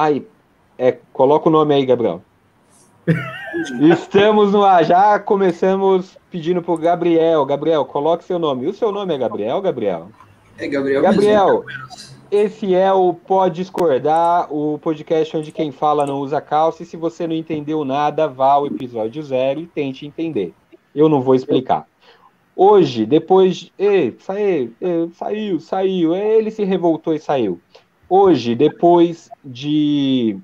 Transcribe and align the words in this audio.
Aí, 0.00 0.26
é, 0.78 0.96
coloca 1.12 1.50
o 1.50 1.52
nome 1.52 1.74
aí, 1.74 1.84
Gabriel. 1.84 2.22
Estamos 3.82 4.50
no 4.50 4.64
ar, 4.64 4.82
já 4.82 5.18
começamos 5.18 6.16
pedindo 6.30 6.62
pro 6.62 6.78
Gabriel. 6.78 7.44
Gabriel, 7.44 7.84
coloque 7.84 8.24
seu 8.24 8.38
nome. 8.38 8.66
O 8.66 8.72
seu 8.72 8.90
nome 8.90 9.14
é 9.14 9.18
Gabriel, 9.18 9.60
Gabriel? 9.60 10.08
É 10.56 10.66
Gabriel. 10.66 11.02
Gabriel, 11.02 11.64
esse 12.30 12.74
é 12.74 12.90
o 12.90 13.12
Pode 13.12 13.56
Discordar, 13.56 14.50
o 14.50 14.78
podcast 14.78 15.36
onde 15.36 15.52
quem 15.52 15.70
fala 15.70 16.06
não 16.06 16.20
usa 16.20 16.40
calça. 16.40 16.82
E 16.82 16.86
se 16.86 16.96
você 16.96 17.26
não 17.26 17.34
entendeu 17.34 17.84
nada, 17.84 18.26
vá 18.26 18.52
ao 18.52 18.66
episódio 18.66 19.22
zero 19.22 19.60
e 19.60 19.66
tente 19.66 20.06
entender. 20.06 20.54
Eu 20.94 21.10
não 21.10 21.20
vou 21.20 21.34
explicar. 21.34 21.86
Hoje, 22.56 23.04
depois. 23.04 23.70
Ei, 23.78 24.16
saiu, 24.18 24.72
saiu, 25.12 25.60
saiu. 25.60 26.16
Ele 26.16 26.50
se 26.50 26.64
revoltou 26.64 27.12
e 27.12 27.18
saiu. 27.18 27.60
Hoje, 28.10 28.54
depois 28.56 29.30
de. 29.44 30.36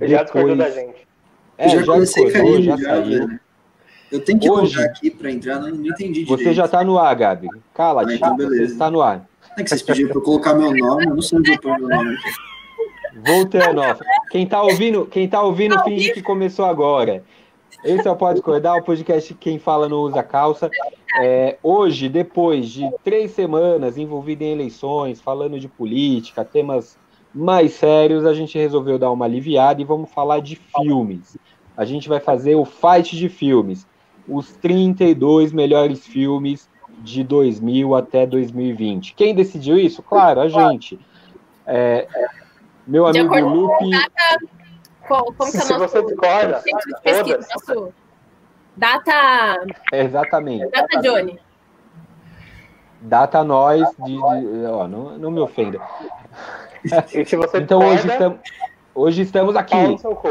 Ele 0.00 0.10
já 0.10 0.22
discordou 0.22 0.54
da 0.56 0.70
gente. 0.70 1.06
É, 1.58 1.68
já, 1.70 1.78
já 1.78 1.92
comecei 1.92 2.24
discordou, 2.26 2.62
já 2.62 2.76
já, 2.76 2.82
saiu. 2.84 3.04
velho. 3.26 3.40
Eu 4.10 4.20
tenho 4.22 4.38
que 4.38 4.50
Hoje- 4.50 4.78
aqui 4.84 5.10
pra 5.10 5.30
entrar, 5.30 5.58
não, 5.58 5.70
não 5.70 5.86
entendi 5.86 6.24
direito. 6.24 6.28
Você 6.28 6.52
já 6.52 6.68
tá 6.68 6.84
no 6.84 6.98
ar, 6.98 7.14
Gabi. 7.16 7.48
Cala-te, 7.72 8.12
Ah, 8.12 8.14
então 8.16 8.36
você 8.36 8.46
beleza. 8.48 8.72
está 8.74 8.90
no 8.90 9.00
ar. 9.00 9.26
É 9.56 9.62
que 9.62 9.70
vocês 9.70 9.82
pediram 9.82 10.10
pra 10.10 10.18
eu 10.18 10.22
colocar 10.22 10.54
meu 10.54 10.74
nome, 10.74 11.06
eu 11.06 11.14
não 11.14 11.22
sei 11.22 11.38
onde 11.38 11.52
eu 11.52 11.58
ponho 11.60 11.78
meu 11.78 11.88
nome 11.88 12.14
aqui. 12.16 12.30
Voltando, 13.24 13.80
ó. 13.80 13.96
Quem 14.30 14.46
tá 14.46 14.62
ouvindo, 14.62 15.06
quem 15.06 15.28
tá 15.28 15.40
ouvindo 15.42 15.78
finge 15.84 16.12
que 16.12 16.22
começou 16.22 16.64
agora. 16.66 17.22
Esse 17.84 18.06
é 18.06 18.10
o 18.10 18.16
Pode 18.16 18.34
Discordar, 18.34 18.76
o 18.76 18.82
podcast 18.84 19.32
Quem 19.34 19.58
Fala 19.58 19.88
Não 19.88 19.98
Usa 19.98 20.22
Calça. 20.22 20.70
É, 21.20 21.58
hoje, 21.62 22.08
depois 22.08 22.68
de 22.68 22.90
três 23.04 23.32
semanas 23.32 23.98
envolvido 23.98 24.42
em 24.42 24.52
eleições, 24.52 25.20
falando 25.20 25.58
de 25.60 25.68
política, 25.68 26.44
temas 26.44 26.98
mais 27.34 27.72
sérios, 27.72 28.24
a 28.24 28.32
gente 28.32 28.58
resolveu 28.58 28.98
dar 28.98 29.10
uma 29.10 29.24
aliviada 29.24 29.80
e 29.80 29.84
vamos 29.84 30.10
falar 30.10 30.40
de 30.40 30.56
filmes. 30.56 31.36
A 31.76 31.84
gente 31.84 32.08
vai 32.08 32.20
fazer 32.20 32.54
o 32.54 32.64
fight 32.64 33.16
de 33.16 33.28
filmes. 33.28 33.86
Os 34.28 34.52
32 34.56 35.52
melhores 35.52 36.06
filmes 36.06 36.68
de 37.00 37.24
2000 37.24 37.94
até 37.94 38.26
2020. 38.26 39.14
Quem 39.14 39.34
decidiu 39.34 39.78
isso? 39.78 40.02
Claro, 40.02 40.40
a 40.40 40.48
gente. 40.48 40.98
É, 41.66 42.06
meu 42.86 43.06
amigo 43.06 43.34
acordo 43.34 43.48
com 43.48 43.54
Lupe. 43.54 43.90
Como, 45.08 45.34
é 45.40 45.46
Se 45.46 45.72
nosso 45.72 45.78
você 45.78 46.02
discorda, 46.02 46.62
data, 48.76 49.64
Exatamente. 49.92 50.70
data 50.70 51.00
Johnny. 51.00 51.38
Data 53.00 53.42
nós 53.42 53.88
de. 53.98 54.12
de- 54.16 54.66
ó, 54.66 54.86
não, 54.86 55.18
não 55.18 55.30
me 55.30 55.40
ofenda. 55.40 55.80
E 57.12 57.24
se 57.24 57.36
você 57.36 57.58
Então 57.58 57.80
hoje 57.84 58.08
estamos, 58.08 58.38
hoje 58.94 59.22
estamos 59.22 59.56
aqui. 59.56 59.74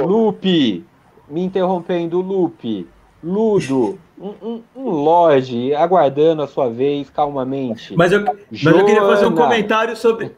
Lupe, 0.02 0.86
me 1.28 1.44
interrompendo, 1.44 2.22
Lupe. 2.22 2.88
Ludo, 3.24 4.00
um, 4.20 4.30
um, 4.42 4.64
um 4.76 4.90
Lorde, 4.90 5.76
aguardando 5.76 6.42
a 6.42 6.48
sua 6.48 6.70
vez 6.70 7.10
calmamente. 7.10 7.96
Mas 7.96 8.12
eu, 8.12 8.24
mas 8.24 8.64
eu 8.64 8.86
queria 8.86 9.02
fazer 9.02 9.26
um 9.28 9.36
comentário 9.36 9.96
sobre. 9.96 10.36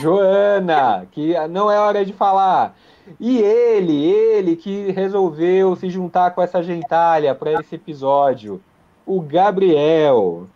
Joana, 0.00 1.06
que 1.12 1.34
não 1.48 1.70
é 1.70 1.78
hora 1.78 2.04
de 2.04 2.12
falar. 2.12 2.76
E 3.20 3.38
ele, 3.38 4.04
ele 4.04 4.56
que 4.56 4.90
resolveu 4.90 5.76
se 5.76 5.88
juntar 5.88 6.32
com 6.32 6.42
essa 6.42 6.62
gentalha 6.62 7.34
para 7.34 7.52
esse 7.60 7.74
episódio, 7.76 8.60
o 9.06 9.20
Gabriel. 9.20 10.46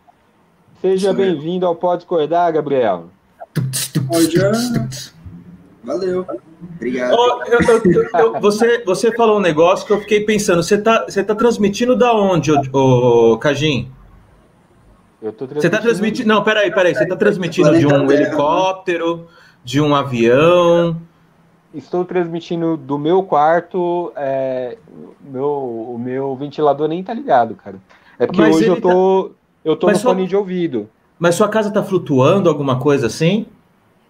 Seja 0.80 1.12
bem-vindo 1.12 1.66
ao 1.66 1.76
Pode 1.76 1.98
Discordar, 2.00 2.52
Gabriel. 2.52 3.04
Valeu. 5.82 6.26
Obrigado. 6.76 7.14
Ó, 7.14 7.42
eu- 7.44 7.60
eu- 7.60 8.08
eu- 8.34 8.40
você, 8.40 8.82
você 8.84 9.12
falou 9.12 9.38
um 9.38 9.40
negócio 9.40 9.86
que 9.86 9.92
eu 9.92 10.00
fiquei 10.00 10.24
pensando. 10.24 10.62
Você 10.62 10.76
tá, 10.78 11.04
você 11.08 11.22
tá 11.24 11.34
transmitindo 11.34 11.96
da 11.96 12.12
onde, 12.14 12.52
ô, 12.52 12.58
ô, 13.32 13.38
Cajim? 13.38 13.90
Eu 15.22 15.32
tô 15.32 15.46
Você 15.46 15.68
tá 15.68 15.78
transmitindo. 15.78 16.28
Não, 16.28 16.42
peraí, 16.42 16.70
peraí. 16.72 16.94
Você 16.94 17.06
tá 17.06 17.16
transmitindo 17.16 17.78
de 17.78 17.86
um 17.86 18.06
Terra. 18.06 18.22
helicóptero, 18.22 19.26
de 19.64 19.80
um 19.80 19.94
avião. 19.94 20.96
Estou 21.72 22.04
transmitindo 22.04 22.76
do 22.76 22.98
meu 22.98 23.22
quarto. 23.22 24.12
é, 24.16 24.76
meu, 25.20 25.46
o 25.94 25.98
meu 25.98 26.34
ventilador 26.36 26.88
nem 26.88 27.02
tá 27.02 27.14
ligado, 27.14 27.54
cara. 27.54 27.76
É 28.18 28.26
porque 28.26 28.40
Mas 28.40 28.56
hoje 28.56 28.66
eu 28.66 28.80
tô, 28.80 29.30
eu 29.64 29.76
tô 29.76 29.86
Mas 29.86 29.98
no 29.98 30.02
só- 30.02 30.08
fone 30.10 30.26
de 30.26 30.36
ouvido. 30.36 30.88
Mas 31.18 31.34
sua 31.34 31.48
casa 31.48 31.70
tá 31.70 31.82
flutuando, 31.82 32.48
alguma 32.48 32.78
coisa 32.80 33.06
assim? 33.06 33.46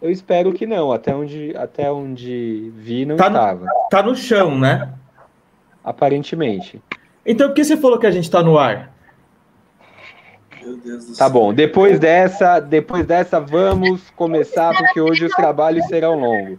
Eu 0.00 0.10
espero 0.10 0.52
que 0.52 0.66
não. 0.66 0.90
Até 0.92 1.14
onde, 1.14 1.54
até 1.56 1.90
onde 1.92 2.72
vi, 2.76 3.04
não 3.04 3.16
Tá 3.16 3.28
no- 3.28 3.36
estava. 3.36 3.66
Tá 3.90 4.02
no 4.02 4.16
chão, 4.16 4.58
né? 4.58 4.94
Aparentemente. 5.84 6.80
Então 7.26 7.48
por 7.48 7.54
que 7.54 7.64
você 7.64 7.76
falou 7.76 7.98
que 7.98 8.06
a 8.06 8.10
gente 8.10 8.30
tá 8.30 8.42
no 8.42 8.58
ar? 8.58 8.90
Meu 10.62 10.76
Deus 10.76 11.04
do 11.06 11.10
Tá 11.16 11.24
céu. 11.26 11.30
bom. 11.30 11.52
Depois 11.52 11.98
dessa, 11.98 12.60
depois 12.60 13.06
dessa, 13.06 13.38
vamos 13.40 14.08
começar, 14.10 14.74
porque 14.76 15.00
hoje 15.00 15.24
os 15.26 15.32
trabalhos 15.32 15.84
serão 15.86 16.18
longos. 16.18 16.58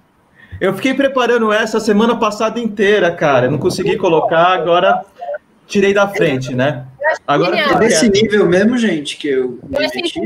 Eu 0.61 0.75
fiquei 0.75 0.93
preparando 0.93 1.51
essa 1.51 1.79
semana 1.79 2.15
passada 2.15 2.59
inteira, 2.59 3.11
cara. 3.15 3.49
Não 3.49 3.57
consegui 3.57 3.97
colocar, 3.97 4.49
agora 4.49 5.03
tirei 5.65 5.91
da 5.91 6.07
frente, 6.07 6.53
né? 6.53 6.85
Agora. 7.25 7.57
É 7.57 7.79
desse 7.79 8.07
nível 8.07 8.47
mesmo, 8.47 8.77
gente, 8.77 9.17
que 9.17 9.27
eu 9.27 9.59
achei. 9.75 10.21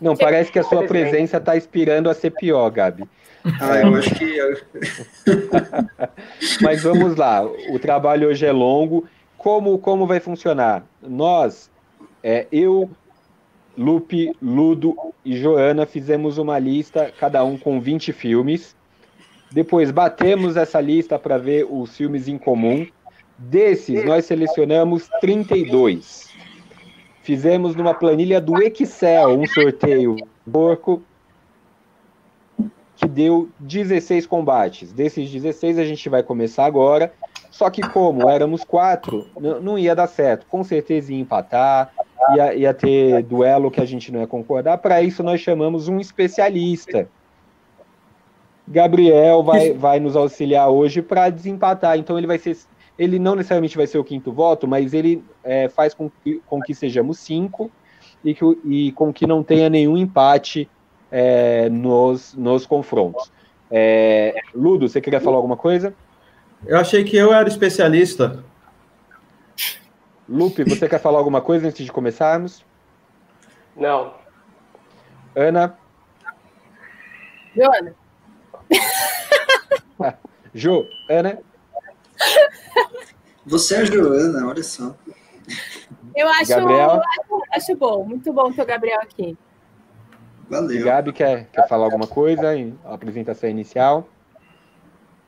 Não, 0.00 0.16
parece 0.16 0.50
que 0.50 0.58
a 0.58 0.62
sua 0.62 0.84
presença 0.86 1.38
tá 1.38 1.58
inspirando 1.58 2.08
a 2.08 2.14
ser 2.14 2.30
pior, 2.30 2.70
Gabi. 2.70 3.04
Ah, 3.60 3.78
eu 3.80 3.94
acho 3.96 4.14
que. 4.14 4.38
Mas 6.64 6.82
vamos 6.82 7.14
lá. 7.14 7.44
O 7.44 7.78
trabalho 7.78 8.28
hoje 8.28 8.46
é 8.46 8.52
longo. 8.52 9.06
Como, 9.36 9.78
como 9.78 10.06
vai 10.06 10.20
funcionar? 10.20 10.86
Nós, 11.02 11.70
é, 12.24 12.46
eu, 12.50 12.90
Lupe, 13.76 14.34
Ludo 14.40 14.96
e 15.22 15.36
Joana 15.36 15.84
fizemos 15.84 16.38
uma 16.38 16.58
lista, 16.58 17.12
cada 17.20 17.44
um 17.44 17.58
com 17.58 17.78
20 17.78 18.10
filmes. 18.14 18.77
Depois 19.50 19.90
batemos 19.90 20.56
essa 20.56 20.80
lista 20.80 21.18
para 21.18 21.38
ver 21.38 21.66
os 21.68 21.96
filmes 21.96 22.28
em 22.28 22.36
comum. 22.36 22.86
Desses, 23.38 24.04
nós 24.04 24.24
selecionamos 24.24 25.08
32. 25.20 26.28
Fizemos 27.22 27.74
numa 27.74 27.94
planilha 27.94 28.40
do 28.40 28.60
Excel 28.62 29.38
um 29.38 29.46
sorteio 29.46 30.16
porco 30.50 31.02
que 32.96 33.06
deu 33.06 33.48
16 33.60 34.26
combates. 34.26 34.92
Desses 34.92 35.30
16 35.30 35.78
a 35.78 35.84
gente 35.84 36.08
vai 36.08 36.22
começar 36.22 36.64
agora. 36.64 37.12
Só 37.50 37.70
que 37.70 37.80
como 37.80 38.28
éramos 38.28 38.64
quatro, 38.64 39.26
não 39.38 39.78
ia 39.78 39.94
dar 39.94 40.06
certo. 40.06 40.46
Com 40.46 40.62
certeza 40.64 41.12
ia 41.12 41.20
empatar, 41.20 41.92
ia, 42.34 42.54
ia 42.54 42.74
ter 42.74 43.22
duelo 43.22 43.70
que 43.70 43.80
a 43.80 43.84
gente 43.84 44.12
não 44.12 44.20
ia 44.20 44.26
concordar. 44.26 44.78
Para 44.78 45.00
isso 45.02 45.22
nós 45.22 45.40
chamamos 45.40 45.88
um 45.88 46.00
especialista. 46.00 47.08
Gabriel 48.70 49.42
vai, 49.42 49.72
vai 49.72 50.00
nos 50.00 50.14
auxiliar 50.16 50.68
hoje 50.68 51.02
para 51.02 51.30
desempatar. 51.30 51.98
Então 51.98 52.18
ele 52.18 52.26
vai 52.26 52.38
ser, 52.38 52.56
ele 52.98 53.18
não 53.18 53.34
necessariamente 53.34 53.76
vai 53.76 53.86
ser 53.86 53.98
o 53.98 54.04
quinto 54.04 54.32
voto, 54.32 54.66
mas 54.68 54.92
ele 54.92 55.24
é, 55.42 55.68
faz 55.68 55.94
com 55.94 56.10
que, 56.10 56.42
com 56.46 56.60
que 56.60 56.74
sejamos 56.74 57.18
cinco 57.18 57.70
e, 58.24 58.34
que, 58.34 58.44
e 58.64 58.92
com 58.92 59.12
que 59.12 59.26
não 59.26 59.42
tenha 59.42 59.68
nenhum 59.68 59.96
empate 59.96 60.68
é, 61.10 61.68
nos, 61.68 62.34
nos 62.34 62.66
confrontos. 62.66 63.32
É, 63.70 64.34
Ludo, 64.54 64.88
você 64.88 65.00
queria 65.00 65.20
falar 65.20 65.36
alguma 65.36 65.56
coisa? 65.56 65.94
Eu 66.66 66.78
achei 66.78 67.04
que 67.04 67.16
eu 67.16 67.32
era 67.32 67.48
especialista. 67.48 68.44
Lupe, 70.28 70.64
você 70.64 70.88
quer 70.88 71.00
falar 71.00 71.18
alguma 71.18 71.40
coisa 71.40 71.68
antes 71.68 71.84
de 71.84 71.92
começarmos? 71.92 72.64
Não. 73.74 74.12
Ana, 75.34 75.78
Joana, 77.54 77.94
Jo, 80.54 80.86
Ana, 81.10 81.38
Você 83.46 83.76
é 83.76 83.78
a 83.78 83.84
Joana, 83.84 84.46
olha 84.46 84.62
só. 84.62 84.94
eu 86.16 86.28
acho, 86.28 86.48
Gabriel? 86.48 86.90
acho, 86.90 87.42
acho 87.52 87.76
bom, 87.76 88.04
muito 88.04 88.32
bom 88.32 88.52
ter 88.52 88.62
o 88.62 88.66
Gabriel 88.66 89.00
aqui. 89.00 89.30
e 89.30 90.50
Valeu. 90.50 90.84
Gabi 90.84 91.12
quer, 91.12 91.46
quer 91.52 91.68
falar 91.68 91.84
alguma 91.84 92.06
coisa 92.06 92.54
apresentação 92.84 93.48
inicial? 93.48 94.08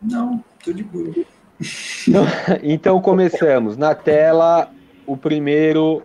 Não, 0.00 0.42
tô 0.64 0.72
de 0.72 0.82
boa. 0.82 1.12
Então 2.62 3.02
começamos. 3.02 3.76
Na 3.76 3.94
tela, 3.94 4.70
o 5.06 5.14
primeiro 5.14 6.02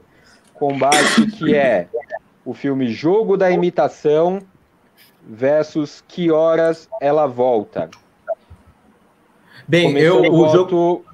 combate 0.54 1.28
que 1.28 1.56
é 1.56 1.88
o 2.44 2.54
filme 2.54 2.90
Jogo 2.90 3.38
da 3.38 3.50
Imitação 3.50 4.40
versus 5.28 6.04
Que 6.08 6.32
Horas 6.32 6.88
Ela 7.02 7.26
Volta. 7.26 7.90
Bem, 9.68 9.88
Começou 9.88 10.26
eu, 10.26 10.34
o 10.34 10.50
jogo, 10.50 11.06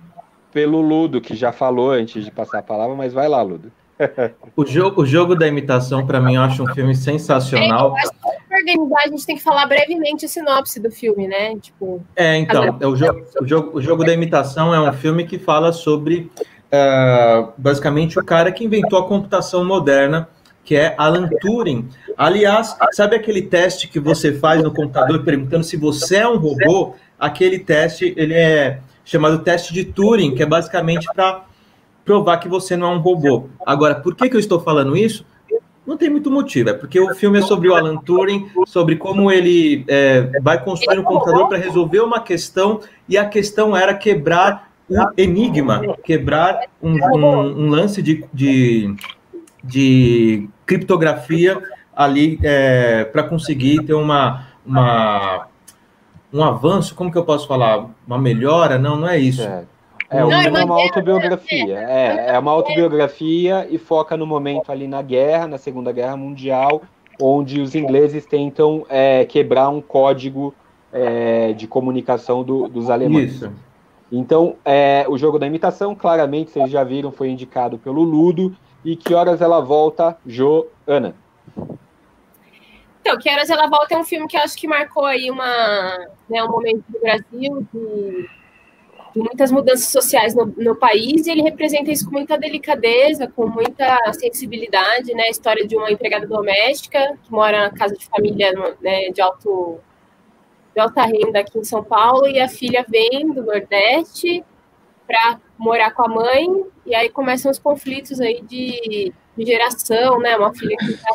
pelo 0.51 0.81
Ludo, 0.81 1.21
que 1.21 1.35
já 1.35 1.51
falou 1.51 1.91
antes 1.91 2.25
de 2.25 2.31
passar 2.31 2.59
a 2.59 2.63
palavra, 2.63 2.95
mas 2.95 3.13
vai 3.13 3.27
lá, 3.27 3.41
Ludo. 3.41 3.71
o 4.55 4.65
jogo, 4.65 5.01
o 5.01 5.05
jogo 5.05 5.35
da 5.35 5.47
imitação, 5.47 6.05
para 6.05 6.19
mim, 6.19 6.35
eu 6.35 6.41
acho 6.41 6.63
um 6.63 6.73
filme 6.73 6.95
sensacional. 6.95 7.89
Eu 7.89 7.95
acho 7.97 8.07
super 8.07 8.57
organizar, 8.57 8.99
a 9.05 9.07
gente 9.07 9.25
tem 9.25 9.35
que 9.35 9.43
falar 9.43 9.65
brevemente 9.67 10.25
a 10.25 10.27
sinopse 10.27 10.79
do 10.79 10.91
filme, 10.91 11.27
né? 11.27 11.55
Tipo, 11.57 12.01
É, 12.15 12.37
então, 12.37 12.77
é 12.79 12.87
o, 12.87 12.95
jogo, 12.95 13.25
o, 13.39 13.47
jogo, 13.47 13.77
o 13.77 13.81
jogo 13.81 14.03
da 14.03 14.13
imitação 14.13 14.73
é 14.73 14.89
um 14.89 14.93
filme 14.93 15.25
que 15.25 15.37
fala 15.37 15.71
sobre 15.71 16.31
uh, 16.71 17.51
basicamente 17.57 18.19
o 18.19 18.25
cara 18.25 18.51
que 18.51 18.65
inventou 18.65 18.99
a 18.99 19.07
computação 19.07 19.63
moderna, 19.63 20.27
que 20.63 20.75
é 20.75 20.95
Alan 20.97 21.29
Turing. 21.39 21.87
Aliás, 22.17 22.75
sabe 22.91 23.15
aquele 23.15 23.41
teste 23.41 23.87
que 23.87 23.99
você 23.99 24.33
faz 24.33 24.63
no 24.63 24.73
computador 24.73 25.23
perguntando 25.23 25.63
se 25.63 25.77
você 25.77 26.17
é 26.17 26.27
um 26.27 26.37
robô? 26.37 26.95
Aquele 27.19 27.59
teste, 27.59 28.13
ele 28.17 28.33
é 28.33 28.79
chamado 29.03 29.39
teste 29.39 29.73
de 29.73 29.85
Turing, 29.85 30.35
que 30.35 30.43
é 30.43 30.45
basicamente 30.45 31.07
para 31.13 31.45
provar 32.05 32.37
que 32.37 32.47
você 32.47 32.75
não 32.75 32.91
é 32.91 32.95
um 32.95 32.99
robô. 32.99 33.49
Agora, 33.65 33.95
por 33.95 34.15
que, 34.15 34.29
que 34.29 34.35
eu 34.35 34.39
estou 34.39 34.59
falando 34.59 34.95
isso? 34.95 35.25
Não 35.85 35.97
tem 35.97 36.09
muito 36.09 36.29
motivo, 36.29 36.69
é 36.69 36.73
porque 36.73 36.99
o 36.99 37.13
filme 37.15 37.39
é 37.39 37.41
sobre 37.41 37.67
o 37.67 37.75
Alan 37.75 37.97
Turing, 37.97 38.49
sobre 38.67 38.95
como 38.95 39.31
ele 39.31 39.83
é, 39.87 40.39
vai 40.41 40.63
construir 40.63 40.99
um 40.99 41.03
computador 41.03 41.49
para 41.49 41.57
resolver 41.57 42.01
uma 42.01 42.21
questão, 42.21 42.81
e 43.09 43.17
a 43.17 43.25
questão 43.25 43.75
era 43.75 43.93
quebrar 43.93 44.71
o 44.87 44.95
enigma, 45.17 45.81
quebrar 46.03 46.61
um, 46.81 46.93
um, 46.93 47.65
um 47.65 47.69
lance 47.69 48.01
de, 48.01 48.23
de, 48.31 48.93
de, 49.63 50.47
criptografia 50.65 51.61
ali 52.03 52.39
é, 52.43 53.05
para 53.05 53.23
conseguir 53.23 53.83
ter 53.83 53.93
uma, 53.93 54.47
uma, 54.65 55.47
um 56.33 56.43
avanço, 56.43 56.95
como 56.95 57.11
que 57.11 57.17
eu 57.17 57.25
posso 57.25 57.47
falar? 57.47 57.87
Uma 58.07 58.17
melhora? 58.17 58.77
Não, 58.77 58.95
não 58.95 59.07
é 59.07 59.17
isso. 59.17 59.43
É. 59.43 59.63
É, 60.09 60.25
uma, 60.25 60.43
é 60.43 60.63
uma 60.65 60.75
autobiografia. 60.75 61.79
É, 61.79 62.35
é 62.35 62.39
uma 62.39 62.51
autobiografia 62.51 63.65
e 63.69 63.77
foca 63.77 64.17
no 64.17 64.27
momento 64.27 64.69
ali 64.69 64.85
na 64.85 65.01
guerra, 65.01 65.47
na 65.47 65.57
Segunda 65.57 65.93
Guerra 65.93 66.17
Mundial, 66.17 66.81
onde 67.19 67.61
os 67.61 67.75
ingleses 67.75 68.25
tentam 68.25 68.85
é, 68.89 69.23
quebrar 69.23 69.69
um 69.69 69.79
código 69.79 70.53
é, 70.91 71.53
de 71.53 71.65
comunicação 71.65 72.43
do, 72.43 72.67
dos 72.67 72.89
alemães. 72.89 73.35
Isso. 73.35 73.51
Então, 74.11 74.55
é, 74.65 75.05
o 75.07 75.17
jogo 75.17 75.39
da 75.39 75.47
imitação, 75.47 75.95
claramente, 75.95 76.51
vocês 76.51 76.69
já 76.69 76.83
viram, 76.83 77.11
foi 77.11 77.29
indicado 77.29 77.77
pelo 77.77 78.03
Ludo. 78.03 78.53
E 78.83 78.95
que 78.95 79.13
horas 79.13 79.41
ela 79.41 79.61
volta, 79.61 80.17
Joana? 80.25 81.15
Então, 83.01 83.17
Que 83.17 83.29
Horas 83.29 83.49
Ela 83.49 83.67
Volta 83.67 83.95
é 83.95 83.97
um 83.97 84.05
filme 84.05 84.27
que 84.27 84.37
acho 84.37 84.55
que 84.55 84.67
marcou 84.67 85.05
aí 85.05 85.29
uma, 85.29 86.07
né, 86.29 86.43
um 86.43 86.51
momento 86.51 86.83
do 86.87 86.99
Brasil 86.99 87.67
de 87.73 88.29
de 89.13 89.19
muitas 89.19 89.51
mudanças 89.51 89.87
sociais 89.89 90.33
no, 90.33 90.45
no, 90.45 90.75
país, 90.75 91.25
e 91.25 91.31
ele 91.31 91.41
representa 91.41 91.91
isso 91.91 92.05
com 92.05 92.11
muita 92.11 92.37
delicadeza, 92.37 93.27
com 93.27 93.47
muita 93.47 93.97
sensibilidade, 94.13 95.13
né? 95.13 95.23
A 95.23 95.29
história 95.29 95.67
de 95.67 95.75
uma 95.75 95.91
empregada 95.91 96.25
doméstica 96.25 97.17
que 97.21 97.31
mora 97.31 97.63
na 97.63 97.71
casa 97.71 97.95
de 97.95 98.05
família 98.05 98.53
né, 98.79 99.09
de, 99.09 99.21
alto, 99.21 99.79
de 100.73 100.81
alta 100.81 101.03
renda 101.03 101.39
aqui 101.39 101.59
em 101.59 101.63
São 101.63 101.83
Paulo, 101.83 102.27
e 102.27 102.39
a 102.39 102.47
filha 102.47 102.85
vem 102.87 103.31
do 103.33 103.43
Nordeste 103.43 104.43
para 105.05 105.39
morar 105.57 105.91
com 105.91 106.03
a 106.03 106.07
mãe, 106.07 106.47
e 106.85 106.95
aí 106.95 107.09
começam 107.09 107.51
os 107.51 107.59
conflitos 107.59 108.21
aí 108.21 108.41
de, 108.41 109.13
de 109.37 109.45
geração, 109.45 110.19
né? 110.19 110.37
Uma 110.37 110.53
filha 110.53 110.75
que 110.77 110.91
está 110.91 111.09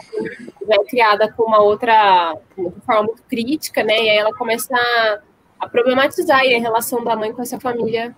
é 0.69 0.85
criada 0.85 1.33
com 1.33 1.45
uma 1.45 1.61
outra, 1.61 2.37
forma 2.85 3.05
muito 3.05 3.23
crítica, 3.25 3.83
né? 3.83 3.95
E 4.03 4.11
aí 4.11 4.19
ela 4.19 4.35
começa 4.35 4.75
a 4.75 5.21
a 5.59 5.69
problematizar 5.69 6.41
a 6.41 6.59
relação 6.59 7.03
da 7.03 7.17
mãe 7.17 7.33
com 7.33 7.43
essa 7.43 7.59
família, 7.59 8.15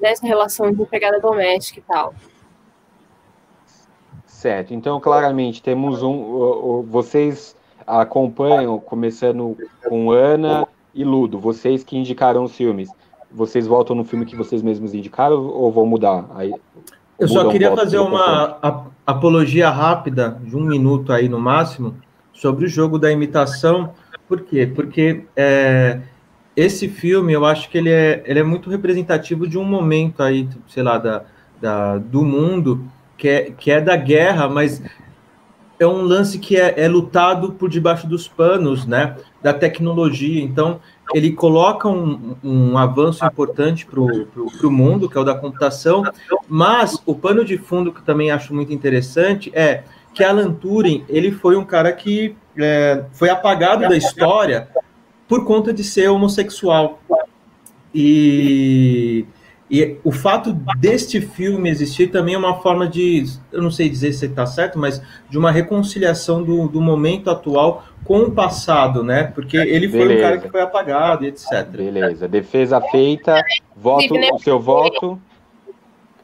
dessa 0.00 0.26
relação 0.26 0.72
de 0.72 0.80
empregada 0.80 1.20
doméstica 1.20 1.80
e 1.80 1.82
tal. 1.82 2.14
Certo, 4.26 4.74
então 4.74 5.00
claramente 5.00 5.62
temos 5.62 6.02
um. 6.02 6.82
Vocês 6.82 7.56
acompanham, 7.86 8.78
começando 8.78 9.56
com 9.88 10.10
Ana 10.10 10.66
e 10.94 11.04
Ludo, 11.04 11.38
vocês 11.38 11.82
que 11.82 11.96
indicaram 11.96 12.44
os 12.44 12.54
filmes. 12.54 12.88
Vocês 13.28 13.66
voltam 13.66 13.96
no 13.96 14.04
filme 14.04 14.24
que 14.24 14.36
vocês 14.36 14.62
mesmos 14.62 14.94
indicaram 14.94 15.46
ou 15.48 15.70
vão 15.72 15.84
mudar? 15.84 16.26
Aí, 16.34 16.54
Eu 17.18 17.28
só 17.28 17.48
queria 17.48 17.72
um 17.72 17.76
fazer 17.76 17.98
uma 17.98 18.90
apologia 19.06 19.70
rápida, 19.70 20.38
de 20.42 20.56
um 20.56 20.60
minuto 20.60 21.12
aí 21.12 21.28
no 21.28 21.38
máximo, 21.38 21.96
sobre 22.32 22.66
o 22.66 22.68
jogo 22.68 22.98
da 22.98 23.10
imitação. 23.10 23.94
Por 24.28 24.42
quê? 24.42 24.70
Porque 24.72 25.24
é, 25.34 26.00
esse 26.54 26.88
filme, 26.88 27.32
eu 27.32 27.44
acho 27.44 27.70
que 27.70 27.78
ele 27.78 27.90
é, 27.90 28.22
ele 28.26 28.40
é 28.40 28.42
muito 28.42 28.68
representativo 28.68 29.46
de 29.46 29.58
um 29.58 29.64
momento 29.64 30.22
aí, 30.22 30.48
sei 30.68 30.82
lá, 30.82 30.98
da, 30.98 31.24
da, 31.60 31.98
do 31.98 32.24
mundo, 32.24 32.84
que 33.16 33.28
é, 33.28 33.50
que 33.50 33.70
é 33.70 33.80
da 33.80 33.96
guerra, 33.96 34.48
mas 34.48 34.82
é 35.78 35.86
um 35.86 36.02
lance 36.02 36.38
que 36.38 36.56
é, 36.56 36.74
é 36.76 36.88
lutado 36.88 37.52
por 37.52 37.68
debaixo 37.68 38.06
dos 38.06 38.26
panos, 38.26 38.86
né, 38.86 39.16
da 39.42 39.52
tecnologia. 39.52 40.42
Então, 40.42 40.80
ele 41.14 41.32
coloca 41.32 41.88
um, 41.88 42.36
um 42.42 42.78
avanço 42.78 43.24
importante 43.24 43.86
para 43.86 44.00
o 44.00 44.70
mundo, 44.70 45.08
que 45.08 45.16
é 45.16 45.20
o 45.20 45.24
da 45.24 45.34
computação, 45.34 46.02
mas 46.48 47.00
o 47.06 47.14
pano 47.14 47.44
de 47.44 47.56
fundo 47.58 47.92
que 47.92 48.02
também 48.02 48.30
acho 48.30 48.54
muito 48.54 48.72
interessante 48.72 49.50
é 49.54 49.84
que 50.12 50.24
Alan 50.24 50.52
Turing, 50.52 51.04
ele 51.08 51.30
foi 51.30 51.56
um 51.56 51.64
cara 51.64 51.92
que 51.92 52.34
é, 52.58 53.04
foi 53.12 53.28
apagado 53.28 53.82
da 53.88 53.96
história 53.96 54.68
por 55.28 55.44
conta 55.44 55.72
de 55.72 55.84
ser 55.84 56.08
homossexual. 56.08 57.00
E, 57.94 59.26
e 59.68 59.96
o 60.04 60.12
fato 60.12 60.52
deste 60.78 61.20
filme 61.20 61.68
existir 61.68 62.08
também 62.08 62.34
é 62.34 62.38
uma 62.38 62.60
forma 62.60 62.88
de, 62.88 63.24
eu 63.50 63.60
não 63.60 63.70
sei 63.70 63.88
dizer 63.88 64.12
se 64.12 64.26
está 64.26 64.46
certo, 64.46 64.78
mas 64.78 65.02
de 65.28 65.36
uma 65.36 65.50
reconciliação 65.50 66.42
do, 66.42 66.68
do 66.68 66.80
momento 66.80 67.28
atual 67.28 67.82
com 68.04 68.20
o 68.20 68.30
passado, 68.30 69.02
né? 69.02 69.24
Porque 69.24 69.56
ele 69.56 69.88
foi 69.88 70.00
Beleza. 70.00 70.18
um 70.18 70.22
cara 70.22 70.38
que 70.38 70.48
foi 70.48 70.60
apagado 70.60 71.24
e 71.24 71.28
etc. 71.28 71.66
Beleza, 71.68 72.28
defesa 72.28 72.80
feita, 72.80 73.42
voto, 73.74 74.14
o 74.34 74.38
seu 74.38 74.60
voto. 74.60 75.20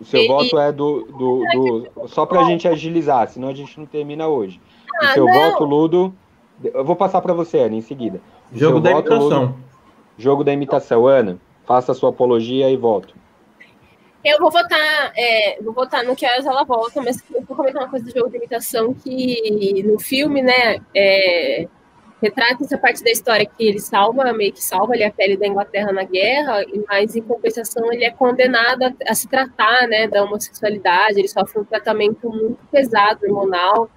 O 0.00 0.04
seu 0.04 0.26
voto 0.26 0.58
é 0.58 0.70
do. 0.72 1.04
do, 1.04 1.44
do 1.52 2.08
só 2.08 2.26
para 2.26 2.40
a 2.40 2.44
gente 2.44 2.66
agilizar, 2.66 3.28
senão 3.28 3.48
a 3.48 3.54
gente 3.54 3.78
não 3.78 3.86
termina 3.86 4.26
hoje. 4.26 4.60
O 5.00 5.04
ah, 5.04 5.14
seu 5.14 5.26
voto, 5.26 5.64
Ludo. 5.64 6.14
Eu 6.62 6.84
vou 6.84 6.94
passar 6.94 7.20
para 7.20 7.32
você, 7.32 7.58
Ana, 7.58 7.74
em 7.74 7.80
seguida. 7.80 8.20
Jogo 8.52 8.78
da 8.78 8.92
voto, 8.92 9.12
imitação. 9.12 9.54
Jogo 10.16 10.44
da 10.44 10.52
imitação. 10.52 11.06
Ana, 11.06 11.38
faça 11.64 11.90
a 11.90 11.94
sua 11.94 12.10
apologia 12.10 12.70
e 12.70 12.76
voto. 12.76 13.21
Eu 14.24 14.38
vou 14.38 14.50
votar, 14.50 15.12
é, 15.16 15.60
vou 15.60 15.72
votar 15.72 16.04
no 16.04 16.14
que 16.14 16.24
ela 16.24 16.64
volta, 16.64 17.02
mas 17.02 17.22
eu 17.34 17.42
vou 17.42 17.56
comentar 17.56 17.82
uma 17.82 17.90
coisa 17.90 18.04
do 18.04 18.12
jogo 18.12 18.30
de 18.30 18.36
imitação 18.36 18.94
que 18.94 19.82
no 19.84 19.98
filme, 19.98 20.40
né, 20.40 20.80
é, 20.94 21.66
retrata 22.22 22.62
essa 22.62 22.78
parte 22.78 23.02
da 23.02 23.10
história 23.10 23.44
que 23.44 23.66
ele 23.66 23.80
salva, 23.80 24.32
meio 24.32 24.52
que 24.52 24.62
salva 24.62 24.94
ali 24.94 25.02
a 25.02 25.10
pele 25.10 25.36
da 25.36 25.46
Inglaterra 25.46 25.92
na 25.92 26.04
guerra, 26.04 26.64
mas 26.88 27.16
em 27.16 27.22
compensação 27.22 27.92
ele 27.92 28.04
é 28.04 28.10
condenado 28.12 28.84
a, 28.84 28.92
a 29.08 29.14
se 29.14 29.26
tratar, 29.26 29.88
né, 29.88 30.06
da 30.06 30.22
homossexualidade, 30.22 31.18
ele 31.18 31.26
sofre 31.26 31.60
um 31.60 31.64
tratamento 31.64 32.30
muito 32.30 32.64
pesado, 32.70 33.26
hormonal, 33.26 33.90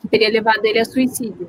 que 0.00 0.08
teria 0.08 0.28
levado 0.28 0.64
ele 0.64 0.80
a 0.80 0.84
suicídio. 0.84 1.48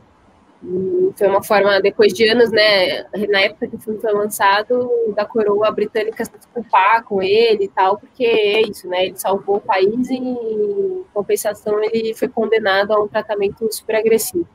E 0.61 1.13
foi 1.15 1.27
uma 1.27 1.41
forma, 1.41 1.81
depois 1.81 2.13
de 2.13 2.27
anos, 2.27 2.51
né, 2.51 3.03
na 3.29 3.41
época 3.41 3.67
que 3.67 3.77
o 3.77 3.79
filme 3.79 3.99
foi 3.99 4.11
lançado, 4.11 4.89
da 5.15 5.23
coroa 5.25 5.71
britânica 5.71 6.25
se 6.25 6.31
desculpar 6.31 7.03
com 7.05 7.21
ele 7.21 7.65
e 7.65 7.67
tal, 7.69 7.97
porque 7.97 8.25
é 8.25 8.61
isso, 8.61 8.87
né, 8.87 9.05
ele 9.05 9.17
salvou 9.17 9.57
o 9.57 9.61
país 9.61 10.09
e, 10.09 10.15
em 10.15 11.05
compensação, 11.13 11.81
ele 11.81 12.13
foi 12.13 12.27
condenado 12.27 12.91
a 12.91 13.01
um 13.01 13.07
tratamento 13.07 13.71
super 13.71 13.95
agressivo. 13.95 14.47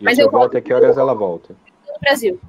E 0.00 0.04
Mas 0.04 0.18
eu 0.18 0.30
volto, 0.30 0.60
que 0.62 0.72
horas 0.72 0.96
ela 0.96 1.14
volta? 1.14 1.54
No 1.86 2.00
Brasil. 2.00 2.40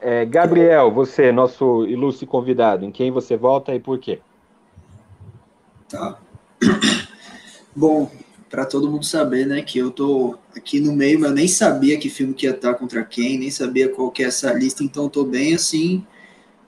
É, 0.00 0.24
Gabriel, 0.24 0.90
você, 0.90 1.30
nosso 1.30 1.84
ilustre 1.86 2.26
convidado, 2.26 2.86
em 2.86 2.90
quem 2.90 3.10
você 3.10 3.36
volta 3.36 3.74
e 3.74 3.78
por 3.78 3.98
quê? 3.98 4.18
Tá. 5.90 6.18
Bom, 7.76 8.10
para 8.50 8.66
todo 8.66 8.90
mundo 8.90 9.06
saber, 9.06 9.46
né, 9.46 9.62
que 9.62 9.78
eu 9.78 9.92
tô 9.92 10.36
aqui 10.56 10.80
no 10.80 10.92
meio, 10.92 11.20
mas 11.20 11.30
eu 11.30 11.36
nem 11.36 11.46
sabia 11.46 11.96
que 11.96 12.10
filme 12.10 12.34
que 12.34 12.46
ia 12.46 12.50
estar 12.50 12.74
contra 12.74 13.04
quem, 13.04 13.38
nem 13.38 13.50
sabia 13.50 13.88
qual 13.88 14.10
que 14.10 14.24
é 14.24 14.26
essa 14.26 14.52
lista, 14.52 14.82
então 14.82 15.08
tô 15.08 15.24
bem 15.24 15.54
assim, 15.54 16.04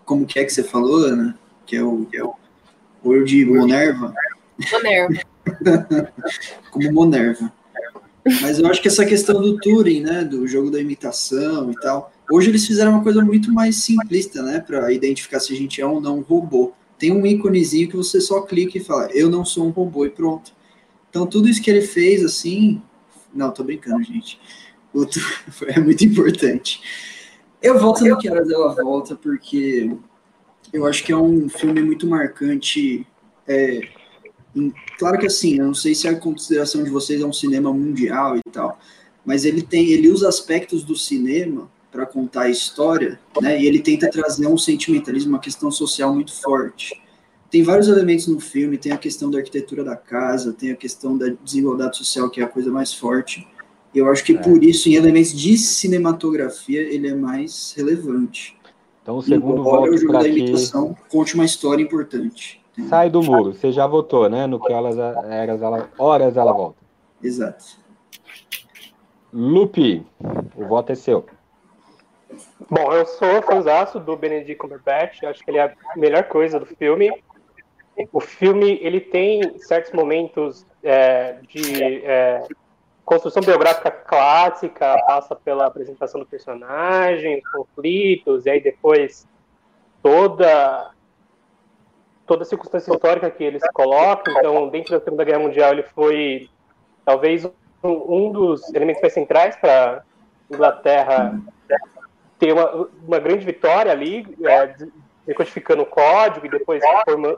como 0.05 0.25
que 0.25 0.39
é 0.39 0.45
que 0.45 0.53
você 0.53 0.63
falou, 0.63 1.05
Ana? 1.05 1.37
Que 1.67 1.77
é 1.77 1.83
o, 1.83 2.07
é 2.15 2.23
o 2.23 2.35
Olho 3.03 3.25
de 3.25 3.45
Monerva? 3.45 4.15
Monerva. 4.71 5.21
como 6.71 6.93
Monerva. 6.93 7.53
Mas 8.41 8.61
eu 8.61 8.67
acho 8.67 8.81
que 8.81 8.87
essa 8.87 9.05
questão 9.05 9.41
do 9.41 9.59
Turing, 9.59 10.03
né, 10.03 10.25
do 10.25 10.47
jogo 10.47 10.71
da 10.71 10.81
imitação 10.81 11.73
e 11.73 11.75
tal, 11.81 12.13
hoje 12.31 12.49
eles 12.49 12.65
fizeram 12.65 12.93
uma 12.93 13.03
coisa 13.03 13.25
muito 13.25 13.53
mais 13.53 13.83
simplista, 13.83 14.41
né, 14.41 14.61
para 14.61 14.93
identificar 14.93 15.41
se 15.41 15.53
a 15.53 15.57
gente 15.57 15.81
é 15.81 15.87
ou 15.87 16.01
não 16.01 16.19
um 16.19 16.23
robô. 16.23 16.73
Tem 16.97 17.11
um 17.11 17.27
íconezinho 17.27 17.89
que 17.89 17.97
você 17.97 18.21
só 18.21 18.43
clica 18.43 18.79
e 18.79 18.85
fala, 18.85 19.09
eu 19.13 19.29
não 19.29 19.45
sou 19.45 19.67
um 19.67 19.71
robô 19.71 20.07
e 20.07 20.11
pronto. 20.11 20.53
Então, 21.13 21.27
tudo 21.27 21.47
isso 21.47 21.61
que 21.61 21.71
ele 21.71 21.83
fez, 21.83 22.25
assim. 22.25 22.81
Não, 23.35 23.51
tô 23.51 23.63
brincando, 23.63 24.03
gente. 24.03 24.41
É 25.67 25.77
muito 25.79 26.03
importante. 26.07 26.81
Eu 27.61 27.79
volto 27.79 28.03
no 28.03 28.17
Que 28.17 28.31
Horas 28.31 28.51
Ela 28.51 28.75
Volta, 28.75 29.15
porque 29.15 29.95
eu 30.73 30.87
acho 30.87 31.05
que 31.05 31.13
é 31.13 31.17
um 31.17 31.51
filme 31.51 31.83
muito 31.83 32.07
marcante. 32.07 33.07
É, 33.47 33.81
claro 34.99 35.19
que 35.19 35.27
assim, 35.27 35.59
eu 35.59 35.67
não 35.67 35.75
sei 35.75 35.95
se 35.95 36.09
a 36.09 36.19
consideração 36.19 36.83
de 36.83 36.89
vocês 36.89 37.21
é 37.21 37.27
um 37.27 37.33
cinema 37.33 37.71
mundial 37.71 38.39
e 38.39 38.51
tal, 38.51 38.79
mas 39.23 39.45
ele 39.45 39.61
tem, 39.61 39.91
ele 39.91 40.09
usa 40.09 40.31
aspectos 40.31 40.83
do 40.83 40.97
cinema 40.97 41.71
para 41.91 42.07
contar 42.07 42.45
a 42.45 42.51
história, 42.51 43.21
né? 43.39 43.61
E 43.61 43.67
ele 43.67 43.81
tenta 43.81 44.09
trazer 44.09 44.47
um 44.47 44.57
sentimentalismo, 44.57 45.33
uma 45.33 45.39
questão 45.39 45.71
social 45.71 46.15
muito 46.15 46.33
forte. 46.33 46.99
Tem 47.53 47.63
vários 47.63 47.87
elementos 47.87 48.27
no 48.29 48.41
filme, 48.41 48.79
tem 48.79 48.93
a 48.93 48.97
questão 48.97 49.31
da 49.31 49.37
arquitetura 49.37 49.85
da 49.85 49.95
casa, 49.95 50.55
tem 50.55 50.73
a 50.73 50.75
questão 50.75 51.19
da 51.19 51.27
desigualdade 51.45 51.99
social, 51.99 52.31
que 52.31 52.41
é 52.41 52.45
a 52.45 52.49
coisa 52.49 52.73
mais 52.73 52.95
forte. 52.95 53.47
E 53.95 53.99
eu 53.99 54.11
acho 54.11 54.25
que 54.25 54.33
é. 54.33 54.39
por 54.39 54.65
isso, 54.65 54.89
em 54.89 54.95
elementos 54.95 55.39
de 55.39 55.59
cinematografia, 55.59 56.81
ele 56.81 57.09
é 57.09 57.15
mais 57.15 57.75
relevante. 57.77 58.59
Então, 59.03 59.19
o 59.19 59.23
segundo 59.23 59.63
voto 59.63 59.91
o 59.91 59.99
jogo 59.99 60.15
da 60.15 60.27
imitação 60.27 60.95
que... 60.95 61.11
conte 61.11 61.35
uma 61.35 61.45
história 61.45 61.83
importante. 61.83 62.59
Sai 62.89 63.11
do 63.11 63.23
muro. 63.23 63.53
Você 63.53 63.71
já 63.71 63.87
votou, 63.87 64.31
né? 64.31 64.47
No 64.47 64.59
que 64.59 64.73
elas, 64.73 64.97
eras, 64.97 65.61
ela, 65.61 65.91
horas 65.99 66.39
ela 66.39 66.55
volta. 66.55 66.79
Exato. 67.23 67.67
Lupe, 69.31 70.03
o 70.57 70.65
voto 70.67 70.91
é 70.91 70.95
seu. 70.95 71.27
Bom, 72.71 72.95
eu 72.95 73.05
sou 73.05 73.43
fãzaço 73.43 74.01
do 74.01 74.17
Benedict 74.17 74.57
Cumberbatch. 74.57 75.23
Acho 75.25 75.45
que 75.45 75.51
ele 75.51 75.59
é 75.59 75.65
a 75.65 75.99
melhor 75.99 76.25
coisa 76.25 76.59
do 76.59 76.65
filme. 76.65 77.13
O 78.13 78.21
filme 78.21 78.79
ele 78.83 79.01
tem 79.01 79.59
certos 79.59 79.93
momentos 79.93 80.67
é, 80.83 81.35
de 81.47 82.05
é, 82.05 82.47
construção 83.05 83.43
biográfica 83.43 83.91
clássica, 83.91 84.97
passa 85.07 85.37
pela 85.37 85.67
apresentação 85.67 86.21
do 86.21 86.27
personagem, 86.27 87.39
os 87.39 87.51
conflitos, 87.51 88.47
e 88.47 88.51
aí 88.51 88.61
depois 88.61 89.29
toda 90.03 90.91
toda 92.27 92.43
a 92.43 92.47
circunstância 92.47 92.93
histórica 92.93 93.31
que 93.31 93.45
eles 93.45 93.63
colocam. 93.73 94.33
Então, 94.39 94.69
dentro 94.69 94.99
da 94.99 95.05
Segunda 95.05 95.25
Guerra 95.25 95.41
Mundial, 95.41 95.73
ele 95.73 95.83
foi 95.83 96.49
talvez 97.05 97.45
um, 97.45 97.53
um 97.85 98.33
dos 98.33 98.73
elementos 98.73 99.03
mais 99.03 99.13
centrais 99.13 99.57
para 99.57 100.03
Inglaterra 100.51 101.39
ter 102.39 102.53
uma, 102.53 102.89
uma 103.07 103.19
grande 103.19 103.45
vitória 103.45 103.93
ali, 103.93 104.27
é, 104.45 104.75
decodificando 105.27 105.83
o 105.83 105.87
código 105.87 106.47
e 106.47 106.51
depois 106.51 106.83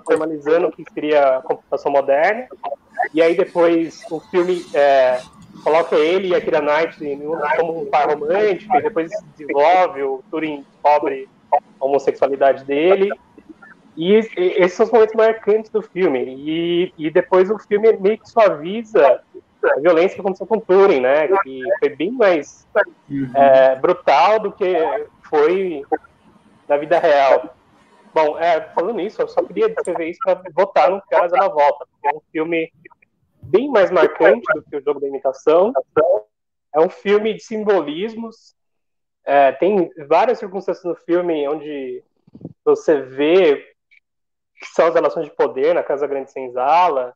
formalizando 0.07 0.69
o 0.69 0.73
que 0.73 0.85
seria 0.93 1.39
a 1.39 1.43
computação 1.43 1.93
moderna. 1.93 2.47
E 3.13 3.21
aí 3.21 3.37
depois 3.37 4.03
o 4.11 4.21
filme 4.21 4.65
é, 4.75 5.21
coloca 5.63 5.97
ele 5.97 6.29
e 6.29 6.35
a 6.35 6.41
Kira 6.41 6.61
Knight 6.61 6.99
como 7.57 7.83
um 7.83 7.87
par 7.87 8.09
romântico, 8.09 8.77
e 8.77 8.83
depois 8.83 9.11
desenvolve, 9.37 10.03
o 10.03 10.25
Turing 10.31 10.65
descobre 10.73 11.29
a 11.53 11.85
homossexualidade 11.85 12.65
dele. 12.65 13.11
E 13.97 14.15
esses 14.15 14.73
são 14.73 14.87
os 14.87 14.93
momentos 14.93 15.15
marcantes 15.15 15.71
do 15.71 15.81
filme. 15.81 16.25
E, 16.25 16.95
e 16.99 17.11
depois 17.11 17.51
o 17.51 17.59
filme 17.59 17.93
meio 17.99 18.19
que 18.19 18.29
suaviza 18.29 19.21
a 19.63 19.81
violência 19.81 20.17
que 20.17 20.21
aconteceu 20.21 20.47
com 20.47 20.59
Turing, 20.59 21.01
né? 21.01 21.29
Que 21.43 21.63
foi 21.79 21.89
bem 21.91 22.11
mais 22.11 22.67
uhum. 23.09 23.31
é, 23.35 23.77
brutal 23.77 24.41
do 24.41 24.53
que 24.53 24.75
foi 25.23 25.85
na 26.69 26.77
vida 26.77 26.99
real. 26.99 27.55
Bom, 28.15 28.39
é, 28.39 28.61
falando 28.73 29.01
isso, 29.01 29.21
eu 29.21 29.27
só 29.27 29.43
queria 29.43 29.69
descrever 29.69 30.11
isso 30.11 30.21
para 30.25 30.41
votar 30.55 30.89
no 30.89 31.03
Caras 31.03 31.33
na 31.33 31.49
Volta, 31.49 31.85
é 32.05 32.15
um 32.15 32.21
filme 32.31 32.73
bem 33.43 33.69
mais 33.69 33.91
marcante 33.91 34.47
do 34.55 34.63
que 34.63 34.77
o 34.77 34.83
jogo 34.83 35.01
da 35.01 35.09
imitação. 35.09 35.73
É 36.73 36.79
um 36.79 36.89
filme 36.89 37.35
de 37.35 37.43
simbolismos. 37.43 38.55
É, 39.25 39.51
tem 39.53 39.91
várias 40.07 40.39
circunstâncias 40.39 40.85
no 40.85 40.95
filme 40.95 41.47
onde 41.49 42.05
você 42.65 43.01
vê 43.01 43.57
que 44.61 44.67
são 44.67 44.87
as 44.87 44.95
relações 44.95 45.27
de 45.27 45.35
poder 45.35 45.75
na 45.75 45.83
Casa 45.83 46.07
Grande 46.07 46.31
Senzala, 46.31 47.15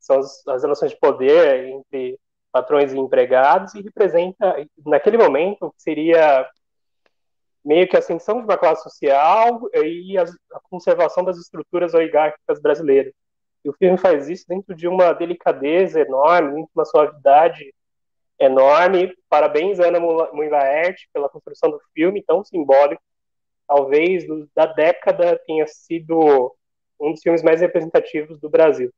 são 0.00 0.18
as, 0.18 0.46
as 0.48 0.62
relações 0.62 0.92
de 0.92 0.98
poder 0.98 1.66
entre 1.66 2.18
patrões 2.50 2.92
e 2.92 2.98
empregados, 2.98 3.74
e 3.74 3.82
representa, 3.82 4.56
naquele 4.86 5.18
momento, 5.18 5.66
o 5.66 5.70
que 5.72 5.82
seria 5.82 6.48
meio 7.64 7.88
que 7.88 7.96
a 7.96 7.98
ascensão 7.98 8.38
de 8.38 8.44
uma 8.44 8.56
classe 8.56 8.82
social 8.82 9.60
e 9.74 10.16
a, 10.16 10.22
a 10.22 10.60
conservação 10.70 11.24
das 11.24 11.38
estruturas 11.38 11.94
oligárquicas 11.94 12.60
brasileiras. 12.60 13.12
E 13.64 13.68
o 13.68 13.72
filme 13.72 13.98
faz 13.98 14.28
isso 14.28 14.44
dentro 14.48 14.74
de 14.74 14.86
uma 14.86 15.12
delicadeza 15.12 16.00
enorme, 16.00 16.54
dentro 16.54 16.66
de 16.66 16.72
uma 16.74 16.84
suavidade 16.84 17.74
enorme. 18.38 19.12
Parabéns, 19.28 19.80
Ana 19.80 19.98
Mulaert, 20.00 20.96
pela 21.12 21.28
construção 21.28 21.70
do 21.70 21.80
filme 21.92 22.22
tão 22.22 22.44
simbólico. 22.44 23.02
Talvez 23.66 24.24
da 24.54 24.66
década 24.66 25.38
tenha 25.46 25.66
sido 25.66 26.54
um 27.00 27.12
dos 27.12 27.20
filmes 27.20 27.42
mais 27.42 27.60
representativos 27.60 28.38
do 28.40 28.48
Brasil. 28.48 28.90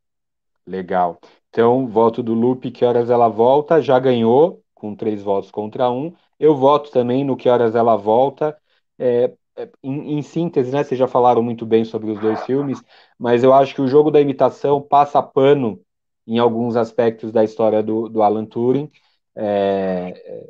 Legal. 0.67 1.19
Então, 1.49 1.89
voto 1.89 2.23
do 2.23 2.35
Lupe, 2.35 2.71
que 2.71 2.85
horas 2.85 3.11
ela 3.11 3.29
volta, 3.29 3.83
já 3.83 3.99
ganhou, 3.99 4.63
com 4.75 4.95
três 4.95 5.23
votos 5.23 5.51
contra 5.51 5.91
um. 5.91 6.15
Eu 6.41 6.57
voto 6.57 6.91
também 6.91 7.25
no 7.25 7.37
que 7.37 7.49
horas 7.49 7.75
ela 7.77 7.97
volta. 7.97 8.57
É, 8.99 9.33
é, 9.57 9.71
em, 9.83 10.19
em, 10.19 10.23
síntese, 10.23 10.73
né, 10.73 10.83
vocês 10.83 10.99
já 10.99 11.07
falaram 11.07 11.43
muito 11.43 11.67
bem 11.67 11.85
sobre 11.85 12.11
os 12.11 12.19
dois 12.19 12.43
filmes, 12.45 12.83
mas 13.19 13.45
eu 13.45 13.53
acho 13.53 13.75
que 13.75 13.83
o 13.83 13.89
jogo 13.89 14.11
da 14.11 14.21
imitação 14.21 14.81
passa 14.83 15.23
pano 15.23 15.81
em 16.27 16.39
alguns 16.39 16.77
aspectos 16.77 17.33
da 17.33 17.45
história 17.45 17.83
do, 17.83 18.09
do 18.09 18.23
Alan 18.23 18.47
Turing. 18.47 18.91
É, 19.37 20.49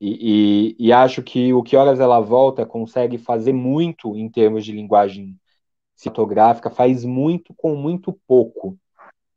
e, 0.00 0.76
e, 0.78 0.86
e, 0.88 0.92
acho 0.92 1.22
que 1.22 1.52
o 1.52 1.62
Que 1.62 1.76
Horas 1.76 2.00
Ela 2.00 2.20
Volta 2.20 2.66
consegue 2.66 3.18
fazer 3.18 3.52
muito 3.52 4.16
em 4.16 4.28
termos 4.30 4.64
de 4.64 4.72
linguagem 4.72 5.36
cinematográfica, 5.96 6.70
faz 6.70 7.04
muito 7.04 7.54
com 7.54 7.74
muito 7.76 8.12
pouco 8.26 8.78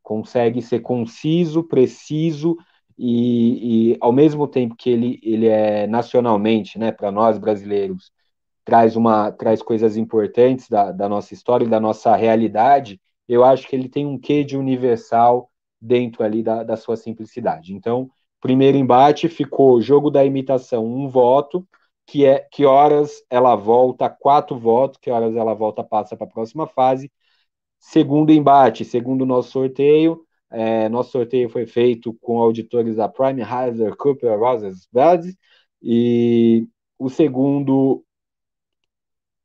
consegue 0.06 0.62
ser 0.62 0.78
conciso, 0.82 1.64
preciso 1.64 2.56
e, 2.98 3.92
e, 3.92 3.98
ao 4.00 4.12
mesmo 4.12 4.48
tempo 4.48 4.74
que 4.76 4.90
ele, 4.90 5.20
ele 5.22 5.46
é 5.48 5.86
nacionalmente, 5.86 6.78
né, 6.78 6.92
para 6.92 7.10
nós 7.12 7.38
brasileiros, 7.38 8.12
traz 8.64 8.96
uma 8.96 9.30
traz 9.32 9.62
coisas 9.62 9.96
importantes 9.96 10.68
da, 10.68 10.92
da 10.92 11.08
nossa 11.08 11.34
história 11.34 11.64
e 11.64 11.68
da 11.68 11.80
nossa 11.80 12.14
realidade, 12.16 13.00
eu 13.28 13.44
acho 13.44 13.68
que 13.68 13.76
ele 13.76 13.88
tem 13.88 14.06
um 14.06 14.18
quê 14.18 14.44
de 14.44 14.56
universal 14.56 15.50
dentro 15.80 16.24
ali 16.24 16.42
da, 16.42 16.62
da 16.64 16.76
sua 16.76 16.96
simplicidade. 16.96 17.74
Então, 17.74 18.10
primeiro 18.40 18.76
embate 18.78 19.28
ficou 19.28 19.80
jogo 19.80 20.10
da 20.10 20.24
imitação, 20.24 20.84
um 20.86 21.08
voto, 21.08 21.66
que 22.06 22.24
é 22.24 22.40
que 22.52 22.64
horas 22.64 23.22
ela 23.30 23.56
volta, 23.56 24.08
quatro 24.08 24.58
votos, 24.58 24.98
que 25.00 25.10
horas 25.10 25.34
ela 25.36 25.54
volta, 25.54 25.82
passa 25.84 26.16
para 26.16 26.26
a 26.26 26.30
próxima 26.30 26.66
fase, 26.66 27.10
Segundo 27.78 28.32
embate, 28.32 28.84
segundo 28.84 29.22
o 29.22 29.26
nosso 29.26 29.50
sorteio, 29.50 30.25
é, 30.56 30.88
nosso 30.88 31.10
sorteio 31.10 31.50
foi 31.50 31.66
feito 31.66 32.14
com 32.14 32.38
auditores 32.38 32.96
da 32.96 33.06
Prime, 33.06 33.42
Heiser, 33.42 33.94
Cooper, 33.94 34.38
Roses, 34.38 34.88
Bells, 34.90 35.36
e 35.82 36.66
o 36.98 37.10
segundo 37.10 38.02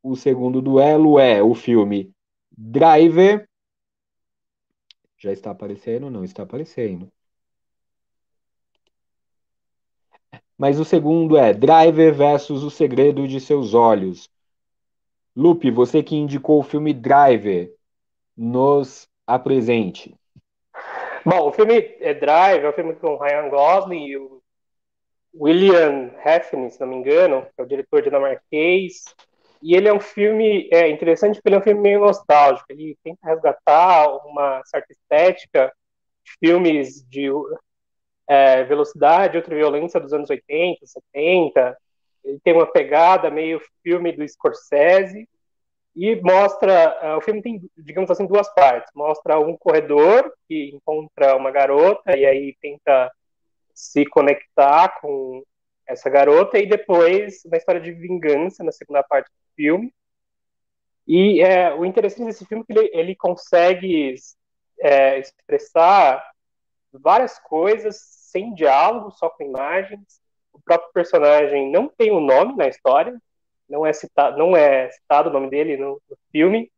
o 0.02 0.16
segundo 0.16 0.62
duelo 0.62 1.20
é 1.20 1.44
o 1.44 1.54
filme 1.54 2.14
Driver. 2.50 3.46
Já 5.18 5.34
está 5.34 5.52
aparecendo? 5.52 6.10
Não 6.10 6.24
está 6.24 6.44
aparecendo. 6.44 7.12
Mas 10.58 10.80
o 10.80 10.86
segundo 10.86 11.36
é 11.36 11.54
Driver 11.54 12.14
versus 12.14 12.64
O 12.64 12.70
Segredo 12.70 13.28
de 13.28 13.42
Seus 13.42 13.74
Olhos. 13.74 14.30
Lupe, 15.36 15.70
você 15.70 16.02
que 16.02 16.16
indicou 16.16 16.60
o 16.60 16.64
filme 16.64 16.94
Driver, 16.94 17.76
nos 18.38 19.10
apresente. 19.28 20.16
Bom, 21.24 21.50
o 21.50 21.54
filme 21.54 21.96
é 22.00 22.16
Drive, 22.16 22.64
é 22.64 22.70
um 22.70 22.74
filme 22.74 22.96
com 22.96 23.16
Ryan 23.16 23.48
Gosling 23.50 24.08
e 24.08 24.18
o 24.18 24.42
William 25.40 26.12
Hefner, 26.26 26.72
se 26.72 26.80
não 26.80 26.88
me 26.88 26.96
engano, 26.96 27.44
que 27.44 27.62
é 27.62 27.64
o 27.64 27.68
diretor 27.68 28.02
dinamarquês. 28.02 29.04
E 29.62 29.76
ele 29.76 29.88
é 29.88 29.94
um 29.94 30.00
filme 30.00 30.68
é, 30.72 30.90
interessante 30.90 31.36
porque 31.36 31.50
ele 31.50 31.56
é 31.58 31.60
um 31.60 31.64
filme 31.64 31.80
meio 31.80 32.00
nostálgico. 32.00 32.66
Ele 32.72 32.98
tenta 33.04 33.20
resgatar 33.28 34.10
uma 34.26 34.64
certa 34.66 34.92
estética 34.92 35.72
de 36.26 36.32
filmes 36.40 37.08
de 37.08 37.30
é, 38.28 38.64
velocidade, 38.64 39.38
outra 39.38 39.56
violência 39.56 40.00
dos 40.00 40.14
anos 40.14 40.30
80, 40.30 40.88
70. 40.88 41.78
Ele 42.24 42.40
tem 42.44 42.54
uma 42.54 42.66
pegada 42.66 43.30
meio 43.30 43.62
filme 43.84 44.12
do 44.12 44.28
Scorsese, 44.28 45.30
e 45.96 46.16
mostra, 46.22 47.16
uh, 47.16 47.18
o 47.18 47.22
filme 47.22 47.42
tem, 47.42 47.62
digamos 47.78 48.10
assim, 48.10 48.26
duas 48.26 48.54
partes. 48.54 48.92
Mostra 48.96 49.40
um 49.40 49.58
corredor 49.58 50.34
que 50.48 50.72
encontra 50.74 51.36
uma 51.36 51.52
garota 51.52 52.18
e 52.18 52.26
aí 52.26 52.56
tenta 52.62 53.12
se 53.74 54.06
conectar 54.06 55.00
com 55.02 55.44
essa 55.86 56.10
garota 56.10 56.58
e 56.58 56.66
depois 56.66 57.44
uma 57.46 57.58
história 57.58 57.82
de 57.82 57.92
vingança 57.92 58.64
na 58.64 58.72
segunda 58.72 59.04
parte 59.04 59.28
do 59.28 59.56
filme. 59.56 59.94
E 61.08 61.42
é, 61.42 61.74
o 61.74 61.84
interessante 61.84 62.26
desse 62.26 62.46
filme 62.46 62.64
é 62.64 62.74
que 62.74 62.80
ele, 62.80 62.92
ele 62.94 63.16
consegue 63.16 64.16
é, 64.80 65.20
expressar 65.20 66.24
várias 66.94 67.40
coisas 67.40 67.98
sem 68.00 68.54
diálogo, 68.54 69.12
só 69.12 69.30
com 69.30 69.44
imagens. 69.44 70.22
O 70.54 70.62
próprio 70.62 70.92
personagem 70.94 71.70
não 71.72 71.90
tem 71.90 72.12
um 72.12 72.22
nome 72.22 72.56
na 72.56 72.68
história, 72.68 73.20
não 73.72 73.86
é 73.86 73.94
citado, 73.94 74.38
não 74.38 74.56
é 74.56 74.90
citado 74.92 75.30
o 75.30 75.34
nome 75.34 75.50
dele 75.50 75.78
no, 75.78 76.02
no 76.10 76.18
filme. 76.32 76.72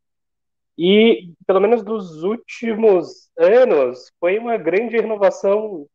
E, 0.78 1.34
pelo 1.46 1.60
menos 1.60 1.84
dos 1.84 2.24
últimos 2.24 3.30
anos, 3.38 4.12
foi 4.20 4.40
uma 4.40 4.58
grande 4.58 4.96
renovação 4.96 5.88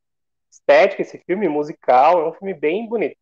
estética 0.51 1.03
esse 1.03 1.19
filme, 1.19 1.49
musical. 1.49 2.21
É 2.21 2.29
um 2.29 2.33
filme 2.33 2.55
bem 2.55 2.87
bonito. 2.87 3.17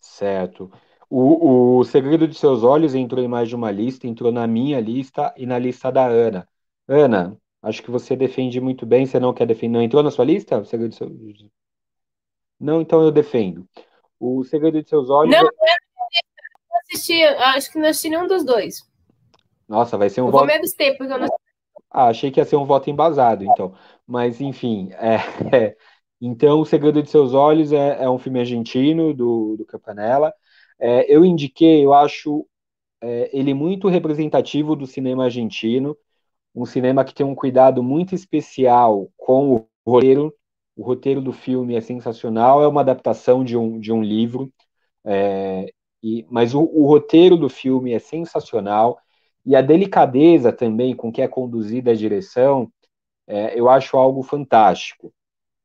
Certo. 0.00 0.70
O, 1.08 1.78
o 1.78 1.84
Segredo 1.84 2.26
de 2.26 2.34
Seus 2.34 2.62
Olhos 2.62 2.94
entrou 2.94 3.22
em 3.22 3.28
mais 3.28 3.48
de 3.48 3.54
uma 3.54 3.70
lista, 3.70 4.06
entrou 4.06 4.32
na 4.32 4.46
minha 4.46 4.80
lista 4.80 5.32
e 5.36 5.46
na 5.46 5.58
lista 5.58 5.90
da 5.90 6.06
Ana. 6.06 6.48
Ana, 6.86 7.38
acho 7.62 7.82
que 7.82 7.90
você 7.90 8.14
defende 8.16 8.60
muito 8.60 8.84
bem, 8.84 9.06
você 9.06 9.18
não 9.18 9.32
quer 9.32 9.46
defender. 9.46 9.72
Não 9.72 9.82
entrou 9.82 10.02
na 10.02 10.10
sua 10.10 10.24
lista? 10.24 10.58
O 10.58 10.64
Segredo 10.64 10.90
de 10.90 10.96
Seus 10.96 11.12
Não, 12.60 12.80
então 12.82 13.02
eu 13.02 13.10
defendo. 13.10 13.66
O 14.24 14.42
Segredo 14.44 14.82
de 14.82 14.88
Seus 14.88 15.10
Olhos. 15.10 15.30
Não, 15.30 15.42
eu 15.42 15.52
não 16.70 16.78
assisti, 16.82 17.22
acho 17.22 17.70
que 17.70 17.78
não 17.78 17.88
assisti 17.88 18.08
nenhum 18.08 18.26
dos 18.26 18.44
dois. 18.44 18.82
Nossa, 19.68 19.98
vai 19.98 20.08
ser 20.08 20.22
um 20.22 20.26
eu 20.26 20.32
voto. 20.32 20.46
Vou 20.46 20.46
me 20.46 20.54
abster, 20.54 20.96
porque 20.96 21.12
eu 21.12 21.18
não. 21.18 21.28
Ah, 21.90 22.06
achei 22.06 22.30
que 22.30 22.40
ia 22.40 22.44
ser 22.44 22.56
um 22.56 22.64
voto 22.64 22.88
embasado, 22.88 23.44
então. 23.44 23.74
Mas, 24.06 24.40
enfim, 24.40 24.90
é, 24.94 25.16
é. 25.54 25.76
então, 26.20 26.60
O 26.60 26.64
Segredo 26.64 27.02
de 27.02 27.10
Seus 27.10 27.34
Olhos 27.34 27.72
é, 27.72 28.02
é 28.02 28.08
um 28.08 28.18
filme 28.18 28.40
argentino 28.40 29.12
do, 29.12 29.56
do 29.56 29.66
Campanella. 29.66 30.32
É, 30.78 31.04
eu 31.14 31.24
indiquei, 31.24 31.84
eu 31.84 31.92
acho 31.92 32.46
é, 33.02 33.30
ele 33.32 33.52
muito 33.52 33.88
representativo 33.88 34.74
do 34.74 34.86
cinema 34.86 35.24
argentino, 35.24 35.96
um 36.54 36.64
cinema 36.64 37.04
que 37.04 37.14
tem 37.14 37.26
um 37.26 37.34
cuidado 37.34 37.82
muito 37.82 38.14
especial 38.14 39.10
com 39.16 39.54
o 39.54 39.68
roteiro. 39.86 40.34
O 40.76 40.82
roteiro 40.84 41.20
do 41.20 41.32
filme 41.32 41.74
é 41.76 41.80
sensacional, 41.80 42.62
é 42.62 42.68
uma 42.68 42.80
adaptação 42.80 43.44
de 43.44 43.56
um, 43.56 43.78
de 43.80 43.92
um 43.92 44.02
livro, 44.02 44.52
é, 45.04 45.72
e, 46.02 46.26
mas 46.30 46.54
o, 46.54 46.62
o 46.62 46.86
roteiro 46.86 47.36
do 47.36 47.48
filme 47.48 47.92
é 47.92 47.98
sensacional 47.98 48.98
e 49.46 49.56
a 49.56 49.62
delicadeza 49.62 50.52
também 50.52 50.94
com 50.96 51.12
que 51.12 51.22
é 51.22 51.28
conduzida 51.28 51.92
a 51.92 51.94
direção, 51.94 52.70
é, 53.26 53.58
eu 53.58 53.68
acho 53.68 53.96
algo 53.96 54.22
fantástico. 54.22 55.12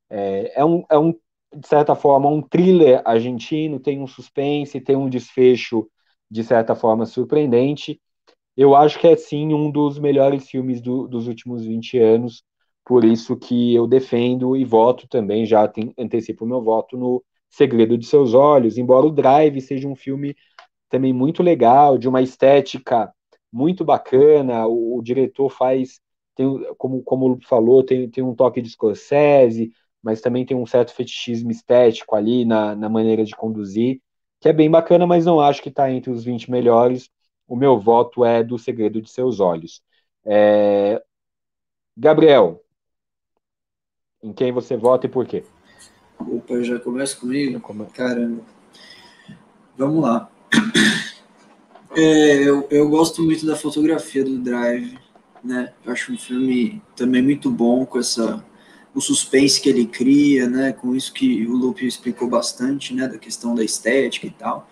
É, 0.10 0.60
é, 0.62 0.66
um, 0.66 0.84
é 0.90 0.98
um, 0.98 1.12
de 1.56 1.68
certa 1.68 1.96
forma, 1.96 2.30
um 2.30 2.42
thriller 2.42 3.02
argentino, 3.06 3.80
tem 3.80 4.02
um 4.02 4.08
suspense, 4.08 4.82
tem 4.82 4.96
um 4.96 5.10
desfecho, 5.10 5.90
de 6.30 6.44
certa 6.44 6.76
forma, 6.76 7.06
surpreendente. 7.06 8.00
Eu 8.58 8.76
acho 8.76 9.00
que 9.00 9.08
é, 9.08 9.16
sim, 9.18 9.54
um 9.54 9.72
dos 9.72 10.00
melhores 10.00 10.50
filmes 10.50 10.82
do, 10.82 11.08
dos 11.08 11.28
últimos 11.28 11.66
20 11.66 11.98
anos, 12.00 12.44
por 12.90 13.06
isso 13.06 13.38
que 13.38 13.76
eu 13.76 13.86
defendo 13.86 14.58
e 14.58 14.66
voto 14.66 15.08
também, 15.08 15.46
já 15.46 15.68
tem, 15.68 15.94
antecipo 15.96 16.44
o 16.44 16.48
meu 16.48 16.60
voto 16.60 16.98
no 16.98 17.24
Segredo 17.48 17.96
de 17.96 18.08
Seus 18.08 18.34
Olhos, 18.34 18.80
embora 18.80 19.06
o 19.06 19.12
Drive 19.12 19.62
seja 19.62 19.88
um 19.88 19.96
filme 19.96 20.36
também 20.90 21.14
muito 21.14 21.44
legal, 21.44 22.00
de 22.00 22.10
uma 22.10 22.20
estética 22.20 23.14
muito 23.54 23.86
bacana. 23.86 24.66
O, 24.66 24.98
o 24.98 25.04
diretor 25.04 25.52
faz, 25.52 26.02
tem, 26.34 26.48
como, 26.80 27.04
como 27.04 27.38
falou, 27.48 27.84
tem, 27.84 28.10
tem 28.10 28.24
um 28.24 28.34
toque 28.34 28.60
de 28.60 28.72
Scorsese, 28.72 29.72
mas 30.02 30.20
também 30.20 30.44
tem 30.44 30.58
um 30.58 30.66
certo 30.66 30.92
fetichismo 30.92 31.52
estético 31.52 32.16
ali 32.16 32.44
na, 32.44 32.76
na 32.76 32.90
maneira 32.90 33.24
de 33.24 33.36
conduzir, 33.36 34.02
que 34.40 34.50
é 34.50 34.54
bem 34.54 34.68
bacana, 34.68 35.06
mas 35.06 35.28
não 35.28 35.40
acho 35.40 35.62
que 35.62 35.70
está 35.70 35.92
entre 35.92 36.10
os 36.10 36.24
20 36.24 36.50
melhores. 36.50 37.08
O 37.48 37.56
meu 37.56 37.80
voto 37.80 38.26
é 38.26 38.44
do 38.44 38.58
Segredo 38.58 39.00
de 39.00 39.12
Seus 39.12 39.40
Olhos. 39.40 39.84
É... 40.26 41.00
Gabriel, 41.96 42.64
em 44.22 44.34
quem 44.34 44.52
você 44.52 44.76
vota 44.76 45.06
e 45.06 45.10
por 45.10 45.26
quê? 45.26 45.44
Opa, 46.20 46.62
já 46.62 46.80
começa 46.80 47.16
comigo? 47.16 47.62
Caramba. 47.94 48.42
Vamos 49.78 50.04
lá. 50.04 50.30
É, 51.96 52.44
eu, 52.44 52.68
eu 52.70 52.90
gosto 52.90 53.24
muito 53.24 53.46
da 53.46 53.56
fotografia 53.56 54.24
do 54.24 54.38
Drive, 54.38 54.98
né? 55.44 55.74
Eu 55.84 55.92
acho 55.92 56.14
um 56.14 56.18
filme 56.18 56.82
também 56.96 57.22
muito 57.22 57.50
bom 57.50 57.86
com 57.86 57.98
essa 57.98 58.46
o 58.94 59.02
suspense 59.02 59.62
que 59.62 59.70
ele 59.70 59.86
cria, 59.86 60.48
né? 60.48 60.74
Com 60.74 60.96
isso 60.96 61.14
que 61.14 61.46
o 61.48 61.56
Lupe 61.56 61.88
explicou 61.88 62.28
bastante, 62.28 62.94
né? 62.94 63.08
Da 63.08 63.18
questão 63.18 63.56
da 63.56 63.64
estética 63.64 64.28
e 64.28 64.32
tal. 64.32 64.70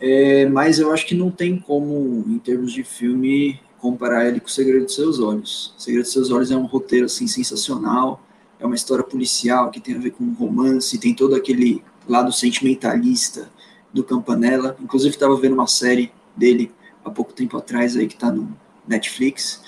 É, 0.00 0.46
mas 0.46 0.78
eu 0.78 0.92
acho 0.92 1.06
que 1.06 1.14
não 1.14 1.30
tem 1.30 1.58
como, 1.58 2.24
em 2.28 2.38
termos 2.38 2.72
de 2.72 2.84
filme, 2.84 3.60
comparar 3.78 4.28
ele 4.28 4.40
com 4.40 4.46
O 4.46 4.50
Segredo 4.50 4.84
dos 4.84 4.94
Seus 4.94 5.18
Olhos. 5.18 5.74
O 5.76 5.80
Segredo 5.80 6.04
dos 6.04 6.12
Seus 6.12 6.30
Olhos 6.30 6.50
é 6.50 6.56
um 6.56 6.66
roteiro 6.66 7.06
assim 7.06 7.26
sensacional, 7.26 8.22
é 8.58 8.66
uma 8.66 8.74
história 8.74 9.04
policial 9.04 9.70
que 9.70 9.80
tem 9.80 9.94
a 9.94 9.98
ver 9.98 10.10
com 10.10 10.32
romance, 10.32 10.98
tem 10.98 11.14
todo 11.14 11.34
aquele 11.34 11.82
lado 12.08 12.32
sentimentalista 12.32 13.50
do 13.92 14.02
Campanella. 14.02 14.76
Inclusive 14.80 15.14
estava 15.14 15.36
vendo 15.36 15.54
uma 15.54 15.66
série 15.66 16.12
dele 16.36 16.72
há 17.04 17.10
pouco 17.10 17.32
tempo 17.32 17.56
atrás 17.56 17.96
aí 17.96 18.06
que 18.06 18.16
tá 18.16 18.30
no 18.30 18.56
Netflix. 18.86 19.62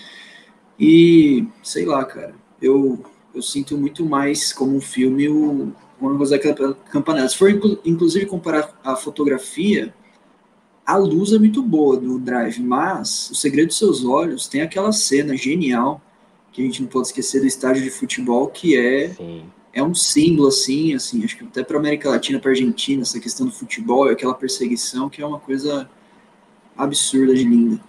E 0.78 1.46
sei 1.62 1.84
lá, 1.84 2.04
cara, 2.04 2.34
eu, 2.60 3.04
eu 3.34 3.42
sinto 3.42 3.76
muito 3.76 4.04
mais 4.04 4.52
como 4.52 4.76
um 4.76 4.80
filme 4.80 5.28
o 5.28 5.72
Uma 6.00 6.18
José 6.18 6.38
Campanella. 6.38 7.28
Se 7.28 7.36
for 7.36 7.50
inclusive 7.84 8.26
comparar 8.26 8.78
a 8.82 8.96
fotografia, 8.96 9.94
a 10.84 10.96
luz 10.96 11.32
é 11.32 11.38
muito 11.38 11.62
boa 11.62 11.96
do 11.96 12.18
Drive, 12.18 12.58
mas 12.58 13.30
O 13.30 13.34
Segredo 13.34 13.68
dos 13.68 13.78
Seus 13.78 14.04
Olhos 14.04 14.48
tem 14.48 14.62
aquela 14.62 14.90
cena 14.90 15.36
genial 15.36 16.02
que 16.52 16.62
a 16.62 16.64
gente 16.64 16.82
não 16.82 16.88
pode 16.88 17.08
esquecer 17.08 17.40
do 17.40 17.46
estádio 17.46 17.82
de 17.82 17.90
futebol 17.90 18.48
que 18.48 18.76
é 18.76 19.08
Sim. 19.10 19.44
é 19.72 19.82
um 19.82 19.94
símbolo 19.94 20.48
assim, 20.48 20.94
assim, 20.94 21.24
acho 21.24 21.36
que 21.36 21.44
até 21.44 21.62
para 21.62 21.78
América 21.78 22.10
Latina, 22.10 22.38
para 22.38 22.50
Argentina, 22.50 23.02
essa 23.02 23.20
questão 23.20 23.46
do 23.46 23.52
futebol, 23.52 24.08
aquela 24.08 24.34
perseguição 24.34 25.08
que 25.08 25.22
é 25.22 25.26
uma 25.26 25.38
coisa 25.38 25.88
absurda 26.76 27.34
de 27.34 27.44
linda. 27.44 27.80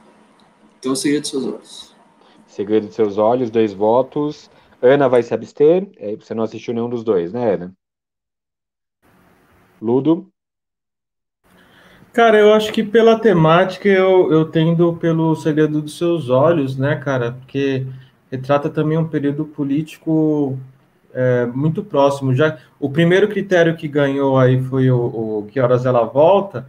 Então, 0.79 0.93
o 0.93 0.95
segredo 0.95 1.23
de 1.23 1.27
seus 1.29 1.45
olhos. 1.45 1.95
Segredo 2.47 2.87
de 2.87 2.93
seus 2.93 3.17
olhos, 3.17 3.49
dois 3.49 3.71
votos. 3.71 4.49
Ana 4.81 5.07
vai 5.07 5.21
se 5.21 5.33
abster. 5.33 5.87
É, 5.95 6.15
você 6.15 6.33
não 6.33 6.43
assistiu 6.43 6.73
nenhum 6.73 6.89
dos 6.89 7.03
dois, 7.03 7.31
né, 7.31 7.53
Ana? 7.53 7.73
Ludo? 9.79 10.27
Cara, 12.11 12.37
eu 12.37 12.53
acho 12.53 12.73
que 12.73 12.83
pela 12.83 13.17
temática 13.17 13.87
eu, 13.87 14.31
eu 14.31 14.45
tendo 14.45 14.93
pelo 14.97 15.33
Segredo 15.35 15.81
dos 15.81 15.97
Seus 15.97 16.29
Olhos, 16.29 16.75
né, 16.77 16.97
cara? 16.97 17.31
Porque 17.31 17.85
retrata 18.31 18.69
também 18.69 18.97
um 18.97 19.07
período 19.07 19.45
político 19.45 20.57
é, 21.13 21.45
muito 21.47 21.83
próximo. 21.83 22.33
Já 22.33 22.57
o 22.79 22.89
primeiro 22.89 23.27
critério 23.27 23.75
que 23.75 23.87
ganhou 23.87 24.37
aí 24.37 24.61
foi 24.63 24.89
o, 24.89 24.97
o 24.97 25.47
Que 25.51 25.59
Horas 25.59 25.85
Ela 25.85 26.03
Volta, 26.03 26.67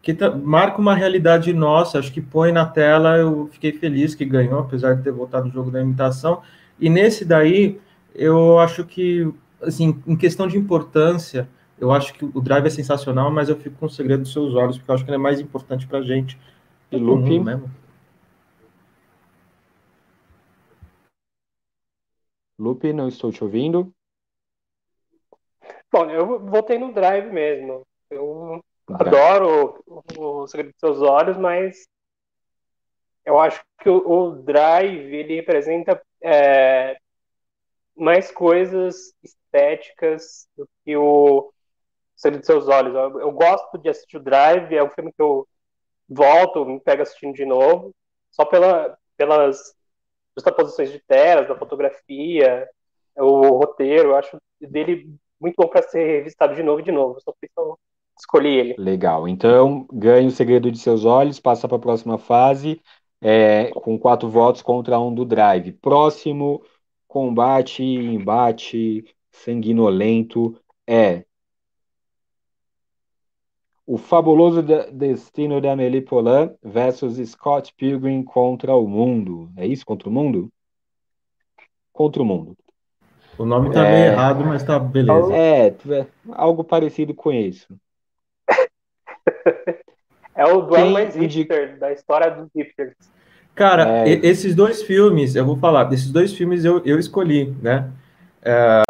que 0.00 0.14
tá, 0.14 0.30
marca 0.30 0.80
uma 0.80 0.94
realidade 0.94 1.52
nossa, 1.52 1.98
acho 1.98 2.12
que 2.12 2.20
põe 2.20 2.52
na 2.52 2.64
tela, 2.64 3.16
eu 3.16 3.48
fiquei 3.52 3.72
feliz 3.72 4.14
que 4.14 4.24
ganhou, 4.24 4.60
apesar 4.60 4.94
de 4.94 5.02
ter 5.02 5.12
voltado 5.12 5.46
no 5.46 5.52
jogo 5.52 5.70
da 5.70 5.82
imitação, 5.82 6.40
e 6.78 6.88
nesse 6.88 7.24
daí, 7.24 7.78
eu 8.14 8.58
acho 8.58 8.84
que, 8.84 9.30
assim, 9.62 10.00
em 10.06 10.16
questão 10.16 10.46
de 10.46 10.56
importância, 10.56 11.46
eu 11.78 11.92
acho 11.92 12.14
que 12.14 12.24
o 12.24 12.40
Drive 12.40 12.66
é 12.66 12.70
sensacional, 12.70 13.30
mas 13.30 13.48
eu 13.48 13.56
fico 13.56 13.76
com 13.78 13.86
o 13.86 13.90
segredo 13.90 14.22
dos 14.22 14.32
seus 14.32 14.54
olhos, 14.54 14.78
porque 14.78 14.90
eu 14.90 14.94
acho 14.94 15.04
que 15.04 15.10
ele 15.10 15.16
é 15.16 15.20
mais 15.20 15.40
importante 15.40 15.86
pra 15.86 16.00
gente. 16.00 16.38
E 16.90 16.96
Lupe? 16.96 17.38
Lupe, 22.60 22.92
não 22.92 23.08
estou 23.08 23.32
te 23.32 23.42
ouvindo. 23.42 23.90
Bom, 25.90 26.10
eu 26.10 26.38
votei 26.46 26.78
no 26.78 26.92
Drive 26.92 27.32
mesmo. 27.32 27.86
Eu 28.10 28.62
Adoro 28.92 29.82
o, 29.86 30.02
o 30.42 30.46
Segredo 30.46 30.72
dos 30.72 30.80
Seus 30.80 31.00
Olhos, 31.00 31.38
mas 31.38 31.86
eu 33.24 33.38
acho 33.38 33.62
que 33.80 33.88
o, 33.88 33.96
o 33.96 34.30
Drive 34.42 35.14
ele 35.14 35.36
representa 35.36 36.00
é, 36.22 36.98
mais 37.96 38.30
coisas 38.30 39.14
estéticas 39.22 40.46
do 40.54 40.68
que 40.84 40.96
o 40.96 41.52
Segredo 42.16 42.40
dos 42.40 42.46
Seus 42.46 42.68
Olhos. 42.68 42.94
Eu, 42.94 43.20
eu, 43.20 43.32
gosto 43.32 43.78
de 43.78 43.88
assistir 43.88 44.18
o 44.18 44.22
Drive, 44.22 44.74
é 44.74 44.82
um 44.82 44.90
filme 44.90 45.12
que 45.12 45.22
eu 45.22 45.48
volto, 46.08 46.66
me 46.66 46.80
pego 46.80 47.02
assistindo 47.02 47.34
de 47.34 47.46
novo, 47.46 47.94
só 48.30 48.44
pela, 48.44 48.98
pelas 49.16 49.74
justaposições 50.40 50.90
de 50.90 50.98
telas, 51.00 51.48
da 51.48 51.56
fotografia, 51.56 52.68
o 53.16 53.58
roteiro, 53.58 54.10
eu 54.10 54.16
acho 54.16 54.36
dele 54.60 55.14
muito 55.40 55.56
bom 55.56 55.68
para 55.68 55.82
ser 55.82 56.18
revistado 56.18 56.54
de 56.54 56.62
novo 56.62 56.80
e 56.80 56.84
de 56.84 56.92
novo. 56.92 57.20
Só 57.20 57.32
escolhi 58.18 58.58
ele. 58.58 58.74
Legal. 58.78 59.26
Então, 59.26 59.86
ganha 59.92 60.28
o 60.28 60.32
segredo 60.32 60.70
de 60.70 60.78
seus 60.78 61.04
olhos, 61.04 61.40
passa 61.40 61.66
para 61.66 61.76
a 61.76 61.80
próxima 61.80 62.18
fase, 62.18 62.80
é, 63.20 63.70
com 63.70 63.98
quatro 63.98 64.28
votos 64.28 64.62
contra 64.62 64.98
um 64.98 65.14
do 65.14 65.24
Drive. 65.24 65.72
Próximo 65.72 66.62
combate, 67.08 67.82
embate 67.82 69.04
sanguinolento 69.30 70.56
é 70.86 71.24
o 73.90 73.98
fabuloso 73.98 74.62
destino 74.92 75.60
de 75.60 75.66
Amélie 75.66 76.00
Poulain 76.00 76.54
versus 76.62 77.16
Scott 77.28 77.74
Pilgrim 77.76 78.22
contra 78.22 78.72
o 78.76 78.86
mundo. 78.86 79.50
É 79.56 79.66
isso? 79.66 79.84
Contra 79.84 80.08
o 80.08 80.12
mundo? 80.12 80.48
Contra 81.92 82.22
o 82.22 82.24
mundo. 82.24 82.56
O 83.36 83.44
nome 83.44 83.72
tá 83.72 83.84
é... 83.84 83.90
meio 83.90 84.12
errado, 84.12 84.44
mas 84.44 84.62
tá 84.62 84.78
beleza. 84.78 85.34
É, 85.34 85.74
algo 86.30 86.62
parecido 86.62 87.12
com 87.12 87.32
isso. 87.32 87.66
é 90.36 90.44
o 90.44 90.60
duelo 90.60 90.92
mais 90.92 91.16
hipster 91.16 91.76
da 91.76 91.90
história 91.90 92.30
dos 92.30 92.48
hipsters. 92.54 92.94
Cara, 93.56 94.06
é... 94.06 94.24
esses 94.24 94.54
dois 94.54 94.84
filmes, 94.84 95.34
eu 95.34 95.44
vou 95.44 95.56
falar, 95.56 95.82
desses 95.82 96.12
dois 96.12 96.32
filmes 96.32 96.64
eu, 96.64 96.80
eu 96.84 96.96
escolhi, 96.96 97.56
né? 97.60 97.90
É, 98.42 98.82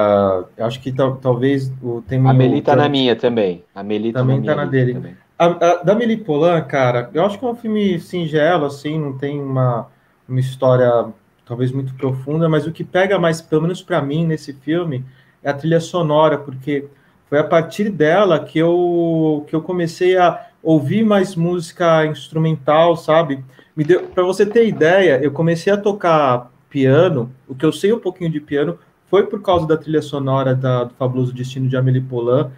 acho 0.58 0.80
que 0.80 0.92
talvez 0.92 1.72
o 1.82 2.02
tem 2.02 2.24
A 2.26 2.32
Meli 2.32 2.62
tá 2.62 2.76
na 2.76 2.88
minha 2.88 3.16
também. 3.16 3.64
A 3.74 3.82
Meli 3.82 4.12
tá 4.12 4.20
também 4.20 4.42
tá 4.42 4.54
na, 4.54 4.64
dele. 4.64 5.16
A, 5.38 5.46
a, 5.46 5.74
da 5.82 5.94
Meli 5.94 6.16
Polan, 6.16 6.60
cara, 6.62 7.10
eu 7.12 7.24
acho 7.24 7.38
que 7.38 7.44
é 7.44 7.48
um 7.48 7.56
filme 7.56 7.98
singelo, 7.98 8.66
assim, 8.66 8.98
não 8.98 9.16
tem 9.18 9.40
uma, 9.40 9.88
uma 10.28 10.38
história 10.38 11.06
talvez 11.44 11.72
muito 11.72 11.94
profunda, 11.94 12.48
mas 12.48 12.66
o 12.66 12.70
que 12.70 12.84
pega 12.84 13.18
mais, 13.18 13.42
pelo 13.42 13.62
menos 13.62 13.82
para 13.82 14.00
mim, 14.00 14.24
nesse 14.24 14.52
filme, 14.52 15.04
é 15.42 15.50
a 15.50 15.54
trilha 15.54 15.80
sonora, 15.80 16.38
porque 16.38 16.86
foi 17.28 17.40
a 17.40 17.44
partir 17.44 17.90
dela 17.90 18.38
que 18.38 18.58
eu, 18.58 19.44
que 19.48 19.56
eu 19.56 19.60
comecei 19.60 20.16
a 20.16 20.46
ouvir 20.62 21.04
mais 21.04 21.34
música 21.34 22.06
instrumental, 22.06 22.96
sabe? 22.96 23.42
Me 23.74 23.82
deu, 23.82 24.02
para 24.02 24.22
você 24.22 24.46
ter 24.46 24.68
ideia, 24.68 25.18
eu 25.20 25.32
comecei 25.32 25.72
a 25.72 25.76
tocar 25.76 26.52
piano, 26.68 27.32
o 27.48 27.54
que 27.54 27.64
eu 27.64 27.72
sei 27.72 27.92
um 27.92 27.98
pouquinho 27.98 28.30
de 28.30 28.40
piano 28.40 28.78
foi 29.10 29.26
por 29.26 29.42
causa 29.42 29.66
da 29.66 29.76
trilha 29.76 30.00
sonora 30.00 30.54
da, 30.54 30.84
do 30.84 30.94
Fabuloso 30.94 31.34
Destino 31.34 31.68
de 31.68 31.76
Amélie 31.76 32.00
Poulain, 32.00 32.48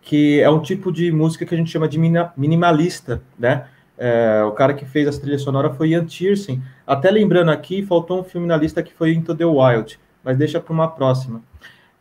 que 0.00 0.40
é 0.40 0.48
um 0.48 0.60
tipo 0.60 0.90
de 0.90 1.12
música 1.12 1.44
que 1.44 1.54
a 1.54 1.58
gente 1.58 1.70
chama 1.70 1.86
de 1.86 1.98
minimalista, 1.98 3.22
né? 3.38 3.66
É, 3.98 4.42
o 4.44 4.52
cara 4.52 4.72
que 4.72 4.86
fez 4.86 5.06
a 5.08 5.20
trilha 5.20 5.38
sonora 5.38 5.70
foi 5.70 5.90
Ian 5.90 6.06
Tiersen. 6.06 6.62
Até 6.86 7.10
lembrando 7.10 7.50
aqui, 7.50 7.84
faltou 7.84 8.20
um 8.20 8.24
filme 8.24 8.46
na 8.46 8.56
lista 8.56 8.82
que 8.82 8.92
foi 8.94 9.12
Into 9.12 9.34
the 9.34 9.44
Wild, 9.44 10.00
mas 10.24 10.38
deixa 10.38 10.58
para 10.58 10.72
uma 10.72 10.88
próxima. 10.88 11.42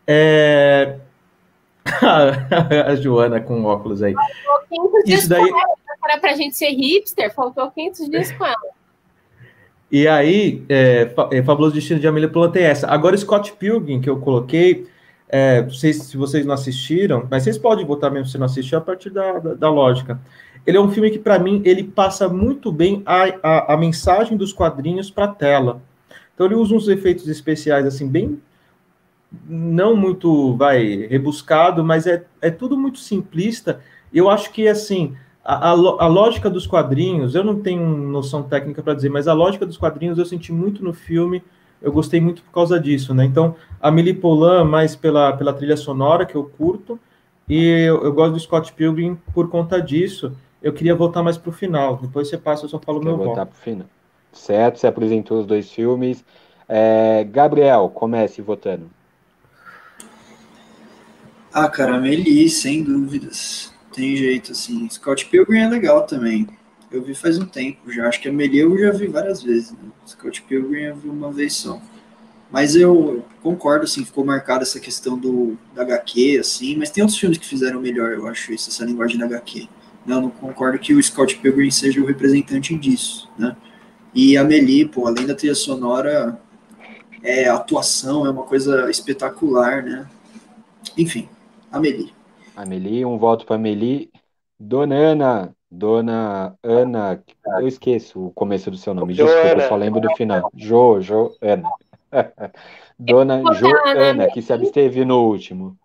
É... 0.05 0.97
a 2.85 2.95
Joana 2.95 3.41
com 3.41 3.63
óculos 3.65 4.01
aí. 4.01 4.13
Faltou 4.13 4.67
500 4.69 5.03
dias 5.05 5.27
daí... 5.27 5.41
ela, 5.41 6.19
para 6.19 6.31
a 6.31 6.35
gente 6.35 6.55
ser 6.55 6.69
hipster, 6.69 7.33
faltou 7.33 7.69
500 7.71 8.09
dias 8.09 8.31
com 8.31 8.45
ela. 8.45 8.76
E 9.91 10.07
aí, 10.07 10.63
é, 10.67 11.13
é, 11.31 11.43
Fabuloso 11.43 11.73
Destino 11.73 11.99
de 11.99 12.07
Amélia 12.07 12.29
Poulain 12.29 12.51
essa. 12.55 12.87
Agora, 12.87 13.15
Scott 13.15 13.53
Pilgrim, 13.53 14.01
que 14.01 14.09
eu 14.09 14.19
coloquei, 14.19 14.85
é, 15.29 15.65
sei 15.69 15.93
se 15.93 16.17
vocês 16.17 16.45
não 16.45 16.53
assistiram, 16.53 17.25
mas 17.29 17.43
vocês 17.43 17.57
podem 17.57 17.85
votar 17.85 18.11
mesmo 18.11 18.27
se 18.27 18.37
não 18.37 18.45
assistiu, 18.45 18.77
a 18.77 18.81
partir 18.81 19.09
da, 19.09 19.39
da, 19.39 19.53
da 19.53 19.69
lógica. 19.69 20.19
Ele 20.65 20.77
é 20.77 20.81
um 20.81 20.91
filme 20.91 21.09
que, 21.09 21.19
para 21.19 21.39
mim, 21.39 21.61
ele 21.63 21.83
passa 21.83 22.27
muito 22.27 22.71
bem 22.71 23.01
a, 23.05 23.23
a, 23.41 23.73
a 23.73 23.77
mensagem 23.77 24.35
dos 24.35 24.51
quadrinhos 24.51 25.09
para 25.09 25.25
a 25.25 25.29
tela. 25.29 25.81
Então, 26.33 26.45
ele 26.45 26.55
usa 26.55 26.75
uns 26.75 26.87
efeitos 26.87 27.27
especiais, 27.27 27.85
assim, 27.85 28.07
bem... 28.07 28.39
Não 29.45 29.93
muito, 29.93 30.55
vai, 30.55 31.05
rebuscado, 31.07 31.83
mas 31.83 32.07
é, 32.07 32.23
é 32.41 32.49
tudo 32.49 32.77
muito 32.77 32.97
simplista. 32.97 33.81
Eu 34.13 34.29
acho 34.29 34.53
que, 34.53 34.69
assim, 34.69 35.17
a, 35.47 35.69
a, 35.69 36.07
lógica 36.07 36.49
dos 36.49 36.67
quadrinhos, 36.67 37.33
eu 37.33 37.41
não 37.41 37.61
tenho 37.61 37.81
noção 37.81 38.43
técnica 38.43 38.83
para 38.83 38.93
dizer, 38.93 39.07
mas 39.07 39.29
a 39.29 39.33
lógica 39.33 39.65
dos 39.65 39.77
quadrinhos 39.77 40.17
eu 40.17 40.25
senti 40.25 40.51
muito 40.51 40.83
no 40.83 40.91
filme, 40.93 41.41
eu 41.81 41.89
gostei 41.89 42.19
muito 42.19 42.43
por 42.43 42.51
causa 42.51 42.77
disso, 42.77 43.13
né? 43.13 43.23
Então, 43.23 43.55
a 43.79 43.89
Millie 43.89 44.13
Polan, 44.13 44.65
mais 44.65 44.93
pela, 44.93 45.31
pela 45.31 45.53
trilha 45.53 45.77
sonora, 45.77 46.25
que 46.25 46.35
eu 46.35 46.43
curto, 46.43 46.99
e 47.47 47.63
eu, 47.63 48.03
eu 48.03 48.11
gosto 48.11 48.33
do 48.33 48.39
Scott 48.41 48.73
Pilgrim 48.73 49.17
por 49.33 49.49
conta 49.49 49.81
disso. 49.81 50.33
Eu 50.61 50.73
queria 50.73 50.93
voltar 50.93 51.23
mais 51.23 51.37
para 51.37 51.49
o 51.49 51.53
final, 51.53 51.95
depois 51.95 52.27
você 52.27 52.37
passa, 52.37 52.65
eu 52.65 52.69
só 52.69 52.79
falo 52.79 52.99
Quer 52.99 53.05
meu 53.05 53.15
voltar 53.15 53.45
para 53.45 53.55
o 53.55 53.61
final. 53.61 53.87
Certo, 54.33 54.79
você 54.79 54.87
apresentou 54.87 55.39
os 55.39 55.45
dois 55.45 55.71
filmes. 55.71 56.25
É, 56.67 57.23
Gabriel, 57.23 57.89
comece 57.93 58.41
votando. 58.41 58.89
Ah, 61.53 61.69
cara, 61.69 61.95
a 61.95 61.99
Meli, 62.01 62.49
sem 62.49 62.83
dúvidas 62.83 63.76
tem 63.97 64.15
jeito, 64.15 64.51
assim. 64.51 64.87
Scott 64.89 65.25
Pilgrim 65.25 65.61
é 65.61 65.67
legal 65.67 66.05
também. 66.05 66.47
Eu 66.91 67.01
vi 67.01 67.15
faz 67.15 67.39
um 67.39 67.45
tempo 67.45 67.91
já. 67.91 68.07
Acho 68.07 68.21
que 68.21 68.29
a 68.29 68.31
Melia 68.31 68.61
eu 68.61 68.77
já 68.77 68.91
vi 68.91 69.07
várias 69.07 69.41
vezes. 69.41 69.71
Né? 69.71 69.89
Scott 70.05 70.43
Pilgrim 70.43 70.83
eu 70.83 70.95
vi 70.95 71.09
uma 71.09 71.31
vez 71.31 71.55
só. 71.55 71.81
Mas 72.51 72.75
eu 72.75 73.25
concordo, 73.41 73.85
assim, 73.85 74.05
ficou 74.05 74.23
marcada 74.23 74.61
essa 74.61 74.79
questão 74.79 75.17
do 75.17 75.57
da 75.75 75.81
HQ, 75.81 76.37
assim, 76.39 76.77
mas 76.77 76.89
tem 76.89 77.03
outros 77.03 77.19
filmes 77.19 77.37
que 77.37 77.45
fizeram 77.45 77.81
melhor, 77.81 78.13
eu 78.13 78.25
acho, 78.25 78.53
isso, 78.53 78.69
essa 78.69 78.85
linguagem 78.85 79.17
da 79.17 79.25
HQ. 79.25 79.67
Eu 80.07 80.21
não 80.21 80.29
concordo 80.29 80.79
que 80.79 80.93
o 80.93 81.03
Scott 81.03 81.35
Pilgrim 81.39 81.69
seja 81.69 81.99
o 81.99 82.05
representante 82.05 82.73
disso, 82.77 83.29
né? 83.37 83.53
E 84.15 84.37
a 84.37 84.45
Meli, 84.45 84.87
pô, 84.87 85.07
além 85.07 85.25
da 85.25 85.35
trilha 85.35 85.55
sonora, 85.55 86.39
é, 87.21 87.49
a 87.49 87.55
atuação 87.55 88.25
é 88.25 88.29
uma 88.29 88.43
coisa 88.43 88.89
espetacular, 88.89 89.83
né? 89.83 90.07
Enfim, 90.97 91.27
a 91.69 91.81
Meli. 91.81 92.13
Amelie, 92.57 93.05
um 93.05 93.17
voto 93.17 93.45
para 93.45 93.55
Amelie. 93.55 94.09
Dona 94.59 94.95
Ana, 94.95 95.55
Dona 95.69 96.57
Ana, 96.63 97.23
eu 97.59 97.67
esqueço 97.67 98.25
o 98.27 98.31
começo 98.31 98.71
do 98.71 98.77
seu 98.77 98.93
nome, 98.93 99.13
desculpa, 99.13 99.61
eu 99.61 99.67
só 99.67 99.75
lembro 99.75 100.01
do 100.01 100.09
final. 100.15 100.51
Jo, 100.55 100.99
Jo, 100.99 101.35
Ana. 101.39 101.69
Dona 102.97 103.43
Joana, 103.53 104.27
que 104.31 104.41
se 104.41 104.51
absteve 104.51 105.05
no 105.05 105.27
último. 105.27 105.77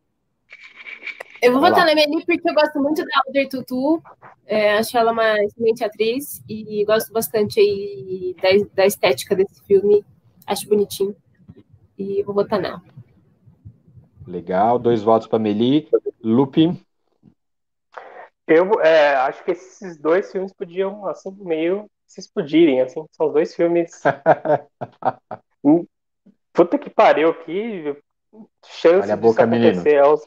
Eu 1.43 1.53
vou 1.53 1.61
Vai 1.61 1.71
votar 1.71 1.87
lá. 1.87 1.95
na 1.95 2.03
Amelie 2.03 2.25
porque 2.25 2.49
eu 2.49 2.55
gosto 2.55 2.81
muito 2.81 3.05
da 3.05 3.21
Audrey 3.27 3.49
Tutu, 3.49 4.01
é, 4.47 4.79
acho 4.79 4.97
ela 4.97 5.13
uma 5.13 5.39
excelente 5.43 5.85
atriz 5.85 6.43
e 6.49 6.85
gosto 6.87 7.13
bastante 7.13 7.61
aí 7.61 8.35
da, 8.41 8.67
da 8.75 8.87
estética 8.87 9.37
desse 9.37 9.61
filme, 9.65 10.05
acho 10.47 10.69
bonitinho. 10.69 11.15
E 11.99 12.23
vou 12.23 12.35
votar 12.35 12.59
nela. 12.61 12.81
Legal, 14.27 14.79
dois 14.79 15.03
votos 15.03 15.27
para 15.29 15.39
Meli. 15.39 15.89
Lupe. 16.23 16.81
Eu 18.47 18.81
é, 18.81 19.15
acho 19.17 19.45
que 19.45 19.53
esses 19.53 19.97
dois 19.97 20.31
filmes 20.31 20.53
podiam, 20.53 21.07
assim, 21.07 21.31
meio 21.41 21.91
se 22.07 22.21
explodirem, 22.21 22.81
assim. 22.81 23.05
São 23.13 23.33
dois 23.33 23.55
filmes. 23.55 24.03
Puta 26.53 26.79
que 26.79 26.91
pariu, 26.91 27.35
que 27.45 27.97
chance 28.65 29.05
Olha 29.05 29.15
a 29.15 29.17
boca, 29.17 29.47
disso. 29.47 29.89
É 29.89 30.07
o, 30.07 30.21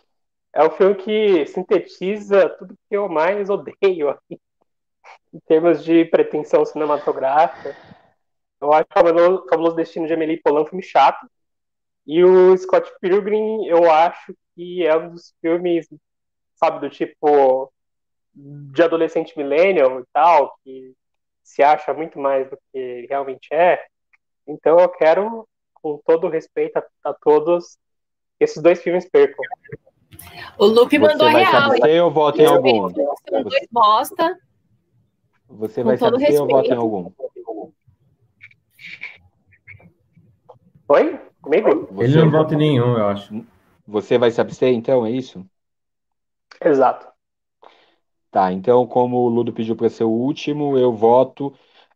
é 0.53 0.63
o 0.63 0.71
filme 0.71 0.95
que 0.95 1.45
sintetiza 1.45 2.49
tudo 2.49 2.75
que 2.89 2.95
eu 2.97 3.07
mais 3.07 3.49
odeio 3.49 4.09
aqui, 4.09 4.39
em 5.33 5.39
termos 5.45 5.83
de 5.83 6.05
pretensão 6.05 6.65
cinematográfica. 6.65 7.75
Eu 8.59 8.73
acho 8.73 8.85
que 8.85 8.99
o 8.99 9.47
Fabuloso 9.47 9.75
Destino 9.75 10.07
de 10.07 10.13
Amélie 10.13 10.41
Polan 10.41 10.61
é 10.61 10.63
um 10.63 10.65
filme 10.65 10.83
chato. 10.83 11.29
E 12.07 12.23
o 12.23 12.57
Scott 12.57 12.91
Pilgrim, 12.99 13.65
eu 13.65 13.91
acho 13.91 14.35
que 14.55 14.85
é 14.85 14.97
um 14.97 15.11
dos 15.11 15.33
filmes, 15.41 15.87
sabe, 16.55 16.79
do 16.79 16.89
tipo 16.89 17.71
de 18.33 18.83
adolescente 18.83 19.37
millennial 19.37 19.99
e 19.99 20.03
tal, 20.11 20.57
que 20.63 20.93
se 21.43 21.61
acha 21.61 21.93
muito 21.93 22.19
mais 22.19 22.49
do 22.49 22.57
que 22.71 23.05
realmente 23.09 23.47
é. 23.53 23.85
Então 24.47 24.79
eu 24.79 24.89
quero, 24.89 25.47
com 25.73 26.01
todo 26.05 26.27
respeito 26.27 26.77
a, 26.77 26.83
a 27.03 27.13
todos, 27.13 27.77
esses 28.39 28.61
dois 28.61 28.81
filmes 28.81 29.09
percam. 29.09 29.43
O 30.57 30.65
Lupe 30.65 30.97
mandou 30.97 31.31
vai 31.31 31.43
real. 31.43 31.69
Você 31.69 31.99
ou 31.99 32.11
vota 32.11 32.41
em 32.41 32.45
algum? 32.45 32.89
São 32.89 33.43
dois 33.43 33.67
bosta. 33.71 34.39
Você 35.47 35.83
vai 35.83 35.97
saber 35.97 36.39
ou 36.39 36.47
vota 36.47 36.67
em 36.67 36.77
algum? 36.77 37.11
Oi? 40.87 41.19
Comigo? 41.41 41.89
Ele 41.99 42.17
não 42.17 42.31
vota 42.31 42.53
em 42.53 42.57
nenhum, 42.57 42.97
eu 42.97 43.07
acho. 43.07 43.45
Você 43.87 44.17
vai 44.17 44.31
se 44.31 44.39
abster, 44.41 44.73
então, 44.73 45.05
é 45.05 45.11
isso? 45.11 45.45
Exato. 46.61 47.13
Tá, 48.31 48.51
então, 48.51 48.85
como 48.85 49.17
o 49.17 49.29
Ludo 49.29 49.53
pediu 49.53 49.75
para 49.75 49.89
ser 49.89 50.03
o 50.03 50.09
último, 50.09 50.77
eu 50.77 50.91
voto. 50.93 51.53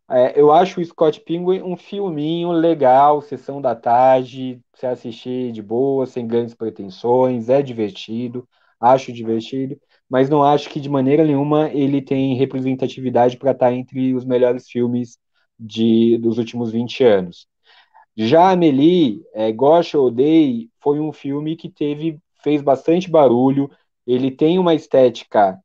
É, 0.10 0.40
eu 0.40 0.52
acho 0.52 0.82
o 0.82 0.86
Scott 0.86 1.20
Pilgrim 1.22 1.62
um 1.62 1.76
filminho 1.78 2.52
legal, 2.52 3.22
sessão 3.22 3.62
da 3.62 3.76
tarde, 3.76 4.62
você 4.74 4.88
assistir 4.88 5.52
de 5.52 5.62
boa, 5.62 6.06
sem 6.06 6.26
grandes 6.28 6.56
pretensões, 6.56 7.50
é 7.50 7.62
divertido, 7.62 8.48
acho 8.80 9.12
divertido, 9.14 9.80
mas 10.10 10.30
não 10.30 10.44
acho 10.44 10.70
que 10.70 10.80
de 10.80 10.90
maneira 10.90 11.24
nenhuma 11.26 11.70
ele 11.74 12.02
tem 12.02 12.36
representatividade 12.36 13.38
para 13.38 13.52
estar 13.52 13.68
tá 13.68 13.74
entre 13.74 14.14
os 14.16 14.26
melhores 14.26 14.70
filmes 14.70 15.18
de, 15.60 16.18
dos 16.20 16.38
últimos 16.38 16.72
20 16.72 17.04
anos. 17.04 17.48
Já 18.22 18.52
Amélie, 18.52 19.26
é, 19.34 19.50
Gosta 19.50 19.98
ou 19.98 20.08
Odeie, 20.08 20.70
foi 20.82 21.00
um 21.00 21.14
filme 21.14 21.56
que 21.56 21.70
teve, 21.70 22.20
fez 22.44 22.62
bastante 22.62 23.10
barulho, 23.10 23.72
ele 24.06 24.30
tem 24.30 24.60
uma 24.60 24.76
estética 24.76 25.58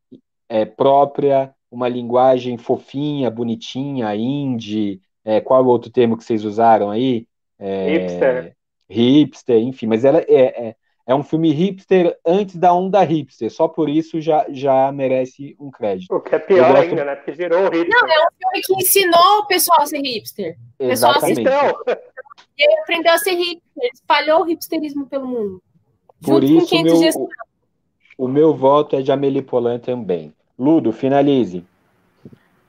é, 0.48 0.64
própria, 0.64 1.52
uma 1.68 1.88
linguagem 1.88 2.56
fofinha, 2.56 3.28
bonitinha, 3.28 4.14
indie, 4.14 5.00
é, 5.24 5.40
qual 5.40 5.64
o 5.64 5.66
outro 5.66 5.90
termo 5.90 6.16
que 6.16 6.22
vocês 6.22 6.44
usaram 6.44 6.92
aí? 6.92 7.26
É, 7.58 7.88
hipster. 7.88 8.56
Hipster, 8.88 9.58
enfim, 9.58 9.88
mas 9.88 10.04
ela 10.04 10.20
é, 10.20 10.68
é, 10.68 10.76
é, 11.08 11.14
um 11.14 11.24
filme 11.24 11.50
hipster 11.50 12.16
antes 12.24 12.54
da 12.54 12.72
onda 12.72 13.02
hipster, 13.02 13.50
só 13.50 13.66
por 13.66 13.88
isso 13.88 14.20
já, 14.20 14.46
já 14.50 14.92
merece 14.92 15.56
um 15.58 15.72
crédito. 15.72 16.14
O 16.14 16.20
que 16.20 16.36
é 16.36 16.38
pior 16.38 16.70
gosto... 16.70 16.88
ainda, 16.88 17.04
né? 17.04 17.16
Porque 17.16 17.34
gerou 17.34 17.62
o 17.62 17.70
hipster. 17.72 17.88
Não, 17.88 18.08
é 18.08 18.26
um 18.26 18.30
filme 18.38 18.62
que 18.64 18.74
ensinou 18.74 19.38
o 19.40 19.46
pessoal 19.48 19.80
a 19.80 19.86
ser 19.86 20.02
hipster. 20.02 20.56
Exatamente. 20.78 21.42
Pessoal 21.42 21.74
e 22.56 22.64
ele 22.64 22.80
aprendeu 22.80 23.12
a 23.12 23.18
ser 23.18 23.32
hipster, 23.32 23.90
espalhou 23.92 24.44
o 24.44 24.48
hipsterismo 24.48 25.06
pelo 25.06 25.26
mundo. 25.26 25.62
Por 26.22 26.42
isso, 26.42 26.82
meu, 26.82 26.96
o, 26.96 27.28
o 28.24 28.28
meu 28.28 28.54
voto 28.54 28.96
é 28.96 29.02
de 29.02 29.12
Amélie 29.12 29.42
Polan 29.42 29.78
também. 29.78 30.32
Ludo, 30.58 30.92
finalize. 30.92 31.64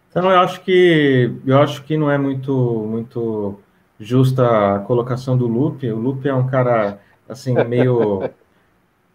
Então 0.10 0.32
eu 0.32 0.40
acho 0.40 0.62
que 0.62 1.32
eu 1.46 1.60
acho 1.60 1.84
que 1.84 1.98
não 1.98 2.10
é 2.10 2.18
muito 2.18 2.54
muito 2.90 3.60
justa 4.00 4.76
a 4.76 4.80
colocação 4.80 5.38
do 5.38 5.46
Lupe. 5.46 5.92
O 5.92 5.98
Lupe 5.98 6.28
é 6.28 6.34
um 6.34 6.48
cara 6.48 7.00
assim 7.28 7.54
meio 7.68 8.30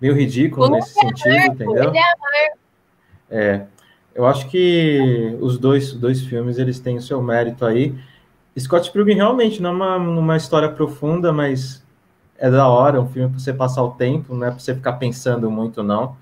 meio 0.01 0.15
ridículo 0.15 0.69
nesse 0.69 0.99
é 0.99 1.03
sentido, 1.03 1.33
amargo, 1.33 1.53
entendeu? 1.55 1.93
É, 1.95 2.53
é, 3.31 3.67
eu 4.15 4.27
acho 4.27 4.49
que 4.49 5.37
os 5.41 5.59
dois 5.59 5.93
dois 5.95 6.21
filmes 6.23 6.59
eles 6.59 6.79
têm 6.79 6.97
o 6.97 7.03
seu 7.03 7.23
mérito 7.23 7.65
aí. 7.65 7.95
Scott 8.59 8.91
Pilgrim 8.91 9.15
realmente 9.15 9.63
não 9.63 9.71
é 9.71 9.73
uma, 9.73 9.97
uma 9.97 10.37
história 10.37 10.69
profunda, 10.71 11.33
mas 11.33 11.85
é 12.37 12.51
da 12.51 12.69
hora, 12.69 12.97
é 12.97 13.01
um 13.01 13.09
filme 13.09 13.29
para 13.29 13.39
você 13.39 13.53
passar 13.53 13.83
o 13.83 13.93
tempo, 13.93 14.35
não 14.35 14.47
é 14.47 14.51
para 14.51 14.59
você 14.59 14.75
ficar 14.75 14.95
pensando 14.95 15.51
muito 15.51 15.83
não. 15.83 16.17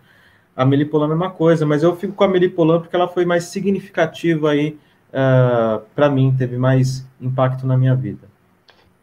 A 0.55 0.64
Melipolã 0.64 1.05
é 1.05 1.07
a 1.07 1.11
mesma 1.11 1.31
coisa, 1.31 1.64
mas 1.64 1.83
eu 1.83 1.95
fico 1.97 2.12
com 2.12 2.25
a 2.25 2.29
Melipolã 2.29 2.81
porque 2.81 2.97
ela 2.97 3.09
foi 3.09 3.25
mais 3.25 3.45
significativa 3.45 4.51
aí 4.51 4.79
uh, 5.11 5.14
ah, 5.14 5.83
para 5.95 6.11
mim, 6.11 6.35
teve 6.37 6.59
mais 6.59 7.07
impacto 7.21 7.67
na 7.67 7.77
minha 7.77 7.95
vida. 7.95 8.29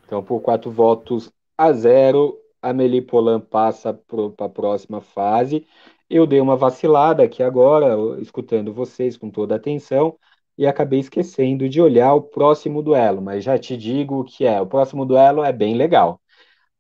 Então, 0.06 0.22
por 0.24 0.42
quatro 0.42 0.70
votos 0.70 1.32
a 1.58 1.72
zero, 1.72 2.38
a 2.62 2.74
Melipolã 2.74 3.40
passa 3.40 3.94
para 3.94 4.46
a 4.46 4.50
próxima 4.50 5.02
fase. 5.02 5.66
Eu 6.10 6.28
dei 6.28 6.40
uma 6.42 6.56
vacilada 6.56 7.24
aqui 7.24 7.42
agora, 7.42 7.96
escutando 8.22 8.74
vocês 8.74 9.18
com 9.18 9.30
toda 9.30 9.56
a 9.56 9.58
atenção, 9.58 10.18
e 10.58 10.65
acabei 10.65 11.00
esquecendo 11.00 11.68
de 11.68 11.82
olhar 11.82 12.13
o 12.13 12.22
próximo 12.22 12.82
duelo, 12.82 13.22
mas 13.22 13.44
já 13.44 13.58
te 13.58 13.76
digo 13.76 14.22
o 14.22 14.24
que 14.24 14.46
é. 14.46 14.62
O 14.62 14.68
próximo 14.68 15.06
duelo 15.06 15.44
é 15.44 15.52
bem 15.52 15.76
legal. 15.76 16.22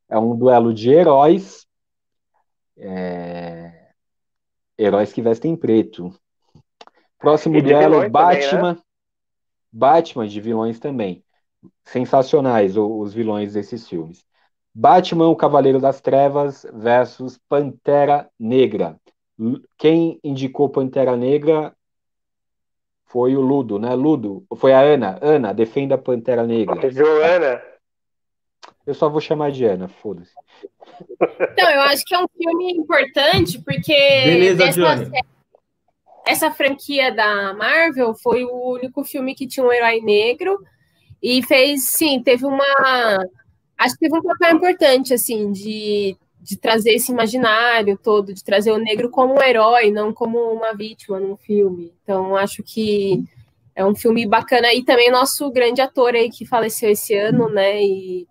É 0.09 0.17
um 0.17 0.35
duelo 0.35 0.73
de 0.73 0.91
heróis. 0.91 1.65
É 2.77 3.85
Heróis 4.77 5.13
que 5.13 5.21
vestem 5.21 5.55
preto. 5.55 6.13
Próximo 7.17 7.61
duelo, 7.61 8.09
Batman. 8.09 8.59
Também, 8.59 8.73
né? 8.73 8.81
Batman 9.71 10.27
de 10.27 10.41
vilões 10.41 10.79
também. 10.79 11.23
Sensacionais 11.83 12.77
os 12.77 13.13
vilões 13.13 13.53
desses 13.53 13.87
filmes. 13.87 14.25
Batman, 14.73 15.29
o 15.29 15.35
Cavaleiro 15.35 15.79
das 15.79 16.01
Trevas 16.01 16.65
versus 16.73 17.39
Pantera 17.47 18.29
Negra. 18.37 18.99
Quem 19.77 20.19
indicou 20.23 20.69
Pantera 20.69 21.15
Negra 21.15 21.74
foi 23.15 23.37
o 23.37 23.39
Ludo, 23.39 23.79
né? 23.79 23.95
Ludo, 23.95 24.45
foi 24.57 24.73
a 24.73 24.81
Ana. 24.81 25.17
Ana, 25.21 25.53
defenda 25.53 25.95
a 25.95 25.97
Pantera 25.97 26.45
Negra. 26.45 26.91
Joana. 26.91 27.61
Eu 28.85 28.93
só 28.93 29.07
vou 29.07 29.21
chamar 29.21 29.53
de 29.53 29.63
Ana, 29.63 29.87
foda-se. 29.87 30.33
Então, 31.53 31.69
eu 31.71 31.79
acho 31.83 32.03
que 32.03 32.13
é 32.13 32.19
um 32.19 32.27
filme 32.27 32.73
importante, 32.73 33.57
porque 33.63 33.93
Beleza, 33.93 34.69
Johnny. 34.71 35.09
essa 36.27 36.51
franquia 36.51 37.09
da 37.15 37.53
Marvel 37.53 38.13
foi 38.15 38.43
o 38.43 38.73
único 38.73 39.01
filme 39.05 39.33
que 39.33 39.47
tinha 39.47 39.65
um 39.65 39.71
herói 39.71 40.01
negro 40.01 40.59
e 41.23 41.41
fez, 41.41 41.83
sim, 41.83 42.21
teve 42.21 42.45
uma. 42.45 42.65
Acho 43.77 43.93
que 43.93 44.09
teve 44.09 44.17
um 44.17 44.23
papel 44.23 44.57
importante, 44.57 45.13
assim, 45.13 45.53
de, 45.53 46.17
de 46.45 46.55
trazer 46.57 46.91
esse 46.91 47.11
imaginário 47.11 47.97
todo, 47.97 48.31
de 48.31 48.43
trazer 48.43 48.71
o 48.71 48.77
negro 48.77 49.09
como 49.09 49.33
um 49.33 49.41
herói, 49.41 49.89
não 49.89 50.13
como 50.13 50.37
uma 50.37 50.73
vítima 50.73 51.19
num 51.19 51.35
filme. 51.35 51.91
Então, 52.03 52.35
acho 52.35 52.61
que 52.61 53.23
é 53.75 53.83
um 53.83 53.95
filme 53.95 54.27
bacana. 54.27 54.71
E 54.71 54.83
também 54.83 55.09
nosso 55.09 55.49
grande 55.49 55.81
ator 55.81 56.13
aí 56.13 56.29
que 56.29 56.45
faleceu 56.45 56.91
esse 56.91 57.15
ano, 57.15 57.49
né? 57.49 57.81
E 57.81 58.27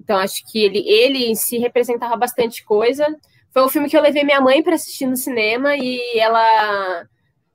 então, 0.00 0.16
acho 0.16 0.42
que 0.50 0.58
ele, 0.64 0.78
ele 0.88 1.36
si 1.36 1.58
representava 1.58 2.16
bastante 2.16 2.64
coisa. 2.64 3.06
Foi 3.52 3.62
um 3.62 3.68
filme 3.68 3.90
que 3.90 3.96
eu 3.96 4.00
levei 4.00 4.24
minha 4.24 4.40
mãe 4.40 4.62
para 4.62 4.74
assistir 4.76 5.06
no 5.06 5.16
cinema 5.16 5.76
e 5.76 6.00
ela. 6.18 6.40
A 6.42 7.06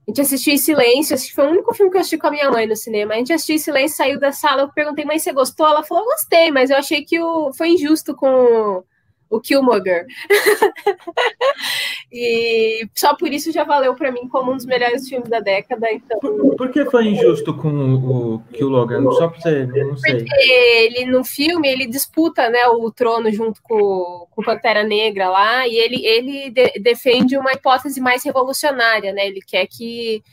gente 0.08 0.22
assistiu 0.22 0.54
em 0.54 0.58
silêncio, 0.58 1.16
acho 1.16 1.26
que 1.26 1.34
foi 1.34 1.48
o 1.48 1.50
único 1.50 1.74
filme 1.74 1.92
que 1.92 1.98
eu 1.98 2.02
assisti 2.02 2.20
com 2.20 2.28
a 2.28 2.32
minha 2.32 2.52
mãe 2.52 2.68
no 2.68 2.76
cinema. 2.76 3.16
A 3.16 3.18
gente 3.18 3.34
assistiu 3.34 3.56
em 3.56 3.60
silêncio, 3.60 3.98
saiu 3.98 4.20
da 4.20 4.32
sala, 4.32 4.62
eu 4.62 4.70
perguntei, 4.72 5.04
mãe, 5.04 5.18
você 5.18 5.34
gostou? 5.34 5.66
Ela 5.66 5.82
falou, 5.82 6.06
gostei, 6.06 6.52
mas 6.52 6.70
eu 6.70 6.78
achei 6.78 7.04
que 7.04 7.20
o... 7.20 7.52
foi 7.54 7.70
injusto 7.70 8.16
com 8.16 8.84
o 9.30 9.40
Killmonger. 9.40 10.06
e 12.12 12.88
só 12.94 13.16
por 13.16 13.32
isso 13.32 13.52
já 13.52 13.64
valeu 13.64 13.96
para 13.96 14.12
mim 14.12 14.28
como 14.28 14.52
um 14.52 14.56
dos 14.56 14.66
melhores 14.66 15.08
filmes 15.08 15.30
da 15.30 15.40
década. 15.40 15.88
Então... 15.92 16.20
Por, 16.20 16.56
por 16.56 16.72
que 16.72 16.86
foi 16.86 17.08
injusto 17.08 17.54
com 17.54 17.96
o 17.96 18.44
Killmonger? 18.54 19.02
Só 19.14 19.28
para 19.28 19.40
você, 19.40 19.66
não 19.66 19.98
sei. 19.98 20.18
Porque 20.18 20.52
ele, 20.52 21.06
no 21.06 21.24
filme, 21.24 21.68
ele 21.68 21.86
disputa 21.88 22.50
né, 22.50 22.68
o 22.68 22.92
trono 22.92 23.32
junto 23.32 23.62
com, 23.64 24.28
com 24.32 24.44
Pantera 24.44 24.84
Negra 24.84 25.30
lá, 25.30 25.68
e 25.68 25.76
ele, 25.76 26.06
ele 26.06 26.50
de, 26.52 26.80
defende 26.80 27.38
uma 27.38 27.54
hipótese 27.54 28.00
mais 28.00 28.24
revolucionária, 28.24 29.12
né? 29.12 29.28
Ele 29.28 29.42
quer 29.42 29.68
que 29.68 30.24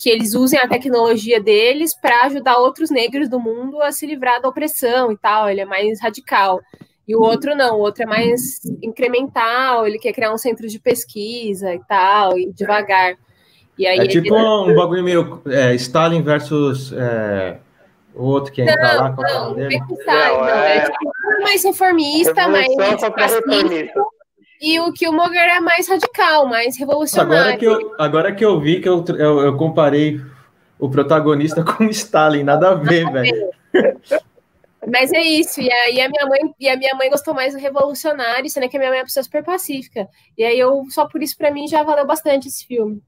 que 0.00 0.08
eles 0.08 0.34
usem 0.34 0.58
a 0.58 0.66
tecnologia 0.66 1.38
deles 1.38 1.94
para 1.94 2.22
ajudar 2.22 2.56
outros 2.56 2.88
negros 2.90 3.28
do 3.28 3.38
mundo 3.38 3.82
a 3.82 3.92
se 3.92 4.06
livrar 4.06 4.40
da 4.40 4.48
opressão 4.48 5.12
e 5.12 5.18
tal. 5.18 5.46
Ele 5.46 5.60
é 5.60 5.66
mais 5.66 6.00
radical. 6.00 6.58
E 7.10 7.16
o 7.16 7.22
outro 7.22 7.56
não, 7.56 7.74
o 7.74 7.80
outro 7.80 8.04
é 8.04 8.06
mais 8.06 8.60
incremental, 8.80 9.84
ele 9.84 9.98
quer 9.98 10.12
criar 10.12 10.32
um 10.32 10.38
centro 10.38 10.68
de 10.68 10.78
pesquisa 10.78 11.74
e 11.74 11.80
tal, 11.80 12.38
e 12.38 12.52
devagar. 12.52 13.16
E 13.76 13.84
aí 13.84 13.98
é 13.98 14.06
tipo 14.06 14.32
ele... 14.32 14.72
um 14.72 14.76
bagulho 14.76 15.02
meio 15.02 15.42
é, 15.46 15.74
Stalin 15.74 16.22
versus 16.22 16.92
é, 16.92 17.56
o 18.14 18.26
outro 18.26 18.52
que 18.52 18.62
entra 18.62 18.76
não, 18.76 19.00
lá. 19.00 19.12
Qual 19.12 19.26
é 19.26 19.32
não, 19.32 19.54
não, 19.54 19.60
é 19.60 19.68
Stalin, 19.70 20.36
não, 20.36 20.48
é, 20.48 20.76
é 20.76 20.80
tipo, 20.82 21.42
mais 21.42 21.64
reformista, 21.64 22.48
mais 22.48 22.68
pacífico. 22.76 24.12
E 24.60 24.78
o 24.78 24.92
Killmonger 24.92 25.56
é 25.56 25.58
mais 25.58 25.88
radical, 25.88 26.46
mais 26.46 26.78
revolucionário. 26.78 27.42
Agora 27.42 27.56
que 27.56 27.64
eu, 27.64 27.94
agora 27.98 28.32
que 28.32 28.44
eu 28.44 28.60
vi 28.60 28.80
que 28.80 28.88
eu, 28.88 29.04
eu, 29.18 29.40
eu 29.40 29.56
comparei 29.56 30.20
o 30.78 30.88
protagonista 30.88 31.64
com 31.74 31.86
o 31.86 31.90
Stalin, 31.90 32.44
nada 32.44 32.70
a 32.70 32.74
ver, 32.74 33.10
velho. 33.10 33.50
Mas 34.86 35.12
é 35.12 35.20
isso, 35.20 35.60
e 35.60 35.70
aí 35.70 36.00
a 36.00 36.08
minha 36.08 36.26
mãe, 36.26 36.54
e 36.58 36.68
a 36.68 36.76
minha 36.76 36.94
mãe 36.94 37.10
gostou 37.10 37.34
mais 37.34 37.52
do 37.52 37.60
revolucionário, 37.60 38.48
sendo 38.48 38.68
que 38.68 38.76
a 38.76 38.80
minha 38.80 38.90
mãe 38.90 38.98
é 38.98 39.02
uma 39.02 39.06
pessoa 39.06 39.22
super 39.22 39.44
pacífica. 39.44 40.08
E 40.38 40.42
aí 40.42 40.58
eu, 40.58 40.84
só 40.88 41.06
por 41.06 41.22
isso, 41.22 41.36
para 41.36 41.50
mim, 41.50 41.68
já 41.68 41.82
valeu 41.82 42.06
bastante 42.06 42.48
esse 42.48 42.66
filme. 42.66 43.02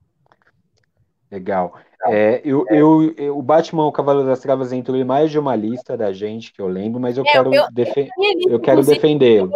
Legal. 1.31 1.75
É, 2.09 2.43
eu, 2.45 2.67
eu, 2.69 3.15
eu, 3.17 3.39
o 3.39 3.43
Batman, 3.43 3.87
o 3.87 3.93
Cavaleiro 3.93 4.29
das 4.29 4.41
Travas, 4.41 4.73
entrou 4.73 4.99
em 4.99 5.05
mais 5.05 5.31
de 5.31 5.39
uma 5.39 5.57
lista 5.57 5.97
da 5.97 6.13
gente 6.13 6.53
que 6.53 6.61
eu 6.61 6.67
lembro, 6.67 7.01
mas 7.01 7.17
eu 7.17 7.25
é, 7.25 7.33
quero, 7.33 7.55
eu, 7.55 7.67
defe 7.73 8.09
eu 8.49 8.61
quero 8.61 8.85
defendê-lo. 8.85 9.51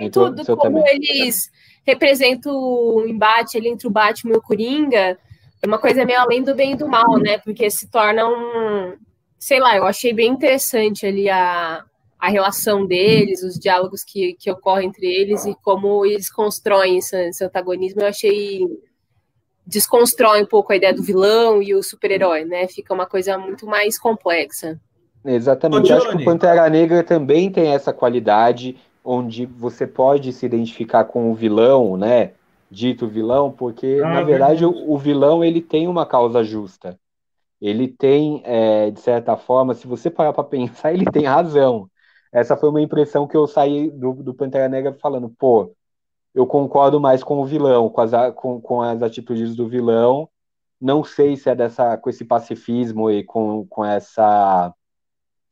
Muito 0.00 0.30
do 0.30 0.44
como 0.44 0.62
também. 0.62 0.84
eles 0.88 1.50
representam 1.86 2.54
o 2.54 3.06
embate 3.06 3.58
ali 3.58 3.68
entre 3.68 3.86
o 3.86 3.90
Batman 3.90 4.34
e 4.34 4.38
o 4.38 4.42
Coringa, 4.42 5.18
é 5.62 5.66
uma 5.66 5.78
coisa 5.78 6.04
meio 6.06 6.18
além 6.18 6.42
do 6.42 6.54
bem 6.54 6.72
e 6.72 6.76
do 6.76 6.88
mal, 6.88 7.18
né? 7.18 7.38
Porque 7.38 7.70
se 7.70 7.88
torna 7.90 8.26
um, 8.26 8.94
sei 9.40 9.58
lá, 9.58 9.74
eu 9.74 9.86
achei 9.86 10.12
bem 10.12 10.30
interessante 10.30 11.06
ali 11.06 11.30
a, 11.30 11.82
a 12.18 12.28
relação 12.28 12.86
deles, 12.86 13.42
os 13.42 13.58
diálogos 13.58 14.04
que, 14.04 14.34
que 14.34 14.50
ocorrem 14.50 14.88
entre 14.88 15.06
eles 15.06 15.46
e 15.46 15.56
como 15.64 16.04
eles 16.04 16.30
constroem 16.30 16.98
esse, 16.98 17.16
esse 17.28 17.42
antagonismo. 17.42 18.02
Eu 18.02 18.08
achei 18.08 18.60
desconstrói 19.66 20.42
um 20.42 20.46
pouco 20.46 20.72
a 20.72 20.76
ideia 20.76 20.92
do 20.92 21.02
vilão 21.02 21.62
e 21.62 21.74
o 21.74 21.82
super-herói, 21.82 22.44
né? 22.44 22.68
Fica 22.68 22.92
uma 22.92 23.06
coisa 23.06 23.38
muito 23.38 23.66
mais 23.66 23.98
complexa. 23.98 24.78
Exatamente. 25.24 25.90
Ô, 25.90 25.96
Acho 25.96 26.10
que 26.10 26.16
o 26.16 26.24
Pantera 26.24 26.68
Negra 26.68 27.02
também 27.02 27.50
tem 27.50 27.72
essa 27.72 27.92
qualidade 27.92 28.76
onde 29.02 29.46
você 29.46 29.86
pode 29.86 30.32
se 30.32 30.44
identificar 30.44 31.04
com 31.04 31.30
o 31.30 31.34
vilão, 31.34 31.96
né? 31.96 32.32
Dito 32.70 33.06
vilão, 33.06 33.50
porque 33.50 34.00
ah, 34.04 34.08
na 34.08 34.22
verdade 34.22 34.64
o, 34.64 34.92
o 34.92 34.98
vilão 34.98 35.42
ele 35.42 35.60
tem 35.60 35.88
uma 35.88 36.04
causa 36.04 36.44
justa 36.44 36.98
ele 37.60 37.88
tem, 37.88 38.42
é, 38.44 38.90
de 38.90 39.00
certa 39.00 39.36
forma, 39.36 39.74
se 39.74 39.86
você 39.86 40.10
parar 40.10 40.32
para 40.32 40.44
pensar, 40.44 40.92
ele 40.94 41.04
tem 41.06 41.24
razão. 41.24 41.90
Essa 42.32 42.56
foi 42.56 42.68
uma 42.70 42.80
impressão 42.82 43.26
que 43.26 43.36
eu 43.36 43.46
saí 43.46 43.90
do, 43.90 44.14
do 44.14 44.34
Pantera 44.34 44.68
Negra 44.68 44.96
falando, 45.00 45.28
pô, 45.30 45.74
eu 46.34 46.46
concordo 46.46 47.00
mais 47.00 47.24
com 47.24 47.38
o 47.40 47.44
vilão, 47.44 47.90
com 47.90 48.00
as, 48.00 48.12
com, 48.34 48.60
com 48.60 48.82
as 48.82 49.02
atitudes 49.02 49.56
do 49.56 49.68
vilão. 49.68 50.28
Não 50.80 51.04
sei 51.04 51.36
se 51.36 51.50
é 51.50 51.54
dessa, 51.54 51.96
com 51.98 52.10
esse 52.10 52.24
pacifismo 52.24 53.10
e 53.10 53.24
com, 53.24 53.66
com 53.66 53.84
essa 53.84 54.74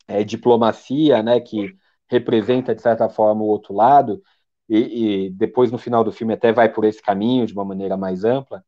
é, 0.08 0.24
diplomacia, 0.24 1.22
né, 1.22 1.40
que 1.40 1.76
representa, 2.08 2.74
de 2.74 2.82
certa 2.82 3.08
forma, 3.08 3.42
o 3.42 3.46
outro 3.46 3.74
lado, 3.74 4.22
e, 4.68 5.26
e, 5.26 5.30
depois 5.30 5.70
no 5.72 5.78
final 5.78 6.04
do 6.04 6.12
filme 6.12 6.34
até 6.34 6.52
vai 6.52 6.70
por 6.72 6.84
esse 6.84 7.02
caminho, 7.02 7.46
de 7.46 7.52
uma 7.52 7.64
maneira 7.64 7.96
mais 7.96 8.24
ampla, 8.24 8.64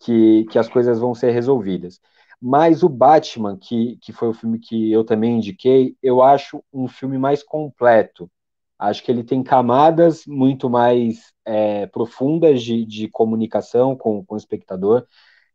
que, 0.00 0.44
que 0.50 0.58
as 0.58 0.68
coisas 0.68 0.98
vão 0.98 1.14
ser 1.14 1.30
resolvidas. 1.32 2.00
Mas 2.40 2.82
o 2.82 2.88
Batman, 2.88 3.56
que, 3.56 3.96
que 4.00 4.12
foi 4.12 4.28
o 4.28 4.34
filme 4.34 4.58
que 4.58 4.90
eu 4.90 5.04
também 5.04 5.36
indiquei, 5.36 5.96
eu 6.02 6.22
acho 6.22 6.62
um 6.72 6.88
filme 6.88 7.18
mais 7.18 7.42
completo. 7.42 8.30
Acho 8.78 9.04
que 9.04 9.12
ele 9.12 9.22
tem 9.22 9.42
camadas 9.42 10.24
muito 10.26 10.70
mais 10.70 11.34
é, 11.44 11.86
profundas 11.86 12.62
de, 12.62 12.86
de 12.86 13.08
comunicação 13.08 13.94
com, 13.94 14.24
com 14.24 14.34
o 14.34 14.38
espectador. 14.38 15.06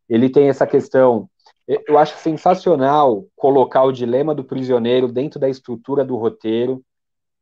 Ele 0.08 0.30
tem 0.30 0.48
essa 0.48 0.68
questão. 0.68 1.28
Eu 1.68 1.98
acho 1.98 2.18
sensacional 2.18 3.26
colocar 3.36 3.84
o 3.84 3.92
dilema 3.92 4.36
do 4.36 4.44
prisioneiro 4.44 5.12
dentro 5.12 5.40
da 5.40 5.50
estrutura 5.50 6.06
do 6.06 6.16
roteiro. 6.16 6.86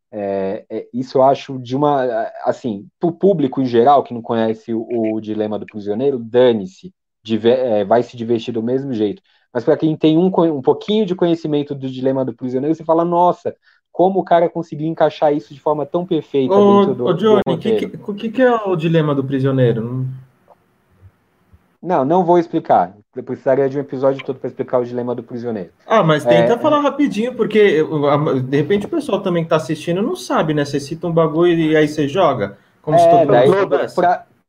É, 0.10 0.66
é, 0.70 0.88
isso 0.94 1.18
eu 1.18 1.24
acho 1.24 1.60
de 1.60 1.76
uma. 1.76 2.06
Assim, 2.46 2.88
para 2.98 3.10
o 3.10 3.14
público 3.14 3.62
em 3.62 3.66
geral 3.66 4.04
que 4.04 4.14
não 4.14 4.22
conhece 4.22 4.74
o, 4.74 5.16
o 5.16 5.20
dilema 5.20 5.60
do 5.60 5.66
prisioneiro, 5.66 6.18
dane-se 6.18 6.94
é, 7.46 7.84
vai 7.86 8.04
se 8.04 8.18
divertir 8.18 8.54
do 8.54 8.62
mesmo 8.62 8.94
jeito. 8.94 9.22
Mas 9.54 9.64
para 9.64 9.78
quem 9.78 9.96
tem 9.96 10.18
um, 10.18 10.28
um 10.28 10.62
pouquinho 10.62 11.06
de 11.06 11.16
conhecimento 11.16 11.76
do 11.76 11.90
dilema 11.90 12.26
do 12.26 12.34
prisioneiro, 12.34 12.76
você 12.76 12.84
fala, 12.84 13.06
nossa, 13.06 13.56
como 13.92 14.20
o 14.20 14.24
cara 14.24 14.50
conseguiu 14.50 14.88
encaixar 14.88 15.32
isso 15.32 15.54
de 15.54 15.60
forma 15.60 15.86
tão 15.86 16.06
perfeita 16.06 16.54
ô, 16.54 16.80
dentro 16.80 16.96
do. 16.96 17.06
Ô, 17.06 17.14
Johnny, 17.14 17.42
o 17.46 17.58
que, 17.58 17.88
que, 17.88 18.30
que, 18.30 18.42
é 18.42 18.52
o 18.52 18.76
dilema 18.76 19.14
do 19.14 19.24
prisioneiro? 19.24 20.08
Não, 21.80 22.04
não 22.04 22.26
vou 22.26 22.40
explicar. 22.40 22.96
Eu 23.16 23.24
precisaria 23.24 23.70
de 23.70 23.78
um 23.78 23.82
episódio 23.82 24.26
todo 24.26 24.40
para 24.40 24.48
explicar 24.48 24.80
o 24.80 24.86
dilema 24.86 25.14
do 25.14 25.22
prisioneiro. 25.22 25.70
Ah, 25.86 26.02
mas 26.02 26.26
tenta 26.26 26.54
é, 26.54 26.58
falar 26.58 26.80
rapidinho, 26.80 27.36
porque 27.36 27.86
de 28.48 28.58
repente 28.58 28.88
o 28.88 28.90
pessoal 28.90 29.22
também 29.22 29.44
que 29.44 29.48
está 29.48 29.58
assistindo 29.58 30.02
não 30.02 30.16
sabe, 30.16 30.54
né? 30.54 30.66
Você 30.66 30.80
cita 30.80 31.06
um 31.06 31.12
bagulho 31.12 31.54
e 31.54 31.76
aí 31.76 31.88
você 31.88 32.08
joga. 32.08 32.58
Como 32.82 32.98
é, 32.98 33.00
se 33.00 33.10
todo 33.10 33.32
mundo 33.32 33.60
soubesse. 33.60 34.02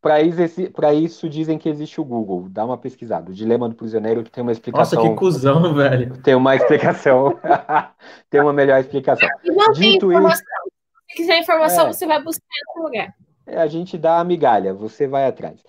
Para 0.05 0.21
isso, 0.21 0.61
isso, 0.95 1.29
dizem 1.31 1.57
que 1.57 1.67
existe 1.67 1.99
o 1.99 2.05
Google. 2.05 2.47
Dá 2.51 2.63
uma 2.63 2.77
pesquisada. 2.77 3.31
O 3.31 3.35
dilema 3.35 3.71
do 3.71 3.75
prisioneiro 3.75 4.23
que 4.23 4.31
tem 4.31 4.43
uma 4.43 4.53
explicação. 4.53 5.03
Nossa, 5.03 5.11
que 5.11 5.19
cuzão, 5.19 5.75
velho. 5.75 6.15
Tem 6.19 6.35
uma 6.35 6.55
explicação. 6.55 7.41
tem 8.29 8.43
uma 8.43 8.53
melhor 8.53 8.79
explicação. 8.79 9.27
Não 9.43 9.73
Dito 9.73 10.09
tem 10.09 10.17
informação. 10.19 10.45
Isso, 10.45 11.05
Se 11.09 11.17
quiser 11.17 11.39
informação, 11.39 11.87
é, 11.87 11.93
você 11.95 12.07
vai 12.07 12.23
buscar 12.23 12.45
em 12.45 12.69
outro 12.69 12.83
lugar. 12.83 13.15
É, 13.47 13.57
a 13.57 13.67
gente 13.67 13.97
dá 13.97 14.19
a 14.19 14.25
migalha, 14.25 14.75
você 14.75 15.07
vai 15.07 15.25
atrás. 15.25 15.65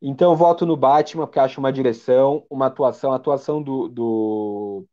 Então, 0.00 0.36
voto 0.36 0.64
no 0.64 0.76
Batman, 0.76 1.26
porque 1.26 1.40
acho 1.40 1.58
uma 1.58 1.72
direção, 1.72 2.44
uma 2.48 2.66
atuação. 2.66 3.12
A 3.12 3.16
atuação 3.16 3.60
do, 3.60 3.88
do, 3.88 4.84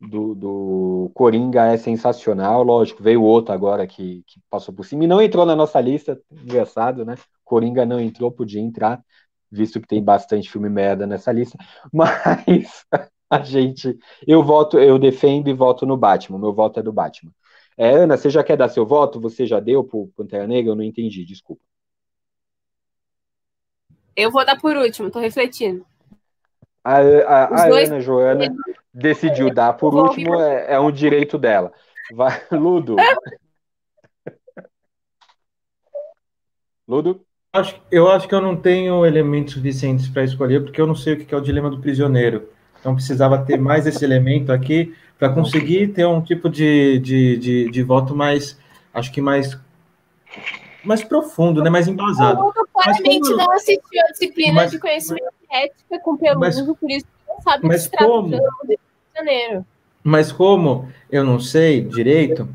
do, 0.00 0.34
do 0.34 1.10
Coringa 1.14 1.66
é 1.66 1.76
sensacional. 1.76 2.62
Lógico, 2.62 3.02
veio 3.02 3.22
outro 3.22 3.52
agora 3.52 3.86
que, 3.86 4.22
que 4.26 4.40
passou 4.48 4.72
por 4.72 4.84
cima 4.84 5.04
e 5.04 5.06
não 5.06 5.20
entrou 5.20 5.44
na 5.44 5.56
nossa 5.56 5.80
lista. 5.80 6.20
Engraçado, 6.30 7.04
né? 7.04 7.16
Coringa 7.44 7.84
não 7.84 8.00
entrou, 8.00 8.30
podia 8.30 8.60
entrar, 8.60 9.02
visto 9.50 9.80
que 9.80 9.88
tem 9.88 10.02
bastante 10.02 10.50
filme 10.50 10.68
merda 10.68 11.06
nessa 11.06 11.32
lista. 11.32 11.58
Mas 11.92 12.84
a 13.28 13.40
gente. 13.40 13.98
Eu 14.26 14.42
voto, 14.42 14.78
eu 14.78 14.98
defendo 14.98 15.48
e 15.48 15.52
voto 15.52 15.84
no 15.84 15.96
Batman. 15.96 16.38
Meu 16.38 16.52
voto 16.52 16.80
é 16.80 16.82
do 16.82 16.92
Batman. 16.92 17.32
É, 17.76 17.90
Ana, 17.90 18.16
você 18.16 18.28
já 18.28 18.42
quer 18.42 18.56
dar 18.56 18.68
seu 18.68 18.84
voto? 18.84 19.20
Você 19.20 19.46
já 19.46 19.60
deu 19.60 19.84
pro 19.84 20.10
Pantera 20.16 20.46
Negra? 20.46 20.72
Eu 20.72 20.76
não 20.76 20.82
entendi, 20.82 21.24
desculpa. 21.24 21.62
Eu 24.16 24.32
vou 24.32 24.44
dar 24.44 24.60
por 24.60 24.76
último, 24.76 25.10
tô 25.10 25.20
refletindo. 25.20 25.86
A, 26.82 26.98
a, 26.98 27.44
a 27.44 27.68
dois... 27.68 27.88
Ana 27.88 28.00
Joana 28.00 28.56
decidiu 28.98 29.52
dar 29.52 29.72
por 29.74 29.94
último, 29.94 30.34
é, 30.34 30.74
é 30.74 30.80
um 30.80 30.90
direito 30.90 31.38
dela. 31.38 31.72
Vai, 32.12 32.40
Ludo. 32.52 32.96
Ludo? 36.86 37.24
eu 37.90 38.08
acho 38.10 38.28
que 38.28 38.34
eu 38.34 38.40
não 38.40 38.54
tenho 38.54 39.04
elementos 39.04 39.54
suficientes 39.54 40.06
para 40.08 40.22
escolher, 40.22 40.62
porque 40.62 40.80
eu 40.80 40.86
não 40.86 40.94
sei 40.94 41.14
o 41.14 41.16
que 41.24 41.34
é 41.34 41.36
o 41.36 41.40
dilema 41.40 41.70
do 41.70 41.80
prisioneiro. 41.80 42.50
Então 42.78 42.94
precisava 42.94 43.44
ter 43.44 43.58
mais 43.58 43.86
esse 43.86 44.04
elemento 44.04 44.52
aqui 44.52 44.94
para 45.18 45.30
conseguir 45.30 45.88
ter 45.88 46.06
um 46.06 46.22
tipo 46.22 46.48
de, 46.48 46.98
de, 47.00 47.36
de, 47.36 47.70
de 47.70 47.82
voto 47.82 48.14
mais, 48.14 48.58
acho 48.94 49.10
que 49.12 49.20
mais 49.20 49.58
mais 50.84 51.02
profundo, 51.02 51.62
né? 51.62 51.68
mais 51.68 51.88
embasado. 51.88 52.40
O 52.40 52.52
claramente 52.52 53.20
como... 53.20 53.36
não 53.36 53.52
assistiu 53.52 54.00
a 54.00 54.12
disciplina 54.12 54.52
mas, 54.54 54.70
de 54.70 54.78
conhecimento 54.78 55.34
mas, 55.50 55.62
ética 55.64 55.98
com 56.00 56.16
Peluso, 56.16 56.76
por 56.76 56.90
isso 56.90 57.06
não 57.26 57.40
sabe 57.42 57.66
mas 57.66 57.76
que 57.76 57.82
se 57.82 57.90
trata 57.90 58.06
como, 58.06 58.30
Janeiro. 59.18 59.64
Mas 60.02 60.30
como 60.30 60.88
eu 61.10 61.24
não 61.24 61.40
sei 61.40 61.80
direito, 61.80 62.48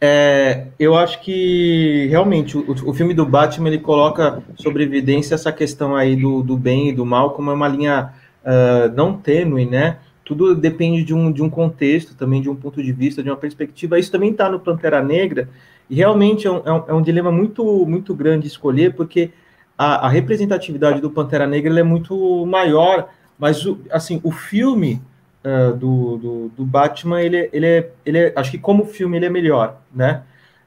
é, 0.00 0.66
eu 0.78 0.96
acho 0.96 1.20
que 1.20 2.06
realmente 2.10 2.58
o, 2.58 2.70
o, 2.70 2.92
filme 2.92 3.14
do 3.14 3.24
Batman 3.24 3.68
ele 3.68 3.78
coloca 3.78 4.42
sobre 4.56 4.82
evidência 4.82 5.34
essa 5.34 5.52
questão 5.52 5.96
aí 5.96 6.16
do, 6.16 6.42
do 6.42 6.56
bem 6.56 6.90
e 6.90 6.92
do 6.92 7.06
mal 7.06 7.30
como 7.30 7.50
é 7.50 7.54
uma 7.54 7.68
linha 7.68 8.12
uh, 8.42 8.94
não 8.94 9.16
tênue, 9.16 9.64
né? 9.64 9.98
Tudo 10.24 10.54
depende 10.54 11.04
de 11.04 11.14
um, 11.14 11.30
de 11.30 11.42
um 11.42 11.50
contexto, 11.50 12.14
também 12.14 12.42
de 12.42 12.50
um 12.50 12.56
ponto 12.56 12.82
de 12.82 12.92
vista, 12.92 13.22
de 13.22 13.30
uma 13.30 13.36
perspectiva. 13.36 13.98
Isso 13.98 14.10
também 14.10 14.30
está 14.30 14.48
no 14.48 14.58
Pantera 14.58 15.02
Negra, 15.02 15.48
e 15.88 15.94
realmente 15.94 16.46
é 16.46 16.50
um, 16.50 16.62
é 16.64 16.72
um, 16.72 16.84
é 16.88 16.94
um, 16.94 17.02
dilema 17.02 17.30
muito, 17.30 17.64
muito 17.86 18.14
grande 18.14 18.46
escolher, 18.46 18.94
porque 18.94 19.30
a, 19.76 20.06
a 20.06 20.08
representatividade 20.08 21.00
do 21.00 21.10
Pantera 21.10 21.46
Negra 21.46 21.78
é 21.78 21.82
muito 21.82 22.46
maior, 22.46 23.10
mas 23.38 23.66
o, 23.66 23.78
assim, 23.90 24.20
o 24.22 24.30
filme 24.30 25.02
uh, 25.44 25.76
do, 25.76 26.16
do, 26.16 26.48
do, 26.48 26.64
Batman, 26.64 27.20
ele, 27.20 27.48
ele, 27.52 27.66
é, 27.66 27.90
ele 28.04 28.18
é, 28.18 28.32
acho 28.34 28.50
que 28.50 28.58
como 28.58 28.84
filme 28.86 29.16
ele 29.16 29.26
é 29.26 29.30
melhor, 29.30 29.80
né? 29.94 30.22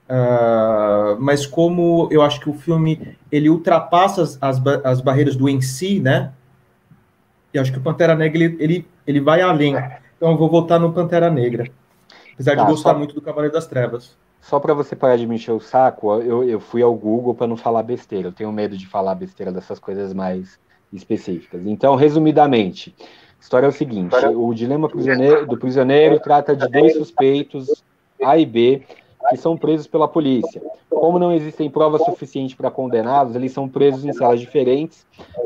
Uh, 0.10 1.20
mas 1.20 1.46
como 1.46 2.08
eu 2.12 2.22
acho 2.22 2.40
que 2.40 2.50
o 2.50 2.54
filme 2.54 3.18
ele 3.30 3.50
ultrapassa 3.50 4.22
as, 4.22 4.38
as, 4.42 4.62
as 4.84 5.02
barreiras 5.02 5.36
do 5.36 5.50
em 5.50 5.60
si, 5.60 6.00
né? 6.00 6.32
E 7.54 7.60
acho 7.60 7.72
que 7.72 7.78
o 7.78 7.82
Pantera 7.82 8.16
Negra 8.16 8.42
ele, 8.42 8.58
ele, 8.60 8.88
ele 9.06 9.20
vai 9.20 9.42
além. 9.42 9.76
Então 10.16 10.32
eu 10.32 10.38
vou 10.38 10.50
voltar 10.50 10.80
no 10.80 10.94
Pantera 10.94 11.30
Negra. 11.30 11.70
Apesar 12.34 12.56
tá, 12.56 12.64
de 12.64 12.70
gostar 12.70 12.92
só... 12.92 12.98
muito 12.98 13.16
do 13.16 13.22
Cavaleiro 13.22 13.54
das 13.54 13.68
Trevas. 13.68 14.16
Só 14.40 14.60
para 14.60 14.74
você 14.74 14.96
parar 14.96 15.18
de 15.18 15.28
me 15.28 15.36
encher 15.36 15.52
o 15.52 15.60
saco, 15.60 16.22
eu, 16.22 16.44
eu 16.44 16.60
fui 16.60 16.82
ao 16.82 16.94
Google 16.94 17.36
para 17.36 17.48
não 17.48 17.58
falar 17.58 17.84
besteira. 17.84 18.30
Eu 18.30 18.32
tenho 18.32 18.52
medo 18.52 18.78
de 18.78 18.88
falar 18.88 19.14
besteira 19.16 19.52
dessas 19.52 19.78
coisas 19.78 20.14
mais 20.14 20.58
específicas. 20.94 21.66
Então, 21.66 21.96
resumidamente, 21.96 22.96
a 23.40 23.42
história 23.42 23.66
é 23.66 23.70
o 23.70 23.74
seguinte: 23.74 24.16
o 24.36 24.54
dilema 24.54 24.90
prisioneiro, 24.90 25.46
do 25.48 25.58
prisioneiro 25.58 26.20
trata 26.20 26.56
de 26.56 26.68
dois 26.68 26.94
suspeitos, 26.94 27.84
A 28.24 28.38
e 28.38 28.46
B, 28.46 28.82
que 29.30 29.38
são 29.38 29.58
presos 29.58 29.88
pela 29.88 30.08
polícia. 30.08 30.62
Como 30.90 31.20
não 31.20 31.32
existem 31.32 31.70
provas 31.70 32.04
suficientes 32.04 32.56
para 32.56 32.72
condená-los, 32.72 33.36
eles 33.36 33.52
são 33.52 33.68
presos 33.70 34.04
em 34.04 34.14
celas 34.14 34.40
diferentes 34.40 35.06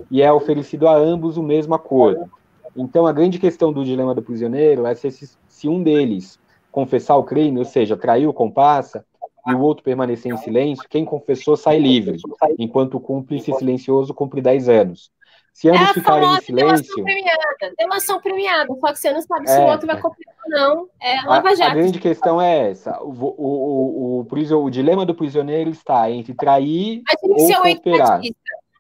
e 0.10 0.22
é 0.22 0.32
oferecido 0.32 0.88
a 0.88 0.96
ambos 0.96 1.38
o 1.38 1.44
mesmo 1.44 1.74
acordo. 1.74 2.30
Então, 2.76 3.06
a 3.06 3.12
grande 3.12 3.38
questão 3.38 3.74
do 3.74 3.84
dilema 3.84 4.16
do 4.16 4.22
prisioneiro 4.22 4.86
é 4.86 4.96
se, 4.96 5.30
se 5.48 5.68
um 5.68 5.84
deles 5.84 6.40
confessar 6.72 7.18
o 7.18 7.24
crime, 7.24 7.60
ou 7.60 7.66
seja, 7.66 7.98
traiu 7.98 8.30
o 8.30 8.34
comparsa, 8.34 9.06
e 9.48 9.54
o 9.54 9.60
outro 9.60 9.84
permanecer 9.84 10.32
em 10.32 10.38
silêncio, 10.38 10.88
quem 10.90 11.04
confessou 11.04 11.58
sai 11.58 11.80
livre, 11.80 12.18
enquanto 12.60 12.96
o 12.96 13.00
cúmplice 13.00 13.52
silencioso 13.54 14.14
cumpre 14.14 14.42
10 14.42 14.70
anos. 14.70 15.12
Se 15.54 15.70
ambos 15.70 15.82
é 15.82 15.94
ficarem 15.94 16.34
em 16.34 16.42
silêncio. 16.42 17.04
Premiada, 17.04 17.74
delação 17.78 18.22
premiada, 18.22 18.74
só 18.80 18.94
que 18.94 19.00
você 19.00 19.12
não 19.12 19.22
sabe 19.22 19.48
se 19.48 19.58
é, 19.58 19.60
o 19.60 19.68
outro 19.68 19.86
vai 19.86 20.00
cumprir 20.00 20.28
ou 20.46 20.50
não. 20.50 20.88
É 21.00 21.22
Lava 21.22 21.56
Jato. 21.56 21.72
A, 21.72 21.76
grande 21.76 22.00
questão 22.00 22.42
é 22.42 22.70
essa: 22.72 23.02
o, 23.02 23.12
o, 23.12 24.22
o, 24.22 24.28
o, 24.28 24.64
o 24.64 24.70
dilema 24.70 25.06
do 25.06 25.14
prisioneiro 25.14 25.70
está 25.70 26.10
entre 26.10 26.34
trair 26.34 27.04
ou 27.22 27.36
cooperar. 27.36 28.22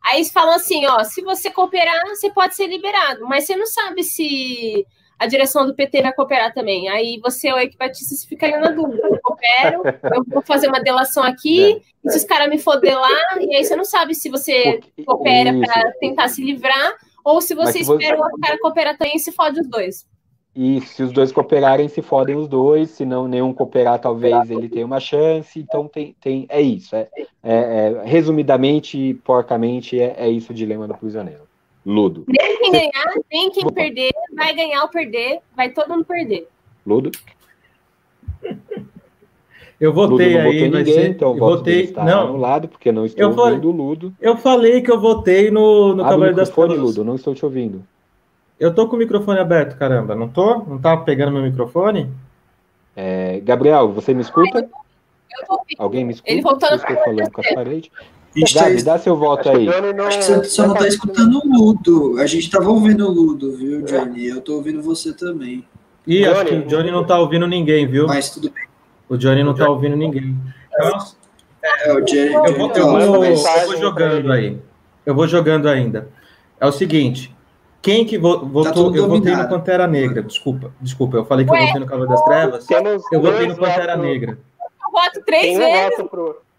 Aí 0.03 0.17
eles 0.17 0.31
falam 0.31 0.55
assim: 0.55 0.86
ó, 0.88 1.03
se 1.03 1.21
você 1.21 1.51
cooperar, 1.51 2.07
você 2.07 2.31
pode 2.31 2.55
ser 2.55 2.67
liberado, 2.67 3.27
mas 3.27 3.45
você 3.45 3.55
não 3.55 3.67
sabe 3.67 4.03
se 4.03 4.86
a 5.21 5.27
direção 5.27 5.67
do 5.67 5.75
PT 5.75 6.01
vai 6.01 6.12
cooperar 6.13 6.51
também. 6.51 6.89
Aí 6.89 7.19
você 7.21 7.49
é 7.49 7.53
o 7.53 7.60
equibatista, 7.60 8.15
você 8.15 8.25
fica 8.25 8.47
ali 8.47 8.57
na 8.57 8.71
dúvida. 8.71 9.07
Eu 9.07 9.19
coopero, 9.21 9.84
eu 10.15 10.23
vou 10.27 10.41
fazer 10.41 10.67
uma 10.67 10.81
delação 10.81 11.21
aqui, 11.21 11.73
é, 11.73 11.81
e 12.03 12.10
se 12.10 12.17
os 12.17 12.23
caras 12.23 12.49
me 12.49 12.57
foder 12.57 12.99
lá, 12.99 13.38
e 13.39 13.55
aí 13.55 13.63
você 13.63 13.75
não 13.75 13.86
sabe 13.86 14.15
se 14.15 14.29
você 14.29 14.79
Porque, 14.81 15.03
coopera 15.05 15.53
para 15.60 15.91
tentar 15.99 16.27
se 16.27 16.43
livrar, 16.43 16.95
ou 17.23 17.39
se 17.39 17.53
você 17.53 17.81
espera 17.81 18.17
você... 18.17 18.36
o 18.36 18.39
cara 18.39 18.57
cooperar 18.60 18.97
também 18.97 19.15
e 19.15 19.19
se 19.19 19.31
fode 19.31 19.60
os 19.60 19.67
dois. 19.67 20.07
E 20.55 20.81
se 20.81 21.03
os 21.03 21.12
dois 21.13 21.31
cooperarem, 21.31 21.88
se 21.88 22.01
fodem 22.01 22.36
os 22.36 22.47
dois, 22.47 22.89
se 22.89 23.05
não 23.05 23.27
nenhum 23.27 23.53
cooperar, 23.53 23.99
talvez 23.99 24.49
ele 24.49 24.67
tenha 24.67 24.88
uma 24.88 24.99
chance. 24.99 25.60
Então 25.60 25.88
tem, 25.88 26.15
tem 26.19 26.47
é 26.49 26.60
isso. 26.60 26.95
É, 26.95 27.07
é, 27.15 27.23
é 27.43 28.01
resumidamente, 28.05 29.13
porcamente, 29.23 29.99
é, 29.99 30.15
é 30.17 30.29
isso 30.29 30.51
o 30.51 30.55
dilema 30.55 30.88
do 30.88 30.95
prisioneiro. 30.95 31.50
Ludo. 31.86 32.26
Nem 32.28 32.60
quem 32.60 32.72
ganhar, 32.72 33.13
nem 33.32 33.50
quem 33.52 33.65
perder, 33.67 34.12
vai 34.36 34.56
ganhar 34.56 34.84
ou 34.84 34.89
perder, 34.89 35.39
vai 35.56 35.70
todo 35.70 35.89
mundo 35.89 36.06
perder. 36.06 36.48
Ludo. 36.86 37.12
Eu 39.80 39.91
votei 39.91 40.36
Ludo, 40.36 40.48
aí, 40.48 40.70
ninguém, 40.70 40.94
ser... 40.94 41.10
então 41.10 41.32
eu 41.32 41.39
votei 41.39 41.91
não 41.91 42.38
lado 42.38 42.67
porque 42.67 42.91
não 42.91 43.04
estou 43.04 43.32
eu 43.32 43.36
ouvindo 43.36 43.70
o 43.70 43.72
Ludo. 43.72 44.13
Eu 44.22 44.38
falei 44.38 44.82
que 44.82 44.91
eu 44.91 45.00
votei 45.00 45.50
no, 45.50 45.96
no 45.96 46.04
Cavaleiro 46.04 46.36
das 46.36 46.50
Trevas. 46.50 46.78
Ludo, 46.78 47.04
não 47.04 47.15
estou 47.15 47.34
te 47.34 47.44
ouvindo. 47.44 47.84
Eu 48.60 48.76
tô 48.76 48.88
com 48.88 48.96
o 48.96 49.00
microfone 49.00 49.39
aberto, 49.39 49.76
caramba, 49.76 50.13
não 50.13 50.30
tô? 50.30 50.60
Não 50.60 50.78
tá 50.78 50.96
pegando 50.96 51.32
meu 51.32 51.41
microfone? 51.41 52.12
É, 52.96 53.39
Gabriel, 53.39 53.91
você 53.91 54.13
me 54.13 54.22
escuta? 54.22 54.60
Eu 54.60 55.48
tô. 55.48 55.62
Alguém 55.80 56.06
me 56.06 56.12
escuta? 56.12 56.32
Ele 56.32 56.41
voltou 56.41 56.70
no 56.70 56.76
Estou 56.76 56.98
falando 56.98 57.32
com. 57.32 57.42
Gabi, 58.34 58.84
dá 58.84 58.98
seu 58.98 59.15
voto 59.17 59.50
aí. 59.50 59.65
Não... 59.94 60.06
Acho 60.06 60.19
que 60.19 60.23
você 60.23 60.44
só 60.46 60.67
não 60.67 60.73
tá 60.73 60.88
escutando 60.88 61.42
o 61.44 61.48
Ludo. 61.48 62.19
A 62.19 62.25
gente 62.25 62.50
tava 62.50 62.69
ouvindo 62.69 63.06
o 63.06 63.12
Ludo, 63.12 63.56
viu, 63.56 63.82
Johnny? 63.82 64.27
Eu 64.27 64.42
tô 64.42 64.56
ouvindo 64.56 64.82
você 64.82 65.13
também. 65.13 65.65
Ih, 66.08 66.25
acho 66.25 66.46
que 66.46 66.56
o 66.56 66.65
Johnny 66.65 66.92
não 66.92 67.06
tá 67.06 67.19
ouvindo 67.19 67.46
ninguém, 67.48 67.86
viu? 67.88 68.08
Mas 68.08 68.29
tudo 68.29 68.50
bem. 68.50 68.63
O 69.10 69.17
Johnny 69.17 69.44
não 69.44 69.54
tá 69.54 69.69
ouvindo 69.69 69.96
ninguém. 69.96 70.38
Nossa. 70.79 71.15
É, 71.62 71.94
o 71.94 72.02
Johnny, 72.02 72.34
eu, 72.34 72.58
vou, 72.58 72.71
eu, 72.71 72.86
vou, 72.88 73.25
eu 73.25 73.36
vou 73.36 73.77
jogando 73.77 74.32
aí. 74.32 74.58
Eu 75.06 75.13
vou 75.13 75.27
jogando 75.27 75.67
ainda. 75.67 76.10
É 76.60 76.65
o 76.65 76.71
seguinte. 76.71 77.36
Quem 77.82 78.06
que 78.06 78.17
votou? 78.17 78.92
Tá 78.92 78.98
eu 78.98 79.10
votei 79.10 79.36
no 79.36 79.50
Pantera 79.50 79.88
Negra. 79.88 80.21
Desculpa, 80.21 80.71
desculpa. 80.79 81.17
Eu 81.17 81.25
falei 81.25 81.46
que 81.46 81.52
eu 81.52 81.58
votei 81.58 81.79
no 81.79 81.86
Cavaleiro 81.86 82.13
das 82.13 82.23
Trevas. 82.23 82.65
Eu 83.12 83.21
votei 83.21 83.48
no 83.48 83.56
Pantera 83.56 83.98
Negra. 83.98 84.38
Eu 84.62 84.92
voto 84.92 85.25
três 85.25 85.58
vezes. 85.58 85.98
Voto 85.98 86.10
pro... 86.10 86.50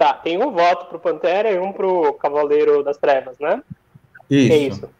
Tá, 0.00 0.14
tem 0.14 0.42
um 0.42 0.50
voto 0.50 0.86
pro 0.86 0.98
Pantera 0.98 1.50
e 1.50 1.58
um 1.58 1.74
pro 1.74 2.14
Cavaleiro 2.14 2.82
das 2.82 2.96
Trevas, 2.96 3.38
né? 3.38 3.62
Isso. 4.30 4.50
É 4.50 4.56
isso. 4.56 4.90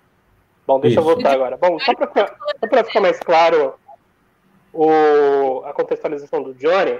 Bom, 0.66 0.78
deixa 0.78 1.00
eu 1.00 1.04
voltar 1.04 1.32
agora. 1.32 1.56
Bom, 1.56 1.78
só 1.80 1.94
para 1.94 2.84
ficar 2.84 3.00
mais 3.00 3.18
claro 3.18 3.76
o, 4.70 5.62
a 5.64 5.72
contextualização 5.72 6.42
do 6.42 6.52
Johnny, 6.52 6.98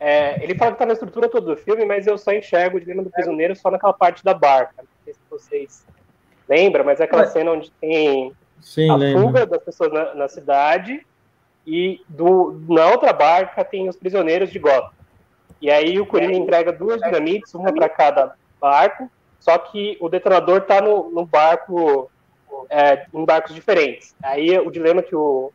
é, 0.00 0.42
ele 0.42 0.56
fala 0.56 0.72
que 0.72 0.78
tá 0.78 0.86
na 0.86 0.94
estrutura 0.94 1.28
toda 1.28 1.54
do 1.54 1.56
filme, 1.56 1.84
mas 1.84 2.08
eu 2.08 2.18
só 2.18 2.32
enxergo 2.32 2.78
o 2.78 2.80
dilema 2.80 3.04
do 3.04 3.10
prisioneiro 3.10 3.54
só 3.54 3.70
naquela 3.70 3.92
parte 3.92 4.24
da 4.24 4.34
barca. 4.34 4.74
Não 4.78 4.88
sei 5.04 5.14
se 5.14 5.20
vocês 5.30 5.86
lembram, 6.48 6.84
mas 6.84 6.98
é 6.98 7.04
aquela 7.04 7.26
cena 7.26 7.52
onde 7.52 7.70
tem 7.80 8.32
Sim, 8.60 8.90
a 8.90 8.96
lembro. 8.96 9.22
fuga 9.22 9.46
das 9.46 9.62
pessoas 9.62 9.92
na, 9.92 10.14
na, 10.16 10.26
cidade 10.26 11.06
e 11.64 12.00
do, 12.08 12.60
na 12.68 12.90
outra 12.90 13.12
barca 13.12 13.64
tem 13.64 13.88
os 13.88 13.94
prisioneiros 13.94 14.50
de 14.50 14.58
Gotham. 14.58 14.95
E 15.60 15.70
aí 15.70 15.98
o 16.00 16.06
Coringa 16.06 16.36
entrega 16.36 16.72
duas 16.72 17.00
dinamites, 17.00 17.54
uma 17.54 17.72
para 17.72 17.88
cada 17.88 18.34
barco, 18.60 19.10
só 19.40 19.56
que 19.58 19.96
o 20.00 20.08
detonador 20.08 20.62
tá 20.62 20.80
no, 20.80 21.10
no 21.10 21.24
barco, 21.24 22.10
é, 22.68 23.06
em 23.12 23.24
barcos 23.24 23.54
diferentes. 23.54 24.14
Aí 24.22 24.58
o 24.58 24.70
dilema 24.70 25.02
que 25.02 25.14
o, 25.14 25.52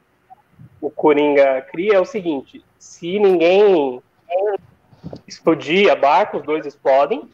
o 0.79 0.89
Coringa 0.89 1.61
cria 1.71 1.95
é 1.95 1.99
o 1.99 2.05
seguinte: 2.05 2.63
se 2.79 3.19
ninguém 3.19 4.01
explodir 5.27 5.91
a 5.91 5.95
barco, 5.95 6.37
os 6.37 6.43
dois 6.43 6.65
explodem, 6.65 7.29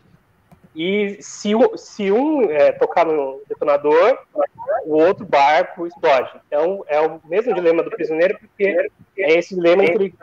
e 0.76 1.18
se, 1.22 1.52
se 1.76 2.12
um 2.12 2.44
é, 2.52 2.72
tocar 2.72 3.06
no 3.06 3.42
detonador, 3.48 4.20
o 4.86 4.96
outro 4.96 5.26
barco 5.26 5.88
explode. 5.88 6.32
Então, 6.48 6.84
é 6.88 7.00
o 7.02 7.20
mesmo 7.26 7.54
dilema 7.54 7.82
do 7.82 7.90
prisioneiro, 7.90 8.38
porque 8.40 8.90
é 9.18 9.40
esse 9.40 9.56
dilema 9.56 9.84
entre 9.84 10.14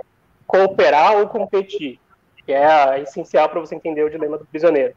cooperar 0.47 1.17
ou 1.17 1.27
competir, 1.27 1.99
que 2.45 2.53
é 2.53 3.01
essencial 3.01 3.49
para 3.49 3.61
você 3.61 3.75
entender 3.75 4.05
o 4.05 4.11
dilema 4.11 4.39
do 4.39 4.45
prisioneiro. 4.45 4.95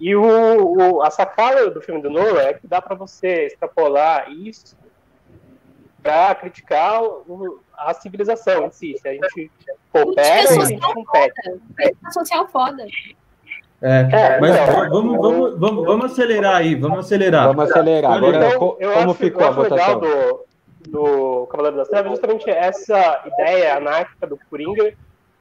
E 0.00 0.14
o, 0.14 0.22
o, 0.22 1.02
a 1.02 1.10
sacada 1.10 1.70
do 1.70 1.80
filme 1.80 2.02
do 2.02 2.10
Nolan 2.10 2.42
é 2.42 2.54
que 2.54 2.66
dá 2.66 2.82
para 2.82 2.94
você 2.94 3.46
extrapolar 3.46 4.30
isso 4.30 4.76
para 6.02 6.34
criticar 6.34 7.02
o, 7.02 7.60
a 7.76 7.94
civilização 7.94 8.66
em 8.66 8.70
si. 8.70 8.96
Se 8.98 9.08
a 9.08 9.12
gente 9.12 9.50
coopera 9.90 10.54
ou 10.54 10.62
a 10.62 10.64
gente 10.66 10.80
compete. 10.80 11.60
É 11.80 12.10
social 12.10 12.46
foda. 12.48 12.84
É, 13.80 14.08
é, 14.12 14.40
mas 14.40 14.56
então, 14.56 14.88
vamos, 14.88 15.18
vamos, 15.18 15.58
vamos, 15.58 15.84
vamos 15.84 16.12
acelerar 16.12 16.56
aí, 16.56 16.74
vamos 16.74 17.00
acelerar. 17.00 17.48
Vamos 17.48 17.70
acelerar. 17.70 18.12
Agora, 18.12 18.46
então, 18.48 18.76
eu 18.80 18.92
como 18.92 19.10
acho, 19.10 19.14
ficou 19.14 19.42
eu 19.42 19.48
a 19.48 19.50
votação? 19.50 20.00
do, 20.00 20.44
do 20.88 21.46
Cavaleiro 21.48 21.76
das 21.76 21.88
Trevas 21.88 22.12
justamente 22.12 22.48
essa 22.48 23.22
ideia 23.26 23.76
anárquica 23.76 24.26
do 24.26 24.38
Coringa, 24.48 24.94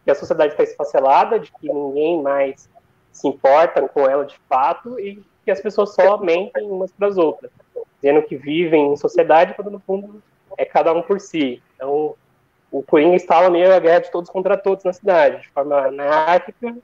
que 0.04 0.12
a 0.12 0.16
sociedade 0.16 0.54
está 0.54 0.64
esfacelada, 0.64 1.40
de 1.40 1.52
que 1.52 1.72
ninguém 1.72 2.22
mais 2.22 2.70
se 3.12 3.28
importa 3.28 3.88
com 3.88 4.10
ela 4.10 4.26
de 4.26 4.38
fato 4.50 5.00
e 5.00 5.24
que 5.46 5.52
as 5.52 5.62
pessoas 5.62 5.94
só 5.94 6.18
mentem 6.18 6.70
umas 6.70 6.92
para 6.92 7.08
as 7.08 7.18
outras, 7.18 7.52
dizendo 8.02 8.24
que 8.24 8.36
vivem 8.36 8.94
em 8.94 8.98
sociedade, 8.98 9.54
quando 9.54 9.72
no 9.72 9.80
fundo 9.80 10.22
é 10.58 10.66
cada 10.66 10.94
um 10.94 11.02
por 11.02 11.20
si. 11.20 11.62
Então, 11.76 12.16
o 12.72 12.82
Coringa 12.82 13.16
estava 13.16 13.50
meio 13.50 13.74
a 13.74 13.80
guerra 13.80 14.00
de 14.00 14.12
todos 14.12 14.30
contra 14.30 14.58
todos 14.58 14.84
na 14.84 14.94
cidade, 14.94 15.42
de 15.42 15.50
forma 15.50 15.78
anárquica, 15.88 16.76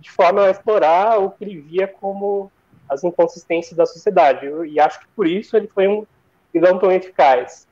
de 0.00 0.10
forma 0.10 0.44
a 0.44 0.50
explorar 0.50 1.18
o 1.20 1.30
que 1.30 1.44
ele 1.44 1.60
via 1.60 1.86
como 1.86 2.50
as 2.88 3.04
inconsistências 3.04 3.76
da 3.76 3.86
sociedade. 3.86 4.46
E 4.66 4.80
acho 4.80 5.00
que 5.00 5.06
por 5.14 5.26
isso 5.26 5.56
ele 5.56 5.68
foi 5.68 5.86
um 5.86 6.06
vilão 6.52 6.78
tão 6.78 6.90
eficaz. 6.90 7.66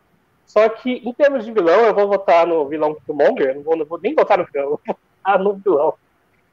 Só 0.47 0.69
que, 0.69 1.03
em 1.05 1.13
termos 1.13 1.45
de 1.45 1.53
vilão, 1.53 1.81
eu 1.81 1.95
vou 1.95 2.07
votar 2.07 2.47
no 2.47 2.69
vilão 2.69 2.95
Killmonger, 2.95 3.55
não 3.57 3.63
vou, 3.63 3.77
não 3.77 3.85
vou 3.85 3.99
nem 4.01 4.15
votar 4.15 4.39
no 4.39 4.45
vilão, 4.45 4.79
eu 4.87 4.95
vou 4.95 4.97
votar 4.97 5.39
no 5.39 5.55
vilão. 5.55 5.95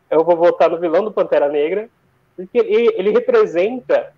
Eu 0.09 0.23
vou 0.23 0.35
votar 0.35 0.69
no 0.69 0.79
vilão 0.79 1.03
do 1.03 1.11
Pantera 1.11 1.47
Negra, 1.47 1.89
porque 2.35 2.57
ele, 2.57 2.93
ele 2.95 3.11
representa, 3.11 4.13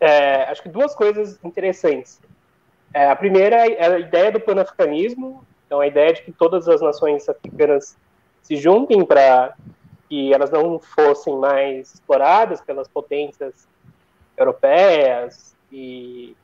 é, 0.00 0.44
acho 0.44 0.62
que 0.62 0.68
duas 0.68 0.94
coisas 0.94 1.38
interessantes. 1.44 2.20
É, 2.92 3.08
a 3.08 3.16
primeira 3.16 3.66
é 3.66 3.86
a 3.86 3.98
ideia 3.98 4.30
do 4.30 4.40
pan-africanismo, 4.40 5.44
então 5.66 5.80
a 5.80 5.86
ideia 5.86 6.12
de 6.12 6.22
que 6.22 6.32
todas 6.32 6.68
as 6.68 6.80
nações 6.80 7.28
africanas 7.28 7.96
se 8.42 8.56
juntem 8.56 9.04
para 9.04 9.54
que 10.08 10.32
elas 10.32 10.50
não 10.50 10.78
fossem 10.78 11.36
mais 11.36 11.94
exploradas 11.94 12.60
pelas 12.60 12.86
potências 12.86 13.66
europeias 14.36 15.56
e 15.72 16.36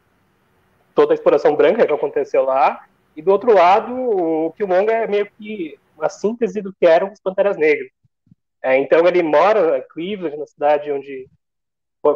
toda 0.95 1.13
a 1.13 1.15
exploração 1.15 1.55
branca 1.55 1.87
que 1.87 1.93
aconteceu 1.93 2.45
lá. 2.45 2.85
E 3.17 3.23
do 3.23 3.31
outro 3.31 3.55
lado, 3.55 3.93
o 3.95 4.53
Killmonger 4.53 5.03
é 5.03 5.07
meio 5.07 5.31
que 5.39 5.79
uma 5.97 6.09
síntese 6.09 6.63
do 6.63 6.73
que 6.73 6.87
eram 6.87 7.13
os 7.13 7.21
Panteras 7.21 7.57
Negras. 7.57 7.91
É, 8.63 8.77
então 8.79 9.07
ele 9.07 9.23
mora 9.23 9.79
em 9.79 9.89
Cleveland, 9.89 10.37
na 10.37 10.47
cidade 10.47 10.93
onde 10.93 11.29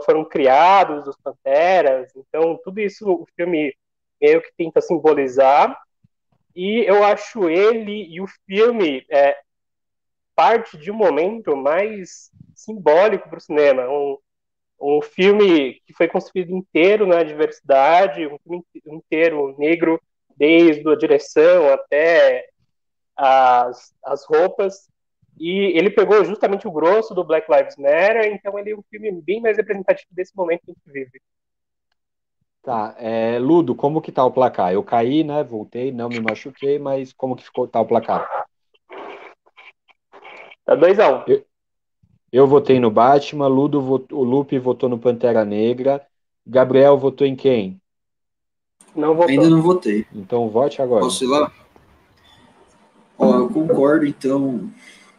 foram 0.04 0.24
criados 0.24 1.06
os 1.06 1.16
Panteras. 1.16 2.12
Então 2.16 2.58
tudo 2.62 2.80
isso 2.80 3.10
o 3.10 3.26
filme 3.36 3.74
meio 4.20 4.40
que 4.40 4.52
tenta 4.56 4.80
simbolizar. 4.80 5.78
E 6.54 6.84
eu 6.86 7.02
acho 7.02 7.48
ele 7.48 8.06
e 8.08 8.20
o 8.20 8.26
filme 8.46 9.04
é, 9.10 9.36
parte 10.34 10.76
de 10.76 10.90
um 10.90 10.94
momento 10.94 11.56
mais 11.56 12.30
simbólico 12.54 13.28
para 13.28 13.38
o 13.38 13.42
cinema. 13.42 13.88
Um, 13.88 14.18
um 14.84 15.00
filme 15.00 15.80
que 15.86 15.94
foi 15.94 16.06
construído 16.06 16.50
inteiro 16.50 17.06
na 17.06 17.22
diversidade, 17.22 18.26
um 18.26 18.38
filme 18.38 18.62
inteiro 18.86 19.54
negro, 19.58 20.00
desde 20.36 20.86
a 20.86 20.94
direção 20.94 21.72
até 21.72 22.46
as, 23.16 23.94
as 24.04 24.26
roupas. 24.26 24.88
E 25.38 25.76
ele 25.76 25.90
pegou 25.90 26.24
justamente 26.24 26.68
o 26.68 26.70
grosso 26.70 27.14
do 27.14 27.24
Black 27.24 27.50
Lives 27.50 27.76
Matter, 27.76 28.26
então 28.26 28.58
ele 28.58 28.72
é 28.72 28.76
um 28.76 28.84
filme 28.90 29.10
bem 29.22 29.40
mais 29.40 29.56
representativo 29.56 30.08
desse 30.12 30.36
momento 30.36 30.62
que 30.64 30.70
a 30.70 30.74
gente 30.74 30.92
vive. 30.92 31.20
Tá, 32.62 32.94
é, 32.98 33.38
Ludo, 33.38 33.74
como 33.74 34.00
que 34.00 34.12
tá 34.12 34.24
o 34.24 34.30
placar? 34.30 34.72
Eu 34.72 34.82
caí, 34.82 35.24
né? 35.24 35.42
Voltei, 35.42 35.92
não 35.92 36.08
me 36.08 36.20
machuquei, 36.20 36.78
mas 36.78 37.12
como 37.12 37.36
que 37.36 37.44
ficou 37.44 37.66
tá 37.66 37.80
o 37.80 37.86
placar? 37.86 38.26
Tá 40.64 40.76
2x1. 40.76 41.24
Um. 41.28 41.32
Eu, 41.32 41.44
eu, 42.36 42.46
votei 42.46 42.80
no 42.80 42.90
Batman, 42.90 43.46
Ludo 43.46 43.80
votou, 43.80 44.20
o 44.20 44.24
Lupe 44.24 44.58
votou 44.58 44.88
no 44.88 44.98
Pantera 44.98 45.44
Negra. 45.44 46.04
Gabriel 46.46 46.98
votou 46.98 47.26
em 47.26 47.36
quem? 47.36 47.80
Não 48.94 49.14
votou. 49.14 49.30
Ainda 49.30 49.48
não 49.48 49.62
votei. 49.62 50.06
Então 50.12 50.48
vote 50.48 50.82
agora. 50.82 51.02
Posso 51.02 51.24
ir 51.24 51.28
lá? 51.28 51.52
Ó, 53.16 53.38
eu 53.38 53.48
concordo, 53.48 54.04
então, 54.04 54.68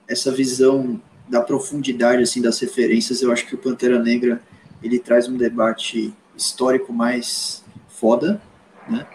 essa 0.07 0.31
visão 0.31 0.99
da 1.27 1.41
profundidade, 1.41 2.21
assim, 2.21 2.41
das 2.41 2.59
referências, 2.59 3.21
eu 3.21 3.31
acho 3.31 3.47
que 3.47 3.55
o 3.55 3.57
Pantera 3.57 3.97
Negra, 3.97 4.41
ele 4.83 4.99
traz 4.99 5.27
um 5.27 5.37
debate 5.37 6.13
histórico 6.35 6.93
mais 6.93 7.63
foda, 7.87 8.41
né? 8.87 9.07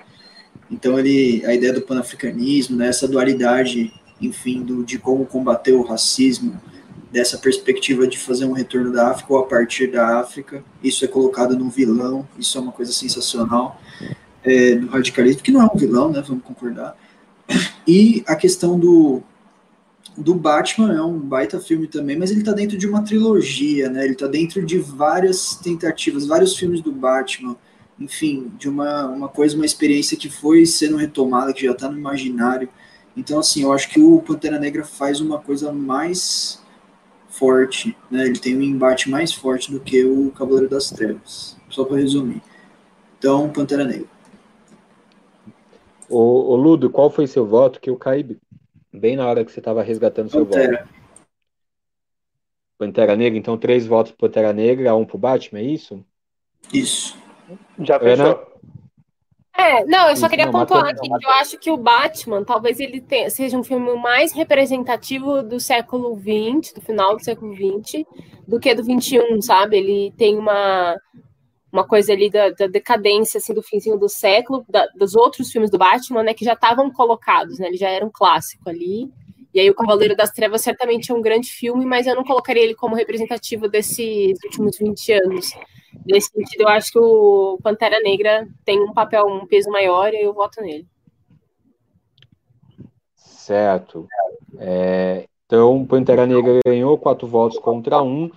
Então 0.70 0.98
ele, 0.98 1.44
a 1.44 1.54
ideia 1.54 1.72
do 1.72 1.82
panafricanismo, 1.82 2.76
né, 2.76 2.88
essa 2.88 3.08
dualidade, 3.08 3.92
enfim, 4.20 4.62
do, 4.62 4.84
de 4.84 4.98
como 4.98 5.26
combater 5.26 5.72
o 5.72 5.82
racismo, 5.82 6.60
dessa 7.10 7.38
perspectiva 7.38 8.06
de 8.06 8.18
fazer 8.18 8.44
um 8.44 8.52
retorno 8.52 8.92
da 8.92 9.10
África 9.10 9.32
ou 9.32 9.40
a 9.40 9.46
partir 9.46 9.88
da 9.88 10.20
África, 10.20 10.62
isso 10.82 11.04
é 11.04 11.08
colocado 11.08 11.58
no 11.58 11.68
vilão, 11.68 12.26
isso 12.38 12.56
é 12.56 12.60
uma 12.60 12.72
coisa 12.72 12.92
sensacional 12.92 13.80
é, 14.44 14.76
do 14.76 14.86
radicalismo, 14.88 15.42
que 15.42 15.50
não 15.50 15.62
é 15.62 15.66
um 15.66 15.76
vilão, 15.76 16.10
né, 16.10 16.22
vamos 16.26 16.44
concordar. 16.44 16.96
E 17.86 18.22
a 18.26 18.36
questão 18.36 18.78
do, 18.78 19.22
do 20.16 20.34
Batman 20.34 20.94
é 20.94 21.02
um 21.02 21.18
baita 21.18 21.60
filme 21.60 21.88
também, 21.88 22.16
mas 22.16 22.30
ele 22.30 22.40
está 22.40 22.52
dentro 22.52 22.78
de 22.78 22.86
uma 22.86 23.02
trilogia, 23.02 23.88
né? 23.90 24.04
Ele 24.04 24.12
está 24.12 24.28
dentro 24.28 24.64
de 24.64 24.78
várias 24.78 25.56
tentativas, 25.56 26.26
vários 26.26 26.56
filmes 26.56 26.80
do 26.80 26.92
Batman, 26.92 27.56
enfim, 27.98 28.52
de 28.56 28.68
uma, 28.68 29.08
uma 29.08 29.28
coisa, 29.28 29.56
uma 29.56 29.66
experiência 29.66 30.16
que 30.16 30.30
foi 30.30 30.64
sendo 30.64 30.96
retomada, 30.96 31.52
que 31.52 31.66
já 31.66 31.72
está 31.72 31.88
no 31.88 31.98
imaginário. 31.98 32.68
Então, 33.16 33.40
assim, 33.40 33.62
eu 33.62 33.72
acho 33.72 33.88
que 33.88 34.00
o 34.00 34.20
Pantera 34.20 34.58
Negra 34.58 34.84
faz 34.84 35.20
uma 35.20 35.38
coisa 35.38 35.72
mais 35.72 36.60
forte, 37.40 37.96
né? 38.10 38.26
Ele 38.26 38.38
tem 38.38 38.54
um 38.54 38.60
embate 38.60 39.08
mais 39.08 39.32
forte 39.32 39.72
do 39.72 39.80
que 39.80 40.04
o 40.04 40.30
Cavaleiro 40.32 40.68
das 40.68 40.90
Trevas. 40.90 41.56
Só 41.70 41.84
para 41.84 41.96
resumir. 41.96 42.42
Então, 43.18 43.50
Pantera 43.50 43.84
Negra. 43.84 44.06
Ô, 46.08 46.52
ô, 46.52 46.56
Ludo, 46.56 46.90
qual 46.90 47.08
foi 47.08 47.26
seu 47.26 47.46
voto? 47.46 47.80
Que 47.80 47.88
eu 47.88 47.96
caí 47.96 48.36
bem 48.92 49.16
na 49.16 49.26
hora 49.26 49.44
que 49.44 49.50
você 49.50 49.60
estava 49.60 49.82
resgatando 49.82 50.30
seu 50.30 50.44
Pantera. 50.44 50.84
voto. 50.84 51.00
Pantera 52.76 53.16
Negra, 53.16 53.38
então 53.38 53.56
três 53.56 53.86
votos 53.86 54.12
pro 54.12 54.28
Pantera 54.28 54.52
Negra, 54.52 54.94
um 54.94 55.04
pro 55.04 55.18
Batman, 55.18 55.60
é 55.60 55.64
isso? 55.64 56.04
Isso. 56.72 57.16
Já 57.78 57.98
fechou. 57.98 58.49
É, 59.56 59.84
não, 59.84 60.08
eu 60.08 60.16
só 60.16 60.28
queria 60.28 60.46
não, 60.46 60.52
pontuar 60.52 60.86
aqui 60.86 61.08
que 61.08 61.26
eu 61.26 61.30
acho 61.32 61.58
que 61.58 61.70
o 61.70 61.76
Batman 61.76 62.44
talvez 62.44 62.80
ele 62.80 63.00
tenha, 63.00 63.28
seja 63.28 63.58
um 63.58 63.64
filme 63.64 63.94
mais 63.96 64.32
representativo 64.32 65.42
do 65.42 65.60
século 65.60 66.16
XX, 66.16 66.72
do 66.72 66.80
final 66.80 67.16
do 67.16 67.22
século 67.22 67.54
XX, 67.54 68.04
do 68.46 68.58
que 68.58 68.74
do 68.74 68.82
XXI, 68.82 69.42
sabe? 69.42 69.76
Ele 69.78 70.14
tem 70.16 70.38
uma, 70.38 70.96
uma 71.72 71.86
coisa 71.86 72.12
ali 72.12 72.30
da, 72.30 72.50
da, 72.50 72.66
decadência 72.66 73.38
assim 73.38 73.52
do 73.52 73.62
finzinho 73.62 73.98
do 73.98 74.08
século, 74.08 74.64
da, 74.68 74.86
dos 74.96 75.14
outros 75.14 75.50
filmes 75.50 75.70
do 75.70 75.78
Batman, 75.78 76.22
né, 76.22 76.34
que 76.34 76.44
já 76.44 76.54
estavam 76.54 76.90
colocados, 76.90 77.58
né, 77.58 77.68
ele 77.68 77.76
já 77.76 77.88
era 77.88 78.04
um 78.04 78.10
clássico 78.10 78.68
ali. 78.68 79.10
E 79.52 79.58
aí 79.58 79.68
o 79.68 79.74
Cavaleiro 79.74 80.16
das 80.16 80.30
Trevas 80.30 80.62
certamente 80.62 81.10
é 81.10 81.14
um 81.14 81.20
grande 81.20 81.50
filme, 81.50 81.84
mas 81.84 82.06
eu 82.06 82.14
não 82.14 82.22
colocaria 82.22 82.62
ele 82.62 82.74
como 82.74 82.94
representativo 82.94 83.68
desses 83.68 84.38
últimos 84.44 84.78
20 84.78 85.12
anos. 85.12 85.50
Nesse 86.06 86.30
sentido, 86.30 86.62
eu 86.62 86.68
acho 86.68 86.92
que 86.92 86.98
o 86.98 87.58
Pantera 87.62 88.00
Negra 88.00 88.48
tem 88.64 88.80
um 88.80 88.92
papel, 88.92 89.26
um 89.26 89.46
peso 89.46 89.70
maior 89.70 90.12
e 90.12 90.22
eu 90.22 90.32
voto 90.32 90.60
nele. 90.60 90.86
Certo. 93.14 94.06
É, 94.58 95.26
então, 95.46 95.84
Pantera 95.84 96.26
Negra 96.26 96.60
ganhou 96.64 96.96
quatro 96.96 97.26
votos 97.26 97.58
contra 97.58 98.02
um. 98.02 98.30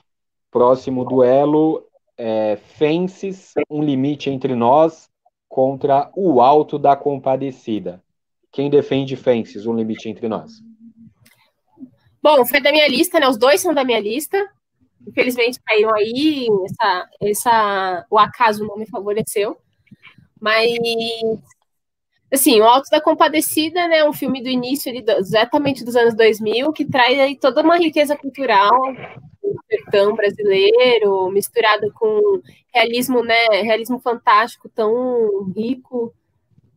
Próximo 0.49 1.05
duelo 1.05 1.85
é 2.17 2.57
Fences, 2.57 3.53
um 3.69 3.83
limite 3.83 4.29
entre 4.29 4.55
nós 4.55 5.09
contra 5.47 6.11
o 6.15 6.41
Alto 6.41 6.79
da 6.79 6.95
Compadecida. 6.95 8.01
Quem 8.51 8.69
defende 8.69 9.15
Fences, 9.15 9.65
um 9.65 9.75
limite 9.75 10.09
entre 10.09 10.27
nós? 10.27 10.53
Bom, 12.21 12.45
foi 12.45 12.61
da 12.61 12.71
minha 12.71 12.87
lista, 12.87 13.19
né? 13.19 13.27
Os 13.27 13.37
dois 13.37 13.61
são 13.61 13.73
da 13.73 13.83
minha 13.83 13.99
lista. 13.99 14.49
Infelizmente 15.07 15.59
caíram 15.65 15.93
aí, 15.93 16.47
essa, 16.65 17.09
essa, 17.21 18.05
o 18.09 18.17
acaso 18.17 18.65
não 18.65 18.77
me 18.77 18.85
favoreceu. 18.87 19.57
Mas, 20.39 20.77
assim, 22.31 22.59
O 22.59 22.65
Alto 22.65 22.89
da 22.89 23.01
Compadecida, 23.01 23.87
né? 23.87 24.03
Um 24.03 24.13
filme 24.13 24.41
do 24.41 24.49
início, 24.49 24.91
ali, 24.91 25.03
exatamente 25.19 25.83
dos 25.85 25.95
anos 25.95 26.15
2000, 26.15 26.73
que 26.73 26.85
traz 26.85 27.19
aí 27.19 27.37
toda 27.37 27.61
uma 27.61 27.77
riqueza 27.77 28.15
cultural 28.17 28.71
do 29.41 29.55
sertão 29.69 30.15
brasileiro, 30.15 31.29
misturado 31.31 31.91
com 31.93 32.41
realismo, 32.73 33.23
né? 33.23 33.61
Realismo 33.61 33.99
fantástico 33.99 34.67
tão 34.69 35.51
rico 35.55 36.13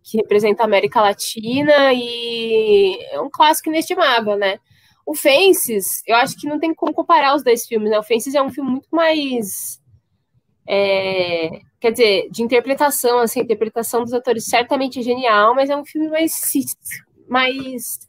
que 0.03 0.18
representa 0.18 0.62
a 0.62 0.66
América 0.66 1.01
Latina 1.01 1.93
e 1.93 2.99
é 3.11 3.20
um 3.20 3.29
clássico 3.29 3.68
inestimável, 3.68 4.37
né? 4.37 4.61
O 5.07 5.14
Fences, 5.14 6.02
eu 6.04 6.16
acho 6.16 6.36
que 6.36 6.48
não 6.48 6.59
tem 6.59 6.74
como 6.74 6.92
comparar 6.92 7.36
os 7.36 7.44
dois 7.44 7.64
filmes, 7.64 7.90
né? 7.90 7.98
O 7.98 8.02
Fences 8.02 8.34
é 8.34 8.42
um 8.42 8.50
filme 8.50 8.70
muito 8.72 8.88
mais. 8.90 9.80
É, 10.68 11.61
quer 11.78 11.92
dizer, 11.92 12.28
de 12.28 12.42
interpretação, 12.42 13.20
assim, 13.20 13.38
a 13.38 13.44
interpretação 13.44 14.02
dos 14.02 14.12
atores 14.12 14.46
certamente 14.46 14.98
é 14.98 15.02
genial, 15.02 15.54
mas 15.54 15.70
é 15.70 15.76
um 15.76 15.84
filme 15.84 16.09
mais. 16.09 16.32
mais 17.28 18.00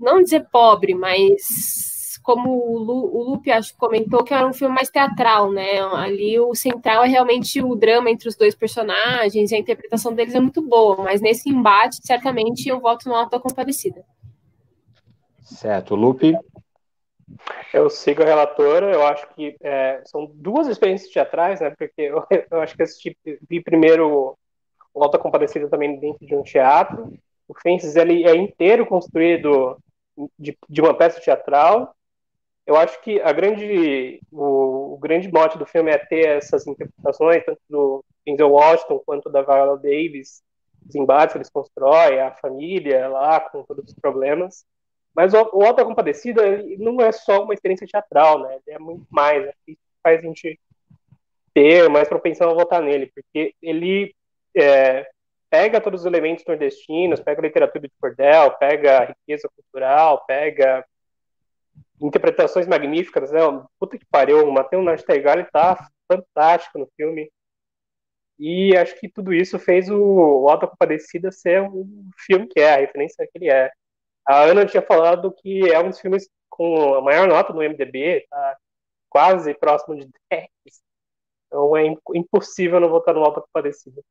não 0.00 0.22
dizer 0.22 0.46
pobre, 0.50 0.94
mas 0.94 2.18
como 2.22 2.50
o, 2.50 2.78
Lu, 2.78 3.16
o 3.16 3.30
Lupe 3.30 3.50
acho 3.50 3.72
que 3.72 3.78
comentou 3.78 4.22
que 4.22 4.32
era 4.32 4.46
um 4.46 4.52
filme 4.52 4.74
mais 4.74 4.90
teatral, 4.90 5.50
né? 5.50 5.80
Ali 5.80 6.38
o 6.38 6.54
central 6.54 7.04
é 7.04 7.08
realmente 7.08 7.60
o 7.60 7.74
drama 7.74 8.10
entre 8.10 8.28
os 8.28 8.36
dois 8.36 8.54
personagens 8.54 9.50
e 9.50 9.54
a 9.56 9.58
interpretação 9.58 10.14
deles 10.14 10.34
é 10.34 10.40
muito 10.40 10.62
boa, 10.62 11.02
mas 11.02 11.20
nesse 11.20 11.50
embate, 11.50 11.98
certamente 12.02 12.68
eu 12.68 12.80
voto 12.80 13.08
no 13.08 13.14
Alto 13.16 13.32
da 13.32 13.40
Compadecida. 13.40 14.04
Certo. 15.56 15.94
Lupe? 15.94 16.36
Eu 17.72 17.88
sigo 17.88 18.22
a 18.22 18.26
relatora, 18.26 18.92
eu 18.92 19.06
acho 19.06 19.26
que 19.34 19.56
é, 19.62 20.02
são 20.04 20.30
duas 20.34 20.66
experiências 20.66 21.10
teatrais, 21.10 21.60
né? 21.60 21.70
Porque 21.70 22.02
eu, 22.02 22.24
eu 22.50 22.60
acho 22.60 22.76
que 22.76 22.82
assisti, 22.82 23.16
vi 23.48 23.62
primeiro 23.62 24.36
o 24.94 25.02
Alta 25.02 25.18
Compadecida 25.18 25.68
também 25.68 25.98
dentro 25.98 26.26
de 26.26 26.34
um 26.34 26.42
teatro. 26.42 27.12
O 27.48 27.54
Fences 27.54 27.96
ele 27.96 28.24
é 28.24 28.34
inteiro 28.34 28.86
construído 28.86 29.78
de, 30.38 30.56
de 30.68 30.80
uma 30.80 30.94
peça 30.94 31.20
teatral. 31.20 31.94
Eu 32.66 32.76
acho 32.76 33.00
que 33.02 33.20
a 33.20 33.32
grande, 33.32 34.20
o, 34.30 34.94
o, 34.94 34.98
grande 34.98 35.32
mote 35.32 35.58
do 35.58 35.66
filme 35.66 35.90
é 35.90 35.98
ter 35.98 36.28
essas 36.28 36.66
interpretações, 36.66 37.44
tanto 37.44 37.60
do 37.68 38.04
Denzel 38.24 38.50
Washington 38.50 39.02
quanto 39.04 39.28
da 39.30 39.42
Viola 39.42 39.76
Davis, 39.76 40.42
os 40.88 40.94
embates 40.94 41.32
que 41.32 41.38
eles 41.38 41.50
constroem, 41.50 42.20
a 42.20 42.30
família 42.32 43.08
lá 43.08 43.40
com 43.40 43.64
todos 43.64 43.86
os 43.88 43.94
problemas. 43.94 44.64
Mas 45.14 45.34
o, 45.34 45.50
o 45.52 45.62
Alta 45.62 45.84
Compadecida 45.84 46.42
não 46.78 47.00
é 47.00 47.12
só 47.12 47.42
uma 47.44 47.54
experiência 47.54 47.86
teatral, 47.86 48.40
né? 48.40 48.58
é 48.68 48.78
muito 48.78 49.06
mais. 49.10 49.44
Né? 49.44 49.52
Isso 49.68 49.80
faz 50.02 50.18
a 50.20 50.22
gente 50.22 50.58
ter 51.54 51.88
mais 51.88 52.08
propensão 52.08 52.50
a 52.50 52.54
votar 52.54 52.82
nele, 52.82 53.12
porque 53.14 53.54
ele 53.60 54.14
é, 54.56 55.06
pega 55.50 55.80
todos 55.80 56.00
os 56.00 56.06
elementos 56.06 56.44
nordestinos, 56.46 57.20
pega 57.20 57.40
a 57.40 57.44
literatura 57.44 57.86
de 57.86 57.92
cordel, 58.00 58.52
pega 58.52 58.98
a 58.98 59.04
riqueza 59.04 59.48
cultural, 59.54 60.24
pega 60.26 60.84
interpretações 62.00 62.66
magníficas, 62.66 63.30
né? 63.30 63.40
Puta 63.78 63.98
que 63.98 64.06
pariu, 64.06 64.48
o 64.48 64.52
Matheus 64.52 64.84
Nastergalli 64.84 65.44
tá 65.52 65.88
fantástico 66.10 66.78
no 66.78 66.88
filme. 66.96 67.30
E 68.38 68.76
acho 68.76 68.98
que 68.98 69.08
tudo 69.08 69.32
isso 69.32 69.58
fez 69.58 69.88
o, 69.88 70.00
o 70.00 70.48
Alta 70.48 70.66
Compadecida 70.66 71.30
ser 71.30 71.62
o 71.62 71.86
filme 72.16 72.48
que 72.48 72.60
é, 72.60 72.74
a 72.74 72.78
referência 72.78 73.26
que 73.30 73.38
ele 73.38 73.50
é. 73.50 73.70
A 74.26 74.42
Ana 74.42 74.66
tinha 74.66 74.82
falado 74.82 75.32
que 75.32 75.70
é 75.70 75.78
um 75.80 75.90
dos 75.90 76.00
filmes 76.00 76.28
com 76.48 76.94
a 76.94 77.00
maior 77.00 77.26
nota 77.26 77.52
no 77.52 77.62
MDB, 77.62 78.26
tá 78.28 78.56
quase 79.08 79.54
próximo 79.54 79.96
de 79.96 80.08
10. 80.30 80.48
Então 81.46 81.76
é 81.76 81.94
impossível 82.14 82.80
não 82.80 82.88
votar 82.88 83.14
no 83.14 83.22
Alta 83.22 83.40
Compadecida. 83.40 84.02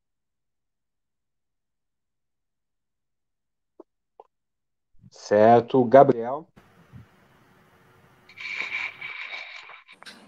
Certo. 5.10 5.84
Gabriel? 5.86 6.48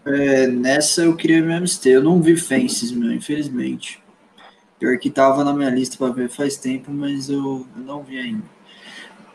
É, 0.06 0.48
nessa 0.48 1.04
eu 1.04 1.16
queria 1.16 1.42
me 1.42 1.56
abster. 1.56 1.94
Eu 1.94 2.04
não 2.04 2.22
vi 2.22 2.36
Fences, 2.36 2.92
meu, 2.92 3.12
infelizmente. 3.14 4.04
Pior 4.78 4.98
que 5.00 5.10
tava 5.10 5.44
na 5.44 5.54
minha 5.54 5.70
lista 5.70 5.98
para 5.98 6.14
ver 6.14 6.30
faz 6.30 6.58
tempo, 6.58 6.92
mas 6.92 7.30
eu, 7.30 7.66
eu 7.76 7.82
não 7.82 8.04
vi 8.04 8.20
ainda. 8.20 8.53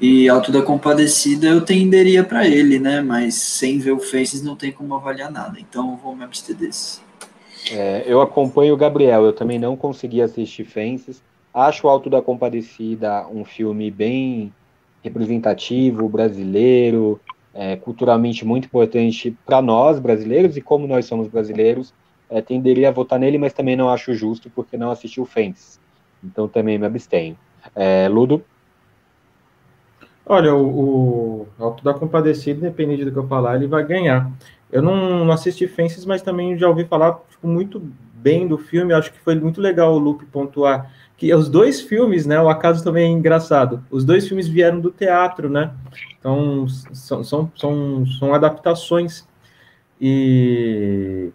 E 0.00 0.28
Alto 0.28 0.52
da 0.52 0.62
Compadecida 0.62 1.48
eu 1.48 1.64
tenderia 1.64 2.22
para 2.22 2.46
ele, 2.46 2.78
né? 2.78 3.00
Mas 3.00 3.34
sem 3.34 3.78
ver 3.78 3.92
o 3.92 3.98
Faces 3.98 4.42
não 4.42 4.54
tem 4.54 4.70
como 4.70 4.94
avaliar 4.94 5.30
nada. 5.30 5.58
Então 5.58 5.90
eu 5.90 5.96
vou 5.96 6.14
me 6.14 6.22
abster 6.22 6.54
desse. 6.54 7.00
É, 7.70 8.04
eu 8.06 8.20
acompanho 8.20 8.74
o 8.74 8.76
Gabriel, 8.76 9.24
eu 9.24 9.32
também 9.32 9.58
não 9.58 9.76
consegui 9.76 10.22
assistir 10.22 10.64
Fences. 10.64 11.22
Acho 11.52 11.86
o 11.86 11.90
Alto 11.90 12.08
da 12.08 12.22
Compadecida 12.22 13.26
um 13.28 13.44
filme 13.44 13.90
bem 13.90 14.52
representativo, 15.02 16.08
brasileiro, 16.08 17.20
é, 17.52 17.76
culturalmente 17.76 18.44
muito 18.44 18.66
importante 18.66 19.36
para 19.44 19.60
nós 19.60 19.98
brasileiros, 19.98 20.56
e 20.56 20.60
como 20.60 20.86
nós 20.86 21.06
somos 21.06 21.26
brasileiros, 21.28 21.92
é, 22.30 22.40
tenderia 22.40 22.88
a 22.88 22.92
votar 22.92 23.18
nele, 23.18 23.38
mas 23.38 23.52
também 23.52 23.76
não 23.76 23.90
acho 23.90 24.14
justo 24.14 24.50
porque 24.54 24.76
não 24.76 24.90
assisti 24.90 25.20
o 25.20 25.26
Fences. 25.26 25.80
Então 26.22 26.46
também 26.46 26.78
me 26.78 26.86
abstenho. 26.86 27.36
É, 27.74 28.08
Ludo? 28.08 28.44
Olha, 30.28 30.54
o, 30.54 31.46
o 31.58 31.64
Alto 31.64 31.82
da 31.82 31.94
Compadecida, 31.94 32.58
independente 32.58 33.04
do 33.04 33.12
que 33.12 33.18
eu 33.18 33.26
falar, 33.26 33.56
ele 33.56 33.66
vai 33.66 33.84
ganhar. 33.84 34.30
Eu 34.70 34.82
não, 34.82 35.24
não 35.24 35.32
assisti 35.32 35.66
Fences, 35.66 36.04
mas 36.04 36.20
também 36.20 36.58
já 36.58 36.68
ouvi 36.68 36.84
falar 36.84 37.18
tipo, 37.30 37.48
muito 37.48 37.80
bem 38.14 38.46
do 38.46 38.58
filme. 38.58 38.92
Acho 38.92 39.10
que 39.10 39.18
foi 39.18 39.34
muito 39.36 39.60
legal 39.60 39.94
o 39.94 39.98
Lupe 39.98 40.26
pontuar 40.26 40.92
que 41.16 41.34
os 41.34 41.48
dois 41.48 41.80
filmes, 41.80 42.26
né? 42.26 42.40
O 42.40 42.48
acaso 42.48 42.84
também 42.84 43.04
é 43.04 43.08
engraçado. 43.08 43.84
Os 43.90 44.04
dois 44.04 44.28
filmes 44.28 44.46
vieram 44.46 44.80
do 44.80 44.90
teatro, 44.90 45.50
né? 45.50 45.72
Então 46.18 46.68
são, 46.68 47.24
são, 47.24 47.50
são, 47.56 48.06
são 48.06 48.34
adaptações. 48.34 49.26
E, 50.00 51.30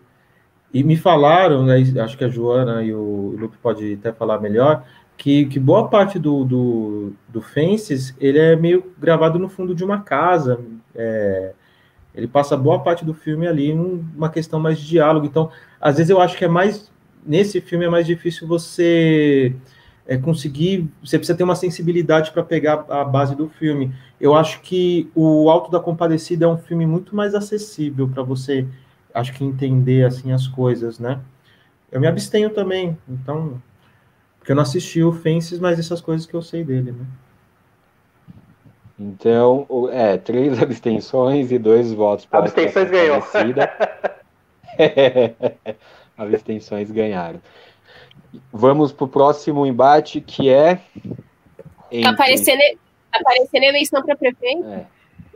e 0.74 0.84
me 0.84 0.96
falaram, 0.96 1.66
né, 1.66 1.84
acho 2.02 2.18
que 2.18 2.24
a 2.24 2.30
Joana 2.30 2.82
e 2.82 2.94
o 2.94 3.36
Lupe 3.38 3.58
pode 3.62 3.96
até 3.96 4.14
falar 4.14 4.39
melhor, 4.39 4.86
que, 5.18 5.45
que 5.45 5.59
boa 5.59 5.88
parte 5.88 6.20
do, 6.20 6.43
do, 6.43 7.14
do 7.30 7.41
Fences, 7.41 8.16
ele 8.20 8.39
é 8.39 8.55
meio 8.55 8.91
gravado 8.99 9.39
no 9.39 9.49
fundo 9.49 9.74
de 9.74 9.84
uma 9.84 10.01
casa, 10.01 10.59
é, 10.95 11.53
ele 12.14 12.28
passa 12.28 12.57
boa 12.57 12.80
parte 12.80 13.05
do 13.05 13.14
filme 13.14 13.47
ali 13.47 13.74
numa 13.74 14.30
questão 14.30 14.59
mais 14.59 14.80
de 14.80 14.88
diálogo, 14.88 15.26
então, 15.26 15.49
às 15.80 15.97
vezes 15.97 16.09
eu 16.09 16.20
acho 16.20 16.38
que 16.38 16.45
é 16.45 16.47
mais, 16.47 16.91
nesse 17.26 17.61
filme 17.61 17.86
é 17.86 17.89
mais 17.89 18.05
difícil 18.05 18.47
você 18.47 19.55
é, 20.05 20.18
conseguir, 20.18 20.89
você 21.03 21.18
precisa 21.18 21.38
ter 21.38 21.43
uma 21.43 21.55
sensibilidade 21.55 22.32
para 22.32 22.43
pegar 22.43 22.86
a 22.89 23.03
base 23.03 23.36
do 23.36 23.47
filme. 23.47 23.93
Eu 24.20 24.36
acho 24.36 24.61
que 24.61 25.09
o 25.16 25.49
Alto 25.49 25.72
da 25.72 25.80
Compadecida 25.80 26.45
é 26.45 26.47
um 26.47 26.57
filme 26.57 26.86
muito 26.86 27.16
mais 27.16 27.34
acessível 27.34 28.07
para 28.07 28.24
você, 28.24 28.68
acho 29.14 29.34
que 29.34 29.43
entender 29.43 30.05
assim 30.05 30.32
as 30.32 30.47
coisas, 30.47 30.99
né? 30.99 31.20
Eu 31.91 32.01
me 32.01 32.07
abstenho 32.07 32.49
também, 32.49 32.97
então 33.07 33.61
porque 34.44 34.52
eu 34.52 34.58
não 34.58 34.64
assisti 34.64 35.02
o 35.02 35.14
Fences, 35.14 35.58
mas 35.58 35.80
essas 35.80 36.02
coisas 36.02 36.26
que 36.26 36.34
eu 36.34 36.41
sei 36.41 36.66
dele, 36.66 36.91
né? 36.91 37.06
Então, 39.00 39.66
é, 39.89 40.18
três 40.18 40.60
abstenções 40.62 41.50
e 41.50 41.58
dois 41.58 41.94
votos 41.94 42.26
para 42.26 42.39
Abstenções 42.39 42.91
ganhou. 42.91 43.24
abstenções 46.18 46.91
ganharam. 46.91 47.41
Vamos 48.52 48.91
para 48.91 49.06
o 49.06 49.08
próximo 49.08 49.66
embate, 49.66 50.20
que 50.20 50.50
é. 50.50 50.82
Entre... 51.89 52.04
Tá 52.04 52.10
aparecendo, 52.10 52.60
tá 53.10 53.20
aparecendo 53.22 53.64
eleição 53.64 54.04
para 54.04 54.18
prefeito? 54.18 54.66
É, 54.68 54.86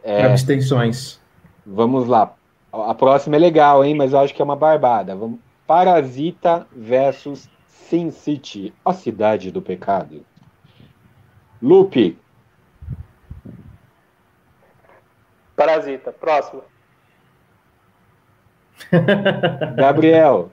é... 0.03 0.25
Abstenções. 0.25 1.21
Vamos 1.65 2.09
lá. 2.09 2.33
A 2.73 2.93
próxima 2.93 3.37
é 3.37 3.39
legal, 3.39 3.85
hein? 3.85 3.95
Mas 3.95 4.11
eu 4.11 4.19
acho 4.19 4.33
que 4.33 4.41
é 4.41 4.45
uma 4.45 4.57
barbada. 4.57 5.15
Vamos... 5.15 5.39
Parasita 5.65 6.67
versus 6.75 7.49
Sin 7.89 8.11
City, 8.11 8.73
a 8.83 8.93
cidade 8.93 9.49
do 9.51 9.61
pecado. 9.61 10.25
Lupe. 11.61 12.17
Parasita, 15.55 16.11
próximo. 16.11 16.63
Gabriel. 19.75 20.51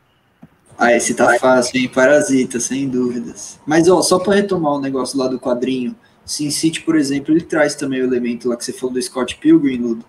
Ah, 0.79 0.93
esse 0.93 1.15
tá 1.15 1.39
fácil, 1.39 1.79
hein? 1.79 1.89
Parasita, 1.89 2.59
sem 2.59 2.89
dúvidas. 2.89 3.61
Mas, 3.67 3.89
ó, 3.89 4.01
só 4.03 4.19
para 4.19 4.35
retomar 4.35 4.73
o 4.73 4.79
um 4.79 4.81
negócio 4.81 5.19
lá 5.19 5.29
do 5.29 5.39
quadrinho, 5.39 5.95
Sin 6.25 6.51
City, 6.51 6.81
por 6.81 6.97
exemplo, 6.97 7.33
ele 7.33 7.43
traz 7.43 7.75
também 7.75 8.01
o 8.01 8.05
elemento 8.05 8.49
lá 8.49 8.57
que 8.57 8.65
você 8.65 8.73
falou 8.73 8.95
do 8.95 9.03
Scott 9.03 9.37
Pilgrim, 9.37 9.77
Ludo. 9.77 10.05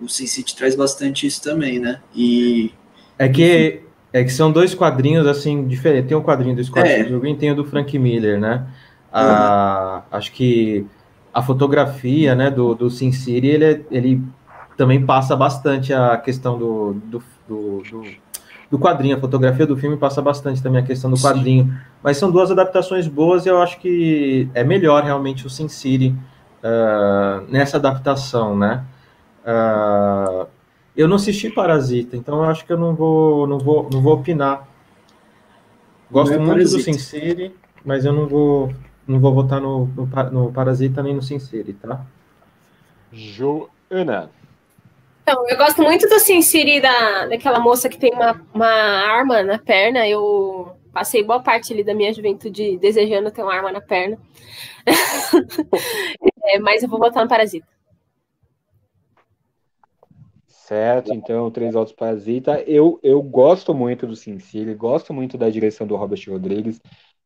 O 0.00 0.08
Sin 0.08 0.26
City 0.26 0.56
traz 0.56 0.74
bastante 0.74 1.26
isso 1.26 1.42
também, 1.42 1.78
né? 1.78 2.00
E. 2.14 2.72
É 3.18 3.28
que, 3.28 3.83
é 4.14 4.22
que 4.22 4.32
são 4.32 4.52
dois 4.52 4.76
quadrinhos, 4.76 5.26
assim, 5.26 5.66
diferentes. 5.66 6.08
Tem 6.08 6.16
um 6.16 6.22
quadrinho 6.22 6.54
do 6.54 6.62
Scott 6.62 6.88
é. 6.88 7.02
Pilgrim 7.02 7.32
e 7.32 7.36
tem 7.36 7.50
o 7.50 7.56
do 7.56 7.64
Frank 7.64 7.98
Miller, 7.98 8.38
né? 8.38 8.64
Ah, 9.12 10.02
Acho 10.08 10.30
que 10.30 10.86
a 11.32 11.42
fotografia, 11.42 12.32
né, 12.36 12.48
do, 12.48 12.76
do 12.76 12.88
Sin 12.88 13.10
City, 13.10 13.48
ele, 13.48 13.64
é, 13.64 13.80
ele 13.90 14.22
também 14.76 15.04
passa 15.04 15.34
bastante 15.34 15.92
a 15.92 16.16
questão 16.16 16.56
do, 16.56 16.92
do, 16.92 17.22
do, 17.48 17.82
do 17.90 18.02
do 18.70 18.78
quadrinho. 18.78 19.16
A 19.16 19.20
fotografia 19.20 19.66
do 19.66 19.76
filme 19.76 19.96
passa 19.96 20.22
bastante 20.22 20.62
também 20.62 20.82
a 20.82 20.84
questão 20.84 21.10
do 21.10 21.20
quadrinho. 21.20 21.64
Sim. 21.64 21.74
Mas 22.02 22.16
são 22.16 22.30
duas 22.30 22.50
adaptações 22.50 23.06
boas 23.06 23.46
e 23.46 23.48
eu 23.48 23.60
acho 23.60 23.78
que 23.78 24.48
é 24.54 24.64
melhor 24.64 25.02
realmente 25.04 25.46
o 25.46 25.50
Sin 25.50 25.68
City 25.68 26.14
uh, 26.62 27.44
nessa 27.48 27.76
adaptação, 27.76 28.56
né? 28.56 28.84
Uh, 29.44 30.46
eu 30.96 31.08
não 31.08 31.16
assisti 31.16 31.50
Parasita, 31.50 32.16
então 32.16 32.36
eu 32.36 32.44
acho 32.44 32.64
que 32.64 32.72
eu 32.72 32.78
não 32.78 32.94
vou, 32.94 33.46
não 33.46 33.58
vou, 33.58 33.88
não 33.92 34.00
vou 34.00 34.14
opinar. 34.14 34.68
Gosto 36.10 36.34
é 36.34 36.38
muito 36.38 36.50
Parasita. 36.50 36.78
do 36.78 36.84
Sin 36.84 36.98
City, 36.98 37.54
mas 37.84 38.04
eu 38.04 38.12
não 38.12 38.26
vou, 38.28 38.72
não 39.06 39.18
vou 39.18 39.34
votar 39.34 39.60
no, 39.60 39.86
no, 39.86 40.06
no 40.30 40.52
Parasita 40.52 41.02
nem 41.02 41.14
no 41.14 41.22
Sin 41.22 41.38
City, 41.38 41.72
tá? 41.72 42.04
Joana. 43.12 44.30
Então, 45.22 45.48
eu 45.48 45.56
gosto 45.56 45.82
muito 45.82 46.06
do 46.06 46.20
Sin 46.20 46.42
City 46.42 46.80
da, 46.80 47.26
daquela 47.26 47.58
moça 47.58 47.88
que 47.88 47.98
tem 47.98 48.12
uma, 48.12 48.40
uma 48.52 48.66
arma 48.66 49.42
na 49.42 49.58
perna. 49.58 50.06
Eu 50.06 50.76
passei 50.92 51.24
boa 51.24 51.42
parte 51.42 51.72
ali 51.72 51.82
da 51.82 51.94
minha 51.94 52.12
juventude 52.12 52.76
desejando 52.76 53.30
ter 53.30 53.42
uma 53.42 53.54
arma 53.54 53.72
na 53.72 53.80
perna. 53.80 54.18
é, 56.44 56.58
mas 56.58 56.82
eu 56.82 56.88
vou 56.88 57.00
botar 57.00 57.22
no 57.22 57.28
Parasita. 57.28 57.66
Certo, 60.66 61.12
então, 61.12 61.50
três 61.50 61.74
votos 61.74 61.92
Parasita. 61.92 62.62
Eu, 62.62 62.98
eu 63.02 63.20
gosto 63.22 63.74
muito 63.74 64.06
do 64.06 64.16
Sin 64.16 64.38
City, 64.38 64.72
gosto 64.74 65.12
muito 65.12 65.36
da 65.36 65.50
direção 65.50 65.86
do 65.86 65.94
Robert 65.94 66.22
Rodrigues. 66.26 66.80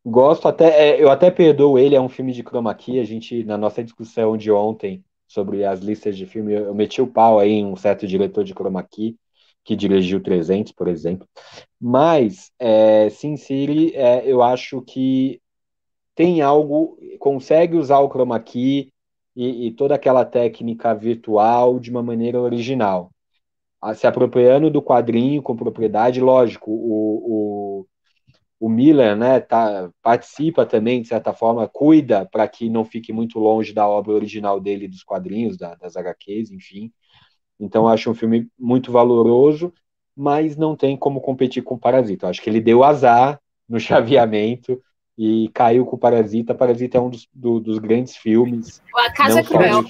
Gosto 0.05 0.49
até, 0.49 0.97
é, 0.97 1.01
eu 1.01 1.09
até 1.09 1.31
perdoo 1.31 1.79
ele, 1.79 1.95
é 1.95 2.01
um 2.01 2.09
filme 2.09 2.33
de 2.33 2.43
chroma 2.43 2.75
key. 2.75 2.99
A 2.99 3.05
gente, 3.05 3.45
na 3.45 3.57
nossa 3.57 3.85
discussão 3.85 4.37
de 4.37 4.51
ontem, 4.51 5.05
sobre 5.29 5.65
as 5.65 5.79
listas 5.79 6.17
de 6.17 6.27
filme. 6.27 6.53
Eu 6.53 6.75
meti 6.75 7.01
o 7.01 7.07
pau 7.07 7.39
aí 7.39 7.53
em 7.53 7.65
um 7.65 7.77
certo 7.77 8.09
diretor 8.09 8.43
de 8.43 8.53
chroma 8.53 8.83
key, 8.83 9.17
que 9.65 9.77
dirigiu 9.77 10.21
300, 10.21 10.73
por 10.73 10.89
exemplo. 10.89 11.25
Mas, 11.81 12.51
é, 12.59 13.09
Sin 13.09 13.37
City, 13.37 13.95
é, 13.95 14.29
eu 14.29 14.43
acho 14.43 14.83
que 14.83 15.41
tem 16.17 16.43
algo, 16.43 16.99
consegue 17.21 17.77
usar 17.77 18.01
o 18.01 18.09
chroma 18.11 18.41
key 18.41 18.93
e, 19.37 19.69
e 19.69 19.73
toda 19.73 19.95
aquela 19.95 20.25
técnica 20.25 20.93
virtual 20.93 21.79
de 21.79 21.89
uma 21.93 22.03
maneira 22.03 22.41
original. 22.41 23.13
Se 23.95 24.07
apropriando 24.07 24.71
do 24.71 24.83
quadrinho 24.83 25.43
com 25.43 25.57
propriedade, 25.57 26.21
lógico, 26.21 26.71
o, 26.71 27.83
o 27.83 27.87
o 28.61 28.69
Miller 28.69 29.17
né, 29.17 29.39
tá, 29.39 29.89
participa 30.03 30.67
também, 30.67 31.01
de 31.01 31.09
certa 31.09 31.33
forma, 31.33 31.69
cuida 31.69 32.27
para 32.31 32.49
que 32.49 32.69
não 32.69 32.85
fique 32.85 33.13
muito 33.13 33.39
longe 33.39 33.73
da 33.73 33.87
obra 33.87 34.13
original 34.13 34.59
dele, 34.59 34.89
dos 34.89 35.05
quadrinhos, 35.05 35.57
da, 35.57 35.75
das 35.77 35.97
HQs, 35.97 36.51
enfim. 36.51 36.93
Então, 37.61 37.87
acho 37.87 38.11
um 38.11 38.15
filme 38.15 38.49
muito 38.59 38.91
valoroso, 38.91 39.73
mas 40.17 40.57
não 40.57 40.75
tem 40.75 40.97
como 40.97 41.21
competir 41.21 41.63
com 41.63 41.77
o 41.77 41.79
Parasita. 41.79 42.29
acho 42.29 42.43
que 42.43 42.51
ele 42.51 42.61
deu 42.61 42.83
azar 42.83 43.41
no 43.69 43.79
chaveamento 43.79 44.81
e 45.17 45.49
caiu 45.55 45.87
com 45.87 45.95
o 45.95 45.99
Parasita. 45.99 46.55
Parasita 46.55 46.99
é 46.99 47.01
um 47.01 47.11
dos, 47.11 47.29
do, 47.33 47.61
dos 47.61 47.79
grandes 47.79 48.17
filmes. 48.17 48.83
A 48.95 49.13
Casa 49.13 49.43
Cruel. 49.43 49.85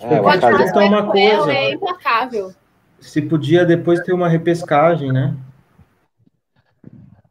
É, 0.00 0.20
o 0.20 0.24
Casa 0.24 0.72
Cruel 0.72 0.86
é 0.86 0.88
uma 0.88 1.06
coisa. 1.10 1.52
É 1.52 1.72
implacável. 1.72 2.52
Se 3.02 3.20
podia 3.20 3.66
depois 3.66 4.00
ter 4.00 4.12
uma 4.12 4.28
repescagem, 4.28 5.12
né? 5.12 5.36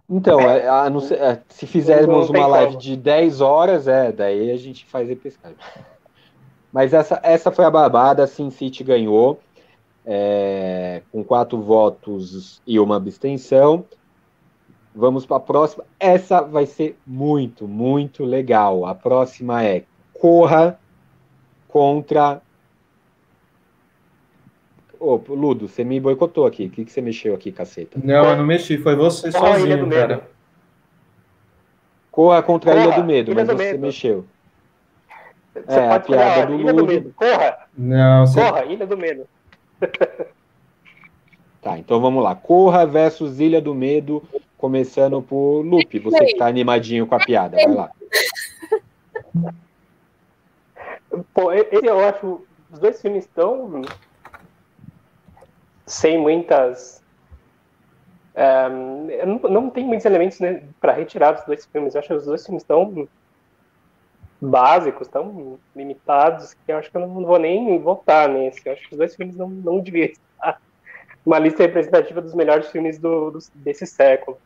Então, 0.10 0.42
é, 0.42 0.68
a, 0.68 0.84
a, 0.84 0.88
é, 0.88 1.42
se 1.48 1.66
fizermos 1.66 2.30
uma 2.30 2.46
live 2.46 2.76
de 2.76 2.98
10 2.98 3.40
horas, 3.40 3.88
é, 3.88 4.12
daí 4.12 4.52
a 4.52 4.58
gente 4.58 4.86
faz 4.86 5.08
repescagem. 5.08 5.58
Mas 6.72 6.94
essa, 6.94 7.20
essa 7.24 7.50
foi 7.50 7.64
a 7.64 7.72
babada, 7.72 8.24
a 8.24 8.28
Sin 8.28 8.52
City 8.52 8.84
ganhou, 8.84 9.40
é, 10.06 11.02
com 11.14 11.24
quatro 11.24 11.62
votos 11.62 12.62
e 12.68 12.78
uma 12.78 12.98
abstenção. 12.98 13.86
Vamos 14.94 15.26
para 15.26 15.38
a 15.38 15.40
próxima. 15.40 15.86
Essa 15.98 16.42
vai 16.42 16.66
ser 16.66 16.98
muito, 17.08 17.66
muito 17.66 18.26
legal. 18.26 18.86
A 18.86 18.94
próxima 18.94 19.64
é 19.64 19.86
Corra 20.14 20.78
contra 21.70 22.42
Ô, 25.02 25.20
Ludo, 25.30 25.68
você 25.68 25.84
me 25.84 26.00
boicotou 26.00 26.46
aqui. 26.46 26.68
O 26.68 26.70
que, 26.70 26.86
que 26.86 26.92
você 26.92 27.02
mexeu 27.02 27.34
aqui, 27.34 27.52
caceta? 27.52 28.00
Não, 28.04 28.24
eu 28.24 28.38
não 28.38 28.46
mexi. 28.46 28.78
Foi 28.78 28.96
você 28.96 29.32
Corra 29.32 29.58
sozinho, 29.58 29.90
cara. 29.90 30.30
Corra 32.12 32.44
contra 32.44 32.72
a 32.72 32.76
Ilha 32.76 32.96
do 32.96 33.04
Medo, 33.04 33.32
Ilha 33.32 33.44
mas 33.44 33.48
do 33.48 33.58
você 33.58 33.72
medo. 33.72 33.82
mexeu. 33.82 34.26
Você 35.56 35.80
é, 35.80 35.92
a 35.92 36.00
piada 36.00 36.46
do 36.46 36.60
Ilha 36.60 36.72
Ludo. 36.72 36.86
Do 36.86 36.94
medo. 36.94 37.14
Corra! 37.16 37.58
Não, 37.76 38.28
você... 38.28 38.40
Corra, 38.40 38.66
Ilha 38.66 38.86
do 38.86 38.96
Medo. 38.96 39.28
tá, 41.64 41.80
então 41.80 42.00
vamos 42.00 42.24
lá. 42.24 42.36
Corra 42.36 42.86
versus 42.86 43.40
Ilha 43.40 43.60
do 43.60 43.74
Medo, 43.74 44.22
começando 44.56 45.20
por 45.20 45.64
Lupe. 45.64 45.98
Você 45.98 46.26
que 46.26 46.38
tá 46.38 46.46
animadinho 46.46 47.08
com 47.08 47.16
a 47.16 47.20
piada, 47.20 47.58
vai 47.58 47.74
lá. 47.74 47.90
Pô, 51.34 51.52
esse 51.52 51.84
eu 51.84 52.00
acho. 52.02 52.46
Os 52.72 52.78
dois 52.78 53.02
filmes 53.02 53.26
estão 53.26 53.82
sem 55.92 56.18
muitas. 56.18 57.04
Um, 58.34 59.08
não, 59.28 59.50
não 59.50 59.70
tem 59.70 59.86
muitos 59.86 60.06
elementos 60.06 60.40
né, 60.40 60.64
para 60.80 60.94
retirar 60.94 61.34
dos 61.34 61.44
dois 61.44 61.66
filmes. 61.66 61.94
Eu 61.94 62.00
acho 62.00 62.08
que 62.08 62.14
os 62.14 62.26
dois 62.26 62.46
filmes 62.46 62.64
estão 62.64 63.08
básicos, 64.42 65.08
tão 65.10 65.60
limitados, 65.76 66.54
que 66.54 66.72
eu 66.72 66.78
acho 66.78 66.90
que 66.90 66.98
eu 66.98 67.02
não 67.02 67.26
vou 67.26 67.38
nem 67.38 67.78
votar 67.80 68.30
nesse. 68.30 68.62
Eu 68.66 68.74
acho 68.74 68.88
que 68.88 68.94
os 68.94 68.98
dois 68.98 69.16
filmes 69.16 69.36
não, 69.36 69.50
não 69.50 69.80
deviam 69.80 70.06
estar 70.06 70.62
uma 71.26 71.38
lista 71.38 71.64
representativa 71.64 72.22
dos 72.22 72.34
melhores 72.34 72.72
filmes 72.72 72.98
do, 72.98 73.32
do, 73.32 73.40
desse 73.56 73.86
século. 73.86 74.40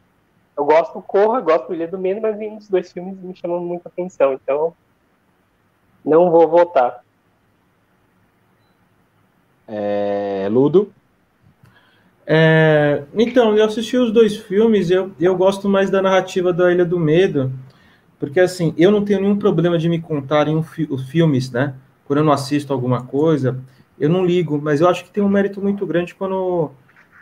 Eu 0.58 0.66
gosto 0.66 0.94
do 0.94 1.02
Corra, 1.02 1.40
gosto 1.42 1.68
do 1.68 1.76
Ilha 1.76 1.88
do 1.88 1.98
Medo, 1.98 2.22
mas 2.22 2.38
nenhum 2.38 2.58
dos 2.58 2.68
dois 2.68 2.92
filmes 2.92 3.18
me 3.20 3.36
chamam 3.36 3.60
muita 3.60 3.88
atenção, 3.88 4.34
então 4.34 4.76
não 6.04 6.32
vou 6.32 6.48
votar. 6.48 7.04
É, 9.68 10.48
Ludo? 10.52 10.92
É, 12.28 13.04
então, 13.14 13.56
eu 13.56 13.64
assisti 13.64 13.98
os 13.98 14.12
dois 14.12 14.36
filmes, 14.36 14.90
eu, 14.90 15.12
eu 15.20 15.36
gosto 15.38 15.70
mais 15.70 15.90
da 15.90 16.02
narrativa 16.02 16.52
da 16.52 16.72
Ilha 16.72 16.84
do 16.84 17.00
Medo, 17.00 17.52
porque 18.20 18.40
assim, 18.40 18.74
eu 18.78 18.90
não 18.90 19.06
tenho 19.06 19.22
nenhum 19.22 19.38
problema 19.38 19.78
de 19.78 19.88
me 19.88 20.02
contarem 20.02 20.56
um 20.56 20.64
fi 20.64 20.88
os 20.90 21.08
filmes, 21.10 21.52
né? 21.52 21.76
Quando 22.06 22.20
eu 22.20 22.26
não 22.26 22.34
assisto 22.34 22.74
alguma 22.74 23.04
coisa, 23.04 23.60
eu 24.00 24.10
não 24.10 24.26
ligo, 24.26 24.60
mas 24.62 24.82
eu 24.82 24.90
acho 24.90 25.04
que 25.04 25.12
tem 25.12 25.24
um 25.24 25.30
mérito 25.30 25.62
muito 25.62 25.86
grande 25.86 26.16
quando, 26.16 26.72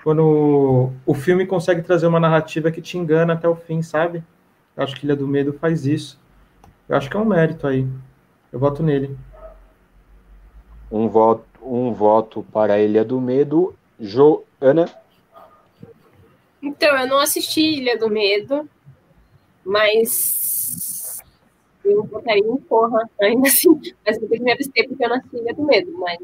quando 0.04 0.92
o 1.06 1.14
filme 1.14 1.46
consegue 1.46 1.82
trazer 1.82 2.08
uma 2.08 2.20
narrativa 2.20 2.72
que 2.72 2.82
te 2.82 2.98
engana 2.98 3.34
até 3.34 3.48
o 3.48 3.56
fim, 3.56 3.82
sabe? 3.82 4.24
Eu 4.76 4.84
acho 4.84 4.96
que 4.96 5.06
Ilha 5.06 5.16
do 5.16 5.28
Medo 5.28 5.54
faz 5.54 5.86
isso. 5.86 6.20
Eu 6.88 6.96
acho 6.96 7.10
que 7.10 7.18
é 7.18 7.20
um 7.20 7.26
mérito 7.26 7.68
aí. 7.68 7.86
Eu 8.52 8.60
voto 8.60 8.82
nele. 8.82 9.16
Um 10.92 11.08
voto, 11.08 11.44
um 11.62 11.94
voto 11.94 12.46
para 12.52 12.80
Ilha 12.80 13.04
do 13.04 13.20
Medo. 13.20 13.76
Jo 14.00 14.44
Ana? 14.64 14.86
Então, 16.62 16.98
eu 16.98 17.08
não 17.08 17.20
assisti 17.20 17.62
Ilha 17.62 17.98
do 17.98 18.10
Medo, 18.10 18.70
mas 19.66 21.22
eu 21.84 22.04
botaria 22.04 22.48
em 22.48 22.58
porra 22.58 23.10
ainda 23.22 23.50
assim. 23.50 23.70
Mas 24.06 24.16
eu 24.16 24.30
tenho 24.30 24.40
que 24.40 24.46
me 24.46 24.52
abster 24.54 24.88
porque 24.88 25.04
eu 25.04 25.10
não 25.10 25.18
assisti 25.18 25.36
Ilha 25.36 25.54
do 25.54 25.64
Medo, 25.64 25.92
mas 25.98 26.20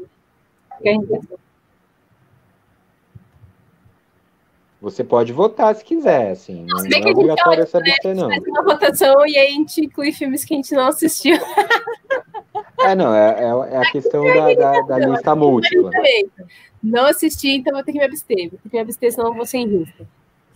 Você 4.80 5.04
pode 5.04 5.30
votar 5.30 5.74
se 5.74 5.84
quiser, 5.84 6.30
assim. 6.30 6.64
Não, 6.66 6.82
não 6.82 7.08
é 7.08 7.10
obrigatório 7.10 7.66
se 7.66 7.76
abster, 7.76 8.16
não. 8.16 8.30
Faz 8.30 8.42
uma 8.46 8.62
votação 8.62 9.26
e 9.26 9.36
aí 9.36 9.48
a 9.48 9.50
gente 9.50 9.84
inclui 9.84 10.10
filmes 10.10 10.42
que 10.42 10.54
a 10.54 10.56
gente 10.56 10.74
não 10.74 10.86
assistiu. 10.86 11.36
É, 12.78 12.94
não, 12.94 13.14
é, 13.14 13.44
é, 13.44 13.74
é 13.74 13.76
a 13.76 13.92
questão 13.92 14.24
da, 14.34 14.54
da, 14.54 14.80
da 14.80 14.98
lista 14.98 15.36
múltipla. 15.36 15.90
Não 16.82 17.06
assisti, 17.06 17.50
então 17.50 17.74
vou 17.74 17.84
ter 17.84 17.92
que 17.92 17.98
me 17.98 18.04
abster. 18.04 18.50
Vou 18.50 18.58
ter 18.62 18.68
que 18.68 18.76
me 18.76 18.82
abster, 18.82 19.12
senão 19.12 19.28
eu 19.28 19.34
vou 19.34 19.46
ser 19.46 19.58
injusta. 19.58 20.06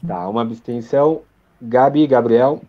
Tá, 0.07 0.29
uma 0.29 0.43
abstenção. 0.43 1.23
Gabi, 1.61 2.07
Gabriel. 2.07 2.63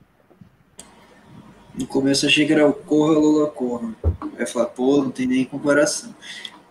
No 1.78 1.86
começo 1.86 2.26
eu 2.26 2.30
achei 2.30 2.46
que 2.46 2.54
era 2.54 2.68
o 2.68 2.74
Corra, 2.74 3.14
Lula 3.14 3.48
Corra. 3.48 3.94
Aí 4.38 4.46
falar, 4.46 4.68
pô, 4.68 5.02
não 5.02 5.12
tem 5.12 5.28
nem 5.28 5.44
comparação. 5.44 6.16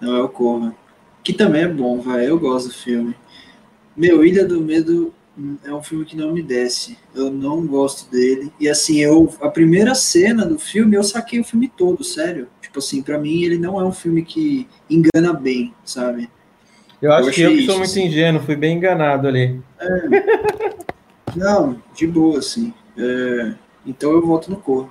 Não 0.01 0.17
é 0.17 0.23
o 0.23 0.29
Corra. 0.29 0.75
Que 1.23 1.33
também 1.33 1.63
é 1.63 1.69
bom, 1.69 2.01
vai. 2.01 2.29
Eu 2.29 2.39
gosto 2.39 2.69
do 2.69 2.75
filme. 2.75 3.15
Meu, 3.97 4.25
Ilha 4.25 4.47
do 4.47 4.61
Medo 4.61 5.13
é 5.65 5.73
um 5.73 5.83
filme 5.83 6.05
que 6.05 6.17
não 6.17 6.33
me 6.33 6.43
desce. 6.43 6.97
Eu 7.15 7.31
não 7.31 7.67
gosto 7.67 8.11
dele. 8.11 8.53
E 8.59 8.69
assim, 8.69 8.99
eu 9.01 9.33
a 9.41 9.49
primeira 9.49 9.95
cena 9.95 10.47
do 10.47 10.59
filme, 10.59 10.97
eu 10.97 11.03
saquei 11.03 11.41
o 11.41 11.45
filme 11.45 11.69
todo, 11.69 12.03
sério. 12.05 12.49
Tipo 12.61 12.79
assim, 12.79 13.03
para 13.03 13.19
mim 13.19 13.43
ele 13.43 13.59
não 13.59 13.81
é 13.81 13.85
um 13.85 13.93
filme 13.93 14.25
que 14.25 14.69
engana 14.89 15.33
bem, 15.33 15.75
sabe? 15.85 16.31
Eu 17.05 17.13
acho 17.13 17.29
eu 17.29 17.33
que 17.35 17.43
eu 17.43 17.51
que 17.51 17.67
sou 17.67 17.75
muito 17.77 17.91
assim. 17.91 18.07
ingênuo, 18.07 18.43
fui 18.43 18.57
bem 18.57 18.79
enganado 18.79 19.29
ali. 19.29 19.61
É. 19.79 21.37
não, 21.37 21.79
de 21.95 22.07
boa, 22.07 22.39
assim. 22.39 22.73
É, 22.97 23.55
então 23.85 24.11
eu 24.11 24.25
volto 24.25 24.51
no 24.51 24.57
Corra. 24.57 24.89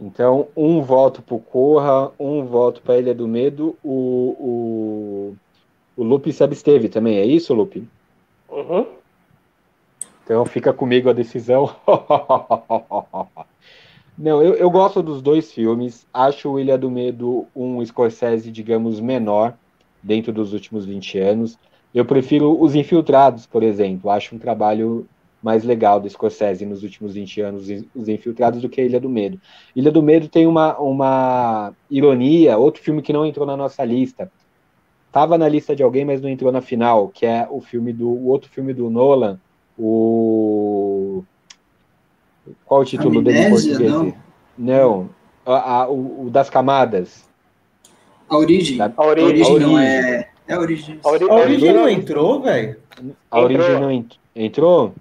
Então, 0.00 0.48
um 0.56 0.82
voto 0.82 1.22
pro 1.22 1.38
Corra, 1.38 2.10
um 2.18 2.44
voto 2.44 2.82
para 2.82 2.98
Ilha 2.98 3.14
do 3.14 3.28
Medo, 3.28 3.76
o, 3.84 4.34
o 4.40 5.36
o 5.96 6.02
Lupe 6.02 6.32
se 6.32 6.42
absteve 6.42 6.88
também, 6.88 7.18
é 7.18 7.24
isso, 7.24 7.54
Lupe? 7.54 7.86
Uhum. 8.48 8.84
Então 10.24 10.44
fica 10.44 10.72
comigo 10.72 11.08
a 11.08 11.12
decisão. 11.12 11.72
Não, 14.20 14.42
eu, 14.42 14.54
eu 14.54 14.70
gosto 14.70 15.02
dos 15.02 15.22
dois 15.22 15.50
filmes. 15.50 16.06
Acho 16.12 16.50
o 16.50 16.60
Ilha 16.60 16.76
do 16.76 16.90
Medo 16.90 17.46
um 17.56 17.82
Scorsese, 17.82 18.50
digamos, 18.50 19.00
menor 19.00 19.56
dentro 20.02 20.30
dos 20.30 20.52
últimos 20.52 20.84
20 20.84 21.18
anos. 21.18 21.58
Eu 21.94 22.04
prefiro 22.04 22.62
Os 22.62 22.74
Infiltrados, 22.74 23.46
por 23.46 23.62
exemplo. 23.62 24.10
Acho 24.10 24.36
um 24.36 24.38
trabalho 24.38 25.06
mais 25.42 25.64
legal 25.64 25.98
do 25.98 26.10
Scorsese 26.10 26.66
nos 26.66 26.82
últimos 26.82 27.14
20 27.14 27.40
anos, 27.40 27.68
Os 27.94 28.08
Infiltrados, 28.10 28.60
do 28.60 28.68
que 28.68 28.84
Ilha 28.84 29.00
do 29.00 29.08
Medo. 29.08 29.40
Ilha 29.74 29.90
do 29.90 30.02
Medo 30.02 30.28
tem 30.28 30.46
uma, 30.46 30.78
uma 30.78 31.72
ironia, 31.90 32.58
outro 32.58 32.82
filme 32.82 33.00
que 33.00 33.14
não 33.14 33.24
entrou 33.24 33.46
na 33.46 33.56
nossa 33.56 33.82
lista, 33.86 34.30
Tava 35.12 35.36
na 35.36 35.48
lista 35.48 35.74
de 35.74 35.82
alguém, 35.82 36.04
mas 36.04 36.20
não 36.20 36.28
entrou 36.28 36.52
na 36.52 36.60
final, 36.60 37.08
que 37.08 37.26
é 37.26 37.48
o 37.50 37.60
filme 37.60 37.92
do 37.92 38.08
o 38.08 38.28
outro 38.28 38.48
filme 38.48 38.72
do 38.72 38.88
Nolan, 38.88 39.40
o 39.76 40.89
qual 42.64 42.80
o 42.80 42.84
título 42.84 43.18
Amnésia, 43.20 43.40
dele 43.42 43.46
em 43.46 43.50
português? 43.50 43.90
Não, 43.90 44.14
não 44.58 45.10
a, 45.46 45.82
a, 45.82 45.88
o, 45.88 46.26
o, 46.26 46.30
das 46.30 46.50
camadas. 46.50 47.24
A 48.28 48.36
origem. 48.36 48.76
Da, 48.76 48.92
a 48.96 49.04
origem, 49.04 49.42
a 49.42 49.48
origem 49.48 49.58
não 49.58 49.78
é 49.78 50.30
é 50.50 50.54
a 50.54 50.58
origem. 50.58 50.98
A, 51.04 51.08
ori 51.08 51.24
a 51.30 51.34
origem 51.34 51.72
não 51.72 51.88
entrou, 51.88 52.40
velho. 52.40 52.76
A 53.30 53.40
origem 53.40 53.80
não 53.80 53.90
ent 53.90 54.18
entrou? 54.34 54.92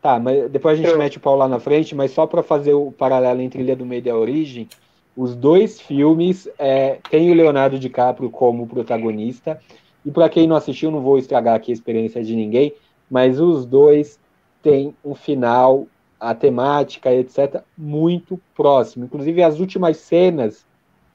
Tá, 0.00 0.18
mas 0.18 0.50
depois 0.50 0.74
a 0.74 0.76
gente 0.76 0.86
entrou. 0.86 1.02
mete 1.02 1.16
o 1.16 1.20
pau 1.20 1.36
lá 1.36 1.48
na 1.48 1.58
frente, 1.58 1.94
mas 1.94 2.12
só 2.12 2.24
para 2.24 2.42
fazer 2.42 2.74
o 2.74 2.92
paralelo 2.92 3.40
entre 3.40 3.62
Ilha 3.62 3.74
do 3.74 3.84
Meio 3.84 4.02
e 4.04 4.10
a 4.10 4.16
Origem, 4.16 4.68
os 5.16 5.34
dois 5.34 5.80
filmes 5.80 6.48
é, 6.58 6.98
têm 7.10 7.30
o 7.30 7.34
Leonardo 7.34 7.78
DiCaprio 7.78 8.30
como 8.30 8.66
protagonista. 8.66 9.60
E 10.04 10.10
para 10.10 10.28
quem 10.28 10.46
não 10.46 10.56
assistiu, 10.56 10.90
não 10.90 11.00
vou 11.00 11.18
estragar 11.18 11.56
aqui 11.56 11.70
a 11.70 11.74
experiência 11.74 12.22
de 12.22 12.34
ninguém, 12.34 12.72
mas 13.10 13.40
os 13.40 13.66
dois 13.66 14.18
têm 14.62 14.94
um 15.04 15.14
final, 15.14 15.86
a 16.22 16.36
temática, 16.36 17.12
etc., 17.12 17.62
muito 17.76 18.40
próximo. 18.54 19.04
Inclusive, 19.04 19.42
as 19.42 19.58
últimas 19.58 19.96
cenas 19.96 20.64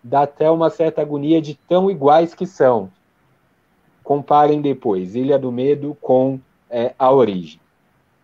dá 0.04 0.24
até 0.24 0.52
uma 0.52 0.70
certa 0.70 1.02
agonia 1.02 1.42
de 1.42 1.56
tão 1.56 1.90
iguais 1.90 2.34
que 2.34 2.46
são. 2.46 2.92
Comparem 4.04 4.62
depois 4.62 5.16
Ilha 5.16 5.40
do 5.40 5.50
Medo 5.50 5.98
com 6.02 6.42
é, 6.70 6.94
A 7.00 7.10
Origem. 7.10 7.58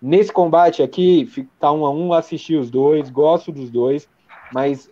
Nesse 0.01 0.33
combate 0.33 0.83
aqui, 0.83 1.25
tá 1.57 1.71
um 1.71 1.85
a 1.85 1.89
um, 1.89 2.11
assisti 2.11 2.57
os 2.57 2.69
dois, 2.69 3.09
gosto 3.09 3.53
dos 3.53 3.71
dois, 3.71 4.09
mas 4.53 4.91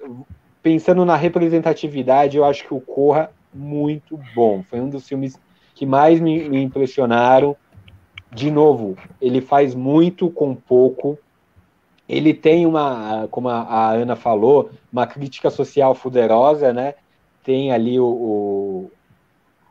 pensando 0.64 1.04
na 1.04 1.18
representatividade, 1.18 2.38
eu 2.38 2.46
acho 2.46 2.66
que 2.66 2.74
o 2.74 2.80
Corra 2.80 3.32
muito 3.54 4.18
bom. 4.34 4.64
Foi 4.64 4.80
um 4.80 4.89
dos 4.89 5.06
filmes 5.06 5.38
que 5.76 5.86
mais 5.86 6.22
me, 6.22 6.48
me 6.48 6.64
impressionaram. 6.64 7.54
De 8.34 8.50
novo, 8.50 8.98
ele 9.22 9.42
faz 9.42 9.76
muito 9.76 10.30
com 10.30 10.56
pouco. 10.56 11.20
Ele 12.12 12.34
tem 12.34 12.66
uma, 12.66 13.26
como 13.32 13.47
a, 13.47 13.91
Ana 13.91 14.18
falou, 14.18 14.70
uma 14.91 15.07
crítica 15.07 15.49
social 15.49 15.95
poderosa, 15.95 16.74
né? 16.74 16.95
Tem 17.41 17.72
ali 17.72 17.97
o, 17.97 18.05
o 18.05 18.91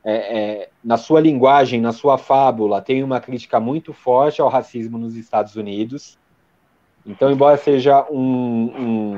é, 0.03 0.15
é, 0.15 0.69
na 0.83 0.97
sua 0.97 1.21
linguagem, 1.21 1.83
na 1.83 1.93
sua 1.93 2.17
fábula, 2.17 2.81
tem 2.81 3.05
uma 3.05 3.21
crítica 3.21 3.61
muito 3.61 3.93
forte 3.93 4.41
ao 4.41 4.49
racismo 4.49 4.97
nos 4.97 5.17
Estados 5.17 5.55
Unidos. 5.55 6.19
Então, 7.05 7.31
embora 7.31 7.59
seja 7.59 8.07
um, 8.11 8.73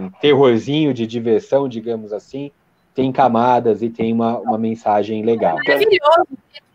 um 0.05 0.11
terrorzinho 0.21 0.93
de 0.93 1.07
diversão, 1.07 1.69
digamos 1.69 2.13
assim, 2.13 2.51
tem 2.93 3.13
camadas 3.13 3.83
e 3.83 3.89
tem 3.89 4.13
uma, 4.13 4.39
uma 4.39 4.59
mensagem 4.59 5.25
legal. 5.25 5.57
Maravilhoso. 5.65 6.27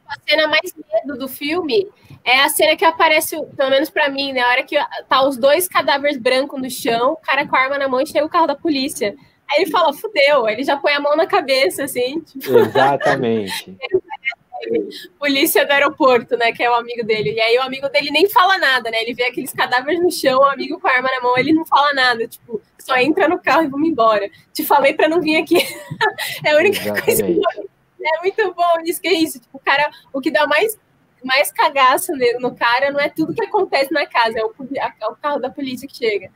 A 0.09 0.29
cena 0.29 0.47
mais 0.47 0.73
medo 0.73 1.17
do 1.17 1.27
filme 1.27 1.87
é 2.23 2.41
a 2.41 2.49
cena 2.49 2.75
que 2.75 2.85
aparece, 2.85 3.35
pelo 3.55 3.69
menos 3.69 3.89
para 3.89 4.09
mim, 4.09 4.29
na 4.29 4.41
né? 4.41 4.45
hora 4.45 4.63
que 4.63 4.75
tá 5.07 5.27
os 5.27 5.37
dois 5.37 5.67
cadáveres 5.67 6.17
brancos 6.17 6.61
no 6.61 6.69
chão, 6.69 7.13
o 7.13 7.17
cara 7.17 7.47
com 7.47 7.55
a 7.55 7.59
arma 7.59 7.77
na 7.77 7.87
mão 7.87 8.01
e 8.01 8.07
chega 8.07 8.25
o 8.25 8.29
carro 8.29 8.47
da 8.47 8.55
polícia. 8.55 9.15
Aí 9.49 9.61
ele 9.61 9.71
fala, 9.71 9.93
fudeu, 9.93 10.47
ele 10.47 10.63
já 10.63 10.75
põe 10.75 10.91
a 10.93 10.99
mão 10.99 11.15
na 11.15 11.25
cabeça, 11.25 11.83
assim. 11.83 12.19
Tipo... 12.21 12.57
Exatamente. 12.57 13.77
polícia 15.19 15.65
do 15.65 15.71
aeroporto, 15.71 16.35
né? 16.35 16.51
Que 16.51 16.63
é 16.63 16.69
o 16.69 16.73
amigo 16.73 17.05
dele. 17.05 17.31
E 17.31 17.39
aí 17.39 17.57
o 17.57 17.61
amigo 17.61 17.87
dele 17.89 18.11
nem 18.11 18.29
fala 18.29 18.57
nada, 18.57 18.89
né? 18.91 19.01
Ele 19.01 19.13
vê 19.13 19.23
aqueles 19.23 19.53
cadáveres 19.53 20.01
no 20.01 20.11
chão, 20.11 20.39
o 20.39 20.45
amigo 20.45 20.79
com 20.79 20.87
a 20.87 20.91
arma 20.91 21.09
na 21.09 21.21
mão, 21.21 21.37
ele 21.37 21.53
não 21.53 21.65
fala 21.65 21.93
nada, 21.93 22.27
tipo, 22.27 22.61
só 22.77 22.97
entra 22.97 23.27
no 23.27 23.39
carro 23.39 23.63
e 23.63 23.67
vamos 23.67 23.87
embora. 23.87 24.29
Te 24.53 24.63
falei 24.63 24.93
para 24.93 25.07
não 25.07 25.21
vir 25.21 25.37
aqui. 25.37 25.57
é 26.43 26.51
a 26.51 26.57
única 26.57 26.79
Exatamente. 26.79 27.05
coisa 27.05 27.23
que 27.23 27.66
é 28.15 28.21
muito 28.21 28.53
bom 28.53 28.81
isso 28.85 29.01
que 29.01 29.07
é 29.07 29.13
isso. 29.13 29.39
Tipo, 29.39 29.57
o 29.57 29.59
cara, 29.59 29.89
o 30.13 30.21
que 30.21 30.31
dá 30.31 30.47
mais 30.47 30.77
mais 31.23 31.51
cagaço 31.51 32.11
no 32.39 32.55
cara 32.55 32.91
não 32.91 32.99
é 32.99 33.09
tudo 33.09 33.33
que 33.33 33.43
acontece 33.43 33.91
na 33.91 34.05
casa, 34.05 34.39
é 34.39 34.45
o, 34.45 34.53
é 34.75 35.07
o 35.07 35.15
carro 35.15 35.39
da 35.39 35.49
polícia 35.49 35.87
que 35.87 35.97
chega. 35.97 36.29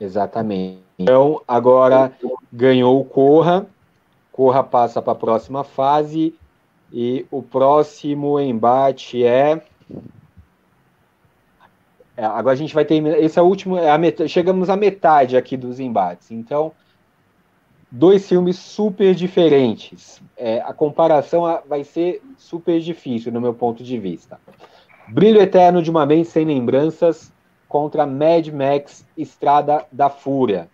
Exatamente. 0.00 0.82
Então, 0.98 1.42
agora 1.46 2.12
ganhou 2.52 2.98
o 3.00 3.04
Corra. 3.04 3.66
Corra 4.32 4.64
passa 4.64 5.02
para 5.02 5.12
a 5.12 5.16
próxima 5.16 5.62
fase 5.62 6.34
e 6.92 7.26
o 7.30 7.42
próximo 7.42 8.40
embate 8.40 9.24
é... 9.24 9.62
é. 12.16 12.24
agora 12.24 12.52
a 12.52 12.56
gente 12.56 12.74
vai 12.74 12.84
ter. 12.84 13.04
Esse 13.22 13.38
é 13.38 13.42
o 13.42 13.46
último. 13.46 13.76
É 13.76 13.96
met... 13.98 14.26
Chegamos 14.28 14.70
à 14.70 14.76
metade 14.76 15.36
aqui 15.36 15.56
dos 15.56 15.78
embates. 15.78 16.30
Então, 16.30 16.72
dois 17.90 18.28
filmes 18.28 18.56
super 18.56 19.14
diferentes. 19.14 20.22
É, 20.36 20.60
a 20.60 20.72
comparação 20.72 21.62
vai 21.66 21.84
ser 21.84 22.22
super 22.36 22.80
difícil, 22.80 23.32
no 23.32 23.40
meu 23.40 23.52
ponto 23.54 23.82
de 23.82 23.98
vista. 23.98 24.38
Brilho 25.08 25.40
Eterno 25.40 25.82
de 25.82 25.90
uma 25.90 26.06
Mente 26.06 26.28
Sem 26.28 26.44
Lembranças 26.44 27.32
contra 27.68 28.06
Mad 28.06 28.48
Max 28.48 29.04
Estrada 29.16 29.84
da 29.90 30.08
Fúria. 30.08 30.68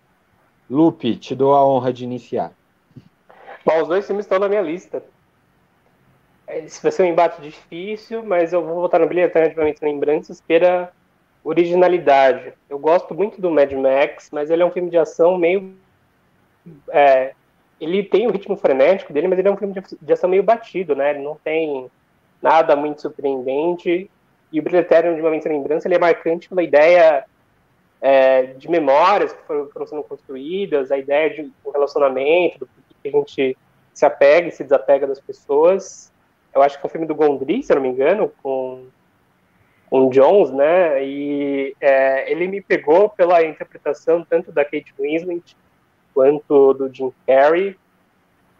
Lupe, 0.69 1.15
te 1.15 1.33
dou 1.33 1.55
a 1.55 1.65
honra 1.65 1.91
de 1.91 2.03
iniciar. 2.03 2.51
Bom, 3.65 3.81
os 3.81 3.87
dois 3.87 4.05
filmes 4.05 4.25
estão 4.25 4.39
na 4.39 4.47
minha 4.47 4.61
lista. 4.61 5.03
Esse 6.47 6.81
vai 6.81 6.91
ser 6.91 7.03
um 7.03 7.07
embate 7.07 7.41
difícil, 7.41 8.23
mas 8.23 8.53
eu 8.53 8.63
vou 8.63 8.75
votar 8.75 8.99
no 8.99 9.07
Brilho 9.07 9.25
Eternamente 9.25 9.83
Lembranças 9.83 10.39
pela 10.39 10.91
originalidade. 11.43 12.53
Eu 12.69 12.79
gosto 12.79 13.13
muito 13.13 13.41
do 13.41 13.51
Mad 13.51 13.71
Max, 13.73 14.29
mas 14.31 14.49
ele 14.49 14.61
é 14.61 14.65
um 14.65 14.71
filme 14.71 14.89
de 14.89 14.97
ação 14.97 15.37
meio. 15.37 15.75
É, 16.89 17.33
ele 17.79 18.03
tem 18.03 18.27
o 18.27 18.31
ritmo 18.31 18.57
frenético 18.57 19.13
dele, 19.13 19.27
mas 19.27 19.39
ele 19.39 19.47
é 19.47 19.51
um 19.51 19.57
filme 19.57 19.75
de 20.01 20.13
ação 20.13 20.29
meio 20.29 20.43
batido, 20.43 20.95
né? 20.95 21.11
Ele 21.11 21.23
não 21.23 21.35
tem 21.35 21.89
nada 22.41 22.75
muito 22.75 23.01
surpreendente. 23.01 24.09
E 24.51 24.59
o 24.59 24.63
Brilho 24.63 24.79
Eterno 24.79 25.15
de 25.15 25.21
uma 25.21 25.29
Mente 25.29 25.47
Lembrança 25.47 25.87
ele 25.87 25.95
é 25.95 25.99
marcante 25.99 26.49
pela 26.49 26.63
ideia 26.63 27.25
é, 28.01 28.43
de 28.43 28.69
memórias 28.69 29.33
que 29.33 29.43
foram, 29.43 29.69
foram, 29.69 29.87
sendo 29.87 30.03
construídas, 30.03 30.91
a 30.91 30.97
ideia 30.97 31.29
de 31.29 31.51
um 31.65 31.71
relacionamento, 31.71 32.59
do 32.59 32.69
que 33.01 33.09
a 33.09 33.11
gente 33.11 33.57
se 33.93 34.05
apega 34.05 34.47
e 34.47 34.51
se 34.51 34.63
desapega 34.63 35.05
das 35.05 35.19
pessoas 35.19 36.11
eu 36.57 36.63
acho 36.63 36.79
que 36.79 36.85
é 36.85 36.87
um 36.87 36.89
filme 36.89 37.07
do 37.07 37.15
Gondry, 37.15 37.61
se 37.61 37.71
eu 37.71 37.75
não 37.75 37.83
me 37.83 37.89
engano, 37.89 38.31
com, 38.41 38.87
com 39.89 40.09
Jones, 40.09 40.51
né? 40.51 41.03
E 41.05 41.75
é, 41.79 42.31
ele 42.31 42.47
me 42.47 42.61
pegou 42.61 43.09
pela 43.09 43.43
interpretação 43.43 44.25
tanto 44.27 44.51
da 44.51 44.65
Kate 44.65 44.93
Winslet 44.99 45.55
quanto 46.17 46.73
do 46.73 46.91
Jim 46.91 47.13
Carrey. 47.27 47.77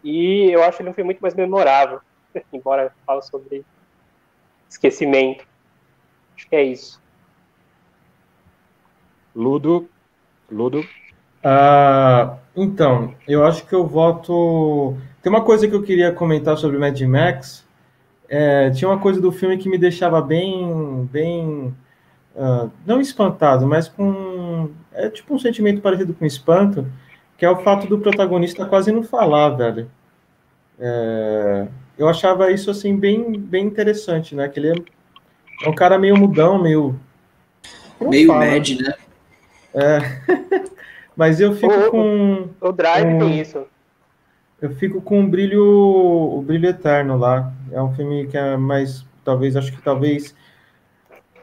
E 0.04 0.48
eu 0.52 0.62
acho 0.62 0.80
ele 0.80 0.90
um 0.90 0.94
filme 0.94 1.08
muito 1.08 1.20
mais 1.20 1.34
memorável, 1.34 2.00
embora 2.52 2.94
fale 3.04 3.20
sobre 3.22 3.64
esquecimento. 4.70 5.44
Acho 6.36 6.48
que 6.48 6.54
é 6.54 6.62
isso. 6.62 7.02
Ludo. 9.34 9.88
Ludo. 10.48 10.84
Ah, 11.42 12.36
então, 12.54 13.12
eu 13.26 13.44
acho 13.44 13.66
que 13.66 13.74
eu 13.74 13.84
voto. 13.84 14.96
Tem 15.20 15.30
uma 15.30 15.44
coisa 15.44 15.66
que 15.66 15.74
eu 15.74 15.82
queria 15.82 16.12
comentar 16.12 16.56
sobre 16.56 16.78
Mad 16.78 17.00
Max, 17.02 17.66
é, 18.28 18.70
tinha 18.70 18.88
uma 18.88 19.00
coisa 19.00 19.20
do 19.20 19.32
filme 19.32 19.58
que 19.58 19.68
me 19.68 19.78
deixava 19.78 20.22
bem, 20.22 21.08
bem 21.10 21.74
uh, 22.36 22.70
não 22.86 23.00
espantado, 23.00 23.66
mas 23.66 23.88
com 23.88 24.70
é 24.92 25.08
tipo 25.10 25.34
um 25.34 25.38
sentimento 25.38 25.80
parecido 25.80 26.14
com 26.14 26.24
espanto, 26.24 26.86
que 27.38 27.46
é 27.46 27.50
o 27.50 27.62
fato 27.62 27.86
do 27.86 27.98
protagonista 27.98 28.66
quase 28.66 28.92
não 28.92 29.02
falar, 29.02 29.50
velho. 29.50 29.90
É, 30.78 31.68
eu 31.96 32.08
achava 32.08 32.50
isso 32.50 32.70
assim 32.70 32.96
bem, 32.96 33.38
bem 33.38 33.64
interessante, 33.64 34.34
né? 34.34 34.48
Que 34.48 34.60
ele 34.60 34.72
é, 34.72 34.74
é 35.64 35.68
um 35.68 35.74
cara 35.74 35.98
meio 35.98 36.16
mudão, 36.16 36.60
meio. 36.60 36.98
Meio 38.00 38.26
fala, 38.26 38.44
mad, 38.44 38.68
né? 38.80 38.94
É. 39.72 39.98
Mas 41.16 41.40
eu 41.40 41.54
fico 41.54 41.72
o, 41.72 41.90
com. 41.90 42.48
O 42.60 42.72
Drive 42.72 43.12
com, 43.12 43.18
tem 43.18 43.40
isso. 43.40 43.64
Eu 44.60 44.70
fico 44.74 45.00
com 45.00 45.22
o 45.22 45.28
brilho, 45.28 45.64
o 45.64 46.42
brilho 46.42 46.68
eterno 46.68 47.16
lá. 47.16 47.52
É 47.70 47.80
um 47.80 47.94
filme 47.94 48.26
que 48.26 48.36
é 48.36 48.56
mais, 48.56 49.06
talvez, 49.24 49.56
acho 49.56 49.72
que 49.72 49.80
talvez 49.80 50.34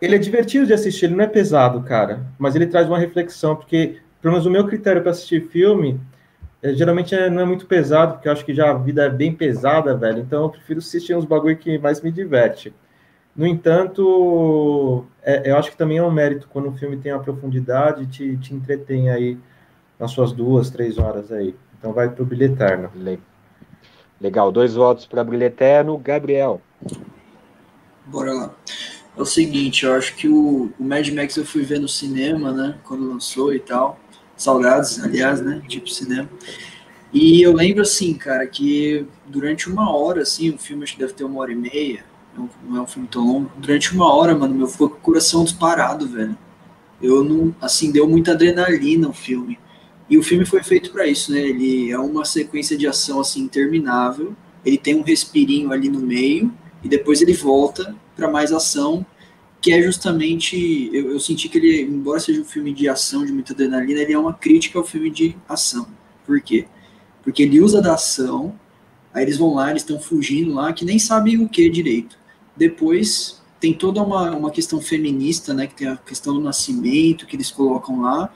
ele 0.02 0.16
é 0.16 0.20
divertido 0.20 0.66
de 0.66 0.74
assistir, 0.74 1.06
ele 1.06 1.16
não 1.16 1.24
é 1.24 1.28
pesado, 1.28 1.82
cara, 1.82 2.26
mas 2.38 2.56
ele 2.56 2.68
traz 2.68 2.88
uma 2.88 3.00
reflexão, 3.00 3.56
porque, 3.56 3.98
pelo 4.26 4.34
menos 4.34 4.48
o 4.48 4.50
meu 4.50 4.66
critério 4.66 5.04
para 5.04 5.12
assistir 5.12 5.50
filme, 5.50 6.02
é, 6.60 6.74
geralmente 6.74 7.14
é, 7.14 7.30
não 7.30 7.44
é 7.44 7.46
muito 7.46 7.68
pesado, 7.68 8.14
porque 8.14 8.28
eu 8.28 8.32
acho 8.32 8.44
que 8.44 8.56
já 8.56 8.72
a 8.72 8.74
vida 8.74 9.04
é 9.04 9.10
bem 9.10 9.32
pesada, 9.32 9.96
velho, 9.96 10.18
então 10.18 10.42
eu 10.42 10.50
prefiro 10.50 10.80
assistir 10.80 11.16
uns 11.16 11.26
bagulho 11.26 11.56
que 11.56 11.78
mais 11.78 12.02
me 12.02 12.12
diverte. 12.12 12.74
No 13.36 13.46
entanto, 13.46 15.06
é, 15.22 15.52
eu 15.52 15.56
acho 15.56 15.70
que 15.70 15.78
também 15.78 16.00
é 16.00 16.04
um 16.04 16.10
mérito 16.10 16.48
quando 16.52 16.70
um 16.70 16.76
filme 16.76 16.98
tem 16.98 17.14
uma 17.14 17.22
profundidade 17.22 18.08
te, 18.08 18.36
te 18.38 18.56
entretém 18.56 19.12
aí 19.12 19.38
nas 20.00 20.10
suas 20.10 20.32
duas, 20.32 20.72
três 20.72 20.98
horas 20.98 21.32
aí. 21.32 21.54
Então 21.78 21.94
vai 21.94 22.10
pro 22.10 22.26
Brilho 22.26 22.46
Eterno. 22.46 22.90
Legal, 24.20 24.52
dois 24.52 24.74
votos 24.74 25.06
para 25.06 25.24
Brilho 25.24 25.44
Eterno. 25.44 26.00
Gabriel. 26.00 26.60
Bora 28.08 28.34
lá. 28.34 28.56
É 29.16 29.22
o 29.22 29.26
seguinte, 29.26 29.86
eu 29.86 29.94
acho 29.94 30.16
que 30.16 30.28
o, 30.28 30.74
o 30.80 30.84
Mad 30.84 31.08
Max 31.10 31.38
eu 31.38 31.46
fui 31.46 31.62
ver 31.62 31.80
no 31.80 31.88
cinema, 31.88 32.52
né? 32.52 32.76
Quando 32.84 33.08
lançou 33.08 33.54
e 33.54 33.60
tal. 33.60 34.00
Saudades, 34.38 35.02
aliás, 35.04 35.42
né? 35.42 35.62
Tipo 35.68 35.90
cinema. 35.90 36.30
E 37.14 37.42
eu 37.42 37.54
lembro, 37.54 37.82
assim, 37.82 38.14
cara, 38.14 38.46
que 38.46 39.06
durante 39.26 39.70
uma 39.70 39.96
hora, 39.96 40.22
assim, 40.22 40.50
o 40.50 40.58
filme 40.58 40.84
acho 40.84 40.94
que 40.94 41.00
deve 41.00 41.14
ter 41.14 41.24
uma 41.24 41.40
hora 41.40 41.52
e 41.52 41.56
meia, 41.56 42.04
não 42.38 42.78
é 42.78 42.82
um 42.82 42.88
filme 42.88 43.08
tão 43.08 43.26
longo. 43.26 43.52
Durante 43.58 43.94
uma 43.94 44.14
hora, 44.14 44.36
mano, 44.36 44.54
meu 44.54 44.68
ficou 44.68 44.90
com 44.90 44.98
o 44.98 45.00
coração 45.00 45.44
disparado, 45.44 46.08
velho. 46.08 46.38
Eu 47.02 47.24
não, 47.24 47.56
assim, 47.62 47.92
deu 47.92 48.08
muita 48.08 48.32
adrenalina 48.32 49.08
o 49.08 49.14
filme. 49.14 49.58
E 50.10 50.18
o 50.18 50.24
filme 50.24 50.46
foi 50.46 50.62
feito 50.62 50.92
para 50.92 51.08
isso, 51.08 51.32
né? 51.32 51.40
Ele 51.40 51.90
é 51.90 51.98
uma 51.98 52.26
sequência 52.26 52.78
de 52.78 52.86
ação, 52.86 53.20
assim, 53.20 53.42
interminável. 53.42 54.36
Ele 54.66 54.78
tem 54.78 54.96
um 54.96 55.02
respirinho 55.02 55.72
ali 55.72 55.90
no 55.90 56.00
meio, 56.00 56.52
e 56.84 56.90
depois 56.90 57.22
ele 57.22 57.34
volta 57.34 57.96
para 58.16 58.30
mais 58.30 58.52
ação, 58.52 59.06
que 59.66 59.74
é 59.74 59.82
justamente. 59.82 60.92
Eu, 60.94 61.14
eu, 61.14 61.20
senti 61.20 61.50
que 61.50 61.58
ele, 61.58 61.82
embora 61.82 62.20
seja 62.20 62.40
um 62.40 62.46
filme 62.46 62.72
de 62.72 62.88
ação, 62.88 63.26
de 63.26 63.34
muita 63.34 63.52
adrenalina, 63.52 64.00
ele 64.00 64.14
é 64.14 64.20
uma 64.20 64.32
crítica 64.32 64.78
ao 64.78 64.86
filme 64.86 65.10
de 65.10 65.36
ação. 65.50 65.88
Por 66.24 66.40
quê? 66.40 66.68
Porque 67.24 67.42
ele 67.42 67.60
usa 67.60 67.82
da 67.82 67.96
ação, 67.96 68.54
aí 69.12 69.24
eles 69.24 69.38
vão 69.38 69.56
lá, 69.56 69.72
eles 69.72 69.82
estão 69.82 70.00
fugindo 70.00 70.54
lá, 70.54 70.72
que 70.72 70.86
nem 70.86 71.00
sabem 71.00 71.44
o 71.44 71.50
que 71.50 71.68
direito. 71.68 72.16
Depois 72.56 73.42
tem 73.60 73.74
toda 73.74 74.04
uma, 74.04 74.36
uma 74.36 74.52
questão 74.52 74.80
feminista, 74.80 75.52
né? 75.52 75.66
Que 75.66 75.74
tem 75.74 75.88
a 75.88 75.98
questão 75.98 76.36
do 76.36 76.42
nascimento 76.42 77.26
que 77.26 77.36
eles 77.36 77.50
colocam 77.50 78.02
lá. 78.02 78.32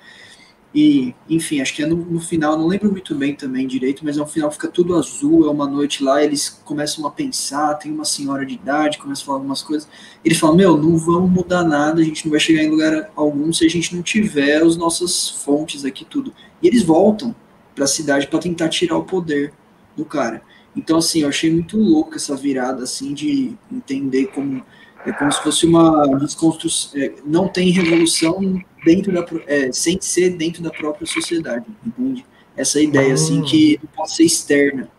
E, 0.74 1.16
enfim, 1.28 1.62
acho 1.62 1.74
que 1.74 1.82
é 1.82 1.86
no, 1.88 1.96
no, 1.96 2.20
final, 2.20 2.56
não 2.56 2.68
lembro 2.68 2.92
muito 2.92 3.16
bem 3.16 3.34
também 3.34 3.66
direito, 3.66 4.06
mas 4.06 4.18
no 4.18 4.26
final 4.28 4.52
fica 4.52 4.68
tudo 4.68 4.96
azul, 4.96 5.48
é 5.48 5.50
uma 5.50 5.68
noite 5.68 6.04
lá, 6.04 6.24
eles 6.24 6.48
começam 6.64 7.08
a 7.08 7.12
pensar, 7.12 7.74
tem 7.74 7.92
uma 7.92 8.06
senhora 8.06 8.46
de 8.46 8.54
idade, 8.54 9.00
começa 9.00 9.24
a 9.24 9.26
falar 9.26 9.38
algumas 9.40 9.64
coisas. 9.64 9.90
Ele 10.24 10.36
fala, 10.36 10.56
meu, 10.56 10.78
não 10.78 10.96
vamos 10.96 11.32
mudar 11.32 11.64
nada, 11.64 12.02
a 12.02 12.04
gente 12.04 12.24
não 12.26 12.32
vai 12.32 12.40
chegar 12.40 12.62
em 12.62 12.70
lugar 12.70 13.10
algum 13.16 13.52
se 13.52 13.66
a 13.66 13.70
gente 13.70 13.96
não 13.96 14.04
tiver 14.04 14.62
as 14.62 14.78
nossas 14.78 15.30
fontes 15.44 15.84
aqui, 15.84 16.06
tudo. 16.06 16.32
E 16.62 16.68
eles 16.68 16.84
voltam 16.84 17.36
para 17.74 17.86
a 17.86 17.88
cidade 17.88 18.28
para 18.28 18.38
tentar 18.38 18.70
tirar 18.70 18.98
o 18.98 19.04
poder 19.04 19.52
do 19.98 20.06
cara. 20.06 20.42
Então, 20.76 21.00
assim, 21.00 21.24
eu 21.24 21.30
achei 21.30 21.52
muito 21.52 21.78
louco 21.78 22.16
essa 22.16 22.36
virada, 22.36 22.84
assim, 22.84 23.14
de 23.14 23.58
entender 23.72 24.28
como 24.28 24.64
é 25.06 25.14
como 25.14 25.32
se 25.32 25.42
fosse 25.42 25.66
uma 25.66 26.06
desconstrução. 26.20 27.00
É, 27.02 27.14
não 27.26 27.48
tem 27.48 27.72
revolução 27.72 28.62
dentro 28.86 29.12
da, 29.12 29.26
é, 29.48 29.72
sem 29.72 30.00
ser 30.02 30.32
dentro 30.32 30.62
da 30.62 30.70
própria 30.70 31.06
sociedade, 31.06 31.66
entende? 31.86 32.26
Essa 32.56 32.82
ideia, 32.82 33.14
assim, 33.14 33.42
que 33.42 33.80
não 33.82 33.90
pode 33.96 34.14
ser 34.14 34.24
externa. 34.24 34.90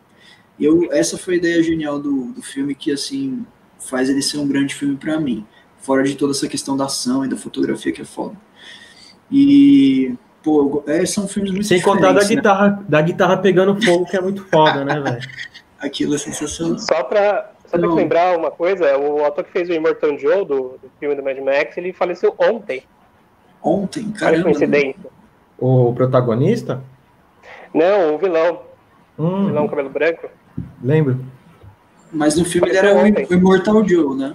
Eu, 0.59 0.93
essa 0.93 1.19
foi 1.19 1.35
a 1.35 1.37
ideia 1.37 1.63
genial 1.63 1.99
do, 1.99 2.33
do 2.33 2.43
filme, 2.43 2.75
que, 2.75 2.91
assim, 2.91 3.45
faz 3.79 4.09
ele 4.09 4.23
ser 4.23 4.39
um 4.39 4.49
grande 4.49 4.75
filme 4.75 4.97
para 4.97 5.19
mim. 5.21 5.45
Fora 5.79 6.03
de 6.03 6.15
toda 6.15 6.33
essa 6.33 6.49
questão 6.49 6.77
da 6.77 6.85
ação 6.85 7.25
e 7.25 7.29
da 7.29 7.37
fotografia, 7.37 7.93
que 7.93 8.03
é 8.03 8.05
foda. 8.05 8.37
E, 9.31 10.15
pô, 10.43 10.83
é, 10.87 11.05
são 11.07 11.29
filmes 11.29 11.53
muito 11.53 11.67
Sem 11.67 11.81
contar 11.81 12.13
da 12.13 12.21
né? 12.23 12.29
guitarra, 12.29 12.85
da 12.89 13.03
guitarra 13.03 13.37
pegando 13.39 13.81
fogo, 13.83 14.07
que 14.07 14.17
é 14.17 14.21
muito 14.21 14.45
foda, 14.47 14.85
né, 14.85 15.01
velho? 15.01 15.21
Aquilo 15.79 16.15
é 16.15 16.19
sensacional. 16.19 16.79
Só 16.79 17.03
pra, 17.05 17.53
só 17.67 17.79
pra 17.79 17.95
lembrar 17.95 18.37
uma 18.37 18.51
coisa, 18.51 18.99
o 18.99 19.25
ator 19.25 19.45
que 19.45 19.53
fez 19.53 19.69
o 19.71 19.73
Immortal 19.73 20.19
Joe, 20.19 20.45
do, 20.45 20.79
do 20.79 20.91
filme 20.99 21.15
do 21.15 21.23
Mad 21.23 21.39
Max, 21.39 21.77
ele 21.79 21.93
faleceu 21.93 22.35
ontem. 22.39 22.83
Ontem, 23.63 24.11
cara. 24.13 24.35
Olha 24.35 24.43
coincidência. 24.43 25.11
O 25.59 25.93
protagonista? 25.95 26.83
Não, 27.75 28.15
o 28.15 28.19
vilão. 28.19 28.63
Hum. 29.19 29.45
O 29.45 29.47
vilão 29.47 29.69
cabelo 29.69 29.91
branco. 29.91 30.29
Lembro. 30.83 31.21
Mas 32.13 32.37
no 32.37 32.45
filme 32.45 32.69
ele 32.69 32.79
era 32.79 32.95
o, 32.95 33.03
o 33.03 33.35
Immortal 33.35 33.87
Joe, 33.87 34.17
né? 34.17 34.35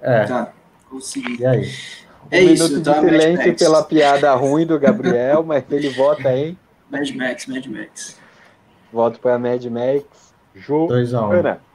É. 0.00 0.24
Tá, 0.24 0.52
consegui. 0.88 1.40
E 1.40 1.46
aí? 1.46 1.70
É 2.30 2.40
um 2.40 2.48
isso, 2.48 2.68
minuto 2.68 2.84
tá? 2.84 3.00
de 3.00 3.08
silêncio 3.08 3.56
pela 3.56 3.84
piada 3.84 4.34
ruim 4.34 4.66
do 4.66 4.78
Gabriel, 4.78 5.44
mas 5.44 5.64
ele 5.70 5.90
vota 5.90 6.32
em 6.32 6.58
Mad 6.90 7.08
Max, 7.10 7.46
Mad 7.46 7.66
Max. 7.66 8.20
Voto 8.92 9.20
para 9.20 9.38
Mad 9.38 9.64
Max. 9.66 10.34
Ju. 10.54 10.86
2x1. 10.88 11.54
Um. 11.54 11.65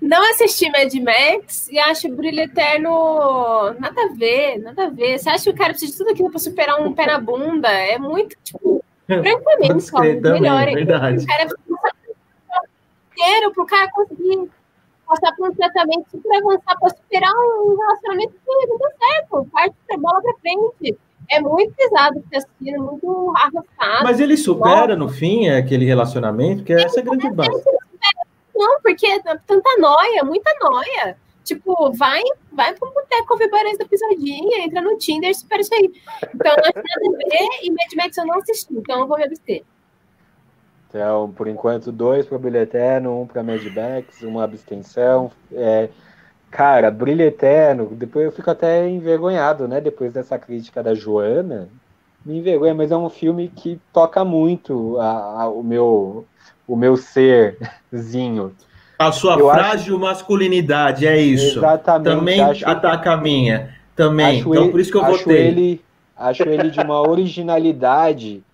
Não 0.00 0.30
assisti 0.30 0.70
Mad 0.70 0.92
Max 0.94 1.68
e 1.68 1.78
acho 1.78 2.08
o 2.08 2.16
Brilho 2.16 2.40
Eterno 2.40 3.74
nada 3.78 4.02
a 4.02 4.14
ver, 4.14 4.58
nada 4.58 4.86
a 4.86 4.88
ver. 4.88 5.18
Você 5.18 5.28
acha 5.28 5.44
que 5.44 5.50
o 5.50 5.54
cara 5.54 5.70
precisa 5.70 5.92
de 5.92 5.98
tudo 5.98 6.10
aquilo 6.10 6.30
para 6.30 6.38
superar 6.38 6.80
um 6.80 6.92
pé 6.92 7.06
na 7.06 7.18
bunda? 7.18 7.68
É 7.68 7.98
muito, 7.98 8.34
tipo, 8.42 8.82
francamente, 9.06 10.22
melhor. 10.22 10.64
Verdade. 10.66 11.24
O 11.24 11.26
cara 11.26 11.48
inteiro 13.12 13.52
para 13.52 13.62
o 13.62 13.66
cara 13.66 13.90
conseguir 13.90 14.50
passar 15.06 15.34
por 15.36 15.50
um 15.50 15.54
tratamento 15.54 16.06
super 16.10 16.36
avançado 16.36 16.80
para 16.80 16.90
superar 16.90 17.32
um 17.34 17.76
relacionamento 17.76 18.32
que 18.32 18.66
não 18.66 18.78
deu 18.78 18.88
certo. 18.98 19.48
Parte 19.52 19.74
a 19.92 19.98
bola 19.98 20.22
para 20.22 20.34
frente 20.40 20.98
é 21.30 21.40
muito 21.40 21.74
pesado 21.74 22.22
ficar 22.22 22.38
assistindo, 22.38 22.82
muito 22.82 23.32
arrastado. 23.36 24.04
Mas 24.04 24.20
ele 24.20 24.36
supera 24.36 24.96
no 24.96 25.08
fim 25.08 25.48
aquele 25.48 25.84
relacionamento, 25.84 26.64
que 26.64 26.72
é 26.72 26.82
essa 26.82 27.02
grande 27.02 27.30
base. 27.30 27.62
Não, 28.54 28.80
porque 28.80 29.06
é 29.06 29.20
tanta 29.20 29.76
noia, 29.78 30.24
muita 30.24 30.50
noia. 30.60 31.16
Tipo, 31.44 31.92
vai, 31.92 32.22
vai 32.52 32.74
pro 32.74 32.92
boteco 32.92 33.32
ouvir 33.32 33.50
Barões 33.50 33.78
da 33.78 33.84
Pisadinha, 33.84 34.64
entra 34.64 34.80
no 34.80 34.96
Tinder, 34.98 35.34
supera 35.34 35.62
isso 35.62 35.74
aí. 35.74 35.90
Então, 36.34 36.54
não 36.56 36.72
tem 36.72 36.72
nada 36.74 37.26
a 37.26 37.28
ver 37.28 37.48
e 37.62 37.70
Mad 37.70 37.94
Max 37.96 38.16
eu 38.16 38.26
não 38.26 38.38
assisti, 38.38 38.74
então 38.74 39.00
eu 39.00 39.06
vou 39.06 39.16
me 39.16 39.24
abster. 39.24 39.62
Então, 40.88 41.32
por 41.32 41.48
enquanto, 41.48 41.90
dois 41.90 42.26
para 42.26 42.38
Brilho 42.38 42.58
Eterno, 42.58 43.22
um 43.22 43.26
para 43.26 43.42
Mad 43.42 43.62
Max, 43.64 44.22
uma 44.22 44.44
abstenção. 44.44 45.30
É, 45.52 45.88
Cara, 46.50 46.90
Brilho 46.90 47.22
Eterno, 47.22 47.86
depois 47.94 48.24
eu 48.24 48.32
fico 48.32 48.50
até 48.50 48.88
envergonhado, 48.88 49.68
né? 49.68 49.80
Depois 49.80 50.12
dessa 50.12 50.36
crítica 50.36 50.82
da 50.82 50.94
Joana, 50.94 51.68
me 52.26 52.38
envergonha, 52.38 52.74
mas 52.74 52.90
é 52.90 52.96
um 52.96 53.08
filme 53.08 53.48
que 53.48 53.80
toca 53.92 54.24
muito 54.24 54.98
a, 54.98 55.42
a, 55.42 55.48
o 55.48 55.62
meu 55.62 56.26
o 56.70 56.76
meu 56.76 56.96
serzinho. 56.96 58.54
A 58.96 59.10
sua 59.10 59.36
eu 59.36 59.50
frágil 59.50 59.96
acho... 59.96 59.98
masculinidade, 59.98 61.04
é 61.04 61.18
isso. 61.18 61.58
Exatamente. 61.58 62.16
Também 62.16 62.40
acho... 62.40 62.68
ataca 62.68 63.12
a 63.12 63.16
minha. 63.16 63.76
Também. 63.96 64.38
Acho 64.38 64.50
então, 64.50 64.62
ele, 64.62 64.70
por 64.70 64.80
isso 64.80 64.92
que 64.92 64.96
eu 64.96 65.04
acho 65.04 65.18
votei. 65.18 65.46
Ele, 65.48 65.84
acho 66.16 66.42
ele 66.44 66.70
de 66.70 66.80
uma 66.80 67.00
originalidade 67.00 68.44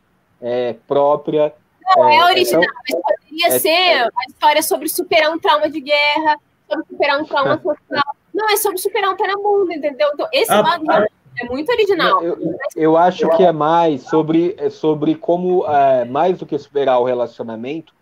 é, 0.41 0.75
própria. 0.89 1.53
Não, 1.95 2.09
é, 2.09 2.17
é 2.17 2.25
original, 2.25 2.63
mas 2.89 3.01
poderia 3.03 3.49
é, 3.49 3.59
ser 3.59 4.03
a 4.05 4.31
história 4.31 4.63
sobre 4.63 4.89
superar 4.89 5.31
um 5.31 5.39
trauma 5.39 5.69
de 5.69 5.81
guerra, 5.81 6.37
sobre 6.67 6.87
superar 6.89 7.21
um 7.21 7.25
trauma 7.27 7.57
social. 7.63 8.17
Não, 8.33 8.51
é 8.51 8.57
sobre 8.57 8.79
superar 8.79 9.11
um 9.13 9.43
bunda, 9.43 9.75
entendeu? 9.75 10.09
Então, 10.15 10.27
esse 10.33 10.53
ah, 10.53 10.63
lado 10.63 10.85
ah, 10.91 11.07
é 11.39 11.45
muito 11.47 11.71
original. 11.71 12.23
Eu, 12.23 12.39
eu, 12.75 12.97
acho 12.97 13.29
que 13.37 13.43
é 13.43 13.53
mais 13.53 14.03
sobre, 14.03 14.55
é 14.59 14.71
sobre 14.71 15.15
como, 15.15 15.67
é, 15.67 16.05
mais 16.07 16.39
do 16.39 16.47
que 16.47 16.59
superar 16.59 16.99
o 17.01 17.05
relacionamento, 17.05 17.95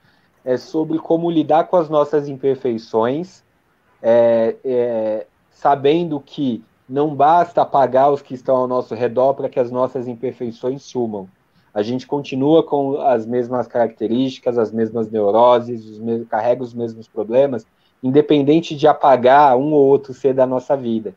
é 0.45 0.57
sobre 0.57 0.99
como 0.99 1.31
lidar 1.31 1.65
com 1.65 1.77
as 1.77 1.89
nossas 1.89 2.29
imperfeições, 2.29 3.43
é, 4.03 4.57
é, 4.65 5.27
sabendo 5.51 6.21
que 6.21 6.63
não 6.89 7.15
basta 7.15 7.63
apagar 7.63 8.13
os 8.13 8.21
que 8.21 8.35
estão 8.35 8.57
ao 8.57 8.69
nosso 8.69 8.95
redor 8.95 9.35
para 9.35 9.49
que 9.49 9.59
as 9.59 9.71
nossas 9.71 10.07
imperfeições 10.07 10.83
sumam. 10.83 11.29
A 11.73 11.83
gente 11.83 12.07
continua 12.07 12.63
com 12.63 13.01
as 13.01 13.27
mesmas 13.27 13.67
características, 13.67 14.59
as 14.59 14.71
mesmas 14.71 15.11
neuroses, 15.11 15.85
os 15.87 15.99
mesmos, 15.99 16.29
carrega 16.29 16.63
os 16.63 16.75
mesmos 16.75 17.09
problemas, 17.09 17.67
independente 18.03 18.77
de 18.77 18.87
apagar 18.87 19.57
um 19.57 19.73
ou 19.73 19.85
outro 19.87 20.13
ser 20.13 20.35
da 20.35 20.47
nossa 20.47 20.77
vida. 20.77 21.15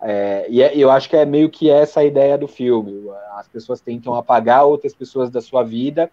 É, 0.00 0.46
e 0.48 0.62
é, 0.62 0.76
eu 0.76 0.90
acho 0.90 1.08
que 1.08 1.16
é 1.16 1.24
meio 1.24 1.48
que 1.48 1.70
essa 1.70 2.00
a 2.00 2.04
ideia 2.04 2.36
do 2.36 2.46
filme. 2.46 3.08
As 3.36 3.48
pessoas 3.48 3.80
tentam 3.80 4.14
apagar 4.14 4.64
outras 4.64 4.94
pessoas 4.94 5.30
da 5.30 5.40
sua 5.40 5.62
vida, 5.62 6.10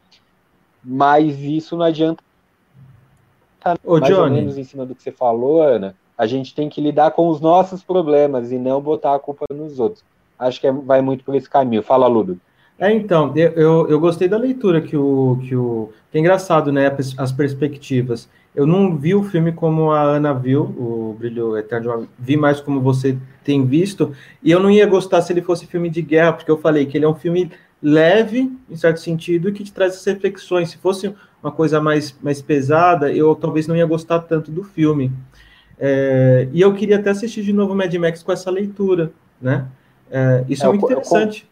mas 0.83 1.39
isso 1.39 1.75
não 1.75 1.85
adianta. 1.85 2.23
Ô, 3.83 3.99
mais 3.99 4.13
Johnny. 4.13 4.29
ou 4.29 4.29
menos 4.29 4.57
em 4.57 4.63
cima 4.63 4.85
do 4.85 4.93
que 4.93 5.01
você 5.01 5.11
falou, 5.11 5.61
Ana. 5.61 5.95
A 6.17 6.25
gente 6.25 6.55
tem 6.55 6.69
que 6.69 6.79
lidar 6.79 7.11
com 7.11 7.27
os 7.27 7.41
nossos 7.41 7.83
problemas 7.83 8.51
e 8.51 8.57
não 8.57 8.79
botar 8.79 9.15
a 9.15 9.19
culpa 9.19 9.45
nos 9.53 9.79
outros. 9.79 10.03
Acho 10.39 10.61
que 10.61 10.67
é, 10.67 10.71
vai 10.71 11.01
muito 11.01 11.23
por 11.23 11.35
esse 11.35 11.49
caminho. 11.49 11.83
Fala, 11.83 12.07
Ludo. 12.07 12.39
É, 12.77 12.91
então, 12.91 13.31
eu, 13.35 13.51
eu, 13.53 13.89
eu 13.89 13.99
gostei 13.99 14.27
da 14.27 14.37
leitura 14.37 14.81
que 14.81 14.95
o, 14.97 15.39
que 15.41 15.55
o. 15.55 15.89
Que 16.11 16.17
é 16.17 16.21
engraçado, 16.21 16.71
né? 16.71 16.93
As 17.17 17.31
perspectivas. 17.31 18.29
Eu 18.53 18.65
não 18.65 18.95
vi 18.95 19.13
o 19.13 19.23
filme 19.23 19.51
como 19.51 19.91
a 19.91 20.01
Ana 20.01 20.33
viu, 20.33 20.63
o 20.63 21.15
Brilho 21.19 21.57
Eterno, 21.57 22.07
vi 22.17 22.37
mais 22.37 22.61
como 22.61 22.79
você 22.79 23.17
tem 23.43 23.65
visto, 23.65 24.13
e 24.41 24.49
eu 24.49 24.61
não 24.61 24.71
ia 24.71 24.87
gostar 24.87 25.21
se 25.21 25.33
ele 25.33 25.41
fosse 25.41 25.67
filme 25.67 25.89
de 25.89 26.01
guerra, 26.01 26.33
porque 26.33 26.49
eu 26.49 26.57
falei 26.57 26.85
que 26.85 26.97
ele 26.97 27.03
é 27.03 27.09
um 27.09 27.15
filme 27.15 27.51
leve, 27.87 28.51
em 28.67 28.75
certo 28.75 28.99
sentido, 28.99 29.47
e 29.47 29.51
que 29.51 29.63
te 29.63 29.71
traz 29.71 29.93
essas 29.93 30.05
reflexões. 30.05 30.71
Se 30.71 30.77
fosse 30.77 31.13
uma 31.43 31.51
coisa 31.51 31.79
mais, 31.79 32.17
mais 32.19 32.41
pesada, 32.41 33.13
eu 33.13 33.35
talvez 33.35 33.67
não 33.67 33.75
ia 33.75 33.85
gostar 33.85 34.21
tanto 34.21 34.51
do 34.51 34.63
filme. 34.63 35.11
É, 35.77 36.47
e 36.51 36.61
eu 36.61 36.73
queria 36.73 36.97
até 36.97 37.11
assistir 37.11 37.43
de 37.43 37.53
novo 37.53 37.75
Mad 37.75 37.93
Max 37.93 38.23
com 38.23 38.31
essa 38.31 38.49
leitura, 38.49 39.11
né? 39.39 39.67
É, 40.09 40.43
isso 40.49 40.63
é, 40.63 40.65
é 40.65 40.69
muito 40.69 40.85
interessante. 40.85 41.47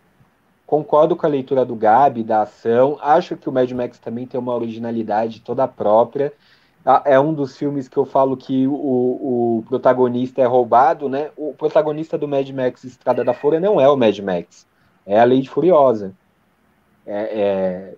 Concordo 0.65 1.15
com 1.15 1.27
a 1.27 1.29
leitura 1.29 1.63
do 1.63 1.75
Gabi, 1.75 2.23
da 2.23 2.41
ação. 2.41 2.97
Acho 2.99 3.37
que 3.37 3.47
o 3.47 3.51
Mad 3.51 3.69
Max 3.71 3.99
também 3.99 4.25
tem 4.25 4.39
uma 4.39 4.55
originalidade 4.55 5.39
toda 5.39 5.67
própria. 5.67 6.33
É 7.05 7.19
um 7.19 7.31
dos 7.31 7.55
filmes 7.55 7.87
que 7.87 7.95
eu 7.95 8.05
falo 8.05 8.35
que 8.35 8.67
o, 8.67 8.73
o 8.73 9.63
protagonista 9.69 10.41
é 10.41 10.45
roubado, 10.45 11.07
né? 11.07 11.29
O 11.37 11.53
protagonista 11.53 12.17
do 12.17 12.27
Mad 12.27 12.49
Max 12.49 12.83
Estrada 12.83 13.23
da 13.23 13.35
Fúria 13.35 13.59
não 13.59 13.79
é 13.79 13.87
o 13.87 13.95
Mad 13.95 14.17
Max, 14.19 14.65
é 15.05 15.19
a 15.19 15.25
Lady 15.25 15.47
Furiosa. 15.47 16.13
É, 17.05 17.39
é... 17.41 17.93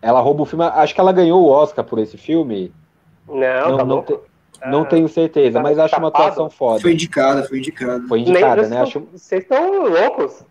Ela 0.00 0.20
rouba 0.20 0.42
o 0.42 0.46
filme. 0.46 0.64
Acho 0.64 0.94
que 0.94 1.00
ela 1.00 1.12
ganhou 1.12 1.42
o 1.42 1.48
Oscar 1.48 1.84
por 1.84 1.98
esse 1.98 2.16
filme. 2.18 2.72
Não, 3.28 3.36
não, 3.70 3.76
tá 3.76 3.84
não, 3.84 4.02
te, 4.02 4.18
não 4.66 4.84
tenho 4.84 5.08
certeza, 5.08 5.58
tá 5.58 5.62
mas 5.62 5.78
acho 5.78 5.96
uma 5.96 6.08
atuação 6.08 6.50
foda. 6.50 6.80
Foi 6.80 6.92
indicada, 6.92 7.44
foi 7.44 7.58
indicada. 7.58 8.02
Foi 8.08 8.20
indicada, 8.20 8.62
Nem- 8.62 8.70
né? 8.70 8.80
Acho... 8.80 9.00
Vocês 9.12 9.42
estão 9.42 9.88
loucos? 9.88 10.44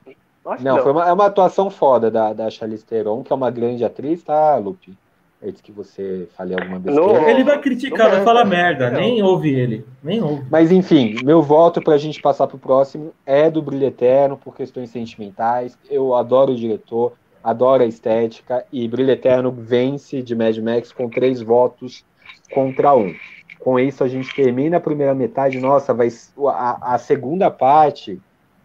Acho 0.45 0.63
Não, 0.63 0.77
que 0.77 0.83
foi 0.83 0.91
uma, 0.91 1.07
é 1.07 1.13
uma 1.13 1.25
atuação 1.27 1.69
foda 1.69 2.09
da, 2.09 2.33
da 2.33 2.49
Charlize 2.49 2.85
Theron, 2.85 3.23
que 3.23 3.31
é 3.31 3.35
uma 3.35 3.51
grande 3.51 3.85
atriz, 3.85 4.23
tá, 4.23 4.55
Lupe? 4.55 4.97
Antes 5.43 5.61
que 5.61 5.71
você 5.71 6.27
fale 6.37 6.53
alguma 6.53 6.79
besteira. 6.79 7.19
Não. 7.19 7.29
Ele 7.29 7.43
vai 7.43 7.59
criticar, 7.59 8.09
Não, 8.09 8.15
vai 8.15 8.23
falar 8.23 8.43
não. 8.43 8.51
merda, 8.51 8.91
Não. 8.91 8.99
nem 8.99 9.23
ouve 9.23 9.53
ele, 9.53 9.85
nem 10.03 10.21
ouve. 10.21 10.45
Mas 10.49 10.71
enfim, 10.71 11.15
meu 11.23 11.41
voto 11.41 11.81
pra 11.81 11.97
gente 11.97 12.21
passar 12.21 12.47
pro 12.47 12.59
próximo 12.59 13.11
é 13.25 13.49
do 13.49 13.61
Brilho 13.61 13.87
Eterno, 13.87 14.37
por 14.37 14.55
questões 14.55 14.91
sentimentais. 14.91 15.77
Eu 15.89 16.13
adoro 16.15 16.51
o 16.51 16.55
diretor, 16.55 17.13
adoro 17.43 17.83
a 17.83 17.85
estética, 17.85 18.65
e 18.71 18.87
Brilho 18.87 19.11
Eterno 19.11 19.51
vence 19.51 20.21
de 20.21 20.35
Mad 20.35 20.57
Max 20.57 20.91
com 20.91 21.09
três 21.09 21.41
votos 21.41 22.05
contra 22.53 22.95
um. 22.95 23.13
Com 23.59 23.79
isso, 23.79 24.03
a 24.03 24.07
gente 24.07 24.33
termina 24.35 24.77
a 24.77 24.81
primeira 24.81 25.13
metade. 25.13 25.59
Nossa, 25.59 25.93
vai 25.93 26.09
a, 26.47 26.95
a 26.95 26.97
segunda 26.97 27.51
parte, 27.51 28.19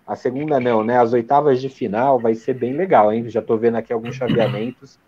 a 0.06 0.16
segunda 0.16 0.58
não, 0.58 0.82
né? 0.82 0.98
As 0.98 1.12
oitavas 1.12 1.60
de 1.60 1.68
final 1.68 2.18
vai 2.18 2.34
ser 2.34 2.54
bem 2.54 2.72
legal, 2.72 3.12
hein? 3.12 3.28
Já 3.28 3.42
tô 3.42 3.56
vendo 3.56 3.76
aqui 3.76 3.92
alguns 3.92 4.14
chaveamentos. 4.16 4.98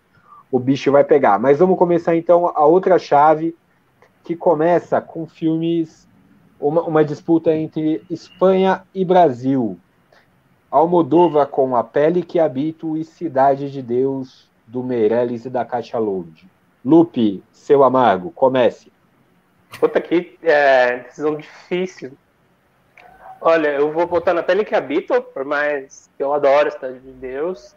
O 0.51 0.59
bicho 0.59 0.91
vai 0.91 1.03
pegar. 1.03 1.39
Mas 1.39 1.59
vamos 1.59 1.77
começar 1.77 2.15
então 2.15 2.47
a 2.47 2.65
outra 2.65 2.99
chave, 2.99 3.55
que 4.23 4.35
começa 4.35 5.01
com 5.01 5.25
filmes 5.25 6.07
uma, 6.59 6.83
uma 6.83 7.03
disputa 7.03 7.55
entre 7.55 8.03
Espanha 8.09 8.83
e 8.93 9.05
Brasil. 9.05 9.79
Almodóvar 10.71 11.47
com 11.47 11.75
A 11.75 11.83
Pele 11.83 12.21
que 12.21 12.39
Habito 12.39 12.95
e 12.95 13.03
Cidade 13.03 13.71
de 13.71 13.81
Deus, 13.81 14.47
do 14.67 14.83
Meirelles 14.83 15.45
e 15.45 15.49
da 15.49 15.65
Katia 15.65 15.99
Load. 15.99 16.47
Lupe, 16.85 17.43
seu 17.51 17.83
amargo, 17.83 18.31
comece. 18.31 18.91
Puta 19.79 19.99
que 19.99 20.37
é, 20.43 20.99
decisão 20.99 21.35
difícil. 21.35 22.11
Olha, 23.41 23.69
eu 23.69 23.91
vou 23.91 24.05
botar 24.05 24.33
na 24.33 24.43
pele 24.43 24.65
que 24.65 24.75
habito, 24.75 25.21
por 25.21 25.43
mais 25.43 26.09
que 26.15 26.23
eu 26.23 26.33
adoro 26.33 26.71
Cidade 26.71 26.99
de 26.99 27.11
Deus. 27.13 27.75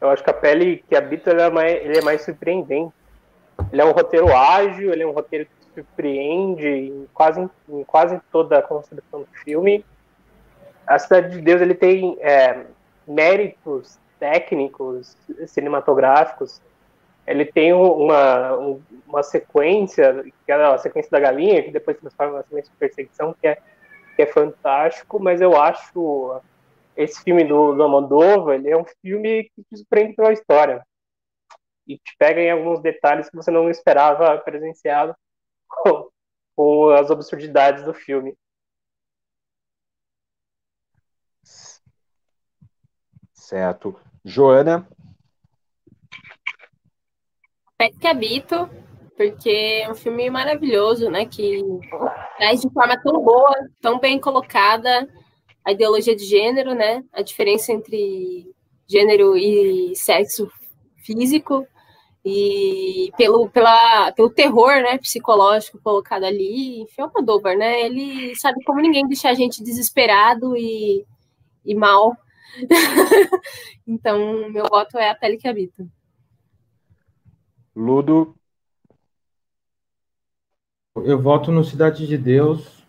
Eu 0.00 0.10
acho 0.10 0.22
que 0.22 0.30
a 0.30 0.34
pele 0.34 0.84
que 0.88 0.96
habito 0.96 1.30
ele 1.30 1.40
é, 1.40 1.50
mais, 1.50 1.72
ele 1.72 1.98
é 1.98 2.02
mais 2.02 2.22
surpreendente. 2.22 2.92
Ele 3.72 3.80
é 3.80 3.84
um 3.84 3.92
roteiro 3.92 4.34
ágil, 4.34 4.92
ele 4.92 5.02
é 5.02 5.06
um 5.06 5.12
roteiro 5.12 5.46
que 5.46 5.74
surpreende 5.74 6.66
em 6.66 7.08
quase, 7.14 7.48
em 7.68 7.84
quase 7.84 8.20
toda 8.30 8.58
a 8.58 8.62
construção 8.62 9.20
do 9.20 9.28
filme. 9.44 9.84
A 10.86 10.98
Cidade 10.98 11.30
de 11.36 11.40
Deus 11.42 11.60
ele 11.62 11.74
tem 11.74 12.16
é, 12.20 12.66
méritos 13.06 13.98
técnicos, 14.18 15.16
cinematográficos. 15.46 16.60
Ele 17.26 17.44
tem 17.46 17.72
uma, 17.72 18.56
um- 18.58 18.82
uma 19.06 19.22
sequência, 19.22 20.24
que 20.44 20.52
é 20.52 20.54
a 20.54 20.78
sequência 20.78 21.10
da 21.10 21.20
galinha, 21.20 21.62
que 21.62 21.70
depois 21.70 21.96
se 21.96 22.02
transforma 22.02 22.32
numa 22.34 22.42
sequência 22.42 22.70
de 22.70 22.76
perseguição, 22.78 23.34
que 23.40 23.46
é, 23.46 23.58
que 24.16 24.22
é 24.22 24.26
fantástico, 24.26 25.18
mas 25.20 25.40
eu 25.40 25.56
acho 25.60 26.40
esse 26.96 27.22
filme 27.24 27.44
do, 27.44 27.74
do 27.74 27.82
Almodóvar, 27.82 28.54
ele 28.56 28.70
é 28.70 28.76
um 28.76 28.84
filme 29.02 29.44
que 29.54 29.62
te 29.64 29.78
surpreende 29.78 30.14
pela 30.14 30.32
história. 30.32 30.84
E 31.86 31.98
te 31.98 32.16
pega 32.18 32.40
em 32.40 32.50
alguns 32.50 32.80
detalhes 32.80 33.28
que 33.28 33.36
você 33.36 33.50
não 33.50 33.68
esperava 33.68 34.38
presenciado 34.38 35.14
com, 35.68 36.08
com 36.56 36.88
as 36.90 37.10
absurdidades 37.10 37.84
do 37.84 37.92
filme. 37.92 38.34
Certo. 43.44 43.94
Joana, 44.24 44.88
Pet 47.76 47.98
que 47.98 48.06
Habito, 48.06 48.70
porque 49.14 49.82
é 49.84 49.90
um 49.90 49.94
filme 49.94 50.30
maravilhoso, 50.30 51.10
né? 51.10 51.26
Que 51.26 51.62
traz 52.38 52.62
de 52.62 52.70
forma 52.72 52.98
tão 53.02 53.22
boa, 53.22 53.54
tão 53.82 54.00
bem 54.00 54.18
colocada 54.18 55.06
a 55.62 55.72
ideologia 55.72 56.16
de 56.16 56.24
gênero, 56.24 56.74
né? 56.74 57.04
A 57.12 57.20
diferença 57.20 57.70
entre 57.70 58.50
gênero 58.88 59.36
e 59.36 59.94
sexo 59.94 60.50
físico 60.96 61.66
e 62.24 63.10
pelo, 63.18 63.50
pela, 63.50 64.10
pelo 64.12 64.30
terror, 64.30 64.72
né, 64.80 64.96
psicológico 64.96 65.78
colocado 65.82 66.24
ali, 66.24 66.80
enfim, 66.80 67.02
é 67.02 67.04
o 67.04 67.08
Almodóvar, 67.08 67.58
né, 67.58 67.82
ele 67.82 68.34
sabe 68.36 68.64
como 68.64 68.80
ninguém 68.80 69.06
deixar 69.06 69.28
a 69.28 69.34
gente 69.34 69.62
desesperado 69.62 70.56
e, 70.56 71.04
e 71.62 71.74
mal. 71.74 72.16
então, 73.86 74.48
meu 74.50 74.64
voto 74.68 74.98
é 74.98 75.10
a 75.10 75.14
pele 75.14 75.36
que 75.36 75.48
habita. 75.48 75.86
Ludo, 77.76 78.34
Eu 81.04 81.20
voto 81.20 81.50
no 81.52 81.62
Cidade 81.64 82.06
de 82.06 82.16
Deus. 82.18 82.84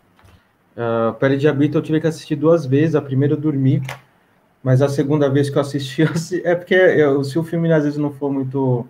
Uh, 0.76 1.14
Pele 1.14 1.36
de 1.36 1.48
Habito 1.48 1.78
eu 1.78 1.82
tive 1.82 2.00
que 2.00 2.06
assistir 2.06 2.36
duas 2.36 2.66
vezes. 2.66 2.94
A 2.94 3.02
primeira 3.02 3.34
eu 3.34 3.38
dormi, 3.40 3.82
mas 4.62 4.82
a 4.82 4.88
segunda 4.88 5.30
vez 5.30 5.50
que 5.50 5.56
eu 5.58 5.62
assisti, 5.62 6.02
eu 6.04 6.10
assi- 6.10 6.42
é 6.44 6.54
porque 6.56 6.74
eu- 6.74 7.24
se 7.24 7.38
o 7.38 7.44
filme 7.44 7.72
às 7.72 7.84
vezes 7.84 7.98
não 7.98 8.12
for 8.12 8.32
muito. 8.32 8.86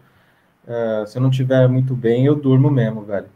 uh, 0.69 1.07
se 1.07 1.19
eu 1.19 1.23
não 1.23 1.31
tiver 1.31 1.69
muito 1.69 1.95
bem, 1.97 2.27
eu 2.27 2.35
durmo 2.37 2.71
mesmo, 2.71 3.03
velho. 3.05 3.29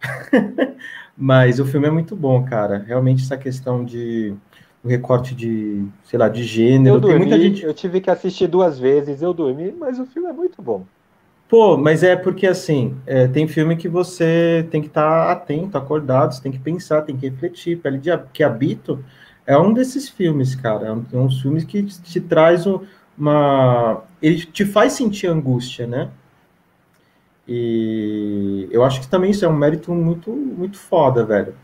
mas 1.16 1.60
o 1.60 1.66
filme 1.66 1.88
é 1.88 1.90
muito 1.90 2.16
bom, 2.16 2.44
cara. 2.44 2.78
Realmente 2.78 3.22
essa 3.22 3.36
questão 3.36 3.84
de 3.84 4.34
recorte 4.84 5.34
de, 5.34 5.84
sei 6.04 6.18
lá, 6.18 6.28
de 6.28 6.42
gênero. 6.42 6.96
eu 6.96 7.00
dormi, 7.00 7.18
muita 7.18 7.38
gente. 7.38 7.64
eu 7.64 7.74
tive 7.74 8.00
que 8.00 8.10
assistir 8.10 8.46
duas 8.46 8.78
vezes, 8.78 9.22
eu 9.22 9.32
dormi, 9.34 9.72
mas 9.72 9.98
o 9.98 10.06
filme 10.06 10.28
é 10.28 10.32
muito 10.32 10.62
bom. 10.62 10.84
Pô, 11.48 11.76
mas 11.76 12.02
é 12.04 12.14
porque 12.14 12.46
assim, 12.46 12.96
é, 13.06 13.26
tem 13.26 13.48
filme 13.48 13.76
que 13.76 13.88
você 13.88 14.66
tem 14.70 14.80
que 14.80 14.86
estar 14.86 15.30
atento, 15.32 15.76
acordado, 15.76 16.32
você 16.32 16.40
tem 16.42 16.52
que 16.52 16.60
pensar, 16.60 17.02
tem 17.02 17.16
que 17.16 17.28
refletir. 17.28 17.78
Pele 17.78 17.98
de 17.98 18.10
que 18.32 18.44
Habito 18.44 19.04
é 19.44 19.58
um 19.58 19.72
desses 19.72 20.08
filmes, 20.08 20.54
cara. 20.54 20.86
É 20.86 20.92
um, 20.92 21.04
é 21.12 21.16
uns 21.16 21.42
filmes 21.42 21.64
que 21.64 21.82
te 21.82 22.20
traz 22.20 22.66
um- 22.68 22.80
uma. 23.18 24.02
Ele 24.22 24.44
te 24.46 24.64
faz 24.64 24.92
sentir 24.92 25.26
angústia, 25.26 25.86
né? 25.88 26.10
E 27.48 28.68
eu 28.70 28.84
acho 28.84 29.00
que 29.00 29.08
também 29.08 29.30
isso 29.30 29.44
é 29.44 29.48
um 29.48 29.56
mérito 29.56 29.92
muito, 29.92 30.30
muito 30.30 30.78
foda, 30.78 31.24
velho. 31.24 31.54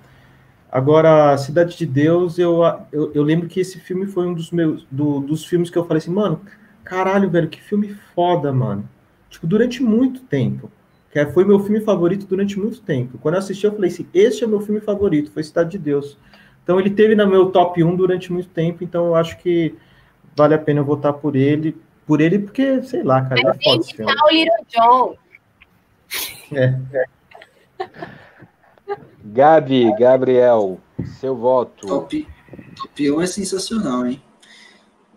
Agora, 0.77 1.39
Cidade 1.39 1.75
de 1.75 1.87
Deus, 1.87 2.39
eu, 2.39 2.61
eu, 2.93 3.11
eu 3.15 3.23
lembro 3.23 3.49
que 3.49 3.61
esse 3.61 3.81
filme 3.81 4.07
foi 4.07 4.27
um 4.27 4.35
dos 4.35 4.51
meus 4.51 4.87
do- 4.91 5.21
dos 5.21 5.43
filmes 5.47 5.71
que 5.71 5.79
eu 5.79 5.87
falei 5.87 5.99
assim, 5.99 6.11
mano, 6.11 6.39
caralho, 6.85 7.31
velho, 7.31 7.49
que 7.49 7.63
filme 7.63 7.97
foda, 8.15 8.53
mano. 8.53 8.87
Tipo, 9.31 9.47
durante 9.47 9.83
muito 9.83 10.21
tempo. 10.21 10.71
Que 11.11 11.19
é- 11.21 11.33
foi 11.33 11.47
meu 11.47 11.59
filme 11.61 11.81
favorito 11.81 12.27
durante 12.27 12.59
muito 12.59 12.83
tempo. 12.83 13.17
Quando 13.17 13.37
eu 13.37 13.39
assisti, 13.39 13.65
eu 13.65 13.73
falei 13.73 13.89
assim: 13.91 14.07
este 14.13 14.45
é 14.45 14.47
meu 14.47 14.61
filme 14.61 14.83
favorito, 14.83 15.31
foi 15.33 15.43
Cidade 15.43 15.71
de 15.71 15.79
Deus. 15.79 16.19
Então 16.63 16.79
ele 16.79 16.91
teve 16.91 17.15
no 17.15 17.27
meu 17.27 17.51
top 17.51 17.83
1 17.83 17.97
durante 17.97 18.31
muito 18.31 18.51
tempo, 18.51 18.85
então 18.85 19.07
eu 19.07 19.15
acho 19.15 19.39
que 19.39 19.75
vale 20.37 20.53
a 20.53 20.59
pena 20.59 20.81
eu 20.81 20.85
votar 20.85 21.15
por 21.15 21.37
ele. 21.37 21.75
Por 22.07 22.21
ele, 22.21 22.39
porque, 22.41 22.83
sei 22.83 23.03
lá, 23.03 23.23
cara, 23.23 23.41
ele 23.41 23.49
é 23.49 23.55
foda 23.65 23.81
esse 23.81 23.95
filme. 23.95 24.13
O 24.13 24.31
Little 24.31 24.67
John. 24.69 25.17
Gabi, 29.25 29.93
Gabriel, 29.99 30.81
seu 31.21 31.37
voto. 31.37 31.87
Top, 31.87 32.27
Top 32.77 33.11
1 33.11 33.21
é 33.21 33.27
sensacional, 33.27 34.07
hein? 34.07 34.23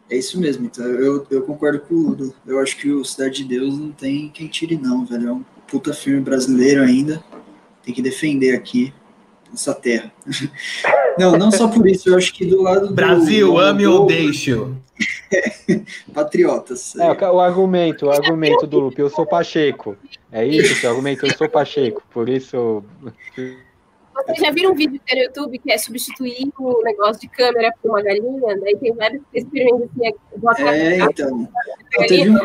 É 0.10 0.18
isso 0.18 0.40
mesmo, 0.40 0.66
então 0.66 0.84
eu, 0.86 1.26
eu 1.30 1.44
concordo 1.44 1.80
com 1.82 1.94
o 1.94 1.98
Ludo. 1.98 2.34
Eu 2.46 2.60
acho 2.60 2.76
que 2.78 2.90
o 2.92 3.06
Cidade 3.06 3.44
de 3.44 3.60
Deus 3.60 3.78
não 3.78 3.92
tem 3.92 4.30
quem 4.30 4.48
tire, 4.48 4.76
não, 4.76 5.06
velho. 5.06 5.30
É 5.30 5.32
um 5.32 5.46
puta 5.68 5.94
filme 5.94 6.20
brasileiro 6.20 6.82
ainda. 6.82 7.24
Tem 7.84 7.94
que 7.94 8.02
defender 8.02 8.56
aqui 8.56 8.92
essa 9.54 9.74
terra. 9.74 10.12
Não, 11.18 11.38
não 11.38 11.52
só 11.52 11.68
por 11.68 11.86
isso, 11.86 12.08
eu 12.08 12.16
acho 12.16 12.34
que 12.34 12.46
do 12.46 12.62
lado 12.62 12.88
do. 12.88 12.94
Brasil, 12.94 13.48
do, 13.48 13.60
ame 13.60 13.86
ou 13.86 14.06
deixe. 14.06 14.56
Patriotas. 16.14 16.96
É, 16.96 17.30
o 17.30 17.40
argumento, 17.42 18.06
o 18.06 18.10
argumento 18.10 18.66
do 18.66 18.80
Lupe, 18.80 19.02
eu 19.02 19.10
sou 19.10 19.26
Pacheco. 19.26 19.98
É 20.32 20.46
isso, 20.46 20.86
o 20.86 20.90
argumento, 20.90 21.26
eu 21.26 21.36
sou 21.36 21.50
Pacheco. 21.50 22.04
Por 22.12 22.30
isso. 22.30 22.84
Vocês 24.26 24.38
já 24.38 24.52
viram 24.52 24.72
um 24.72 24.76
vídeo 24.76 25.00
no 25.10 25.18
YouTube 25.18 25.60
que 25.60 25.72
é 25.72 25.78
substituir 25.78 26.52
o 26.60 26.84
negócio 26.84 27.22
de 27.22 27.30
câmera 27.30 27.72
por 27.82 27.92
uma 27.92 28.02
galinha? 28.02 28.60
Daí 28.60 28.78
tem 28.78 28.94
vários 28.94 29.24
experimentos 29.34 29.90
assim. 30.48 30.64
É, 30.64 30.98
então. 30.98 31.50
Teve 32.08 32.30
uma... 32.30 32.44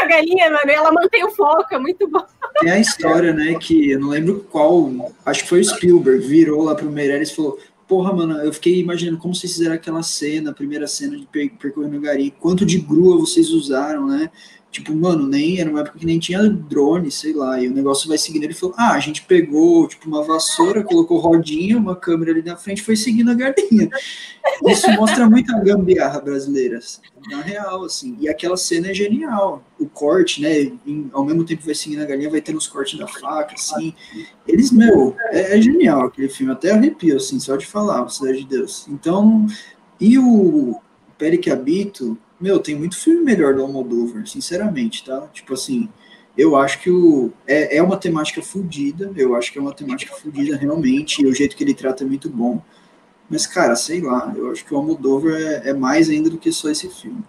A 0.00 0.06
galinha, 0.06 0.50
mano, 0.50 0.70
ela 0.70 0.90
mantém 0.90 1.24
o 1.24 1.30
foco, 1.30 1.74
é 1.74 1.78
muito 1.78 2.08
bom. 2.08 2.24
Tem 2.60 2.70
a 2.70 2.78
história, 2.78 3.32
né, 3.32 3.54
que 3.60 3.90
eu 3.90 4.00
não 4.00 4.08
lembro 4.08 4.46
qual, 4.50 4.90
acho 5.24 5.42
que 5.42 5.48
foi 5.48 5.60
o 5.60 5.64
Spielberg, 5.64 6.26
virou 6.26 6.62
lá 6.62 6.74
pro 6.74 6.90
Meirelles 6.90 7.30
e 7.30 7.36
falou: 7.36 7.58
Porra, 7.86 8.12
mano, 8.12 8.38
eu 8.38 8.52
fiquei 8.52 8.80
imaginando 8.80 9.18
como 9.18 9.34
vocês 9.34 9.52
fizeram 9.52 9.74
aquela 9.74 10.02
cena, 10.02 10.50
a 10.50 10.54
primeira 10.54 10.86
cena 10.86 11.16
de 11.16 11.26
percorrendo 11.26 11.96
o 11.96 12.00
gari, 12.00 12.32
quanto 12.40 12.66
de 12.66 12.78
grua 12.78 13.18
vocês 13.18 13.50
usaram, 13.50 14.06
né? 14.06 14.30
Tipo, 14.76 14.94
mano, 14.94 15.26
nem 15.26 15.58
era 15.58 15.70
uma 15.70 15.80
época 15.80 15.98
que 15.98 16.04
nem 16.04 16.18
tinha 16.18 16.50
drone, 16.50 17.10
sei 17.10 17.32
lá, 17.32 17.58
e 17.58 17.66
o 17.66 17.72
negócio 17.72 18.06
vai 18.06 18.18
seguindo. 18.18 18.44
Ele 18.44 18.52
falou: 18.52 18.74
ah, 18.76 18.92
a 18.92 19.00
gente 19.00 19.22
pegou, 19.22 19.88
tipo, 19.88 20.06
uma 20.06 20.22
vassoura, 20.22 20.84
colocou 20.84 21.18
rodinha, 21.18 21.78
uma 21.78 21.96
câmera 21.96 22.30
ali 22.30 22.42
na 22.42 22.58
frente, 22.58 22.82
foi 22.82 22.94
seguindo 22.94 23.30
a 23.30 23.34
galinha. 23.34 23.88
Isso 24.66 24.92
mostra 24.92 25.30
muito 25.30 25.50
a 25.56 25.60
gambiarra 25.60 26.20
brasileira, 26.20 26.78
na 27.30 27.40
real, 27.40 27.84
assim. 27.84 28.18
E 28.20 28.28
aquela 28.28 28.54
cena 28.54 28.90
é 28.90 28.94
genial. 28.94 29.64
O 29.80 29.86
corte, 29.86 30.42
né? 30.42 30.70
Em, 30.86 31.08
ao 31.10 31.24
mesmo 31.24 31.42
tempo 31.42 31.64
vai 31.64 31.74
seguindo 31.74 32.02
a 32.02 32.04
galinha, 32.04 32.28
vai 32.28 32.42
tendo 32.42 32.58
os 32.58 32.66
cortes 32.66 32.98
da 32.98 33.08
faca, 33.08 33.54
assim. 33.54 33.94
Eles, 34.46 34.70
meu, 34.70 35.16
é, 35.30 35.56
é 35.56 35.62
genial 35.62 36.04
aquele 36.04 36.28
filme, 36.28 36.52
até 36.52 36.72
arrepio, 36.72 37.16
assim, 37.16 37.40
só 37.40 37.56
de 37.56 37.64
falar, 37.64 38.06
Cidade 38.10 38.40
de 38.40 38.46
Deus. 38.46 38.86
Então, 38.90 39.46
e 39.98 40.18
o 40.18 40.78
Pele 41.16 41.38
que 41.38 41.50
Habito 41.50 42.18
meu, 42.40 42.58
tem 42.58 42.74
muito 42.74 42.96
filme 42.96 43.22
melhor 43.22 43.54
do 43.54 43.62
Almodóvar, 43.62 44.26
sinceramente, 44.26 45.04
tá? 45.04 45.26
Tipo 45.32 45.54
assim, 45.54 45.88
eu 46.36 46.56
acho 46.56 46.80
que 46.80 46.90
o, 46.90 47.32
é, 47.46 47.78
é 47.78 47.82
uma 47.82 47.96
temática 47.96 48.42
fodida, 48.42 49.10
eu 49.16 49.34
acho 49.34 49.52
que 49.52 49.58
é 49.58 49.62
uma 49.62 49.72
temática 49.72 50.14
fodida 50.14 50.56
realmente, 50.56 51.22
e 51.22 51.26
o 51.26 51.34
jeito 51.34 51.56
que 51.56 51.64
ele 51.64 51.74
trata 51.74 52.04
é 52.04 52.06
muito 52.06 52.28
bom. 52.28 52.60
Mas, 53.28 53.46
cara, 53.46 53.74
sei 53.74 54.00
lá, 54.00 54.32
eu 54.36 54.50
acho 54.50 54.64
que 54.64 54.72
o 54.72 54.76
Almodóvar 54.76 55.32
é, 55.32 55.70
é 55.70 55.72
mais 55.72 56.08
ainda 56.10 56.30
do 56.30 56.38
que 56.38 56.52
só 56.52 56.68
esse 56.68 56.88
filme. 56.88 57.24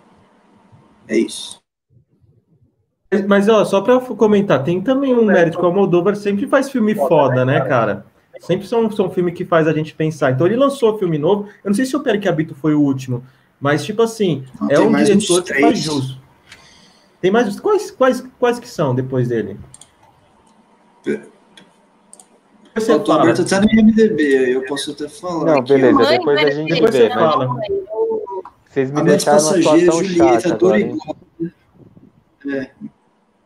É 1.08 1.18
isso. 1.18 1.60
Mas, 3.28 3.48
ó, 3.48 3.64
só 3.64 3.80
pra 3.80 4.00
comentar, 4.00 4.64
tem 4.64 4.82
também 4.82 5.16
um 5.16 5.26
mérito 5.26 5.58
que 5.58 5.64
o 5.64 5.68
Almodóvar 5.68 6.16
sempre 6.18 6.46
faz 6.46 6.70
filme 6.70 6.94
foda, 6.94 7.46
né, 7.46 7.62
cara? 7.62 8.06
Sempre 8.42 8.68
são, 8.68 8.92
são 8.92 9.10
filme 9.10 9.32
que 9.32 9.46
faz 9.46 9.68
a 9.68 9.74
gente 9.74 9.96
pensar. 9.96 10.32
Então 10.32 10.46
ele 10.46 10.58
lançou 10.58 10.98
filme 11.00 11.18
novo. 11.18 11.48
Eu 11.64 11.70
não 11.70 11.74
sei 11.74 11.86
se 11.86 11.96
o 11.96 12.02
Pere 12.02 12.20
que 12.20 12.28
Habito 12.28 12.54
foi 12.54 12.76
o 12.76 12.82
último, 12.82 13.24
mas, 13.60 13.84
tipo 13.84 14.02
assim, 14.02 14.46
não, 14.62 14.70
é 14.70 14.80
um 14.80 14.96
diretor 14.96 15.44
que 15.44 15.54
faz 15.60 15.80
jus. 15.80 16.18
Tem 17.20 17.32
mais. 17.32 17.60
Quais, 17.60 17.90
quais, 17.92 18.24
quais 18.40 18.60
que 18.60 18.68
são 18.68 18.94
depois 18.94 19.28
dele? 19.28 19.60
Você 22.76 22.92
eu 22.92 23.04
tô 23.04 23.12
aberto 23.14 23.42
até 23.42 23.60
no 23.60 23.72
IMDB, 23.72 24.56
eu 24.56 24.66
posso 24.66 24.92
até 24.92 25.10
falar. 25.10 25.56
Não, 25.56 25.64
beleza, 25.64 26.04
aqui, 26.04 26.18
depois 26.18 26.44
a 26.44 26.50
gente 26.52 26.74
depois 26.74 26.96
vê. 26.96 27.08
Você 27.08 27.10
fala. 27.10 27.60
Vocês 28.70 28.92
me 28.92 29.04
deixaram 29.04 29.44
uma 29.44 29.54
situação 29.54 30.04
Julieta, 30.04 30.50
chata 30.50 30.68
É. 32.48 32.72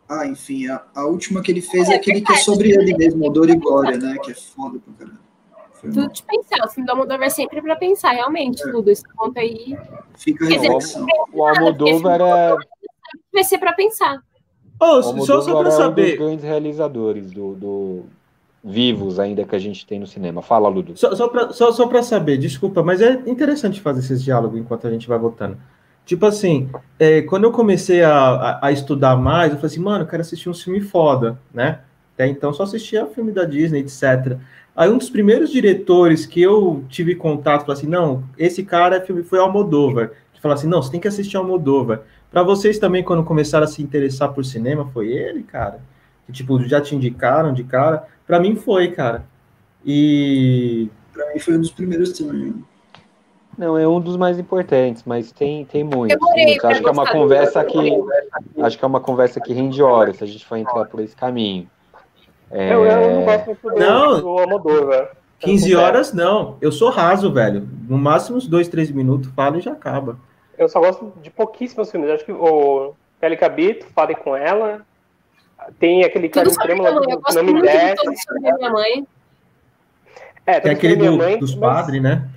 Ah, 0.10 0.28
enfim, 0.28 0.68
a, 0.68 0.84
a, 0.94 1.06
última 1.06 1.42
que 1.42 1.54
ele 1.54 1.62
fez 1.62 1.88
é 1.88 1.96
aquele 1.96 2.20
que 2.20 2.34
é 2.34 2.36
sobre 2.36 2.72
ele 2.72 2.94
mesmo, 2.98 3.32
Dor 3.32 3.50
e 3.50 3.56
Glória, 3.56 3.98
né? 3.98 4.18
Que 4.22 4.32
é 4.32 4.36
foda 4.36 4.78
pra 4.80 4.94
caramba 4.94 5.21
tudo 5.82 6.12
de 6.12 6.24
pensar. 6.24 6.66
O 6.66 6.70
filme 6.70 6.86
do 6.86 6.92
Almodóvar 6.92 7.28
é 7.28 7.30
sempre 7.30 7.62
para 7.62 7.76
pensar, 7.76 8.12
realmente, 8.12 8.62
é. 8.62 8.72
tudo. 8.72 8.90
Esse 8.90 9.04
ponto 9.16 9.38
aí. 9.40 9.78
Fica 10.16 10.48
Quer 10.48 10.60
dizer, 10.60 10.98
o 11.34 11.44
Almodóvar 11.44 12.22
é. 12.22 12.56
Vai 13.34 13.44
ser 13.44 13.58
para 13.58 13.74
pensar. 13.74 14.22
Oh, 14.80 15.02
só 15.02 15.42
só 15.42 15.60
para 15.62 15.72
saber. 15.72 16.02
É 16.02 16.06
um 16.06 16.10
dos 16.10 16.20
grandes 16.20 16.46
realizadores 16.46 17.32
do, 17.32 17.54
do, 17.54 18.06
vivos 18.64 19.20
ainda 19.20 19.44
que 19.44 19.56
a 19.56 19.60
gente 19.60 19.86
tem 19.86 20.00
no 20.00 20.08
cinema. 20.08 20.42
Fala, 20.42 20.70
Ludo. 20.70 20.98
Só, 20.98 21.16
só 21.16 21.28
para 21.28 21.52
só, 21.52 21.72
só 21.72 22.02
saber, 22.02 22.38
desculpa, 22.38 22.84
mas 22.84 23.02
é 23.02 23.22
interessante 23.26 23.82
fazer 23.82 24.00
esses 24.00 24.24
diálogos 24.24 24.60
enquanto 24.60 24.88
a 24.88 24.92
gente 24.92 25.08
vai 25.08 25.18
votando. 25.18 25.58
Tipo 26.06 26.26
assim, 26.26 26.70
é, 27.00 27.22
quando 27.22 27.46
eu 27.46 27.52
comecei 27.52 28.04
a, 28.04 28.14
a, 28.14 28.68
a, 28.68 28.72
estudar 28.72 29.16
mais, 29.16 29.52
eu 29.52 29.58
falei 29.58 29.72
assim, 29.72 29.82
mano, 29.82 30.04
eu 30.04 30.08
quero 30.08 30.22
assistir 30.22 30.50
um 30.50 30.54
filme 30.54 30.82
foda, 30.82 31.40
né? 31.54 31.80
Até 32.14 32.28
então 32.28 32.54
só 32.54 32.64
assistia 32.64 33.06
filme 33.08 33.32
da 33.32 33.46
Disney, 33.46 33.80
etc. 33.80 34.38
Aí 34.76 34.90
um 34.90 34.98
dos 34.98 35.10
primeiros 35.10 35.52
diretores 35.52 36.26
que 36.26 36.42
eu 36.42 36.84
tive 36.88 37.16
contato, 37.16 37.62
falou 37.62 37.74
assim, 37.74 37.88
não, 37.88 38.24
esse 38.38 38.64
cara 38.64 39.06
foi 39.26 39.40
Almodóvar. 39.40 40.12
Que 40.34 40.42
falou 40.42 40.56
assim, 40.56 40.68
não, 40.68 40.82
você 40.82 40.92
tem 40.92 41.00
que 41.00 41.08
assistir 41.08 41.38
Almodóvar. 41.38 42.02
Para 42.32 42.44
vocês 42.44 42.80
também, 42.80 43.04
quando 43.04 43.24
começaram 43.24 43.66
a 43.66 43.68
se 43.68 43.84
interessar 43.84 44.34
por 44.34 44.46
cinema, 44.46 44.90
foi 44.94 45.10
ele, 45.12 45.44
cara? 45.44 45.82
Que, 46.26 46.32
tipo, 46.32 46.62
já 46.64 46.80
te 46.80 46.96
indicaram 46.96 47.54
de 47.54 47.64
cara? 47.64 48.08
Para 48.26 48.40
mim 48.40 48.56
foi, 48.56 48.90
cara. 48.92 49.26
E... 49.86 50.90
Para 51.14 51.34
mim 51.34 51.40
foi 51.40 51.58
um 51.58 51.60
dos 51.60 51.72
primeiros 51.72 52.14
também. 52.14 52.54
Não, 53.58 53.78
é 53.78 53.86
um 53.86 54.00
dos 54.00 54.16
mais 54.16 54.40
importantes, 54.40 55.04
mas 55.06 55.32
tem, 55.32 55.66
tem 55.66 55.84
muitos. 55.84 56.18
muitos. 56.20 56.64
Acho 56.64 56.82
que 56.82 56.88
é 56.88 56.92
uma 56.92 57.06
conversa 57.06 57.64
que 57.66 57.78
acho 58.62 58.78
que 58.78 58.86
é 58.86 58.88
uma 58.88 59.02
conversa 59.02 59.42
que 59.42 59.54
rende 59.54 59.84
horas 59.84 60.18
se 60.18 60.24
a 60.24 60.28
gente 60.28 60.46
for 60.46 60.56
entrar 60.56 60.86
por 60.86 61.02
esse 61.02 61.16
caminho. 61.16 61.70
É... 62.52 62.74
Eu, 62.74 62.86
eu, 62.86 63.12
não 63.16 63.26
gosto 63.26 63.46
muito 63.46 63.62
do, 63.62 63.76
não, 63.76 64.22
do 64.22 64.30
Almodóvar. 64.40 65.12
15 65.40 65.76
horas, 65.76 66.14
não. 66.14 66.58
Eu 66.62 66.72
sou 66.72 66.90
raso, 66.90 67.32
velho. 67.32 67.68
No 67.88 67.98
máximo 67.98 68.38
uns 68.38 68.48
2, 68.48 68.68
3 68.68 68.92
minutos, 68.92 69.32
falo 69.36 69.58
e 69.58 69.62
já 69.62 69.72
acaba. 69.72 70.18
Eu 70.58 70.70
só 70.70 70.80
gosto 70.80 71.12
de 71.22 71.32
pouquíssimos 71.32 71.90
filmes. 71.90 72.12
Acho 72.12 72.26
que 72.26 72.32
o 72.32 72.94
Kelly 73.20 73.38
Cabito, 73.38 73.88
Fale 73.96 74.16
com 74.16 74.36
Ela. 74.36 74.86
Tem 75.80 76.04
aquele 76.04 76.30
cara 76.30 76.48
extremo 76.48 76.84
lá 76.84 76.92
do 76.92 77.02
Não 77.02 77.44
Me 77.44 77.62
Desce. 77.62 78.04
De 78.06 78.40
minha 78.40 78.70
mãe. 78.70 79.08
É, 80.46 80.60
tem 80.60 80.72
aquele 80.72 80.96
do, 80.96 81.18
mãe, 81.18 81.40
dos 81.40 81.56
mas... 81.56 81.76
padres, 81.76 82.02
né? 82.02 82.28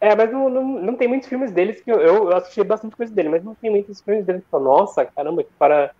É, 0.00 0.14
mas 0.14 0.30
não, 0.30 0.48
não, 0.48 0.64
não 0.64 0.94
tem 0.94 1.08
muitos 1.08 1.28
filmes 1.28 1.50
deles 1.50 1.80
que 1.80 1.90
eu, 1.90 2.00
eu 2.00 2.36
assisti 2.36 2.62
bastante 2.62 2.94
coisa 2.94 3.12
dele, 3.12 3.28
mas 3.28 3.42
não 3.42 3.54
tem 3.56 3.68
muitos 3.68 4.00
filmes 4.00 4.24
deles 4.24 4.44
que 4.48 4.54
eu 4.54 4.60
nossa, 4.60 5.04
caramba, 5.04 5.42
que 5.42 5.50
para 5.58 5.90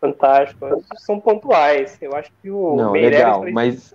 fantástico. 0.00 0.84
São 0.96 1.20
pontuais. 1.20 1.96
Eu 2.00 2.14
acho 2.14 2.30
que 2.40 2.50
o. 2.50 2.76
Não, 2.76 2.92
Meirelles 2.92 3.18
legal, 3.18 3.44
mas. 3.52 3.94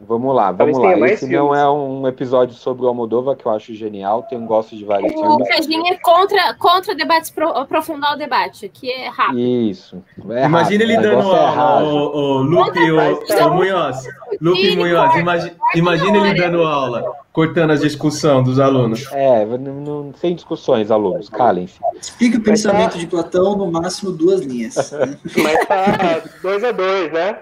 Vamos 0.00 0.34
lá, 0.34 0.52
vamos 0.52 0.78
lá. 0.78 0.96
Esse 1.08 1.26
filmes. 1.26 1.38
não 1.38 1.54
é 1.54 1.68
um 1.68 2.06
episódio 2.06 2.54
sobre 2.54 2.84
o 2.84 2.88
Almodóvar 2.88 3.36
que 3.36 3.44
eu 3.44 3.52
acho 3.52 3.74
genial. 3.74 4.22
Tenho 4.22 4.42
gosto 4.42 4.76
de 4.76 4.84
vários 4.84 5.12
o 5.12 5.18
filmes. 5.18 5.48
O 5.48 5.50
Cajinha 5.50 5.92
é 5.92 5.98
contra, 5.98 6.54
contra 6.54 6.94
debates, 6.94 7.30
pro, 7.30 7.48
aprofundar 7.48 8.14
o 8.14 8.16
debate, 8.16 8.68
que 8.68 8.90
é 8.90 9.08
rápido. 9.08 9.40
Isso. 9.40 10.02
É 10.30 10.44
imagina 10.44 10.84
ele 10.84 10.96
dando 10.96 11.32
é 11.34 11.46
aula, 11.56 11.82
o, 11.82 12.16
o 12.16 12.42
Lupe 12.42 12.78
e 12.78 12.92
o, 12.92 12.96
o 12.96 13.54
Munhoz. 13.54 14.04
Lupe 14.40 14.76
Munhoz, 14.76 15.16
imagina, 15.16 15.56
imagina 15.74 16.18
ele 16.18 16.40
dando 16.40 16.62
aula, 16.62 17.12
cortando 17.32 17.72
a 17.72 17.76
discussão 17.76 18.40
dos 18.40 18.60
alunos. 18.60 19.04
É, 19.10 19.44
não, 19.44 19.74
não, 19.74 20.14
sem 20.14 20.32
discussões, 20.32 20.92
alunos, 20.92 21.28
calem-se. 21.28 21.80
Explica 22.00 22.38
o 22.38 22.40
pensamento 22.40 22.92
tá... 22.92 22.98
de 22.98 23.06
Platão, 23.08 23.56
no 23.56 23.70
máximo 23.70 24.12
duas 24.12 24.42
linhas. 24.42 24.76
Mas 25.36 25.66
tá 25.66 26.22
dois 26.40 26.62
a 26.62 26.70
dois, 26.70 27.12
né? 27.12 27.36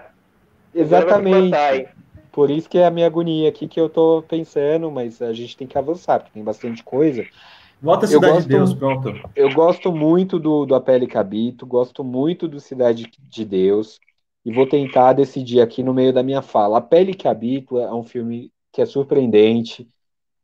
Exatamente. 0.75 1.96
Por 2.37 2.51
isso 2.51 2.69
que 2.69 2.77
é 2.77 2.85
a 2.85 2.91
minha 2.91 3.07
agonia 3.07 3.49
aqui 3.49 3.67
que 3.67 3.81
eu 3.81 3.89
tô 3.89 4.23
pensando, 4.29 4.91
mas 4.91 5.23
a 5.23 5.33
gente 5.33 5.57
tem 5.57 5.67
que 5.67 5.79
avançar, 5.79 6.19
porque 6.19 6.35
tem 6.35 6.45
bastante 6.45 6.85
coisa. 6.85 7.25
Volta 7.81 8.05
a 8.05 8.09
Cidade 8.11 8.35
gosto, 8.35 8.47
de 8.47 8.55
Deus, 8.55 8.75
pronto. 8.75 9.15
Eu 9.35 9.51
gosto 9.55 9.91
muito 9.91 10.39
do, 10.39 10.67
do 10.67 10.75
Apele 10.75 11.07
Cabito, 11.07 11.65
gosto 11.65 12.05
muito 12.05 12.47
do 12.47 12.61
Cidade 12.61 13.11
de 13.19 13.43
Deus, 13.43 13.99
e 14.45 14.53
vou 14.53 14.69
tentar 14.69 15.15
decidir 15.15 15.63
aqui 15.63 15.83
no 15.83 15.95
meio 15.95 16.13
da 16.13 16.23
minha 16.23 16.43
fala. 16.43 16.77
A 16.77 16.81
Pele 16.83 17.15
que 17.15 17.27
Habito 17.27 17.79
é 17.79 17.91
um 17.91 18.03
filme 18.03 18.53
que 18.71 18.83
é 18.83 18.85
surpreendente, 18.85 19.89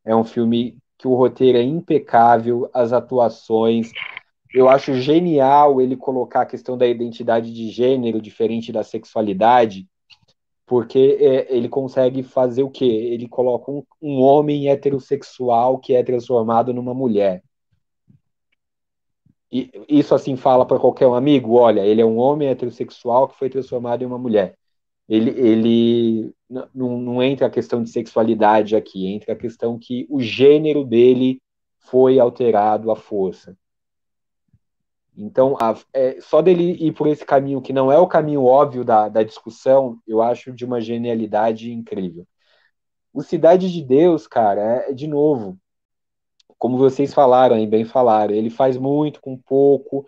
é 0.03 0.17
um 0.17 0.25
filme 0.25 0.79
que 0.97 1.07
o 1.07 1.15
roteiro 1.15 1.59
é 1.59 1.63
impecável, 1.63 2.71
as 2.73 2.95
atuações. 2.95 3.91
Eu 4.55 4.67
acho 4.67 4.95
genial 4.95 5.79
ele 5.79 5.95
colocar 5.95 6.41
a 6.41 6.47
questão 6.47 6.79
da 6.79 6.87
identidade 6.87 7.53
de 7.53 7.69
gênero 7.69 8.19
diferente 8.19 8.73
da 8.73 8.83
sexualidade, 8.83 9.87
porque 10.67 11.19
é, 11.21 11.55
ele 11.55 11.69
consegue 11.69 12.23
fazer 12.23 12.63
o 12.63 12.71
quê? 12.71 12.85
Ele 12.85 13.29
coloca 13.29 13.71
um, 13.71 13.85
um 14.01 14.21
homem 14.21 14.69
heterossexual 14.69 15.79
que 15.79 15.95
é 15.95 16.03
transformado 16.03 16.73
numa 16.73 16.95
mulher. 16.95 17.43
E 19.51 19.71
isso 19.89 20.15
assim 20.15 20.35
fala 20.35 20.65
para 20.65 20.79
qualquer 20.79 21.07
um 21.07 21.15
amigo, 21.15 21.55
olha, 21.55 21.85
ele 21.85 22.01
é 22.01 22.07
um 22.07 22.17
homem 22.17 22.49
heterossexual 22.49 23.29
que 23.29 23.39
foi 23.39 23.51
transformado 23.51 24.03
em 24.03 24.07
uma 24.07 24.19
mulher. 24.19 24.57
ele, 25.09 25.31
ele 25.31 26.35
não, 26.75 26.99
não 26.99 27.23
entra 27.23 27.47
a 27.47 27.51
questão 27.51 27.83
de 27.83 27.91
sexualidade 27.91 28.77
aqui, 28.77 29.07
entra 29.07 29.35
a 29.35 29.37
questão 29.37 29.79
que 29.79 30.07
o 30.09 30.21
gênero 30.21 30.85
dele 30.85 31.41
foi 31.79 32.19
alterado 32.19 32.91
à 32.91 32.97
força. 32.97 33.57
Então, 35.17 35.57
a, 35.61 35.77
é, 35.93 36.21
só 36.21 36.41
dele 36.41 36.73
ir 36.73 36.93
por 36.93 37.07
esse 37.07 37.25
caminho, 37.25 37.61
que 37.61 37.73
não 37.73 37.93
é 37.93 37.99
o 37.99 38.07
caminho 38.07 38.45
óbvio 38.45 38.85
da, 38.85 39.09
da 39.09 39.23
discussão, 39.23 39.99
eu 40.07 40.23
acho 40.23 40.53
de 40.53 40.65
uma 40.65 40.81
genialidade 40.81 41.73
incrível. 41.73 42.27
O 43.13 43.23
Cidade 43.23 43.71
de 43.71 43.83
Deus, 43.83 44.27
cara, 44.27 44.87
é, 44.89 44.93
de 44.93 45.07
novo, 45.07 45.59
como 46.59 46.79
vocês 46.79 47.13
falaram 47.13 47.57
aí, 47.57 47.67
bem 47.67 47.85
falaram, 47.85 48.35
ele 48.35 48.49
faz 48.51 48.77
muito 48.79 49.21
com 49.21 49.37
pouco. 49.37 50.07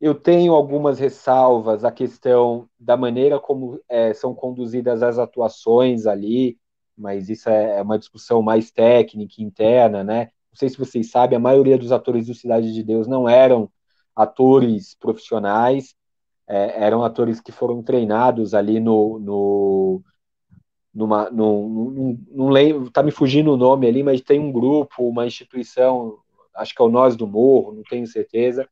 Eu 0.00 0.14
tenho 0.14 0.54
algumas 0.54 0.98
ressalvas 0.98 1.84
à 1.84 1.92
questão 1.92 2.68
da 2.78 2.96
maneira 2.96 3.38
como 3.38 3.80
é, 3.88 4.12
são 4.14 4.34
conduzidas 4.34 5.02
as 5.02 5.18
atuações 5.18 6.06
ali, 6.06 6.58
mas 6.96 7.28
isso 7.28 7.48
é, 7.48 7.78
é 7.78 7.82
uma 7.82 7.98
discussão 7.98 8.42
mais 8.42 8.70
técnica, 8.72 9.34
interna, 9.38 10.02
né? 10.02 10.30
Não 10.50 10.56
sei 10.56 10.68
se 10.68 10.78
vocês 10.78 11.10
sabem, 11.10 11.36
a 11.36 11.40
maioria 11.40 11.78
dos 11.78 11.92
atores 11.92 12.26
do 12.26 12.34
Cidade 12.34 12.72
de 12.72 12.82
Deus 12.82 13.06
não 13.06 13.28
eram 13.28 13.70
atores 14.14 14.94
profissionais, 14.98 15.94
é, 16.48 16.84
eram 16.84 17.04
atores 17.04 17.40
que 17.40 17.52
foram 17.52 17.82
treinados 17.82 18.54
ali 18.54 18.80
no. 18.80 19.18
no 19.18 20.02
numa, 20.94 21.30
num, 21.30 22.18
não 22.30 22.48
lembro, 22.50 22.90
tá 22.90 23.02
me 23.02 23.10
fugindo 23.10 23.52
o 23.52 23.56
nome 23.56 23.86
ali, 23.86 24.02
mas 24.02 24.20
tem 24.20 24.38
um 24.38 24.52
grupo, 24.52 25.08
uma 25.08 25.26
instituição, 25.26 26.18
acho 26.54 26.74
que 26.74 26.82
é 26.82 26.84
o 26.84 26.90
Nós 26.90 27.16
do 27.16 27.26
Morro, 27.26 27.72
não 27.72 27.82
tenho 27.82 28.06
certeza, 28.06 28.68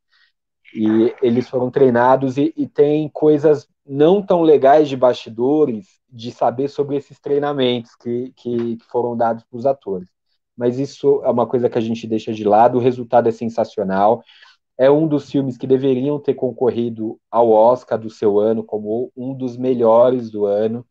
e 0.75 1.15
eles 1.23 1.49
foram 1.49 1.71
treinados 1.71 2.37
e, 2.37 2.53
e 2.57 2.67
tem 2.67 3.09
coisas 3.09 3.67
não 3.87 4.23
tão 4.23 4.43
legais 4.43 4.89
de 4.89 4.97
bastidores 4.97 5.99
de 6.09 6.31
saber 6.31 6.69
sobre 6.69 6.97
esses 6.97 7.19
treinamentos 7.19 7.95
que, 7.97 8.33
que, 8.37 8.77
que 8.77 8.85
foram 8.85 9.17
dados 9.17 9.43
para 9.45 9.57
os 9.57 9.65
atores. 9.65 10.09
Mas 10.57 10.79
isso 10.79 11.23
é 11.25 11.31
uma 11.31 11.47
coisa 11.47 11.71
que 11.71 11.79
a 11.79 11.81
gente 11.81 12.07
deixa 12.07 12.33
de 12.33 12.45
lado, 12.45 12.77
o 12.77 12.81
resultado 12.81 13.29
é 13.29 13.33
sensacional 13.33 14.23
é 14.81 14.91
um 14.91 15.07
dos 15.07 15.31
filmes 15.31 15.59
que 15.59 15.67
deveriam 15.67 16.19
ter 16.19 16.33
concorrido 16.33 17.21
ao 17.31 17.51
Oscar 17.51 17.99
do 17.99 18.09
seu 18.09 18.41
ano 18.41 18.65
como 18.65 19.13
um 19.15 19.35
dos 19.35 19.55
melhores 19.59 20.31
do 20.31 20.47
ano, 20.47 20.87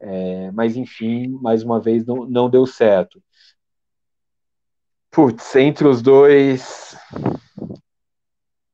é, 0.00 0.50
mas 0.52 0.78
enfim, 0.78 1.28
mais 1.42 1.62
uma 1.62 1.78
vez 1.78 2.06
não, 2.06 2.24
não 2.24 2.48
deu 2.48 2.64
certo. 2.64 3.22
Putz, 5.10 5.54
entre 5.56 5.86
os 5.86 6.00
dois, 6.00 6.96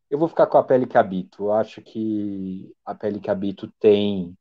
eu 0.08 0.20
vou 0.20 0.28
ficar 0.28 0.46
com 0.46 0.56
a 0.56 0.62
pele 0.62 0.86
que 0.86 0.96
habito. 0.96 1.46
Eu 1.46 1.52
acho 1.52 1.82
que 1.82 2.72
a 2.86 2.94
pele 2.94 3.18
que 3.18 3.30
habito 3.30 3.68
tem 3.80 4.36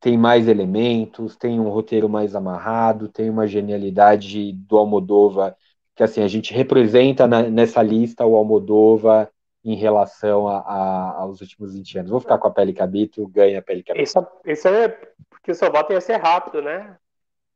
tem 0.00 0.16
mais 0.16 0.48
elementos, 0.48 1.36
tem 1.36 1.60
um 1.60 1.68
roteiro 1.68 2.08
mais 2.08 2.34
amarrado, 2.34 3.08
tem 3.08 3.28
uma 3.28 3.46
genialidade 3.46 4.52
do 4.52 4.78
Almodóvar 4.78 5.54
que 5.94 6.02
assim 6.02 6.22
a 6.22 6.28
gente 6.28 6.52
representa 6.52 7.26
na, 7.26 7.42
nessa 7.42 7.82
lista 7.82 8.26
o 8.26 8.36
Almodova 8.36 9.30
em 9.64 9.76
relação 9.76 10.46
a, 10.46 10.58
a, 10.58 11.10
aos 11.20 11.40
últimos 11.40 11.74
20 11.74 11.98
anos. 11.98 12.10
Vou 12.10 12.20
ficar 12.20 12.38
com 12.38 12.48
a 12.48 12.50
pele 12.50 12.72
cabito, 12.72 13.26
ganha 13.28 13.60
a 13.60 13.62
pele 13.62 13.82
cabito. 13.82 14.02
Isso, 14.02 14.26
isso 14.44 14.68
é 14.68 14.88
porque 15.30 15.52
o 15.52 15.54
seu 15.54 15.70
voto 15.70 15.92
ia 15.92 16.00
ser 16.00 16.16
rápido, 16.16 16.60
né? 16.60 16.96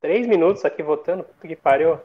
Três 0.01 0.27
minutos 0.27 0.65
aqui 0.65 0.83
votando, 0.83 1.25
puta 1.25 1.49
que 1.49 1.57
pariu. 1.57 1.99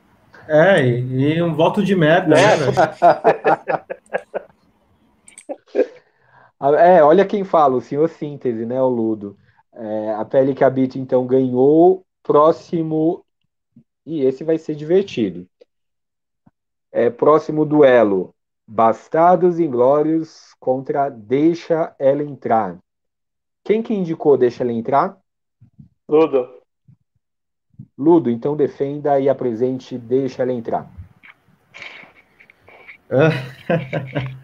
É, 0.47 0.85
e, 0.85 1.41
um 1.41 1.53
voto 1.53 1.83
de 1.83 1.95
merda, 1.95 2.35
né, 2.35 2.41
é, 6.79 7.03
olha 7.03 7.25
quem 7.25 7.43
fala, 7.43 7.75
o 7.75 7.81
senhor 7.81 8.09
síntese, 8.09 8.65
né, 8.65 8.81
o 8.81 8.89
Ludo. 8.89 9.37
É, 9.73 10.13
a 10.15 10.25
pele 10.25 10.53
que 10.53 10.63
habita, 10.63 10.97
então, 10.97 11.25
ganhou. 11.25 12.05
Próximo. 12.21 13.25
E 14.05 14.23
esse 14.23 14.43
vai 14.43 14.57
ser 14.57 14.75
divertido. 14.75 15.47
É, 16.93 17.09
próximo 17.09 17.65
duelo: 17.65 18.35
Bastardos 18.67 19.59
Inglórios 19.59 20.53
contra 20.59 21.09
Deixa 21.09 21.95
Ela 21.97 22.21
Entrar. 22.23 22.77
Quem 23.63 23.81
que 23.81 23.95
indicou 23.95 24.37
Deixa 24.37 24.63
Ela 24.63 24.71
Entrar? 24.71 25.17
Ludo. 26.07 26.61
Ludo, 27.97 28.29
então 28.29 28.55
defenda 28.55 29.19
e 29.19 29.27
apresente 29.27 29.97
Deixa 29.97 30.43
Ela 30.43 30.53
Entrar. 30.53 30.87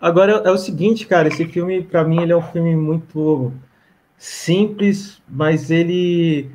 Agora 0.00 0.32
é 0.32 0.50
o 0.50 0.56
seguinte, 0.56 1.06
cara, 1.06 1.28
esse 1.28 1.44
filme 1.44 1.82
para 1.82 2.02
mim 2.02 2.22
ele 2.22 2.32
é 2.32 2.36
um 2.36 2.42
filme 2.42 2.74
muito 2.74 3.52
simples, 4.16 5.22
mas 5.28 5.70
ele 5.70 6.50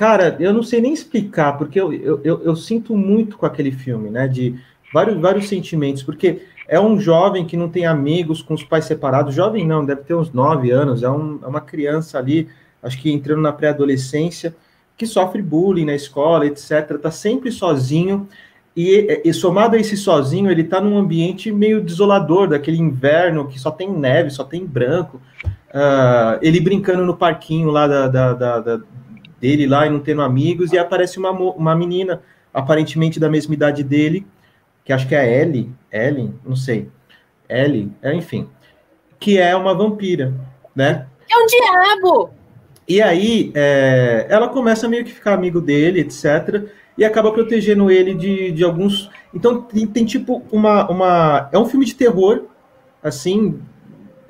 Cara, 0.00 0.34
eu 0.40 0.54
não 0.54 0.62
sei 0.62 0.80
nem 0.80 0.94
explicar, 0.94 1.58
porque 1.58 1.78
eu, 1.78 1.92
eu, 1.92 2.22
eu, 2.24 2.42
eu, 2.42 2.56
sinto 2.56 2.96
muito 2.96 3.36
com 3.36 3.44
aquele 3.44 3.70
filme, 3.70 4.08
né? 4.08 4.26
De 4.26 4.58
vários, 4.94 5.20
vários 5.20 5.46
sentimentos, 5.46 6.02
porque 6.02 6.40
é 6.66 6.80
um 6.80 6.98
jovem 6.98 7.44
que 7.44 7.54
não 7.54 7.68
tem 7.68 7.84
amigos 7.84 8.40
com 8.40 8.54
os 8.54 8.64
pais 8.64 8.86
separados. 8.86 9.34
Jovem 9.34 9.66
não, 9.66 9.84
deve 9.84 10.00
ter 10.04 10.14
uns 10.14 10.32
nove 10.32 10.70
anos, 10.70 11.02
é, 11.02 11.10
um, 11.10 11.38
é 11.42 11.46
uma 11.46 11.60
criança 11.60 12.16
ali, 12.16 12.48
acho 12.82 12.98
que 12.98 13.12
entrando 13.12 13.42
na 13.42 13.52
pré-adolescência, 13.52 14.56
que 14.96 15.04
sofre 15.04 15.42
bullying 15.42 15.84
na 15.84 15.94
escola, 15.94 16.46
etc. 16.46 16.98
Tá 16.98 17.10
sempre 17.10 17.52
sozinho. 17.52 18.26
E, 18.74 19.20
e, 19.22 19.34
somado 19.34 19.76
a 19.76 19.78
esse 19.78 19.98
sozinho, 19.98 20.50
ele 20.50 20.64
tá 20.64 20.80
num 20.80 20.96
ambiente 20.96 21.52
meio 21.52 21.78
desolador, 21.78 22.48
daquele 22.48 22.78
inverno 22.78 23.48
que 23.48 23.58
só 23.58 23.70
tem 23.70 23.92
neve, 23.92 24.30
só 24.30 24.44
tem 24.44 24.64
branco. 24.64 25.20
Uh, 25.68 26.40
ele 26.40 26.58
brincando 26.58 27.04
no 27.04 27.14
parquinho 27.14 27.70
lá 27.70 27.86
da, 27.86 28.08
da, 28.08 28.60
da 28.60 28.80
dele 29.40 29.66
lá 29.66 29.86
e 29.86 29.90
não 29.90 30.00
tendo 30.00 30.22
amigos, 30.22 30.72
e 30.72 30.78
aparece 30.78 31.18
uma, 31.18 31.30
uma 31.30 31.74
menina, 31.74 32.22
aparentemente 32.52 33.18
da 33.18 33.28
mesma 33.28 33.54
idade 33.54 33.82
dele, 33.82 34.26
que 34.84 34.92
acho 34.92 35.08
que 35.08 35.14
é 35.14 35.20
a 35.20 35.26
Ellie, 35.26 35.70
Ellen, 35.90 36.34
não 36.44 36.56
sei, 36.56 36.88
Ellie, 37.48 37.90
é, 38.02 38.14
enfim, 38.14 38.48
que 39.18 39.38
é 39.38 39.54
uma 39.56 39.74
vampira, 39.74 40.34
né? 40.74 41.06
É 41.30 41.36
um 41.36 41.46
diabo! 41.46 42.30
E 42.88 43.00
aí, 43.00 43.52
é, 43.54 44.26
ela 44.28 44.48
começa 44.48 44.88
meio 44.88 45.04
que 45.04 45.12
ficar 45.12 45.34
amigo 45.34 45.60
dele, 45.60 46.00
etc., 46.00 46.68
e 46.98 47.04
acaba 47.04 47.32
protegendo 47.32 47.90
ele 47.90 48.14
de, 48.14 48.50
de 48.50 48.62
alguns... 48.62 49.10
Então, 49.32 49.62
tem, 49.62 49.86
tem 49.86 50.04
tipo 50.04 50.42
uma, 50.52 50.90
uma... 50.90 51.48
É 51.50 51.58
um 51.58 51.64
filme 51.64 51.86
de 51.86 51.94
terror, 51.94 52.42
assim, 53.02 53.58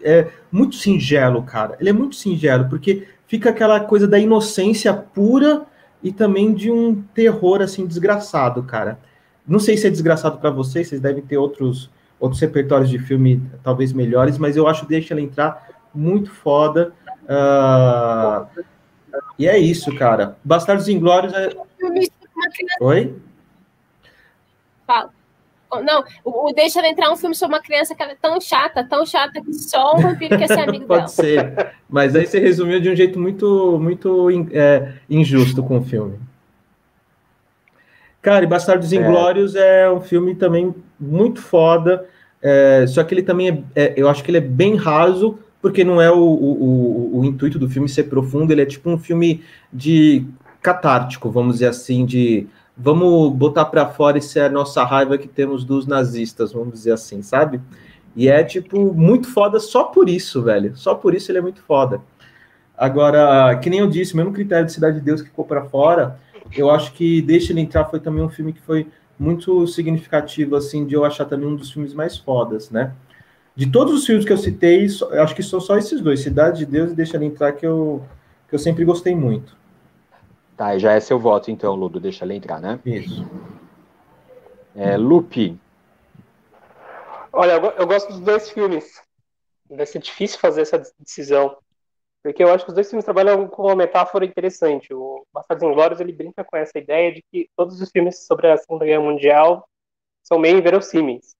é 0.03 0.28
muito 0.53 0.77
singelo, 0.77 1.43
cara. 1.43 1.77
Ele 1.81 1.91
é 1.91 1.93
muito 1.93 2.15
singelo, 2.16 2.69
porque 2.69 3.09
fica 3.31 3.51
aquela 3.51 3.78
coisa 3.78 4.09
da 4.09 4.19
inocência 4.19 4.93
pura 4.93 5.65
e 6.02 6.11
também 6.11 6.52
de 6.52 6.69
um 6.69 7.01
terror 7.15 7.62
assim 7.62 7.86
desgraçado, 7.86 8.61
cara. 8.65 8.98
Não 9.47 9.61
sei 9.61 9.77
se 9.77 9.86
é 9.86 9.90
desgraçado 9.90 10.39
para 10.39 10.51
vocês, 10.51 10.89
vocês 10.89 11.01
devem 11.01 11.23
ter 11.23 11.39
outros 11.39 11.89
outros 12.19 12.40
repertórios 12.40 12.90
de 12.90 12.98
filme 12.98 13.40
talvez 13.62 13.93
melhores, 13.93 14.36
mas 14.36 14.57
eu 14.57 14.66
acho 14.66 14.85
Deixa 14.85 15.15
ela 15.15 15.20
entrar 15.20 15.70
muito 15.94 16.28
foda. 16.28 16.93
Uh... 17.23 18.65
E 19.39 19.47
é 19.47 19.57
isso, 19.57 19.94
cara. 19.94 20.36
Bastardos 20.43 20.89
Inglórios 20.89 21.32
é. 21.32 21.51
Oi? 22.81 23.15
Fala. 24.89 25.19
Não, 25.84 26.05
o, 26.24 26.52
Deixa 26.52 26.80
ela 26.80 26.88
entrar 26.88 27.10
um 27.10 27.16
filme 27.16 27.34
sobre 27.34 27.56
uma 27.56 27.62
criança 27.62 27.94
que 27.94 28.02
ela 28.02 28.12
é 28.12 28.16
tão 28.20 28.40
chata, 28.40 28.84
tão 28.84 29.06
chata 29.06 29.40
que 29.40 29.52
só 29.52 29.97
um 29.97 30.01
vampiro 30.01 30.36
quer 30.36 30.48
ser 30.48 30.60
amigo 30.60 30.86
Pode 30.86 31.01
dela. 31.01 31.12
Pode 31.12 31.12
ser. 31.12 31.74
Mas 31.88 32.16
aí 32.16 32.26
você 32.26 32.38
resumiu 32.38 32.80
de 32.80 32.90
um 32.90 32.97
jeito 32.97 33.18
muito, 33.18 33.78
muito 33.80 34.28
é, 34.52 34.94
injusto 35.09 35.62
com 35.62 35.78
o 35.78 35.82
filme. 35.82 36.18
Cara, 38.22 38.44
e 38.44 38.48
Bastardos 38.48 38.92
é. 38.92 38.97
Inglórios 38.97 39.55
é 39.55 39.90
um 39.90 40.01
filme 40.01 40.34
também 40.34 40.74
muito 40.98 41.40
foda. 41.40 42.06
É, 42.42 42.86
só 42.86 43.02
que 43.05 43.14
ele 43.14 43.22
também 43.22 43.64
é, 43.74 43.82
é, 43.82 43.94
eu 43.97 44.09
acho 44.09 44.22
que 44.24 44.30
ele 44.30 44.38
é 44.38 44.42
bem 44.42 44.76
raso, 44.76 45.38
porque 45.60 45.84
não 45.84 46.01
é 46.01 46.10
o, 46.10 46.16
o, 46.16 46.62
o, 47.14 47.18
o, 47.20 47.24
intuito 47.24 47.59
do 47.59 47.68
filme 47.68 47.88
ser 47.88 48.05
profundo, 48.05 48.51
ele 48.51 48.62
é 48.62 48.66
tipo 48.66 48.88
um 48.88 48.98
filme 48.98 49.42
de 49.72 50.24
catártico, 50.62 51.30
vamos 51.30 51.55
dizer 51.55 51.68
assim, 51.68 52.05
de 52.06 52.47
vamos 52.76 53.32
botar 53.32 53.66
para 53.66 53.86
fora 53.86 54.18
essa 54.18 54.48
nossa 54.48 54.84
raiva 54.84 55.18
que 55.18 55.28
temos 55.28 55.64
dos 55.64 55.86
nazistas, 55.86 56.52
vamos 56.52 56.72
dizer 56.72 56.92
assim, 56.92 57.22
sabe? 57.22 57.60
E 58.16 58.28
é, 58.28 58.42
tipo, 58.42 58.92
muito 58.92 59.28
foda 59.28 59.60
só 59.60 59.84
por 59.84 60.09
isso, 60.09 60.42
velho. 60.42 60.76
Só 60.76 60.94
por 60.94 61.14
isso 61.14 61.30
ele 61.30 61.38
é 61.38 61.42
muito 61.42 61.62
foda. 61.62 62.01
Agora, 62.76 63.56
que 63.59 63.68
nem 63.68 63.80
eu 63.80 63.86
disse, 63.86 64.16
mesmo 64.16 64.32
critério 64.32 64.66
de 64.66 64.72
Cidade 64.72 64.98
de 64.98 65.05
Deus 65.05 65.20
que 65.20 65.28
ficou 65.28 65.44
para 65.44 65.64
fora, 65.64 66.18
eu 66.56 66.70
acho 66.70 66.92
que 66.92 67.20
Deixa 67.22 67.52
Ele 67.52 67.60
Entrar 67.60 67.84
foi 67.84 68.01
também 68.01 68.24
um 68.24 68.28
filme 68.28 68.52
que 68.52 68.60
foi 68.60 68.86
muito 69.18 69.66
significativo, 69.66 70.56
assim, 70.56 70.86
de 70.86 70.94
eu 70.94 71.05
achar 71.05 71.26
também 71.26 71.47
um 71.47 71.55
dos 71.55 71.70
filmes 71.70 71.92
mais 71.92 72.16
fodas, 72.16 72.70
né? 72.70 72.94
De 73.55 73.66
todos 73.66 73.92
os 73.92 74.06
filmes 74.06 74.24
que 74.24 74.32
eu 74.32 74.38
citei, 74.38 74.86
acho 74.86 75.34
que 75.34 75.42
são 75.42 75.60
só 75.60 75.76
esses 75.76 76.01
dois, 76.01 76.20
Cidade 76.20 76.60
de 76.60 76.66
Deus 76.66 76.92
e 76.92 76.94
Deixa 76.94 77.18
Ele 77.18 77.26
Entrar, 77.26 77.52
que 77.52 77.66
eu, 77.66 78.02
que 78.48 78.55
eu 78.55 78.59
sempre 78.59 78.82
gostei 78.84 79.14
muito. 79.14 79.60
Tá, 80.61 80.77
já 80.77 80.93
é 80.93 81.01
seu 81.01 81.19
voto 81.19 81.51
então, 81.51 81.74
Ludo. 81.74 81.99
Deixa 81.99 82.23
ele 82.23 82.35
entrar, 82.35 82.61
né? 82.61 82.78
Isso. 82.85 83.27
É, 84.77 84.95
Lupe. 84.95 85.59
Olha, 87.32 87.53
eu, 87.53 87.65
eu 87.70 87.87
gosto 87.87 88.09
dos 88.09 88.20
dois 88.20 88.51
filmes. 88.51 89.03
Vai 89.70 89.87
ser 89.87 90.01
difícil 90.01 90.39
fazer 90.39 90.61
essa 90.61 90.82
decisão. 90.99 91.57
Porque 92.23 92.45
eu 92.45 92.53
acho 92.53 92.66
que 92.66 92.73
os 92.73 92.74
dois 92.74 92.91
filmes 92.91 93.07
trabalham 93.07 93.49
com 93.49 93.62
uma 93.62 93.74
metáfora 93.74 94.27
interessante. 94.27 94.93
O 94.93 95.24
Bastardos 95.32 95.66
Inglórios, 95.66 95.99
ele 95.99 96.12
brinca 96.12 96.45
com 96.45 96.55
essa 96.55 96.78
ideia 96.78 97.11
de 97.11 97.24
que 97.32 97.49
todos 97.57 97.81
os 97.81 97.91
filmes 97.91 98.27
sobre 98.27 98.53
a 98.53 98.59
Segunda 98.59 98.85
Guerra 98.85 99.01
Mundial 99.01 99.66
são 100.23 100.39
meio 100.39 100.59
inverossímeis. 100.59 101.35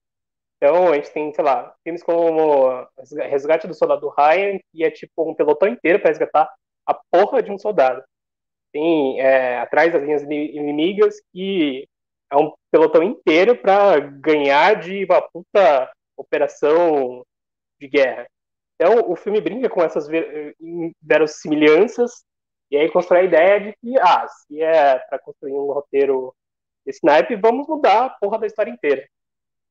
Então, 0.57 0.91
a 0.91 0.95
gente 0.95 1.11
tem, 1.11 1.31
sei 1.31 1.43
lá, 1.43 1.75
filmes 1.83 2.01
como 2.01 2.87
Resgate 3.29 3.67
do 3.67 3.75
Soldado 3.75 4.11
Ryan, 4.17 4.57
que 4.71 4.83
é 4.83 4.89
tipo 4.89 5.29
um 5.29 5.35
pelotão 5.35 5.69
inteiro 5.69 5.99
para 5.99 6.09
resgatar 6.09 6.51
a 6.87 6.95
porra 6.95 7.43
de 7.43 7.51
um 7.51 7.59
soldado. 7.59 8.03
Tem 8.71 9.19
é, 9.19 9.59
Atrás 9.59 9.91
das 9.91 10.01
Linhas 10.01 10.23
Inimigas, 10.23 11.21
que 11.31 11.87
é 12.31 12.37
um 12.37 12.53
pelotão 12.71 13.03
inteiro 13.03 13.55
para 13.57 13.99
ganhar 13.99 14.79
de 14.79 15.05
uma 15.05 15.21
puta 15.21 15.91
operação 16.15 17.25
de 17.79 17.87
guerra. 17.87 18.27
Então, 18.75 19.11
o 19.11 19.15
filme 19.15 19.41
brinca 19.41 19.69
com 19.69 19.83
essas 19.83 20.07
verossimilhanças 21.01 22.23
e 22.71 22.77
aí 22.77 22.89
constrói 22.89 23.21
a 23.21 23.23
ideia 23.25 23.59
de 23.59 23.73
que, 23.81 23.99
ah, 23.99 24.25
se 24.27 24.61
é 24.61 24.97
para 24.97 25.19
construir 25.19 25.53
um 25.53 25.73
roteiro 25.73 26.33
de 26.85 26.91
snipe, 26.93 27.35
vamos 27.35 27.67
mudar 27.67 28.05
a 28.05 28.09
porra 28.09 28.39
da 28.39 28.47
história 28.47 28.71
inteira. 28.71 29.05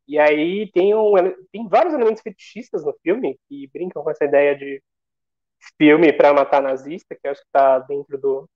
E 0.06 0.18
aí 0.18 0.70
tem, 0.72 0.94
um, 0.94 1.14
tem 1.50 1.66
vários 1.66 1.94
elementos 1.94 2.22
fetichistas 2.22 2.84
no 2.84 2.92
filme 3.02 3.38
que 3.48 3.68
brincam 3.72 4.02
com 4.02 4.10
essa 4.10 4.24
ideia 4.24 4.54
de 4.54 4.82
filme 5.78 6.12
para 6.12 6.34
matar 6.34 6.62
nazista, 6.62 7.16
que 7.16 7.26
acho 7.26 7.40
que 7.40 7.46
está 7.46 7.78
dentro 7.80 8.18
do 8.18 8.48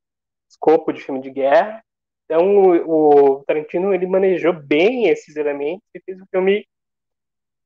escopo 0.48 0.92
de 0.92 1.00
filme 1.00 1.20
de 1.20 1.30
guerra. 1.30 1.82
Então 2.24 2.86
o, 2.86 3.44
Tarantino 3.44 3.92
ele 3.92 4.06
manejou 4.06 4.52
bem 4.52 5.08
esses 5.08 5.36
elementos 5.36 5.86
e 5.94 6.00
fez 6.00 6.20
um 6.20 6.26
filme 6.30 6.66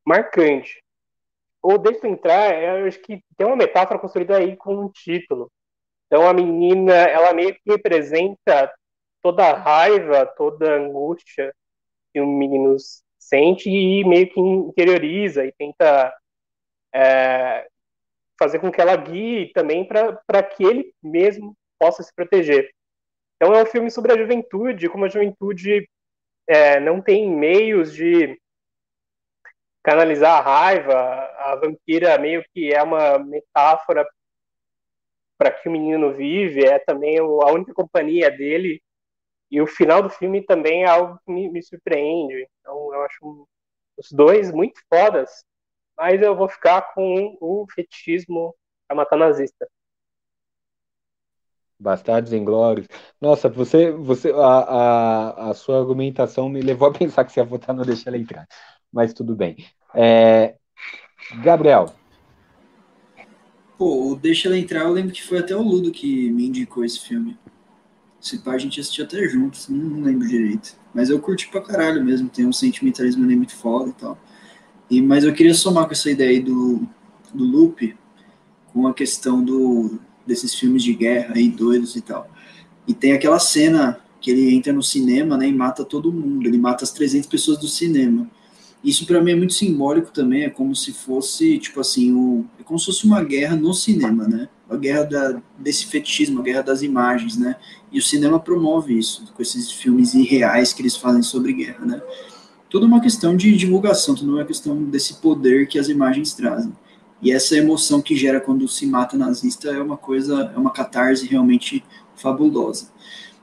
marcante. 0.05 0.83
O 1.63 1.77
Deixa 1.79 2.07
Eu 2.07 2.13
Entrar, 2.13 2.63
eu 2.63 2.87
acho 2.87 3.01
que 3.01 3.23
tem 3.37 3.47
uma 3.47 3.57
metáfora 3.57 3.99
construída 3.99 4.37
aí 4.37 4.57
com 4.57 4.75
um 4.75 4.89
título. 4.91 5.51
Então 6.07 6.27
a 6.27 6.33
menina, 6.33 6.95
ela 6.95 7.35
meio 7.35 7.55
que 7.55 7.61
representa 7.67 8.73
toda 9.23 9.45
a 9.45 9.59
raiva, 9.59 10.27
toda 10.27 10.73
a 10.73 10.79
angústia 10.79 11.55
que 12.13 12.21
o 12.21 12.27
menino 12.27 12.77
sente 13.19 13.69
e 13.69 14.05
meio 14.05 14.31
que 14.33 14.41
interioriza 14.41 15.45
e 15.45 15.53
tenta 15.53 16.15
é, 16.95 17.69
fazer 18.39 18.59
com 18.59 18.71
que 18.71 18.81
ela 18.81 18.97
guie 18.97 19.53
também 19.53 19.85
para 19.85 20.43
que 20.43 20.65
ele 20.65 20.95
mesmo 21.03 21.57
possa 21.79 22.03
se 22.03 22.13
proteger. 22.15 22.71
Então 23.37 23.55
é 23.55 23.63
um 23.63 23.67
filme 23.67 23.91
sobre 23.91 24.13
a 24.13 24.19
juventude, 24.19 24.89
como 24.89 25.05
a 25.05 25.09
juventude 25.09 25.89
é, 26.47 26.81
não 26.81 27.01
tem 27.01 27.31
meios 27.31 27.93
de 27.93 28.41
canalizar 29.83 30.39
a 30.39 30.41
raiva, 30.41 30.95
a 30.95 31.57
vampira 31.57 32.19
meio 32.19 32.45
que 32.53 32.73
é 32.73 32.83
uma 32.83 33.19
metáfora 33.19 34.07
para 35.39 35.53
que 35.53 35.69
o 35.69 35.73
menino 35.73 36.13
vive, 36.13 36.65
é 36.65 36.79
também 36.81 37.19
a 37.19 37.25
única 37.25 37.73
companhia 37.73 38.29
dele, 38.29 38.83
e 39.51 39.63
o 39.63 39.67
final 39.67 40.03
do 40.03 40.11
filme 40.11 40.43
também 40.43 40.83
é 40.83 40.89
algo 40.89 41.19
que 41.25 41.33
me, 41.33 41.49
me 41.49 41.63
surpreende. 41.63 42.47
Então 42.61 42.93
eu 42.93 43.03
acho 43.03 43.49
os 43.97 44.11
dois 44.13 44.53
muito 44.53 44.81
fodas, 44.93 45.45
mas 45.97 46.21
eu 46.21 46.37
vou 46.37 46.49
ficar 46.49 46.93
com 46.93 47.37
o 47.41 47.67
fetichismo 47.73 48.55
a 48.89 48.95
matar 48.95 49.17
nazista. 49.17 49.69
Bastardos 51.79 52.33
Inglórios. 52.33 52.89
Nossa, 53.21 53.49
você, 53.49 53.93
você, 53.93 54.31
a, 54.31 54.37
a, 54.37 55.51
a, 55.51 55.55
sua 55.55 55.79
argumentação 55.79 56.49
me 56.49 56.61
levou 56.61 56.89
a 56.89 56.93
pensar 56.97 57.25
que 57.25 57.33
você 57.33 57.41
ia 57.41 57.45
votar 57.45 57.75
no 57.75 57.85
Deixa 57.85 58.11
Ela 58.11 58.19
Entrar. 58.19 58.47
Mas 58.93 59.13
tudo 59.13 59.37
bem. 59.37 59.57
É... 59.95 60.57
Gabriel. 61.43 61.95
Pô, 63.77 64.11
o 64.11 64.17
Deixa 64.17 64.49
Ela 64.49 64.59
Entrar, 64.59 64.83
eu 64.83 64.93
lembro 64.93 65.13
que 65.13 65.23
foi 65.23 65.39
até 65.39 65.55
o 65.55 65.63
Ludo 65.63 65.93
que 65.93 66.31
me 66.31 66.47
indicou 66.47 66.85
esse 66.85 67.01
filme. 67.01 67.39
Esse 68.21 68.39
pai 68.39 68.57
a 68.57 68.59
gente 68.59 68.81
assistiu 68.81 69.05
até 69.05 69.29
juntos, 69.29 69.69
não 69.69 70.03
lembro 70.03 70.27
direito. 70.27 70.77
Mas 70.93 71.09
eu 71.09 71.21
curti 71.21 71.49
pra 71.49 71.61
caralho 71.61 72.05
mesmo, 72.05 72.29
tem 72.29 72.45
um 72.45 72.53
sentimentalismo 72.53 73.25
ali 73.25 73.37
muito 73.37 73.55
foda 73.55 73.91
e 73.91 73.93
tal. 73.93 74.19
E, 74.91 75.01
mas 75.01 75.23
eu 75.23 75.33
queria 75.33 75.55
somar 75.55 75.87
com 75.87 75.93
essa 75.93 76.11
ideia 76.11 76.31
aí 76.31 76.41
do, 76.41 76.81
do 77.33 77.45
loop, 77.45 77.97
com 78.73 78.89
a 78.89 78.95
questão 78.95 79.45
do, 79.45 80.01
desses 80.29 80.55
filmes 80.55 80.85
de 80.85 80.93
guerra 80.93 81.35
aí, 81.35 81.49
doidos 81.49 81.97
e 81.97 82.03
tal. 82.03 82.31
E 82.87 82.95
tem 82.95 83.13
aquela 83.13 83.39
cena 83.39 83.99
que 84.21 84.31
ele 84.31 84.55
entra 84.55 84.73
no 84.73 84.83
cinema, 84.83 85.37
né, 85.37 85.49
e 85.49 85.53
mata 85.53 85.85
todo 85.85 86.13
mundo, 86.13 86.47
ele 86.47 86.59
mata 86.59 86.85
as 86.85 86.93
300 86.93 87.29
pessoas 87.29 87.59
do 87.59 87.67
cinema. 87.67 88.29
Isso 88.83 89.07
para 89.07 89.21
mim 89.21 89.33
é 89.33 89.37
muito 89.37 89.55
simbólico 89.55 90.13
também, 90.13 90.45
é 90.45 90.51
como 90.51 90.75
se 90.75 90.93
fosse, 90.93 91.59
tipo 91.59 91.81
assim, 91.81 92.13
o, 92.13 92.45
é 92.61 92.63
como 92.63 92.79
se 92.79 92.87
fosse 92.87 93.05
uma 93.05 93.23
guerra 93.23 93.57
no 93.57 93.75
cinema, 93.75 94.29
né? 94.29 94.49
A 94.71 94.77
guerra 94.77 95.05
da, 95.05 95.43
desse 95.59 95.87
fetichismo, 95.87 96.41
a 96.41 96.43
guerra 96.43 96.63
das 96.63 96.83
imagens, 96.83 97.37
né? 97.37 97.57
E 97.91 97.99
o 97.99 98.03
cinema 98.03 98.39
promove 98.39 98.97
isso, 98.97 99.33
com 99.35 99.43
esses 99.43 99.73
filmes 99.73 100.15
irreais 100.15 100.73
que 100.73 100.83
eles 100.83 100.97
fazem 100.97 101.23
sobre 101.23 101.53
guerra, 101.53 101.85
né? 101.85 102.01
Tudo 102.71 102.87
uma 102.87 103.01
questão 103.01 103.37
de 103.37 103.57
divulgação, 103.57 104.15
tudo 104.15 104.35
uma 104.35 104.45
questão 104.45 104.85
desse 104.85 105.15
poder 105.15 105.67
que 105.67 105.79
as 105.79 105.89
imagens 105.89 106.35
trazem. 106.35 106.73
E 107.21 107.33
essa 107.33 107.57
emoção 107.57 108.01
que 108.01 108.17
gera 108.17 108.41
quando 108.41 108.67
se 108.69 108.87
mata 108.87 109.17
nazista 109.17 109.71
é 109.71 109.83
uma 109.83 109.97
coisa, 109.97 110.53
é 110.55 110.59
uma 110.59 110.71
catarse 110.71 111.27
realmente 111.27 111.85
fabulosa. 112.15 112.89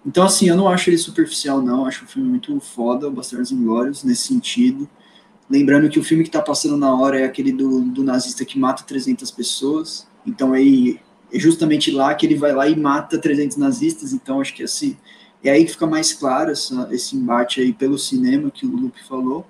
Então, 0.06 0.24
assim, 0.24 0.48
eu 0.48 0.56
não 0.56 0.68
acho 0.68 0.90
ele 0.90 0.98
superficial, 0.98 1.62
não. 1.62 1.86
Acho 1.86 2.06
o 2.06 2.08
filme 2.08 2.30
muito 2.30 2.58
foda, 2.60 3.08
o 3.08 3.12
Bastardos 3.12 3.52
Inglórios, 3.52 4.04
nesse 4.04 4.28
sentido. 4.28 4.88
Lembrando 5.50 5.90
que 5.90 6.00
o 6.00 6.04
filme 6.04 6.24
que 6.24 6.30
está 6.30 6.42
passando 6.42 6.78
na 6.78 6.94
hora 6.94 7.20
é 7.20 7.24
aquele 7.24 7.52
do, 7.52 7.82
do 7.82 8.04
nazista 8.04 8.46
que 8.46 8.60
mata 8.60 8.84
300 8.84 9.30
pessoas. 9.32 10.08
Então, 10.26 10.54
aí, 10.54 11.00
é 11.34 11.40
justamente 11.40 11.92
lá 11.92 12.14
que 12.14 12.26
ele 12.26 12.36
vai 12.36 12.54
lá 12.54 12.68
e 12.68 12.76
mata 12.76 13.18
300 13.18 13.58
nazistas. 13.58 14.14
Então, 14.14 14.40
acho 14.40 14.54
que 14.54 14.64
assim, 14.64 14.96
é 15.44 15.52
aí 15.52 15.66
que 15.66 15.72
fica 15.72 15.88
mais 15.88 16.14
claro 16.14 16.52
essa, 16.52 16.88
esse 16.92 17.16
embate 17.16 17.60
aí 17.62 17.74
pelo 17.74 17.98
cinema 17.98 18.52
que 18.52 18.66
o 18.66 18.76
Lupe 18.76 19.04
falou. 19.04 19.46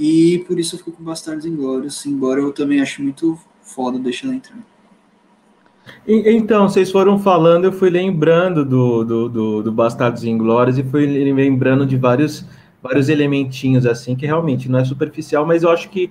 E 0.00 0.38
por 0.48 0.58
isso 0.58 0.76
eu 0.76 0.78
fico 0.78 0.92
com 0.92 1.04
Bastardos 1.04 1.44
Inglórios, 1.44 2.06
embora 2.06 2.40
eu 2.40 2.52
também 2.52 2.80
ache 2.80 3.02
muito 3.02 3.38
foda 3.62 3.98
deixar 3.98 4.28
ela 4.28 4.36
entrar. 4.36 4.56
Então, 6.08 6.66
vocês 6.66 6.90
foram 6.90 7.18
falando, 7.18 7.66
eu 7.66 7.72
fui 7.72 7.90
lembrando 7.90 8.64
do, 8.64 9.04
do, 9.04 9.28
do, 9.28 9.62
do 9.62 9.72
Bastardos 9.72 10.24
Inglórios 10.24 10.78
e 10.78 10.82
fui 10.82 11.04
lembrando 11.04 11.84
de 11.84 11.98
vários, 11.98 12.46
vários 12.82 13.10
elementinhos, 13.10 13.84
assim, 13.84 14.16
que 14.16 14.24
realmente 14.24 14.70
não 14.70 14.78
é 14.78 14.84
superficial, 14.86 15.44
mas 15.44 15.64
eu 15.64 15.70
acho 15.70 15.90
que 15.90 16.10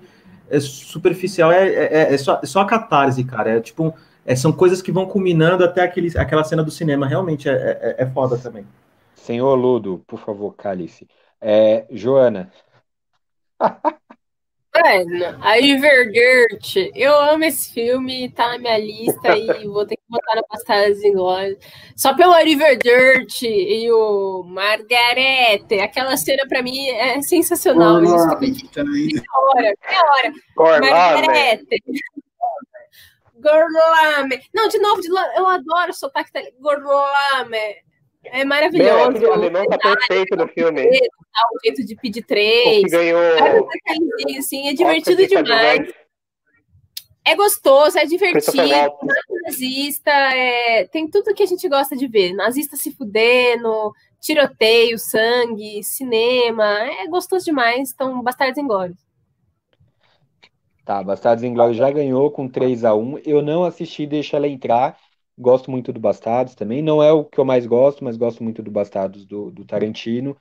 é 0.52 0.60
superficial 0.60 1.52
é, 1.52 1.68
é, 1.68 2.14
é, 2.14 2.18
só, 2.20 2.40
é 2.44 2.46
só 2.46 2.62
a 2.62 2.66
catarse, 2.66 3.24
cara. 3.24 3.58
É 3.58 3.60
tipo, 3.60 3.92
é, 4.24 4.36
são 4.36 4.52
coisas 4.52 4.84
que 4.84 4.92
vão 4.92 5.08
culminando 5.08 5.64
até 5.64 5.82
aquele, 5.82 6.16
aquela 6.16 6.44
cena 6.44 6.64
do 6.64 6.70
cinema. 6.70 7.08
Realmente 7.08 7.50
é, 7.50 7.54
é, 7.54 8.04
é 8.04 8.06
foda 8.06 8.38
também. 8.38 8.66
Senhor 9.16 9.56
Ludo, 9.56 10.04
por 10.06 10.20
favor, 10.20 10.54
cale-se. 10.56 11.08
É, 11.42 11.86
Joana, 11.92 12.52
Mano, 13.60 15.40
a 15.42 15.60
Divergert, 15.60 16.92
eu 16.96 17.14
amo 17.20 17.44
esse 17.44 17.74
filme, 17.74 18.30
tá 18.30 18.50
na 18.50 18.60
minha 18.60 18.78
lista 18.78 19.36
e 19.36 19.68
vou 19.68 19.86
ter 19.86 19.96
que 19.96 20.04
botar 20.08 20.36
na 20.36 20.44
Bastardos 20.50 21.04
Inglórios. 21.04 21.58
Só 21.98 22.16
pelo 22.16 22.34
Oliver 22.34 22.78
Dirt 22.78 23.42
e 23.42 23.92
o 23.92 24.44
Margarete, 24.44 25.80
aquela 25.80 26.16
cena 26.16 26.48
pra 26.48 26.62
mim 26.62 26.88
é 26.88 27.22
sensacional. 27.22 27.96
Orlame, 27.96 28.52
isso 28.52 28.70
que 28.70 28.80
hora, 28.80 29.74
que 29.76 30.56
hora. 30.56 30.80
Margarete. 30.80 31.84
Gorlame. 33.42 34.42
Não, 34.54 34.68
de 34.68 34.78
novo, 34.80 35.02
de, 35.02 35.08
eu 35.08 35.48
adoro 35.48 35.92
o 35.92 35.94
sotaque 35.94 36.30
italiano. 36.30 36.58
Gorlame. 36.60 37.89
É 38.24 38.44
maravilhoso. 38.44 39.12
Meu, 39.12 39.30
o 39.30 39.34
alemão 39.34 39.66
tá 39.66 39.78
perfeito 39.78 40.36
no 40.36 40.48
filme. 40.48 40.82
O 40.84 41.60
jeito 41.64 41.86
de 41.86 41.96
pedir 41.96 42.24
três. 42.24 42.84
que 42.84 42.90
ganhou. 42.90 43.22
Assim, 44.38 44.68
é 44.68 44.74
divertido 44.74 45.26
demais. 45.26 45.94
É 47.26 47.36
gostoso, 47.36 47.98
é 48.00 48.06
divertido, 48.06 48.74
é 48.74 48.90
nazista, 49.46 50.10
é... 50.10 50.86
tem 50.86 51.08
tudo 51.08 51.34
que 51.34 51.44
a 51.44 51.46
gente 51.46 51.68
gosta 51.70 51.96
de 51.96 52.08
ver. 52.08 52.34
Nazista 52.34 52.76
se 52.76 52.92
fudendo, 52.92 53.94
tiroteio, 54.20 54.98
sangue, 54.98 55.84
cinema, 55.84 56.66
é 56.80 57.08
gostoso 57.08 57.46
demais. 57.46 57.92
Então, 57.94 58.24
Bastardos 58.24 58.58
Inglórios. 58.58 58.98
Tá, 60.84 61.04
Bastardos 61.04 61.44
Inglórios 61.44 61.78
já 61.78 61.92
ganhou 61.92 62.32
com 62.32 62.50
3 62.50 62.84
a 62.84 62.96
1 62.96 63.20
Eu 63.20 63.44
não 63.44 63.64
assisti, 63.64 64.08
deixa 64.08 64.38
ela 64.38 64.48
entrar. 64.48 64.98
Gosto 65.40 65.72
muito 65.72 65.94
do 65.94 66.02
Bastardos 66.02 66.54
também. 66.54 66.82
Não 66.82 67.02
é 67.02 67.14
o 67.14 67.24
que 67.24 67.40
eu 67.40 67.46
mais 67.46 67.66
gosto, 67.66 68.04
mas 68.04 68.18
gosto 68.18 68.44
muito 68.44 68.62
do 68.62 68.70
Bastardos 68.70 69.26
do, 69.26 69.50
do 69.50 69.64
Tarantino. 69.64 70.36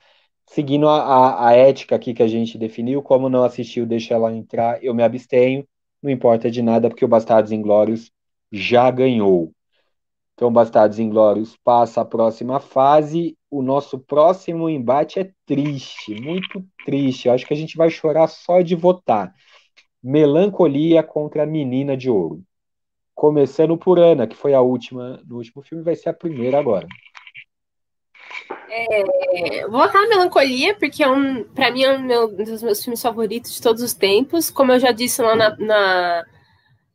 Seguindo 0.45 0.89
a, 0.89 1.03
a, 1.03 1.49
a, 1.49 1.53
ética 1.53 1.95
aqui 1.95 2.13
que 2.13 2.23
a 2.23 2.27
gente 2.27 2.59
definiu, 2.59 3.01
como 3.03 3.29
não 3.29 3.45
assistiu, 3.45 3.87
deixa 3.87 4.15
ela 4.15 4.33
entrar, 4.35 4.83
eu 4.83 4.93
me 4.95 5.05
abstenho. 5.05 5.67
Não 6.03 6.11
importa 6.11 6.51
de 6.51 6.63
nada, 6.63 6.89
porque 6.89 7.05
o 7.05 7.09
Bastardos 7.09 7.53
Inglórios 7.53 8.11
já 8.51 8.91
ganhou. 8.91 9.53
Então, 10.35 10.53
Bastardos 10.53 10.99
Inglórios 10.99 11.57
passa 11.63 12.01
a 12.01 12.05
próxima 12.05 12.59
fase. 12.61 13.37
O 13.51 13.63
nosso 13.63 13.99
próximo 14.01 14.69
embate 14.69 15.21
é 15.21 15.31
triste, 15.47 16.15
muito 16.21 16.65
triste. 16.85 17.29
Eu 17.29 17.35
acho 17.35 17.47
que 17.47 17.55
a 17.55 17.57
gente 17.57 17.77
vai 17.77 17.91
chorar 17.91 18.27
só 18.27 18.63
de 18.63 18.75
votar. 18.75 19.33
Melancolia 20.03 21.03
contra 21.03 21.43
a 21.45 21.47
Menina 21.47 21.97
de 21.97 22.11
Ouro. 22.11 22.43
Começando 23.19 23.77
por 23.77 23.99
Ana, 23.99 24.29
que 24.29 24.37
foi 24.37 24.55
a 24.55 24.61
última 24.61 25.21
no 25.27 25.39
último 25.39 25.61
filme, 25.61 25.83
vai 25.83 25.97
ser 25.97 26.09
a 26.09 26.15
primeira 26.15 26.57
agora. 26.57 26.87
É, 28.71 29.63
vou 29.63 29.81
votar 29.81 30.03
na 30.03 30.09
Melancolia, 30.09 30.77
porque 30.79 31.03
é 31.03 31.11
um, 31.11 31.43
para 31.43 31.69
mim 31.73 31.83
é 31.83 31.99
um, 31.99 32.01
meu, 32.01 32.27
um, 32.29 32.45
dos 32.45 32.63
meus 32.63 32.81
filmes 32.81 33.03
favoritos 33.03 33.53
de 33.53 33.61
todos 33.61 33.83
os 33.83 33.93
tempos. 33.93 34.51
Como 34.51 34.71
eu 34.71 34.79
já 34.79 34.93
disse 34.93 35.21
lá 35.21 35.35
na, 35.35 35.57
na, 35.57 36.25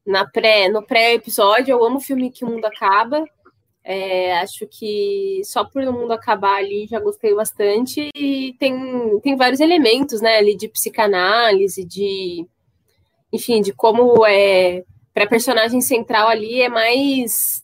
na 0.07 0.25
pré, 0.25 0.69
no 0.69 0.81
pré-episódio, 0.81 1.73
eu 1.73 1.83
amo 1.83 1.99
filme 1.99 2.31
que 2.31 2.45
o 2.45 2.47
mundo 2.47 2.63
acaba. 2.63 3.21
É, 3.83 4.39
acho 4.39 4.65
que 4.65 5.41
só 5.43 5.65
por 5.65 5.83
o 5.83 5.91
mundo 5.91 6.13
acabar 6.13 6.55
ali 6.55 6.87
já 6.87 7.01
gostei 7.01 7.35
bastante. 7.35 8.11
E 8.15 8.55
tem, 8.57 9.19
tem 9.19 9.35
vários 9.35 9.59
elementos, 9.59 10.21
né, 10.21 10.37
ali 10.37 10.55
de 10.55 10.69
psicanálise, 10.69 11.83
de. 11.83 12.47
Enfim, 13.33 13.61
de 13.61 13.73
como 13.73 14.25
é. 14.25 14.85
Para 15.13 15.25
a 15.25 15.29
personagem 15.29 15.81
central 15.81 16.27
ali 16.27 16.61
é 16.61 16.69
mais 16.69 17.63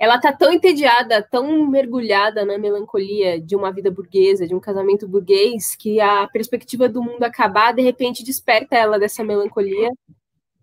ela 0.00 0.18
tá 0.18 0.32
tão 0.32 0.50
entediada, 0.50 1.22
tão 1.22 1.66
mergulhada 1.68 2.42
na 2.42 2.56
melancolia 2.56 3.38
de 3.38 3.54
uma 3.54 3.70
vida 3.70 3.90
burguesa, 3.90 4.46
de 4.46 4.54
um 4.54 4.58
casamento 4.58 5.06
burguês, 5.06 5.76
que 5.76 6.00
a 6.00 6.26
perspectiva 6.26 6.88
do 6.88 7.02
mundo 7.02 7.22
acabar, 7.22 7.74
de 7.74 7.82
repente, 7.82 8.24
desperta 8.24 8.74
ela 8.76 8.98
dessa 8.98 9.22
melancolia. 9.22 9.90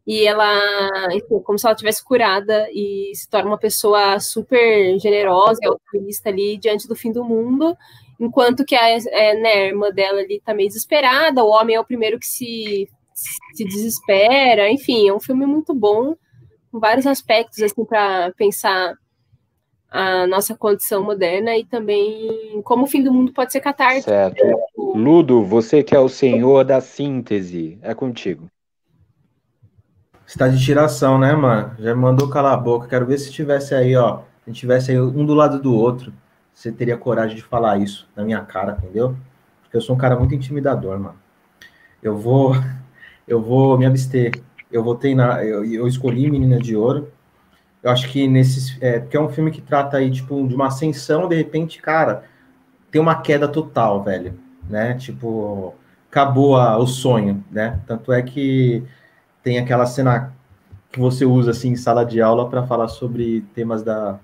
E 0.07 0.26
ela, 0.26 1.14
enfim, 1.14 1.39
como 1.44 1.60
se 1.60 1.68
ela 1.68 1.76
tivesse 1.76 2.03
curada 2.03 2.68
e 2.72 3.11
se 3.14 3.30
torna 3.30 3.52
uma 3.52 3.60
pessoa 3.60 4.19
super 4.19 4.98
generosa 4.98 5.60
altruísta 5.68 6.30
ali 6.30 6.57
diante 6.57 6.88
do 6.88 6.95
fim 6.95 7.11
do 7.11 7.23
mundo, 7.23 7.77
enquanto 8.19 8.65
que 8.65 8.76
a, 8.76 8.89
é, 8.89 9.35
né, 9.35 9.52
a 9.52 9.65
irmã 9.68 9.91
dela 9.91 10.22
ali 10.22 10.41
tá 10.44 10.52
meio 10.52 10.69
desesperada, 10.69 11.44
o 11.44 11.49
homem 11.49 11.76
é 11.76 11.80
o 11.80 11.85
primeiro 11.85 12.18
que 12.18 12.26
se, 12.26 12.89
se 13.53 13.65
desespera, 13.65 14.69
enfim, 14.69 15.07
é 15.07 15.14
um 15.14 15.19
filme 15.19 15.45
muito 15.45 15.73
bom, 15.73 16.15
com 16.72 16.80
vários 16.80 17.07
aspectos, 17.07 17.61
assim, 17.61 17.84
para 17.84 18.31
pensar 18.38 18.94
a 19.89 20.27
nossa 20.27 20.56
condição 20.56 21.03
moderna 21.03 21.56
e 21.56 21.65
também 21.65 22.61
como 22.64 22.84
o 22.84 22.88
fim 22.88 23.02
do 23.02 23.14
mundo 23.14 23.34
pode 23.34 23.52
ser 23.52 23.61
catártico. 23.61 24.10
Certo. 24.10 24.44
Ludo, 24.77 25.44
você 25.44 25.81
que 25.81 25.95
é 25.95 25.99
o 25.99 26.10
senhor 26.10 26.64
da 26.64 26.81
síntese, 26.81 27.80
é 27.81 27.94
contigo. 27.94 28.48
Está 30.26 30.48
de 30.49 30.61
tiração, 30.64 31.18
né, 31.18 31.34
mano? 31.34 31.73
Já 31.80 31.95
me 31.95 32.02
mandou 32.02 32.30
calar 32.30 32.53
a 32.53 32.57
boca. 32.57 32.88
Quero 32.88 33.06
ver 33.06 33.18
se 33.18 33.31
tivesse 33.31 33.73
aí, 33.73 33.95
ó. 33.95 34.23
Se 34.44 34.52
tivesse 34.52 34.91
aí 34.91 34.99
um 34.99 35.26
do 35.26 35.34
lado 35.34 35.61
do 35.61 35.73
outro, 35.73 36.14
você 36.53 36.69
teria 36.69 36.98
coragem 36.98 37.35
de 37.35 37.41
falar 37.44 37.77
isso 37.77 38.10
na 38.14 38.23
minha 38.26 38.41
cara, 38.41 38.77
entendeu? 38.77 39.15
Porque 39.61 39.77
eu 39.77 39.81
sou 39.81 39.95
um 39.95 39.99
cara 39.99 40.18
muito 40.18 40.35
intimidador, 40.35 40.99
mano. 40.99 41.18
Eu 42.03 42.18
vou, 42.18 42.53
eu 43.27 43.41
vou 43.41 43.77
me 43.77 43.85
abster. 43.85 44.31
Eu 44.71 44.83
votei 44.83 45.15
na, 45.15 45.43
eu, 45.43 45.63
eu 45.65 45.87
escolhi 45.87 46.29
Menina 46.29 46.59
de 46.59 46.75
Ouro 46.75 47.11
eu 47.87 47.91
acho 47.91 48.09
que 48.09 48.27
nesses. 48.27 48.77
É, 48.81 48.99
porque 48.99 49.15
é 49.15 49.21
um 49.21 49.29
filme 49.29 49.49
que 49.49 49.61
trata 49.61 49.97
aí, 49.97 50.11
tipo, 50.11 50.45
de 50.47 50.53
uma 50.53 50.67
ascensão, 50.67 51.27
de 51.27 51.35
repente, 51.35 51.81
cara, 51.81 52.23
tem 52.91 53.01
uma 53.01 53.15
queda 53.21 53.47
total, 53.47 54.03
velho. 54.03 54.37
Né? 54.69 54.95
Tipo, 54.95 55.73
acabou 56.11 56.57
a, 56.57 56.77
o 56.77 56.85
sonho, 56.85 57.43
né? 57.49 57.79
Tanto 57.87 58.11
é 58.11 58.21
que 58.21 58.83
tem 59.41 59.57
aquela 59.57 59.85
cena 59.85 60.33
que 60.91 60.99
você 60.99 61.23
usa 61.23 61.51
assim 61.51 61.69
em 61.69 61.75
sala 61.77 62.03
de 62.03 62.21
aula 62.21 62.49
para 62.49 62.67
falar 62.67 62.87
sobre 62.89 63.45
temas 63.53 63.83
da 63.83 64.19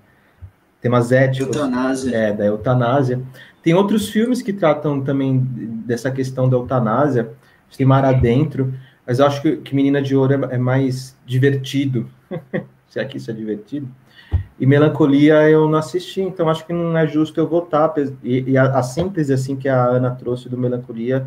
temas 0.80 1.12
éticos, 1.12 1.56
eutanásia. 1.56 2.14
é, 2.14 2.32
da 2.32 2.44
eutanásia. 2.44 3.22
Tem 3.62 3.72
outros 3.72 4.10
filmes 4.10 4.42
que 4.42 4.52
tratam 4.52 5.00
também 5.00 5.38
dessa 5.86 6.10
questão 6.10 6.46
da 6.46 6.56
eutanásia, 6.58 7.30
tem 7.74 7.86
Mar 7.86 8.04
Adentro, 8.04 8.74
mas 9.06 9.18
eu 9.18 9.26
acho 9.26 9.42
que, 9.42 9.56
que 9.58 9.74
Menina 9.74 10.00
de 10.00 10.16
Ouro 10.16 10.46
é, 10.46 10.54
é 10.54 10.58
mais 10.58 11.16
divertido. 11.26 12.08
se 12.94 13.00
é 13.00 13.04
que 13.04 13.16
isso 13.16 13.28
é 13.30 13.34
divertido. 13.34 13.88
E 14.58 14.64
Melancolia 14.64 15.48
eu 15.50 15.68
não 15.68 15.78
assisti, 15.78 16.20
então 16.20 16.48
acho 16.48 16.64
que 16.64 16.72
não 16.72 16.96
é 16.96 17.06
justo 17.06 17.40
eu 17.40 17.48
votar. 17.48 17.92
E, 18.22 18.52
e 18.52 18.56
a, 18.56 18.78
a, 18.78 18.82
síntese 18.84 19.32
assim 19.32 19.56
que 19.56 19.68
a 19.68 19.84
Ana 19.84 20.12
trouxe 20.12 20.48
do 20.48 20.56
Melancolia, 20.56 21.26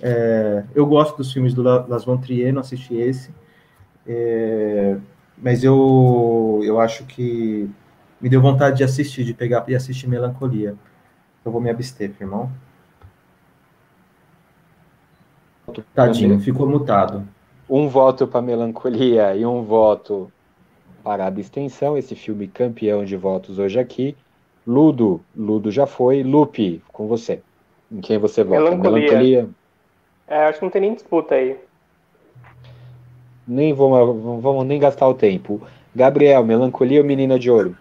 é, 0.00 0.64
eu 0.74 0.84
gosto 0.84 1.16
dos 1.16 1.32
filmes 1.32 1.54
do 1.54 1.62
Las 1.62 2.04
Trier, 2.22 2.52
não 2.52 2.60
assisti 2.60 2.96
esse, 2.96 3.30
é, 4.06 4.96
mas 5.38 5.62
eu, 5.62 6.60
eu 6.64 6.80
acho 6.80 7.04
que 7.04 7.70
me 8.20 8.28
deu 8.28 8.40
vontade 8.40 8.78
de 8.78 8.84
assistir, 8.84 9.24
de 9.24 9.32
pegar 9.32 9.64
e 9.68 9.74
assistir 9.76 10.08
Melancolia. 10.08 10.74
Eu 11.44 11.52
vou 11.52 11.60
me 11.60 11.70
abster, 11.70 12.12
irmão. 12.20 12.50
Tadinho, 15.94 16.40
ficou 16.40 16.68
mutado. 16.68 17.26
Um 17.68 17.88
voto 17.88 18.26
para 18.26 18.42
Melancolia 18.42 19.34
e 19.34 19.44
um 19.44 19.62
voto 19.62 20.30
para 21.02 21.24
a 21.24 21.26
abstenção, 21.28 21.96
esse 21.96 22.14
filme 22.14 22.48
campeão 22.48 23.04
de 23.04 23.16
votos 23.16 23.58
hoje 23.58 23.78
aqui. 23.78 24.16
Ludo, 24.66 25.20
Ludo 25.36 25.70
já 25.70 25.86
foi. 25.86 26.22
Lupe, 26.22 26.82
com 26.92 27.06
você. 27.06 27.40
Em 27.90 28.00
quem 28.00 28.18
você 28.18 28.42
vota? 28.42 28.62
Melancolia. 28.62 29.06
Melancolia. 29.06 29.48
É, 30.26 30.46
acho 30.46 30.58
que 30.58 30.64
não 30.64 30.70
tem 30.70 30.80
nem 30.80 30.94
disputa 30.94 31.36
aí. 31.36 31.56
Nem 33.46 33.72
vamos, 33.72 34.42
vamos 34.42 34.66
nem 34.66 34.80
gastar 34.80 35.06
o 35.08 35.14
tempo. 35.14 35.62
Gabriel, 35.94 36.44
Melancolia 36.44 37.00
ou 37.00 37.06
Menina 37.06 37.38
de 37.38 37.50
Ouro? 37.50 37.76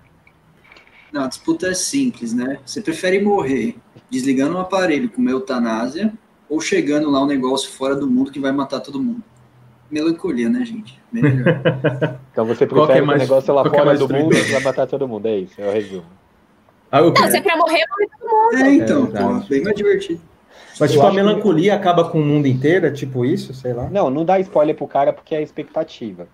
Não, 1.11 1.23
a 1.23 1.27
disputa 1.27 1.67
é 1.67 1.73
simples, 1.73 2.33
né? 2.33 2.59
Você 2.65 2.81
prefere 2.81 3.19
morrer 3.19 3.75
desligando 4.09 4.55
um 4.55 4.59
aparelho 4.59 5.09
com 5.09 5.21
uma 5.21 5.31
eutanásia 5.31 6.13
ou 6.55 6.61
chegando 6.61 7.11
lá 7.11 7.21
um 7.21 7.27
negócio 7.27 7.69
fora 7.69 7.95
do 7.95 8.09
mundo 8.09 8.31
que 8.31 8.39
vai 8.39 8.51
matar 8.51 8.79
todo 8.79 9.01
mundo? 9.01 9.21
melancolia, 9.91 10.49
né, 10.49 10.65
gente? 10.65 10.99
Melhor. 11.11 11.61
então 12.31 12.45
você 12.45 12.65
prefere 12.65 12.99
é 12.99 13.01
mais, 13.01 13.21
o 13.21 13.23
negócio 13.23 13.53
lá 13.53 13.61
é 13.61 13.69
fora 13.69 13.93
é 13.93 13.97
do 13.97 14.09
mundo 14.09 14.35
e 14.35 14.41
vai 14.51 14.61
matar 14.61 14.87
todo 14.87 15.07
mundo, 15.07 15.27
é 15.27 15.37
isso, 15.37 15.61
é 15.61 15.67
o 15.67 15.71
resumo. 15.71 16.05
Ah, 16.91 17.01
Não, 17.01 17.15
se 17.15 17.37
é 17.37 17.41
pra 17.41 17.55
morrer, 17.55 17.83
morre 17.89 18.07
todo 18.19 18.29
mundo. 18.29 18.55
É, 18.55 18.73
então, 18.73 19.11
é, 19.13 19.21
pô, 19.21 19.47
bem 19.47 19.63
mais 19.63 19.75
divertido. 19.75 20.21
Mas, 20.79 20.91
tipo, 20.91 21.05
a 21.05 21.11
melancolia 21.11 21.71
que... 21.71 21.77
acaba 21.77 22.09
com 22.09 22.19
o 22.19 22.25
mundo 22.25 22.47
inteiro, 22.47 22.91
tipo 22.93 23.23
isso, 23.23 23.53
sei 23.53 23.73
lá. 23.73 23.89
Não, 23.89 24.09
não 24.09 24.25
dá 24.25 24.39
spoiler 24.39 24.75
pro 24.75 24.87
cara 24.87 25.13
porque 25.13 25.35
é 25.35 25.41
expectativa. 25.41 26.27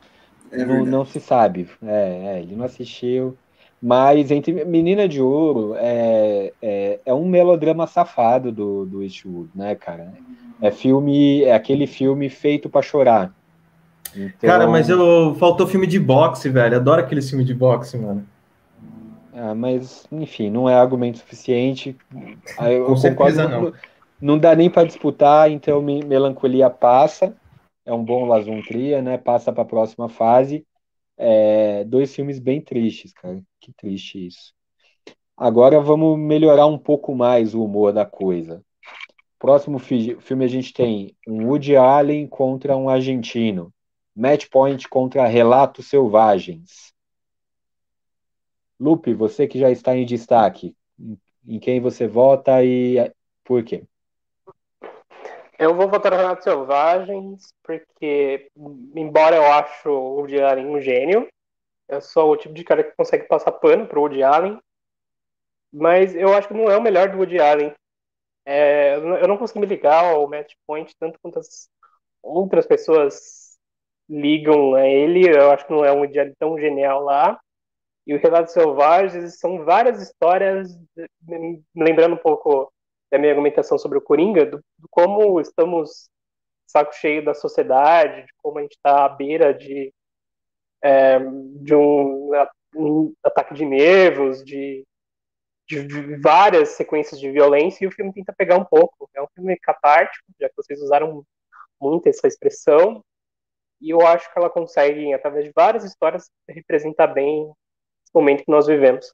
É 0.52 0.66
não, 0.66 0.86
não, 0.86 1.06
se 1.06 1.20
sabe. 1.20 1.70
É, 1.84 2.36
é, 2.36 2.40
ele 2.42 2.56
não 2.56 2.66
assistiu. 2.66 3.38
Mas 3.82 4.30
entre 4.30 4.64
Menina 4.64 5.08
de 5.08 5.20
Ouro 5.20 5.74
é, 5.76 6.54
é, 6.62 7.00
é 7.04 7.14
um 7.14 7.26
melodrama 7.26 7.88
safado 7.88 8.52
do, 8.52 8.86
do 8.86 9.02
Eastwood, 9.02 9.50
né, 9.56 9.74
cara? 9.74 10.14
É 10.62 10.70
filme, 10.70 11.44
é 11.44 11.56
aquele 11.56 11.88
filme 11.88 12.30
feito 12.30 12.70
para 12.70 12.84
chorar. 12.84 13.34
Então... 14.16 14.50
Cara, 14.50 14.68
mas 14.68 14.88
eu 14.88 15.34
faltou 15.36 15.66
filme 15.66 15.88
de 15.88 16.00
boxe, 16.00 16.48
velho. 16.50 16.76
Adoro 16.76 17.02
aquele 17.02 17.22
filme 17.22 17.44
de 17.44 17.56
boxe, 17.56 17.98
mano. 17.98 18.24
Ah, 19.34 19.56
mas, 19.56 20.06
enfim, 20.12 20.52
não 20.52 20.70
é 20.70 20.76
argumento 20.76 21.18
suficiente. 21.18 21.96
Ah, 22.60 22.72
eu 22.72 22.86
Com 22.86 22.96
certeza 22.96 23.48
não. 23.48 23.62
não. 23.64 23.74
Não 24.22 24.38
dá 24.38 24.56
nem 24.56 24.70
para 24.70 24.86
disputar, 24.86 25.50
então 25.50 25.82
Melancolia 25.82 26.70
passa. 26.70 27.34
É 27.84 27.92
um 27.92 28.04
bom 28.04 28.26
Lazuntria, 28.26 29.02
né? 29.02 29.18
Passa 29.18 29.52
para 29.52 29.64
a 29.64 29.66
próxima 29.66 30.08
fase. 30.08 30.64
É, 31.24 31.84
dois 31.84 32.16
filmes 32.16 32.40
bem 32.40 32.60
tristes, 32.60 33.14
cara. 33.14 33.44
Que 33.60 33.72
triste 33.72 34.26
isso. 34.26 34.56
Agora 35.38 35.80
vamos 35.80 36.18
melhorar 36.18 36.66
um 36.66 36.80
pouco 36.80 37.14
mais 37.14 37.54
o 37.54 37.64
humor 37.64 37.94
da 37.94 38.04
coisa. 38.08 38.66
Próximo 39.38 39.78
filme 39.78 40.44
a 40.44 40.48
gente 40.48 40.74
tem 40.74 41.16
um 41.28 41.48
Woody 41.48 41.76
Allen 41.76 42.28
contra 42.28 42.76
um 42.76 42.90
argentino. 42.90 43.72
Match 44.16 44.48
Point 44.50 44.90
contra 44.90 45.28
Relatos 45.28 45.86
Selvagens. 45.86 46.92
Lupe, 48.80 49.14
você 49.14 49.48
que 49.48 49.60
já 49.60 49.70
está 49.70 49.96
em 49.96 50.08
destaque, 50.08 50.76
em 51.46 51.60
quem 51.60 51.80
você 51.80 52.08
vota 52.08 52.64
e 52.64 52.98
por 53.44 53.64
quê? 53.64 53.84
Eu 55.62 55.76
vou 55.76 55.88
votar 55.88 56.12
no 56.12 56.18
Relatos 56.18 56.44
Selvagens, 56.44 57.54
porque, 57.62 58.50
embora 58.96 59.36
eu 59.36 59.46
acho 59.46 59.92
o 59.92 60.16
Woody 60.16 60.42
Allen 60.42 60.66
um 60.66 60.82
gênio, 60.82 61.28
eu 61.88 62.02
sou 62.02 62.32
o 62.32 62.36
tipo 62.36 62.52
de 62.56 62.64
cara 62.64 62.84
que 62.84 62.96
consegue 62.96 63.28
passar 63.28 63.52
pano 63.52 63.88
pro 63.88 64.02
Woody 64.02 64.24
Allen, 64.24 64.60
mas 65.72 66.16
eu 66.16 66.34
acho 66.34 66.48
que 66.48 66.56
não 66.56 66.68
é 66.68 66.76
o 66.76 66.82
melhor 66.82 67.10
do 67.10 67.20
Woody 67.20 67.40
Allen. 67.40 67.76
É, 68.44 68.96
eu 68.96 69.28
não 69.28 69.38
consegui 69.38 69.60
me 69.60 69.68
ligar 69.68 70.04
ao 70.04 70.28
Match 70.28 70.52
Point 70.66 70.96
tanto 71.00 71.20
quanto 71.22 71.38
as 71.38 71.70
outras 72.24 72.66
pessoas 72.66 73.56
ligam 74.10 74.74
a 74.74 74.88
ele. 74.88 75.30
Eu 75.30 75.52
acho 75.52 75.68
que 75.68 75.72
não 75.72 75.86
é 75.86 75.92
um 75.92 76.08
diário 76.08 76.36
tão 76.40 76.58
genial 76.58 77.04
lá. 77.04 77.40
E 78.08 78.16
o 78.16 78.20
Relatos 78.20 78.52
Selvagens 78.52 79.38
são 79.38 79.64
várias 79.64 80.02
histórias, 80.02 80.76
lembrando 81.76 82.16
um 82.16 82.18
pouco 82.18 82.74
da 83.12 83.18
minha 83.18 83.32
argumentação 83.32 83.78
sobre 83.78 83.98
o 83.98 84.02
Coringa, 84.02 84.46
do, 84.46 84.58
do 84.80 84.88
como 84.90 85.40
estamos 85.40 86.10
saco 86.66 86.94
cheio 86.96 87.24
da 87.24 87.34
sociedade, 87.34 88.26
de 88.26 88.34
como 88.38 88.58
a 88.58 88.62
gente 88.62 88.76
está 88.76 89.06
à 89.06 89.10
beira 89.10 89.54
de, 89.54 89.94
é, 90.82 91.20
de 91.20 91.76
um, 91.76 92.32
um, 92.76 93.14
ataque 93.24 93.54
de 93.54 93.66
nervos, 93.66 94.44
de, 94.44 94.86
de 95.68 96.16
várias 96.22 96.70
sequências 96.70 97.20
de 97.20 97.30
violência, 97.30 97.84
e 97.84 97.88
o 97.88 97.92
filme 97.92 98.14
tenta 98.14 98.34
pegar 98.34 98.58
um 98.58 98.64
pouco. 98.64 99.10
É 99.14 99.22
um 99.22 99.28
filme 99.36 99.58
catártico, 99.60 100.26
já 100.40 100.48
que 100.48 100.56
vocês 100.56 100.82
usaram 100.82 101.26
muito 101.80 102.08
essa 102.08 102.28
expressão, 102.28 103.04
E 103.82 103.90
eu 103.90 104.02
acho 104.06 104.32
que 104.32 104.40
ela 104.40 104.50
consegue, 104.50 105.14
através 105.14 105.46
de 105.46 105.52
várias 105.56 105.84
histórias, 105.84 106.30
representar 106.48 107.08
bem 107.08 107.52
esse 108.04 108.14
momento 108.14 108.46
que 108.46 108.52
nós 108.52 108.68
vivemos. 108.68 109.12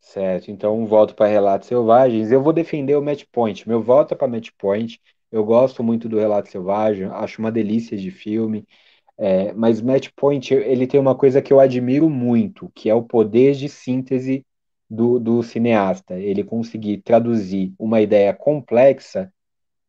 Certo, 0.00 0.50
então 0.50 0.86
voto 0.86 1.14
para 1.14 1.26
Relatos 1.30 1.68
Selvagens. 1.68 2.32
Eu 2.32 2.42
vou 2.42 2.52
defender 2.52 2.96
o 2.96 3.02
Match 3.02 3.24
Point. 3.30 3.68
Meu 3.68 3.82
voto 3.82 4.14
é 4.14 4.16
para 4.16 4.26
Match 4.28 4.50
Point. 4.58 5.00
Eu 5.30 5.44
gosto 5.44 5.82
muito 5.84 6.08
do 6.08 6.18
Relato 6.18 6.50
Selvagem, 6.50 7.04
acho 7.06 7.40
uma 7.40 7.52
delícia 7.52 7.96
de 7.96 8.10
filme. 8.10 8.66
É, 9.18 9.52
mas 9.54 9.82
Match 9.82 10.10
Point, 10.16 10.54
ele 10.54 10.86
tem 10.86 11.00
uma 11.00 11.14
coisa 11.16 11.42
que 11.42 11.52
eu 11.52 11.60
admiro 11.60 12.10
muito, 12.10 12.70
que 12.74 12.90
é 12.90 12.94
o 12.94 13.02
poder 13.04 13.54
de 13.54 13.68
síntese 13.68 14.46
do, 14.90 15.18
do 15.20 15.42
cineasta. 15.42 16.18
Ele 16.18 16.44
conseguir 16.44 16.98
traduzir 17.02 17.74
uma 17.78 18.00
ideia 18.00 18.34
complexa 18.34 19.32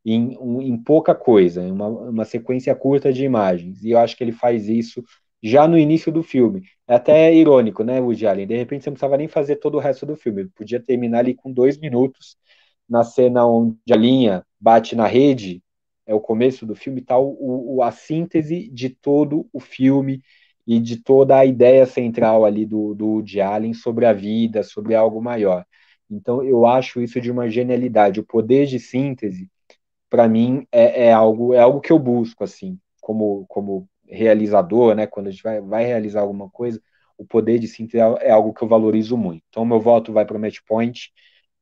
em, 0.05 0.33
em 0.61 0.77
pouca 0.77 1.13
coisa, 1.15 1.61
uma, 1.61 1.87
uma 1.87 2.25
sequência 2.25 2.75
curta 2.75 3.13
de 3.13 3.23
imagens. 3.23 3.83
E 3.83 3.91
eu 3.91 3.99
acho 3.99 4.17
que 4.17 4.23
ele 4.23 4.31
faz 4.31 4.67
isso 4.67 5.03
já 5.41 5.67
no 5.67 5.77
início 5.77 6.11
do 6.11 6.23
filme. 6.23 6.63
É 6.87 6.95
até 6.95 7.33
irônico, 7.33 7.83
né, 7.83 7.99
Woody 7.99 8.27
Allen? 8.27 8.47
De 8.47 8.55
repente 8.55 8.83
você 8.83 8.89
não 8.89 8.95
precisava 8.95 9.17
nem 9.17 9.27
fazer 9.27 9.57
todo 9.57 9.75
o 9.75 9.79
resto 9.79 10.05
do 10.05 10.15
filme. 10.15 10.41
Ele 10.41 10.49
podia 10.55 10.79
terminar 10.79 11.19
ali 11.19 11.33
com 11.33 11.51
dois 11.51 11.77
minutos 11.77 12.37
na 12.87 13.03
cena 13.03 13.45
onde 13.45 13.77
a 13.91 13.95
linha 13.95 14.45
bate 14.59 14.95
na 14.95 15.07
rede, 15.07 15.63
é 16.05 16.13
o 16.13 16.19
começo 16.19 16.65
do 16.65 16.75
filme, 16.75 17.01
tal, 17.01 17.23
tá 17.23 17.39
o, 17.39 17.77
o, 17.77 17.83
a 17.83 17.91
síntese 17.91 18.69
de 18.69 18.89
todo 18.89 19.47
o 19.53 19.59
filme 19.59 20.21
e 20.67 20.79
de 20.79 20.97
toda 20.97 21.37
a 21.37 21.45
ideia 21.45 21.85
central 21.85 22.45
ali 22.45 22.65
do, 22.65 22.93
do 22.93 23.07
Woody 23.07 23.39
Allen 23.41 23.73
sobre 23.73 24.05
a 24.05 24.13
vida, 24.13 24.63
sobre 24.63 24.93
algo 24.93 25.21
maior. 25.21 25.65
Então 26.09 26.43
eu 26.43 26.65
acho 26.65 27.01
isso 27.01 27.21
de 27.21 27.31
uma 27.31 27.49
genialidade. 27.49 28.19
O 28.19 28.25
poder 28.25 28.65
de 28.67 28.79
síntese 28.79 29.49
para 30.09 30.27
mim 30.27 30.67
é, 30.71 31.05
é, 31.07 31.13
algo 31.13 31.53
é 31.53 31.59
algo 31.59 31.79
que 31.79 31.91
eu 31.91 31.97
busco 31.97 32.43
assim 32.43 32.77
como 32.99 33.45
como 33.47 33.87
realizador 34.11 34.95
né 34.95 35.07
quando 35.07 35.27
a 35.27 35.31
gente 35.31 35.43
vai, 35.43 35.61
vai 35.61 35.85
realizar 35.85 36.21
alguma 36.21 36.49
coisa 36.49 36.81
o 37.17 37.25
poder 37.25 37.59
de 37.59 37.67
síntese 37.67 37.99
é, 37.99 38.27
é 38.27 38.31
algo 38.31 38.53
que 38.53 38.63
eu 38.63 38.67
valorizo 38.67 39.15
muito 39.15 39.43
então 39.49 39.65
meu 39.65 39.79
voto 39.79 40.11
vai 40.11 40.25
para 40.25 40.37
o 40.37 40.39
match 40.39 40.57
point 40.67 41.11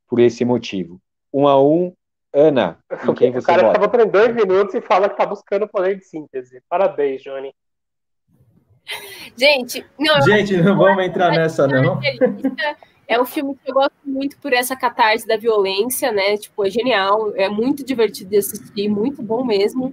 por 0.08 0.20
esse 0.20 0.44
motivo 0.44 1.00
um 1.32 1.46
a 1.46 1.62
um 1.62 1.92
Ana 2.32 2.78
em 3.08 3.14
quem 3.14 3.32
você 3.32 3.38
o 3.38 3.42
cara 3.42 3.62
vota? 3.62 3.78
botando 3.78 4.06
em 4.06 4.10
dois 4.10 4.34
minutos 4.34 4.74
e 4.74 4.80
fala 4.80 5.08
que 5.08 5.16
tá 5.16 5.26
buscando 5.26 5.64
o 5.64 5.68
poder 5.68 5.96
de 5.96 6.04
síntese 6.04 6.62
parabéns 6.68 7.22
Johnny 7.22 7.54
gente 9.36 9.86
não 9.98 10.20
gente 10.22 10.56
não 10.56 10.76
vamos 10.76 11.04
entrar 11.04 11.30
nessa 11.30 11.66
não 11.66 12.00
é 13.10 13.20
um 13.20 13.24
filme 13.24 13.56
que 13.56 13.68
eu 13.68 13.74
gosto 13.74 13.92
muito 14.04 14.38
por 14.38 14.52
essa 14.52 14.76
catarse 14.76 15.26
da 15.26 15.36
violência, 15.36 16.12
né? 16.12 16.36
Tipo, 16.36 16.64
é 16.64 16.70
genial, 16.70 17.34
é 17.34 17.48
muito 17.48 17.84
divertido 17.84 18.30
de 18.30 18.36
assistir, 18.36 18.88
muito 18.88 19.20
bom 19.20 19.44
mesmo. 19.44 19.92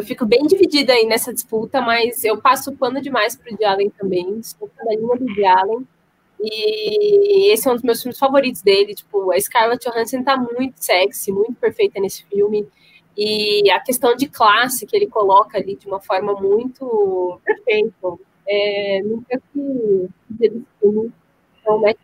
Eu 0.00 0.06
fico 0.06 0.24
bem 0.24 0.46
dividida 0.46 0.94
aí 0.94 1.04
nessa 1.04 1.30
disputa, 1.30 1.82
mas 1.82 2.24
eu 2.24 2.40
passo 2.40 2.74
pano 2.74 3.02
demais 3.02 3.36
pro 3.36 3.54
de 3.54 3.62
Allen 3.66 3.90
também. 3.90 4.42
Sou 4.42 4.70
da 4.74 4.94
linha 4.94 5.14
do 5.14 5.46
Allen. 5.46 5.86
E 6.40 7.52
esse 7.52 7.68
é 7.68 7.70
um 7.70 7.74
dos 7.74 7.82
meus 7.82 8.00
filmes 8.00 8.18
favoritos 8.18 8.62
dele. 8.62 8.94
Tipo, 8.94 9.30
a 9.30 9.38
Scarlett 9.38 9.86
Johansson 9.86 10.22
tá 10.22 10.38
muito 10.38 10.82
sexy, 10.82 11.30
muito 11.30 11.52
perfeita 11.56 12.00
nesse 12.00 12.24
filme. 12.24 12.66
E 13.14 13.70
a 13.70 13.78
questão 13.78 14.16
de 14.16 14.26
classe 14.26 14.86
que 14.86 14.96
ele 14.96 15.06
coloca 15.06 15.58
ali 15.58 15.76
de 15.76 15.86
uma 15.86 16.00
forma 16.00 16.32
muito 16.32 17.38
perfeita. 17.44 18.18
É, 18.48 19.02
nunca 19.02 19.38
que 19.52 20.08
desse 20.30 20.64
filme 20.80 21.12
é 21.66 21.70
o 21.70 21.78
match. 21.78 21.98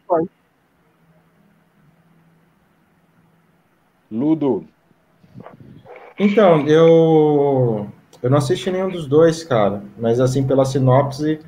Ludo. 4.10 4.75
Então, 6.18 6.66
eu 6.66 7.88
eu 8.22 8.30
não 8.30 8.38
assisti 8.38 8.70
nenhum 8.70 8.88
dos 8.88 9.06
dois, 9.06 9.44
cara, 9.44 9.82
mas 9.98 10.18
assim 10.20 10.46
pela 10.46 10.64
sinopse 10.64 11.38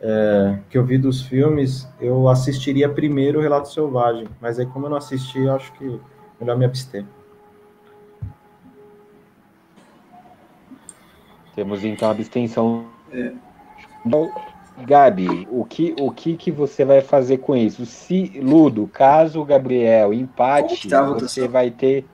é, 0.00 0.58
que 0.68 0.76
eu 0.76 0.84
vi 0.84 0.98
dos 0.98 1.22
filmes, 1.22 1.88
eu 2.00 2.28
assistiria 2.28 2.88
primeiro 2.88 3.38
o 3.38 3.42
Relato 3.42 3.72
Selvagem, 3.72 4.26
mas 4.40 4.58
aí 4.58 4.66
como 4.66 4.86
eu 4.86 4.90
não 4.90 4.96
assisti, 4.96 5.38
eu 5.38 5.54
acho 5.54 5.72
que 5.74 6.00
melhor 6.40 6.58
me 6.58 6.64
abster. 6.64 7.04
Temos 11.54 11.84
então 11.84 12.08
a 12.08 12.12
abstenção. 12.12 12.86
É. 13.12 13.32
Gabi, 14.84 15.46
o 15.50 15.64
que, 15.64 15.94
o 16.00 16.10
que, 16.10 16.36
que 16.36 16.50
você 16.50 16.84
vai 16.84 17.02
fazer 17.02 17.38
com 17.38 17.54
isso? 17.54 17.84
Se, 17.84 18.40
Ludo, 18.42 18.88
caso 18.92 19.40
o 19.40 19.44
Gabriel 19.44 20.12
empate, 20.12 20.88
tá, 20.88 21.02
você 21.02 21.46
vai 21.46 21.70
ter. 21.70 22.06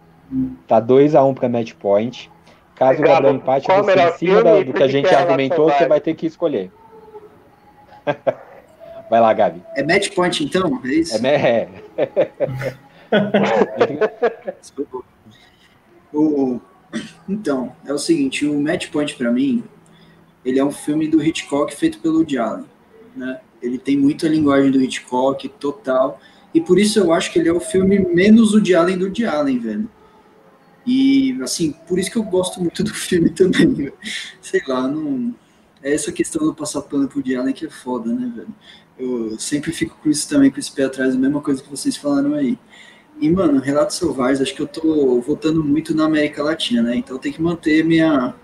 Tá 0.67 0.81
2x1 0.81 1.31
um 1.31 1.35
para 1.35 1.49
match 1.49 1.75
point. 1.75 2.31
Caso 2.75 3.01
o 3.01 3.05
Gabriel 3.05 3.35
empate, 3.35 3.67
você, 3.67 4.01
em 4.01 4.13
cima 4.19 4.45
da, 4.45 4.63
do 4.63 4.73
que 4.73 4.83
a 4.83 4.89
gente 4.89 5.13
argumentou, 5.13 5.69
você 5.71 5.87
vai 5.89 6.01
ter 6.01 6.15
que 6.15 6.27
escolher. 6.27 6.71
vai 9.11 9.21
lá, 9.21 9.33
Gabi. 9.33 9.63
É 9.75 9.83
match 9.83 10.15
point, 10.15 10.45
então? 10.45 10.81
É 10.85 10.89
isso? 10.89 11.27
É. 11.27 11.69
o, 16.15 16.61
então, 17.29 17.73
é 17.85 17.93
o 17.93 17.99
seguinte: 17.99 18.47
o 18.47 18.61
match 18.61 18.91
point 18.91 19.17
para 19.17 19.33
mim 19.33 19.65
ele 20.45 20.59
é 20.59 20.65
um 20.65 20.71
filme 20.71 21.09
do 21.09 21.23
Hitchcock 21.23 21.75
feito 21.75 21.99
pelo 21.99 22.19
Woody 22.19 22.39
Allen, 22.39 22.65
né? 23.15 23.41
Ele 23.61 23.77
tem 23.77 23.99
muita 23.99 24.29
linguagem 24.29 24.71
do 24.71 24.81
Hitchcock, 24.81 25.49
total, 25.49 26.21
e 26.55 26.61
por 26.61 26.79
isso 26.79 26.99
eu 26.99 27.13
acho 27.13 27.33
que 27.33 27.39
ele 27.39 27.49
é 27.49 27.53
o 27.53 27.61
filme 27.61 27.99
menos 27.99 28.55
Woody 28.55 28.75
Allen 28.75 28.97
do 28.97 29.07
Woody 29.07 29.27
Allen, 29.27 29.59
velho. 29.59 29.91
E, 30.89 31.39
assim, 31.43 31.73
por 31.87 31.99
isso 31.99 32.11
que 32.11 32.17
eu 32.17 32.23
gosto 32.23 32.61
muito 32.61 32.83
do 32.83 32.93
filme 32.95 33.29
também, 33.29 33.75
velho. 33.75 33.93
Sei 34.41 34.63
lá, 34.67 34.89
não... 34.89 35.35
É 35.81 35.95
essa 35.95 36.11
questão 36.11 36.45
do 36.45 36.55
passar 36.55 36.83
pano 36.83 37.07
pro 37.07 37.23
Allen 37.39 37.55
que 37.55 37.67
é 37.67 37.71
foda, 37.71 38.13
né, 38.13 38.33
velho? 38.35 38.49
Eu 38.99 39.39
sempre 39.39 39.71
fico 39.71 39.97
com 40.03 40.09
isso 40.09 40.29
também, 40.29 40.51
com 40.51 40.59
esse 40.59 40.73
pé 40.73 40.85
atrás, 40.85 41.15
a 41.15 41.19
mesma 41.19 41.41
coisa 41.41 41.63
que 41.63 41.71
vocês 41.71 41.97
falaram 41.97 42.35
aí. 42.35 42.59
E, 43.21 43.31
mano, 43.31 43.61
Relatos 43.61 43.97
Selvagens, 43.97 44.41
acho 44.41 44.55
que 44.55 44.63
eu 44.63 44.67
tô 44.67 45.21
votando 45.21 45.63
muito 45.63 45.95
na 45.95 46.07
América 46.07 46.43
Latina, 46.43 46.83
né? 46.83 46.97
Então 46.97 47.19
tem 47.19 47.33
que 47.33 47.41
manter 47.41 47.85
minha, 47.85 48.35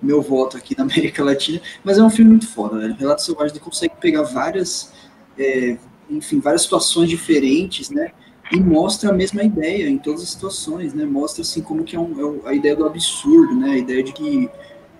meu 0.00 0.22
voto 0.22 0.56
aqui 0.56 0.74
na 0.78 0.84
América 0.88 1.22
Latina, 1.24 1.60
mas 1.84 1.98
é 1.98 2.02
um 2.02 2.10
filme 2.10 2.30
muito 2.30 2.46
foda, 2.46 2.76
né? 2.76 2.96
Relato 2.98 3.22
Selvagem 3.22 3.56
ele 3.56 3.64
consegue 3.64 3.94
pegar 4.00 4.22
várias, 4.22 4.92
é, 5.36 5.76
enfim, 6.08 6.40
várias 6.40 6.62
situações 6.62 7.10
diferentes, 7.10 7.90
né? 7.90 8.12
E 8.50 8.60
mostra 8.60 9.10
a 9.10 9.12
mesma 9.12 9.42
ideia 9.42 9.88
em 9.88 9.98
todas 9.98 10.22
as 10.22 10.30
situações, 10.30 10.94
né? 10.94 11.04
Mostra 11.04 11.42
assim 11.42 11.62
como 11.62 11.84
que 11.84 11.94
é, 11.94 12.00
um, 12.00 12.40
é 12.46 12.50
a 12.50 12.54
ideia 12.54 12.74
do 12.74 12.86
absurdo, 12.86 13.54
né? 13.54 13.72
A 13.72 13.78
ideia 13.78 14.02
de 14.02 14.12
que 14.12 14.50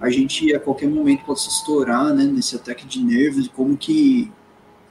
a 0.01 0.11
gente 0.11 0.55
a 0.55 0.61
qualquer 0.61 0.89
momento 0.89 1.25
pode 1.25 1.41
se 1.41 1.49
estourar, 1.49 2.13
né? 2.13 2.25
Nesse 2.25 2.57
ataque 2.57 2.87
de 2.87 3.03
nervos, 3.03 3.49
como 3.49 3.77
que, 3.77 4.31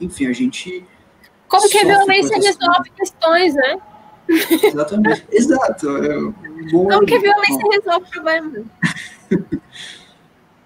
enfim, 0.00 0.26
a 0.26 0.32
gente 0.32 0.84
como 1.48 1.68
que 1.68 1.78
a 1.78 1.84
violência 1.84 2.36
resolve 2.36 2.90
questões, 2.94 3.54
né? 3.54 3.78
Exatamente. 4.28 5.26
Exato. 5.32 5.88
É 5.88 6.18
um. 6.18 6.32
Como 6.70 7.06
que 7.06 7.14
a 7.14 7.20
violência 7.20 7.62
bom. 7.62 7.70
resolve 7.70 8.10
problemas. 8.10 8.64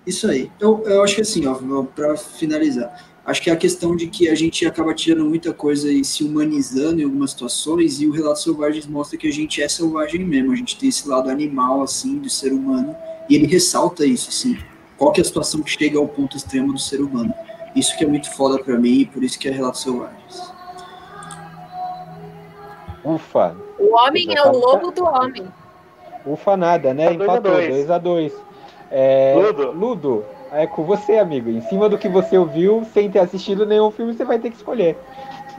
Isso 0.04 0.28
aí. 0.28 0.50
Eu, 0.58 0.82
eu 0.84 1.02
acho 1.04 1.14
que 1.14 1.20
assim, 1.20 1.46
ó, 1.46 1.54
para 1.84 2.16
finalizar, 2.16 3.11
acho 3.24 3.42
que 3.42 3.50
é 3.50 3.52
a 3.52 3.56
questão 3.56 3.94
de 3.94 4.06
que 4.06 4.28
a 4.28 4.34
gente 4.34 4.66
acaba 4.66 4.94
tirando 4.94 5.28
muita 5.28 5.52
coisa 5.52 5.90
e 5.90 6.04
se 6.04 6.24
humanizando 6.24 7.00
em 7.00 7.04
algumas 7.04 7.30
situações, 7.30 8.00
e 8.00 8.06
o 8.06 8.12
Relato 8.12 8.40
Selvagens 8.40 8.86
mostra 8.86 9.18
que 9.18 9.28
a 9.28 9.32
gente 9.32 9.62
é 9.62 9.68
selvagem 9.68 10.24
mesmo, 10.24 10.52
a 10.52 10.56
gente 10.56 10.76
tem 10.76 10.88
esse 10.88 11.08
lado 11.08 11.30
animal, 11.30 11.82
assim, 11.82 12.18
do 12.18 12.28
ser 12.28 12.52
humano, 12.52 12.96
e 13.28 13.34
ele 13.36 13.46
ressalta 13.46 14.04
isso, 14.04 14.28
assim, 14.28 14.58
qual 14.96 15.12
que 15.12 15.20
é 15.20 15.22
a 15.22 15.24
situação 15.24 15.62
que 15.62 15.70
chega 15.70 15.98
ao 15.98 16.08
ponto 16.08 16.36
extremo 16.36 16.72
do 16.72 16.78
ser 16.78 17.00
humano. 17.00 17.32
Isso 17.74 17.96
que 17.96 18.04
é 18.04 18.06
muito 18.06 18.30
foda 18.34 18.62
para 18.62 18.78
mim, 18.78 19.00
e 19.00 19.06
por 19.06 19.22
isso 19.22 19.38
que 19.38 19.48
é 19.48 19.52
Relatos 19.52 19.82
Selvagens. 19.82 20.52
Ufa! 23.04 23.56
O 23.78 23.96
homem 23.96 24.36
é 24.36 24.42
o 24.42 24.52
lobo 24.52 24.90
do 24.90 25.04
homem. 25.04 25.48
Ufa 26.24 26.56
nada, 26.56 26.94
né? 26.94 27.06
Tá 27.06 27.14
Empatou, 27.14 27.52
2 27.52 27.90
a 27.90 27.98
2 27.98 28.32
é, 28.94 29.34
Ludo. 29.34 29.72
Ludo, 29.72 30.24
é 30.52 30.66
com 30.66 30.84
você, 30.84 31.18
amigo. 31.18 31.50
Em 31.50 31.60
cima 31.62 31.88
do 31.88 31.98
que 31.98 32.08
você 32.08 32.36
ouviu, 32.36 32.84
sem 32.92 33.10
ter 33.10 33.20
assistido 33.20 33.66
nenhum 33.66 33.90
filme, 33.90 34.12
você 34.12 34.24
vai 34.24 34.38
ter 34.38 34.50
que 34.50 34.56
escolher. 34.56 34.96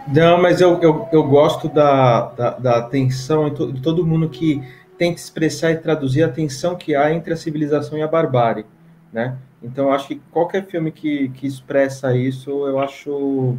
Não, 0.08 0.42
mas 0.42 0.62
eu, 0.62 0.80
eu, 0.82 1.08
eu 1.12 1.24
gosto 1.24 1.68
da, 1.68 2.28
da, 2.32 2.50
da 2.52 2.80
de 2.90 3.82
todo 3.82 4.06
mundo 4.06 4.30
que 4.30 4.62
tenta 4.98 5.20
expressar 5.20 5.72
e 5.72 5.78
traduzir 5.78 6.24
a 6.24 6.30
tensão 6.30 6.76
que 6.76 6.96
há 6.96 7.12
entre 7.14 7.34
a 7.34 7.38
civilização 7.38 7.98
e 7.98 8.02
a 8.02 8.08
barbárie, 8.08 8.66
né? 9.12 9.38
Então, 9.62 9.92
acho 9.92 10.10
que 10.10 10.22
qualquer 10.30 10.66
filme 10.66 10.92
que, 10.92 11.30
que 11.30 11.48
expressa 11.48 12.16
isso, 12.16 12.50
eu 12.68 12.80
acho 12.80 13.58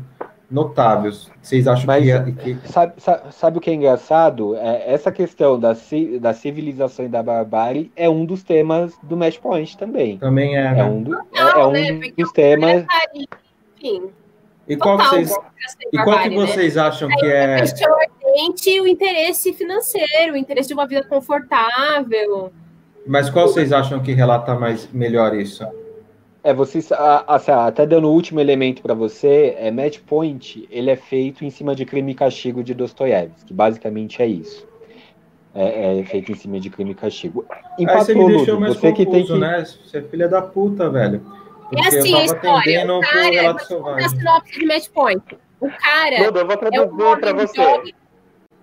notáveis. 0.51 1.31
Vocês 1.41 1.67
acham 1.67 1.87
Mas, 1.87 2.05
que, 2.05 2.11
é, 2.11 2.23
que... 2.33 2.69
Sabe, 2.69 2.95
sabe, 2.99 3.35
sabe, 3.35 3.59
o 3.59 3.61
que 3.61 3.71
é 3.71 3.75
engraçado? 3.75 4.57
É, 4.57 4.93
essa 4.93 5.11
questão 5.11 5.59
da, 5.59 5.77
da 6.21 6.35
civilização 6.35 7.05
e 7.05 7.09
da 7.09 7.23
barbárie 7.23 7.91
é 7.97 8.09
um 8.09 8.25
dos 8.25 8.43
temas 8.43 8.93
do 9.03 9.17
Match 9.17 9.39
Point 9.39 9.77
também. 9.77 10.19
Também 10.19 10.57
é. 10.57 10.67
É 10.67 10.73
né? 10.75 10.85
um, 10.85 11.03
do, 11.03 11.15
é, 11.15 11.21
é 11.41 11.67
um 11.67 11.73
né? 11.73 12.01
dos 12.17 12.33
temas. 12.33 12.85
Enfim. 13.15 14.11
E 14.67 14.77
qual, 14.77 14.97
Total, 14.97 15.11
vocês, 15.11 15.39
e 15.93 15.99
qual 15.99 16.23
que 16.23 16.31
vocês 16.31 16.75
né? 16.77 16.83
acham 16.83 17.09
que 17.09 17.27
é. 17.27 17.63
O 18.37 18.83
o 18.83 18.87
interesse 18.87 19.53
financeiro, 19.53 20.33
o 20.33 20.37
interesse 20.37 20.69
de 20.69 20.75
uma 20.75 20.87
vida 20.87 21.05
confortável. 21.07 22.51
Mas 23.07 23.29
qual 23.29 23.47
vocês 23.47 23.73
acham 23.73 24.01
que 24.01 24.13
relata 24.13 24.55
mais 24.55 24.91
melhor 24.91 25.35
isso? 25.35 25.65
É, 26.45 26.53
vocês, 26.53 26.93
até 26.93 27.87
dando 27.87 28.07
o 28.07 28.13
último 28.13 28.39
elemento 28.39 28.83
para 28.83 28.93
você, 28.93 29.57
é 29.59 29.71
Match 29.71 29.99
Point, 30.01 30.69
ele 30.71 30.91
é 30.91 30.97
feito 30.97 31.43
em 31.43 31.49
cima 31.49 31.75
de 31.75 31.87
Crime 31.87 32.13
e 32.13 32.15
Castigo 32.15 32.63
de 32.63 32.75
Dostoiévski, 32.75 33.47
que 33.47 33.55
basicamente 33.55 34.21
é 34.21 34.27
isso. 34.27 34.69
É, 35.55 36.01
é, 36.01 36.05
feito 36.05 36.33
em 36.33 36.35
cima 36.35 36.61
de 36.61 36.69
Crime 36.69 36.91
e 36.91 36.95
Castigo. 36.95 37.47
Empatou, 37.79 37.99
Aí 37.99 38.05
você 38.05 38.15
me 38.15 38.27
deixou 38.27 38.61
mais 38.61 38.75
você 38.75 38.91
confuso, 38.91 39.07
que 39.07 39.11
tem 39.11 39.27
que... 39.27 39.39
né? 39.39 39.65
Você 39.65 39.97
é 39.97 40.03
filha 40.03 40.29
da 40.29 40.43
puta, 40.43 40.91
velho. 40.91 41.21
Porque 41.71 41.83
é 41.83 41.99
assim, 41.99 42.15
a 42.15 42.25
história, 42.27 42.95
o 42.95 43.01
cara, 43.01 43.53
na 43.97 44.09
sinopse 44.11 44.59
de 44.59 44.67
Match 44.67 44.89
Point, 44.91 45.39
o 45.61 45.71
cara... 45.71 46.25
Eu 46.25 46.47
vou 46.47 46.57
traduzir 46.59 47.03
é 47.03 47.09
um 47.09 47.21
para 47.21 47.33
você. 47.33 47.57
Jovem, 47.57 47.95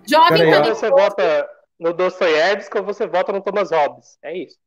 jovem 0.06 0.50
também. 0.52 0.68
Você 0.72 0.88
vota 0.88 1.48
no 1.80 1.92
Dostoiévski 1.92 2.78
ou 2.78 2.84
você 2.84 3.08
vota 3.08 3.32
no 3.32 3.40
Thomas 3.40 3.72
Hobbes, 3.72 4.18
é 4.22 4.38
isso. 4.38 4.61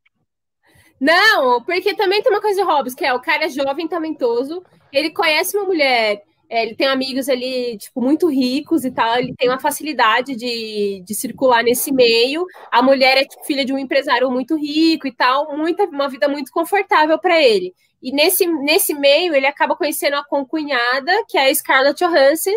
Não, 0.99 1.61
porque 1.63 1.93
também 1.93 2.21
tem 2.21 2.31
uma 2.31 2.41
coisa 2.41 2.61
de 2.61 2.67
Hobbes, 2.67 2.95
que 2.95 3.05
é 3.05 3.13
o 3.13 3.19
cara 3.19 3.45
é 3.45 3.49
jovem, 3.49 3.87
talentoso, 3.87 4.63
ele 4.91 5.09
conhece 5.09 5.57
uma 5.57 5.65
mulher, 5.65 6.21
é, 6.49 6.63
ele 6.63 6.75
tem 6.75 6.87
amigos 6.87 7.27
ali, 7.27 7.77
tipo, 7.77 8.01
muito 8.01 8.29
ricos 8.29 8.85
e 8.85 8.91
tal, 8.91 9.17
ele 9.17 9.33
tem 9.35 9.49
uma 9.49 9.59
facilidade 9.59 10.35
de, 10.35 11.03
de 11.05 11.15
circular 11.15 11.63
nesse 11.63 11.91
meio. 11.91 12.45
A 12.71 12.81
mulher 12.81 13.17
é 13.17 13.25
tipo, 13.25 13.43
filha 13.43 13.65
de 13.65 13.73
um 13.73 13.77
empresário 13.77 14.29
muito 14.31 14.55
rico 14.55 15.07
e 15.07 15.11
tal, 15.11 15.55
muita, 15.57 15.83
uma 15.85 16.07
vida 16.07 16.27
muito 16.27 16.51
confortável 16.51 17.19
para 17.19 17.41
ele. 17.41 17.73
E 18.01 18.11
nesse, 18.11 18.45
nesse 18.45 18.93
meio, 18.93 19.35
ele 19.35 19.47
acaba 19.47 19.75
conhecendo 19.75 20.15
a 20.15 20.23
concunhada, 20.23 21.11
que 21.27 21.37
é 21.37 21.49
a 21.49 21.55
Scarlett 21.55 21.97
Johansson, 22.03 22.51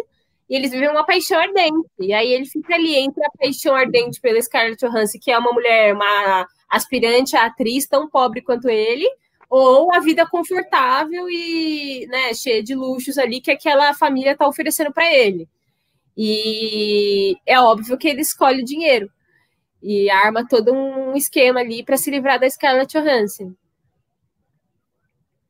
e 0.48 0.54
eles 0.56 0.70
vivem 0.70 0.90
uma 0.90 1.04
paixão 1.04 1.38
ardente. 1.38 1.88
E 1.98 2.12
aí 2.12 2.32
ele 2.32 2.46
fica 2.46 2.74
ali 2.74 2.94
entre 2.96 3.24
a 3.24 3.30
paixão 3.38 3.74
ardente 3.74 4.20
pela 4.20 4.40
Scarlett 4.40 4.84
Johansson, 4.84 5.18
que 5.20 5.30
é 5.30 5.38
uma 5.38 5.52
mulher, 5.52 5.94
uma 5.94 6.46
aspirante 6.68 7.36
a 7.36 7.46
atriz 7.46 7.86
tão 7.86 8.08
pobre 8.08 8.42
quanto 8.42 8.68
ele, 8.68 9.08
ou 9.48 9.92
a 9.94 10.00
vida 10.00 10.26
confortável 10.26 11.28
e 11.30 12.06
né, 12.08 12.34
cheia 12.34 12.62
de 12.62 12.74
luxos 12.74 13.16
ali 13.16 13.40
que 13.40 13.50
aquela 13.50 13.94
família 13.94 14.32
está 14.32 14.46
oferecendo 14.46 14.92
para 14.92 15.12
ele. 15.12 15.48
E 16.16 17.36
é 17.46 17.58
óbvio 17.60 17.96
que 17.96 18.08
ele 18.08 18.20
escolhe 18.20 18.62
o 18.62 18.64
dinheiro 18.64 19.10
e 19.82 20.10
arma 20.10 20.46
todo 20.46 20.72
um 20.72 21.14
esquema 21.14 21.60
ali 21.60 21.82
para 21.82 21.96
se 21.96 22.10
livrar 22.10 22.38
da 22.38 22.50
Scarlett 22.50 22.98
Johansson. 22.98 23.54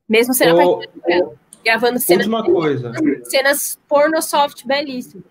Mesmo 0.09 0.33
sendo 0.35 0.61
o... 0.61 0.83
gravando 1.65 1.99
cenas, 1.99 2.27
Última 2.27 2.45
coisa. 2.45 2.93
cenas 3.25 3.79
porno 3.89 4.23
soft 4.23 4.65
belíssimas. 4.67 5.25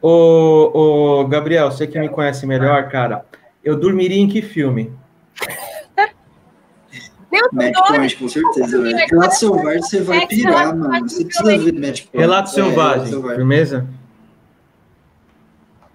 Ô, 0.00 1.20
ô, 1.20 1.28
Gabriel, 1.28 1.70
você 1.70 1.86
que 1.86 1.98
me 1.98 2.08
conhece 2.08 2.46
melhor, 2.46 2.88
cara, 2.88 3.24
eu 3.64 3.76
dormiria 3.78 4.20
em 4.20 4.28
que 4.28 4.42
filme? 4.42 4.92
Point, 7.88 8.16
com 8.16 8.28
certeza, 8.28 8.82
velho. 8.82 8.96
Relato 9.10 9.34
Selvagem 9.34 9.82
você 9.82 10.00
vai 10.02 10.26
pirar, 10.26 10.76
mano. 10.76 11.08
Você 11.08 11.24
precisa 11.24 11.58
ver 11.58 11.72
Match 11.72 12.02
Point. 12.02 12.18
Relato 12.18 12.50
é, 12.50 12.52
Selvagem, 12.52 13.22
firmeza? 13.22 13.86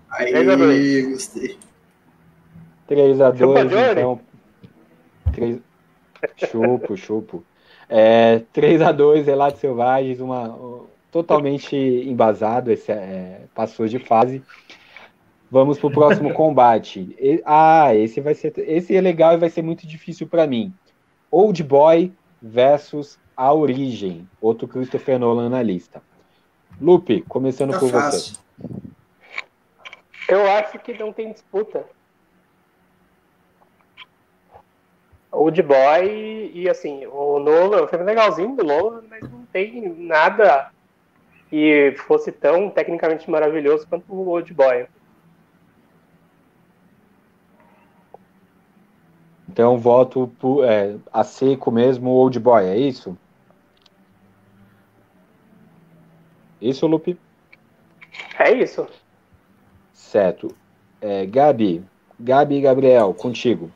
Aí, 0.10 1.02
gostei. 1.12 1.58
3x2, 2.90 3.92
então. 3.92 4.20
3... 5.34 5.60
Chupo, 6.50 6.98
chupo. 6.98 7.44
É, 7.88 8.42
3x2, 8.56 9.24
Relatos 9.24 9.60
Selvagens, 9.60 10.20
uma, 10.20 10.58
totalmente 11.12 11.76
embasado, 11.76 12.72
esse, 12.72 12.92
é, 12.92 13.42
passou 13.54 13.88
de 13.88 14.00
fase. 14.00 14.44
Vamos 15.50 15.80
pro 15.80 15.92
próximo 15.92 16.34
combate. 16.36 17.16
E, 17.20 17.42
ah, 17.46 17.96
esse 17.96 18.20
vai 18.20 18.34
ser, 18.34 18.54
esse 18.58 18.96
é 18.96 19.02
legal 19.02 19.34
e 19.34 19.38
vai 19.38 19.50
ser 19.50 19.62
muito 19.62 19.88
difícil 19.88 20.28
para 20.28 20.46
mim. 20.46 20.74
Old 21.32 21.64
Boy 21.64 22.14
versus 22.42 23.20
A 23.36 23.54
Origem, 23.54 24.28
outro 24.42 24.68
Christopher 24.68 25.20
Nolan 25.20 25.50
na 25.50 25.62
lista. 25.62 26.02
Lupe, 26.80 27.22
começando 27.28 27.72
tá 27.72 27.80
por 27.80 27.90
fácil. 27.90 28.38
você. 28.58 28.88
Eu 30.30 30.46
acho 30.52 30.78
que 30.80 30.94
não 30.94 31.14
tem 31.14 31.32
disputa. 31.32 31.86
Old 35.32 35.62
Boy 35.62 36.52
e 36.54 36.70
assim, 36.70 37.06
o 37.06 37.40
Nolan, 37.40 37.84
o 37.84 37.88
filme 37.88 38.04
é 38.04 38.08
legalzinho 38.08 38.56
do 38.56 38.64
Nolan, 38.64 39.04
mas 39.10 39.22
não 39.22 39.46
tem 39.46 39.88
nada 39.90 40.72
que 41.50 41.94
fosse 41.98 42.32
tão 42.32 42.70
tecnicamente 42.70 43.30
maravilhoso 43.30 43.88
quanto 43.88 44.12
o 44.12 44.28
Old 44.28 44.54
Boy. 44.54 44.88
Então 49.58 49.76
voto 49.80 50.30
por, 50.38 50.64
é, 50.66 50.98
a 51.12 51.24
seco 51.24 51.72
mesmo 51.72 52.12
Old 52.12 52.40
Boy, 52.40 52.64
é 52.66 52.78
isso? 52.78 53.18
Isso, 56.62 56.86
Lupe? 56.86 57.18
É 58.38 58.54
isso. 58.54 58.86
Certo. 59.92 60.50
É, 61.02 61.26
Gabi, 61.26 61.84
Gabi 62.20 62.58
e 62.58 62.62
Gabriel, 62.62 63.16
contigo. 63.16 63.72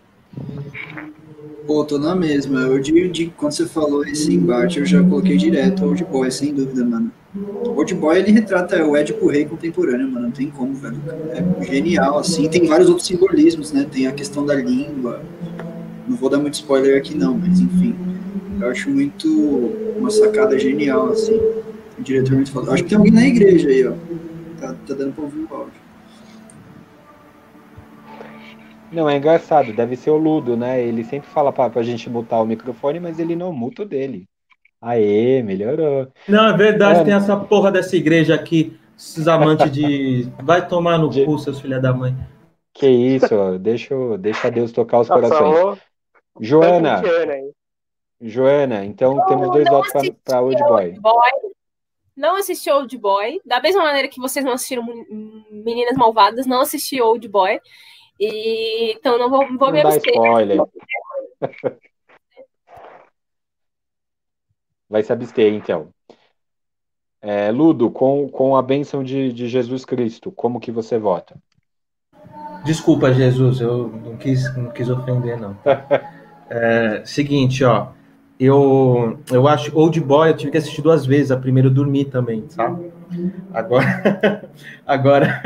Pô, 1.66 1.84
tô 1.84 1.98
na 1.98 2.14
mesma. 2.16 2.60
Eu 2.60 2.80
de, 2.80 3.08
de, 3.10 3.28
quando 3.36 3.54
você 3.54 3.66
falou 3.66 4.06
esse 4.06 4.32
embate, 4.36 4.78
eu 4.78 4.86
já 4.86 5.02
coloquei 5.02 5.36
direto 5.36 5.84
Old 5.84 6.04
Boy, 6.06 6.30
sem 6.30 6.54
dúvida, 6.54 6.86
mano. 6.86 7.12
Old 7.76 7.96
Boy, 7.96 8.20
ele 8.20 8.32
retrata 8.32 8.86
o 8.86 8.96
Édipo 8.96 9.28
Rei 9.28 9.46
contemporâneo, 9.46 10.08
mano. 10.08 10.28
Não 10.28 10.32
tem 10.32 10.48
como, 10.48 10.76
velho. 10.76 11.02
É 11.32 11.64
genial, 11.64 12.20
assim. 12.20 12.48
Tem 12.48 12.68
vários 12.68 12.88
outros 12.88 13.08
simbolismos, 13.08 13.72
né? 13.72 13.88
Tem 13.92 14.06
a 14.06 14.12
questão 14.12 14.46
da 14.46 14.54
língua, 14.54 15.22
não 16.12 16.18
vou 16.18 16.30
dar 16.30 16.38
muito 16.38 16.56
spoiler 16.56 16.98
aqui 16.98 17.16
não, 17.16 17.38
mas 17.38 17.60
enfim. 17.60 17.96
Eu 18.60 18.70
acho 18.70 18.90
muito 18.90 19.28
uma 19.98 20.12
sacada 20.12 20.60
genial, 20.60 21.10
assim. 21.10 21.36
O 21.98 22.02
diretor 22.02 22.36
muito 22.36 22.52
foda. 22.52 22.74
Acho 22.74 22.84
que 22.84 22.90
tem 22.90 22.98
alguém 22.98 23.14
na 23.14 23.26
igreja 23.26 23.70
aí, 23.70 23.88
ó. 23.88 23.94
Tá, 24.60 24.76
tá 24.86 24.94
dando 24.94 25.14
pra 25.14 25.24
ouvir 25.24 25.48
o 25.50 25.56
áudio. 25.56 25.82
Não, 28.92 29.10
é 29.10 29.16
engraçado, 29.16 29.72
deve 29.72 29.96
ser 29.96 30.10
o 30.10 30.18
Ludo, 30.18 30.58
né? 30.58 30.84
Ele 30.84 31.04
sempre 31.06 31.30
fala 31.30 31.54
pra, 31.54 31.70
pra 31.70 31.82
gente 31.82 32.10
mutar 32.10 32.42
o 32.42 32.46
microfone, 32.46 33.00
mas 33.00 33.20
ele 33.20 33.38
não 33.38 33.54
muta 33.54 33.84
o 33.84 33.86
dele. 33.86 34.28
Aê, 34.82 35.42
melhorou. 35.42 36.10
Não, 36.28 36.50
é 36.50 36.58
verdade, 36.58 37.00
é, 37.00 37.04
tem 37.06 37.14
essa 37.14 37.38
porra 37.38 37.72
dessa 37.72 37.96
igreja 37.96 38.36
aqui, 38.36 38.78
esses 38.98 39.30
amantes 39.30 39.72
de. 39.72 40.28
Vai 40.44 40.68
tomar 40.68 40.98
no 40.98 41.10
de... 41.10 41.24
cu, 41.24 41.40
seus 41.40 41.62
filhos 41.62 41.82
da 41.82 41.94
mãe. 41.94 42.14
Que 42.74 42.88
isso, 42.88 43.60
deixa, 43.60 43.96
deixa 44.18 44.52
Deus 44.52 44.72
tocar 44.74 45.00
os 45.00 45.08
Nossa, 45.08 45.22
corações. 45.22 45.80
Joana. 46.40 47.02
Joana, 48.22 48.86
então 48.86 49.18
eu 49.18 49.26
temos 49.26 49.52
dois 49.52 49.68
votos 49.68 49.92
para 50.24 50.42
Old 50.42 50.64
Boy. 50.64 51.00
Boy. 51.00 51.32
Não 52.16 52.36
assisti 52.36 52.70
Old 52.70 52.96
Boy. 52.98 53.42
Da 53.44 53.60
mesma 53.60 53.84
maneira 53.84 54.08
que 54.08 54.20
vocês 54.20 54.46
não 54.46 54.54
assistiram 54.54 54.86
Meninas 55.50 55.98
Malvadas, 55.98 56.46
não 56.46 56.62
assisti 56.62 57.02
Old 57.02 57.28
Boy. 57.28 57.60
E, 58.20 58.92
então 58.94 59.18
não 59.18 59.30
vou, 59.30 59.40
vou 59.48 59.58
não 59.58 59.72
me 59.72 59.82
abster. 59.82 60.14
spoiler. 60.14 60.60
Vai 64.88 65.02
se 65.02 65.12
abster, 65.12 65.52
então. 65.54 65.90
É, 67.22 67.50
Ludo, 67.52 67.90
com, 67.90 68.30
com 68.30 68.56
a 68.56 68.62
bênção 68.62 69.04
de, 69.04 69.32
de 69.32 69.48
Jesus 69.48 69.86
Cristo, 69.86 70.32
como 70.32 70.60
que 70.60 70.72
você 70.72 70.98
vota? 71.00 71.42
Desculpa, 72.66 73.14
Jesus, 73.14 73.62
eu 73.62 73.88
não 73.88 74.18
quis, 74.18 74.56
não 74.56 74.72
quis 74.72 74.90
ofender, 74.90 75.40
não. 75.40 75.58
É, 76.54 77.02
seguinte, 77.06 77.64
ó. 77.64 77.88
Eu, 78.38 79.20
eu 79.32 79.48
acho 79.48 79.72
Old 79.78 80.00
Boy, 80.02 80.30
eu 80.30 80.36
tive 80.36 80.52
que 80.52 80.58
assistir 80.58 80.82
duas 80.82 81.06
vezes. 81.06 81.32
A 81.32 81.38
primeira 81.38 81.70
eu 81.70 81.74
dormi 81.74 82.04
também, 82.04 82.44
sabe? 82.50 82.92
Agora, 83.54 84.50
agora 84.86 85.42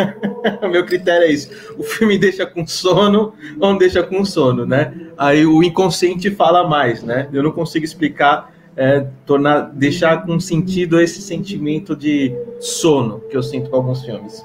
o 0.63 0.67
meu 0.69 0.83
critério 0.85 1.27
é 1.27 1.31
isso. 1.31 1.51
O 1.77 1.83
filme 1.83 2.17
deixa 2.17 2.45
com 2.45 2.65
sono 2.65 3.33
ou 3.59 3.69
não 3.71 3.77
deixa 3.77 4.01
com 4.01 4.25
sono, 4.25 4.65
né? 4.65 4.93
Aí 5.17 5.45
o 5.45 5.61
inconsciente 5.61 6.31
fala 6.31 6.67
mais, 6.67 7.03
né? 7.03 7.27
Eu 7.31 7.43
não 7.43 7.51
consigo 7.51 7.85
explicar, 7.85 8.51
é, 8.75 9.05
tornar, 9.25 9.71
deixar 9.73 10.25
com 10.25 10.39
sentido 10.39 10.99
esse 10.99 11.21
sentimento 11.21 11.95
de 11.95 12.33
sono 12.59 13.19
que 13.29 13.37
eu 13.37 13.43
sinto 13.43 13.69
com 13.69 13.75
alguns 13.75 14.03
filmes. 14.03 14.43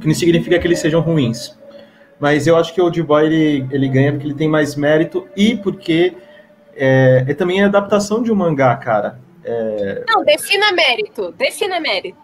Que 0.00 0.06
não 0.06 0.14
significa 0.14 0.58
que 0.58 0.66
eles 0.66 0.80
sejam 0.80 1.00
ruins 1.00 1.54
mas 2.22 2.46
eu 2.46 2.56
acho 2.56 2.72
que 2.72 2.80
o 2.80 2.84
Old 2.84 3.02
Boy 3.02 3.26
ele, 3.26 3.66
ele 3.72 3.88
ganha 3.88 4.12
porque 4.12 4.28
ele 4.28 4.34
tem 4.34 4.48
mais 4.48 4.76
mérito 4.76 5.26
e 5.36 5.56
porque 5.56 6.14
é, 6.76 7.24
é 7.26 7.34
também 7.34 7.60
a 7.60 7.66
adaptação 7.66 8.22
de 8.22 8.30
um 8.30 8.36
mangá, 8.36 8.76
cara. 8.76 9.18
É... 9.44 10.04
Não, 10.06 10.24
defina 10.24 10.70
mérito, 10.70 11.32
defina 11.32 11.80
mérito. 11.80 12.16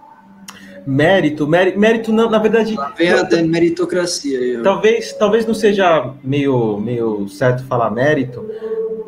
Mérito, 0.86 1.48
mérito, 1.48 1.78
mérito 1.80 2.12
não, 2.12 2.30
na 2.30 2.38
verdade. 2.38 2.76
Vem 2.96 3.10
a 3.10 3.24
meritocracia 3.42 4.38
aí. 4.38 4.62
Talvez, 4.62 5.12
talvez 5.14 5.44
não 5.44 5.52
seja 5.52 6.14
meio, 6.22 6.78
meio 6.78 7.28
certo 7.28 7.64
falar 7.64 7.90
mérito, 7.90 8.48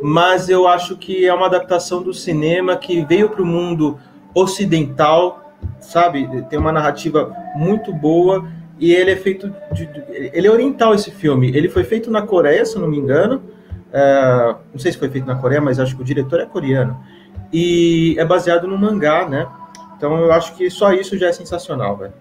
mas 0.03 0.49
eu 0.49 0.67
acho 0.67 0.97
que 0.97 1.25
é 1.25 1.33
uma 1.33 1.47
adaptação 1.47 2.03
do 2.03 2.13
cinema 2.13 2.77
que 2.77 3.05
veio 3.05 3.29
para 3.29 3.43
o 3.43 3.47
mundo 3.47 3.97
ocidental, 4.35 5.55
sabe? 5.79 6.29
Tem 6.51 6.59
uma 6.59 6.73
narrativa 6.73 7.33
muito 7.55 7.93
boa 7.93 8.45
e 8.81 8.93
ele 8.93 9.11
é 9.13 9.17
feito 9.17 9.55
de, 9.73 9.89
ele 10.09 10.47
é 10.47 10.51
oriental 10.51 10.95
esse 10.95 11.11
filme. 11.11 11.49
Ele 11.55 11.69
foi 11.69 11.85
feito 11.85 12.11
na 12.11 12.23
Coreia, 12.23 12.65
se 12.65 12.79
não 12.79 12.89
me 12.89 12.97
engano, 12.99 13.43
É, 13.93 14.55
não 14.73 14.79
sei 14.79 14.93
se 14.93 14.99
foi 14.99 15.09
feito 15.09 15.27
na 15.27 15.35
Coreia, 15.35 15.61
mas 15.61 15.81
acho 15.81 15.97
que 15.97 16.03
o 16.03 16.05
diretor 16.05 16.41
é 16.41 16.47
coreano. 16.47 16.97
E 17.53 18.15
é 18.19 18.25
baseado 18.25 18.69
no 18.69 18.79
mangá, 18.79 19.29
né? 19.29 19.49
Então 19.97 20.17
eu 20.17 20.31
acho 20.31 20.55
que 20.55 20.71
só 20.71 20.93
isso 20.93 21.19
já 21.19 21.27
é 21.27 21.33
sensacional, 21.33 21.97
velho. 21.97 22.13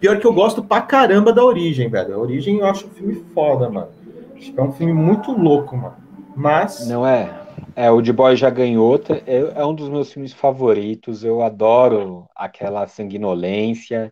Pior 0.00 0.18
que 0.18 0.26
eu 0.26 0.32
gosto 0.32 0.64
pra 0.64 0.80
caramba 0.80 1.30
da 1.30 1.44
Origem, 1.44 1.90
velho. 1.90 2.14
A 2.14 2.18
Origem 2.18 2.56
eu 2.58 2.66
acho 2.66 2.86
um 2.86 2.90
filme 2.90 3.22
foda, 3.34 3.68
mano. 3.68 3.88
Acho 4.34 4.50
que 4.50 4.58
é 4.58 4.62
um 4.62 4.72
filme 4.72 4.94
muito 4.94 5.30
louco, 5.30 5.76
mano. 5.76 5.96
Mas. 6.34 6.88
Não 6.88 7.06
é? 7.06 7.28
É, 7.76 7.90
o 7.90 8.02
The 8.02 8.12
Boy 8.12 8.34
já 8.34 8.48
ganhou. 8.48 8.98
É, 9.26 9.60
é 9.60 9.66
um 9.66 9.74
dos 9.74 9.90
meus 9.90 10.10
filmes 10.10 10.32
favoritos. 10.32 11.22
Eu 11.22 11.42
adoro 11.42 12.24
aquela 12.34 12.86
sanguinolência, 12.86 14.10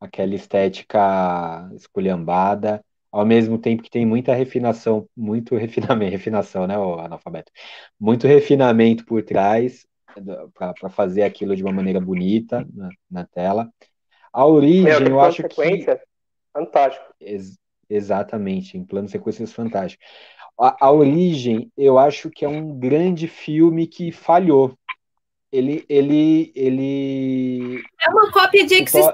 aquela 0.00 0.34
estética 0.34 1.70
esculhambada 1.74 2.82
ao 3.12 3.26
mesmo 3.26 3.58
tempo 3.58 3.82
que 3.82 3.90
tem 3.90 4.06
muita 4.06 4.34
refinação, 4.34 5.08
muito 5.16 5.56
refinamento, 5.56 6.12
refinação, 6.12 6.66
né, 6.66 6.78
o 6.78 6.98
analfabeto, 6.98 7.50
muito 7.98 8.26
refinamento 8.26 9.04
por 9.04 9.22
trás 9.22 9.86
para 10.54 10.90
fazer 10.90 11.22
aquilo 11.22 11.54
de 11.54 11.62
uma 11.62 11.72
maneira 11.72 12.00
bonita 12.00 12.66
na, 12.72 12.88
na 13.10 13.26
tela. 13.26 13.70
A 14.32 14.46
origem, 14.46 14.84
Meu, 14.84 15.08
eu 15.08 15.20
acho 15.20 15.42
que 15.48 15.86
fantástico. 16.52 17.04
Ex 17.20 17.58
exatamente, 17.88 18.78
em 18.78 18.84
plano 18.84 19.08
sequências 19.08 19.52
fantástico. 19.52 20.02
A, 20.58 20.86
a, 20.86 20.92
origem, 20.92 21.72
eu 21.76 21.98
acho 21.98 22.30
que 22.30 22.44
é 22.44 22.48
um 22.48 22.78
grande 22.78 23.26
filme 23.26 23.86
que 23.86 24.12
falhou. 24.12 24.76
Ele, 25.50 25.84
ele, 25.88 26.52
ele. 26.54 27.82
É 28.00 28.10
uma 28.10 28.30
cópia 28.30 28.64
de 28.64 28.74
existência. 28.74 29.12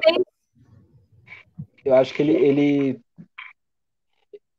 Eu 1.87 1.95
acho 1.95 2.13
que 2.13 2.21
ele, 2.21 2.33
ele 2.33 3.01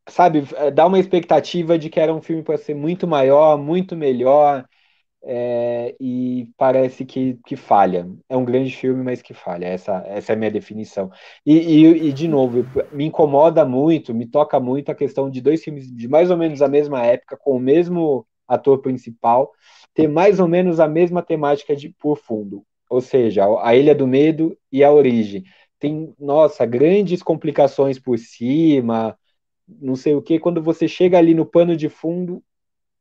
sabe, 0.07 0.43
é, 0.55 0.71
dá 0.71 0.85
uma 0.87 0.99
expectativa 0.99 1.77
de 1.77 1.89
que 1.89 1.99
era 1.99 2.13
um 2.13 2.21
filme 2.21 2.41
para 2.41 2.57
ser 2.57 2.73
muito 2.73 3.05
maior, 3.05 3.57
muito 3.57 3.95
melhor, 3.97 4.65
é, 5.23 5.93
e 5.99 6.49
parece 6.57 7.05
que, 7.05 7.37
que 7.45 7.57
falha. 7.57 8.07
É 8.29 8.37
um 8.37 8.45
grande 8.45 8.73
filme, 8.73 9.03
mas 9.03 9.21
que 9.21 9.33
falha. 9.33 9.65
Essa, 9.65 10.03
essa 10.07 10.31
é 10.31 10.35
a 10.35 10.37
minha 10.37 10.51
definição. 10.51 11.11
E, 11.45 11.57
e, 11.57 12.07
e, 12.07 12.13
de 12.13 12.27
novo, 12.29 12.65
me 12.93 13.05
incomoda 13.05 13.65
muito, 13.65 14.13
me 14.13 14.25
toca 14.25 14.57
muito 14.59 14.89
a 14.89 14.95
questão 14.95 15.29
de 15.29 15.41
dois 15.41 15.61
filmes 15.61 15.91
de 15.93 16.07
mais 16.07 16.31
ou 16.31 16.37
menos 16.37 16.61
a 16.61 16.69
mesma 16.69 17.05
época, 17.05 17.37
com 17.37 17.57
o 17.57 17.59
mesmo 17.59 18.25
ator 18.47 18.79
principal, 18.81 19.51
ter 19.93 20.07
mais 20.07 20.39
ou 20.39 20.47
menos 20.47 20.79
a 20.79 20.87
mesma 20.87 21.21
temática 21.21 21.75
de 21.75 21.89
por 21.89 22.17
fundo. 22.17 22.63
Ou 22.89 23.01
seja, 23.01 23.43
a 23.61 23.75
Ilha 23.75 23.93
do 23.93 24.07
Medo 24.07 24.57
e 24.71 24.81
a 24.81 24.91
Origem. 24.91 25.43
Tem, 25.79 26.13
nossa, 26.19 26.65
grandes 26.65 27.21
complicações 27.21 27.99
por 27.99 28.17
cima, 28.17 29.17
não 29.67 29.95
sei 29.95 30.15
o 30.15 30.21
que, 30.21 30.39
quando 30.39 30.61
você 30.61 30.87
chega 30.87 31.17
ali 31.17 31.33
no 31.33 31.45
pano 31.45 31.75
de 31.75 31.89
fundo, 31.89 32.43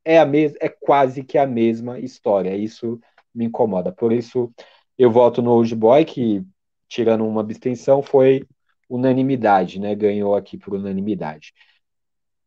é 0.05 0.19
a 0.19 0.25
mesma, 0.25 0.57
é 0.61 0.69
quase 0.69 1.23
que 1.23 1.37
a 1.37 1.47
mesma 1.47 1.99
história. 1.99 2.55
Isso 2.55 2.99
me 3.33 3.45
incomoda. 3.45 3.91
Por 3.91 4.11
isso 4.11 4.51
eu 4.97 5.11
voto 5.11 5.41
no 5.41 5.51
Old 5.51 5.75
Boy, 5.75 6.05
que 6.05 6.43
tirando 6.87 7.25
uma 7.25 7.41
abstenção 7.41 8.01
foi 8.01 8.45
unanimidade, 8.89 9.79
né? 9.79 9.95
Ganhou 9.95 10.35
aqui 10.35 10.57
por 10.57 10.73
unanimidade. 10.75 11.53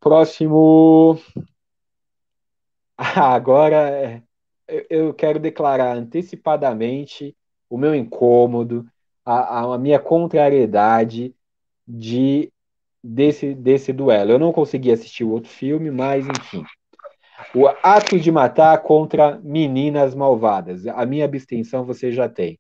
Próximo. 0.01 1.19
agora 2.97 4.23
eu 4.89 5.13
quero 5.15 5.39
declarar 5.39 5.97
antecipadamente 5.97 7.37
o 7.69 7.79
meu 7.79 7.95
incômodo, 7.95 8.90
a, 9.25 9.75
a 9.75 9.79
minha 9.79 9.99
contrariedade 9.99 11.35
de 11.87 12.53
desse, 13.03 13.55
desse 13.55 13.93
duelo. 13.93 14.33
Eu 14.33 14.39
não 14.39 14.53
consegui 14.53 14.91
assistir 14.91 15.25
o 15.25 15.31
outro 15.31 15.51
filme, 15.51 15.91
mas 15.91 16.27
enfim. 16.27 16.65
O 17.55 17.67
ato 17.83 18.19
de 18.19 18.31
matar 18.31 18.79
contra 18.83 19.41
meninas 19.43 20.15
malvadas. 20.15 20.87
A 20.87 21.07
minha 21.07 21.25
abstenção 21.25 21.85
você 21.85 22.13
já 22.13 22.29
tem. 22.29 22.59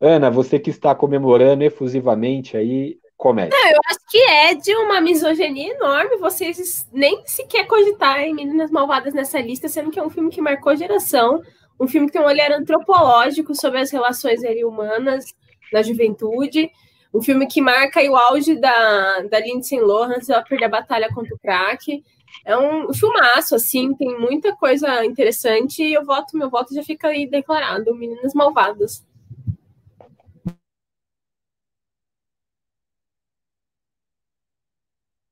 Ana, 0.00 0.30
você 0.30 0.58
que 0.58 0.70
está 0.70 0.94
comemorando 0.94 1.64
efusivamente 1.64 2.56
aí, 2.56 2.98
comece. 3.16 3.50
Não, 3.50 3.70
eu 3.70 3.80
acho 3.88 4.00
que 4.10 4.18
é 4.18 4.54
de 4.54 4.74
uma 4.76 5.00
misoginia 5.00 5.72
enorme 5.72 6.16
vocês 6.18 6.86
nem 6.92 7.22
sequer 7.24 7.66
cogitar 7.66 8.20
em 8.20 8.34
Meninas 8.34 8.70
Malvadas 8.70 9.14
nessa 9.14 9.40
lista, 9.40 9.68
sendo 9.68 9.90
que 9.90 9.98
é 9.98 10.02
um 10.02 10.10
filme 10.10 10.30
que 10.30 10.42
marcou 10.42 10.76
geração, 10.76 11.40
um 11.78 11.88
filme 11.88 12.06
que 12.06 12.12
tem 12.12 12.22
um 12.22 12.26
olhar 12.26 12.52
antropológico 12.52 13.54
sobre 13.54 13.80
as 13.80 13.90
relações 13.90 14.40
humanas 14.64 15.24
na 15.72 15.82
juventude, 15.82 16.70
um 17.12 17.22
filme 17.22 17.46
que 17.46 17.60
marca 17.60 18.00
o 18.02 18.16
auge 18.16 18.56
da, 18.56 19.20
da 19.20 19.38
Lindsay 19.40 19.80
Lohan, 19.80 20.18
ela 20.28 20.42
perder 20.42 20.64
a 20.64 20.68
batalha 20.68 21.08
contra 21.14 21.34
o 21.34 21.38
crack. 21.38 22.02
É 22.44 22.56
um 22.58 22.92
filmaço, 22.92 23.54
assim, 23.54 23.94
tem 23.94 24.18
muita 24.18 24.54
coisa 24.56 25.04
interessante 25.04 25.82
e 25.82 25.94
eu 25.94 26.04
voto, 26.04 26.36
meu 26.36 26.50
voto 26.50 26.74
já 26.74 26.82
fica 26.82 27.08
aí 27.08 27.28
declarado, 27.28 27.94
Meninas 27.94 28.34
Malvadas. 28.34 29.04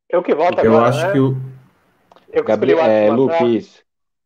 Eu 0.08 0.22
que 0.22 0.34
voto 0.34 0.60
eu 0.60 0.72
agora, 0.72 0.90
acho 0.90 1.06
né? 1.06 1.12
que 1.12 1.18
o... 1.18 1.36
Eu 2.32 2.44
que 2.44 2.48
Gabriel, 2.48 2.78
é, 2.80 3.10
Lupe, 3.10 3.66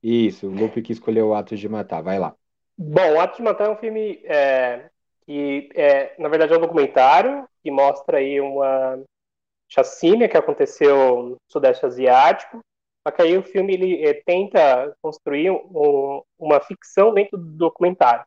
isso. 0.03 0.47
O 0.47 0.51
Lupe 0.51 0.83
que 0.83 0.93
escolheu 0.93 1.29
o 1.29 1.35
Ato 1.35 1.57
de 1.57 1.69
Matar, 1.69 2.03
vai 2.03 2.19
lá. 2.19 2.35
Bom, 2.77 3.15
o 3.15 3.21
Ato 3.21 3.37
de 3.37 3.43
Matar 3.43 3.69
é 3.69 3.71
um 3.71 3.77
filme 3.77 4.21
é, 4.25 4.91
que 5.27 5.69
é, 5.75 6.15
na 6.19 6.29
verdade 6.29 6.53
é 6.53 6.57
um 6.57 6.61
documentário 6.61 7.49
que 7.63 7.71
mostra 7.71 8.19
aí 8.19 8.41
uma 8.41 9.03
chacina 9.69 10.29
que 10.29 10.37
aconteceu 10.37 11.23
no 11.23 11.37
Sudeste 11.49 11.85
Asiático, 11.85 12.61
só 13.07 13.11
que 13.11 13.23
aí 13.23 13.37
o 13.37 13.43
filme 13.43 13.75
ele 13.75 14.05
é, 14.05 14.15
tenta 14.15 14.97
construir 15.03 15.51
um, 15.51 16.23
uma 16.39 16.61
ficção 16.61 17.13
dentro 17.13 17.39
do 17.39 17.45
documentário. 17.45 18.25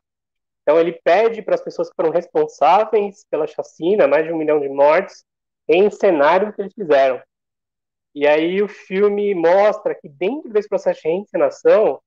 Então 0.62 0.78
ele 0.78 0.92
pede 1.04 1.42
para 1.42 1.54
as 1.54 1.62
pessoas 1.62 1.88
que 1.88 1.96
foram 1.96 2.10
responsáveis 2.10 3.24
pela 3.30 3.46
chacina, 3.46 4.06
mais 4.06 4.26
de 4.26 4.32
um 4.32 4.36
milhão 4.36 4.60
de 4.60 4.68
mortes, 4.68 5.24
em 5.68 5.90
cenário 5.90 6.52
que 6.52 6.60
eles 6.60 6.74
fizeram. 6.74 7.20
E 8.14 8.26
aí 8.26 8.62
o 8.62 8.68
filme 8.68 9.34
mostra 9.34 9.94
que 9.94 10.08
dentro 10.08 10.50
desse 10.50 10.68
processo 10.68 11.00
de 11.02 11.08
reencenação, 11.08 12.00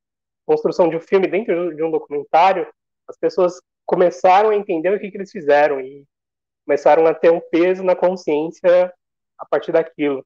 construção 0.45 0.89
de 0.89 0.97
um 0.97 1.01
filme 1.01 1.27
dentro 1.27 1.75
de 1.75 1.83
um 1.83 1.89
documentário, 1.89 2.67
as 3.07 3.17
pessoas 3.17 3.61
começaram 3.85 4.49
a 4.49 4.55
entender 4.55 4.93
o 4.93 4.99
que, 4.99 5.09
que 5.09 5.17
eles 5.17 5.31
fizeram 5.31 5.79
e 5.79 6.05
começaram 6.65 7.05
a 7.05 7.13
ter 7.13 7.31
um 7.31 7.39
peso 7.39 7.83
na 7.83 7.95
consciência 7.95 8.93
a 9.37 9.45
partir 9.45 9.71
daquilo. 9.71 10.25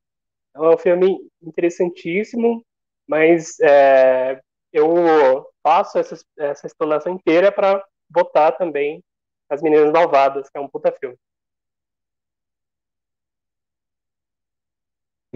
Então, 0.50 0.66
é 0.72 0.76
um 0.76 0.78
filme 0.78 1.20
interessantíssimo, 1.42 2.66
mas 3.08 3.60
é, 3.60 4.40
eu 4.72 5.48
faço 5.64 5.98
essa, 5.98 6.16
essa 6.38 6.68
explanação 6.68 7.14
inteira 7.14 7.52
para 7.52 7.84
votar 8.10 8.58
também 8.58 9.04
As 9.50 9.62
Meninas 9.62 9.92
Malvadas, 9.92 10.50
que 10.50 10.58
é 10.58 10.62
um 10.62 10.68
puta 10.68 10.92
filme. 10.92 11.18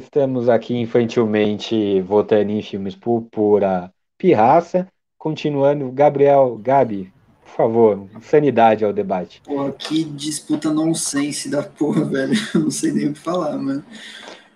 Estamos 0.02 0.50
aqui 0.50 0.76
infantilmente 0.76 2.02
votando 2.02 2.52
em 2.52 2.62
filmes 2.62 2.96
por 2.96 3.22
pura 3.32 3.94
pirraça. 4.18 4.88
Continuando, 5.16 5.92
Gabriel, 5.92 6.60
Gabi, 6.60 7.14
por 7.44 7.52
favor, 7.52 8.08
sanidade 8.20 8.84
ao 8.84 8.92
debate. 8.92 9.44
Pô, 9.46 9.72
que 9.72 10.04
disputa 10.04 10.74
nonsense 10.74 11.50
da 11.50 11.62
porra, 11.62 12.04
velho. 12.10 12.34
Eu 12.54 12.62
não 12.62 12.72
sei 12.72 12.92
nem 12.92 13.10
o 13.10 13.14
que 13.14 13.20
falar, 13.20 13.56
mano. 13.58 13.86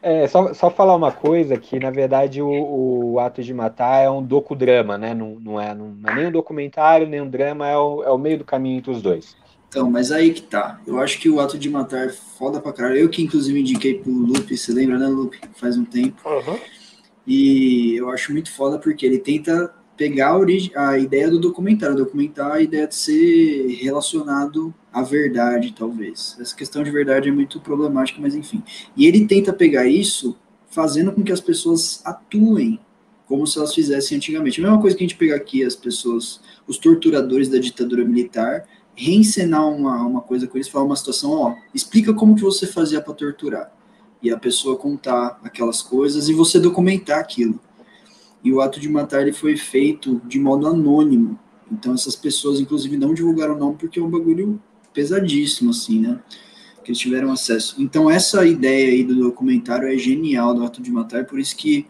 É, 0.01 0.27
só, 0.27 0.51
só 0.53 0.71
falar 0.71 0.95
uma 0.95 1.11
coisa, 1.11 1.57
que 1.57 1.79
na 1.79 1.91
verdade 1.91 2.41
o, 2.41 3.13
o 3.13 3.19
Ato 3.19 3.43
de 3.43 3.53
Matar 3.53 4.01
é 4.01 4.09
um 4.09 4.23
docudrama, 4.23 4.97
né? 4.97 5.13
Não, 5.13 5.39
não, 5.39 5.61
é, 5.61 5.75
não 5.75 5.95
é 6.07 6.15
nem 6.15 6.27
um 6.27 6.31
documentário, 6.31 7.07
nem 7.07 7.21
um 7.21 7.29
drama, 7.29 7.67
é 7.67 7.77
o, 7.77 8.03
é 8.03 8.09
o 8.09 8.17
meio 8.17 8.39
do 8.39 8.43
caminho 8.43 8.79
entre 8.79 8.91
os 8.91 9.01
dois. 9.01 9.37
Então, 9.75 9.91
mas 9.91 10.09
aí 10.09 10.31
que 10.31 10.41
tá. 10.41 10.79
Eu 10.87 10.97
acho 11.01 11.19
que 11.19 11.29
o 11.29 11.37
Ato 11.37 11.59
de 11.59 11.69
Matar 11.69 12.05
é 12.05 12.09
foda 12.09 12.61
pra 12.61 12.71
caralho. 12.71 12.97
Eu 12.97 13.09
que 13.09 13.21
inclusive 13.21 13.59
indiquei 13.59 13.95
pro 13.95 14.09
Lupe, 14.09 14.57
você 14.57 14.71
lembra, 14.71 14.97
né, 14.97 15.05
Lupe? 15.05 15.37
Faz 15.55 15.77
um 15.77 15.83
tempo. 15.83 16.17
Uhum. 16.25 16.57
E 17.27 17.93
eu 17.97 18.09
acho 18.09 18.31
muito 18.31 18.49
foda 18.53 18.79
porque 18.79 19.05
ele 19.05 19.19
tenta 19.19 19.75
pegar 19.97 20.29
a, 20.29 20.37
origem, 20.37 20.71
a 20.77 20.97
ideia 20.97 21.29
do 21.29 21.37
documentário, 21.37 21.93
documentar 21.93 22.53
a 22.53 22.61
ideia 22.61 22.87
de 22.87 22.95
ser 22.95 23.67
relacionado 23.81 24.73
à 24.93 25.01
verdade, 25.01 25.75
talvez. 25.77 26.37
Essa 26.39 26.55
questão 26.55 26.81
de 26.81 26.89
verdade 26.89 27.27
é 27.27 27.31
muito 27.33 27.59
problemática, 27.59 28.21
mas 28.21 28.33
enfim. 28.33 28.63
E 28.95 29.05
ele 29.05 29.27
tenta 29.27 29.51
pegar 29.51 29.85
isso 29.85 30.37
fazendo 30.69 31.11
com 31.11 31.21
que 31.21 31.33
as 31.33 31.41
pessoas 31.41 32.01
atuem 32.05 32.79
como 33.27 33.45
se 33.45 33.57
elas 33.57 33.73
fizessem 33.73 34.17
antigamente. 34.17 34.61
A 34.61 34.63
mesma 34.63 34.79
coisa 34.79 34.95
que 34.95 35.03
a 35.03 35.07
gente 35.07 35.17
pega 35.17 35.35
aqui 35.35 35.65
as 35.65 35.75
pessoas, 35.75 36.39
os 36.65 36.77
torturadores 36.77 37.49
da 37.49 37.57
ditadura 37.57 38.05
militar, 38.05 38.65
reencenar 38.95 39.67
uma, 39.67 40.05
uma 40.05 40.21
coisa 40.21 40.47
com 40.47 40.57
eles, 40.57 40.69
falar 40.69 40.85
uma 40.85 40.95
situação, 40.95 41.31
ó, 41.31 41.55
explica 41.73 42.13
como 42.13 42.35
que 42.35 42.41
você 42.41 42.65
fazia 42.65 43.01
para 43.01 43.13
torturar. 43.13 43.71
E 44.21 44.31
a 44.31 44.37
pessoa 44.37 44.77
contar 44.77 45.39
aquelas 45.43 45.81
coisas 45.81 46.29
e 46.29 46.33
você 46.33 46.59
documentar 46.59 47.19
aquilo 47.19 47.59
e 48.45 48.53
o 48.53 48.61
ato 48.61 48.79
de 48.79 48.87
matar 48.87 49.23
ele 49.23 49.33
foi 49.33 49.57
feito 49.57 50.21
de 50.23 50.39
modo 50.39 50.67
anônimo. 50.67 51.39
Então 51.69 51.95
essas 51.95 52.15
pessoas, 52.15 52.59
inclusive, 52.59 52.95
não 52.95 53.11
divulgaram 53.11 53.55
o 53.55 53.57
nome 53.57 53.75
porque 53.75 53.99
é 53.99 54.03
um 54.03 54.09
bagulho 54.09 54.61
pesadíssimo, 54.93 55.71
assim, 55.71 55.99
né? 55.99 56.19
Que 56.83 56.91
eles 56.91 56.99
tiveram 56.99 57.31
acesso. 57.31 57.75
Então 57.81 58.07
essa 58.07 58.45
ideia 58.45 58.91
aí 58.91 59.03
do 59.03 59.15
documentário 59.15 59.91
é 59.91 59.97
genial 59.97 60.53
do 60.53 60.63
ato 60.63 60.79
de 60.79 60.91
matar, 60.91 61.25
por 61.25 61.39
isso 61.39 61.55
que 61.57 61.87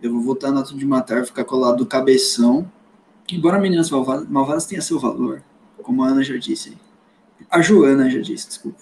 Eu 0.00 0.12
vou 0.12 0.20
votar 0.20 0.52
no 0.52 0.60
Ato 0.60 0.76
de 0.76 0.84
Matar, 0.84 1.24
ficar 1.24 1.44
colado 1.44 1.78
do 1.78 1.86
cabeção. 1.86 2.70
Embora 3.32 3.58
Meninas 3.58 3.88
Malvadas, 3.88 4.28
Malvadas 4.28 4.66
tenha 4.66 4.82
seu 4.82 4.98
valor, 5.00 5.42
como 5.84 6.02
a 6.02 6.08
Ana 6.08 6.24
já 6.24 6.36
disse. 6.36 6.76
A 7.50 7.60
Joana 7.60 8.10
já 8.10 8.20
disse, 8.20 8.48
desculpa. 8.48 8.80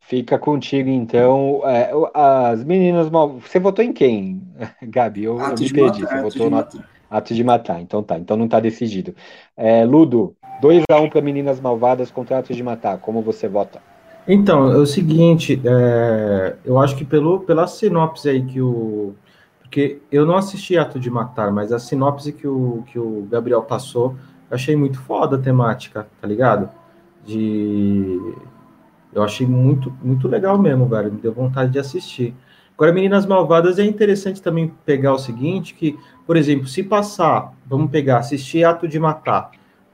Fica 0.00 0.38
contigo, 0.38 0.88
então. 0.88 1.60
É, 1.64 1.90
as 2.14 2.64
meninas 2.64 3.10
mal. 3.10 3.38
Você 3.38 3.60
votou 3.60 3.84
em 3.84 3.92
quem, 3.92 4.42
Gabi? 4.82 5.24
Eu, 5.24 5.38
ato 5.38 5.62
eu 5.62 5.66
me 5.66 5.72
perdi. 5.72 6.02
Matar, 6.02 6.22
Você 6.22 6.38
votou 6.38 6.50
no 6.50 6.56
ato, 6.56 6.84
ato, 7.10 7.34
de 7.34 7.44
matar. 7.44 7.80
Então 7.82 8.02
tá, 8.02 8.18
então 8.18 8.36
não 8.36 8.48
tá 8.48 8.58
decidido. 8.58 9.14
É, 9.54 9.84
Ludo, 9.84 10.34
2x1 10.62 11.04
um 11.04 11.10
para 11.10 11.20
Meninas 11.20 11.60
Malvadas 11.60 12.10
contra 12.10 12.38
Atos 12.38 12.56
de 12.56 12.62
Matar. 12.62 12.98
Como 12.98 13.20
você 13.20 13.46
vota? 13.46 13.82
Então, 14.26 14.72
é 14.72 14.76
o 14.76 14.86
seguinte, 14.86 15.60
é, 15.64 16.56
eu 16.64 16.78
acho 16.78 16.96
que 16.96 17.04
pelo, 17.04 17.40
pela 17.40 17.66
sinopse 17.66 18.28
aí 18.28 18.42
que 18.42 18.60
o. 18.60 19.14
Porque 19.68 20.00
eu 20.10 20.24
não 20.24 20.34
assisti 20.34 20.78
Ato 20.78 20.98
de 20.98 21.10
Matar, 21.10 21.52
mas 21.52 21.72
a 21.72 21.78
sinopse 21.78 22.32
que 22.32 22.48
o, 22.48 22.82
que 22.86 22.98
o 22.98 23.28
Gabriel 23.30 23.62
passou, 23.62 24.16
eu 24.50 24.54
achei 24.54 24.74
muito 24.74 24.98
foda 24.98 25.36
a 25.36 25.38
temática, 25.38 26.08
tá 26.18 26.26
ligado? 26.26 26.70
De 27.22 28.18
eu 29.12 29.22
achei 29.22 29.46
muito, 29.46 29.94
muito 30.02 30.26
legal 30.26 30.58
mesmo, 30.58 30.86
velho. 30.86 31.12
Me 31.12 31.20
deu 31.20 31.32
vontade 31.32 31.70
de 31.70 31.78
assistir. 31.78 32.34
Agora, 32.74 32.92
Meninas 32.92 33.26
Malvadas 33.26 33.78
é 33.78 33.84
interessante 33.84 34.40
também 34.40 34.72
pegar 34.86 35.12
o 35.12 35.18
seguinte, 35.18 35.74
que, 35.74 35.98
por 36.26 36.36
exemplo, 36.36 36.66
se 36.66 36.82
passar, 36.82 37.52
vamos 37.66 37.90
pegar, 37.90 38.18
assistir 38.18 38.64
Ato 38.64 38.88
de 38.88 38.98
Matar, 38.98 39.50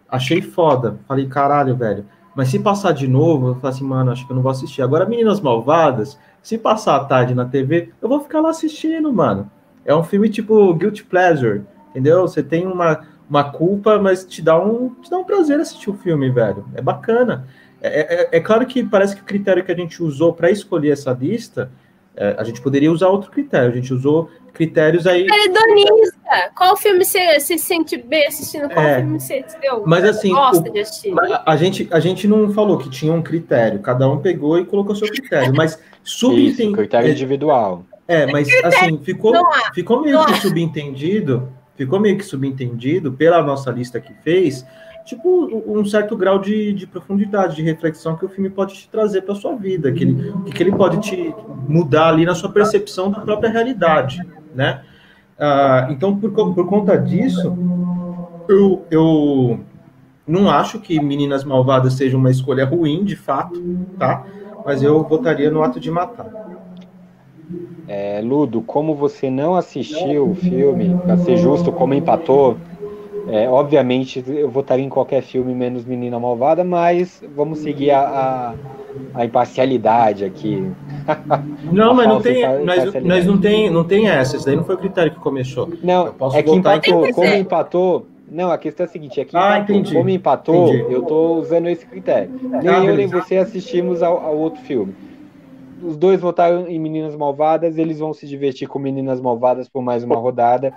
achei 0.08 0.40
foda, 0.40 1.00
falei, 1.08 1.26
caralho, 1.26 1.74
velho, 1.74 2.04
mas 2.36 2.48
se 2.48 2.58
passar 2.58 2.92
de 2.92 3.08
novo, 3.08 3.48
eu 3.48 3.54
falo 3.54 3.68
assim, 3.72 3.84
mano, 3.84 4.12
acho 4.12 4.26
que 4.26 4.32
eu 4.32 4.36
não 4.36 4.42
vou 4.42 4.52
assistir. 4.52 4.82
Agora, 4.82 5.06
Meninas 5.06 5.40
Malvadas, 5.40 6.18
se 6.42 6.58
passar 6.58 6.96
a 6.96 7.04
tarde 7.04 7.34
na 7.34 7.46
TV, 7.46 7.90
eu 8.02 8.08
vou 8.08 8.20
ficar 8.20 8.40
lá 8.40 8.50
assistindo, 8.50 9.10
mano. 9.12 9.50
É 9.84 9.94
um 9.94 10.02
filme 10.02 10.28
tipo 10.28 10.72
Guilty 10.74 11.04
Pleasure, 11.04 11.62
entendeu? 11.90 12.22
Você 12.22 12.42
tem 12.42 12.66
uma, 12.66 13.06
uma 13.28 13.44
culpa, 13.44 13.98
mas 13.98 14.24
te 14.24 14.40
dá, 14.42 14.58
um, 14.58 14.90
te 14.90 15.10
dá 15.10 15.18
um 15.18 15.24
prazer 15.24 15.60
assistir 15.60 15.90
o 15.90 15.94
filme, 15.94 16.30
velho. 16.30 16.64
É 16.74 16.80
bacana. 16.80 17.46
É, 17.80 18.00
é, 18.00 18.28
é, 18.38 18.40
claro 18.40 18.64
que 18.64 18.82
parece 18.82 19.14
que 19.14 19.20
o 19.20 19.24
critério 19.24 19.62
que 19.62 19.70
a 19.70 19.76
gente 19.76 20.02
usou 20.02 20.32
para 20.32 20.50
escolher 20.50 20.92
essa 20.92 21.12
lista, 21.12 21.70
é, 22.16 22.34
a 22.38 22.44
gente 22.44 22.62
poderia 22.62 22.90
usar 22.90 23.08
outro 23.08 23.30
critério. 23.30 23.68
A 23.68 23.74
gente 23.74 23.92
usou 23.92 24.30
critérios 24.54 25.06
aí. 25.06 25.26
Hedonista! 25.26 26.50
Qual 26.56 26.76
filme 26.76 27.04
você 27.04 27.38
se 27.40 27.58
sente 27.58 27.98
bem 27.98 28.26
assistindo? 28.26 28.70
Qual 28.70 28.86
é, 28.86 29.00
filme 29.00 29.20
você 29.20 29.44
deu? 29.60 29.82
Mas 29.84 30.04
assim, 30.04 30.30
gosta 30.30 30.66
o, 30.66 30.72
de 30.72 30.80
assistir? 30.80 31.12
A, 31.18 31.52
a, 31.52 31.56
gente, 31.56 31.86
a 31.90 32.00
gente 32.00 32.26
não 32.26 32.50
falou 32.52 32.78
que 32.78 32.88
tinha 32.88 33.12
um 33.12 33.22
critério, 33.22 33.80
cada 33.80 34.08
um 34.08 34.18
pegou 34.18 34.58
e 34.58 34.64
colocou 34.64 34.94
seu 34.94 35.08
critério, 35.08 35.52
mas 35.54 35.78
subentendido. 36.02 36.72
critério 36.72 37.10
individual. 37.10 37.84
É, 38.06 38.26
mas 38.30 38.48
assim, 38.64 38.98
ficou, 38.98 39.32
ficou 39.74 40.02
meio 40.02 40.24
que 40.26 40.34
subentendido, 40.34 41.48
ficou 41.74 41.98
meio 41.98 42.18
que 42.18 42.24
subentendido 42.24 43.12
pela 43.12 43.42
nossa 43.42 43.70
lista 43.70 44.00
que 44.00 44.12
fez 44.22 44.64
tipo 45.04 45.46
um 45.66 45.84
certo 45.84 46.16
grau 46.16 46.38
de, 46.38 46.72
de 46.72 46.86
profundidade, 46.86 47.56
de 47.56 47.62
reflexão 47.62 48.16
que 48.16 48.24
o 48.24 48.28
filme 48.28 48.48
pode 48.48 48.74
te 48.74 48.88
trazer 48.88 49.22
para 49.22 49.34
sua 49.34 49.54
vida, 49.54 49.92
que 49.92 50.02
ele, 50.02 50.32
que 50.50 50.62
ele 50.62 50.72
pode 50.72 50.98
te 51.00 51.34
mudar 51.68 52.08
ali 52.08 52.24
na 52.24 52.34
sua 52.34 52.50
percepção 52.50 53.10
da 53.10 53.20
própria 53.20 53.50
realidade, 53.50 54.20
né? 54.54 54.82
Ah, 55.38 55.88
então, 55.90 56.16
por, 56.16 56.30
por 56.30 56.66
conta 56.66 56.96
disso, 56.96 57.54
eu, 58.48 58.86
eu 58.90 59.60
não 60.26 60.48
acho 60.48 60.80
que 60.80 60.98
Meninas 61.00 61.44
Malvadas 61.44 61.94
seja 61.94 62.16
uma 62.16 62.30
escolha 62.30 62.64
ruim, 62.64 63.04
de 63.04 63.16
fato, 63.16 63.60
tá? 63.98 64.24
Mas 64.64 64.82
eu 64.82 65.02
votaria 65.02 65.50
no 65.50 65.62
ato 65.62 65.78
de 65.78 65.90
matar. 65.90 66.30
É, 67.86 68.20
Ludo, 68.22 68.62
como 68.62 68.94
você 68.94 69.28
não 69.28 69.54
assistiu 69.54 70.30
o 70.30 70.34
filme, 70.34 70.96
para 71.04 71.18
ser 71.18 71.36
justo, 71.36 71.70
como 71.70 71.92
empatou, 71.92 72.56
é, 73.28 73.48
obviamente, 73.48 74.22
eu 74.26 74.50
votaria 74.50 74.84
em 74.84 74.88
qualquer 74.88 75.22
filme 75.22 75.54
menos 75.54 75.84
Menina 75.84 76.18
Malvada, 76.18 76.64
mas 76.64 77.22
vamos 77.34 77.58
seguir 77.58 77.90
a, 77.90 78.00
a, 78.00 78.54
a 79.20 79.24
imparcialidade 79.24 80.24
aqui. 80.24 80.70
Não, 81.70 81.92
mas 81.94 82.06
não 82.06 82.20
tem, 82.20 82.64
mas, 82.64 83.02
mas, 83.02 83.26
não 83.26 83.38
tem, 83.38 83.70
não 83.70 83.84
tem 83.84 84.08
essa. 84.08 84.36
Esse 84.36 84.46
daí 84.46 84.56
não 84.56 84.64
foi 84.64 84.74
o 84.74 84.78
critério 84.78 85.12
que 85.12 85.20
começou. 85.20 85.70
Não, 85.82 86.14
é 86.34 86.42
que 86.42 86.50
empatou. 86.50 87.12
Como 87.12 87.34
empatou? 87.34 88.06
Não, 88.30 88.50
a 88.50 88.58
questão 88.58 88.84
é 88.84 88.88
a 88.88 88.92
seguinte: 88.92 89.20
é 89.20 89.24
que 89.24 89.36
ah, 89.36 89.58
empatou, 89.58 89.94
como 89.94 90.08
empatou, 90.08 90.68
entendi. 90.68 90.92
eu 90.92 91.02
estou 91.02 91.38
usando 91.38 91.68
esse 91.68 91.86
critério. 91.86 92.30
Nem 92.42 92.68
ah, 92.68 92.84
eu 92.84 92.96
nem 92.96 93.06
você 93.06 93.36
assistimos 93.36 94.02
ao, 94.02 94.18
ao 94.18 94.36
outro 94.36 94.60
filme 94.62 94.94
os 95.82 95.96
dois 95.96 96.20
votaram 96.20 96.68
em 96.68 96.78
Meninas 96.78 97.16
Malvadas, 97.16 97.78
eles 97.78 97.98
vão 97.98 98.12
se 98.12 98.26
divertir 98.26 98.68
com 98.68 98.78
Meninas 98.78 99.20
Malvadas 99.20 99.68
por 99.68 99.82
mais 99.82 100.04
uma 100.04 100.16
rodada 100.16 100.72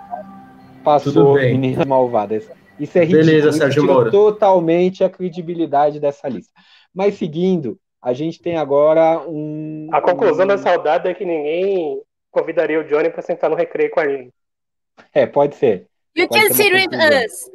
passou 0.88 1.34
Meninas 1.34 1.84
Malvadas. 1.86 2.50
Isso 2.78 2.96
é 2.96 3.02
ridículo. 3.02 3.26
Beleza, 3.26 3.52
Sérgio 3.52 3.84
Moura. 3.84 4.10
totalmente 4.10 5.04
a 5.04 5.10
credibilidade 5.10 6.00
dessa 6.00 6.28
lista. 6.28 6.52
Mas 6.94 7.14
seguindo, 7.14 7.78
a 8.00 8.12
gente 8.12 8.40
tem 8.40 8.56
agora 8.56 9.20
um. 9.26 9.88
A 9.92 10.00
conclusão 10.00 10.44
um... 10.44 10.48
da 10.48 10.58
saudade 10.58 11.08
é 11.08 11.14
que 11.14 11.24
ninguém 11.24 12.00
convidaria 12.30 12.80
o 12.80 12.84
Johnny 12.84 13.10
para 13.10 13.22
sentar 13.22 13.50
no 13.50 13.56
recreio 13.56 13.90
com 13.90 14.00
a 14.00 14.08
gente. 14.08 14.32
É, 15.12 15.26
pode 15.26 15.56
ser. 15.56 15.86
You 16.16 16.28
pode 16.28 16.48
can 16.48 16.54
sit 16.54 16.72
with 16.72 16.88
us. 16.96 17.50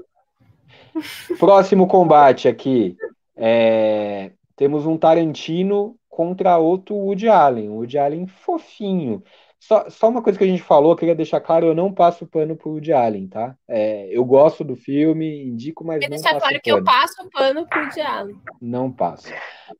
Próximo 1.39 1.87
combate 1.87 2.47
aqui. 2.47 2.95
É... 3.35 4.31
Temos 4.55 4.85
um 4.85 4.97
Tarantino 4.97 5.95
contra 6.13 6.59
outro 6.59 6.95
Woody 6.95 7.27
Allen. 7.27 7.69
O 7.69 7.77
Woody 7.77 7.97
Allen 7.97 8.27
fofinho. 8.27 9.23
Só, 9.59 9.89
só 9.89 10.09
uma 10.09 10.21
coisa 10.21 10.37
que 10.37 10.43
a 10.43 10.47
gente 10.47 10.61
falou, 10.61 10.91
eu 10.91 10.95
queria 10.95 11.15
deixar 11.15 11.39
claro, 11.39 11.65
eu 11.65 11.73
não 11.73 11.91
passo 11.91 12.27
pano 12.27 12.55
pro 12.55 12.71
Woody 12.71 12.93
Allen, 12.93 13.27
tá? 13.27 13.55
É, 13.67 14.09
eu 14.11 14.23
gosto 14.23 14.63
do 14.63 14.75
filme, 14.75 15.45
indico, 15.45 15.83
mas 15.83 16.01
não 16.01 16.09
deixar 16.09 16.37
claro 16.37 16.59
que 16.61 16.71
eu 16.71 16.83
passo 16.83 17.27
pano 17.31 17.65
pro 17.67 17.81
Woody 17.81 18.01
Allen. 18.01 18.35
Não 18.61 18.91
passo. 18.91 19.33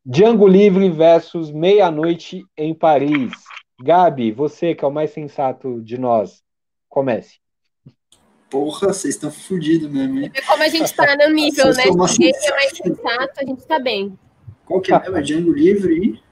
Django 0.03 0.47
Livre 0.47 0.89
versus 0.89 1.51
Meia-Noite 1.51 2.43
em 2.57 2.73
Paris. 2.73 3.31
Gabi, 3.79 4.31
você 4.31 4.73
que 4.73 4.83
é 4.83 4.87
o 4.87 4.91
mais 4.91 5.11
sensato 5.11 5.81
de 5.81 5.99
nós, 5.99 6.41
comece. 6.89 7.39
Porra, 8.49 8.87
vocês 8.87 9.15
estão 9.15 9.31
fodidos 9.31 9.91
mesmo, 9.91 10.19
hein? 10.19 10.31
É 10.33 10.41
como 10.41 10.63
a 10.63 10.67
gente 10.69 10.95
tá 10.95 11.15
no 11.15 11.33
nível, 11.33 11.67
né? 11.73 11.83
Quem 12.15 12.31
é 12.31 12.51
mais 12.51 12.77
sensato, 12.77 13.33
a 13.39 13.45
gente 13.45 13.65
tá 13.67 13.79
bem. 13.79 14.17
Qual 14.65 14.81
que 14.81 14.93
é? 14.93 14.95
É 14.95 15.21
Django 15.21 15.51
Livre 15.51 15.93
e... 15.93 16.23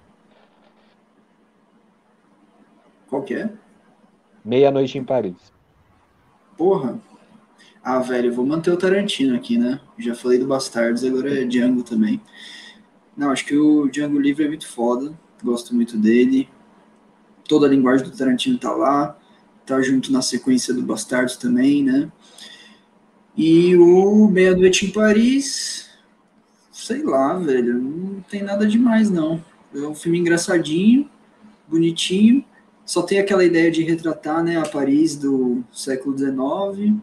Qual 3.08 3.24
que 3.24 3.36
é? 3.36 3.50
Meia-noite 4.44 4.98
em 4.98 5.04
Paris. 5.04 5.36
Porra. 6.58 7.00
Ah, 7.84 8.00
velho, 8.00 8.30
eu 8.30 8.34
vou 8.34 8.46
manter 8.46 8.72
o 8.72 8.78
Tarantino 8.78 9.36
aqui, 9.36 9.58
né? 9.58 9.82
Já 9.98 10.16
falei 10.16 10.40
do 10.40 10.48
Bastardos, 10.48 11.04
agora 11.04 11.42
é 11.42 11.46
Django 11.46 11.84
também. 11.84 12.22
Não, 13.18 13.32
acho 13.32 13.46
que 13.46 13.56
o 13.56 13.90
Django 13.90 14.20
Livre 14.20 14.46
é 14.46 14.48
muito 14.48 14.68
foda. 14.68 15.14
Gosto 15.44 15.76
muito 15.76 15.98
dele. 15.98 16.48
Toda 17.48 17.68
a 17.68 17.70
linguagem 17.70 18.06
do 18.06 18.16
Tarantino 18.16 18.58
tá 18.58 18.72
lá. 18.72 19.18
Tá 19.66 19.82
junto 19.82 20.12
na 20.12 20.22
sequência 20.22 20.74
do 20.74 20.82
Bastardos 20.82 21.36
também, 21.36 21.84
né? 21.84 22.12
E 23.36 23.76
o 23.76 24.28
Meia-Noite 24.28 24.86
em 24.86 24.92
Paris, 24.92 25.90
sei 26.92 27.04
lá, 27.04 27.34
velho, 27.36 27.76
não 27.76 28.22
tem 28.22 28.44
nada 28.44 28.68
demais, 28.68 29.10
não. 29.10 29.42
É 29.74 29.80
um 29.80 29.96
filme 29.96 30.20
engraçadinho, 30.20 31.10
bonitinho, 31.66 32.44
só 32.86 33.02
tem 33.02 33.20
aquela 33.20 33.46
ideia 33.46 33.72
de 33.72 33.82
retratar 33.84 34.44
né, 34.44 34.58
a 34.58 34.68
Paris 34.68 35.16
do 35.16 35.64
século 35.72 36.18
XIX, 36.18 36.98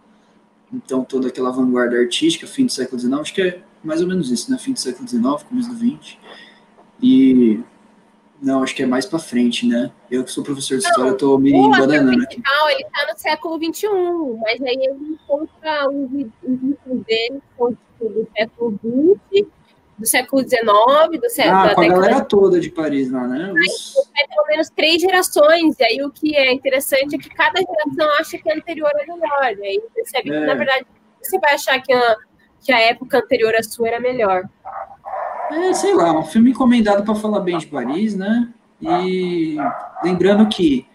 então 0.71 1.03
toda 1.03 1.29
aquela 1.29 1.51
vanguarda 1.51 1.97
artística, 1.97 2.47
fim 2.47 2.67
do 2.67 2.73
século 2.73 3.01
XIX, 3.01 3.15
acho 3.15 3.35
que 3.35 3.41
é 3.41 3.63
mais 3.83 4.03
ou 4.03 4.07
menos 4.07 4.31
isso, 4.31 4.51
né? 4.51 4.59
Fim 4.59 4.73
do 4.73 4.79
século 4.79 5.09
XIX, 5.09 5.43
começo 5.49 5.71
do 5.71 5.77
XX. 5.77 6.19
E 7.01 7.61
não, 8.43 8.63
acho 8.63 8.75
que 8.75 8.83
é 8.83 8.87
mais 8.87 9.07
para 9.07 9.19
frente, 9.19 9.67
né? 9.67 9.91
Eu 10.11 10.25
que 10.25 10.31
sou 10.31 10.45
professor 10.45 10.77
de 10.77 10.85
história, 10.85 11.13
estou 11.13 11.39
me 11.39 11.53
bananando 11.53 12.23
aqui. 12.23 12.43
Ele 12.71 12.83
está 12.83 13.11
no 13.11 13.19
século 13.19 13.57
XXI, 13.57 13.89
mas 14.43 14.61
aí 14.61 14.75
ele 14.75 15.15
encontra 15.15 15.89
os 15.89 16.11
livros 16.11 17.07
dele, 17.07 17.41
do 18.01 18.29
século 18.37 18.79
XX 19.33 19.58
do 19.99 20.07
século 20.07 20.43
XIX, 20.43 21.21
do 21.21 21.29
século 21.29 21.57
Ah, 21.57 21.75
com 21.75 21.81
a 21.81 21.89
galera 21.89 22.25
toda 22.25 22.61
de 22.61 22.71
Paris 22.71 23.11
lá, 23.11 23.27
né? 23.27 23.53
Os... 23.53 23.97
É 24.17 24.27
pelo 24.29 24.47
menos 24.47 24.71
três 24.71 25.03
gerações, 25.03 25.75
e 25.79 25.85
aí 25.85 26.03
o 26.03 26.11
que 26.11 26.37
é 26.37 26.53
interessante 26.53 27.17
é 27.17 27.19
que 27.19 27.29
cada 27.31 27.61
geração 27.61 28.09
acha 28.21 28.39
que 28.39 28.51
a 28.51 28.55
anterior 28.55 28.93
é 28.95 29.07
melhor, 29.07 29.59
e 29.59 29.67
aí 29.67 29.83
percebe 29.95 30.31
é. 30.31 30.41
que, 30.41 30.47
na 30.47 30.55
verdade, 30.55 30.87
você 31.21 31.39
vai 31.41 31.55
achar 31.55 31.81
que 31.83 31.93
a, 31.93 32.17
que 32.61 32.73
a 32.73 32.79
época 32.79 33.19
anterior 33.19 33.55
à 33.57 33.63
sua 33.63 33.89
era 33.89 34.01
melhor. 34.01 34.45
É, 35.51 35.73
sei 35.73 35.95
lá, 35.95 36.17
um 36.17 36.25
filme 36.25 36.51
encomendado 36.51 37.03
para 37.03 37.15
falar 37.15 37.41
bem 37.41 37.59
de 37.59 37.67
Paris, 37.67 38.15
né? 38.15 38.49
E 38.81 39.57
lembrando 40.05 40.47
que 40.49 40.87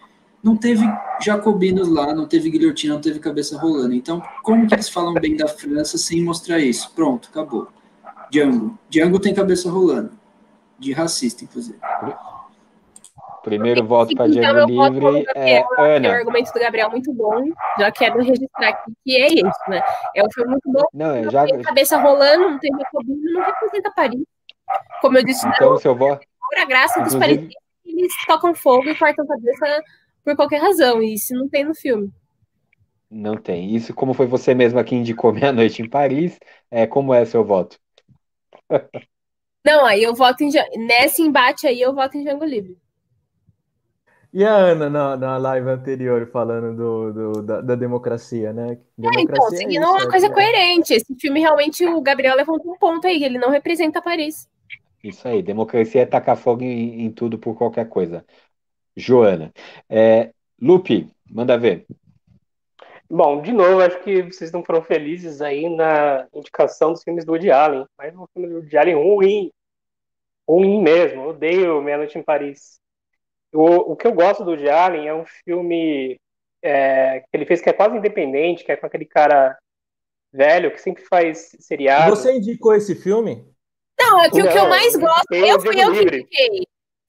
não 0.42 0.56
teve 0.56 0.86
jacobinos 1.20 1.88
lá, 1.88 2.14
não 2.14 2.26
teve 2.26 2.50
guilhotina, 2.50 2.94
não 2.94 3.00
teve 3.00 3.18
cabeça 3.18 3.58
rolando. 3.58 3.94
Então, 3.94 4.22
como 4.42 4.66
que 4.66 4.74
eles 4.74 4.88
falam 4.88 5.14
bem 5.14 5.36
da 5.36 5.48
França 5.48 5.98
sem 5.98 6.22
mostrar 6.22 6.58
isso? 6.58 6.90
Pronto, 6.94 7.28
acabou. 7.30 7.68
Django. 8.30 8.78
Django 8.88 9.20
tem 9.20 9.34
cabeça 9.34 9.70
rolando. 9.70 10.12
De 10.78 10.92
racista, 10.92 11.44
inclusive. 11.44 11.78
Primeiro 13.42 13.84
voto 13.86 14.14
para 14.16 14.26
Então, 14.26 14.42
eu 14.58 14.66
voto 14.68 14.92
no 14.94 15.10
Livre 15.10 15.24
Gabriel, 15.26 15.34
é 15.36 15.58
eu 15.60 15.64
acho 15.64 15.68
que 15.68 15.80
o 15.80 15.84
Ana. 15.84 16.12
argumento 16.14 16.52
do 16.52 16.60
Gabriel 16.60 16.86
é 16.86 16.90
muito 16.90 17.12
bom. 17.12 17.44
Já 17.78 17.92
quero 17.92 18.22
registrar 18.22 18.68
aqui 18.70 18.92
que 19.04 19.16
é 19.20 19.26
isso, 19.28 19.60
né? 19.68 19.82
É 20.16 20.22
um 20.24 20.30
filme 20.32 20.50
muito 20.52 20.72
bom. 20.72 20.82
Não, 20.94 21.14
é 21.14 21.22
Não 21.22 21.30
já. 21.30 21.44
tem 21.44 21.60
cabeça 21.62 21.98
rolando, 21.98 22.50
não 22.50 22.58
tem 22.58 22.70
jacobino, 22.76 23.32
não 23.32 23.42
representa 23.44 23.92
Paris. 23.94 24.22
Como 25.02 25.18
eu 25.18 25.24
disse, 25.24 25.46
Então, 25.46 25.76
seu 25.76 25.94
voto. 25.94 26.26
não 26.54 26.62
a 26.62 26.64
graça 26.66 27.00
dos 27.02 27.14
Inclusive- 27.14 27.20
parisienses 27.20 27.64
eles 27.84 28.12
tocam 28.26 28.54
fogo 28.54 28.88
e 28.88 28.94
cortam 28.98 29.26
cabeça 29.26 29.82
por 30.24 30.34
qualquer 30.36 30.60
razão. 30.62 31.02
E 31.02 31.14
isso 31.14 31.34
não 31.34 31.46
tem 31.48 31.64
no 31.64 31.74
filme. 31.74 32.10
Não 33.10 33.36
tem. 33.36 33.74
Isso, 33.76 33.92
como 33.94 34.14
foi 34.14 34.26
você 34.26 34.54
mesmo 34.54 34.82
que 34.82 34.96
indicou 34.96 35.32
Meia-Noite 35.34 35.82
em 35.82 35.88
Paris, 35.88 36.38
é, 36.70 36.86
como 36.86 37.12
é 37.12 37.24
seu 37.26 37.44
voto? 37.44 37.78
Não, 39.64 39.84
aí 39.84 40.02
eu 40.02 40.14
voto 40.14 40.42
em. 40.42 40.50
Nesse 40.86 41.20
embate 41.22 41.66
aí, 41.66 41.80
eu 41.80 41.94
voto 41.94 42.16
em 42.16 42.22
Django 42.24 42.44
Livre. 42.46 42.78
E 44.32 44.44
a 44.44 44.54
Ana 44.56 44.90
na, 44.90 45.16
na 45.16 45.36
live 45.38 45.68
anterior 45.70 46.26
falando 46.30 46.76
do, 46.76 47.12
do- 47.12 47.42
da, 47.42 47.60
da 47.60 47.74
democracia, 47.76 48.52
né? 48.52 48.78
É, 49.02 49.20
então, 49.20 49.50
Democracia 49.50 49.50
seguindo 49.50 49.84
isso, 49.84 49.86
uma 49.86 50.08
é 50.08 50.08
coisa 50.08 50.30
que- 50.30 50.30
coerente. 50.30 50.94
Esse 50.94 51.14
filme 51.20 51.40
realmente 51.40 51.86
o 51.86 52.00
Gabriel 52.00 52.36
levantou 52.36 52.72
um 52.72 52.78
ponto 52.78 53.06
aí, 53.06 53.22
ele 53.22 53.38
não 53.38 53.50
representa 53.50 54.02
Paris. 54.02 54.48
Isso 55.02 55.28
aí, 55.28 55.42
democracia 55.42 56.02
é 56.02 56.06
tacar 56.06 56.36
fogo 56.36 56.62
em, 56.62 57.02
em 57.04 57.12
tudo 57.12 57.38
por 57.38 57.56
qualquer 57.56 57.88
coisa. 57.88 58.24
Joana. 58.96 59.52
É, 59.88 60.32
Lupe, 60.60 61.10
manda 61.30 61.58
ver. 61.58 61.86
Bom, 63.16 63.40
de 63.40 63.52
novo, 63.52 63.80
acho 63.80 64.02
que 64.02 64.22
vocês 64.22 64.50
não 64.50 64.64
foram 64.64 64.82
felizes 64.82 65.40
aí 65.40 65.68
na 65.68 66.26
indicação 66.34 66.92
dos 66.92 67.04
filmes 67.04 67.24
do 67.24 67.30
Woody 67.30 67.48
Allen. 67.48 67.86
Mas 67.96 68.12
um 68.12 68.26
filme 68.32 68.48
do 68.48 68.54
Woody 68.56 68.76
Allen 68.76 68.96
ruim. 68.96 69.52
Ruim 70.48 70.82
mesmo. 70.82 71.28
Odeio 71.28 71.80
Meia 71.80 71.98
Noite 71.98 72.18
em 72.18 72.24
Paris. 72.24 72.80
O, 73.52 73.92
o 73.92 73.96
que 73.96 74.04
eu 74.04 74.12
gosto 74.12 74.42
do 74.42 74.50
Woody 74.50 74.68
Allen 74.68 75.06
é 75.06 75.14
um 75.14 75.24
filme 75.44 76.20
é, 76.60 77.20
que 77.20 77.28
ele 77.34 77.46
fez 77.46 77.60
que 77.60 77.70
é 77.70 77.72
quase 77.72 77.96
independente, 77.96 78.64
que 78.64 78.72
é 78.72 78.76
com 78.76 78.84
aquele 78.86 79.04
cara 79.04 79.56
velho 80.32 80.72
que 80.72 80.80
sempre 80.80 81.04
faz 81.04 81.56
seriado. 81.60 82.16
Você 82.16 82.36
indicou 82.36 82.74
esse 82.74 82.96
filme? 82.96 83.48
Não, 83.96 84.20
é 84.20 84.28
que 84.28 84.42
o 84.42 84.50
que 84.50 84.58
eu 84.58 84.68
mais 84.68 84.96
gosto. 84.96 85.32
eu 85.32 85.46
Eu 85.46 85.60
fui 85.60 85.80
eu 85.80 85.92
que 85.92 86.02
indiquei. 86.02 86.66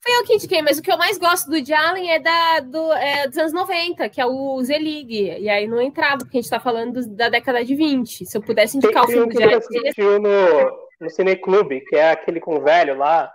Fui 0.08 0.16
eu 0.20 0.24
que 0.24 0.34
indiquei, 0.36 0.62
mas 0.62 0.78
o 0.78 0.84
que 0.84 0.92
eu 0.92 0.98
mais 1.00 1.18
gosto 1.18 1.50
do 1.50 1.74
Allen 1.74 2.12
é, 2.12 2.20
da, 2.20 2.60
do, 2.60 2.94
é 2.94 3.28
dos 3.28 3.38
anos 3.40 3.54
90, 3.54 4.08
que 4.08 4.22
é 4.22 4.26
o 4.26 4.62
Z-League. 4.64 5.38
E 5.40 5.50
aí 5.50 5.68
não 5.68 5.82
entrava, 5.82 6.20
porque 6.20 6.38
a 6.38 6.42
gente 6.42 6.50
tá 6.50 6.60
falando 6.60 6.94
dos- 6.94 7.08
da 7.08 7.28
década 7.28 7.66
de 7.66 7.74
20. 7.76 8.24
Se 8.26 8.38
eu 8.38 8.42
pudesse 8.42 8.74
Tem, 8.80 8.88
indicar 8.88 9.04
o 9.04 9.08
tem 9.08 9.16
filme 9.16 9.34
um 9.34 9.36
do 9.36 9.42
Woody 9.42 9.66
você 9.66 9.78
assistiu 9.80 10.20
no, 10.20 10.88
no 11.02 11.10
Cineclube, 11.10 11.82
que 11.86 11.96
é 11.96 12.12
aquele 12.12 12.40
com 12.40 12.56
o 12.56 12.62
velho 12.62 12.96
lá. 12.96 13.34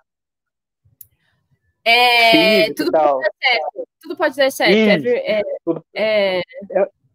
é, 1.85 2.73
tudo, 2.75 2.93
pode 2.93 3.21
dar 3.23 3.33
certo, 3.43 3.89
tudo 4.03 4.17
pode 4.17 4.37
dar 4.37 4.51
certo. 4.53 4.73
Every- 4.73 5.19
é, 5.27 5.41
Tudo. 5.65 5.85
é, 5.95 6.41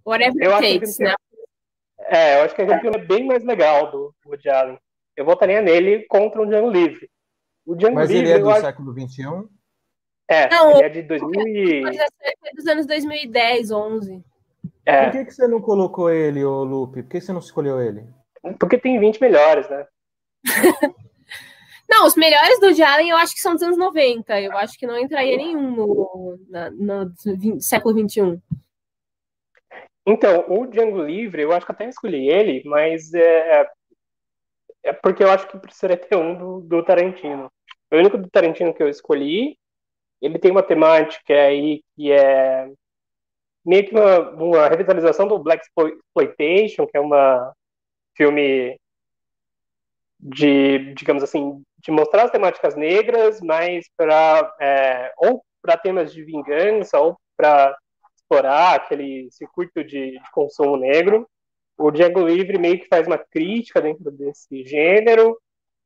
whatever 0.06 0.44
eu 0.44 0.56
it 0.56 0.74
takes, 0.80 1.00
né? 1.00 1.14
É, 2.08 2.40
eu 2.40 2.44
acho 2.44 2.56
que 2.56 2.62
aquele 2.62 2.80
filme 2.82 2.98
é 2.98 3.06
bem 3.06 3.26
mais 3.26 3.44
legal 3.46 3.90
do 3.90 4.14
Woody 4.26 4.50
Allen. 4.50 4.78
Eu 5.16 5.24
votaria 5.24 5.62
nele 5.62 6.06
contra 6.10 6.42
o 6.42 6.46
Django 6.46 6.70
Livre. 6.70 7.10
O 7.66 7.76
Django 7.76 7.96
Mas 7.96 8.10
Livre, 8.10 8.30
ele 8.30 8.38
é 8.38 8.40
do 8.40 8.50
acho... 8.50 8.62
século 8.62 8.94
XXI? 8.94 9.24
É, 10.28 10.50
Não, 10.50 10.72
ele 10.72 10.84
é 10.84 10.90
de 10.90 11.02
2000 11.04 11.48
e... 11.48 11.84
É 11.88 12.54
dos 12.56 12.68
anos 12.68 12.86
2010, 12.86 13.72
11. 13.72 14.24
É, 14.86 15.04
Por 15.06 15.12
que, 15.12 15.26
que 15.26 15.32
você 15.32 15.48
não 15.48 15.62
colocou 15.62 16.10
ele, 16.10 16.44
ô 16.44 16.64
Lupe? 16.64 17.04
Por 17.04 17.10
que 17.10 17.22
você 17.22 17.32
não 17.32 17.40
escolheu 17.40 17.82
ele? 17.82 18.06
porque 18.60 18.78
tem 18.78 19.00
20 19.00 19.20
melhores, 19.20 19.68
né? 19.70 19.88
Não, 21.88 22.06
os 22.08 22.16
melhores 22.16 22.60
do 22.60 22.84
Allen 22.84 23.10
eu 23.10 23.18
acho 23.18 23.34
que 23.34 23.40
são 23.40 23.54
dos 23.54 23.62
anos 23.62 23.78
90. 23.78 24.42
Eu 24.42 24.58
acho 24.58 24.78
que 24.78 24.88
não 24.88 24.98
entraria 24.98 25.38
nenhum 25.38 25.72
no, 25.76 26.40
na- 26.50 26.72
no 26.72 27.14
vin- 27.38 27.60
século 27.60 27.94
21. 27.94 28.42
Então, 30.06 30.46
o 30.48 30.66
Django 30.68 31.04
Livre, 31.04 31.42
eu 31.44 31.52
acho 31.52 31.66
que 31.66 31.72
até 31.72 31.88
escolhi 31.88 32.28
ele, 32.28 32.64
mas 32.66 33.14
é, 33.14 33.68
é 34.84 34.94
porque 34.94 35.24
eu 35.24 35.30
acho 35.32 35.48
que 35.48 35.58
precisaria 35.58 35.98
ter 35.98 36.16
um 36.16 36.36
do, 36.36 36.62
do 36.62 36.84
Tarantino. 36.84 37.52
O 37.96 38.00
único 38.00 38.18
do 38.18 38.30
Tarantino 38.30 38.74
que 38.74 38.84
eu 38.84 38.90
escolhi, 38.90 39.58
ele 40.22 40.38
tem 40.38 40.52
uma 40.52 40.64
temática 40.64 41.34
aí 41.34 41.82
que 41.96 42.12
é 42.12 42.70
meio 43.66 43.86
que 43.88 43.96
uma, 43.96 44.30
uma 44.32 44.68
revitalização 44.68 45.28
do 45.28 45.40
Black 45.40 45.66
Exploitation, 45.66 46.86
que 46.86 46.98
é 46.98 47.00
uma 47.00 47.54
filme 48.16 48.78
de, 50.20 50.94
digamos 50.94 51.24
assim, 51.24 51.64
de 51.80 51.92
mostrar 51.92 52.24
as 52.24 52.32
temáticas 52.32 52.76
negras, 52.76 53.40
mas 53.42 53.90
para 53.96 55.14
ou 55.18 55.44
para 55.62 55.78
temas 55.78 56.14
de 56.14 56.24
vingança 56.24 57.00
ou 57.00 57.18
para 57.36 57.76
explorar 58.16 58.76
aquele 58.76 59.30
circuito 59.32 59.84
de, 59.84 60.12
de 60.12 60.32
consumo 60.32 60.78
negro. 60.78 61.28
O 61.78 61.92
Django 61.92 62.22
Livre 62.22 62.58
meio 62.58 62.80
que 62.80 62.88
faz 62.88 63.08
uma 63.08 63.18
crítica 63.18 63.82
dentro 63.82 64.10
desse 64.12 64.64
gênero. 64.64 65.38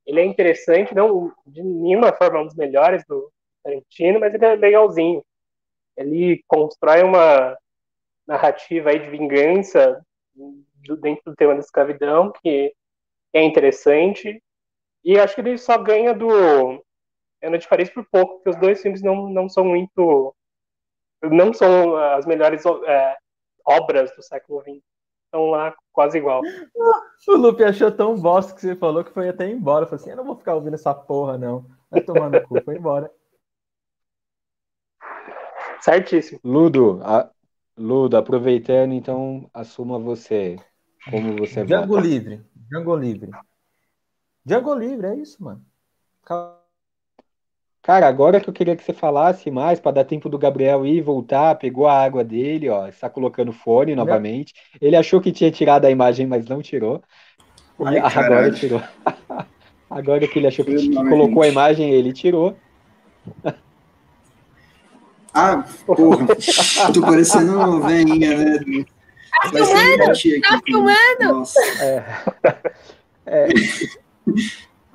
Ele 0.10 0.22
é 0.22 0.26
interessante, 0.26 0.95
não 0.95 1.31
de 1.48 1.64
nenhuma 1.64 2.11
forma 2.14 2.41
um 2.41 2.48
dos 2.48 2.56
melhores 2.56 3.06
do 3.07 3.31
Tarantino, 3.64 4.19
mas 4.19 4.34
ele 4.34 4.45
é 4.45 4.56
legalzinho. 4.56 5.23
Ele 5.98 6.44
constrói 6.48 7.03
uma 7.03 7.57
narrativa 8.27 8.91
aí 8.91 8.99
de 8.99 9.10
vingança 9.10 10.03
do- 10.36 10.98
dentro 10.98 11.23
do 11.26 11.36
tema 11.36 11.53
da 11.56 11.61
escravidão 11.61 12.31
que 12.44 12.73
é 13.34 13.44
interessante. 13.44 14.41
E 15.03 15.19
acho 15.19 15.36
que 15.36 15.41
ele 15.41 15.57
só 15.57 15.77
ganha 15.77 16.14
do 16.14 16.30
Eu 17.41 17.52
não 17.52 17.60
te 17.60 17.68
Paris 17.68 17.90
por 17.90 18.06
pouco, 18.11 18.36
porque 18.36 18.49
os 18.52 18.56
dois 18.57 18.81
filmes 18.81 19.02
não, 19.02 19.30
não 19.30 19.49
são 19.49 19.64
muito. 19.65 20.36
Não 21.23 21.53
são 21.53 21.95
as 21.98 22.26
melhores 22.26 22.64
é, 22.88 23.18
obras 23.65 24.15
do 24.15 24.23
século 24.23 24.61
XX. 24.61 24.84
Estão 25.30 25.46
lá 25.52 25.76
quase 25.94 26.18
igual. 26.18 26.42
O 27.28 27.36
Lupe 27.36 27.64
achou 27.64 27.92
tão 27.92 28.20
bosta 28.20 28.52
que 28.56 28.62
você 28.62 28.76
falou 28.76 29.04
que 29.04 29.12
foi 29.14 29.30
até 29.30 29.48
embora. 29.48 29.86
Falei 29.86 30.02
assim: 30.02 30.10
eu 30.10 30.18
não 30.18 30.26
vou 30.26 30.36
ficar 30.36 30.56
ouvindo 30.56 30.74
essa 30.74 30.92
porra, 30.92 31.38
não. 31.38 31.66
Vai 31.92 32.02
tomar 32.02 32.32
no 32.32 32.42
cu, 32.48 32.60
foi 32.64 32.76
embora. 32.78 33.12
Certíssimo. 35.82 36.40
Ludo, 36.44 37.00
a- 37.04 37.30
Ludo, 37.78 38.18
aproveitando, 38.18 38.92
então, 38.94 39.50
assuma 39.54 40.00
você. 40.00 40.58
Como 41.10 41.38
você 41.38 41.64
Django 41.64 41.96
vota. 41.96 42.08
livre. 42.08 42.44
Django 42.68 42.96
livre. 42.96 43.32
Django 44.44 44.74
livre, 44.74 45.08
é 45.08 45.16
isso, 45.16 45.44
mano. 45.44 45.64
Calma. 46.26 46.59
Cara, 47.90 48.07
agora 48.07 48.40
que 48.40 48.48
eu 48.48 48.53
queria 48.53 48.76
que 48.76 48.84
você 48.84 48.94
falasse 48.94 49.49
mais, 49.49 49.80
para 49.80 49.94
dar 49.94 50.03
tempo 50.03 50.30
do 50.30 50.38
Gabriel 50.38 50.86
ir 50.86 50.98
e 50.98 51.02
voltar, 51.02 51.56
pegou 51.56 51.88
a 51.88 52.03
água 52.03 52.24
dele, 52.24 52.70
ó, 52.70 52.88
está 52.88 53.10
colocando 53.10 53.52
fone 53.52 53.95
novamente. 53.95 54.53
Ele 54.80 54.95
achou 54.95 55.20
que 55.20 55.32
tinha 55.32 55.49
tirado 55.49 55.86
a 55.86 55.90
imagem, 55.90 56.28
mas 56.28 56.45
não 56.45 56.61
tirou. 56.61 57.02
Ai, 57.84 57.98
agora 57.98 58.11
caralho. 58.11 58.53
tirou. 58.53 58.80
Agora 59.90 60.28
que 60.28 60.38
ele 60.38 60.45
achou 60.45 60.64
que 60.64 60.90
mal, 60.90 61.10
colocou 61.10 61.41
a 61.41 61.48
imagem, 61.48 61.90
ele 61.90 62.14
tirou. 62.14 62.56
Ah, 65.34 65.66
porra. 65.88 66.28
Tô 66.94 67.02
parecendo 67.02 67.56
uma 67.56 67.88
velhinha, 67.88 68.38
né? 68.38 68.86
Ser 69.49 69.98
mentir 69.98 70.41
Tá 70.41 70.61
filmando? 70.64 71.24
Nossa. 71.24 71.60
É, 73.26 73.48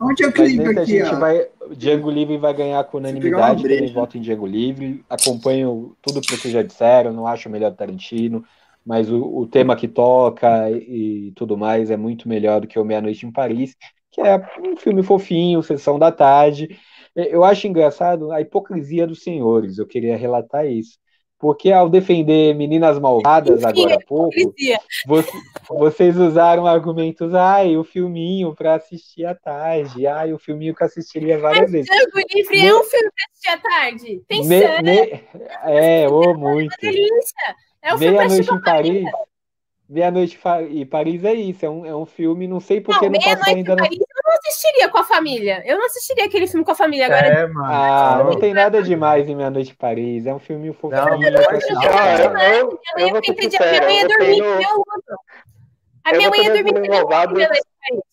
Onde 0.00 0.24
eu 0.24 0.32
mas 0.36 0.54
clico 0.54 0.62
nesse 0.62 0.78
a 0.78 0.82
aqui, 0.82 0.98
gente 0.98 1.14
ó? 1.14 1.18
vai. 1.18 1.48
Django 1.76 2.10
Livre 2.10 2.36
vai 2.36 2.52
ganhar 2.52 2.84
com 2.84 2.98
unanimidade. 2.98 3.62
Também 3.62 3.92
voto 3.92 4.18
em 4.18 4.20
Django 4.20 4.46
Livre. 4.46 5.04
Acompanho 5.08 5.96
tudo 6.02 6.20
que 6.20 6.36
vocês 6.36 6.52
já 6.52 6.62
disseram. 6.62 7.12
Não 7.12 7.26
acho 7.26 7.48
melhor 7.48 7.70
do 7.70 7.76
Tarantino. 7.76 8.44
Mas 8.84 9.10
o, 9.10 9.22
o 9.22 9.46
tema 9.46 9.76
que 9.76 9.88
toca 9.88 10.70
e, 10.70 11.28
e 11.28 11.32
tudo 11.32 11.56
mais 11.56 11.90
é 11.90 11.96
muito 11.96 12.28
melhor 12.28 12.60
do 12.60 12.66
que 12.66 12.78
o 12.78 12.84
Meia 12.84 13.00
Noite 13.00 13.24
em 13.24 13.32
Paris, 13.32 13.74
que 14.10 14.20
é 14.20 14.36
um 14.62 14.76
filme 14.76 15.02
fofinho, 15.02 15.62
sessão 15.62 15.98
da 15.98 16.12
tarde. 16.12 16.78
Eu 17.16 17.44
acho 17.44 17.66
engraçado 17.66 18.30
a 18.30 18.40
hipocrisia 18.40 19.06
dos 19.06 19.22
senhores. 19.22 19.78
Eu 19.78 19.86
queria 19.86 20.16
relatar 20.16 20.66
isso. 20.66 20.98
Porque 21.38 21.70
ao 21.72 21.88
defender 21.90 22.54
Meninas 22.54 22.98
Malvadas 22.98 23.64
agora 23.64 23.96
há 23.96 24.00
pouco, 24.06 24.32
Hipocrisia. 24.38 24.78
Vo- 25.06 25.22
Vocês 25.68 26.16
usaram 26.16 26.66
argumentos, 26.66 27.34
ai, 27.34 27.76
o 27.76 27.84
filminho 27.84 28.54
para 28.54 28.74
assistir 28.76 29.26
à 29.26 29.34
tarde, 29.34 30.06
ai, 30.06 30.32
o 30.32 30.38
filminho 30.38 30.74
que 30.74 30.82
eu 30.82 30.86
assistiria 30.86 31.38
várias 31.38 31.70
vezes. 31.70 31.90
Django 31.90 32.26
Livre 32.34 32.58
é 32.66 32.74
um 32.74 32.84
filme 32.84 33.10
pra 33.10 33.24
assistir 33.30 33.48
à 33.50 33.58
tarde. 33.58 34.22
Tem 34.28 34.42
sangue, 34.44 34.82
me- 34.82 35.24
é, 35.64 36.08
ô, 36.08 36.34
muito. 36.34 36.72
uma 36.72 36.92
delícia. 36.92 37.56
É 37.82 37.94
um 37.94 37.98
Meia-noite 37.98 38.40
em 38.40 38.44
família. 38.44 38.62
Paris. 38.64 39.04
Meia-noite 39.86 40.40
em 40.70 40.86
Paris 40.86 41.24
é 41.24 41.34
isso, 41.34 41.66
é 41.66 41.68
um, 41.68 41.84
é 41.84 41.94
um 41.94 42.06
filme, 42.06 42.48
não 42.48 42.58
sei 42.58 42.80
por 42.80 42.98
que 42.98 43.04
Não, 43.04 43.12
não 43.12 43.20
passou 43.20 43.54
ainda. 43.54 43.76
Paris 43.76 43.98
eu 43.98 44.22
não 44.24 44.32
assistiria 44.38 44.88
com 44.88 44.98
a 44.98 45.04
família. 45.04 45.62
Eu 45.66 45.76
não 45.78 45.84
assistiria 45.86 46.24
aquele 46.24 46.46
filme 46.46 46.64
com 46.64 46.70
a 46.70 46.74
família. 46.74 47.04
Agora, 47.06 47.26
É, 47.26 47.46
mano. 47.46 47.66
Ah, 47.66 48.16
não 48.24 48.30
Não. 48.32 48.38
tem 48.40 48.54
nada 48.54 48.82
demais 48.82 49.28
em 49.28 49.36
Meia-Noite 49.36 49.72
em 49.72 49.76
Paris, 49.76 50.26
é 50.26 50.34
um 50.34 50.38
filme 50.38 50.72
fofinho. 50.72 51.02
Não, 51.04 51.18
não, 51.18 51.50
assistir. 51.50 51.72
não. 51.74 51.82
Ah, 51.82 52.18
eu, 52.54 52.68
minha 52.96 53.08
eu, 53.08 53.10
mãe 53.12 53.20
eu 53.24 53.32
entender, 53.32 53.56
a 53.56 53.66
minha 53.66 53.82
sincero, 53.82 53.84
mãe 53.84 53.96
ia 53.96 54.02
eu 54.02 54.08
dormir. 54.08 54.38
eu. 54.38 54.84
A 56.04 56.10
eu 56.12 56.16
minha 56.16 56.30
mãe 56.30 56.42
ia 56.44 56.52
dormir. 56.54 56.72
com 56.72 56.78
a 56.78 56.88
Malvadas 56.96 57.34
Meia-Noite 57.34 57.62
em 57.66 57.88
Paris. 57.88 58.04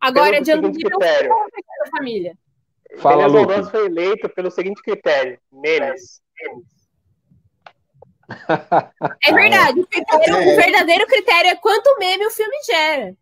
Agora, 0.00 0.36
é 0.36 0.40
critério. 0.40 0.72
filme 0.72 0.84
pra 0.88 1.90
família. 1.98 2.38
Fala. 2.98 3.28
Maldoso 3.28 3.70
foi 3.70 3.86
eleito 3.86 4.28
pelo 4.30 4.50
seguinte 4.50 4.82
critério: 4.82 5.38
memes. 5.52 6.20
É 9.26 9.32
verdade. 9.32 9.80
O, 9.80 9.86
critério- 9.86 10.52
o 10.52 10.56
verdadeiro 10.56 11.06
critério 11.06 11.50
é 11.50 11.56
quanto 11.56 11.98
meme 11.98 12.26
o 12.26 12.30
filme 12.30 12.56
gera. 12.66 13.16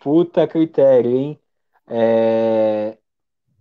Puta 0.00 0.46
critério, 0.46 1.10
hein? 1.10 1.40
É... 1.88 2.96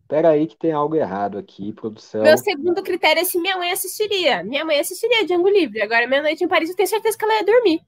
Pera 0.07 0.29
aí 0.29 0.45
que 0.45 0.57
tem 0.57 0.73
algo 0.73 0.95
errado 0.95 1.37
aqui, 1.37 1.71
produção. 1.71 2.21
Meu 2.21 2.37
segundo 2.37 2.83
critério 2.83 3.21
é 3.21 3.23
se 3.23 3.39
minha 3.39 3.57
mãe 3.57 3.71
assistiria. 3.71 4.43
Minha 4.43 4.65
mãe 4.65 4.79
assistiria 4.79 5.25
Django 5.25 5.47
Livre. 5.47 5.81
Agora, 5.81 6.05
meia-noite 6.07 6.43
em 6.43 6.47
Paris, 6.47 6.69
eu 6.69 6.75
tenho 6.75 6.89
certeza 6.89 7.17
que 7.17 7.23
ela 7.23 7.35
ia 7.35 7.45
dormir. 7.45 7.81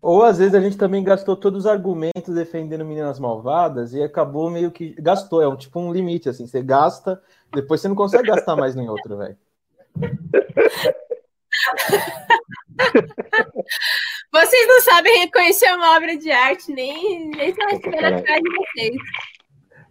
Ou 0.00 0.22
às 0.22 0.38
vezes 0.38 0.54
a 0.54 0.60
gente 0.60 0.76
também 0.76 1.02
gastou 1.02 1.36
todos 1.36 1.60
os 1.60 1.66
argumentos 1.66 2.34
defendendo 2.34 2.84
meninas 2.84 3.18
malvadas 3.18 3.92
e 3.94 4.02
acabou 4.02 4.50
meio 4.50 4.70
que. 4.70 4.94
Gastou, 5.00 5.40
é 5.40 5.48
um, 5.48 5.56
tipo 5.56 5.80
um 5.80 5.92
limite, 5.92 6.28
assim. 6.28 6.46
Você 6.46 6.62
gasta, 6.62 7.22
depois 7.52 7.80
você 7.80 7.88
não 7.88 7.94
consegue 7.94 8.28
gastar 8.28 8.56
mais 8.56 8.76
em 8.76 8.88
outro, 8.88 9.16
velho. 9.16 9.36
Vocês 14.32 14.68
não 14.68 14.80
sabem 14.80 15.20
reconhecer 15.20 15.72
uma 15.74 15.96
obra 15.96 16.16
de 16.16 16.30
arte, 16.30 16.72
nem, 16.72 17.28
nem 17.30 17.54
se 17.54 17.62
ela 17.62 17.72
estiver 17.72 18.00
cara 18.00 18.40
de 18.40 18.50
vocês. 18.50 18.96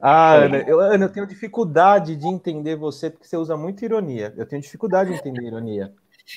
Ah, 0.02 0.34
Ana 0.34 0.57
eu, 0.68 0.80
Ana, 0.80 1.06
eu 1.06 1.11
tenho 1.11 1.28
dificuldade 1.28 2.15
de 2.15 2.28
entender 2.28 2.76
você 2.76 3.11
porque 3.11 3.28
você 3.28 3.38
usa 3.38 3.56
muito 3.56 3.86
ironia. 3.86 4.34
Eu 4.36 4.48
tenho 4.48 4.61
dificuldade 4.61 5.11
de 5.11 5.18
entender 5.18 5.45
ironia. 5.45 5.94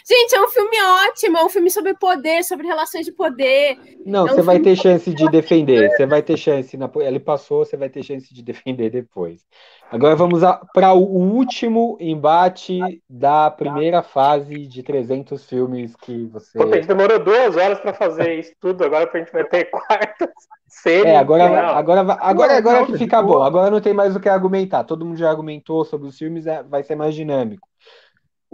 Gente, 0.07 0.35
é 0.35 0.41
um 0.41 0.49
filme 0.49 0.77
ótimo, 1.09 1.39
é 1.39 1.45
um 1.45 1.49
filme 1.49 1.71
sobre 1.71 1.95
poder, 1.95 2.43
sobre 2.45 2.66
relações 2.66 3.05
de 3.07 3.12
poder. 3.12 3.79
Não, 4.05 4.27
É 4.27 4.33
um 4.33 4.35
você 4.35 4.43
vai 4.43 4.59
ter 4.59 4.77
chance 4.77 5.12
de 5.15 5.29
defender. 5.31 5.91
Você 5.91 6.07
vai 6.07 6.23
ter 6.23 6.37
chance. 6.37 6.77
Na... 6.77 6.91
Ele 6.97 7.21
passou, 7.21 7.65
você 7.65 7.77
vai 7.77 7.89
ter 7.89 8.03
chance 8.03 8.33
de 8.33 8.43
defender 8.43 8.91
depois. 8.91 9.43
Agora 9.91 10.16
vamos 10.16 10.41
para 10.73 10.93
o 10.93 11.01
último 11.01 11.97
embate 12.01 13.03
da 13.09 13.51
primeira 13.51 14.03
fase 14.03 14.66
de 14.66 14.83
300 14.83 15.45
filmes 15.45 15.95
que 15.95 16.27
você. 16.27 16.59
Puta, 16.59 16.75
a 16.75 16.77
gente 16.79 16.89
demorou 16.89 17.19
duas 17.23 17.57
horas 17.57 17.79
pra 17.79 17.95
fazer 17.95 18.39
isso 18.39 18.53
tudo, 18.61 18.83
agora 18.85 19.09
a 19.12 19.19
gente 19.19 19.31
vai 19.33 19.45
ter 19.45 19.66
quartas, 19.66 20.31
semi, 20.66 21.11
É, 21.11 21.16
agora, 21.16 21.45
final. 21.47 21.75
agora, 21.77 22.03
vai- 22.03 22.16
agora, 22.21 22.53
Não, 22.53 22.59
agora 22.59 22.87
que 22.87 22.99
fica 22.99 23.23
bom. 23.23 23.43
Agora 23.43 23.71
não 23.71 23.81
tem 23.81 23.95
mais 23.95 24.16
o 24.16 24.21
que 24.21 24.29
argumentar. 24.29 24.85
Todo 24.85 25.05
mundo 25.05 25.16
já 25.16 25.31
argumentou 25.31 25.85
sobre 25.85 26.09
os 26.09 26.19
filmes, 26.19 26.47
é- 26.47 26.62
vai 26.62 26.83
ser 26.83 26.97
mais 26.97 27.15
dinâmico. 27.15 27.69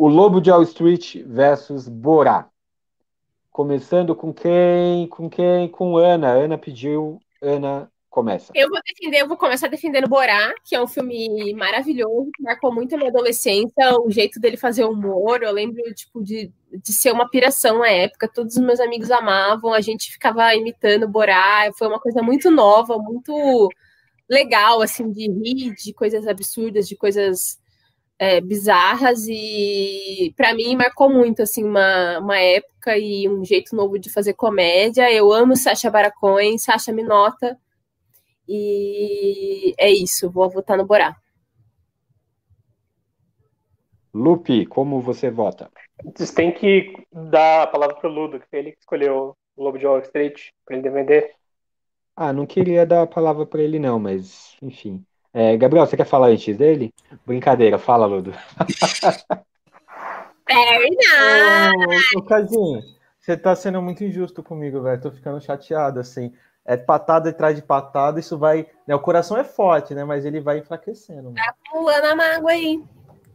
O 0.03 0.09
Lobo 0.09 0.41
de 0.41 0.51
Wall 0.51 0.63
Street 0.63 1.17
versus 1.27 1.87
Borá. 1.87 2.49
Começando 3.53 4.17
com 4.17 4.33
quem? 4.33 5.07
Com 5.09 5.29
quem? 5.29 5.69
Com 5.69 5.99
Ana. 5.99 6.31
Ana 6.31 6.57
pediu. 6.57 7.21
Ana 7.43 7.93
começa. 8.09 8.51
Eu 8.55 8.71
vou 8.71 8.81
defender, 8.83 9.19
eu 9.19 9.29
vou 9.29 9.37
começar 9.37 9.69
defendendo 9.69 10.09
Borá, 10.09 10.55
que 10.65 10.75
é 10.75 10.83
um 10.83 10.87
filme 10.87 11.53
maravilhoso, 11.53 12.31
que 12.35 12.43
marcou 12.43 12.75
muito 12.75 12.95
a 12.95 12.97
minha 12.97 13.11
adolescência, 13.11 14.01
o 14.03 14.11
jeito 14.11 14.41
dele 14.41 14.57
fazer 14.57 14.87
humor. 14.87 15.43
Eu 15.43 15.53
lembro, 15.53 15.83
tipo, 15.93 16.25
de, 16.25 16.51
de 16.73 16.93
ser 16.95 17.13
uma 17.13 17.29
piração 17.29 17.81
na 17.81 17.91
época. 17.91 18.27
Todos 18.27 18.57
os 18.57 18.63
meus 18.63 18.81
amigos 18.81 19.11
amavam, 19.11 19.75
a 19.75 19.83
gente 19.83 20.11
ficava 20.11 20.55
imitando 20.55 21.07
Borá. 21.07 21.71
Foi 21.77 21.87
uma 21.87 22.01
coisa 22.01 22.23
muito 22.23 22.51
nova, 22.51 22.97
muito 22.97 23.69
legal, 24.27 24.81
assim, 24.81 25.13
de 25.13 25.31
rir 25.31 25.75
de 25.75 25.93
coisas 25.93 26.27
absurdas, 26.27 26.89
de 26.89 26.97
coisas 26.97 27.61
é, 28.21 28.39
bizarras 28.39 29.27
e 29.27 30.35
para 30.37 30.53
mim 30.53 30.77
marcou 30.77 31.09
muito 31.09 31.41
assim 31.41 31.65
uma, 31.65 32.19
uma 32.19 32.39
época 32.39 32.99
e 32.99 33.27
um 33.27 33.43
jeito 33.43 33.75
novo 33.75 33.99
de 33.99 34.13
fazer 34.13 34.35
comédia. 34.35 35.11
Eu 35.11 35.33
amo 35.33 35.57
Sacha 35.57 35.91
Baron 35.91 36.11
Cohen, 36.21 36.59
Sacha 36.59 36.93
me 36.93 37.03
nota 37.03 37.59
e 38.47 39.75
é 39.79 39.89
isso. 39.89 40.31
Vou 40.31 40.51
votar 40.51 40.77
no 40.77 40.85
Borá. 40.85 41.17
Lupe, 44.13 44.67
como 44.67 45.01
você 45.01 45.31
vota? 45.31 45.71
Vocês 46.15 46.31
têm 46.31 46.53
que 46.53 46.93
dar 47.11 47.63
a 47.63 47.67
palavra 47.69 47.97
pro 47.97 48.11
Ludo, 48.11 48.39
que 48.39 48.47
foi 48.51 48.59
ele 48.59 48.73
que 48.73 48.81
escolheu 48.81 49.35
o 49.57 49.65
Lobo 49.65 49.79
de 49.79 49.87
Wall 49.87 50.01
Street 50.01 50.49
pra 50.67 50.77
ele 50.77 50.83
defender. 50.83 51.33
Ah, 52.15 52.35
não 52.35 52.45
queria 52.45 52.85
dar 52.85 53.01
a 53.01 53.07
palavra 53.07 53.47
para 53.47 53.63
ele, 53.63 53.79
não, 53.79 53.99
mas 53.99 54.59
enfim. 54.61 55.03
É, 55.33 55.57
Gabriel, 55.57 55.87
você 55.87 55.97
quer 55.97 56.07
falar 56.07 56.29
antes 56.29 56.57
dele? 56.57 56.93
Brincadeira, 57.25 57.79
fala, 57.79 58.07
Ludo. 58.07 58.33
Verdade. 60.47 61.77
Ô, 62.17 62.19
ô 62.19 62.23
Casinho, 62.23 62.83
você 63.21 63.37
tá 63.37 63.55
sendo 63.55 63.81
muito 63.81 64.03
injusto 64.03 64.43
comigo, 64.43 64.83
velho. 64.83 65.01
Tô 65.01 65.11
ficando 65.13 65.41
chateado, 65.41 66.01
assim. 66.01 66.33
É 66.65 66.77
patada 66.77 67.31
atrás 67.31 67.55
de 67.57 67.63
patada, 67.63 68.19
isso 68.19 68.37
vai. 68.37 68.67
Né, 68.87 68.95
o 68.95 69.01
coração 69.01 69.37
é 69.37 69.45
forte, 69.45 69.95
né? 69.95 70.05
Mas 70.05 70.25
ele 70.25 70.41
vai 70.41 70.59
enfraquecendo. 70.59 71.31
mano. 71.31 71.37
Pulando 71.71 72.05
a 72.05 72.17
mágoa 72.17 72.51
aí. 72.51 72.83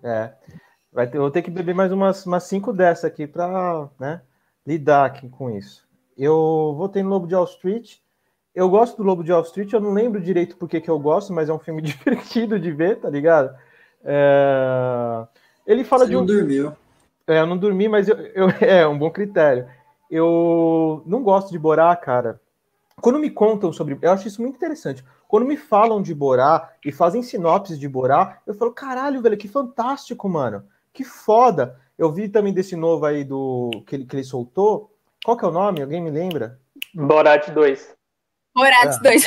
É. 0.04 0.34
Vai 0.92 1.08
ter, 1.08 1.18
vou 1.18 1.32
ter 1.32 1.42
que 1.42 1.52
beber 1.52 1.76
mais 1.76 1.92
umas, 1.92 2.26
umas 2.26 2.44
cinco 2.44 2.72
dessas 2.72 3.06
aqui 3.06 3.28
pra 3.28 3.90
né, 4.00 4.22
lidar 4.66 5.06
aqui 5.06 5.28
com 5.28 5.50
isso. 5.50 5.86
Eu 6.18 6.74
votei 6.78 7.04
no 7.04 7.10
Lobo 7.10 7.28
de 7.28 7.36
Wall 7.36 7.44
Street. 7.46 7.98
Eu 8.56 8.70
gosto 8.70 8.96
do 8.98 9.04
Lobo 9.04 9.24
de 9.24 9.32
Wall 9.34 9.42
Street, 9.44 9.72
eu 9.74 9.82
não 9.82 9.92
lembro 9.92 10.22
direito 10.22 10.56
por 10.56 10.70
que 10.70 10.80
que 10.80 10.90
eu 10.90 10.98
gosto, 10.98 11.34
mas 11.34 11.50
é 11.50 11.54
um 11.54 11.60
filme 11.60 11.82
divertido 11.84 12.58
de 12.60 12.72
ver, 12.72 13.00
tá 13.00 13.10
ligado? 13.10 13.54
É, 14.04 15.26
Ele 15.68 15.84
fala 15.84 16.06
Você 16.06 16.12
de 16.12 16.16
um. 16.16 16.20
não 16.20 16.26
dormiu. 16.26 16.74
É, 17.28 17.40
eu 17.40 17.46
não 17.46 17.58
dormi, 17.58 17.88
mas 17.90 18.08
eu, 18.08 18.16
eu- 18.18 18.50
é 18.62 18.88
um 18.88 18.98
bom 18.98 19.10
critério. 19.12 19.68
Eu 20.10 21.04
não 21.06 21.22
gosto 21.24 21.52
de 21.52 21.60
Borá, 21.60 21.94
cara. 21.96 22.40
Quando 23.02 23.20
me 23.20 23.30
contam 23.30 23.74
sobre. 23.74 23.98
Eu 24.02 24.12
acho 24.12 24.28
isso 24.28 24.42
muito 24.42 24.56
interessante. 24.56 25.04
Quando 25.28 25.46
me 25.46 25.58
falam 25.58 26.02
de 26.02 26.14
Borá 26.14 26.72
e 26.86 26.92
fazem 26.92 27.22
sinopses 27.24 27.78
de 27.80 27.90
Borá, 27.90 28.38
eu 28.48 28.54
falo, 28.54 28.72
caralho, 28.72 29.22
velho, 29.22 29.36
que 29.36 29.48
fantástico, 29.48 30.30
mano. 30.30 30.64
Que 30.94 31.04
foda. 31.04 31.78
Eu 31.98 32.12
vi 32.12 32.30
também 32.30 32.54
desse 32.54 32.76
novo 32.76 33.06
aí 33.06 33.24
do 33.24 33.70
que 33.86 33.96
ele, 33.96 34.06
que 34.06 34.16
ele 34.16 34.24
soltou. 34.24 34.92
Qual 35.26 35.36
que 35.36 35.44
é 35.44 35.48
o 35.48 35.52
nome? 35.52 35.82
Alguém 35.82 36.02
me 36.02 36.12
lembra? 36.12 36.60
Borat 36.94 37.50
2. 37.50 37.96
É. 38.98 39.00
2. 39.02 39.24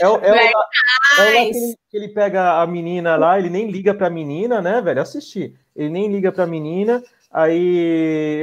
É, 0.00 0.08
o- 0.08 0.16
é, 0.16 0.32
o 0.32 0.34
é 0.34 0.50
o 0.50 0.52
lá 0.52 1.76
que 1.90 1.96
ele, 1.96 2.08
pega 2.08 2.60
a 2.60 2.66
menina 2.66 3.16
lá, 3.16 3.38
ele 3.38 3.48
nem 3.50 3.70
liga 3.70 3.94
pra 3.94 4.10
menina, 4.10 4.60
né, 4.60 4.80
velho? 4.80 5.00
Assisti. 5.00 5.54
Ele 5.74 5.88
nem 5.88 6.10
liga 6.10 6.32
pra 6.32 6.46
menina, 6.46 7.02
aí 7.30 7.78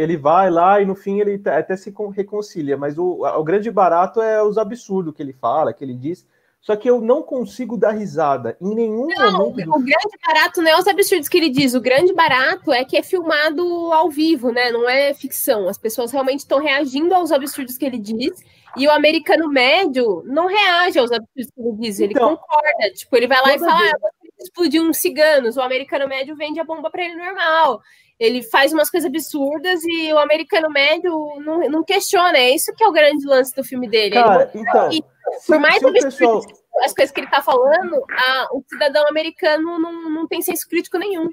ele 0.01 0.15
vai 0.17 0.49
lá 0.49 0.81
e 0.81 0.85
no 0.85 0.95
fim 0.95 1.19
ele 1.19 1.41
até 1.45 1.75
se 1.75 1.91
con- 1.91 2.09
reconcilia. 2.09 2.77
Mas 2.77 2.97
o, 2.97 3.23
o 3.25 3.43
grande 3.43 3.69
barato 3.69 4.21
é 4.21 4.41
os 4.41 4.57
absurdos 4.57 5.13
que 5.13 5.21
ele 5.21 5.33
fala, 5.33 5.73
que 5.73 5.83
ele 5.83 5.93
diz. 5.93 6.25
Só 6.67 6.75
que 6.75 6.89
eu 6.89 6.99
não 6.99 7.23
consigo 7.23 7.77
dar 7.77 7.91
risada 7.91 8.57
em 8.59 8.75
nenhum 8.75 9.07
momento 9.07 9.63
do 9.63 9.71
O 9.73 9.79
grande 9.79 10.17
barato 10.27 10.61
não 10.61 10.69
é 10.69 10.77
os 10.77 10.85
absurdos 10.85 11.29
que 11.29 11.37
ele 11.37 11.47
diz. 11.49 11.73
O 11.73 11.79
grande 11.79 12.13
barato 12.13 12.73
é 12.73 12.83
que 12.83 12.97
é 12.97 13.01
filmado 13.01 13.63
ao 13.93 14.09
vivo, 14.09 14.51
né? 14.51 14.69
Não 14.69 14.87
é 14.89 15.13
ficção. 15.13 15.69
As 15.69 15.77
pessoas 15.77 16.11
realmente 16.11 16.39
estão 16.39 16.59
reagindo 16.59 17.15
aos 17.15 17.31
absurdos 17.31 17.77
que 17.77 17.85
ele 17.85 17.97
diz. 17.97 18.43
E 18.75 18.85
o 18.85 18.91
americano 18.91 19.47
médio 19.49 20.21
não 20.25 20.45
reage 20.45 20.99
aos 20.99 21.09
absurdos 21.09 21.49
que 21.55 21.61
ele 21.61 21.71
diz. 21.79 21.99
Ele 22.01 22.11
Então, 22.13 22.35
concorda. 22.35 22.93
Tipo, 22.93 23.15
ele 23.15 23.27
vai 23.27 23.41
lá 23.41 23.55
e 23.55 23.59
fala: 23.59 23.79
vez- 23.79 23.93
ah, 24.03 24.09
explodir 24.39 24.81
uns 24.81 24.97
ciganos. 24.97 25.57
O 25.57 25.61
americano 25.61 26.07
médio 26.07 26.35
vende 26.35 26.59
a 26.59 26.63
bomba 26.63 26.89
para 26.89 27.03
ele 27.03 27.15
normal. 27.15 27.81
Ele 28.19 28.41
faz 28.41 28.73
umas 28.73 28.89
coisas 28.89 29.07
absurdas 29.07 29.83
e 29.83 30.11
o 30.11 30.17
americano 30.17 30.69
médio 30.69 31.11
não, 31.39 31.59
não 31.69 31.83
questiona. 31.83 32.37
É 32.37 32.49
isso 32.55 32.73
que 32.75 32.83
é 32.83 32.87
o 32.87 32.91
grande 32.91 33.25
lance 33.25 33.55
do 33.55 33.63
filme 33.63 33.87
dele. 33.87 34.15
Ele 34.15 34.23
Cara, 34.23 34.51
então, 34.53 34.89
e 34.89 34.95
se, 34.95 35.47
por 35.47 35.59
mais 35.59 35.83
absurdo 35.83 35.93
pessoal, 36.01 36.41
as 36.83 36.93
coisas 36.93 37.11
que 37.13 37.19
ele 37.21 37.29
tá 37.29 37.41
falando, 37.41 38.03
a- 38.09 38.47
o 38.51 38.63
cidadão 38.67 39.07
americano 39.07 39.77
não, 39.79 40.09
não 40.09 40.27
tem 40.27 40.41
senso 40.41 40.67
crítico 40.67 40.97
nenhum. 40.97 41.29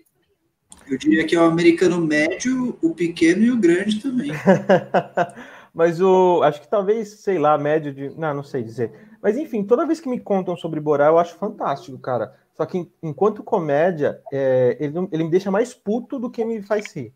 Eu 0.91 0.99
diria 0.99 1.27
que 1.27 1.35
é 1.35 1.41
o 1.41 1.45
americano 1.45 1.99
médio, 1.99 2.79
o 2.83 2.95
pequeno 2.95 3.43
e 3.43 3.51
o 3.51 3.57
grande 3.57 4.03
também. 4.03 4.33
Mas 5.73 6.01
o. 6.01 6.43
Acho 6.43 6.61
que 6.61 6.69
talvez, 6.69 7.21
sei 7.21 7.39
lá, 7.39 7.57
médio 7.59 7.93
de. 7.93 8.11
Não, 8.11 8.35
não 8.35 8.43
sei 8.43 8.63
dizer. 8.63 8.93
Mas 9.23 9.37
enfim, 9.37 9.65
toda 9.65 9.87
vez 9.87 9.99
que 10.01 10.09
me 10.09 10.21
contam 10.21 10.57
sobre 10.57 10.79
Borá, 10.81 11.07
eu 11.07 11.19
acho 11.19 11.35
fantástico, 11.37 11.99
cara. 11.99 12.35
Só 12.57 12.65
que 12.65 12.91
enquanto 13.03 13.43
comédia, 13.43 14.21
é, 14.33 14.77
ele, 14.81 14.97
ele 15.11 15.25
me 15.25 15.31
deixa 15.31 15.51
mais 15.51 15.75
puto 15.75 16.19
do 16.19 16.31
que 16.31 16.45
me 16.45 16.63
faz 16.63 16.93
rir. 16.95 17.13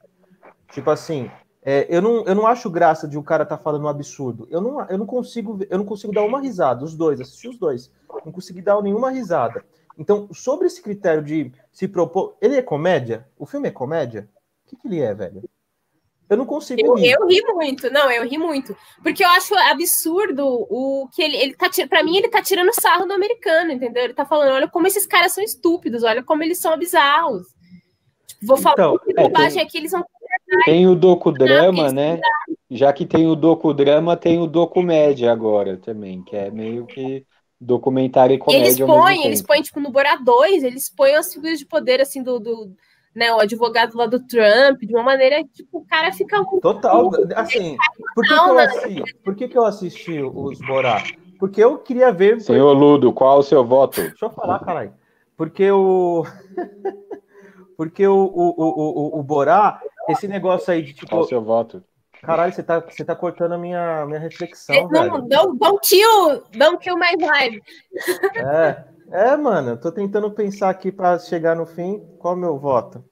Tipo 0.72 0.90
assim, 0.90 1.30
é, 1.62 1.86
eu, 1.88 2.02
não, 2.02 2.24
eu 2.24 2.34
não 2.34 2.46
acho 2.46 2.70
graça 2.70 3.06
de 3.06 3.16
o 3.16 3.22
cara 3.22 3.46
tá 3.46 3.56
falando 3.56 3.84
um 3.84 3.88
absurdo. 3.88 4.48
Eu 4.50 4.60
não, 4.60 4.84
eu 4.88 4.98
não 4.98 5.06
consigo 5.06 5.58
eu 5.68 5.78
não 5.78 5.84
consigo 5.84 6.12
dar 6.12 6.22
uma 6.22 6.40
risada, 6.40 6.84
os 6.84 6.96
dois, 6.96 7.20
assisti 7.20 7.48
os 7.48 7.58
dois. 7.58 7.90
Não 8.24 8.32
consegui 8.32 8.62
dar 8.62 8.80
nenhuma 8.82 9.10
risada. 9.10 9.64
Então, 9.96 10.28
sobre 10.32 10.66
esse 10.66 10.80
critério 10.80 11.22
de 11.22 11.52
se 11.72 11.88
propor. 11.88 12.36
Ele 12.40 12.56
é 12.56 12.62
comédia? 12.62 13.26
O 13.36 13.46
filme 13.46 13.68
é 13.68 13.72
comédia? 13.72 14.28
O 14.64 14.70
que, 14.70 14.76
que 14.76 14.86
ele 14.86 15.00
é, 15.00 15.12
velho? 15.12 15.42
Eu 16.28 16.36
não 16.36 16.44
consigo 16.44 16.80
Eu, 16.84 16.94
rir. 16.94 17.10
eu 17.12 17.26
ri 17.26 17.40
muito, 17.54 17.90
não, 17.90 18.10
eu 18.10 18.28
ri 18.28 18.36
muito. 18.36 18.76
Porque 19.02 19.24
eu 19.24 19.28
acho 19.28 19.54
absurdo 19.54 20.44
o 20.46 21.08
que 21.14 21.22
ele, 21.22 21.36
ele 21.36 21.54
tá 21.56 21.70
tirando. 21.70 21.88
Pra 21.88 22.02
mim, 22.02 22.16
ele 22.16 22.28
tá 22.28 22.42
tirando 22.42 22.70
sarro 22.78 23.06
do 23.06 23.12
americano, 23.14 23.72
entendeu? 23.72 24.04
Ele 24.04 24.14
tá 24.14 24.26
falando: 24.26 24.52
olha 24.52 24.68
como 24.68 24.86
esses 24.86 25.06
caras 25.06 25.32
são 25.32 25.42
estúpidos, 25.42 26.02
olha 26.02 26.22
como 26.22 26.42
eles 26.42 26.58
são 26.58 26.76
bizarros. 26.78 27.46
Tipo, 28.26 28.46
vou 28.46 28.56
falar 28.58 28.74
Então, 28.74 28.98
que 28.98 29.12
é, 29.18 29.22
bobagem 29.22 29.54
tem- 29.54 29.62
aqui, 29.62 29.78
eles 29.78 29.90
são. 29.90 30.04
Tem 30.64 30.86
o 30.86 30.94
docudrama, 30.94 31.90
né? 31.92 32.20
Já 32.70 32.92
que 32.92 33.06
tem 33.06 33.26
o 33.26 33.34
docudrama, 33.34 34.16
tem 34.16 34.38
o 34.38 34.46
documédia 34.46 35.32
agora 35.32 35.76
também, 35.78 36.22
que 36.22 36.36
é 36.36 36.50
meio 36.50 36.86
que 36.86 37.26
documentário 37.60 38.34
e 38.34 38.38
comédia. 38.38 38.64
Eles 38.66 38.78
põem, 38.78 39.24
eles 39.26 39.42
põem, 39.42 39.62
tipo, 39.62 39.80
no 39.80 39.90
Bora 39.90 40.16
2, 40.16 40.62
eles 40.62 40.88
põem 40.94 41.14
as 41.16 41.32
figuras 41.32 41.58
de 41.58 41.66
poder, 41.66 42.00
assim, 42.00 42.22
do, 42.22 42.38
do 42.38 42.70
né, 43.18 43.32
o 43.32 43.40
advogado 43.40 43.96
lá 43.96 44.06
do 44.06 44.20
Trump, 44.20 44.80
de 44.80 44.94
uma 44.94 45.02
maneira 45.02 45.42
que 45.42 45.64
tipo, 45.64 45.78
o 45.78 45.84
cara 45.84 46.12
fica 46.12 46.38
muito. 46.38 46.60
Total, 46.60 47.10
assim, 47.34 47.76
por 48.14 48.24
que, 48.24 48.28
que, 48.28 48.38
eu, 48.38 48.58
assisti, 48.58 49.02
por 49.24 49.34
que, 49.34 49.48
que 49.48 49.58
eu 49.58 49.64
assisti 49.64 50.22
os 50.22 50.58
Borá? 50.60 51.02
Porque 51.38 51.62
eu 51.62 51.78
queria 51.78 52.12
ver. 52.12 52.40
Senhor 52.40 52.72
Ludo, 52.72 53.12
qual 53.12 53.40
o 53.40 53.42
seu 53.42 53.64
voto? 53.64 54.00
Deixa 54.00 54.26
eu 54.26 54.30
falar, 54.30 54.60
caralho. 54.60 54.92
Porque 55.36 55.70
o. 55.70 56.24
Porque 57.76 58.04
o, 58.04 58.12
o, 58.12 58.54
o, 58.56 59.20
o, 59.20 59.22
Borá, 59.22 59.80
esse 60.08 60.26
negócio 60.26 60.72
aí 60.72 60.82
de 60.82 60.94
tipo. 60.94 61.08
Qual 61.08 61.20
o 61.20 61.28
seu 61.28 61.40
voto? 61.40 61.82
Caralho, 62.20 62.52
você 62.52 62.60
tá, 62.60 62.80
você 62.80 63.04
tá 63.04 63.14
cortando 63.14 63.52
a 63.52 63.58
minha, 63.58 64.04
minha 64.06 64.18
reflexão, 64.18 64.88
não, 64.90 65.02
velho. 65.02 65.22
Don't, 65.28 65.58
don't 65.58 65.78
kill, 65.88 66.42
don't 66.58 66.78
kill 66.78 66.96
my 66.96 67.16
vibe. 67.16 67.62
É, 68.34 68.84
é, 69.12 69.36
mano, 69.36 69.70
eu 69.70 69.80
tô 69.80 69.92
tentando 69.92 70.28
pensar 70.32 70.70
aqui 70.70 70.90
para 70.90 71.20
chegar 71.20 71.54
no 71.54 71.64
fim. 71.64 72.04
Qual 72.18 72.34
é 72.34 72.36
o 72.36 72.40
meu 72.40 72.58
voto? 72.58 73.04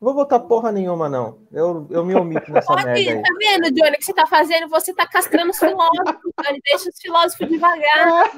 Não 0.00 0.06
vou 0.06 0.14
votar 0.14 0.40
porra 0.40 0.72
nenhuma, 0.72 1.10
não. 1.10 1.40
Eu, 1.52 1.86
eu 1.90 2.02
me 2.02 2.14
omito 2.14 2.50
nessa 2.50 2.68
Pode, 2.68 2.86
merda 2.86 2.98
aí. 2.98 3.22
Tá 3.22 3.28
vendo, 3.38 3.74
Johnny, 3.74 3.90
o 3.90 3.98
que 3.98 4.04
você 4.04 4.14
tá 4.14 4.26
fazendo? 4.26 4.66
Você 4.70 4.94
tá 4.94 5.06
castrando 5.06 5.50
os 5.50 5.58
filósofos, 5.58 6.32
Johnny. 6.42 6.60
Deixa 6.64 6.88
os 6.88 6.98
filósofos 6.98 7.48
devagar. 7.48 8.32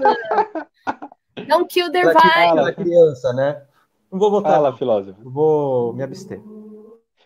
Don't 1.46 1.72
kill 1.72 1.92
their 1.92 2.12
vibe. 2.12 2.74
criança, 2.74 3.32
né? 3.32 3.62
Não 4.10 4.18
vou 4.18 4.30
votar. 4.30 4.54
Fala, 4.54 4.76
filósofo. 4.76 5.18
Vou 5.22 5.92
me 5.92 6.02
abster. 6.02 6.42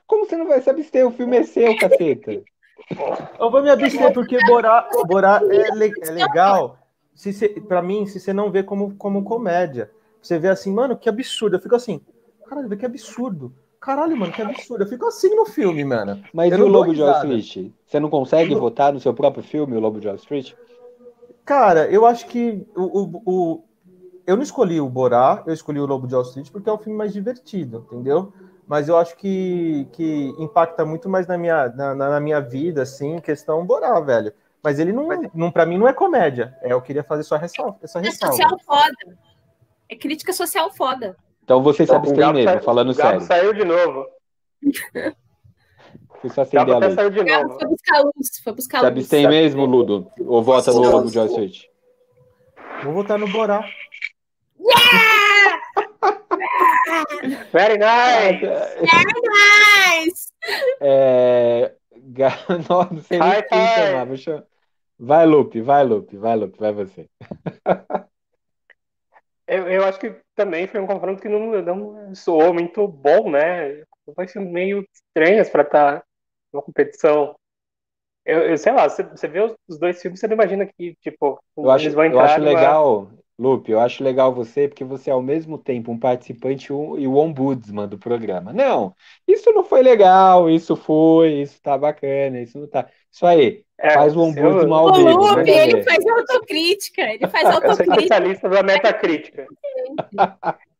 Como 0.06 0.26
você 0.26 0.36
não 0.36 0.46
vai 0.46 0.60
se 0.60 0.68
abster? 0.68 1.06
O 1.06 1.10
filme 1.10 1.38
é 1.38 1.42
seu, 1.42 1.74
caceta. 1.78 2.32
Eu 3.40 3.50
vou 3.50 3.62
me 3.62 3.70
abster 3.70 4.12
porque 4.12 4.38
Borá, 4.46 4.86
Borá 5.06 5.40
é, 5.42 5.74
le, 5.74 5.92
é 6.02 6.10
legal. 6.10 6.78
Se 7.14 7.48
para 7.60 7.80
mim, 7.80 8.04
se 8.04 8.20
você 8.20 8.34
não 8.34 8.50
vê 8.50 8.62
como, 8.62 8.94
como 8.96 9.24
comédia, 9.24 9.90
você 10.20 10.38
vê 10.38 10.48
assim, 10.48 10.72
mano, 10.72 10.96
que 10.96 11.08
absurdo. 11.08 11.56
Eu 11.56 11.60
fico 11.60 11.74
assim, 11.74 12.04
caralho, 12.46 12.76
que 12.76 12.84
absurdo. 12.84 13.54
Caralho, 13.86 14.16
mano, 14.16 14.32
que 14.32 14.42
absurdo. 14.42 14.82
Eu 14.82 14.88
fico 14.88 15.06
assim 15.06 15.32
no 15.32 15.46
filme, 15.46 15.84
mano. 15.84 16.20
Mas 16.32 16.50
eu 16.50 16.58
e 16.58 16.62
o 16.62 16.66
Lobo 16.66 16.92
de 16.92 17.00
Wall 17.00 17.12
Street? 17.18 17.72
Você 17.86 18.00
não 18.00 18.10
consegue 18.10 18.52
eu... 18.52 18.58
votar 18.58 18.92
no 18.92 18.98
seu 18.98 19.14
próprio 19.14 19.44
filme, 19.44 19.76
o 19.76 19.80
Lobo 19.80 20.00
de 20.00 20.08
Wall 20.08 20.16
Street? 20.16 20.54
Cara, 21.44 21.88
eu 21.88 22.04
acho 22.04 22.26
que 22.26 22.66
o, 22.74 22.82
o, 22.82 23.22
o, 23.24 23.64
eu 24.26 24.34
não 24.34 24.42
escolhi 24.42 24.80
o 24.80 24.88
Borá, 24.88 25.44
eu 25.46 25.54
escolhi 25.54 25.78
o 25.78 25.86
Lobo 25.86 26.08
de 26.08 26.14
Wall 26.14 26.24
Street 26.24 26.50
porque 26.50 26.68
é 26.68 26.72
um 26.72 26.78
filme 26.78 26.98
mais 26.98 27.12
divertido, 27.12 27.86
entendeu? 27.86 28.32
Mas 28.66 28.88
eu 28.88 28.96
acho 28.96 29.16
que, 29.16 29.86
que 29.92 30.34
impacta 30.36 30.84
muito 30.84 31.08
mais 31.08 31.28
na 31.28 31.38
minha, 31.38 31.68
na, 31.68 31.94
na 31.94 32.18
minha 32.18 32.40
vida, 32.40 32.82
assim, 32.82 33.20
questão 33.20 33.64
Borá, 33.64 34.00
velho. 34.00 34.32
Mas 34.64 34.80
ele 34.80 34.92
não, 34.92 35.06
não 35.32 35.52
para 35.52 35.64
mim, 35.64 35.78
não 35.78 35.86
é 35.86 35.92
comédia. 35.92 36.58
É, 36.60 36.72
eu 36.72 36.82
queria 36.82 37.04
fazer 37.04 37.22
só 37.22 37.36
ressalva, 37.36 37.78
essa 37.80 38.00
ressalva. 38.00 38.34
É 38.34 38.38
social 38.38 38.58
foda. 38.66 39.18
É 39.88 39.94
crítica 39.94 40.32
social 40.32 40.74
foda. 40.74 41.16
Então 41.46 41.62
você 41.62 41.86
se 41.86 41.94
abstém 41.94 42.32
mesmo, 42.32 42.50
saiu, 42.50 42.60
falando 42.60 42.92
sério. 42.92 43.20
saiu 43.20 43.52
de 43.54 43.64
novo. 43.64 44.04
Foi 46.20 46.28
só 46.30 46.42
acender 46.42 46.74
a 46.74 46.78
luz. 46.78 46.94
saiu 46.94 47.10
de 47.10 47.22
novo. 47.22 47.54
Foi 47.60 47.68
buscar 47.68 48.00
luz, 48.00 48.38
foi 48.42 48.52
buscar 48.52 48.78
luz. 48.80 48.88
Se 48.88 48.98
abstém 48.98 49.28
mesmo, 49.28 49.64
Ludo? 49.64 50.10
Ou 50.18 50.42
vota 50.42 50.72
no 50.72 50.80
Lobo 50.80 51.08
Joy 51.08 51.28
Switch? 51.28 51.66
Vou 52.82 52.94
votar 52.94 53.16
no 53.16 53.28
Borá. 53.28 53.64
Yeah! 54.58 55.62
Very 57.52 57.78
nice! 57.78 58.40
Very 58.40 59.12
nice! 60.02 60.32
É... 60.80 61.72
não 62.68 63.00
sei 63.02 63.20
nem 63.20 63.42
quem 63.44 63.66
chamar. 63.68 64.44
Vai, 64.98 65.26
Lupe, 65.26 65.60
vai, 65.60 65.84
Lupe, 65.84 66.16
vai, 66.16 66.34
Lupe, 66.34 66.58
vai 66.58 66.72
você. 66.72 67.08
Eu, 69.46 69.68
eu 69.68 69.84
acho 69.84 69.98
que 69.98 70.14
também 70.34 70.66
foi 70.66 70.80
um 70.80 70.86
confronto 70.86 71.22
que 71.22 71.28
não, 71.28 71.62
não 71.62 72.14
soou 72.14 72.52
muito 72.52 72.86
bom, 72.88 73.30
né? 73.30 73.82
Foi 74.14 74.26
meio 74.44 74.84
estranhas 74.92 75.48
para 75.48 75.62
estar 75.62 76.00
tá 76.00 76.06
numa 76.52 76.62
competição. 76.62 77.36
Eu, 78.24 78.40
eu, 78.40 78.58
sei 78.58 78.72
lá, 78.72 78.88
você, 78.88 79.04
você 79.04 79.28
vê 79.28 79.40
os 79.68 79.78
dois 79.78 80.02
filmes, 80.02 80.18
você 80.18 80.26
não 80.26 80.34
imagina 80.34 80.66
que, 80.66 80.96
tipo, 81.00 81.40
eu 81.56 81.70
acho, 81.70 81.84
eles 81.84 81.94
vão 81.94 82.04
entrar. 82.04 82.18
Eu 82.18 82.24
acho 82.24 82.40
numa... 82.40 82.52
legal, 82.52 83.10
Lupe, 83.38 83.70
eu 83.70 83.78
acho 83.78 84.02
legal 84.02 84.34
você, 84.34 84.66
porque 84.66 84.82
você 84.82 85.10
é 85.10 85.12
ao 85.12 85.20
mesmo 85.22 85.58
tempo 85.58 85.92
um 85.92 85.98
participante 85.98 86.72
e 86.72 87.06
o 87.06 87.16
ombudsman 87.16 87.86
do 87.86 87.98
programa. 87.98 88.50
Não, 88.50 88.94
isso 89.28 89.52
não 89.52 89.62
foi 89.62 89.82
legal, 89.82 90.48
isso 90.48 90.74
foi, 90.74 91.42
isso 91.42 91.60
tá 91.60 91.76
bacana, 91.76 92.40
isso 92.40 92.58
não 92.58 92.66
tá. 92.66 92.88
Isso 93.12 93.26
aí, 93.26 93.62
é, 93.78 93.90
faz 93.90 94.16
o 94.16 94.20
ombudsman 94.22 94.78
ao 94.78 94.94
vivo. 94.94 95.08
O 95.08 95.34
Lupe, 95.34 95.50
ele 95.50 95.82
faz 95.82 96.06
autocrítica, 96.06 97.02
ele 97.02 97.28
faz 97.28 97.44
autocrítica. 97.44 97.66
Eu 97.68 97.74
sou 97.76 97.94
especialista 97.94 98.48
da 98.48 98.62
metacrítica. 98.62 99.46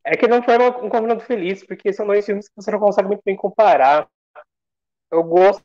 é 0.02 0.16
que 0.16 0.26
não 0.26 0.42
foi 0.42 0.56
um 0.56 0.88
confronto 0.88 1.24
feliz, 1.24 1.62
porque 1.62 1.92
são 1.92 2.06
dois 2.06 2.24
filmes 2.24 2.48
que 2.48 2.56
você 2.56 2.70
não 2.70 2.78
consegue 2.78 3.08
muito 3.08 3.22
bem 3.22 3.36
comparar. 3.36 4.08
Eu 5.12 5.22
gosto 5.22 5.62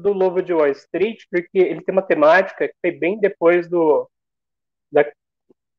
do 0.00 0.12
Lobo 0.12 0.42
de 0.42 0.52
Wall 0.52 0.68
Street, 0.70 1.22
porque 1.30 1.58
ele 1.58 1.80
tem 1.80 1.92
uma 1.92 2.02
temática 2.02 2.66
que 2.66 2.74
foi 2.80 2.90
bem 2.90 3.20
depois 3.20 3.68
do 3.68 4.08
da 4.90 5.04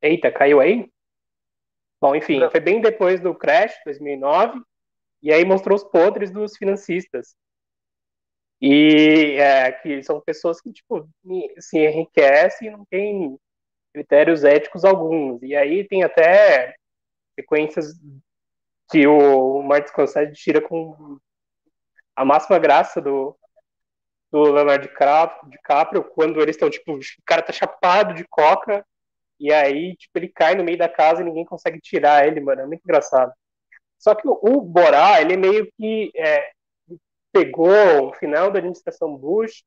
Eita, 0.02 0.32
caiu 0.32 0.60
aí? 0.60 0.90
Bom, 2.02 2.16
enfim, 2.16 2.40
Não. 2.40 2.52
foi 2.52 2.60
bem 2.60 2.82
depois 2.82 3.20
do 3.20 3.34
crash, 3.34 3.74
2009, 3.86 4.62
e 5.22 5.32
aí 5.34 5.44
mostrou 5.44 5.76
os 5.76 5.84
podres 5.84 6.32
dos 6.32 6.56
financistas. 6.58 7.36
E 8.62 9.38
é, 9.40 9.72
que 9.72 10.04
são 10.04 10.22
pessoas 10.22 10.62
que, 10.62 10.72
tipo, 10.72 11.08
se 11.60 11.78
enriquecem 11.78 12.68
e 12.68 12.72
não 12.72 12.86
têm 12.86 13.38
critérios 13.94 14.44
éticos 14.44 14.86
alguns. 14.86 15.42
E 15.42 15.56
aí 15.56 15.88
tem 15.88 16.04
até 16.04 16.76
sequências 17.34 17.94
que 18.92 19.08
o 19.08 19.62
Martin 19.64 19.88
Scorsese 19.90 20.34
tira 20.34 20.62
com 20.62 21.18
a 22.16 22.24
máxima 22.24 22.60
graça 22.60 23.02
do, 23.02 23.36
do 24.32 24.44
Leonardo 24.44 24.88
DiCaprio, 25.50 26.04
quando 26.04 26.42
eles 26.42 26.56
estão, 26.56 26.70
tipo, 26.70 26.94
o 26.94 27.00
cara 27.26 27.42
tá 27.42 27.52
chapado 27.52 28.14
de 28.14 28.26
coca 28.26 28.86
e 29.40 29.52
aí, 29.52 29.96
tipo, 29.96 30.18
ele 30.18 30.30
cai 30.30 30.56
no 30.56 30.64
meio 30.64 30.78
da 30.78 30.90
casa 30.90 31.22
e 31.22 31.26
ninguém 31.26 31.46
consegue 31.46 31.80
tirar 31.80 32.28
ele, 32.28 32.40
mano. 32.40 32.62
É 32.62 32.66
muito 32.66 32.84
engraçado. 32.84 33.34
Só 33.98 34.16
que 34.16 34.28
o, 34.28 34.62
Borá, 34.62 35.22
ele 35.22 35.38
meio 35.38 35.68
que 35.78 36.12
é, 36.16 36.52
pegou 37.32 38.10
o 38.10 38.14
final 38.14 38.52
da 38.52 38.60
administração 38.60 39.16
Bush, 39.18 39.64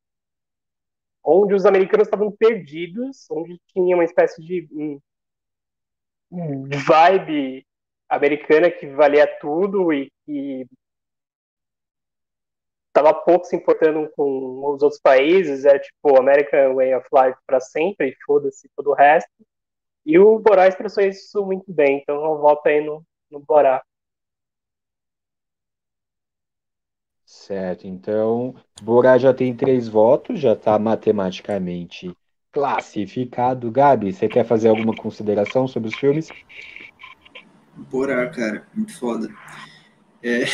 onde 1.24 1.54
os 1.54 1.66
americanos 1.66 2.06
estavam 2.06 2.30
perdidos, 2.30 3.26
onde 3.30 3.60
tinha 3.68 3.96
uma 3.96 4.04
espécie 4.04 4.42
de 4.42 4.68
um, 4.72 5.00
vibe 6.30 7.66
americana 8.08 8.70
que 8.70 8.86
valia 8.86 9.26
tudo 9.38 9.92
e 9.92 10.10
que 10.24 10.66
estava 12.88 13.14
pouco 13.14 13.44
se 13.44 13.54
importando 13.54 14.10
com 14.16 14.64
os 14.72 14.82
outros 14.82 15.00
países, 15.00 15.64
é 15.64 15.78
tipo 15.78 16.18
American 16.18 16.74
Way 16.74 16.94
of 16.94 17.06
Life 17.12 17.38
para 17.46 17.60
sempre, 17.60 18.16
foda-se 18.24 18.68
todo 18.74 18.90
o 18.90 18.94
resto. 18.94 19.30
E 20.08 20.18
o 20.18 20.38
Borá 20.38 20.66
expressou 20.66 21.04
isso 21.04 21.44
muito 21.44 21.70
bem, 21.70 21.98
então 21.98 22.16
eu 22.16 22.38
volto 22.38 22.66
aí 22.66 22.82
no, 22.82 23.04
no 23.30 23.40
Borá. 23.40 23.82
Certo, 27.26 27.86
então 27.86 28.54
Borá 28.80 29.18
já 29.18 29.34
tem 29.34 29.54
três 29.54 29.86
votos, 29.86 30.40
já 30.40 30.54
está 30.54 30.78
matematicamente 30.78 32.10
classificado. 32.50 33.70
Gabi, 33.70 34.10
você 34.10 34.30
quer 34.30 34.46
fazer 34.46 34.70
alguma 34.70 34.96
consideração 34.96 35.68
sobre 35.68 35.90
os 35.90 35.94
filmes? 35.94 36.30
Borá, 37.76 38.30
cara, 38.30 38.66
muito 38.74 38.98
foda. 38.98 39.28
É... 40.22 40.46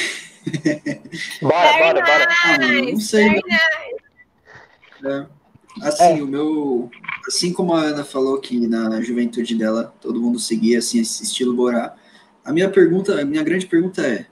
bora, 1.40 1.78
bora, 1.78 2.04
bora. 2.04 2.28
Ah, 2.44 2.58
não 2.58 2.96
sei. 2.98 3.40
Não. 5.00 5.22
É. 5.22 5.44
Assim, 5.82 6.18
é. 6.18 6.22
o 6.22 6.26
meu. 6.26 6.90
Assim 7.26 7.52
como 7.52 7.72
a 7.72 7.80
Ana 7.80 8.04
falou 8.04 8.38
que 8.38 8.66
na 8.66 9.00
juventude 9.00 9.54
dela 9.54 9.94
todo 10.00 10.20
mundo 10.20 10.38
seguia 10.38 10.78
assim, 10.78 11.00
esse 11.00 11.22
estilo 11.22 11.54
Borá, 11.54 11.94
a 12.44 12.52
minha 12.52 12.68
pergunta, 12.68 13.20
a 13.20 13.24
minha 13.24 13.42
grande 13.42 13.66
pergunta 13.66 14.02
é: 14.02 14.26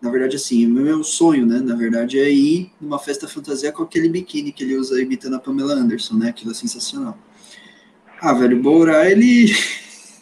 na 0.00 0.10
verdade, 0.10 0.34
assim, 0.34 0.66
o 0.66 0.70
meu 0.70 1.04
sonho, 1.04 1.46
né, 1.46 1.60
na 1.60 1.76
verdade, 1.76 2.18
é 2.18 2.28
ir 2.28 2.72
numa 2.80 2.98
festa 2.98 3.28
fantasia 3.28 3.70
com 3.70 3.84
aquele 3.84 4.08
biquíni 4.08 4.50
que 4.50 4.64
ele 4.64 4.76
usa 4.76 5.00
imitando 5.00 5.36
a 5.36 5.38
Pamela 5.38 5.74
Anderson, 5.74 6.16
né? 6.16 6.30
Aquilo 6.30 6.50
é 6.50 6.54
sensacional. 6.54 7.16
Ah, 8.20 8.32
velho, 8.32 8.58
o 8.58 8.62
Borá, 8.62 9.08
ele. 9.08 9.54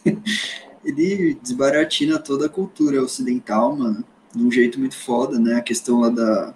ele 0.85 1.35
desbaratina 1.41 2.19
toda 2.19 2.45
a 2.45 2.49
cultura 2.49 3.01
ocidental, 3.01 3.75
mano, 3.75 4.03
de 4.35 4.43
um 4.43 4.51
jeito 4.51 4.79
muito 4.79 4.95
foda, 4.95 5.39
né? 5.39 5.55
A 5.55 5.61
questão 5.61 5.99
lá 5.99 6.09
da 6.09 6.53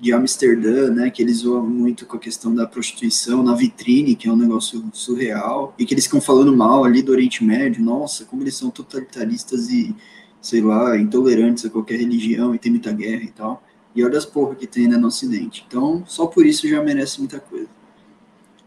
de 0.00 0.12
Amsterdã, 0.12 0.90
né, 0.90 1.10
que 1.10 1.22
eles 1.22 1.38
zoam 1.38 1.66
muito 1.66 2.04
com 2.06 2.16
a 2.16 2.20
questão 2.20 2.54
da 2.54 2.66
prostituição 2.66 3.42
na 3.42 3.54
vitrine, 3.54 4.14
que 4.14 4.28
é 4.28 4.32
um 4.32 4.36
negócio 4.36 4.84
surreal, 4.92 5.74
e 5.78 5.86
que 5.86 5.94
eles 5.94 6.04
ficam 6.04 6.20
falando 6.20 6.54
mal 6.56 6.84
ali 6.84 7.02
do 7.02 7.12
Oriente 7.12 7.42
Médio, 7.42 7.82
nossa, 7.82 8.24
como 8.24 8.42
eles 8.42 8.54
são 8.54 8.70
totalitaristas 8.70 9.70
e, 9.70 9.94
sei 10.40 10.60
lá, 10.60 10.96
intolerantes 10.98 11.64
a 11.64 11.70
qualquer 11.70 11.98
religião 11.98 12.54
e 12.54 12.58
tem 12.58 12.70
muita 12.70 12.92
guerra 12.92 13.22
e 13.22 13.30
tal. 13.30 13.62
E 13.94 14.04
olha 14.04 14.18
as 14.18 14.26
porra 14.26 14.54
que 14.56 14.66
tem 14.66 14.88
né, 14.88 14.96
no 14.96 15.06
Ocidente. 15.06 15.64
Então, 15.66 16.04
só 16.06 16.26
por 16.26 16.44
isso 16.44 16.68
já 16.68 16.82
merece 16.82 17.20
muita 17.20 17.38
coisa. 17.38 17.68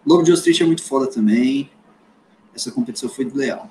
Lobo 0.05 0.23
de 0.23 0.31
Street 0.31 0.61
é 0.61 0.65
muito 0.65 0.83
foda 0.83 1.05
também. 1.07 1.69
Essa 2.55 2.71
competição 2.71 3.09
foi 3.09 3.25
leal. 3.25 3.69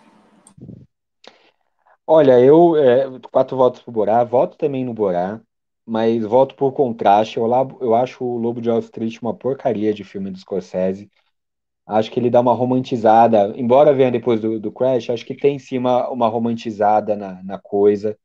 Olha, 2.07 2.39
eu, 2.39 2.77
é, 2.77 3.07
quatro 3.33 3.57
votos 3.57 3.81
pro 3.81 3.91
Borá, 3.91 4.23
voto 4.23 4.57
também 4.57 4.85
no 4.85 4.95
Borá, 4.95 5.41
mas 5.87 6.25
voto 6.25 6.55
por 6.57 6.73
contraste. 6.73 7.39
Eu, 7.39 7.47
eu 7.81 7.95
acho 7.95 8.25
o 8.25 8.39
Lobo 8.39 8.61
de 8.61 8.71
Wall 8.71 8.81
Street 8.81 9.19
uma 9.23 9.35
porcaria 9.35 9.95
de 9.95 10.05
filme 10.05 10.31
do 10.31 10.39
Scorsese. 10.39 11.11
Acho 11.87 12.11
que 12.11 12.19
ele 12.21 12.31
dá 12.31 12.41
uma 12.41 12.53
romantizada, 12.55 13.53
embora 13.57 13.95
venha 13.95 14.11
depois 14.11 14.41
do, 14.41 14.59
do 14.59 14.73
Crash, 14.73 15.11
acho 15.11 15.25
que 15.25 15.35
tem 15.37 15.59
sim 15.59 15.79
uma, 15.79 16.09
uma 16.11 16.29
romantizada 16.29 17.15
na, 17.17 17.43
na 17.45 17.59
coisa, 17.59 18.19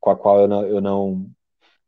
com 0.00 0.10
a 0.10 0.16
qual 0.16 0.40
eu 0.42 0.48
não, 0.48 0.66
eu 0.66 0.80
não, 0.80 1.26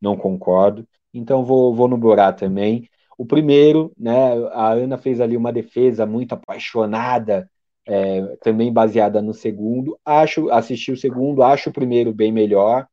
não 0.01 0.17
concordo. 0.17 0.87
Então 1.13 1.45
vou, 1.45 1.75
vou 1.75 1.89
no 1.89 1.99
Borá 1.99 2.33
também. 2.33 2.89
O 3.19 3.27
primeiro, 3.27 3.93
né, 3.99 4.13
a 4.53 4.71
Ana 4.73 4.99
fez 4.99 5.21
ali 5.21 5.37
uma 5.37 5.53
defesa 5.53 6.07
muito 6.07 6.33
apaixonada, 6.35 7.51
é, 7.87 8.37
também 8.39 8.73
baseada 8.73 9.21
no 9.23 9.35
segundo. 9.35 9.99
Acho, 10.05 10.51
assisti 10.51 10.93
o 10.93 10.97
segundo, 10.97 11.43
acho 11.43 11.71
o 11.71 11.73
primeiro 11.73 12.13
bem 12.15 12.33
melhor, 12.33 12.87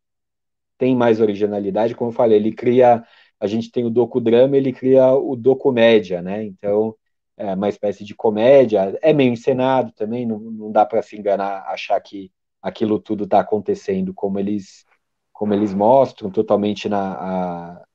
tem 0.78 0.96
mais 0.96 1.20
originalidade, 1.22 1.96
como 1.96 2.12
eu 2.12 2.16
falei, 2.16 2.38
ele 2.38 2.52
cria, 2.54 3.04
a 3.40 3.48
gente 3.48 3.72
tem 3.72 3.86
o 3.86 3.90
docudrama, 3.90 4.58
ele 4.58 4.74
cria 4.74 5.14
o 5.14 5.36
documédia, 5.36 6.22
né? 6.22 6.44
Então, 6.44 6.96
é 7.38 7.54
uma 7.54 7.70
espécie 7.70 8.04
de 8.04 8.16
comédia, 8.16 8.98
é 9.02 9.14
meio 9.14 9.32
encenado 9.34 9.92
também, 9.94 10.26
não, 10.26 10.40
não 10.40 10.72
dá 10.72 10.86
para 10.86 11.02
se 11.02 11.18
enganar, 11.18 11.64
achar 11.68 12.00
que 12.02 12.32
aquilo 12.62 13.00
tudo 13.00 13.26
está 13.26 13.40
acontecendo 13.40 14.14
como 14.14 14.40
eles 14.40 14.86
como 15.32 15.54
eles 15.54 15.72
mostram, 15.72 16.32
totalmente 16.32 16.90
na, 16.90 17.14
a, 17.14 17.86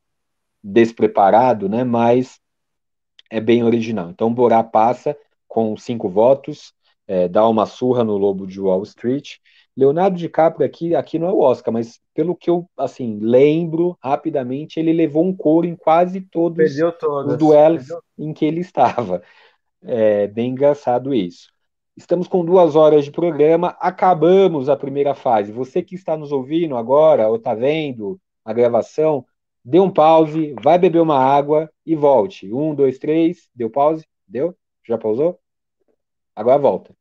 despreparado, 0.62 1.68
né? 1.68 1.82
Mas 1.82 2.40
é 3.30 3.40
bem 3.40 3.64
original. 3.64 4.10
Então, 4.10 4.32
Borá 4.32 4.62
passa 4.62 5.16
com 5.48 5.76
cinco 5.76 6.08
votos, 6.08 6.72
é, 7.06 7.26
dá 7.28 7.48
uma 7.48 7.66
surra 7.66 8.04
no 8.04 8.16
Lobo 8.16 8.46
de 8.46 8.60
Wall 8.60 8.84
Street. 8.84 9.38
Leonardo 9.76 10.16
DiCaprio 10.16 10.66
aqui, 10.66 10.94
aqui 10.94 11.18
não 11.18 11.28
é 11.28 11.32
o 11.32 11.40
Oscar, 11.40 11.72
mas 11.72 11.98
pelo 12.14 12.36
que 12.36 12.50
eu 12.50 12.68
assim 12.76 13.18
lembro 13.20 13.96
rapidamente, 14.02 14.78
ele 14.78 14.92
levou 14.92 15.24
um 15.24 15.34
couro 15.34 15.66
em 15.66 15.74
quase 15.74 16.20
todos 16.20 16.58
os 17.26 17.36
duelos 17.38 17.86
Perdeu. 17.86 18.02
em 18.18 18.32
que 18.34 18.44
ele 18.44 18.60
estava. 18.60 19.22
É 19.82 20.26
bem 20.28 20.50
engraçado 20.50 21.14
isso. 21.14 21.50
Estamos 21.96 22.28
com 22.28 22.44
duas 22.44 22.76
horas 22.76 23.04
de 23.04 23.10
programa, 23.10 23.76
acabamos 23.80 24.68
a 24.68 24.76
primeira 24.76 25.14
fase. 25.14 25.52
Você 25.52 25.82
que 25.82 25.94
está 25.94 26.16
nos 26.16 26.32
ouvindo 26.32 26.76
agora 26.76 27.28
ou 27.28 27.36
está 27.36 27.54
vendo 27.54 28.18
a 28.44 28.52
gravação, 28.52 29.26
dê 29.64 29.78
um 29.78 29.90
pause, 29.90 30.54
vai 30.62 30.78
beber 30.78 31.00
uma 31.00 31.18
água 31.18 31.70
e 31.84 31.94
volte. 31.94 32.52
Um, 32.52 32.74
dois, 32.74 32.98
três, 32.98 33.48
deu 33.54 33.68
pause? 33.68 34.06
Deu? 34.26 34.56
Já 34.86 34.96
pausou? 34.96 35.38
Agora 36.34 36.58
volta. 36.58 36.94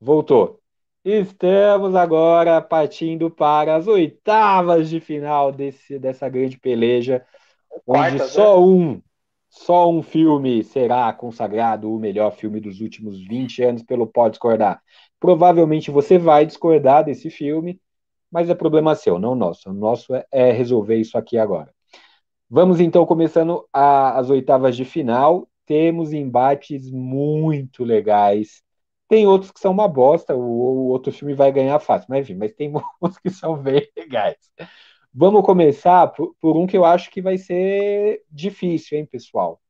Voltou. 0.00 0.60
Estamos 1.08 1.94
agora 1.94 2.60
partindo 2.60 3.30
para 3.30 3.76
as 3.76 3.86
oitavas 3.86 4.90
de 4.90 4.98
final 4.98 5.52
desse, 5.52 6.00
dessa 6.00 6.28
grande 6.28 6.58
peleja, 6.58 7.24
onde 7.86 8.18
Quartas, 8.18 8.32
só 8.32 8.60
um, 8.60 9.02
só 9.48 9.90
um 9.90 10.02
filme 10.02 10.64
será 10.64 11.12
consagrado 11.12 11.92
o 11.92 11.98
melhor 12.00 12.32
filme 12.32 12.60
dos 12.60 12.80
últimos 12.80 13.20
20 13.26 13.62
anos 13.62 13.82
pelo 13.84 14.06
Pode 14.06 14.32
Discordar. 14.32 14.82
Provavelmente 15.20 15.90
você 15.90 16.18
vai 16.18 16.46
discordar 16.46 17.04
desse 17.04 17.30
filme, 17.30 17.80
mas 18.30 18.50
é 18.50 18.54
problema 18.56 18.94
seu, 18.96 19.18
não 19.18 19.34
nosso. 19.36 19.70
O 19.70 19.74
nosso 19.74 20.14
é, 20.14 20.26
é 20.32 20.52
resolver 20.52 20.96
isso 20.96 21.18
aqui 21.18 21.38
agora. 21.38 21.72
Vamos 22.50 22.80
então 22.80 23.06
começando 23.06 23.66
a- 23.72 24.18
as 24.18 24.30
oitavas 24.30 24.76
de 24.76 24.84
final. 24.84 25.48
Temos 25.66 26.12
embates 26.12 26.90
muito 26.90 27.84
legais. 27.84 28.62
Tem 29.08 29.26
outros 29.26 29.52
que 29.52 29.60
são 29.60 29.72
uma 29.72 29.86
bosta, 29.88 30.34
o, 30.34 30.40
o 30.40 30.88
outro 30.88 31.12
filme 31.12 31.34
vai 31.34 31.52
ganhar 31.52 31.78
fácil, 31.80 32.08
mas 32.10 32.22
enfim, 32.28 32.34
mas 32.38 32.52
tem 32.54 32.72
uns 33.02 33.18
que 33.18 33.30
são 33.30 33.56
bem 33.56 33.88
legais. 33.96 34.36
Vamos 35.14 35.44
começar 35.44 36.08
por, 36.08 36.34
por 36.40 36.56
um 36.56 36.66
que 36.66 36.76
eu 36.76 36.84
acho 36.84 37.10
que 37.10 37.22
vai 37.22 37.38
ser 37.38 38.22
difícil, 38.30 38.98
hein, 38.98 39.06
pessoal? 39.06 39.60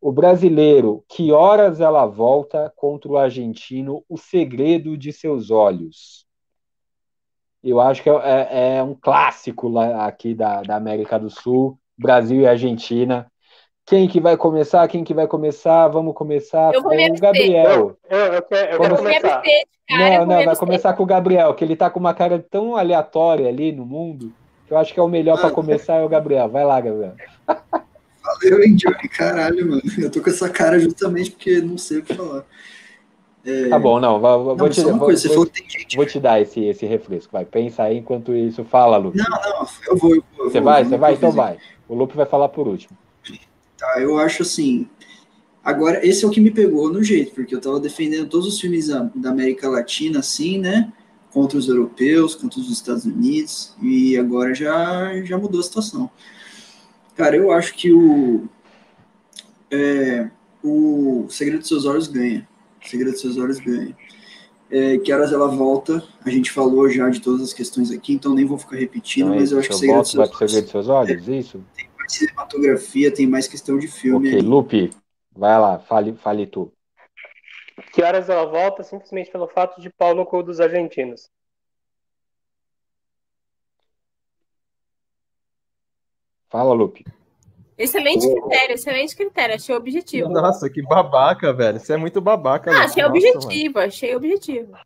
O 0.00 0.12
brasileiro, 0.12 1.04
que 1.08 1.32
horas 1.32 1.80
ela 1.80 2.06
volta 2.06 2.72
contra 2.76 3.10
o 3.10 3.16
argentino, 3.18 4.04
o 4.08 4.18
segredo 4.18 4.96
de 4.98 5.12
seus 5.12 5.50
olhos. 5.50 6.26
Eu 7.62 7.80
acho 7.80 8.02
que 8.02 8.08
é, 8.10 8.12
é- 8.14 8.76
é 8.78 8.82
um 8.82 8.94
clássico 8.94 9.68
lá 9.68 10.06
aqui 10.06 10.34
da, 10.34 10.62
da 10.62 10.76
América 10.76 11.18
do 11.18 11.28
Sul, 11.30 11.78
Brasil 11.98 12.40
e 12.40 12.46
Argentina. 12.46 13.30
Quem 13.90 14.06
que 14.06 14.20
vai 14.20 14.36
começar? 14.36 14.86
Quem 14.86 15.02
que 15.02 15.12
vai 15.12 15.26
começar? 15.26 15.88
Vamos 15.88 16.14
começar 16.14 16.72
Eu 16.72 16.80
com 16.80 16.90
o. 16.90 17.20
Gabriel. 17.20 17.96
Eu, 18.08 18.18
eu, 18.18 18.42
quero, 18.42 18.72
eu 18.72 18.78
vou 18.78 18.88
me 18.88 18.96
começar. 18.96 19.38
abster 19.38 19.66
cara, 19.88 20.04
eu 20.04 20.08
Não, 20.10 20.16
vou 20.18 20.26
não, 20.26 20.38
me 20.38 20.46
vai 20.46 20.56
começar 20.56 20.92
com 20.92 21.02
o 21.02 21.06
Gabriel, 21.06 21.54
que 21.54 21.64
ele 21.64 21.74
tá 21.74 21.90
com 21.90 21.98
uma 21.98 22.14
cara 22.14 22.38
tão 22.38 22.76
aleatória 22.76 23.48
ali 23.48 23.72
no 23.72 23.84
mundo, 23.84 24.32
que 24.68 24.72
eu 24.72 24.78
acho 24.78 24.94
que 24.94 25.00
é 25.00 25.02
o 25.02 25.08
melhor 25.08 25.40
para 25.40 25.50
começar 25.50 25.96
é 25.96 26.04
o 26.04 26.08
Gabriel. 26.08 26.48
Vai 26.48 26.64
lá, 26.64 26.80
Gabriel. 26.80 27.14
Valeu, 27.48 28.62
hein, 28.62 28.76
Johnny? 28.76 29.08
Caralho, 29.08 29.68
mano. 29.68 29.82
Eu 29.98 30.08
tô 30.08 30.22
com 30.22 30.30
essa 30.30 30.48
cara 30.48 30.78
justamente 30.78 31.32
porque 31.32 31.60
não 31.60 31.76
sei 31.76 31.98
o 31.98 32.02
que 32.04 32.14
falar. 32.14 32.44
Tá 33.70 33.78
bom, 33.80 33.98
não, 33.98 34.20
vou, 34.20 34.44
vou 34.44 34.56
Não, 34.56 34.68
te, 34.68 34.82
só 34.82 34.88
uma 34.88 34.98
vou- 34.98 35.06
coisa, 35.06 35.28
vou- 35.34 35.48
vou 35.96 36.06
te 36.06 36.20
dar 36.20 36.40
esse, 36.40 36.64
esse 36.64 36.86
refresco, 36.86 37.32
vai, 37.32 37.44
pensa 37.44 37.82
aí 37.82 37.96
enquanto 37.96 38.32
isso, 38.36 38.62
fala, 38.62 38.98
Lupe. 38.98 39.18
Não, 39.18 39.24
não, 39.28 39.66
eu 39.88 39.96
vou. 39.96 40.14
Eu 40.14 40.24
vou 40.36 40.48
Você 40.48 40.58
eu 40.58 40.62
vai, 40.62 40.84
você 40.84 40.96
vai? 40.96 41.14
Então 41.14 41.32
vai. 41.32 41.58
O 41.88 41.94
Lupe 41.96 42.16
vai 42.16 42.26
falar 42.26 42.50
por 42.50 42.68
último. 42.68 42.96
Tá, 43.80 43.98
eu 43.98 44.18
acho 44.18 44.42
assim. 44.42 44.86
Agora, 45.64 46.06
esse 46.06 46.22
é 46.22 46.28
o 46.28 46.30
que 46.30 46.40
me 46.40 46.50
pegou 46.50 46.92
no 46.92 47.02
jeito, 47.02 47.32
porque 47.32 47.54
eu 47.54 47.60
tava 47.60 47.80
defendendo 47.80 48.28
todos 48.28 48.46
os 48.46 48.60
filmes 48.60 48.88
da, 48.88 49.30
América 49.30 49.70
Latina, 49.70 50.20
assim, 50.20 50.58
né? 50.58 50.92
Contra 51.32 51.56
os 51.56 51.66
europeus, 51.66 52.34
contra 52.34 52.60
os 52.60 52.70
Estados 52.70 53.06
Unidos, 53.06 53.74
e 53.80 54.18
agora 54.18 54.54
já, 54.54 55.22
já 55.22 55.38
mudou 55.38 55.60
a 55.60 55.62
situação. 55.62 56.10
Cara, 57.16 57.36
eu 57.36 57.50
acho 57.50 57.74
que 57.74 57.90
o. 57.90 58.48
é, 59.70 60.30
o 60.62 61.26
Segredo 61.30 61.60
dos 61.60 61.68
Seus 61.68 61.86
Olhos 61.86 62.06
ganha. 62.06 62.46
O 62.84 62.88
Segredo 62.88 63.12
dos 63.12 63.20
Seus 63.22 63.38
Olhos 63.38 63.60
ganha. 63.60 63.96
É, 64.70 64.98
que 64.98 65.12
horas 65.12 65.32
ela 65.32 65.48
volta? 65.48 66.02
A 66.24 66.30
gente 66.30 66.50
falou 66.50 66.88
já 66.88 67.08
de 67.08 67.20
todas 67.20 67.42
as 67.42 67.52
questões 67.54 67.90
aqui, 67.90 68.12
então 68.12 68.34
nem 68.34 68.44
vou 68.44 68.58
ficar 68.58 68.76
repetindo, 68.76 69.26
Então, 69.26 69.34
é 69.34 69.40
mas 69.40 69.52
eu 69.52 69.58
acho 69.58 69.68
que 69.68 69.74
o 69.74 69.78
Segredo 69.78 70.00
dos 70.00 70.10
Seus 70.10 70.20
Olhos 70.20 70.38
segredo 70.38 70.62
dos 70.64 70.70
seus 70.70 70.88
olhos, 70.88 71.28
isso? 71.28 71.64
tem 71.74 71.89
cinematografia, 72.10 73.12
tem 73.12 73.26
mais 73.26 73.48
questão 73.48 73.78
de 73.78 73.88
filme. 73.88 74.28
Ok, 74.28 74.38
aí. 74.38 74.44
Lupe, 74.44 74.90
vai 75.32 75.58
lá, 75.58 75.78
fale, 75.78 76.14
fale 76.14 76.46
tu. 76.46 76.72
Que 77.92 78.02
horas 78.02 78.28
ela 78.28 78.44
volta 78.44 78.82
simplesmente 78.82 79.30
pelo 79.30 79.48
fato 79.48 79.80
de 79.80 79.90
pau 79.90 80.14
no 80.14 80.26
cu 80.26 80.42
dos 80.42 80.60
argentinos. 80.60 81.30
Fala, 86.48 86.74
Lupe. 86.74 87.04
Excelente 87.78 88.28
critério, 88.28 88.74
excelente 88.74 89.16
critério. 89.16 89.54
Achei 89.54 89.74
objetivo. 89.74 90.28
Nossa, 90.28 90.68
que 90.68 90.82
babaca, 90.82 91.52
velho. 91.52 91.80
Você 91.80 91.94
é 91.94 91.96
muito 91.96 92.20
babaca, 92.20 92.70
Ah, 92.70 92.84
achei 92.84 93.02
Nossa, 93.02 93.16
objetivo, 93.16 93.78
achei 93.78 94.14
objetivo. 94.14 94.76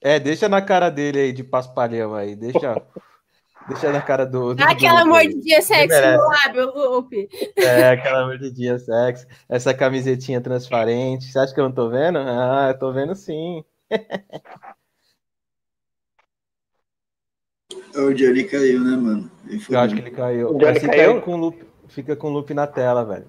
É, 0.00 0.18
deixa 0.20 0.48
na 0.48 0.62
cara 0.62 0.90
dele 0.90 1.18
aí 1.18 1.32
de 1.32 1.42
paspalhão 1.42 2.14
aí. 2.14 2.36
Deixa, 2.36 2.80
deixa 3.68 3.90
na 3.90 4.00
cara 4.00 4.24
do. 4.24 4.54
do 4.54 4.62
aquela 4.62 5.02
do- 5.02 5.08
mordidinha 5.10 5.60
sexy 5.60 6.00
no 6.00 6.28
lábio, 6.28 6.72
Lupe. 6.74 7.28
É, 7.56 7.90
aquela 7.90 8.26
mordidinha 8.26 8.78
sexy. 8.78 9.26
Essa 9.48 9.74
camisetinha 9.74 10.40
transparente. 10.40 11.24
Você 11.24 11.38
acha 11.38 11.52
que 11.52 11.60
eu 11.60 11.64
não 11.64 11.72
tô 11.72 11.88
vendo? 11.90 12.18
Ah, 12.18 12.68
eu 12.72 12.78
tô 12.78 12.92
vendo 12.92 13.14
sim. 13.14 13.64
O 17.94 18.12
Johnny 18.14 18.44
caiu, 18.44 18.80
né, 18.80 18.96
mano? 18.96 19.30
Eu 19.68 19.78
acho 19.78 19.94
que 19.94 20.00
ele 20.00 20.10
caiu. 20.10 20.54
O 20.54 20.58
Johnny 20.58 20.80
caiu? 20.80 21.16
aí 21.16 21.20
com 21.20 21.36
loop, 21.36 21.64
fica 21.88 22.16
com 22.16 22.30
loop 22.30 22.52
na 22.54 22.66
tela, 22.66 23.04
velho. 23.04 23.26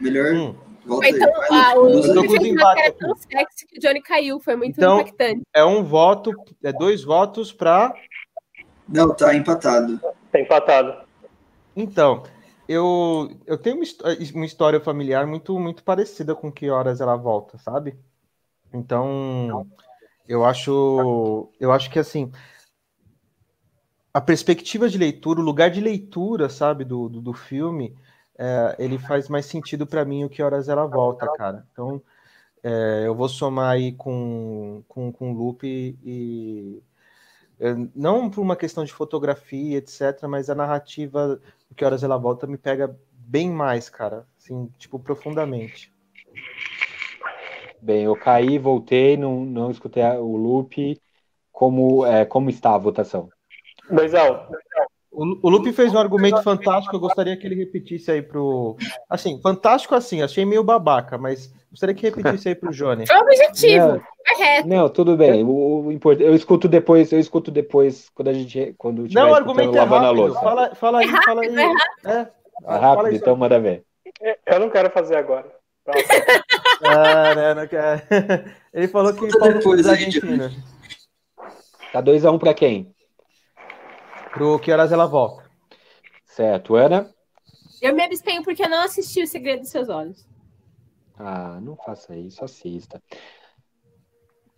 Melhor 0.00 0.34
Hum, 0.34 0.54
volta 0.88 1.06
aí. 1.06 1.12
Então, 1.12 1.28
ah, 1.50 1.74
o 1.78 2.56
cara 2.56 2.88
aqui. 2.88 2.98
tão 2.98 3.14
sexy 3.16 3.66
que 3.66 3.78
o 3.78 3.80
Johnny 3.80 4.02
caiu. 4.02 4.40
Foi 4.40 4.56
muito 4.56 4.76
Então- 4.78 5.00
impactante. 5.00 5.42
é 5.54 5.64
um 5.64 5.84
voto, 5.84 6.32
é 6.62 6.72
dois 6.72 7.04
votos 7.04 7.52
pra. 7.52 7.94
Não, 8.88 9.14
tá 9.14 9.34
empatado. 9.34 10.00
Tá 10.32 10.40
empatado. 10.40 11.06
Então, 11.76 12.22
eu, 12.68 13.30
eu 13.46 13.56
tenho 13.56 13.76
uma, 13.76 13.84
uma 14.34 14.46
história 14.46 14.80
familiar 14.80 15.26
muito, 15.26 15.58
muito 15.58 15.84
parecida 15.84 16.34
com 16.34 16.50
que 16.50 16.68
horas 16.70 17.00
ela 17.00 17.16
volta, 17.16 17.56
sabe? 17.58 17.96
Então, 18.72 19.66
eu 20.26 20.44
acho, 20.44 21.48
eu 21.58 21.72
acho 21.72 21.90
que 21.90 21.98
assim, 21.98 22.30
a 24.12 24.20
perspectiva 24.20 24.88
de 24.88 24.98
leitura, 24.98 25.40
o 25.40 25.44
lugar 25.44 25.70
de 25.70 25.80
leitura, 25.80 26.48
sabe, 26.48 26.84
do, 26.84 27.08
do, 27.08 27.20
do 27.20 27.32
filme, 27.32 27.96
é, 28.38 28.76
ele 28.78 28.98
faz 28.98 29.28
mais 29.28 29.46
sentido 29.46 29.86
para 29.86 30.04
mim 30.04 30.24
o 30.24 30.28
que 30.28 30.42
horas 30.42 30.68
ela 30.68 30.86
volta, 30.86 31.26
cara. 31.32 31.66
Então, 31.72 32.00
é, 32.62 33.02
eu 33.04 33.14
vou 33.14 33.28
somar 33.28 33.72
aí 33.72 33.92
com, 33.92 34.82
com, 34.86 35.12
com 35.12 35.32
o 35.32 35.34
Loop 35.34 35.64
e, 35.66 36.82
é, 37.60 37.74
não 37.94 38.30
por 38.30 38.40
uma 38.40 38.56
questão 38.56 38.84
de 38.84 38.92
fotografia, 38.92 39.78
etc., 39.78 40.22
mas 40.28 40.48
a 40.48 40.54
narrativa 40.54 41.40
do 41.68 41.74
que 41.74 41.84
horas 41.84 42.04
ela 42.04 42.16
volta 42.16 42.46
me 42.46 42.56
pega 42.56 42.96
bem 43.12 43.50
mais, 43.50 43.90
cara, 43.90 44.26
assim, 44.38 44.70
tipo, 44.78 44.98
profundamente. 44.98 45.92
Bem, 47.80 48.04
eu 48.04 48.16
caí, 48.16 48.58
voltei, 48.58 49.16
não, 49.16 49.44
não 49.44 49.70
escutei 49.70 50.02
o 50.04 50.36
loop. 50.36 51.00
Como, 51.52 52.06
é, 52.06 52.24
como 52.24 52.50
está 52.50 52.74
a 52.74 52.78
votação? 52.78 53.28
2x1. 53.90 54.48
O, 55.18 55.48
o 55.48 55.50
Lupe 55.50 55.72
fez 55.72 55.92
um 55.92 55.98
argumento 55.98 56.40
fantástico, 56.44 56.94
eu 56.94 57.00
gostaria 57.00 57.36
que 57.36 57.44
ele 57.44 57.56
repetisse 57.56 58.08
aí 58.08 58.22
pro. 58.22 58.76
Assim, 59.10 59.40
fantástico 59.42 59.96
assim, 59.96 60.22
achei 60.22 60.44
meio 60.44 60.62
babaca, 60.62 61.18
mas 61.18 61.52
gostaria 61.70 61.92
que 61.92 62.08
repetisse 62.08 62.48
aí 62.48 62.54
pro 62.54 62.70
Johnny. 62.70 63.04
Foi 63.04 63.16
objetivo, 63.18 63.86
Não. 63.88 64.00
é 64.30 64.34
reto. 64.38 64.68
Não, 64.68 64.88
tudo 64.88 65.16
bem. 65.16 65.42
O, 65.42 65.86
o 65.86 65.92
import- 65.92 66.20
eu 66.20 66.36
escuto 66.36 66.68
depois, 66.68 67.10
eu 67.10 67.18
escuto 67.18 67.50
depois 67.50 68.08
quando 68.14 68.28
a 68.28 68.32
gente 68.32 68.74
quando 68.78 69.08
tiver 69.08 69.20
Não, 69.20 69.30
o 69.30 69.34
argumento 69.34 69.74
é 69.76 69.80
lavando 69.80 70.04
a 70.04 70.08
rápido. 70.08 70.20
louça. 70.20 70.40
Fala, 70.40 70.74
fala 70.76 70.98
aí, 71.00 71.08
fala 71.24 71.42
aí. 71.42 71.48
é 71.48 71.62
rápido. 71.64 71.78
É. 72.06 72.20
É 72.20 72.64
Fala 72.64 72.78
rápido, 72.78 73.06
aí, 73.06 73.16
então 73.16 73.36
manda 73.36 73.58
ver. 73.58 73.82
Eu 74.46 74.60
não 74.60 74.70
quero 74.70 74.90
fazer 74.90 75.16
agora. 75.16 75.46
Ah, 76.82 77.34
né, 77.34 77.54
não 77.54 77.66
quer. 77.66 78.06
Ele 78.72 78.86
falou 78.86 79.12
que 79.14 79.26
Paulo 79.36 79.54
depois 79.54 79.84
da 79.84 79.92
aí, 79.92 80.04
Argentina. 80.04 80.52
Tá 81.92 82.02
2x1 82.02 82.34
um 82.34 82.38
pra 82.38 82.54
quem? 82.54 82.92
Pro 84.32 84.58
que 84.58 84.72
horas 84.72 84.92
ela 84.92 85.06
volta? 85.06 85.44
Certo, 86.24 86.74
Ana? 86.76 87.10
Eu 87.80 87.94
me 87.94 88.02
abstenho 88.02 88.42
porque 88.42 88.64
eu 88.64 88.68
não 88.68 88.82
assisti 88.82 89.22
O 89.22 89.26
Segredo 89.26 89.60
dos 89.60 89.70
Seus 89.70 89.88
Olhos. 89.88 90.26
Ah, 91.18 91.58
não 91.60 91.76
faça 91.76 92.14
isso, 92.16 92.44
assista. 92.44 93.02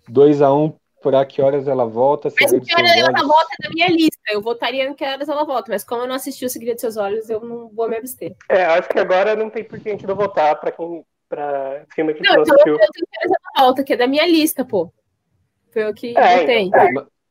2x1 0.08 0.66
um 0.66 0.74
pra 1.00 1.24
que 1.24 1.40
horas 1.40 1.66
ela 1.66 1.86
volta? 1.86 2.28
Mas 2.28 2.50
Segredo 2.50 2.62
o 2.62 2.66
que 2.66 2.74
horas 2.74 2.90
ela 2.96 3.08
olhos. 3.08 3.26
volta 3.26 3.48
é 3.58 3.68
da 3.68 3.70
minha 3.74 3.88
lista. 3.88 4.10
Eu 4.30 4.42
votaria 4.42 4.88
no 4.88 4.94
que 4.94 5.04
horas 5.04 5.28
ela 5.28 5.44
volta, 5.44 5.70
mas 5.70 5.84
como 5.84 6.02
eu 6.02 6.06
não 6.08 6.14
assisti 6.16 6.44
O 6.44 6.50
Segredo 6.50 6.74
dos 6.74 6.80
Seus 6.82 6.96
Olhos, 6.96 7.30
eu 7.30 7.40
não 7.40 7.68
vou 7.70 7.88
me 7.88 7.96
abster. 7.96 8.34
É, 8.48 8.64
acho 8.64 8.88
que 8.88 8.98
agora 8.98 9.34
não 9.36 9.48
tem 9.48 9.64
por 9.64 9.78
que 9.80 9.88
a 9.88 9.92
gente 9.92 10.06
não 10.06 10.14
votar 10.14 10.58
pra 10.60 10.70
quem. 10.72 11.04
pra 11.28 11.84
filme 11.94 12.14
que 12.14 12.22
Não, 12.22 12.34
não 12.36 12.42
então 12.42 12.54
eu 12.54 12.60
assistiu. 12.60 12.76
tenho 12.76 12.88
que 12.92 13.18
horas 13.18 13.30
ela 13.56 13.64
volta, 13.66 13.84
que 13.84 13.92
é 13.92 13.96
da 13.96 14.06
minha 14.06 14.26
lista, 14.26 14.64
pô. 14.64 14.92
Foi 15.72 15.84
o 15.88 15.94
que 15.94 16.16
É, 16.18 16.40
votei. 16.40 16.70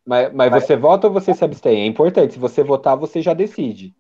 Mas, 0.10 0.34
mas 0.34 0.52
você 0.52 0.76
vota 0.76 1.06
ou 1.06 1.14
você 1.14 1.36
se 1.36 1.46
abstém? 1.46 1.84
É 1.84 1.86
importante. 1.86 2.34
Se 2.34 2.40
você 2.40 2.64
votar, 2.64 2.98
você 2.98 3.22
já 3.22 3.32
decide. 3.32 3.94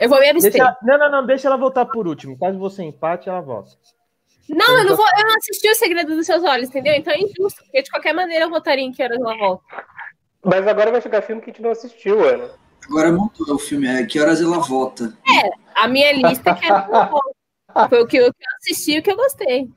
Eu 0.00 0.08
vou 0.08 0.18
me 0.18 0.28
abster. 0.28 0.50
Deixa, 0.50 0.76
não, 0.82 0.98
não, 0.98 1.08
não, 1.08 1.24
deixa 1.24 1.46
ela 1.46 1.56
voltar 1.56 1.86
por 1.86 2.08
último. 2.08 2.36
Caso 2.36 2.58
você 2.58 2.82
empate, 2.82 3.28
ela 3.28 3.40
volta. 3.40 3.70
Não, 4.48 4.78
eu 4.78 4.84
não 4.86 4.96
vou. 4.96 5.06
Eu 5.06 5.24
não 5.24 5.36
assisti 5.36 5.70
O 5.70 5.74
Segredo 5.76 6.16
dos 6.16 6.26
Seus 6.26 6.42
Olhos, 6.42 6.68
entendeu? 6.68 6.94
Então 6.94 7.12
é 7.12 7.20
injusto, 7.20 7.62
porque 7.62 7.80
de 7.80 7.90
qualquer 7.92 8.12
maneira 8.12 8.46
eu 8.46 8.50
votaria 8.50 8.84
em 8.84 8.90
que 8.90 9.04
horas 9.04 9.20
ela 9.20 9.36
volta. 9.36 9.62
Mas 10.44 10.66
agora 10.66 10.90
vai 10.90 11.00
chegar 11.00 11.22
filme 11.22 11.40
que 11.40 11.50
a 11.50 11.52
gente 11.52 11.62
não 11.62 11.70
assistiu, 11.70 12.28
Ana. 12.28 12.50
Agora 12.86 13.12
montou 13.12 13.54
o 13.54 13.58
filme, 13.60 13.86
é 13.86 14.04
Que 14.04 14.18
Horas 14.18 14.40
Ela 14.40 14.58
Volta. 14.58 15.16
A 15.76 15.86
minha 15.86 16.12
lista 16.12 16.54
que 16.54 16.66
era 16.66 16.88
Foi 17.88 18.02
o 18.02 18.06
que 18.06 18.16
eu 18.16 18.32
assisti 18.60 18.94
e 18.94 18.98
o 18.98 19.02
que 19.02 19.12
eu 19.12 19.16
gostei. 19.16 19.68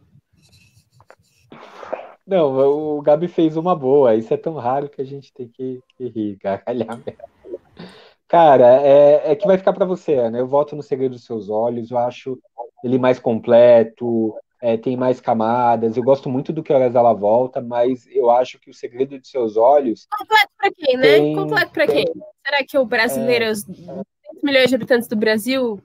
Não, 2.29 2.97
o 2.97 3.01
Gabi 3.01 3.27
fez 3.27 3.57
uma 3.57 3.75
boa. 3.75 4.13
Isso 4.15 4.31
é 4.33 4.37
tão 4.37 4.53
raro 4.53 4.87
que 4.87 5.01
a 5.01 5.05
gente 5.05 5.33
tem 5.33 5.47
que, 5.47 5.81
que 5.97 6.07
rir, 6.09 6.37
gargalhar 6.41 6.97
mesmo. 7.03 7.89
Cara, 8.27 8.81
é, 8.83 9.31
é 9.31 9.35
que 9.35 9.47
vai 9.47 9.57
ficar 9.57 9.73
pra 9.73 9.85
você, 9.85 10.29
né? 10.29 10.39
Eu 10.39 10.47
voto 10.47 10.75
no 10.75 10.83
Segredo 10.83 11.13
dos 11.15 11.23
Seus 11.25 11.49
Olhos. 11.49 11.89
Eu 11.89 11.97
acho 11.97 12.37
ele 12.83 12.99
mais 12.99 13.17
completo, 13.17 14.35
é, 14.61 14.77
tem 14.77 14.95
mais 14.95 15.19
camadas. 15.19 15.97
Eu 15.97 16.03
gosto 16.03 16.29
muito 16.29 16.53
do 16.53 16.61
Que 16.61 16.71
Horas 16.71 16.93
Ela 16.93 17.13
Volta, 17.13 17.59
mas 17.61 18.05
eu 18.11 18.29
acho 18.29 18.59
que 18.59 18.69
o 18.69 18.73
Segredo 18.73 19.17
de 19.19 19.27
Seus 19.27 19.57
Olhos 19.57 20.05
Completo 20.15 20.49
pra 20.55 20.71
quem, 20.71 20.97
né? 20.97 21.01
Tem- 21.17 21.35
Completo 21.35 21.71
pra 21.71 21.87
quem? 21.87 22.05
Será 22.45 22.63
que 22.67 22.77
o 22.77 22.85
brasileiro, 22.85 23.45
É. 23.45 23.49
os 23.51 23.63
200 23.63 23.97
milhões 24.43 24.69
de 24.69 24.75
habitantes 24.75 25.07
do 25.07 25.15
Brasil, 25.15 25.81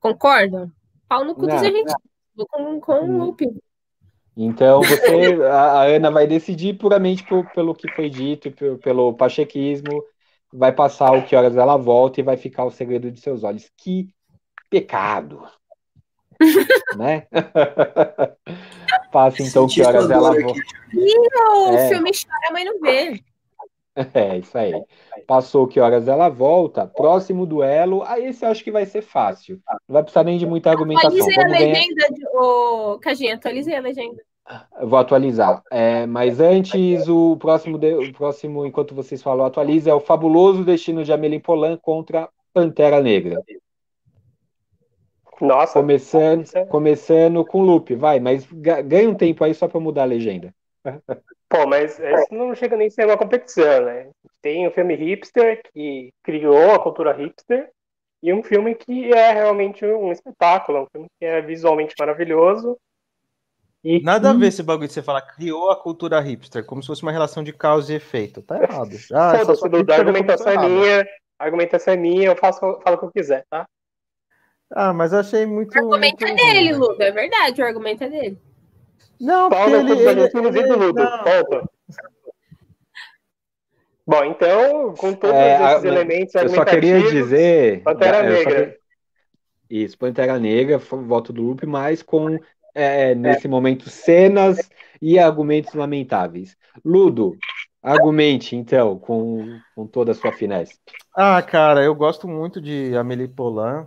concordam? 0.00 0.70
Pau 1.08 1.24
no 1.24 1.34
cu 1.34 1.42
dos 1.46 1.54
argentinos. 1.54 1.94
Vou 2.36 2.46
com, 2.46 2.80
com 2.80 2.92
o 3.00 3.18
Lupe. 3.26 3.46
Então 4.36 4.80
você, 4.82 5.42
a, 5.44 5.80
a 5.80 5.84
Ana 5.84 6.10
vai 6.10 6.26
decidir 6.26 6.74
puramente 6.74 7.24
por- 7.24 7.48
pelo 7.52 7.74
que 7.74 7.90
foi 7.92 8.10
dito, 8.10 8.50
pe- 8.50 8.76
pelo 8.78 9.14
pachequismo, 9.14 10.02
vai 10.52 10.72
passar 10.72 11.12
o 11.12 11.24
que 11.24 11.36
horas 11.36 11.56
ela 11.56 11.76
volta 11.76 12.20
e 12.20 12.24
vai 12.24 12.36
ficar 12.36 12.64
o 12.64 12.70
segredo 12.70 13.10
de 13.10 13.20
seus 13.20 13.44
olhos. 13.44 13.70
Que 13.76 14.08
pecado, 14.70 15.42
né? 16.98 17.26
Passa 19.12 19.42
então 19.42 19.66
que 19.66 19.82
horas 19.82 20.10
ela 20.10 20.30
volta. 20.40 20.50
aqui. 20.50 20.60
O 20.96 21.76
É. 21.76 21.88
filme 21.88 22.10
chora, 22.12 22.52
mas 22.52 22.64
não 22.64 22.80
vê. 22.80 23.20
É, 24.14 24.38
isso 24.38 24.58
aí. 24.58 24.72
Passou 25.26 25.68
que 25.68 25.78
horas 25.78 26.08
ela 26.08 26.28
volta. 26.28 26.84
Próximo 26.86 27.46
duelo. 27.46 28.02
Aí 28.04 28.26
esse 28.26 28.44
eu 28.44 28.50
acho 28.50 28.64
que 28.64 28.72
vai 28.72 28.84
ser 28.86 29.02
fácil. 29.02 29.60
Não 29.88 29.92
vai 29.94 30.02
precisar 30.02 30.24
nem 30.24 30.36
de 30.36 30.46
muita 30.46 30.68
argumentação. 30.70 31.10
Atualizei 31.10 31.34
a 31.34 31.42
Vamos 31.42 31.58
ganhar. 31.58 31.72
legenda, 31.74 32.06
de, 32.12 32.26
ô, 32.36 32.98
Cajinha, 33.00 33.34
atualizei 33.36 33.76
a 33.76 33.80
legenda. 33.80 34.20
Eu 34.80 34.88
Vou 34.88 34.98
atualizar. 34.98 35.62
É, 35.70 36.06
mas 36.06 36.40
antes, 36.40 37.08
o 37.08 37.36
próximo, 37.36 37.78
de- 37.78 37.94
o 37.94 38.12
próximo, 38.12 38.66
enquanto 38.66 38.94
vocês 38.94 39.22
falam, 39.22 39.46
atualiza, 39.46 39.90
é 39.90 39.94
o 39.94 40.00
fabuloso 40.00 40.64
destino 40.64 41.04
de 41.04 41.12
Amélie 41.12 41.38
Poulain 41.40 41.76
contra 41.80 42.28
Pantera 42.52 43.00
Negra. 43.00 43.40
Nossa. 45.40 45.74
Começando, 45.80 46.44
é- 46.54 46.64
começando 46.66 47.44
com 47.44 47.62
loop, 47.62 47.94
vai, 47.94 48.20
mas 48.20 48.46
ga- 48.52 48.82
ganha 48.82 49.08
um 49.08 49.14
tempo 49.14 49.42
aí 49.44 49.54
só 49.54 49.66
para 49.68 49.80
mudar 49.80 50.02
a 50.02 50.06
legenda. 50.06 50.54
Pô, 51.54 51.68
mas 51.68 52.00
isso 52.00 52.26
não 52.34 52.52
chega 52.52 52.76
nem 52.76 52.88
a 52.88 52.90
ser 52.90 53.06
uma 53.06 53.16
competição, 53.16 53.84
né? 53.84 54.10
Tem 54.42 54.66
um 54.66 54.72
filme 54.72 54.96
hipster 54.96 55.62
que 55.72 56.12
criou 56.24 56.72
a 56.72 56.82
cultura 56.82 57.12
hipster 57.12 57.70
e 58.20 58.32
um 58.32 58.42
filme 58.42 58.74
que 58.74 59.12
é 59.12 59.32
realmente 59.32 59.86
um 59.86 60.10
espetáculo, 60.10 60.82
um 60.82 60.86
filme 60.90 61.06
que 61.16 61.24
é 61.24 61.40
visualmente 61.40 61.94
maravilhoso. 61.96 62.76
E 63.84 64.02
Nada 64.02 64.30
a 64.30 64.32
que- 64.32 64.40
ver 64.40 64.46
esse 64.48 64.64
bagulho 64.64 64.88
de 64.88 64.94
você 64.94 65.02
falar 65.02 65.22
criou 65.22 65.70
a 65.70 65.80
cultura 65.80 66.18
hipster, 66.18 66.66
como 66.66 66.82
se 66.82 66.88
fosse 66.88 67.02
uma 67.04 67.12
relação 67.12 67.44
de 67.44 67.52
causa 67.52 67.92
e 67.92 67.96
efeito. 67.96 68.42
Tá 68.42 68.60
errado. 68.60 68.90
Ah, 69.14 69.36
essa 69.36 69.54
sua 69.54 69.68
a 69.68 69.94
argumentação 69.94 70.50
é 70.50 70.68
minha, 70.68 71.06
a 71.38 71.44
argumentação 71.44 71.94
é 71.94 71.96
minha, 71.96 72.26
eu 72.30 72.36
faço, 72.36 72.58
falo 72.58 72.96
o 72.96 72.98
que 72.98 73.04
eu 73.04 73.12
quiser, 73.12 73.44
tá? 73.48 73.64
Ah, 74.72 74.92
mas 74.92 75.12
eu 75.12 75.20
achei 75.20 75.46
muito. 75.46 75.72
O 75.72 75.78
argumento 75.78 76.26
muito 76.26 76.40
é 76.40 76.52
dele, 76.52 76.72
ruim. 76.72 76.80
Ludo, 76.80 77.00
é 77.00 77.12
verdade, 77.12 77.62
o 77.62 77.64
argumento 77.64 78.02
é 78.02 78.08
dele. 78.08 78.38
Não, 79.20 79.48
Pau 79.50 79.64
porque 79.70 79.82
no 79.82 79.92
ele. 79.92 80.08
ele, 80.08 80.20
e 80.22 80.28
do 80.30 80.58
ele- 80.58 80.72
Ludo. 80.74 81.02
não. 81.02 81.18
Ponto. 81.24 81.70
Bom, 84.06 84.24
então, 84.24 84.94
com 84.94 85.14
todos 85.14 85.34
É, 85.36 85.56
a- 85.56 85.72
esses 85.72 85.84
elementos 85.84 86.34
Eu 86.34 86.48
só 86.50 86.64
queria 86.64 87.00
dizer. 87.02 87.82
Pantera 87.82 88.18
só 88.18 88.22
Negra. 88.28 88.66
que- 88.66 88.78
Isso, 89.70 89.96
Pantera 89.98 90.38
Negra, 90.38 90.76
voto 90.78 91.32
do 91.32 91.42
loop, 91.42 91.64
mas 91.66 92.02
com, 92.02 92.38
é, 92.74 93.14
nesse 93.14 93.48
momento, 93.48 93.88
cenas 93.88 94.70
e 95.00 95.18
argumentos 95.18 95.72
lamentáveis. 95.72 96.54
Ludo, 96.84 97.36
argumente, 97.82 98.54
então, 98.54 98.98
com, 98.98 99.58
com 99.74 99.86
toda 99.86 100.12
a 100.12 100.14
sua 100.14 100.32
finesse. 100.32 100.78
Ah, 101.16 101.40
cara, 101.40 101.82
eu 101.82 101.94
gosto 101.94 102.28
muito 102.28 102.60
de 102.60 102.94
Amélie 102.96 103.26
Poulain. 103.28 103.86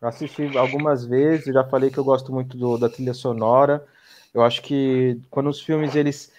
Assisti 0.00 0.56
algumas 0.56 1.04
vezes, 1.04 1.52
já 1.52 1.64
falei 1.64 1.90
que 1.90 1.98
eu 1.98 2.04
gosto 2.04 2.32
muito 2.32 2.56
do- 2.56 2.78
da 2.78 2.88
trilha 2.88 3.12
sonora. 3.12 3.84
Eu 4.34 4.42
acho 4.42 4.62
que 4.62 5.20
quando 5.30 5.48
os 5.48 5.60
filmes 5.60 5.94
eles 5.94 6.32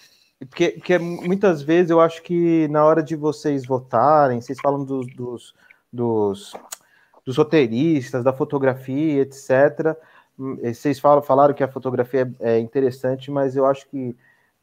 porque, 0.48 0.70
porque 0.72 0.98
muitas 0.98 1.62
vezes 1.62 1.90
eu 1.92 2.00
acho 2.00 2.22
que 2.24 2.68
na 2.70 2.86
hora 2.86 3.04
de 3.04 3.16
vocês 3.16 3.66
votarem, 3.66 4.40
vocês 4.40 4.58
falam 4.62 4.86
dos, 4.86 5.06
dos, 5.08 5.54
dos, 5.92 6.56
dos 7.26 7.38
roteiristas, 7.38 8.24
da 8.24 8.32
fotografia, 8.34 9.22
etc. 9.22 9.98
Hum, 10.38 10.58
eh, 10.62 10.74
Vocês 10.74 11.00
falam, 11.00 11.22
falaram 11.22 11.54
que 11.54 11.64
a 11.64 11.68
fotografia 11.68 12.32
é, 12.40 12.54
é 12.56 12.60
interessante, 12.60 13.30
mas 13.30 13.56
eu 13.56 13.66
acho 13.66 13.88
que 13.90 14.16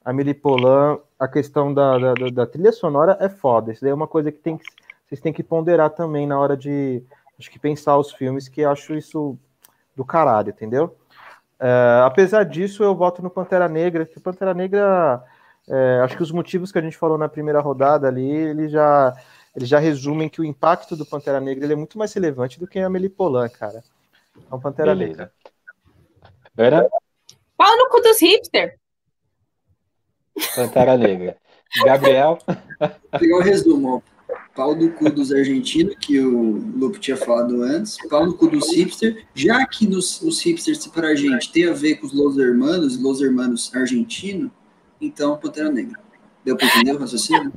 a 0.05 0.11
Amélie 0.11 0.35
Poulain, 0.35 0.99
a 1.19 1.29
questão 1.29 1.75
da, 1.75 1.99
da, 1.99 2.15
da- 2.31 2.47
trilha 2.47 2.73
sonora 2.73 3.17
é 3.21 3.29
foda. 3.29 3.73
Isso 3.73 3.83
daí 3.83 3.91
é 3.91 3.95
uma 3.95 4.07
coisa 4.07 4.33
que 4.33 4.39
tem 4.39 4.57
que, 4.57 4.65
vocês 5.07 5.21
têm 5.21 5.33
que 5.33 5.43
ponderar 5.43 5.91
também 5.91 6.27
na 6.27 6.39
hora 6.39 6.57
de 6.57 7.03
acho 7.39 7.51
que 7.51 7.59
pensar 7.59 7.99
os 7.99 8.13
filmes, 8.13 8.49
que 8.49 8.65
acho 8.65 8.95
isso 8.95 9.37
do 9.95 10.05
caralho, 10.05 10.51
entendeu? 10.51 10.97
É, 11.59 12.03
apesar 12.05 12.45
disso, 12.45 12.83
eu 12.83 12.95
voto 12.95 13.23
no 13.23 13.31
Pantera 13.31 13.69
Negra, 13.69 14.05
que 14.05 14.21
Pantera 14.21 14.53
Negra, 14.53 15.23
é, 15.69 16.01
acho 16.05 16.17
que 16.17 16.23
os 16.23 16.31
motivos 16.31 16.71
que 16.71 16.79
a 16.79 16.83
gente 16.83 16.97
falou 16.97 17.17
na 17.17 17.29
primeira 17.29 17.61
rodada 17.61 18.07
ali, 18.07 18.29
ele 18.29 18.69
já, 18.69 19.15
eles 19.55 19.69
já 19.69 19.79
resumem 19.79 20.29
que 20.29 20.41
o 20.41 20.45
impacto 20.45 20.95
do 20.97 21.07
Pantera 21.07 21.41
Negra 21.41 21.65
ele 21.65 21.73
é 21.73 21.77
muito 21.77 21.99
mais 21.99 22.13
relevante 22.13 22.61
do 22.61 22.67
que 22.67 22.79
a 22.79 22.87
Amélie 22.87 23.09
Poulain, 23.09 23.49
cara. 23.49 23.83
Então, 24.37 24.61
Pantera 24.61 24.95
Negra. 24.95 25.33
Beleza. 26.55 26.83
Ana, 26.83 26.89
Pau 27.57 27.77
no 27.77 27.89
cu 27.89 28.01
dos 28.03 28.21
hipster. 28.21 28.79
Pantera 30.55 30.97
Negra. 30.97 31.37
Gabriel, 31.85 32.39
pegar 33.19 33.37
o 33.37 33.43
resumo. 33.43 34.03
Pau 34.55 34.75
do 34.75 34.91
cu 34.91 35.11
dos 35.11 35.33
argentinos, 35.33 35.95
que 36.01 36.19
o 36.19 36.53
Lupe 36.77 36.99
tinha 36.99 37.17
falado 37.17 37.63
antes. 37.63 37.97
Pau 38.09 38.25
no 38.25 38.35
cu 38.35 38.49
dos 38.49 38.75
hipsters. 38.75 39.17
Já 39.35 39.67
que 39.67 39.87
nos, 39.87 40.21
os 40.23 40.41
hipsters 40.41 40.87
para 40.87 41.09
a 41.09 41.15
gente 41.15 41.53
tem 41.53 41.69
a 41.69 41.73
ver 41.73 41.97
com 41.97 42.07
os 42.07 42.13
Los 42.13 42.39
Hermanos, 42.39 43.01
Los 43.01 43.21
Hermanos 43.21 43.71
argentino, 43.75 44.51
então 45.01 45.37
Pantera 45.37 45.71
Negra. 45.71 46.07
Deu 46.47 46.57
para 46.57 46.69
entender 46.69 46.93
o 46.93 46.99
raciocínio? 46.99 47.53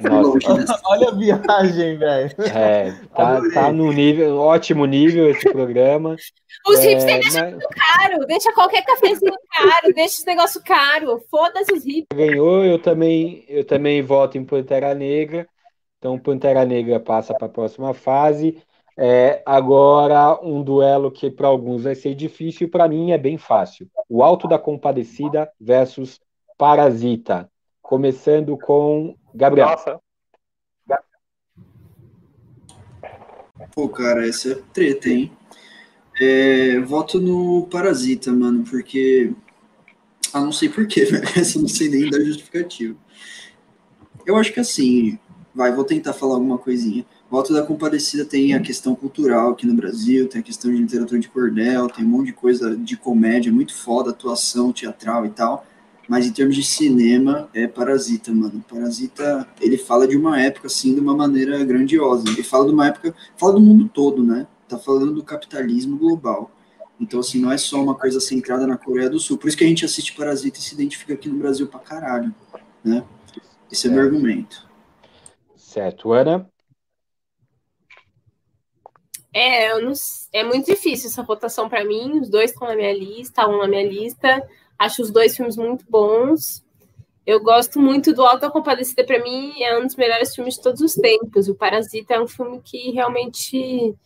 Nossa, 0.00 0.80
olha 0.88 1.08
a 1.08 1.14
viagem, 1.14 1.98
velho. 1.98 2.34
É, 2.38 2.92
tá, 3.14 3.42
tá 3.52 3.72
no 3.72 3.92
nível, 3.92 4.38
ótimo 4.38 4.86
nível 4.86 5.28
esse 5.28 5.52
programa. 5.52 6.16
Os 6.66 6.78
é, 6.78 6.88
hipsters 6.88 7.34
deixam 7.34 7.50
mas... 7.50 7.66
caro, 7.66 8.26
deixa 8.26 8.52
qualquer 8.54 8.82
cafezinho 8.86 9.34
caro, 9.54 9.94
deixa 9.94 10.14
esse 10.14 10.26
negócio 10.26 10.62
caro. 10.64 11.22
Foda-se 11.30 11.74
os 11.74 11.84
hipsters. 11.84 12.06
Ganhou, 12.16 12.64
eu 12.64 12.78
também, 12.78 13.44
eu 13.46 13.64
também 13.64 14.02
voto 14.02 14.38
em 14.38 14.44
Pantera 14.44 14.94
Negra. 14.94 15.46
Então, 16.02 16.18
Pantera 16.18 16.64
Negra 16.64 16.98
passa 16.98 17.32
para 17.32 17.46
a 17.46 17.48
próxima 17.48 17.94
fase. 17.94 18.60
É, 18.98 19.40
agora, 19.46 20.36
um 20.42 20.60
duelo 20.60 21.12
que 21.12 21.30
para 21.30 21.46
alguns 21.46 21.84
vai 21.84 21.94
ser 21.94 22.16
difícil, 22.16 22.68
para 22.68 22.88
mim 22.88 23.12
é 23.12 23.18
bem 23.18 23.38
fácil. 23.38 23.88
O 24.08 24.20
Alto 24.20 24.48
da 24.48 24.58
Compadecida 24.58 25.48
versus 25.60 26.20
Parasita. 26.58 27.48
Começando 27.80 28.58
com 28.58 29.16
Gabriel. 29.32 29.68
Nossa. 29.68 30.00
Pô, 33.72 33.88
cara, 33.88 34.26
essa 34.26 34.54
é 34.54 34.62
treta, 34.72 35.08
hein? 35.08 35.30
É, 36.20 36.80
voto 36.80 37.20
no 37.20 37.68
Parasita, 37.68 38.32
mano, 38.32 38.64
porque. 38.68 39.32
Ah, 40.32 40.40
não 40.40 40.50
sei 40.50 40.68
porquê, 40.68 41.04
velho. 41.04 41.22
Essa 41.38 41.60
não 41.60 41.68
sei 41.68 41.88
nem 41.88 42.10
da 42.10 42.18
justificativa. 42.18 42.96
Eu 44.26 44.36
acho 44.36 44.52
que 44.52 44.58
assim. 44.58 45.16
Vai, 45.54 45.74
vou 45.74 45.84
tentar 45.84 46.14
falar 46.14 46.34
alguma 46.34 46.56
coisinha. 46.56 47.04
Voto 47.30 47.52
da 47.52 47.62
Compadecida 47.62 48.24
tem 48.24 48.54
a 48.54 48.60
questão 48.60 48.94
cultural 48.94 49.50
aqui 49.50 49.66
no 49.66 49.74
Brasil, 49.74 50.28
tem 50.28 50.40
a 50.40 50.44
questão 50.44 50.70
de 50.70 50.78
literatura 50.78 51.20
de 51.20 51.28
cordel, 51.28 51.88
tem 51.88 52.04
um 52.04 52.08
monte 52.08 52.26
de 52.26 52.32
coisa 52.32 52.74
de 52.76 52.96
comédia 52.96 53.52
muito 53.52 53.74
foda, 53.74 54.10
atuação 54.10 54.72
teatral 54.72 55.26
e 55.26 55.30
tal. 55.30 55.66
Mas 56.08 56.26
em 56.26 56.32
termos 56.32 56.56
de 56.56 56.62
cinema, 56.62 57.48
é 57.54 57.66
Parasita, 57.66 58.32
mano. 58.32 58.64
Parasita, 58.68 59.46
ele 59.60 59.78
fala 59.78 60.06
de 60.06 60.16
uma 60.16 60.40
época, 60.40 60.66
assim, 60.66 60.94
de 60.94 61.00
uma 61.00 61.16
maneira 61.16 61.62
grandiosa. 61.64 62.28
Ele 62.28 62.42
fala 62.42 62.66
de 62.66 62.72
uma 62.72 62.86
época, 62.88 63.14
fala 63.36 63.54
do 63.54 63.60
mundo 63.60 63.88
todo, 63.88 64.22
né? 64.22 64.46
Tá 64.68 64.78
falando 64.78 65.14
do 65.14 65.22
capitalismo 65.22 65.96
global. 65.96 66.50
Então, 67.00 67.20
assim, 67.20 67.40
não 67.40 67.50
é 67.52 67.58
só 67.58 67.82
uma 67.82 67.94
coisa 67.94 68.20
centrada 68.20 68.66
na 68.66 68.76
Coreia 68.76 69.08
do 69.08 69.18
Sul. 69.18 69.38
Por 69.38 69.48
isso 69.48 69.56
que 69.56 69.64
a 69.64 69.66
gente 69.66 69.84
assiste 69.84 70.14
Parasita 70.14 70.58
e 70.58 70.62
se 70.62 70.74
identifica 70.74 71.14
aqui 71.14 71.28
no 71.28 71.38
Brasil 71.38 71.66
pra 71.66 71.80
caralho, 71.80 72.34
né? 72.84 73.04
Esse 73.70 73.86
é, 73.86 73.90
é 73.90 73.94
meu 73.94 74.02
argumento. 74.02 74.71
Certo. 75.72 76.12
Ana? 76.12 76.46
É, 79.32 79.80
não, 79.80 79.92
é 80.30 80.44
muito 80.44 80.66
difícil 80.66 81.08
essa 81.08 81.22
votação 81.22 81.66
para 81.66 81.82
mim. 81.82 82.20
Os 82.20 82.28
dois 82.28 82.50
estão 82.50 82.68
na 82.68 82.76
minha 82.76 82.92
lista, 82.92 83.48
um 83.48 83.56
na 83.56 83.66
minha 83.66 83.88
lista. 83.88 84.46
Acho 84.78 85.00
os 85.00 85.10
dois 85.10 85.34
filmes 85.34 85.56
muito 85.56 85.86
bons. 85.88 86.62
Eu 87.24 87.42
gosto 87.42 87.80
muito 87.80 88.12
do 88.12 88.22
Alto 88.22 88.42
da 88.42 88.50
Compadecida, 88.50 89.02
para 89.06 89.22
mim 89.22 89.62
é 89.62 89.78
um 89.78 89.86
dos 89.86 89.96
melhores 89.96 90.34
filmes 90.34 90.56
de 90.56 90.62
todos 90.62 90.82
os 90.82 90.94
tempos. 90.94 91.48
O 91.48 91.54
Parasita 91.54 92.14
é 92.14 92.20
um 92.20 92.28
filme 92.28 92.60
que 92.60 92.90
realmente 92.90 93.96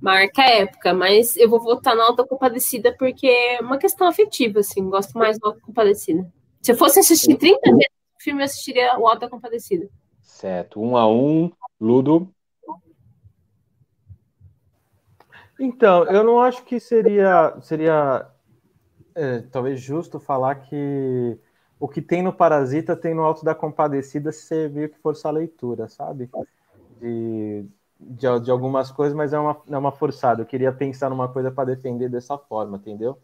marca 0.00 0.40
a 0.40 0.50
época, 0.50 0.94
mas 0.94 1.36
eu 1.36 1.50
vou 1.50 1.60
votar 1.60 1.94
no 1.94 2.00
Alto 2.00 2.22
da 2.22 2.28
Compadecida 2.28 2.96
porque 2.98 3.26
é 3.26 3.60
uma 3.60 3.76
questão 3.76 4.06
afetiva, 4.06 4.60
assim, 4.60 4.88
gosto 4.88 5.18
mais 5.18 5.38
do 5.38 5.48
Alto 5.48 5.58
da 5.58 5.66
Compadecida. 5.66 6.32
Se 6.62 6.72
eu 6.72 6.76
fosse 6.78 7.00
assistir 7.00 7.36
30 7.36 7.60
vezes 7.72 7.92
o 8.18 8.22
filme, 8.22 8.40
eu 8.40 8.44
assistiria 8.46 8.98
o 8.98 9.06
Alto 9.06 9.20
da 9.20 9.28
Compadecida. 9.28 9.90
Certo, 10.38 10.80
um 10.80 10.96
a 10.96 11.04
um, 11.08 11.50
Ludo. 11.80 12.32
Então, 15.58 16.04
eu 16.04 16.22
não 16.22 16.40
acho 16.40 16.64
que 16.64 16.78
seria, 16.78 17.58
seria 17.60 18.24
é, 19.16 19.40
talvez 19.50 19.80
justo 19.80 20.20
falar 20.20 20.54
que 20.54 21.36
o 21.80 21.88
que 21.88 22.00
tem 22.00 22.22
no 22.22 22.32
Parasita 22.32 22.94
tem 22.94 23.14
no 23.14 23.24
Alto 23.24 23.44
da 23.44 23.52
Compadecida 23.52 24.30
se 24.30 24.68
você 24.68 24.88
que 24.88 24.98
forçar 25.00 25.32
a 25.32 25.38
leitura, 25.38 25.88
sabe? 25.88 26.30
De, 27.00 27.66
de, 27.98 28.40
de, 28.40 28.50
algumas 28.52 28.92
coisas, 28.92 29.16
mas 29.16 29.32
é 29.32 29.40
uma, 29.40 29.60
é 29.68 29.76
uma 29.76 29.90
forçada. 29.90 30.42
Eu 30.42 30.46
queria 30.46 30.70
pensar 30.70 31.10
numa 31.10 31.26
coisa 31.26 31.50
para 31.50 31.74
defender 31.74 32.08
dessa 32.08 32.38
forma, 32.38 32.76
entendeu? 32.76 33.18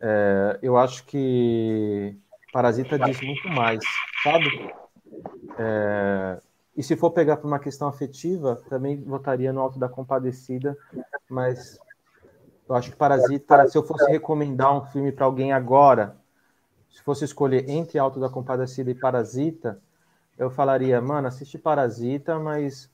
É, 0.00 0.58
eu 0.60 0.76
acho 0.76 1.06
que 1.06 2.18
Parasita 2.52 2.98
diz 2.98 3.20
muito 3.20 3.48
mais, 3.50 3.78
sabe? 4.24 4.74
É, 5.58 6.40
e 6.76 6.82
se 6.82 6.96
for 6.96 7.10
pegar 7.10 7.36
por 7.36 7.46
uma 7.46 7.58
questão 7.58 7.88
afetiva, 7.88 8.60
também 8.68 9.02
votaria 9.02 9.52
no 9.52 9.60
Alto 9.60 9.78
da 9.78 9.88
Compadecida, 9.88 10.76
mas 11.30 11.78
eu 12.68 12.74
acho 12.74 12.90
que 12.90 12.96
Parasita, 12.96 13.68
se 13.68 13.78
eu 13.78 13.84
fosse 13.84 14.10
recomendar 14.10 14.76
um 14.76 14.84
filme 14.86 15.12
para 15.12 15.26
alguém 15.26 15.52
agora, 15.52 16.16
se 16.90 17.02
fosse 17.02 17.24
escolher 17.24 17.68
entre 17.68 17.98
Alto 17.98 18.18
da 18.18 18.28
Compadecida 18.28 18.90
e 18.90 18.94
Parasita, 18.94 19.80
eu 20.38 20.50
falaria, 20.50 21.00
mano, 21.00 21.28
assiste 21.28 21.58
Parasita, 21.58 22.38
mas 22.38 22.90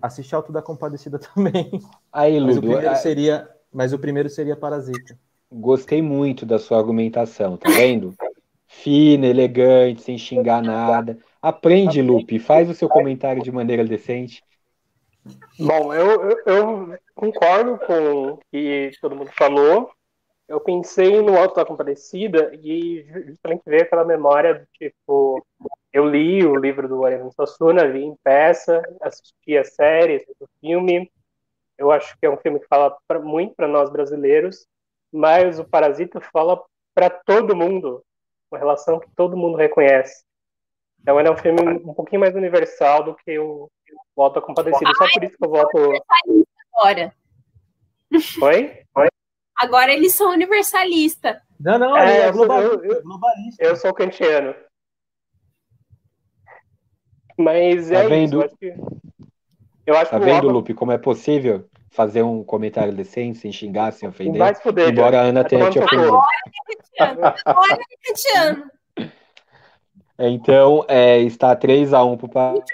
assiste 0.00 0.34
Alto 0.34 0.52
da 0.52 0.62
Compadecida 0.62 1.18
também. 1.34 1.82
Aí, 2.12 2.38
Ludo, 2.38 2.46
mas 2.46 2.56
o 2.56 2.62
primeiro 2.62 2.96
seria, 2.96 3.50
mas 3.72 3.92
o 3.92 3.98
primeiro 3.98 4.28
seria 4.30 4.56
Parasita. 4.56 5.18
Gostei 5.52 6.00
muito 6.00 6.46
da 6.46 6.58
sua 6.58 6.78
argumentação, 6.78 7.56
tá 7.56 7.70
vendo? 7.70 8.14
Fina, 8.82 9.26
elegante, 9.26 10.02
sem 10.02 10.18
xingar 10.18 10.62
nada. 10.62 11.18
Aprende, 11.40 12.02
Lupe, 12.02 12.38
faz 12.38 12.68
o 12.68 12.74
seu 12.74 12.88
comentário 12.88 13.42
de 13.42 13.50
maneira 13.50 13.84
decente. 13.84 14.42
Bom, 15.58 15.94
eu, 15.94 16.30
eu, 16.30 16.38
eu, 16.46 16.98
concordo 17.14 17.78
com 17.78 18.32
o 18.32 18.38
que 18.50 18.90
todo 19.00 19.16
mundo 19.16 19.30
falou. 19.32 19.90
Eu 20.46 20.60
pensei 20.60 21.22
no 21.22 21.38
Alto 21.38 21.54
da 21.54 21.64
Compadecida 21.64 22.54
e 22.62 23.06
justamente 23.26 23.62
veio 23.64 23.82
aquela 23.82 24.04
memória 24.04 24.54
do 24.54 24.66
tipo, 24.78 25.42
eu 25.92 26.06
li 26.06 26.44
o 26.44 26.56
livro 26.56 26.86
do 26.86 27.06
Ariano 27.06 27.32
Suassuna, 27.32 27.88
vi 27.88 28.04
em 28.04 28.14
peça, 28.22 28.82
assisti 29.00 29.56
a 29.56 29.64
série, 29.64 30.16
assisti 30.16 30.44
o 30.44 30.48
filme. 30.60 31.10
Eu 31.78 31.90
acho 31.90 32.18
que 32.18 32.26
é 32.26 32.30
um 32.30 32.36
filme 32.36 32.60
que 32.60 32.66
fala 32.66 32.94
pra, 33.08 33.18
muito 33.18 33.54
para 33.54 33.66
nós 33.66 33.90
brasileiros, 33.90 34.66
mas 35.10 35.58
o 35.58 35.64
Parasita 35.64 36.20
fala 36.20 36.62
para 36.94 37.08
todo 37.08 37.56
mundo, 37.56 38.04
uma 38.54 38.58
relação 38.58 39.00
que 39.00 39.10
todo 39.14 39.36
mundo 39.36 39.56
reconhece. 39.56 40.24
Então 41.00 41.18
ele 41.18 41.28
é 41.28 41.32
um 41.32 41.36
filme 41.36 41.60
um 41.60 41.92
pouquinho 41.92 42.20
mais 42.20 42.34
universal 42.34 43.04
do 43.04 43.14
que 43.14 43.38
o, 43.38 43.70
Volta 44.16 44.40
Compadecido. 44.40 44.90
Só 44.96 45.06
por 45.12 45.24
isso 45.24 45.36
que 45.36 45.44
eu 45.44 45.50
voto. 45.50 45.78
Agora. 46.76 47.12
Oi? 48.42 48.84
Oi? 48.96 49.08
Agora 49.56 49.92
eles 49.92 50.14
são 50.14 50.32
universalistas. 50.32 51.36
Não, 51.58 51.78
não, 51.78 51.96
é, 51.96 52.22
é 52.22 52.32
globalista, 52.32 52.86
eu, 52.86 53.02
globalista. 53.02 53.64
Eu 53.64 53.76
sou 53.76 53.92
kantiano. 53.92 54.54
Mas 57.36 57.88
tá 57.88 57.98
é 57.98 58.08
vendo? 58.08 58.24
isso. 58.24 58.36
Eu 58.36 58.44
acho 58.44 58.56
que, 58.56 58.74
eu 59.86 59.96
acho 59.96 60.10
tá 60.10 60.18
que 60.18 60.24
vendo, 60.24 60.48
Lupe, 60.48 60.74
como 60.74 60.92
é 60.92 60.98
possível 60.98 61.68
fazer 61.94 62.22
um 62.22 62.42
comentário 62.42 62.92
decente, 62.92 63.38
sem 63.38 63.52
xingar, 63.52 63.92
sem 63.92 64.08
ofender? 64.08 64.38
Vai 64.38 64.54
se 64.54 64.62
fuder, 64.62 64.90
embora 64.90 65.20
a 65.20 65.22
Ana 65.22 65.44
tenha 65.44 65.70
te 65.70 65.78
ofendido. 65.78 66.20
Agora 67.44 67.72
é 67.72 68.06
kantiano. 68.06 68.70
Então, 70.18 70.84
é, 70.88 71.20
está 71.20 71.56
3x1 71.56 72.28
para 72.28 72.54
o 72.54 72.64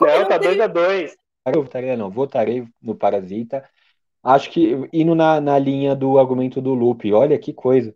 não, 0.00 0.28
tá 0.28 0.38
2 0.38 0.60
a 0.60 0.66
2 0.66 1.16
Eu 1.46 1.62
votaria, 1.62 1.96
não, 1.96 2.10
votarei 2.10 2.66
no 2.82 2.94
Parasita. 2.94 3.64
Acho 4.22 4.50
que 4.50 4.88
indo 4.92 5.14
na, 5.14 5.40
na 5.40 5.58
linha 5.58 5.94
do 5.94 6.18
argumento 6.18 6.60
do 6.60 6.72
Lupe, 6.72 7.12
olha 7.12 7.38
que 7.38 7.52
coisa, 7.52 7.94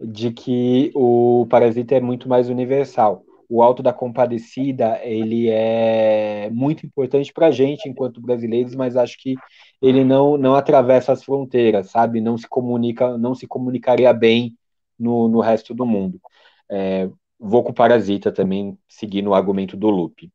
de 0.00 0.32
que 0.32 0.90
o 0.94 1.46
Parasita 1.48 1.94
é 1.94 2.00
muito 2.00 2.28
mais 2.28 2.48
universal. 2.48 3.22
O 3.48 3.62
Alto 3.62 3.82
da 3.82 3.92
Compadecida, 3.92 5.00
ele 5.02 5.48
é 5.48 6.48
muito 6.50 6.84
importante 6.86 7.32
para 7.32 7.48
a 7.48 7.50
gente 7.50 7.88
enquanto 7.88 8.20
brasileiros, 8.20 8.74
mas 8.74 8.96
acho 8.96 9.16
que 9.18 9.34
ele 9.80 10.04
não, 10.04 10.36
não 10.36 10.54
atravessa 10.54 11.12
as 11.12 11.24
fronteiras, 11.24 11.90
sabe? 11.90 12.20
Não 12.20 12.36
se 12.36 12.48
comunica, 12.48 13.16
não 13.16 13.34
se 13.34 13.46
comunicaria 13.46 14.12
bem 14.12 14.56
no, 14.98 15.28
no 15.28 15.40
resto 15.40 15.74
do 15.74 15.86
mundo. 15.86 16.20
É, 16.68 17.08
vou 17.38 17.62
com 17.62 17.72
Parasita 17.72 18.30
também, 18.30 18.78
seguindo 18.88 19.30
o 19.30 19.34
argumento 19.34 19.76
do 19.76 19.88
Lupe. 19.88 20.30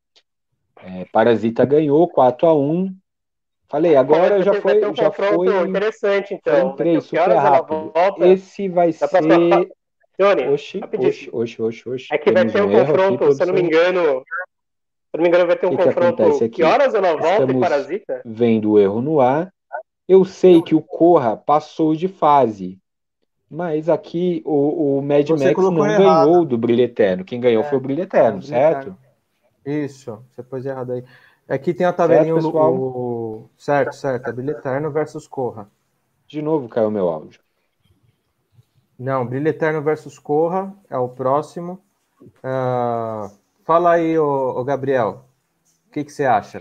É, 0.82 1.04
Parasita 1.06 1.64
ganhou 1.64 2.08
4 2.08 2.46
a 2.46 2.54
1 2.54 2.94
Falei, 3.68 3.96
agora 3.96 4.42
já 4.42 4.54
foi. 4.54 4.84
Um 4.86 4.94
já 4.94 5.10
foi 5.10 5.68
interessante, 5.68 6.34
então. 6.34 6.70
Entrei 6.70 7.00
super 7.00 7.32
rápido. 7.32 7.92
Esse 8.20 8.68
vai 8.68 8.92
ser. 8.92 9.08
Próxima... 9.08 9.66
Oxi, 10.52 10.80
oxi, 10.80 11.28
oxi, 11.30 11.62
oxi, 11.62 11.88
oxi. 11.88 12.06
É 12.10 12.16
que 12.16 12.32
vai 12.32 12.46
ter 12.46 12.62
um, 12.62 12.70
confronto, 12.70 13.32
se 13.32 13.42
eu 13.42 13.46
não 13.48 13.54
me 13.54 13.62
engano. 13.62 14.24
Não 15.16 15.22
me 15.22 15.28
engano, 15.28 15.46
vai 15.46 15.56
ter 15.56 15.66
um 15.66 15.70
que 15.70 15.82
confronto. 15.82 16.38
Que, 16.38 16.48
que 16.48 16.62
horas 16.62 16.94
ela 16.94 17.12
volta 17.12 17.30
Estamos 17.30 17.54
em 17.54 17.60
Parasita? 17.60 18.22
Vendo 18.24 18.72
o 18.72 18.78
erro 18.78 19.00
no 19.00 19.20
ar. 19.20 19.52
Eu 20.08 20.24
sei 20.24 20.62
que 20.62 20.74
o 20.74 20.82
Corra 20.82 21.36
passou 21.36 21.94
de 21.94 22.06
fase. 22.06 22.78
Mas 23.50 23.88
aqui 23.88 24.42
o, 24.44 24.98
o 24.98 25.02
Mad 25.02 25.26
Você 25.28 25.46
Max 25.46 25.56
não 25.56 25.86
errado. 25.86 26.26
ganhou 26.26 26.44
do 26.44 26.58
Brilho 26.58 26.82
Eterno. 26.82 27.24
Quem 27.24 27.40
ganhou 27.40 27.62
é, 27.62 27.68
foi 27.68 27.78
o 27.78 27.80
Brilho 27.80 28.02
Eterno, 28.02 28.38
é, 28.38 28.42
certo? 28.42 28.96
Isso, 29.64 30.22
você 30.30 30.42
pôs 30.42 30.66
errado 30.66 30.92
aí. 30.92 31.04
Aqui 31.48 31.72
tem 31.72 31.86
a 31.86 31.92
tabelinha 31.92 32.34
certo, 32.34 32.46
pessoal? 32.46 32.74
O... 32.74 33.50
Certo, 33.56 33.94
certo. 33.94 34.28
É 34.28 34.32
Brilho 34.32 34.50
Eterno 34.50 34.90
versus 34.90 35.28
Corra. 35.28 35.70
De 36.26 36.42
novo 36.42 36.68
caiu 36.68 36.90
meu 36.90 37.08
áudio. 37.08 37.40
Não, 38.98 39.24
Brilho 39.24 39.48
Eterno 39.48 39.80
versus 39.80 40.18
Corra 40.18 40.74
é 40.90 40.98
o 40.98 41.08
próximo. 41.08 41.80
Uh, 42.20 43.30
Fala 43.66 43.94
aí, 43.94 44.16
ô, 44.16 44.54
ô 44.56 44.62
Gabriel. 44.62 45.24
O 45.88 45.90
que, 45.90 46.04
que 46.04 46.12
você 46.12 46.24
acha? 46.24 46.60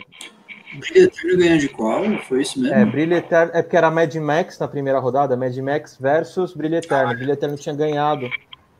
Brilho 0.80 1.06
Eterno 1.06 1.38
ganhou 1.38 1.57
de 1.60 1.69
qual? 1.69 2.03
Foi 2.27 2.41
isso 2.41 2.60
mesmo? 2.60 2.76
É, 2.76 2.84
Brilho 2.84 3.14
Eterno. 3.14 3.52
É 3.53 3.61
porque 3.61 3.77
era 3.77 3.91
Mad 3.91 4.14
Max 4.15 4.57
na 4.57 4.68
primeira 4.68 4.98
rodada, 4.98 5.38
Mad 5.38 5.56
Max 5.57 5.98
versus 5.99 6.56
Brilho 6.56 6.77
Eterno. 6.77 7.14
Brilho 7.14 7.34
Eterno 7.34 7.56
tinha 7.57 7.76
ganhado. 7.76 8.27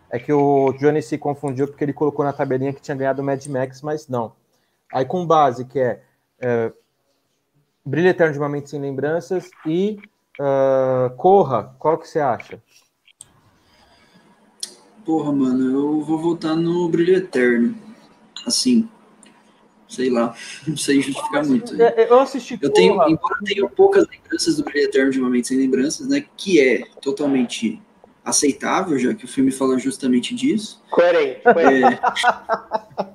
É 0.10 0.18
que 0.18 0.34
o 0.34 0.74
Johnny 0.74 1.04
se 1.04 1.20
confundiu 1.20 1.68
porque 1.68 1.84
ele 1.84 1.94
colocou 1.94 2.26
na 2.26 2.34
tabelinha 2.34 2.74
que 2.74 2.82
tinha 2.82 2.98
ganhado 2.98 3.22
Mad 3.22 3.46
Max, 3.46 3.84
mas 3.84 4.08
não. 4.08 4.34
Aí 4.92 5.06
com 5.06 5.26
base, 5.26 5.64
que 5.64 5.80
é, 5.80 6.02
é 6.40 6.74
Brilho 7.86 8.10
Eterno 8.10 8.34
de 8.34 8.40
uma 8.40 8.50
Mente 8.50 8.72
Sem 8.72 8.82
Lembranças 8.82 9.52
e 9.68 10.00
uh, 10.40 11.16
Corra, 11.16 11.76
qual 11.78 12.00
que 12.00 12.08
você 12.08 12.20
acha? 12.20 12.60
Porra, 15.06 15.32
mano, 15.32 15.72
eu 15.72 16.02
vou 16.02 16.18
votar 16.18 16.56
no 16.56 16.90
Brilho 16.90 17.18
Eterno. 17.18 17.85
Assim, 18.46 18.88
sei 19.88 20.10
lá, 20.10 20.36
não 20.68 20.78
sei 20.78 21.02
justificar 21.02 21.46
muito. 21.46 21.82
É, 21.82 22.04
é, 22.04 22.10
eu 22.10 22.20
assisti 22.20 22.58
Eu 22.62 22.72
tenho, 22.72 22.94
embora 22.94 23.38
eu 23.40 23.46
tenha 23.46 23.70
poucas 23.70 24.06
lembranças 24.08 24.58
do 24.58 24.64
Brilho 24.64 24.86
Eterno 24.86 25.12
de 25.12 25.20
uma 25.20 25.30
Mente 25.30 25.48
Sem 25.48 25.58
Lembranças, 25.58 26.08
né, 26.08 26.26
que 26.36 26.60
é 26.60 26.84
totalmente 27.02 27.82
aceitável, 28.24 28.98
já 28.98 29.14
que 29.14 29.26
o 29.26 29.28
filme 29.28 29.52
fala 29.52 29.78
justamente 29.78 30.34
disso. 30.34 30.82
Coerente. 30.90 31.42
É, 31.46 33.06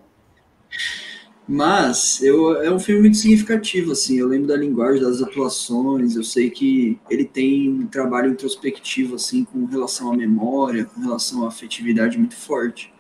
mas 1.49 2.23
eu, 2.23 2.63
é 2.63 2.73
um 2.73 2.79
filme 2.79 3.01
muito 3.01 3.17
significativo, 3.17 3.91
assim. 3.91 4.21
Eu 4.21 4.29
lembro 4.29 4.47
da 4.47 4.57
linguagem, 4.57 5.03
das 5.03 5.21
atuações. 5.21 6.15
Eu 6.15 6.23
sei 6.23 6.49
que 6.49 6.97
ele 7.11 7.25
tem 7.25 7.69
um 7.69 7.89
trabalho 7.89 8.31
introspectivo, 8.31 9.17
assim, 9.17 9.43
com 9.43 9.65
relação 9.65 10.13
à 10.13 10.17
memória, 10.17 10.85
com 10.85 11.01
relação 11.01 11.45
à 11.45 11.49
afetividade 11.49 12.17
muito 12.17 12.37
forte. 12.37 12.95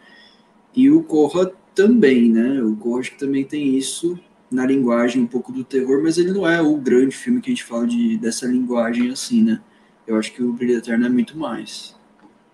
E 0.74 0.90
o 0.90 1.04
Corra 1.04 1.52
também, 1.74 2.30
né? 2.30 2.62
O 2.62 2.76
que 3.02 3.18
também 3.18 3.44
tem 3.44 3.76
isso 3.76 4.18
na 4.50 4.66
linguagem 4.66 5.22
um 5.22 5.26
pouco 5.26 5.52
do 5.52 5.64
terror, 5.64 6.02
mas 6.02 6.18
ele 6.18 6.32
não 6.32 6.46
é 6.46 6.60
o 6.60 6.76
grande 6.76 7.16
filme 7.16 7.40
que 7.40 7.50
a 7.50 7.54
gente 7.54 7.64
fala 7.64 7.86
de, 7.86 8.18
dessa 8.18 8.46
linguagem 8.46 9.10
assim, 9.10 9.44
né? 9.44 9.62
Eu 10.06 10.16
acho 10.16 10.32
que 10.32 10.42
o 10.42 10.52
Brilho 10.52 10.78
Eterno 10.78 11.06
é 11.06 11.08
muito 11.08 11.38
mais. 11.38 11.96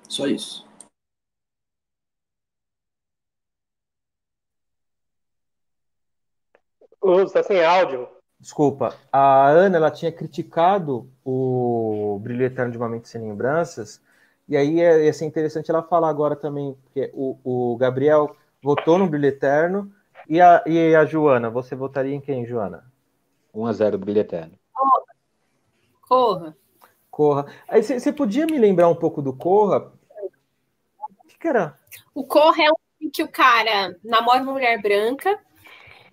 Só 0.08 0.26
isso. 0.26 0.66
Luz, 7.02 7.32
tá 7.32 7.42
sem 7.42 7.64
áudio. 7.64 8.08
Desculpa, 8.38 8.94
a 9.10 9.48
Ana 9.48 9.76
ela 9.76 9.90
tinha 9.90 10.12
criticado 10.12 11.08
o 11.24 12.18
Brilho 12.22 12.44
Eterno 12.44 12.70
de 12.70 12.76
uma 12.76 12.88
Mente 12.88 13.08
Sem 13.08 13.22
Lembranças, 13.22 14.02
e 14.46 14.56
aí 14.56 14.74
ia, 14.74 15.04
ia 15.04 15.12
ser 15.12 15.24
interessante 15.24 15.70
ela 15.70 15.82
falar 15.82 16.10
agora 16.10 16.36
também, 16.36 16.76
porque 16.84 17.10
o, 17.14 17.38
o 17.42 17.76
Gabriel 17.76 18.36
votou 18.66 18.98
no 18.98 19.08
Brilho 19.08 19.26
Eterno, 19.26 19.92
e 20.28 20.40
a, 20.40 20.60
e 20.66 20.92
a 20.96 21.04
Joana, 21.04 21.48
você 21.48 21.76
votaria 21.76 22.12
em 22.12 22.20
quem, 22.20 22.44
Joana? 22.44 22.84
1x0 23.54 23.96
Brilho 23.96 24.18
Eterno. 24.18 24.58
Corra. 26.02 26.56
Corra. 27.08 27.46
Aí 27.68 27.80
você 27.80 28.12
podia 28.12 28.44
me 28.44 28.58
lembrar 28.58 28.88
um 28.88 28.94
pouco 28.96 29.22
do 29.22 29.32
Corra? 29.32 29.92
O 30.98 31.28
que, 31.28 31.38
que 31.38 31.46
era? 31.46 31.78
O 32.12 32.24
Corra 32.24 32.64
é 32.64 32.68
um 32.68 33.08
que 33.08 33.22
o 33.22 33.28
cara 33.28 33.96
namora 34.02 34.42
uma 34.42 34.52
mulher 34.52 34.82
branca 34.82 35.38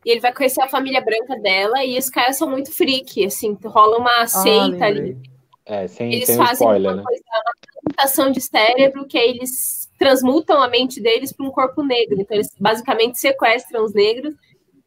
e 0.06 0.12
ele 0.12 0.20
vai 0.20 0.32
conhecer 0.32 0.62
a 0.62 0.70
família 0.70 1.02
branca 1.02 1.36
dela 1.40 1.84
e 1.84 1.98
os 1.98 2.08
caras 2.08 2.38
são 2.38 2.48
muito 2.48 2.72
freak, 2.72 3.26
assim, 3.26 3.58
rola 3.66 3.98
uma 3.98 4.28
seita 4.28 4.86
ali. 4.86 5.18
É, 5.66 5.88
sem, 5.88 6.14
Eles 6.14 6.28
sem 6.28 6.38
fazem 6.38 6.54
spoiler, 6.54 6.92
uma 6.92 6.98
né? 6.98 7.04
coisa, 7.04 8.22
uma 8.22 8.32
de 8.32 8.42
cérebro 8.42 9.08
que 9.08 9.18
aí 9.18 9.32
eles 9.32 9.83
transmutam 9.98 10.62
a 10.62 10.68
mente 10.68 11.02
deles 11.02 11.32
para 11.32 11.46
um 11.46 11.52
corpo 11.52 11.84
negro. 11.84 12.20
Então 12.20 12.36
eles 12.36 12.50
basicamente 12.60 13.20
sequestram 13.20 13.84
os 13.84 13.94
negros 13.94 14.36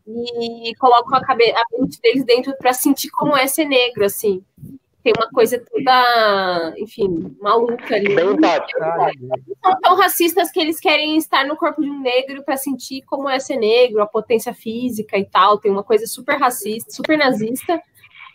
e 0.07 0.73
colocam 0.77 1.19
a, 1.19 1.20
cabe- 1.24 1.53
a 1.53 1.62
mente 1.78 2.01
deles 2.01 2.24
dentro 2.24 2.57
para 2.59 2.73
sentir 2.73 3.11
como 3.11 3.37
é 3.37 3.47
ser 3.47 3.65
negro, 3.65 4.05
assim. 4.05 4.43
Tem 5.03 5.12
uma 5.16 5.31
coisa 5.31 5.62
toda, 5.70 6.74
enfim, 6.78 7.37
maluca 7.41 7.95
ali. 7.95 8.12
Bem 8.12 8.24
são 9.62 9.81
tão 9.81 9.97
racistas 9.97 10.51
que 10.51 10.59
eles 10.59 10.81
querem 10.81 11.16
estar 11.16 11.47
no 11.47 11.57
corpo 11.57 11.81
de 11.81 11.89
um 11.89 12.01
negro 12.01 12.43
para 12.45 12.57
sentir 12.57 13.03
como 13.03 13.28
é 13.28 13.39
ser 13.39 13.57
negro, 13.57 14.03
a 14.03 14.07
potência 14.07 14.53
física 14.53 15.16
e 15.16 15.24
tal. 15.24 15.59
Tem 15.59 15.70
uma 15.70 15.85
coisa 15.85 16.07
super 16.09 16.37
racista, 16.37 16.91
super 16.91 17.16
nazista. 17.16 17.81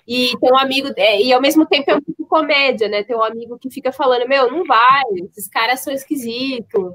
E 0.08 0.38
tem 0.40 0.52
um 0.52 0.58
amigo, 0.58 0.90
é, 0.98 1.22
e 1.22 1.32
ao 1.32 1.42
mesmo 1.42 1.66
tempo 1.66 1.92
é 1.92 1.96
um 1.96 2.02
tipo 2.02 2.26
comédia, 2.26 2.88
né? 2.88 3.04
Tem 3.04 3.16
um 3.16 3.24
amigo 3.24 3.58
que 3.58 3.70
fica 3.70 3.92
falando: 3.92 4.28
Meu, 4.28 4.52
não 4.52 4.64
vai, 4.66 5.04
esses 5.30 5.48
caras 5.48 5.82
são 5.82 5.94
esquisitos. 5.94 6.94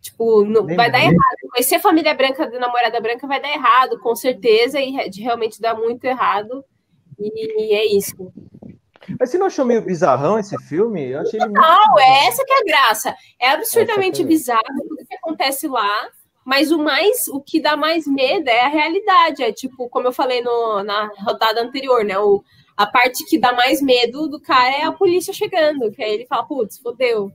Tipo, 0.00 0.44
não, 0.44 0.64
vai 0.64 0.90
dar 0.90 1.00
errado. 1.00 1.16
Conhecer 1.50 1.76
a 1.76 1.80
família 1.80 2.14
branca 2.14 2.48
da 2.48 2.58
namorada 2.58 3.00
branca 3.00 3.26
vai 3.26 3.40
dar 3.40 3.50
errado, 3.50 3.98
com 4.00 4.14
certeza, 4.14 4.80
e 4.80 5.10
de 5.10 5.22
realmente 5.22 5.60
dá 5.60 5.74
muito 5.74 6.04
errado. 6.04 6.64
E 7.18 7.74
é 7.74 7.84
isso. 7.84 8.14
Mas 9.18 9.30
você 9.30 9.38
não 9.38 9.46
achou 9.46 9.64
meio 9.64 9.82
bizarrão 9.82 10.38
esse 10.38 10.56
filme? 10.64 11.10
Eu 11.10 11.20
achei 11.20 11.40
ele 11.40 11.48
muito. 11.48 11.60
Não, 11.60 11.98
é 11.98 12.26
essa 12.26 12.44
que 12.44 12.52
é 12.52 12.58
a 12.58 12.64
graça. 12.64 13.16
É 13.40 13.50
absurdamente 13.50 14.18
foi. 14.18 14.26
bizarro 14.26 14.62
tudo 14.88 15.06
que 15.06 15.14
acontece 15.14 15.66
lá, 15.66 16.08
mas 16.48 16.72
o 16.72 16.78
mais, 16.78 17.28
o 17.28 17.42
que 17.42 17.60
dá 17.60 17.76
mais 17.76 18.06
medo 18.06 18.48
é 18.48 18.60
a 18.62 18.68
realidade. 18.68 19.42
É 19.42 19.52
tipo, 19.52 19.86
como 19.90 20.06
eu 20.08 20.12
falei 20.14 20.40
no, 20.40 20.82
na 20.82 21.10
rodada 21.18 21.60
anterior, 21.60 22.02
né? 22.02 22.18
O, 22.18 22.42
a 22.74 22.86
parte 22.86 23.26
que 23.26 23.38
dá 23.38 23.52
mais 23.52 23.82
medo 23.82 24.26
do 24.28 24.40
cara 24.40 24.74
é 24.74 24.84
a 24.84 24.92
polícia 24.92 25.30
chegando, 25.30 25.90
que 25.90 26.02
aí 26.02 26.14
ele 26.14 26.26
fala, 26.26 26.46
putz, 26.46 26.78
fodeu. 26.78 27.30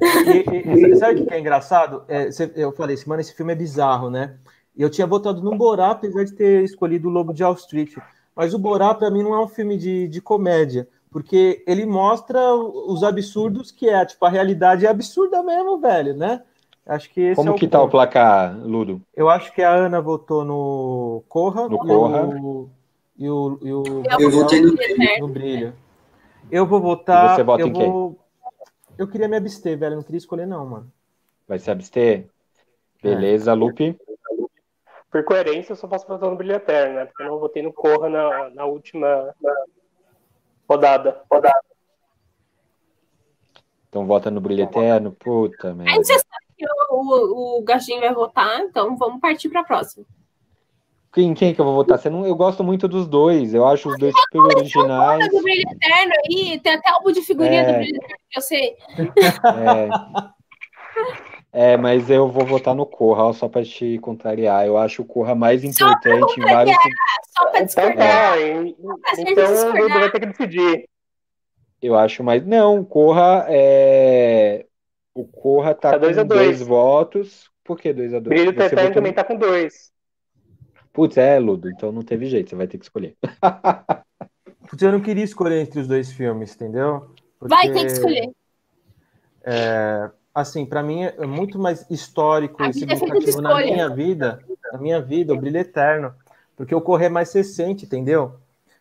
E, 0.00 0.92
e- 0.92 0.96
sabe 0.96 1.20
o 1.20 1.26
que 1.26 1.34
é 1.34 1.40
engraçado? 1.40 2.04
É, 2.08 2.30
eu 2.56 2.72
falei 2.72 2.96
mano, 3.06 3.20
esse 3.20 3.34
filme 3.34 3.52
é 3.52 3.56
bizarro, 3.56 4.08
né? 4.08 4.38
Eu 4.74 4.88
tinha 4.88 5.06
votado 5.06 5.42
no 5.42 5.54
Borá, 5.58 5.90
apesar 5.90 6.24
de 6.24 6.32
ter 6.32 6.64
escolhido 6.64 7.10
o 7.10 7.12
Lobo 7.12 7.34
de 7.34 7.44
Wall 7.44 7.52
Street. 7.56 7.94
Mas 8.34 8.54
o 8.54 8.58
Borá, 8.58 8.94
pra 8.94 9.10
mim, 9.10 9.22
não 9.22 9.34
é 9.34 9.44
um 9.44 9.48
filme 9.48 9.76
de, 9.76 10.08
de 10.08 10.22
comédia, 10.22 10.88
porque 11.10 11.62
ele 11.66 11.84
mostra 11.84 12.54
os 12.54 13.04
absurdos 13.04 13.70
que 13.70 13.90
é. 13.90 14.06
Tipo, 14.06 14.24
a 14.24 14.30
realidade 14.30 14.86
é 14.86 14.88
absurda 14.88 15.42
mesmo, 15.42 15.78
velho, 15.78 16.16
né? 16.16 16.40
Acho 16.86 17.08
que 17.10 17.20
esse 17.20 17.36
Como 17.36 17.48
é 17.50 17.52
o 17.52 17.54
que 17.56 17.66
tá 17.66 17.78
o 17.78 17.82
ponto. 17.82 17.92
placar, 17.92 18.54
Ludo? 18.58 19.00
Eu 19.14 19.30
acho 19.30 19.52
que 19.54 19.62
a 19.62 19.70
Ana 19.70 20.00
votou 20.02 20.44
no 20.44 21.24
Corra, 21.28 21.68
No 21.68 21.76
e, 21.76 21.78
Corra. 21.78 22.26
O, 22.26 22.70
e 23.16 23.28
o, 23.30 23.58
e 23.62 23.72
o 23.72 24.02
Eu 24.18 24.30
votei 24.30 24.60
no 24.60 24.74
no 25.20 25.28
Brilho. 25.28 25.74
Eu 26.50 26.66
vou 26.66 26.80
votar. 26.80 27.32
E 27.32 27.36
você 27.36 27.42
vota 27.42 27.62
eu 27.62 27.68
em 27.68 27.72
quem? 27.72 27.90
vou... 27.90 28.18
Eu 28.98 29.08
queria 29.08 29.26
me 29.28 29.36
abster, 29.36 29.78
velho. 29.78 29.94
Eu 29.94 29.96
não 29.96 30.02
queria 30.02 30.18
escolher, 30.18 30.46
não, 30.46 30.66
mano. 30.66 30.92
Vai 31.48 31.58
se 31.58 31.70
abster? 31.70 32.28
Beleza, 33.02 33.52
Lupe. 33.54 33.98
Por 35.10 35.24
coerência, 35.24 35.72
eu 35.72 35.76
só 35.76 35.86
posso 35.86 36.06
votar 36.06 36.28
no 36.28 36.36
Brilho 36.36 36.56
Eterno, 36.56 36.96
né? 36.96 37.06
Porque 37.06 37.22
eu 37.22 37.28
não 37.28 37.38
votei 37.38 37.62
no 37.62 37.72
Corra 37.72 38.08
na, 38.08 38.50
na 38.50 38.64
última 38.66 39.34
rodada. 40.68 41.22
rodada. 41.30 41.60
Então 43.88 44.06
vota 44.06 44.30
no 44.30 44.40
Brilho 44.40 44.64
Eterno. 44.64 45.12
Puta 45.12 45.68
Aí 45.68 45.74
merda. 45.74 46.04
você 46.04 46.14
sabe 46.14 46.43
que 46.56 46.64
o, 46.90 46.94
o, 46.96 47.58
o 47.58 47.62
Gajinho 47.62 48.00
vai 48.00 48.12
votar, 48.14 48.60
então 48.60 48.96
vamos 48.96 49.20
partir 49.20 49.48
para 49.48 49.60
a 49.60 49.64
próxima. 49.64 50.04
Quem, 51.12 51.32
quem 51.32 51.54
que 51.54 51.60
eu 51.60 51.64
vou 51.64 51.74
votar? 51.74 51.96
Você 51.96 52.10
não, 52.10 52.26
eu 52.26 52.34
gosto 52.34 52.64
muito 52.64 52.88
dos 52.88 53.06
dois. 53.06 53.54
Eu 53.54 53.64
acho 53.68 53.88
os 53.88 53.96
dois 53.98 54.12
super 54.18 54.40
originais. 54.56 55.28
Do 55.30 55.42
Brilho 55.42 55.62
Eterno 55.70 56.12
aí, 56.28 56.58
tem 56.58 56.72
até 56.74 56.90
álbum 56.90 57.12
de 57.12 57.22
figurinha 57.22 57.60
É. 57.62 57.72
do 57.72 57.78
Brilho 57.78 57.96
Eterno 57.96 58.16
que 58.30 58.38
eu 58.38 58.42
sei. 58.42 58.76
É, 61.52 61.72
é, 61.74 61.76
mas 61.76 62.10
eu 62.10 62.28
vou 62.28 62.44
votar 62.44 62.74
no 62.74 62.84
Corra, 62.84 63.32
só 63.32 63.48
pra 63.48 63.62
te 63.62 63.96
contrariar. 64.00 64.66
Eu 64.66 64.76
acho 64.76 65.02
o 65.02 65.04
Corra 65.04 65.36
mais 65.36 65.60
pra 65.60 65.70
importante 65.70 66.40
em 66.40 66.42
vários. 66.44 66.76
Só 67.30 67.44
para 67.50 67.60
Então 67.62 67.66
discordar. 67.66 67.96
tá, 67.96 68.30
pra 68.32 69.14
gente 69.14 69.30
então 69.32 69.44
o 69.44 69.52
discordar. 69.52 69.82
Ludo 69.82 69.94
vai 70.00 70.10
ter 70.10 70.18
que 70.20 70.26
decidir. 70.26 70.88
Eu 71.80 71.96
acho 71.96 72.24
mais. 72.24 72.44
Não, 72.44 72.80
o 72.80 72.84
Corra 72.84 73.46
é. 73.48 74.66
O 75.14 75.24
Corra 75.24 75.74
tá 75.74 75.92
Tá 75.92 75.98
dois 75.98 76.16
com 76.16 76.20
a 76.22 76.24
dois. 76.24 76.40
dois 76.58 76.60
votos. 76.68 77.50
Por 77.62 77.78
que 77.78 77.92
dois 77.92 78.12
a 78.12 78.18
dois? 78.18 78.28
Brilho 78.28 78.52
Você 78.52 78.66
Eterno 78.66 78.80
votou 78.88 78.94
também 78.94 79.12
no- 79.12 79.16
tá 79.16 79.24
com 79.24 79.36
dois. 79.36 79.92
Putz, 80.92 81.16
é, 81.16 81.38
Ludo, 81.38 81.68
então 81.70 81.90
não 81.90 82.02
teve 82.02 82.26
jeito, 82.26 82.50
você 82.50 82.56
vai 82.56 82.66
ter 82.66 82.78
que 82.78 82.84
escolher. 82.84 83.16
Putz, 84.68 84.82
eu 84.82 84.92
não 84.92 85.00
queria 85.00 85.24
escolher 85.24 85.60
entre 85.60 85.80
os 85.80 85.88
dois 85.88 86.12
filmes, 86.12 86.54
entendeu? 86.54 87.10
Vai 87.40 87.68
Porque, 87.68 87.72
ter 87.72 87.86
que 87.86 87.92
escolher. 87.92 88.30
Assim, 90.34 90.66
pra 90.66 90.82
mim 90.82 91.02
é 91.04 91.26
muito 91.26 91.58
mais 91.58 91.88
histórico 91.90 92.62
A 92.62 92.66
e 92.66 92.70
é 92.70 92.72
significativo 92.72 93.40
na 93.40 93.54
minha 93.56 93.88
vida, 93.88 94.40
na 94.72 94.78
minha 94.78 95.00
vida, 95.00 95.32
o 95.32 95.36
Brilho 95.38 95.58
Eterno. 95.58 96.12
Porque 96.56 96.74
o 96.74 96.80
Correr 96.80 97.06
é 97.06 97.08
mais 97.08 97.32
recente, 97.32 97.84
entendeu? 97.84 98.36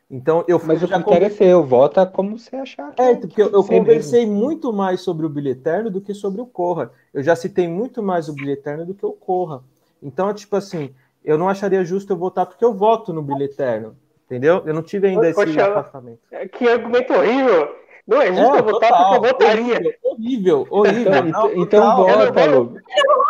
Então 0.09 0.43
eu 0.47 0.61
Mas 0.63 0.83
o 0.83 0.87
já 0.87 1.01
critério 1.01 1.27
é 1.27 1.29
seu, 1.29 1.63
vota 1.63 2.05
como 2.05 2.37
você 2.37 2.55
achar. 2.55 2.91
que 2.93 3.01
É, 3.01 3.15
porque 3.15 3.41
eu, 3.41 3.49
eu 3.49 3.63
Sei 3.63 3.77
conversei 3.79 4.25
muito 4.25 4.71
mais 4.71 5.01
sobre 5.01 5.25
o 5.25 5.29
Brilho 5.29 5.51
Eterno 5.51 5.89
do 5.89 6.01
que 6.01 6.13
sobre 6.13 6.41
o 6.41 6.45
Corra. 6.45 6.91
Eu 7.13 7.23
já 7.23 7.35
citei 7.35 7.67
muito 7.67 8.03
mais 8.03 8.29
o 8.29 8.33
Brilho 8.33 8.51
Eterno 8.51 8.85
do 8.85 8.93
que 8.93 9.05
o 9.05 9.11
Corra. 9.13 9.63
Então, 10.01 10.29
é 10.29 10.33
tipo 10.33 10.55
assim, 10.55 10.93
eu 11.23 11.37
não 11.37 11.49
acharia 11.49 11.83
justo 11.83 12.11
eu 12.13 12.17
votar 12.17 12.45
porque 12.45 12.63
eu 12.63 12.73
voto 12.73 13.11
no 13.13 13.21
Brilho 13.23 13.43
Eterno. 13.45 13.95
Entendeu? 14.25 14.61
Eu 14.65 14.73
não 14.73 14.81
tive 14.81 15.07
ainda 15.07 15.29
esse 15.29 15.35
Poxa, 15.35 15.67
afastamento. 15.67 16.19
Que 16.57 16.67
argumento 16.67 17.13
horrível! 17.13 17.75
Não 18.05 18.21
é 18.21 18.27
justo 18.33 18.55
eu 18.57 18.63
votar 18.63 18.89
total, 18.89 19.11
porque 19.11 19.27
eu 19.27 19.31
votaria. 19.31 19.97
horrível, 20.03 20.67
horrível, 20.69 20.69
horrível. 20.69 21.27
Então, 21.27 21.47
Não, 21.47 21.63
então 21.63 21.95
total. 21.95 22.17
vota, 22.25 22.45
Ludo. 22.45 22.81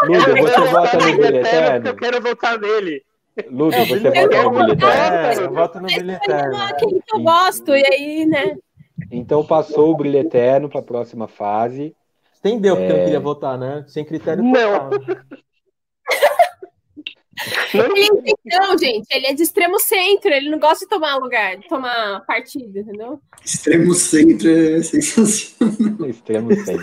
Ludo, 0.03 0.42
você 0.42 0.72
vota 0.72 0.98
no 0.98 1.03
Brilho 1.03 1.38
Eterno? 1.38 1.88
Eu 1.88 1.95
quero 1.95 2.22
votar 2.22 2.60
nele. 2.60 3.03
Ludo, 3.49 3.75
É, 3.75 3.85
você 3.85 3.99
Brilho 3.99 4.13
vota 4.13 4.51
no 4.63 4.71
Eterno? 4.73 5.41
É, 5.41 5.45
eu 5.45 5.53
voto 5.53 5.79
no 5.81 5.89
Eterno. 5.89 6.57
aquele 6.63 7.01
que 7.01 7.15
eu 7.15 7.21
gosto, 7.23 7.75
e 7.75 7.83
aí, 7.85 8.25
né? 8.25 8.55
Então 9.11 9.43
passou 9.45 9.91
o 9.91 9.97
Brilho 9.97 10.19
Eterno 10.19 10.69
para 10.69 10.79
a 10.79 10.83
próxima 10.83 11.27
fase. 11.27 11.95
Entendeu 12.39 12.75
porque 12.75 12.91
eu 12.91 12.95
É. 12.95 12.97
não 12.97 13.03
queria 13.05 13.19
votar, 13.19 13.57
né? 13.57 13.85
Sem 13.87 14.03
critério 14.05 14.43
Não. 14.43 14.89
total. 14.89 14.89
Ele, 17.73 18.35
não, 18.45 18.77
gente, 18.77 19.07
ele 19.11 19.25
é 19.25 19.33
de 19.33 19.41
extremo 19.41 19.79
centro, 19.79 20.31
ele 20.31 20.49
não 20.51 20.59
gosta 20.59 20.85
de 20.85 20.89
tomar 20.89 21.15
lugar, 21.17 21.57
de 21.57 21.67
tomar 21.67 22.23
partido, 22.27 22.77
entendeu? 22.79 23.19
Extremo 23.43 23.93
centro 23.95 24.47
é 24.49 24.81
sensacional. 24.83 26.07
Extremo 26.07 26.49
sei. 26.63 26.77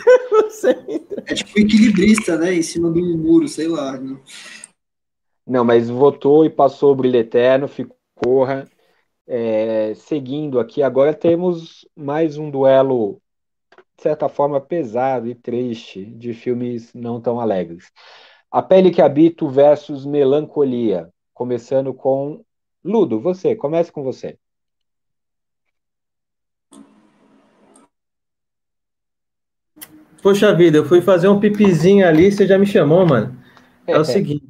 É 1.27 1.35
tipo 1.35 1.61
equilibrista, 1.61 2.37
né? 2.37 2.53
Em 2.55 2.63
cima 2.63 2.91
do 2.91 3.01
muro, 3.17 3.47
sei 3.47 3.69
lá. 3.69 3.97
né? 3.97 4.17
Não, 5.51 5.65
mas 5.65 5.91
votou 5.91 6.45
e 6.45 6.49
passou 6.49 6.93
o 6.93 6.95
Brilho 6.95 7.17
Eterno, 7.19 7.67
ficou 7.67 7.97
corra. 8.15 8.69
É, 9.27 9.95
seguindo 9.97 10.61
aqui, 10.61 10.81
agora 10.81 11.13
temos 11.13 11.85
mais 11.97 12.39
um 12.39 12.49
duelo, 12.49 13.21
de 13.97 14.03
certa 14.05 14.29
forma, 14.29 14.61
pesado 14.61 15.27
e 15.27 15.35
triste, 15.35 16.05
de 16.05 16.33
filmes 16.35 16.95
não 16.95 17.21
tão 17.21 17.41
alegres. 17.41 17.91
A 18.49 18.63
Pele 18.63 18.93
que 18.93 19.03
Habito 19.03 19.49
versus 19.49 20.07
Melancolia. 20.07 21.11
Começando 21.35 21.93
com 21.93 22.45
Ludo, 22.85 23.19
você, 23.19 23.57
comece 23.57 23.91
com 23.91 24.05
você. 24.05 24.39
Poxa 30.23 30.55
vida, 30.55 30.79
eu 30.79 30.85
fui 30.85 31.01
fazer 31.01 31.27
um 31.27 31.41
pipizinho 31.41 32.07
ali, 32.07 32.31
você 32.31 32.47
já 32.47 32.57
me 32.57 32.67
chamou, 32.67 33.05
mano. 33.05 33.37
É 33.85 33.99
o 33.99 34.05
seguinte. 34.07 34.50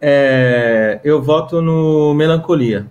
É, 0.00 1.00
eu 1.04 1.22
voto 1.22 1.60
no 1.60 2.14
Melancolia. 2.14 2.86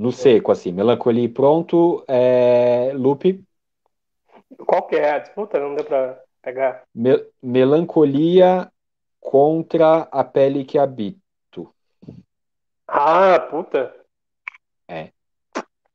No 0.00 0.12
seco, 0.12 0.52
assim, 0.52 0.72
Melancolia 0.72 1.24
e 1.24 1.28
pronto. 1.28 2.04
É, 2.06 2.92
Lupe, 2.94 3.42
Qual 4.66 4.86
que 4.86 4.96
é 4.96 5.10
a 5.12 5.18
disputa? 5.18 5.58
Não 5.58 5.74
deu 5.74 5.84
pra 5.84 6.20
pegar. 6.42 6.82
Me- 6.94 7.24
Melancolia 7.42 8.70
contra 9.20 10.02
A 10.10 10.24
Pele 10.24 10.64
que 10.64 10.78
Habito. 10.78 11.74
Ah, 12.86 13.38
puta. 13.50 13.94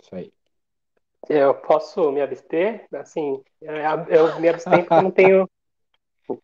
Isso 0.02 0.16
aí. 0.16 0.32
Eu 1.30 1.56
posso 1.56 2.12
me 2.12 2.22
abster? 2.22 2.86
Assim, 2.94 3.42
é, 3.62 3.86
eu 4.10 4.40
me 4.40 4.50
abstenho 4.50 4.84
porque 4.84 5.02
não 5.02 5.12
tenho 5.12 5.50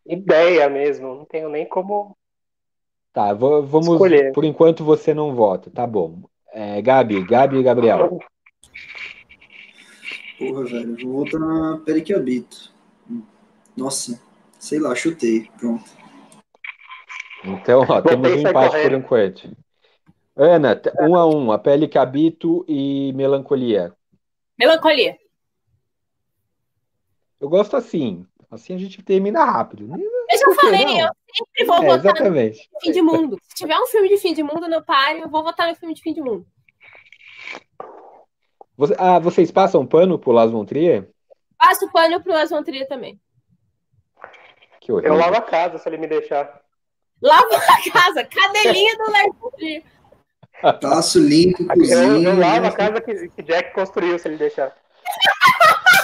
ideia 0.05 0.69
mesmo. 0.69 1.15
Não 1.15 1.25
tenho 1.25 1.49
nem 1.49 1.67
como. 1.67 2.15
Tá, 3.13 3.33
va- 3.33 3.61
vamos. 3.61 3.87
Escolher. 3.89 4.31
Por 4.33 4.43
enquanto 4.43 4.83
você 4.83 5.13
não 5.13 5.33
vota, 5.35 5.69
tá 5.69 5.85
bom. 5.85 6.23
É, 6.51 6.81
Gabi, 6.81 7.23
Gabi 7.23 7.57
e 7.57 7.63
Gabriel. 7.63 8.19
Porra, 10.37 10.63
velho. 10.65 10.97
Vou 10.97 11.13
voltar 11.13 11.39
na 11.39 11.77
pele 11.85 12.01
que 12.01 12.13
habito. 12.13 12.71
Nossa, 13.75 14.21
sei 14.57 14.79
lá, 14.79 14.95
chutei. 14.95 15.49
Pronto. 15.59 15.89
Então, 17.43 17.85
ó, 17.87 18.01
temos 18.01 18.31
um 18.31 18.39
empate 18.39 18.69
correndo. 18.71 18.89
por 18.89 18.93
enquanto. 18.93 19.57
Ana, 20.35 20.81
um 21.01 21.15
a 21.15 21.25
um, 21.25 21.51
A 21.51 21.59
Pele 21.59 21.87
que 21.87 21.97
Habito 21.97 22.65
e 22.67 23.11
Melancolia. 23.13 23.93
Melancolia. 24.57 25.17
Eu 27.39 27.49
gosto 27.49 27.75
assim. 27.75 28.25
Assim 28.51 28.73
a 28.73 28.77
gente 28.79 29.01
termina 29.03 29.43
rápido. 29.45 29.87
né? 29.87 29.97
Eu 30.31 30.37
já 30.39 30.55
falei, 30.61 30.85
não? 30.85 30.99
eu 30.99 31.09
sempre 31.35 31.65
vou 31.65 31.75
É, 31.75 31.79
votar 31.81 31.87
no 31.87 32.09
exatamente. 32.09 32.69
fim 32.81 32.91
de 32.91 33.01
mundo. 33.01 33.37
Se 33.43 33.55
tiver 33.55 33.77
um 33.79 33.85
filme 33.85 34.09
de 34.09 34.17
fim 34.17 34.33
de 34.33 34.41
mundo 34.43 34.67
no 34.67 34.83
páreo, 34.83 35.23
eu 35.23 35.29
vou 35.29 35.43
votar 35.43 35.67
no 35.69 35.75
filme 35.75 35.93
de 35.93 36.01
fim 36.01 36.13
de 36.13 36.21
mundo. 36.21 36.45
Você- 38.77 38.95
ah, 38.97 39.19
vocês 39.19 39.51
passam 39.51 39.85
pano 39.85 40.17
pro 40.17 40.31
Las 40.31 40.51
Trier? 40.67 41.09
Passo 41.57 41.91
pano 41.91 42.21
pro 42.23 42.31
Las 42.33 42.49
Trier 42.65 42.87
também. 42.87 43.19
Que 44.79 44.91
Eu 44.91 45.13
lavo 45.15 45.35
a 45.35 45.41
casa 45.41 45.77
se 45.77 45.87
ele 45.89 45.97
me 45.97 46.07
deixar. 46.07 46.61
Lava 47.21 47.55
a 47.55 47.91
casa, 47.91 48.23
cadelinha 48.23 48.95
do 48.97 49.11
Las 49.11 49.53
Trier. 49.55 49.83
Taço 50.81 51.19
limpo, 51.19 51.61
Eu, 51.63 51.67
cozinha. 51.67 52.29
eu 52.29 52.37
lavo 52.39 52.67
a 52.67 52.71
casa 52.71 53.01
que, 53.01 53.29
que 53.29 53.43
Jack 53.43 53.73
construiu 53.73 54.17
se 54.17 54.27
ele 54.27 54.37
deixar. 54.37 54.75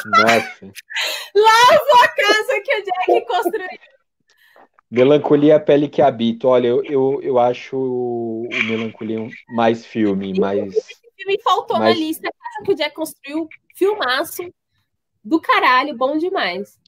Nossa. 0.05 0.71
Lava 1.35 2.03
a 2.03 2.07
casa 2.09 2.61
que 2.63 2.75
o 2.75 2.83
Jack 2.83 3.25
construiu. 3.27 3.79
Melancolia, 4.91 5.55
A 5.55 5.59
Pele 5.59 5.89
que 5.89 6.01
Habito. 6.01 6.47
Olha, 6.47 6.67
eu, 6.67 6.83
eu, 6.85 7.19
eu 7.21 7.39
acho 7.39 7.75
o 7.77 8.47
Melancolia 8.65 9.27
mais 9.49 9.85
filme, 9.85 10.39
mais. 10.39 10.73
Me 11.25 11.41
faltou 11.41 11.79
Mas- 11.79 11.95
na 11.95 11.99
lista 12.05 12.27
a 12.27 12.31
casa 12.31 12.63
que 12.65 12.71
o 12.71 12.75
Jack 12.75 12.95
construiu. 12.95 13.47
Filmaço 13.75 14.43
do 15.23 15.41
caralho, 15.41 15.97
bom 15.97 16.17
demais. 16.17 16.79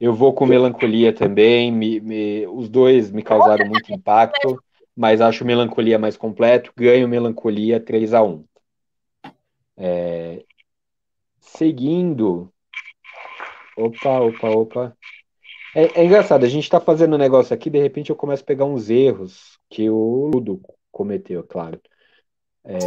Eu 0.00 0.14
vou 0.14 0.32
com 0.32 0.46
Melancolia 0.46 1.12
também. 1.12 1.70
me- 1.72 2.00
me- 2.00 2.46
os 2.46 2.68
dois 2.68 3.10
me 3.10 3.22
causaram 3.22 3.66
muito 3.66 3.92
impacto, 3.92 4.62
mas 4.96 5.20
acho 5.20 5.44
Melancolia 5.44 5.98
mais 5.98 6.16
completo. 6.16 6.72
Ganho 6.76 7.08
Melancolia 7.08 7.80
3 7.80 8.14
a 8.14 8.22
1 8.22 8.44
É, 9.76 10.44
Seguindo. 11.56 12.48
Opa, 13.76 14.20
opa, 14.20 14.48
opa. 14.50 14.96
É, 15.74 16.00
é 16.00 16.04
engraçado, 16.04 16.44
a 16.44 16.48
gente 16.48 16.64
está 16.64 16.80
fazendo 16.80 17.14
um 17.14 17.18
negócio 17.18 17.52
aqui, 17.52 17.68
de 17.68 17.80
repente 17.80 18.10
eu 18.10 18.16
começo 18.16 18.42
a 18.42 18.46
pegar 18.46 18.64
uns 18.64 18.88
erros 18.90 19.58
que 19.68 19.90
o 19.90 20.30
Ludo 20.32 20.60
cometeu, 20.92 21.42
claro. 21.42 21.80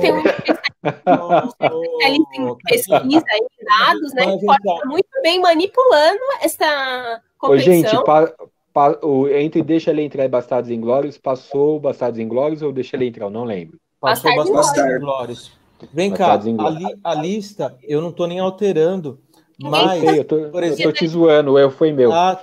Tem 0.02 0.14
um 0.14 0.20
especialista 0.20 2.36
em 2.40 2.56
pesquisa 2.66 3.26
em 3.36 3.66
dados, 3.66 4.14
né? 4.14 4.38
Que 4.38 4.46
pode 4.46 4.68
estar 4.70 4.88
muito 4.88 5.10
bem 5.22 5.42
manipulando 5.42 6.20
essa 6.42 7.22
Ô, 7.44 7.58
gente, 7.58 7.86
competição. 7.90 8.04
pa- 8.04 8.34
pa- 8.74 9.00
o- 9.04 9.28
entre 9.28 9.62
Deixa 9.62 9.92
Ele 9.92 10.04
Entrar 10.04 10.26
e 10.26 10.30
Bastardos 10.30 10.72
Inglórios, 10.72 11.18
passou 11.18 11.80
Bastardos 11.80 12.20
Inglórios 12.20 12.62
ou 12.62 12.72
Deixa 12.72 12.96
Ele 12.96 13.08
Entrar? 13.08 13.26
Eu 13.26 13.30
não 13.30 13.44
lembro. 13.44 13.78
Passou 14.00 14.34
Bastardos 14.36 15.00
glórias. 15.00 15.52
Vem 15.93 16.11
cá, 16.11 16.38
Bastardos 16.38 16.59
a, 16.59 16.69
li- 16.69 16.99
a 17.03 17.14
lista 17.14 17.77
eu 17.83 18.01
não 18.01 18.11
tô 18.11 18.25
nem 18.25 18.39
alterando, 18.39 19.19
Eu 19.64 19.69
mas... 19.69 19.99
sei, 19.99 20.19
eu 20.19 20.25
tô, 20.25 20.35
por 20.49 20.64
eu 20.64 20.69
exemplo- 20.69 20.91
tô 20.93 20.97
te 20.99 21.07
zoando, 21.07 21.51
o 21.53 21.59
erro 21.59 21.72
foi 21.72 21.91
meu. 21.91 22.11
Ah, 22.14 22.41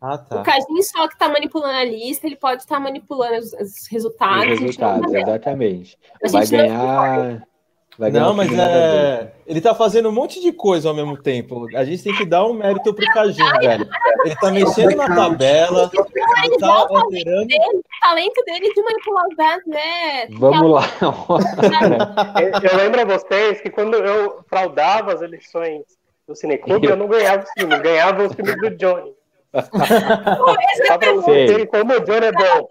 ah, 0.00 0.14
O 0.14 0.18
tá. 0.18 0.42
Cajinho 0.42 0.82
só 0.82 1.08
que 1.08 1.14
está 1.14 1.28
manipulando 1.28 1.74
a 1.78 1.84
lista, 1.84 2.26
ele 2.26 2.36
pode 2.36 2.62
estar 2.62 2.78
manipulando 2.78 3.38
os, 3.38 3.52
os 3.54 3.86
resultados. 3.90 4.44
Os 4.46 4.52
a 4.52 4.54
gente 4.66 4.80
não 4.80 4.94
resultados, 4.94 5.14
exatamente. 5.14 5.98
A 6.24 6.28
Vai 6.30 6.46
ganhar. 6.46 7.46
Vai 7.98 8.10
Não, 8.10 8.34
mas 8.34 8.52
é. 8.52 9.32
Ele 9.46 9.60
tá 9.60 9.74
fazendo 9.74 10.08
um 10.10 10.12
monte 10.12 10.40
de 10.40 10.52
coisa 10.52 10.88
ao 10.88 10.94
mesmo 10.94 11.16
tempo. 11.16 11.66
A 11.74 11.84
gente 11.84 12.02
tem 12.02 12.14
que 12.14 12.26
dar 12.26 12.44
um 12.44 12.52
mérito 12.52 12.92
pro 12.92 13.06
Cajinho, 13.06 13.58
velho. 13.58 13.88
Ele 14.24 14.36
tá 14.36 14.50
mexendo 14.50 14.96
na 14.96 15.14
tabela, 15.14 15.90
ele 16.44 16.58
tá 16.58 16.68
alterando. 16.68 17.46
O 17.46 17.82
talento 18.02 18.44
dele 18.44 18.74
de 18.74 18.82
manipular 18.82 19.24
os 19.28 19.36
dados 19.36 19.72
é. 19.72 20.26
Vamos 20.30 20.72
lá. 20.72 20.82
Eu, 22.70 22.76
lembro 22.76 23.00
a 23.00 23.04
vocês 23.04 23.60
que 23.60 23.70
quando 23.70 23.94
eu 23.94 24.44
fraudava 24.48 25.14
as 25.14 25.22
eleições 25.22 25.82
do 26.26 26.34
Cineclube, 26.34 26.88
eu 26.88 26.96
não 26.96 27.06
ganhava 27.06 27.44
os 27.44 27.50
filmes, 27.52 27.80
ganhava 27.80 28.26
os 28.26 28.34
filmes 28.34 28.56
do 28.56 28.70
Johnny. 28.70 29.14
Só 30.86 30.98
pra 30.98 31.12
vocês 31.14 31.66
como 31.70 31.94
o 31.94 32.00
Johnny 32.00 32.26
é 32.26 32.32
bom. 32.32 32.68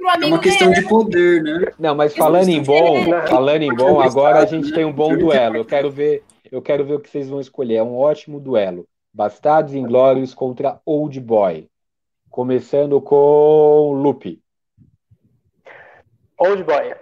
Pro 0.00 0.24
É 0.24 0.26
uma 0.26 0.40
questão 0.40 0.70
dele. 0.70 0.80
de 0.80 0.88
poder, 0.88 1.42
né? 1.42 1.72
Não, 1.78 1.94
mas 1.94 2.16
falando 2.16 2.48
em 2.48 2.62
bom, 2.62 3.04
falando 3.28 3.62
em 3.62 3.74
bom, 3.74 4.00
agora 4.00 4.38
a 4.38 4.46
gente 4.46 4.72
tem 4.72 4.84
um 4.84 4.92
bom 4.92 5.16
duelo. 5.16 5.56
Eu 5.56 5.64
quero 5.64 5.90
ver, 5.90 6.24
eu 6.50 6.62
quero 6.62 6.84
ver 6.84 6.94
o 6.94 7.00
que 7.00 7.10
vocês 7.10 7.28
vão 7.28 7.40
escolher. 7.40 7.76
É 7.76 7.82
um 7.82 7.96
ótimo 7.98 8.40
duelo. 8.40 8.88
Bastardos 9.12 9.74
Inglórios 9.74 10.32
contra 10.32 10.80
Old 10.86 11.20
Boy. 11.20 11.68
Começando 12.30 13.00
com 13.00 13.92
Lupe. 13.92 14.42
Old 16.38 16.64
Boy. 16.64 16.94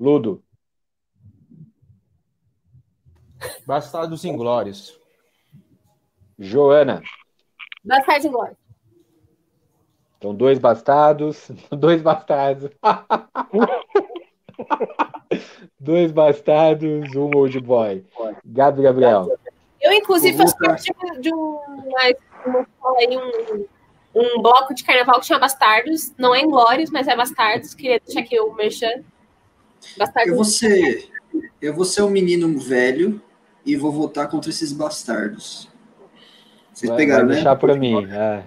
Ludo. 0.00 0.42
Bastardos 3.66 4.24
Inglórios. 4.24 4.98
Joana. 6.38 7.02
Bastardos 7.84 8.24
Inglórios. 8.24 8.65
Então, 10.26 10.34
dois 10.34 10.58
bastardos. 10.58 11.48
Dois 11.70 12.02
bastardos. 12.02 12.70
dois 15.78 16.10
bastardos, 16.10 17.14
um 17.14 17.30
old 17.36 17.60
boy. 17.60 18.04
Gabi 18.44 18.82
Gabriel. 18.82 19.38
Eu, 19.80 19.92
inclusive, 19.92 20.36
faço 20.36 20.58
parte 20.58 20.92
de, 21.20 21.32
um, 21.32 21.38
uma, 21.38 22.10
um, 23.12 23.64
um 24.14 24.42
bloco 24.42 24.74
de 24.74 24.82
carnaval 24.82 25.20
que 25.20 25.26
chama 25.26 25.38
Bastardos. 25.40 26.12
Não 26.18 26.34
é 26.34 26.40
Inglórios, 26.40 26.90
mas 26.90 27.06
é 27.06 27.14
Bastardos. 27.14 27.74
Queria 27.74 28.00
deixar 28.04 28.20
aqui 28.20 28.40
o 28.40 28.52
merchan. 28.54 29.04
Bastardos. 29.96 30.30
Eu 30.30 30.34
vou 30.34 30.44
ser, 30.44 31.08
Eu 31.62 31.72
vou 31.74 31.84
ser 31.84 32.02
um 32.02 32.10
menino 32.10 32.58
velho 32.58 33.22
e 33.64 33.76
vou 33.76 33.92
votar 33.92 34.28
contra 34.28 34.50
esses 34.50 34.72
bastardos. 34.72 35.68
Vocês 36.72 36.90
vai, 36.90 36.98
pegaram, 36.98 37.26
vai 37.26 37.28
né? 37.28 37.34
deixar 37.36 37.54
para 37.56 37.76
mim. 37.76 38.08
É. 38.10 38.42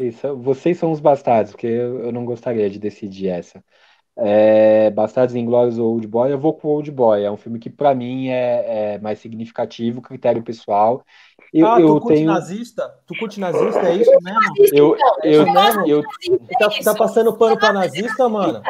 Isso, 0.00 0.34
vocês 0.36 0.78
são 0.78 0.90
os 0.90 0.98
bastardos, 1.00 1.52
porque 1.52 1.66
eu, 1.66 2.06
eu 2.06 2.12
não 2.12 2.24
gostaria 2.24 2.70
de 2.70 2.78
decidir 2.78 3.28
essa. 3.28 3.62
É, 4.16 4.90
Bastardos 4.90 5.34
Inglórios 5.34 5.78
ou 5.78 5.92
Old 5.92 6.06
Boy, 6.06 6.32
eu 6.32 6.38
vou 6.38 6.52
com 6.54 6.68
Old 6.68 6.90
Boy. 6.90 7.22
É 7.22 7.30
um 7.30 7.36
filme 7.36 7.58
que 7.58 7.70
para 7.70 7.94
mim 7.94 8.28
é, 8.28 8.94
é, 8.94 8.98
mais 8.98 9.18
significativo, 9.18 10.02
critério 10.02 10.42
pessoal. 10.42 11.04
Eu, 11.52 11.66
ah, 11.66 11.76
tu 11.76 11.80
eu 11.82 12.00
curte 12.00 12.14
tenho, 12.18 12.32
nazista? 12.32 12.94
Tu 13.06 13.14
curte 13.18 13.40
nazista? 13.40 13.80
É 13.80 13.94
isso 13.96 14.10
mesmo? 14.22 14.54
eu, 14.72 14.96
eu, 15.22 15.42
Isso 15.42 15.52
mesmo? 15.52 15.86
eu, 15.86 16.02
Tá, 16.58 16.70
tá 16.84 16.94
passando 16.94 17.36
pano 17.36 17.58
pra 17.58 17.72
nazista, 17.72 18.28
mano? 18.28 18.62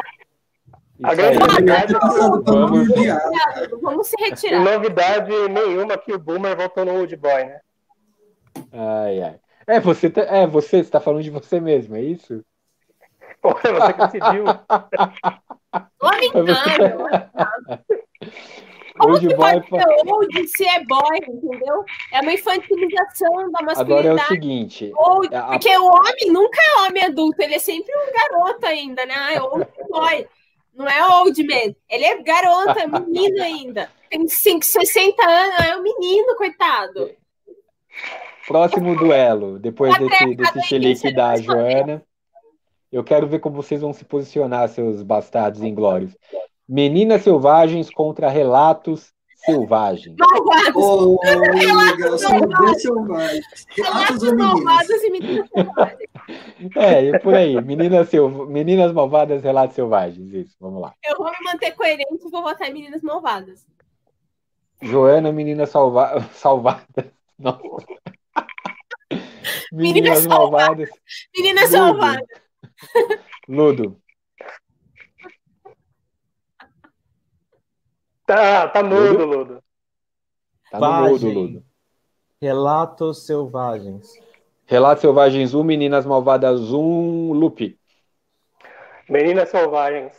A 1.03 1.15
grande 1.15 1.39
novidade 1.39 1.93
Tá 1.93 1.97
é 1.97 1.99
que 1.99 2.07
passando 2.07 2.43
pano 2.43 2.67
Vamos. 2.67 2.87
por 2.87 2.99
diabo. 2.99 3.79
Vamos 3.81 4.07
se 4.07 4.15
retirar. 4.19 4.63
novidade 4.63 5.31
nenhuma 5.49 5.97
que 5.97 6.13
o 6.13 6.19
Boomer 6.19 6.55
voltou 6.55 6.85
no 6.85 6.93
Old 6.99 7.15
Boy, 7.15 7.45
né? 7.45 7.59
Ai, 8.71 9.21
ai. 9.21 9.35
É, 9.75 9.79
você, 9.79 10.09
tá, 10.09 10.21
é, 10.21 10.45
você 10.47 10.77
está 10.77 10.99
falando 10.99 11.23
de 11.23 11.29
você 11.29 11.59
mesmo, 11.59 11.95
é 11.95 12.01
isso? 12.01 12.43
Pô, 13.41 13.53
você 13.53 13.93
que 13.93 13.99
decidiu. 14.05 14.43
Lamentável. 16.01 17.07
Como 18.97 19.13
Old 19.13 19.27
que 19.27 19.33
Boy. 19.35 19.61
pode 19.61 19.67
ser 19.69 19.85
old 20.11 20.47
se 20.49 20.67
é 20.67 20.83
boy, 20.83 21.17
entendeu? 21.27 21.83
É 22.11 22.19
uma 22.21 22.33
infantilização 22.33 23.51
da 23.51 23.59
Agora 23.77 24.07
é 24.09 24.11
o 24.11 24.15
masculinidade. 24.15 24.27
seguinte. 24.27 24.91
Old, 24.95 25.33
é 25.33 25.37
a- 25.37 25.43
porque 25.47 25.75
o 25.77 25.85
homem 25.85 26.31
nunca 26.31 26.59
é 26.61 26.81
homem 26.81 27.03
adulto, 27.05 27.41
ele 27.41 27.55
é 27.55 27.59
sempre 27.59 27.91
um 27.95 28.11
garoto 28.13 28.65
ainda, 28.67 29.05
né? 29.05 29.13
Ah, 29.17 29.33
é 29.33 29.41
old 29.41 29.65
boy. 29.89 30.27
Não 30.75 30.87
é 30.87 31.07
old 31.15 31.43
man. 31.47 31.73
Ele 31.89 32.03
é 32.05 32.21
garoto, 32.21 32.77
é 32.79 32.85
menino 32.87 33.41
ainda. 33.41 33.89
Tem 34.09 34.27
5, 34.27 34.63
60 34.65 35.23
anos, 35.27 35.59
é 35.65 35.77
um 35.77 35.81
menino, 35.81 36.35
coitado. 36.35 37.11
Próximo 38.47 38.95
duelo, 38.95 39.59
depois 39.59 39.97
desse, 39.97 40.35
desse 40.79 41.01
você 41.01 41.11
da. 41.13 41.35
Joana. 41.37 42.03
Eu 42.91 43.03
quero 43.03 43.25
ver 43.27 43.39
como 43.39 43.55
vocês 43.55 43.81
vão 43.81 43.93
se 43.93 44.03
posicionar, 44.03 44.67
seus 44.67 45.01
bastardos 45.01 45.63
inglórios. 45.63 46.15
Meninas 46.67 47.21
Selvagens 47.21 47.89
contra 47.89 48.29
Relatos 48.29 49.13
Selvagens. 49.45 50.15
Malvados, 50.19 50.73
Oh, 50.75 51.17
malvados. 51.23 52.21
dois 52.59 52.81
selvagens. 52.81 53.45
Relatos 53.75 54.23
relatos 54.23 54.33
malvados 54.33 55.03
e 55.03 55.09
meninas 55.09 55.49
selvagens. 55.49 56.09
É, 56.75 57.03
e 57.05 57.19
por 57.19 57.33
aí. 57.33 57.59
Meninas, 57.61 58.09
selv... 58.09 58.45
Meninas 58.47 58.91
Malvadas, 58.91 59.41
Relatos 59.41 59.75
Selvagens. 59.75 60.31
Isso, 60.33 60.55
vamos 60.59 60.81
lá. 60.81 60.93
Eu 61.03 61.17
vou 61.17 61.25
me 61.25 61.37
manter 61.45 61.71
coerente 61.71 62.23
e 62.23 62.29
vou 62.29 62.43
votar 62.43 62.69
em 62.69 62.73
meninas 62.73 63.01
malvadas. 63.01 63.65
Joana, 64.81 65.31
Meninas 65.31 65.69
salva... 65.69 66.21
Salvadas. 66.33 67.05
Nossa. 67.39 67.85
Meninas 69.71 70.25
Meninas 70.25 70.27
Malvadas. 70.27 70.89
Meninas 71.35 71.71
Ludo. 71.71 71.79
malvadas. 71.79 72.27
Ludo. 73.47 74.01
Tá, 78.25 78.67
tá 78.67 78.83
mudo, 78.83 79.25
Ludo. 79.25 79.63
Tá 80.69 80.79
no 80.79 81.09
mudo, 81.09 81.29
Ludo. 81.29 81.65
Relatos 82.41 83.25
selvagens. 83.25 84.13
Relatos 84.65 85.01
Selvagens 85.01 85.53
1, 85.53 85.63
Meninas 85.63 86.05
Malvadas 86.05 86.61
1, 86.61 87.33
Lupe. 87.33 87.77
Meninas 89.09 89.49
selvagens. 89.49 90.13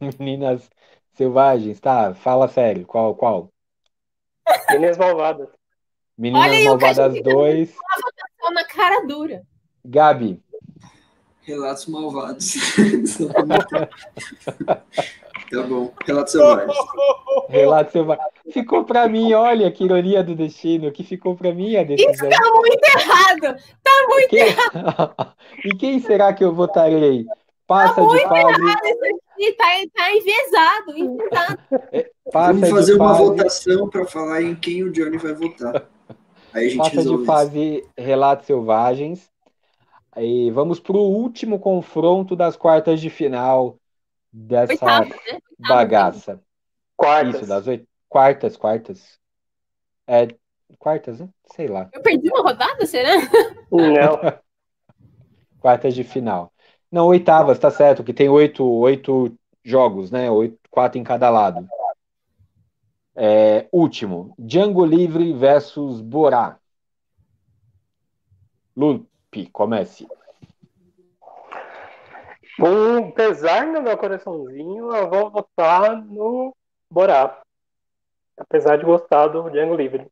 Meninas 0.20 0.70
Selvagens, 1.14 1.80
tá? 1.80 2.14
Fala 2.14 2.48
sério, 2.48 2.86
qual, 2.86 3.14
qual? 3.14 3.52
Meninas 4.70 4.96
malvadas. 4.96 5.48
Meninas 6.16 6.46
Olha 6.46 6.64
Malvadas 6.64 7.14
cachorro. 7.14 7.22
2, 7.22 7.76
Na 8.52 8.64
cara 8.64 9.06
dura. 9.06 9.42
Gabi. 9.84 10.42
Relatos 11.42 11.86
malvados. 11.86 12.54
tá 15.50 15.62
bom. 15.62 15.92
Relatos 16.04 16.32
selvagens. 16.32 16.76
Relatos 17.48 17.92
Selvagens. 17.92 18.26
Ficou 18.52 18.84
pra 18.84 19.08
mim, 19.08 19.32
olha 19.32 19.70
que 19.70 19.84
ironia 19.84 20.22
do 20.22 20.34
destino, 20.34 20.92
que 20.92 21.02
ficou 21.02 21.36
pra 21.36 21.52
mim 21.52 21.76
a 21.76 21.84
decisão. 21.84 22.28
Tá 22.28 22.50
muito 22.54 22.84
errado. 22.84 23.56
Tá 23.82 24.06
muito 24.08 24.28
Quem... 24.28 24.46
e 25.64 25.76
quem 25.76 26.00
será 26.00 26.32
que 26.32 26.44
eu 26.44 26.54
votarei? 26.54 27.24
Passa 27.66 27.94
Tá 27.94 28.00
de 28.02 28.06
muito 28.06 28.28
fase, 28.28 28.40
errado 28.40 28.84
isso 28.84 29.04
aqui. 29.04 29.52
Tá, 29.52 29.64
tá 29.94 30.12
enviesado, 30.14 30.98
enviesado. 30.98 31.58
passa 32.32 32.52
Vamos 32.52 32.68
de 32.68 32.70
fazer 32.70 32.94
uma 32.94 33.14
votação 33.14 33.88
para 33.88 34.04
falar 34.06 34.42
em 34.42 34.54
quem 34.54 34.82
o 34.82 34.90
Johnny 34.92 35.16
vai 35.16 35.34
votar. 35.34 35.88
Aí 36.52 36.66
a 36.66 36.68
gente 36.68 36.78
passa 36.78 36.90
de 36.90 36.96
resolve 36.96 37.22
isso. 37.22 37.32
fase 37.32 37.88
Relatos 37.96 38.46
Selvagens. 38.46 39.30
E 40.16 40.50
vamos 40.50 40.80
pro 40.80 40.98
último 40.98 41.58
confronto 41.58 42.34
das 42.34 42.56
quartas 42.56 43.00
de 43.00 43.08
final 43.08 43.78
dessa 44.32 44.72
Oitavo, 44.72 45.10
né? 45.10 45.38
bagaça. 45.58 46.40
Quartas. 46.96 47.36
Isso, 47.36 47.46
das 47.46 47.66
oito. 47.66 47.86
Quartas, 48.08 48.56
quartas. 48.56 49.18
É, 50.06 50.28
quartas, 50.78 51.20
né? 51.20 51.28
Sei 51.54 51.68
lá. 51.68 51.88
Eu 51.92 52.02
perdi 52.02 52.28
uma 52.28 52.42
rodada, 52.42 52.84
será? 52.86 53.12
Não. 53.70 54.18
Quartas 55.60 55.94
de 55.94 56.02
final. 56.02 56.50
Não, 56.90 57.06
oitavas, 57.06 57.58
tá 57.58 57.70
certo, 57.70 58.02
que 58.02 58.14
tem 58.14 58.28
oito, 58.28 58.66
oito 58.66 59.36
jogos, 59.62 60.10
né? 60.10 60.30
Oito, 60.30 60.58
quatro 60.70 60.98
em 60.98 61.04
cada 61.04 61.28
lado. 61.28 61.68
É, 63.22 63.68
último, 63.70 64.34
Django 64.38 64.82
Livre 64.82 65.34
versus 65.34 66.00
Borá. 66.00 66.58
Lupe, 68.74 69.46
comece. 69.52 70.08
Com 72.58 73.10
pesar 73.10 73.66
no 73.66 73.82
meu 73.82 73.98
coraçãozinho, 73.98 74.90
eu 74.90 75.10
vou 75.10 75.30
votar 75.30 76.02
no 76.02 76.56
Borá. 76.90 77.42
Apesar 78.38 78.78
de 78.78 78.86
gostar 78.86 79.28
do 79.28 79.50
Django 79.50 79.76
Livre. 79.76 80.10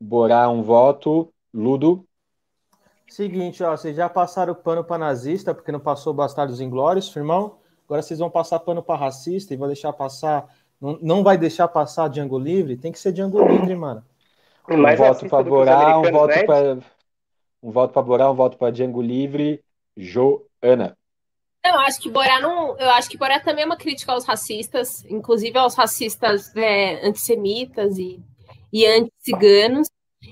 Borá, 0.00 0.48
um 0.48 0.62
voto. 0.62 1.30
Ludo, 1.52 2.08
Seguinte, 3.06 3.62
ó, 3.62 3.76
vocês 3.76 3.96
já 3.96 4.08
passaram 4.08 4.54
pano 4.54 4.84
pra 4.84 4.96
nazista, 4.96 5.52
porque 5.52 5.72
não 5.72 5.80
passou 5.80 6.14
Bastardos 6.14 6.60
Inglórios, 6.60 7.10
firmão. 7.10 7.58
Agora 7.84 8.02
vocês 8.02 8.20
vão 8.20 8.30
passar 8.30 8.60
pano 8.60 8.84
pra 8.84 8.94
racista 8.94 9.52
e 9.52 9.56
vão 9.56 9.66
deixar 9.66 9.92
passar. 9.92 10.46
Não, 10.80 10.98
não 11.02 11.22
vai 11.22 11.36
deixar 11.36 11.68
passar 11.68 12.08
Django 12.08 12.38
Livre? 12.38 12.76
Tem 12.76 12.90
que 12.90 12.98
ser 12.98 13.12
Django 13.12 13.46
Livre, 13.46 13.76
mano. 13.76 14.04
um 14.68 14.76
Mais 14.76 14.98
voto 14.98 15.08
racista 15.08 15.28
para 15.28 15.42
do 15.44 15.50
que 15.50 15.56
os 15.56 15.58
Borá, 15.58 15.98
um 15.98 16.10
voto 16.10 16.28
né? 16.28 16.44
para 16.44 16.78
um 17.62 17.70
voto 17.70 17.92
para 17.92 18.02
Borá, 18.02 18.30
um 18.30 18.34
voto 18.34 18.56
para 18.56 18.72
Django 18.72 19.02
Livre. 19.02 19.62
Joana. 19.96 20.96
Eu 21.64 21.78
acho 21.80 22.00
que 22.00 22.10
Borá 22.10 22.40
não. 22.40 22.78
Eu 22.78 22.90
acho 22.90 23.10
que 23.10 23.18
Borá 23.18 23.38
também 23.38 23.64
é 23.64 23.66
uma 23.66 23.76
crítica 23.76 24.12
aos 24.12 24.24
racistas, 24.24 25.04
inclusive 25.04 25.58
aos 25.58 25.74
racistas 25.74 26.54
é, 26.56 27.06
antissemitas 27.06 27.98
e, 27.98 28.18
e 28.72 28.86
anti-ciganos. 28.86 29.88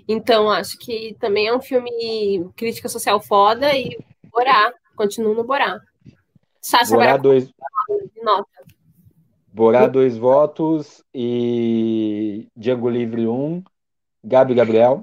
Então, 0.06 0.50
acho 0.50 0.78
que 0.78 1.14
também 1.20 1.46
é 1.46 1.54
um 1.54 1.60
filme 1.60 2.50
crítica 2.56 2.88
social 2.88 3.20
foda 3.20 3.76
e 3.76 3.98
Borá, 4.30 4.72
continuo 4.96 5.34
no 5.34 5.44
Borá. 5.44 5.80
Sacha 6.60 6.94
Borá, 6.94 7.06
Baron 7.06 7.22
dois, 7.22 7.50
nota. 8.22 8.57
Borá, 9.58 9.88
dois 9.88 10.16
votos 10.16 11.02
e 11.12 12.46
Django 12.56 12.88
Livre, 12.88 13.26
um. 13.26 13.60
Gabi 14.22 14.54
Gabriel. 14.54 15.00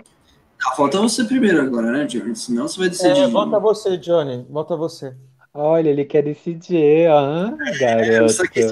Ah, 0.66 0.76
falta 0.78 0.98
você 0.98 1.26
primeiro 1.26 1.62
agora, 1.62 1.92
né, 1.92 2.06
Johnny? 2.06 2.34
Senão 2.38 2.66
você 2.66 2.80
vai 2.80 2.88
decidir. 2.88 3.20
É, 3.20 3.28
vota 3.28 3.60
você, 3.60 3.98
Johnny. 3.98 4.48
Vota 4.50 4.78
você. 4.78 5.14
Olha, 5.54 5.90
ele 5.90 6.06
quer 6.06 6.24
decidir, 6.24 7.10
ah, 7.10 7.54
garoto. 7.78 8.26
Isso 8.28 8.44
aqui 8.44 8.62
é. 8.62 8.70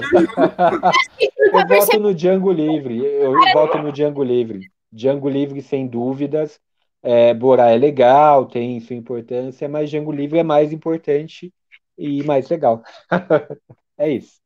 Eu 1.52 1.68
voto 1.68 2.00
no 2.00 2.14
Django 2.14 2.50
Livre. 2.50 3.04
Eu 3.04 3.34
voto 3.52 3.76
no 3.76 3.92
Django 3.92 4.24
Livre. 4.24 4.60
Django 4.90 5.28
Livre, 5.28 5.60
sem 5.60 5.86
dúvidas. 5.86 6.58
É, 7.02 7.34
Borá 7.34 7.68
é 7.68 7.76
legal, 7.76 8.46
tem 8.46 8.80
sua 8.80 8.96
importância, 8.96 9.68
mas 9.68 9.90
Django 9.90 10.12
Livre 10.12 10.38
é 10.38 10.42
mais 10.42 10.72
importante 10.72 11.52
e 11.98 12.22
mais 12.22 12.48
legal. 12.48 12.82
é 13.98 14.10
isso. 14.10 14.43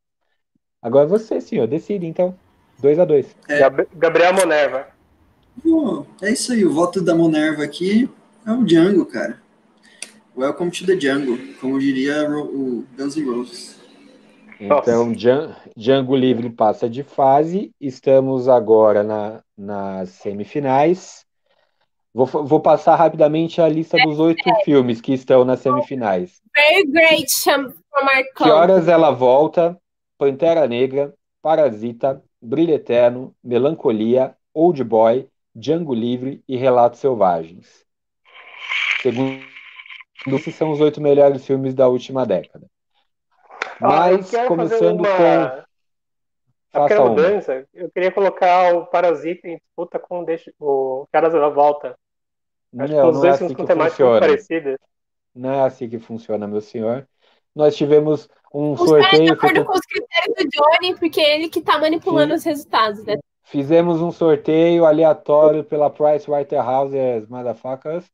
Agora 0.81 1.05
você, 1.05 1.41
senhor, 1.41 1.67
decide, 1.67 2.05
então. 2.05 2.37
2 2.79 2.97
a 2.99 3.05
2 3.05 3.35
Gab- 3.47 3.87
Gabriel 3.93 4.33
Monerva. 4.33 4.87
Bom, 5.63 6.05
é 6.21 6.31
isso 6.31 6.53
aí. 6.53 6.65
O 6.65 6.73
voto 6.73 7.01
da 7.01 7.13
Monerva 7.13 7.63
aqui 7.63 8.09
é 8.45 8.51
o 8.51 8.63
Django, 8.63 9.05
cara. 9.05 9.41
Welcome 10.37 10.71
to 10.71 10.85
the 10.85 10.97
Jungle, 10.97 11.37
como 11.59 11.77
diria 11.79 12.25
o 12.29 12.85
Guns 12.97 13.17
N' 13.17 13.25
Roses. 13.29 13.77
Então, 14.57 15.11
Djan- 15.11 15.53
Django 15.75 16.15
Livre 16.15 16.49
passa 16.49 16.89
de 16.89 17.03
fase. 17.03 17.71
Estamos 17.79 18.47
agora 18.47 19.03
na, 19.03 19.41
nas 19.57 20.09
semifinais. 20.11 21.25
Vou, 22.13 22.25
vou 22.25 22.59
passar 22.61 22.95
rapidamente 22.95 23.61
a 23.61 23.67
lista 23.67 23.97
dos 23.97 24.19
oito 24.19 24.41
filmes 24.63 25.01
que 25.01 25.13
estão 25.13 25.43
nas 25.43 25.59
semifinais. 25.59 26.41
Very 26.55 26.87
great, 26.89 27.27
Que 28.37 28.49
horas 28.49 28.87
ela 28.87 29.11
volta? 29.11 29.77
Pantera 30.19 30.67
Negra, 30.67 31.15
Parasita, 31.41 32.21
Brilho 32.41 32.73
Eterno, 32.73 33.33
Melancolia, 33.41 34.35
Old 34.53 34.83
Boy, 34.83 35.29
Django 35.55 35.93
Livre 35.95 36.43
e 36.45 36.57
Relatos 36.57 36.99
Selvagens. 36.99 37.85
Segundo, 39.01 39.41
esses 40.27 40.53
são 40.53 40.71
os 40.71 40.81
oito 40.81 40.99
melhores 40.99 41.45
filmes 41.45 41.73
da 41.73 41.87
última 41.87 42.25
década. 42.25 42.67
Mas, 43.79 44.33
Ah, 44.33 44.43
eu 44.43 44.47
começando 44.47 44.97
com. 44.97 45.07
uma... 45.07 45.65
Eu 46.71 46.81
Faça 46.81 47.01
uma. 47.01 47.09
mudança. 47.09 47.65
Eu 47.73 47.89
queria 47.89 48.11
colocar 48.11 48.75
o 48.75 48.85
Parasita 48.87 49.47
em 49.47 49.55
disputa 49.55 49.97
com 49.97 50.25
o, 50.59 51.07
Caras 51.11 51.31
da 51.31 51.49
Volta. 51.49 51.97
Acho 52.77 52.93
que 52.93 52.99
Não, 52.99 53.09
os 53.09 53.15
não 53.15 53.25
é 53.25 53.29
dois 53.29 53.41
assim 53.41 53.53
com 53.55 53.65
que 53.65 53.73
funciona. 53.73 54.27
Não 55.33 55.53
é 55.53 55.61
assim 55.61 55.89
que 55.89 55.97
funciona, 55.97 56.45
meu 56.45 56.61
senhor. 56.61 57.07
Nós 57.55 57.75
tivemos 57.75 58.27
um 58.53 58.73
Os 58.73 58.79
caras 58.79 59.03
de 59.09 59.09
sorteio. 59.11 59.33
acordo 59.33 59.65
com 59.65 59.73
os 59.73 59.81
critérios 59.81 60.35
do 60.37 60.49
Johnny, 60.49 60.95
porque 60.99 61.21
é 61.21 61.35
ele 61.35 61.49
que 61.49 61.61
tá 61.61 61.77
manipulando 61.77 62.31
Sim. 62.31 62.37
os 62.37 62.43
resultados, 62.43 63.03
né? 63.05 63.17
Fizemos 63.43 64.01
um 64.01 64.11
sorteio 64.11 64.85
aleatório 64.85 65.63
pela 65.63 65.89
Price 65.89 66.29
Waterhouse 66.29 66.95
as 66.97 67.27
Motherfuckers 67.27 68.05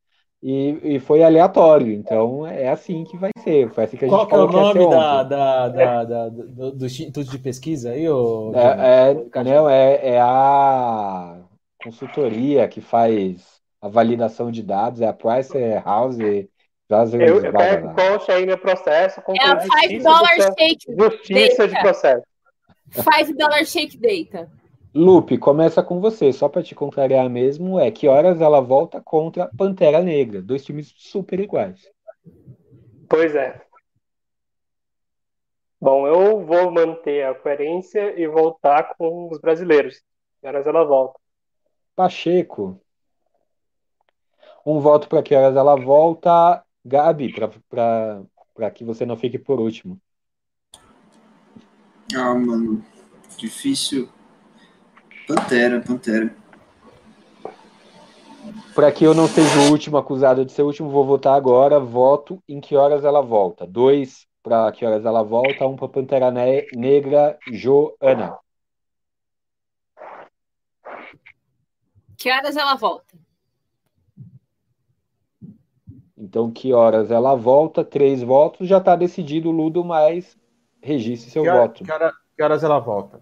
e, 0.42 0.78
e 0.82 0.98
foi 1.00 1.22
aleatório. 1.22 1.92
Então 1.92 2.46
é 2.46 2.68
assim 2.70 3.04
que 3.04 3.18
vai 3.18 3.30
ser. 3.42 3.70
Foi 3.70 3.84
assim 3.84 3.96
que 3.98 4.06
a 4.06 4.08
gente 4.08 4.16
Qual 4.16 4.26
que 4.26 4.34
é 4.34 4.38
o 4.38 4.46
nome 4.50 4.90
da, 4.90 5.22
da, 5.22 5.68
da, 5.68 6.04
da- 6.04 6.28
do, 6.30 6.72
do 6.72 6.86
Instituto 6.86 7.30
de 7.30 7.38
Pesquisa 7.38 7.90
aí, 7.90 8.08
ô, 8.08 8.50
Johnny? 8.52 8.58
É, 8.58 9.10
é, 9.34 9.44
não, 9.44 9.68
é, 9.68 10.08
é 10.14 10.20
a 10.20 11.36
consultoria 11.82 12.66
que 12.66 12.80
faz 12.80 13.60
a 13.80 13.88
validação 13.88 14.50
de 14.50 14.62
dados, 14.62 15.00
é 15.02 15.06
a 15.06 15.12
Price 15.12 15.52
House. 15.84 16.16
Eu, 16.88 17.44
eu 17.44 17.52
quero 17.52 17.88
que 17.88 17.94
conste 17.94 18.30
aí 18.30 18.46
meu 18.46 18.58
processo 18.58 19.20
É 19.28 19.42
a 19.42 19.58
justiça 19.58 19.88
5 19.88 19.98
do 19.98 20.04
dollar 20.04 20.36
shake 20.56 20.96
Justiça 20.96 21.68
de 21.68 21.80
processo. 21.80 22.26
5 22.92 23.36
dollar 23.36 23.64
shake 23.64 23.98
data. 23.98 24.50
Lupe, 24.94 25.36
começa 25.36 25.82
com 25.82 26.00
você, 26.00 26.32
só 26.32 26.48
para 26.48 26.62
te 26.62 26.74
contrariar 26.74 27.28
mesmo, 27.28 27.78
é 27.78 27.90
que 27.90 28.08
horas 28.08 28.40
ela 28.40 28.60
volta 28.60 28.98
contra 28.98 29.50
Pantera 29.58 30.00
Negra, 30.00 30.40
dois 30.40 30.64
times 30.64 30.94
super 30.96 31.38
iguais. 31.38 31.86
Pois 33.08 33.34
é. 33.34 33.60
Bom, 35.78 36.06
eu 36.06 36.42
vou 36.44 36.70
manter 36.70 37.26
a 37.26 37.34
coerência 37.34 38.18
e 38.18 38.26
voltar 38.26 38.94
com 38.96 39.28
os 39.30 39.38
brasileiros. 39.38 40.02
Que 40.40 40.46
horas 40.46 40.66
ela 40.66 40.84
volta. 40.84 41.20
Pacheco, 41.94 42.80
um 44.64 44.80
voto 44.80 45.08
para 45.08 45.22
que 45.22 45.34
horas 45.34 45.54
ela 45.56 45.76
volta. 45.76 46.64
Gabi, 46.86 47.34
para 47.68 48.70
que 48.72 48.84
você 48.84 49.04
não 49.04 49.16
fique 49.16 49.38
por 49.38 49.58
último. 49.58 50.00
Ah, 52.14 52.32
mano. 52.34 52.84
Difícil. 53.36 54.08
Pantera, 55.26 55.80
Pantera. 55.80 56.32
Para 58.72 58.92
que 58.92 59.04
eu 59.04 59.14
não 59.14 59.26
seja 59.26 59.58
o 59.62 59.72
último 59.72 59.96
acusado 59.96 60.44
de 60.44 60.52
ser 60.52 60.62
o 60.62 60.66
último, 60.66 60.88
vou 60.88 61.04
votar 61.04 61.34
agora. 61.34 61.80
Voto 61.80 62.40
em 62.48 62.60
que 62.60 62.76
horas 62.76 63.04
ela 63.04 63.20
volta. 63.20 63.66
Dois 63.66 64.26
para 64.42 64.70
que 64.70 64.86
horas 64.86 65.04
ela 65.04 65.24
volta, 65.24 65.66
um 65.66 65.74
para 65.74 65.88
Pantera 65.88 66.30
Ne- 66.30 66.68
Negra, 66.72 67.36
Joana. 67.50 68.38
Que 72.16 72.30
horas 72.30 72.56
ela 72.56 72.76
volta? 72.76 73.25
Então, 76.26 76.50
que 76.50 76.72
horas 76.72 77.12
ela 77.12 77.36
volta? 77.36 77.84
Três 77.84 78.20
votos, 78.20 78.66
já 78.66 78.78
está 78.78 78.96
decidido, 78.96 79.52
Ludo, 79.52 79.84
mas 79.84 80.36
registre 80.82 81.30
seu 81.30 81.44
Que, 81.44 81.48
hora- 81.48 81.60
voto. 81.60 81.84
que 81.84 81.92
hora- 81.92 82.12
que 82.36 82.42
horas 82.42 82.64
ela 82.64 82.80
volta? 82.80 83.20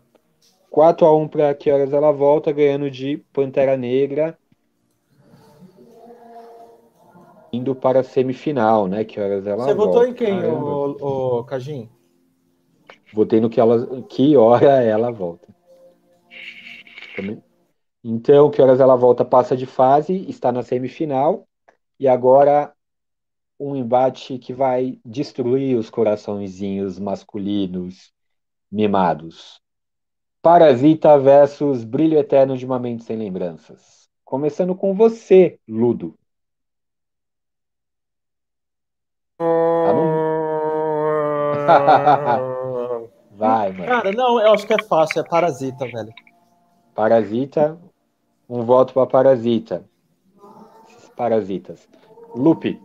4 0.70 1.06
a 1.06 1.14
1 1.14 1.28
para 1.28 1.54
que 1.54 1.70
horas 1.70 1.92
ela 1.92 2.10
volta, 2.10 2.50
ganhando 2.50 2.90
de 2.90 3.18
Pantera 3.30 3.76
Negra. 3.76 4.38
Indo 7.52 7.74
para 7.74 8.00
a 8.00 8.02
semifinal, 8.02 8.88
né? 8.88 9.04
Que 9.04 9.20
horas 9.20 9.46
ela 9.46 9.64
Você 9.64 9.74
volta. 9.74 9.92
votou 9.98 10.04
em 10.08 10.14
quem, 10.14 10.42
ô, 10.46 11.38
ô, 11.40 11.44
Cajim? 11.44 11.90
Votei 13.12 13.38
no 13.38 13.50
que, 13.50 13.60
ela, 13.60 14.02
que 14.08 14.34
hora 14.34 14.82
ela 14.82 15.10
volta. 15.12 15.46
Também. 17.14 17.42
Então, 18.02 18.50
que 18.50 18.62
horas 18.62 18.80
ela 18.80 18.96
volta 18.96 19.26
passa 19.26 19.54
de 19.54 19.66
fase, 19.66 20.24
está 20.28 20.50
na 20.50 20.62
semifinal. 20.62 21.44
E 22.00 22.08
agora 22.08 22.73
um 23.58 23.76
embate 23.76 24.38
que 24.38 24.52
vai 24.52 24.98
destruir 25.04 25.76
os 25.76 25.90
coraçõezinhos 25.90 26.98
masculinos 26.98 28.12
mimados. 28.70 29.60
Parasita 30.42 31.18
versus 31.18 31.84
Brilho 31.84 32.18
Eterno 32.18 32.56
de 32.56 32.66
uma 32.66 32.78
Mente 32.78 33.04
Sem 33.04 33.16
Lembranças. 33.16 34.08
Começando 34.24 34.74
com 34.74 34.94
você, 34.94 35.58
Ludo. 35.66 36.18
Tá 39.38 39.92
Vai, 43.32 43.72
mano. 43.72 43.86
Cara, 43.86 44.12
não, 44.12 44.40
eu 44.40 44.52
acho 44.52 44.66
que 44.66 44.74
é 44.74 44.82
fácil, 44.84 45.20
é 45.20 45.24
Parasita, 45.24 45.86
velho. 45.86 46.12
Parasita, 46.94 47.78
um 48.48 48.62
voto 48.62 48.94
para 48.94 49.06
Parasita. 49.06 49.84
Esses 50.88 51.08
Parasitas. 51.10 51.88
Lupe, 52.34 52.80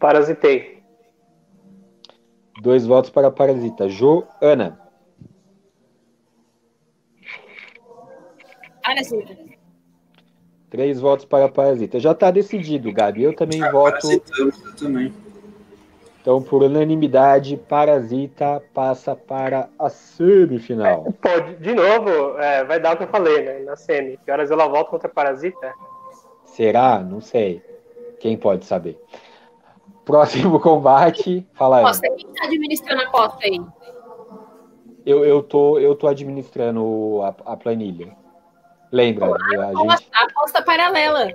Parasitei. 0.00 0.82
dois 2.62 2.86
votos 2.86 3.10
para 3.10 3.30
Parasita. 3.30 3.88
Joana, 3.88 4.78
Parasita. 8.82 9.36
três 10.70 11.00
votos 11.00 11.24
para 11.24 11.48
Parasita. 11.48 11.98
Já 11.98 12.12
está 12.12 12.30
decidido, 12.30 12.92
Gabi. 12.92 13.22
Eu 13.22 13.34
também 13.34 13.60
voto. 13.70 14.00
Parasitamos, 14.00 14.64
eu 14.64 14.76
também. 14.76 15.12
Então, 16.20 16.42
por 16.42 16.62
unanimidade, 16.64 17.56
Parasita 17.56 18.60
passa 18.74 19.14
para 19.14 19.68
a 19.78 19.88
semifinal. 19.88 21.04
Pô, 21.20 21.40
de- 21.40 21.56
de 21.56 21.72
novo, 21.74 22.36
é, 22.38 22.64
vai 22.64 22.80
dar 22.80 22.94
o 22.94 22.96
que 22.96 23.04
eu 23.04 23.08
falei, 23.08 23.42
né? 23.44 23.58
Na 23.60 23.76
semi. 23.76 24.18
Que 24.24 24.30
horas 24.32 24.50
ela 24.50 24.66
volta 24.66 24.90
contra 24.90 25.08
Parasita? 25.08 25.72
Será? 26.44 26.98
Não 27.00 27.20
sei. 27.20 27.62
Quem 28.18 28.36
pode 28.36 28.64
saber? 28.64 28.98
Próximo 30.06 30.58
combate. 30.62 31.46
Fala 31.52 31.78
aí. 31.78 32.00
Quem 32.16 32.32
tá 32.32 32.46
administrando 32.46 33.02
a 33.02 33.06
Costa 33.08 33.44
aí? 33.44 33.60
Eu, 35.04 35.24
eu, 35.24 35.42
tô, 35.42 35.78
eu 35.78 35.94
tô 35.94 36.06
administrando 36.08 37.20
a, 37.22 37.52
a 37.52 37.56
planilha. 37.56 38.16
Lembra? 38.90 39.26
A 39.26 39.28
gente, 39.28 39.76
Aposta, 39.76 40.06
aposta 40.14 40.62
paralela. 40.62 41.28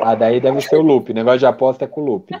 ah, 0.00 0.14
daí 0.14 0.40
deve 0.40 0.60
ser 0.60 0.76
o 0.76 0.82
loop. 0.82 1.10
O 1.10 1.14
negócio 1.14 1.40
de 1.40 1.46
aposta 1.46 1.84
é 1.84 1.88
com 1.88 2.00
o 2.00 2.04
loop. 2.04 2.32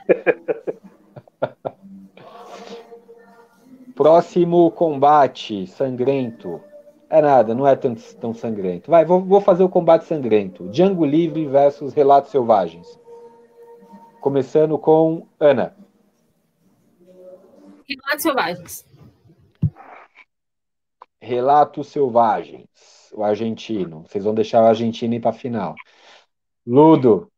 Próximo 3.94 4.70
combate 4.72 5.66
sangrento. 5.66 6.60
É 7.10 7.20
nada, 7.22 7.54
não 7.54 7.66
é 7.66 7.76
tão, 7.76 7.94
tão 8.20 8.34
sangrento. 8.34 8.90
Vai, 8.90 9.04
vou, 9.04 9.20
vou 9.20 9.40
fazer 9.40 9.62
o 9.62 9.68
combate 9.68 10.04
sangrento. 10.04 10.68
Django 10.68 11.04
Livre 11.04 11.46
versus 11.46 11.92
Relatos 11.92 12.30
Selvagens. 12.32 12.98
Começando 14.24 14.78
com 14.78 15.28
Ana. 15.38 15.76
Relatos 17.86 18.22
selvagens. 18.22 18.88
Relatos 21.20 21.88
Selvagens. 21.88 23.12
O 23.12 23.22
argentino. 23.22 24.06
Vocês 24.08 24.24
vão 24.24 24.32
deixar 24.34 24.62
o 24.62 24.66
argentino 24.66 25.12
ir 25.12 25.20
para 25.20 25.34
final. 25.34 25.74
Ludo. 26.66 27.30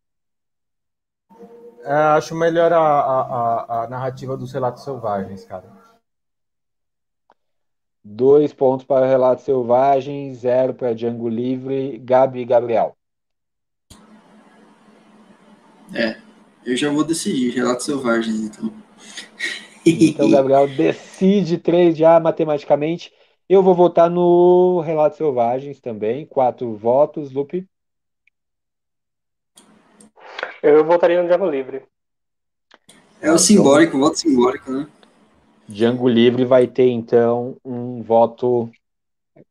É, 1.82 1.92
acho 1.92 2.36
melhor 2.36 2.72
a, 2.72 2.78
a, 2.78 3.20
a- 3.20 3.82
a 3.82 3.88
narrativa 3.88 4.36
dos 4.36 4.52
relatos 4.52 4.84
selvagens, 4.84 5.44
cara. 5.44 5.66
Dois 8.04 8.52
pontos 8.52 8.86
para 8.86 9.06
Relatos 9.06 9.44
Selvagens, 9.44 10.38
zero 10.38 10.72
para 10.72 10.94
Django 10.94 11.28
Livre. 11.28 11.98
Gabi 11.98 12.42
e 12.42 12.44
Gabriel. 12.44 12.96
Eu 16.66 16.76
já 16.76 16.90
vou 16.90 17.04
decidir, 17.04 17.54
Relatos 17.54 17.86
Selvagens, 17.86 18.40
então. 18.40 18.72
Então, 19.86 20.28
Gabriel 20.28 20.66
decide 20.66 21.58
três 21.58 21.96
já 21.96 22.18
matematicamente. 22.18 23.12
Eu 23.48 23.62
vou 23.62 23.72
votar 23.72 24.10
no 24.10 24.80
Relatos 24.80 25.16
Selvagens 25.16 25.78
também. 25.78 26.26
Quatro 26.26 26.76
votos. 26.76 27.30
Lupe. 27.30 27.64
Eu 30.60 30.84
votaria 30.84 31.22
no 31.22 31.28
Django 31.28 31.48
Livre. 31.48 31.84
É 33.20 33.30
o 33.30 33.38
simbólico, 33.38 33.96
o 33.96 34.00
voto 34.00 34.18
simbólico, 34.18 34.72
né? 34.72 34.88
Django 35.68 36.08
Livre 36.08 36.44
vai 36.44 36.66
ter, 36.66 36.88
então, 36.88 37.56
um 37.64 38.02
voto. 38.02 38.68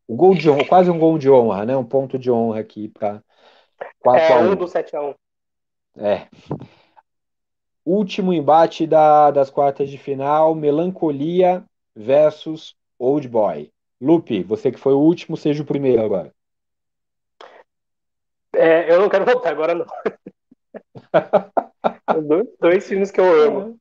O 0.06 0.16
gol 0.16 0.36
de 0.36 0.50
honra, 0.50 0.66
quase 0.66 0.90
um 0.90 1.00
gol 1.00 1.18
de 1.18 1.30
honra, 1.30 1.66
né? 1.66 1.78
Um 1.78 1.86
ponto 1.86 2.20
de 2.20 2.30
honra 2.30 2.60
aqui 2.60 2.90
para 2.90 3.24
4 4.00 4.22
É 4.22 4.34
a 4.34 4.40
um 4.40 4.52
1. 4.52 4.56
do 4.56 4.68
7 4.68 4.96
a 4.98 5.02
1 5.02 5.14
É. 5.98 6.28
Último 7.86 8.34
embate 8.34 8.88
da- 8.88 9.30
das 9.30 9.50
quartas 9.52 9.90
de 9.90 9.98
final: 9.98 10.56
Melancolia 10.56 11.64
versus 11.96 12.76
Old 12.98 13.28
Boy. 13.28 13.72
Lupe, 14.02 14.42
você 14.44 14.72
que 14.72 14.80
foi 14.80 14.94
o 14.94 15.00
último, 15.00 15.38
seja 15.38 15.62
o 15.62 15.66
primeiro 15.66 16.04
agora. 16.04 16.34
É, 18.54 18.92
eu 18.92 19.02
não 19.02 19.10
quero 19.10 19.26
voltar 19.26 19.52
agora, 19.52 19.76
não. 19.76 19.86
dois, 22.28 22.48
dois 22.60 22.88
filmes 22.88 23.12
que 23.12 23.20
eu 23.20 23.44
amo. 23.44 23.80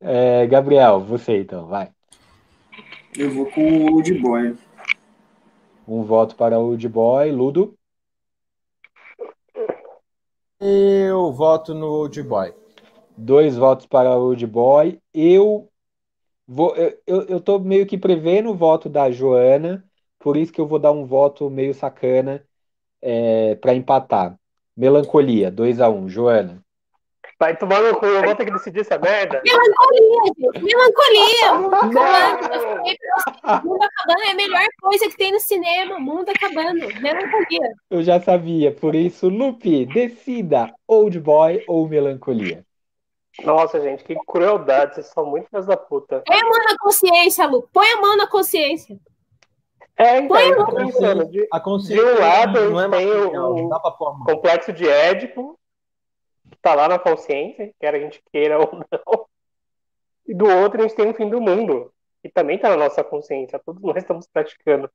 É, 0.00 0.46
Gabriel, 0.46 1.00
você 1.00 1.40
então, 1.40 1.66
vai. 1.66 1.90
Eu 3.16 3.30
vou 3.30 3.46
com 3.46 3.60
o 3.62 3.94
Old 3.94 4.12
Boy. 4.20 4.56
Um 5.88 6.02
voto 6.02 6.36
para 6.36 6.58
o 6.58 6.66
Old 6.66 6.88
Boy. 6.88 7.32
Ludo? 7.32 7.74
Eu 10.60 11.32
voto 11.32 11.72
no 11.74 11.86
Old 11.86 12.22
Boy. 12.22 12.52
Dois 13.16 13.56
votos 13.56 13.86
para 13.86 14.10
o 14.10 14.28
Old 14.28 14.46
Boy. 14.46 15.00
Eu 15.14 15.70
vou, 16.46 16.76
eu, 16.76 17.22
eu, 17.26 17.40
tô 17.40 17.58
meio 17.58 17.86
que 17.86 17.98
prevendo 17.98 18.50
o 18.50 18.54
voto 18.54 18.88
da 18.88 19.10
Joana, 19.10 19.84
por 20.18 20.36
isso 20.36 20.52
que 20.52 20.60
eu 20.60 20.66
vou 20.66 20.78
dar 20.78 20.92
um 20.92 21.04
voto 21.04 21.48
meio 21.50 21.74
sacana 21.74 22.44
é, 23.00 23.54
para 23.56 23.74
empatar. 23.74 24.38
Melancolia, 24.76 25.50
2 25.50 25.80
a 25.80 25.88
1 25.88 25.96
um. 25.96 26.08
Joana. 26.08 26.62
Vai 27.38 27.54
tomar 27.56 27.82
no 27.82 27.94
cu, 27.98 28.06
eu 28.06 28.22
vou 28.22 28.34
ter 28.34 28.46
que 28.46 28.50
decidir 28.50 28.80
essa 28.80 28.98
merda. 28.98 29.42
Melancolia, 29.44 30.32
gente. 30.38 30.64
Melancolia. 30.64 31.52
Mundo 31.60 31.74
acabando. 31.74 33.64
Mundo 33.64 33.82
acabando 33.82 34.22
é 34.22 34.30
a 34.30 34.34
melhor 34.34 34.64
coisa 34.80 35.08
que 35.08 35.16
tem 35.16 35.32
no 35.32 35.40
cinema. 35.40 35.98
Mundo 35.98 36.30
acabando. 36.30 36.86
Melancolia. 37.00 37.72
Eu 37.90 38.02
já 38.02 38.20
sabia, 38.20 38.72
por 38.72 38.94
isso, 38.94 39.28
Lupe, 39.28 39.84
decida 39.86 40.74
Old 40.86 41.20
Boy 41.20 41.62
ou 41.66 41.86
Melancolia. 41.86 42.64
Nossa, 43.44 43.80
gente, 43.80 44.02
que 44.04 44.14
crueldade. 44.26 44.94
Vocês 44.94 45.06
são 45.08 45.26
muito 45.26 45.48
filhos 45.48 45.66
da 45.66 45.76
puta. 45.76 46.22
Põe 46.26 46.38
a 46.38 46.44
mão 46.44 46.64
na 46.64 46.78
consciência, 46.78 47.46
Lu. 47.46 47.68
Põe 47.72 47.86
a 47.92 48.00
mão 48.00 48.16
na 48.16 48.26
consciência. 48.26 48.98
É, 49.96 50.18
então, 50.18 50.28
Põe 50.28 50.48
eu 50.48 50.66
tô 50.66 50.74
pensando. 50.74 51.26
De, 51.26 51.46
A 51.50 51.58
de 51.58 51.64
consciência 51.64 52.04
um 52.04 52.18
lado, 52.18 52.58
a 52.58 52.62
não 52.64 52.80
é 52.80 52.84
gente 52.84 52.90
tem 52.90 53.06
material, 53.06 53.54
o, 53.54 54.24
complexo 54.24 54.72
de 54.72 54.88
Édipo, 54.88 55.58
que 56.50 56.58
tá 56.58 56.74
lá 56.74 56.88
na 56.88 56.98
consciência, 56.98 57.74
quer 57.78 57.94
a 57.94 57.98
gente 57.98 58.22
queira 58.30 58.58
ou 58.58 58.70
não. 58.72 59.26
E 60.26 60.34
do 60.34 60.46
outro, 60.46 60.80
a 60.80 60.82
gente 60.82 60.96
tem 60.96 61.08
o 61.08 61.14
fim 61.14 61.28
do 61.28 61.40
mundo, 61.40 61.92
que 62.22 62.28
também 62.28 62.58
tá 62.58 62.68
na 62.70 62.76
nossa 62.76 63.04
consciência. 63.04 63.60
Todos 63.64 63.82
nós 63.82 63.96
estamos 63.96 64.26
praticando. 64.26 64.90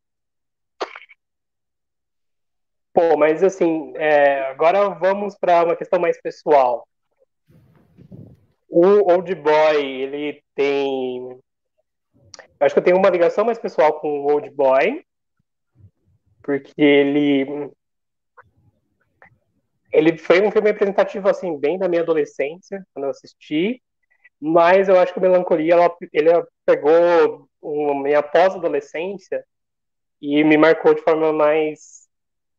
Pô, 2.94 3.16
mas 3.18 3.42
assim, 3.42 3.94
é, 3.96 4.42
agora 4.50 4.90
vamos 4.90 5.38
para 5.38 5.64
uma 5.64 5.76
questão 5.76 6.00
mais 6.00 6.22
pessoal. 6.22 6.86
O 8.74 9.12
Old 9.12 9.36
Boy, 9.36 9.86
ele 9.86 10.42
tem. 10.56 11.38
Acho 12.58 12.74
que 12.74 12.80
eu 12.80 12.84
tenho 12.84 12.98
uma 12.98 13.10
ligação 13.10 13.44
mais 13.44 13.60
pessoal 13.60 14.00
com 14.00 14.22
o 14.22 14.32
Old 14.32 14.50
Boy, 14.52 15.06
porque 16.42 16.82
ele. 16.82 17.70
Ele 19.92 20.18
foi 20.18 20.42
um 20.42 20.50
filme 20.50 20.70
representativo, 20.70 21.28
assim, 21.28 21.60
bem 21.60 21.78
da 21.78 21.90
minha 21.90 22.02
adolescência, 22.02 22.82
quando 22.94 23.04
eu 23.04 23.10
assisti, 23.12 23.84
mas 24.40 24.88
eu 24.88 24.98
acho 24.98 25.12
que 25.12 25.20
o 25.20 25.22
Melancolia, 25.22 25.74
ela, 25.74 25.94
ele 26.14 26.30
pegou 26.66 27.50
uma 27.62 28.02
minha 28.02 28.24
pós-adolescência 28.24 29.44
e 30.22 30.46
me 30.46 30.56
marcou 30.56 30.94
de 30.94 31.02
forma 31.02 31.34
mais 31.34 32.08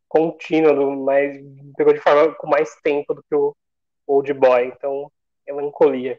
contínua, 0.09 0.75
mais, 0.95 1.43
pegou 1.75 1.95
de 1.95 2.01
forma 2.01 2.35
com 2.35 2.47
mais 2.49 2.75
tempo 2.83 3.15
do 3.15 3.23
que 3.23 3.35
o 3.35 3.57
Old 4.07 4.31
Boy. 4.35 4.67
Então, 4.67 5.11
melancolia. 5.47 6.19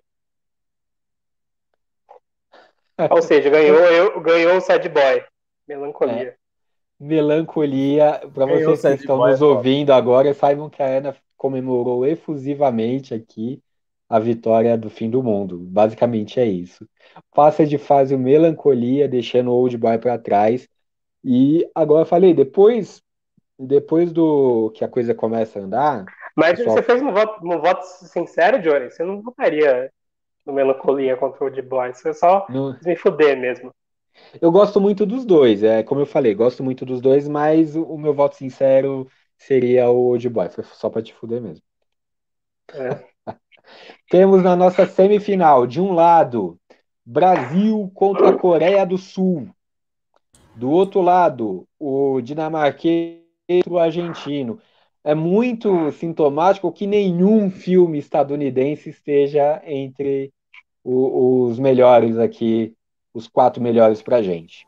Ou 3.09 3.21
seja, 3.21 3.49
ganhou 3.49 3.79
eu, 3.79 4.21
ganhou 4.21 4.57
o 4.57 4.61
Sad 4.61 4.87
Boy. 4.89 5.23
Melancolia. 5.67 6.35
Melancolia, 6.99 8.21
para 8.33 8.45
vocês 8.45 8.81
que 8.81 9.01
estão 9.01 9.17
Boy, 9.17 9.31
nos 9.31 9.41
ó. 9.41 9.55
ouvindo 9.55 9.91
agora, 9.91 10.33
saibam 10.33 10.69
que 10.69 10.81
a 10.81 10.85
Ana 10.85 11.15
comemorou 11.35 12.05
efusivamente 12.05 13.13
aqui 13.13 13.61
a 14.07 14.19
vitória 14.19 14.77
do 14.77 14.89
fim 14.89 15.09
do 15.09 15.23
mundo. 15.23 15.57
Basicamente 15.57 16.39
é 16.39 16.45
isso. 16.45 16.87
Passa 17.33 17.65
de 17.65 17.77
fase 17.77 18.13
o 18.13 18.19
Melancolia, 18.19 19.07
deixando 19.07 19.49
o 19.49 19.55
Old 19.55 19.75
Boy 19.77 19.97
para 19.97 20.19
trás. 20.19 20.67
E 21.23 21.67
agora 21.73 22.03
eu 22.03 22.05
falei, 22.05 22.33
depois, 22.33 23.01
depois 23.57 24.11
do 24.11 24.71
que 24.75 24.83
a 24.83 24.87
coisa 24.87 25.15
começa 25.15 25.59
a 25.59 25.63
andar, 25.63 26.05
Mas 26.35 26.57
Pessoal- 26.57 26.75
você 26.77 26.83
fez 26.83 27.01
um 27.01 27.11
voto, 27.11 27.45
um 27.45 27.59
voto 27.59 27.83
sincero, 27.83 28.61
Johnny? 28.61 28.89
Você 28.89 29.03
não 29.03 29.21
votaria 29.21 29.91
no 30.45 30.53
Melancolia 30.53 31.15
contra 31.15 31.43
o 31.43 31.47
Old 31.47 31.61
Boy. 31.61 31.93
Você 31.93 32.13
só 32.13 32.47
me 32.83 32.95
fuder 32.95 33.37
mesmo. 33.39 33.71
eu 34.41 34.51
gosto 34.51 34.81
muito 34.81 35.05
dos 35.05 35.25
dois. 35.25 35.63
É 35.63 35.83
como 35.83 36.01
eu 36.01 36.05
falei, 36.05 36.33
gosto 36.33 36.63
muito 36.63 36.85
dos 36.85 37.01
dois, 37.01 37.27
mas 37.27 37.75
o, 37.75 37.83
o 37.83 37.97
meu 37.97 38.13
voto 38.13 38.35
sincero 38.35 39.07
seria 39.37 39.89
o 39.89 40.07
Old 40.07 40.27
Boy. 40.29 40.49
Foi 40.49 40.63
só 40.63 40.89
para 40.89 41.01
te 41.01 41.13
fuder 41.13 41.41
mesmo. 41.41 41.63
É. 42.73 43.03
Temos 44.09 44.43
na 44.43 44.55
nossa 44.55 44.85
semifinal, 44.85 45.65
de 45.67 45.79
um 45.79 45.93
lado, 45.93 46.59
Brasil 47.05 47.91
contra 47.93 48.29
a 48.29 48.37
Coreia 48.37 48.85
do 48.85 48.97
Sul. 48.97 49.47
Do 50.55 50.69
outro 50.69 51.01
lado, 51.01 51.67
o 51.79 52.21
dinamarquês 52.21 53.21
contra 53.47 53.73
o 53.73 53.79
argentino. 53.79 54.59
É 55.03 55.13
muito 55.13 55.91
sintomático 55.91 56.71
que 56.71 56.87
nenhum 56.87 57.51
filme 57.51 57.97
estadunidense 57.97 58.89
esteja 58.89 59.61
entre 59.65 60.31
o- 60.83 61.45
os 61.47 61.59
melhores 61.59 62.17
aqui, 62.17 62.73
os 63.13 63.27
quatro 63.27 63.61
melhores 63.61 64.01
pra 64.01 64.21
gente. 64.21 64.65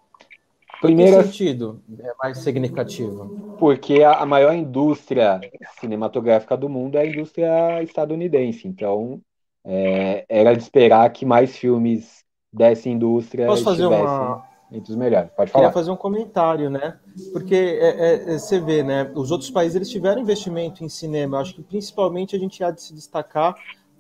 Primeira, 0.82 1.24
sentido 1.24 1.82
é 2.00 2.14
mais 2.22 2.38
significativo? 2.40 3.32
porque 3.58 4.04
a, 4.04 4.20
a 4.20 4.26
maior 4.26 4.54
indústria 4.54 5.40
cinematográfica 5.80 6.58
do 6.58 6.68
mundo 6.70 6.98
é 6.98 7.02
a 7.02 7.06
indústria 7.06 7.82
estadunidense. 7.84 8.68
Então, 8.68 9.22
é, 9.64 10.26
era 10.28 10.54
de 10.54 10.62
esperar 10.62 11.10
que 11.12 11.26
mais 11.26 11.58
filmes 11.58 12.24
dessa 12.52 12.90
indústria 12.90 13.48
Posso 13.48 13.64
fazer 13.64 13.84
estivessem 13.84 14.28
uma, 14.28 14.44
entre 14.72 14.92
os 14.92 14.98
melhores. 14.98 15.30
Pode 15.32 15.52
Queria 15.52 15.64
falar. 15.70 15.74
fazer 15.74 15.92
um 15.92 15.96
comentário, 15.96 16.70
né? 16.70 17.00
Porque 17.32 17.56
é, 17.56 17.88
é, 17.88 18.34
é, 18.34 18.40
você 18.40 18.60
vê, 18.60 18.84
né? 18.84 19.12
Os 19.16 19.32
outros 19.32 19.50
países 19.50 19.76
eles 19.76 19.90
tiveram 19.90 20.22
investimento 20.22 20.84
em 20.84 20.90
cinema. 20.90 21.38
Eu 21.38 21.42
acho 21.42 21.56
que 21.56 21.64
principalmente 21.64 22.36
a 22.36 22.40
gente 22.40 22.64
há 22.64 22.72
de 22.72 22.82
se 22.82 22.94
destacar 22.94 23.56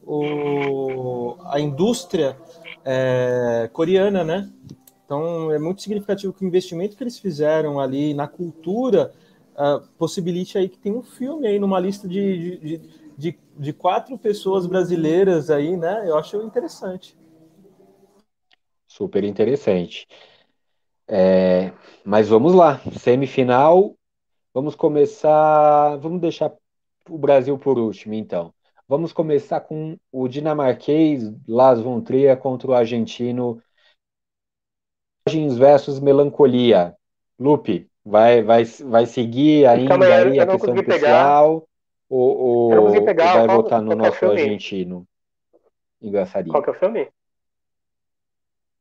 o, 0.05 1.35
a 1.45 1.59
indústria 1.59 2.37
é, 2.83 3.69
coreana, 3.71 4.23
né? 4.23 4.49
Então 5.05 5.51
é 5.51 5.59
muito 5.59 5.81
significativo 5.81 6.33
que 6.33 6.43
o 6.43 6.47
investimento 6.47 6.97
que 6.97 7.03
eles 7.03 7.19
fizeram 7.19 7.79
ali 7.79 8.13
na 8.13 8.27
cultura 8.27 9.13
ah, 9.57 9.81
possibilite 9.97 10.57
aí 10.57 10.67
que 10.67 10.77
tem 10.77 10.93
um 10.93 11.01
filme 11.01 11.47
aí 11.47 11.57
numa 11.57 11.79
lista 11.79 12.07
de, 12.09 12.57
de, 12.57 12.81
de, 13.17 13.39
de 13.57 13.73
quatro 13.73 14.17
pessoas 14.17 14.65
brasileiras 14.65 15.49
aí, 15.49 15.77
né? 15.77 16.03
Eu 16.05 16.17
acho 16.17 16.41
interessante. 16.41 17.17
Super 18.85 19.23
interessante. 19.23 20.07
É, 21.07 21.71
mas 22.03 22.27
vamos 22.29 22.53
lá, 22.53 22.79
semifinal. 22.99 23.95
Vamos 24.53 24.75
começar. 24.75 25.97
Vamos 25.97 26.21
deixar 26.21 26.51
o 27.09 27.17
Brasil 27.17 27.57
por 27.57 27.77
último, 27.77 28.13
então. 28.13 28.53
Vamos 28.87 29.11
começar 29.11 29.61
com 29.61 29.97
o 30.11 30.27
dinamarquês 30.27 31.23
Lars 31.47 31.79
von 31.79 32.01
Trier 32.01 32.37
contra 32.37 32.69
o 32.69 32.73
argentino 32.73 33.61
Imagens 35.27 35.57
versus 35.57 35.99
Melancolia. 35.99 36.95
Lupe, 37.39 37.89
vai, 38.03 38.43
vai, 38.43 38.63
vai 38.63 39.05
seguir 39.05 39.65
ainda 39.67 39.89
Calma 39.89 40.05
aí, 40.05 40.39
a 40.39 40.45
questão 40.47 40.75
pegar. 40.83 40.85
pessoal 40.85 41.67
ou, 42.07 42.37
ou- 42.37 43.05
pegar 43.05 43.33
vai 43.33 43.47
qual- 43.47 43.63
votar 43.63 43.81
no 43.81 43.91
é 43.91 43.95
nosso 43.95 44.25
argentino? 44.25 45.07
Engraçadinho. 46.01 46.53
Qual 46.53 46.63
que 46.63 46.69
é 46.69 46.73
o 46.73 46.75
filme? 46.75 47.11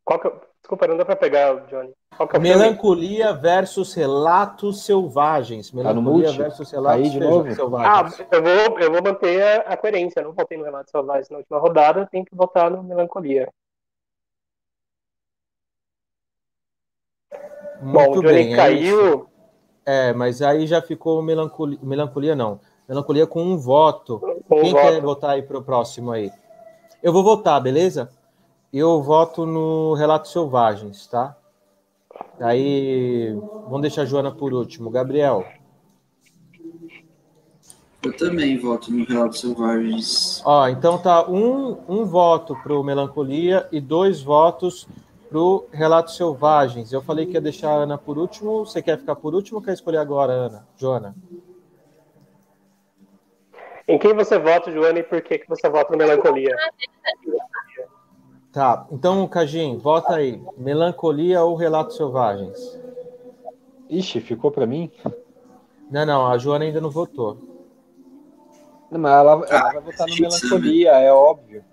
Qual 0.04 0.20
que 0.20 0.28
é... 0.28 0.53
Desculpa, 0.64 0.86
não 0.88 0.96
dá 0.96 1.04
pra 1.04 1.14
pegar, 1.14 1.54
Johnny. 1.66 1.92
Qual 2.16 2.26
que 2.26 2.36
é 2.36 2.38
o 2.38 2.42
filme? 2.42 2.58
Melancolia 2.58 3.34
versus 3.34 3.92
Relatos 3.92 4.82
Selvagens. 4.86 5.70
Tá 5.70 5.76
Melancolia 5.76 6.28
mute? 6.28 6.38
versus 6.38 6.70
Relatos 6.70 7.14
novo? 7.16 7.48
Ah, 7.50 7.54
Selvagens. 7.54 8.26
eu 8.32 8.42
vou, 8.42 8.80
eu 8.80 8.90
vou 8.90 9.02
manter 9.02 9.42
a, 9.42 9.56
a 9.74 9.76
coerência. 9.76 10.20
Eu 10.20 10.24
não 10.24 10.32
votei 10.32 10.56
no 10.56 10.64
Relato 10.64 10.90
Selvagem 10.90 11.26
na 11.30 11.36
última 11.36 11.58
rodada, 11.58 12.08
tenho 12.10 12.24
que 12.24 12.34
votar 12.34 12.70
no 12.70 12.82
Melancolia. 12.82 13.46
Bom, 17.82 17.90
o 17.90 17.92
Muito 18.06 18.22
Johnny 18.22 18.32
bem, 18.32 18.54
é 18.54 18.56
caiu. 18.56 19.28
É, 19.84 20.14
mas 20.14 20.40
aí 20.40 20.66
já 20.66 20.80
ficou 20.80 21.20
melancolia, 21.22 21.78
melancolia 21.82 22.34
não. 22.34 22.58
Melancolia 22.88 23.26
com 23.26 23.42
um 23.42 23.58
voto. 23.58 24.18
Com 24.48 24.60
um 24.60 24.62
Quem 24.62 24.72
voto. 24.72 24.82
quer 24.82 25.00
votar 25.02 25.30
aí 25.32 25.42
pro 25.42 25.62
próximo 25.62 26.10
aí? 26.10 26.32
Eu 27.02 27.12
vou 27.12 27.22
votar, 27.22 27.60
beleza? 27.60 28.10
Eu 28.76 29.00
voto 29.00 29.46
no 29.46 29.94
Relatos 29.94 30.32
Selvagens, 30.32 31.06
tá? 31.06 31.36
Aí, 32.40 33.32
vamos 33.68 33.82
deixar 33.82 34.02
a 34.02 34.04
Joana 34.04 34.32
por 34.32 34.52
último. 34.52 34.90
Gabriel. 34.90 35.46
Eu 38.02 38.16
também 38.16 38.58
voto 38.58 38.90
no 38.90 39.04
Relatos 39.04 39.38
Selvagens. 39.38 40.42
Ó, 40.44 40.66
então 40.66 40.98
tá 40.98 41.24
um, 41.30 41.78
um 41.88 42.04
voto 42.04 42.56
pro 42.64 42.82
Melancolia 42.82 43.68
e 43.70 43.80
dois 43.80 44.20
votos 44.20 44.88
pro 45.28 45.68
Relatos 45.70 46.16
Selvagens. 46.16 46.92
Eu 46.92 47.00
falei 47.00 47.26
que 47.26 47.34
ia 47.34 47.40
deixar 47.40 47.70
a 47.70 47.84
Ana 47.84 47.96
por 47.96 48.18
último. 48.18 48.66
Você 48.66 48.82
quer 48.82 48.98
ficar 48.98 49.14
por 49.14 49.36
último 49.36 49.58
ou 49.58 49.64
quer 49.64 49.74
escolher 49.74 49.98
agora, 49.98 50.32
Ana? 50.32 50.66
Joana? 50.76 51.14
Em 53.86 54.00
quem 54.00 54.12
você 54.12 54.36
vota, 54.36 54.72
Joana, 54.72 54.98
e 54.98 55.04
por 55.04 55.22
que, 55.22 55.38
que 55.38 55.48
você 55.48 55.68
vota 55.68 55.92
no 55.92 55.98
Melancolia? 55.98 56.56
Tá, 58.54 58.86
então, 58.92 59.26
Cajim, 59.26 59.76
vota 59.78 60.14
aí. 60.14 60.40
Melancolia 60.56 61.42
ou 61.42 61.56
Relatos 61.56 61.96
Selvagens? 61.96 62.78
Ixi, 63.90 64.20
ficou 64.20 64.52
pra 64.52 64.64
mim? 64.64 64.92
Não, 65.90 66.06
não, 66.06 66.26
a 66.28 66.38
Joana 66.38 66.64
ainda 66.64 66.80
não 66.80 66.88
votou. 66.88 67.36
Não, 68.88 69.00
mas 69.00 69.12
ela, 69.12 69.44
ela 69.50 69.72
vai 69.72 69.80
votar 69.80 70.06
no 70.06 70.14
Melancolia, 70.14 70.90
é 70.92 71.12
óbvio. 71.12 71.64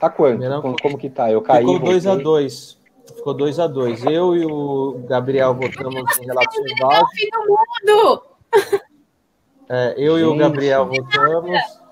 Tá 0.00 0.08
quanto? 0.08 0.38
Melancolia. 0.38 0.76
Como, 0.78 0.82
como 0.82 0.98
que 0.98 1.10
tá? 1.10 1.30
Eu 1.30 1.42
caí. 1.42 1.66
Ficou 1.66 1.78
2 1.78 2.06
a 2.06 2.10
voltei. 2.10 2.24
2 2.24 2.84
Ficou 3.16 3.34
2 3.34 3.58
a 3.60 3.66
2 3.66 4.04
Eu 4.06 4.34
e 4.34 4.46
o 4.46 5.04
Gabriel 5.06 5.54
votamos 5.54 6.18
em 6.18 6.24
Relatos 6.24 6.56
É 6.56 6.60
o 6.60 6.68
Selvagens. 6.68 7.10
fim 7.10 7.28
do 7.30 7.92
mundo! 7.92 8.22
É, 9.68 9.94
eu 9.98 10.18
e 10.18 10.24
o 10.24 10.30
Gente. 10.30 10.38
Gabriel 10.38 10.86
votamos. 10.86 11.83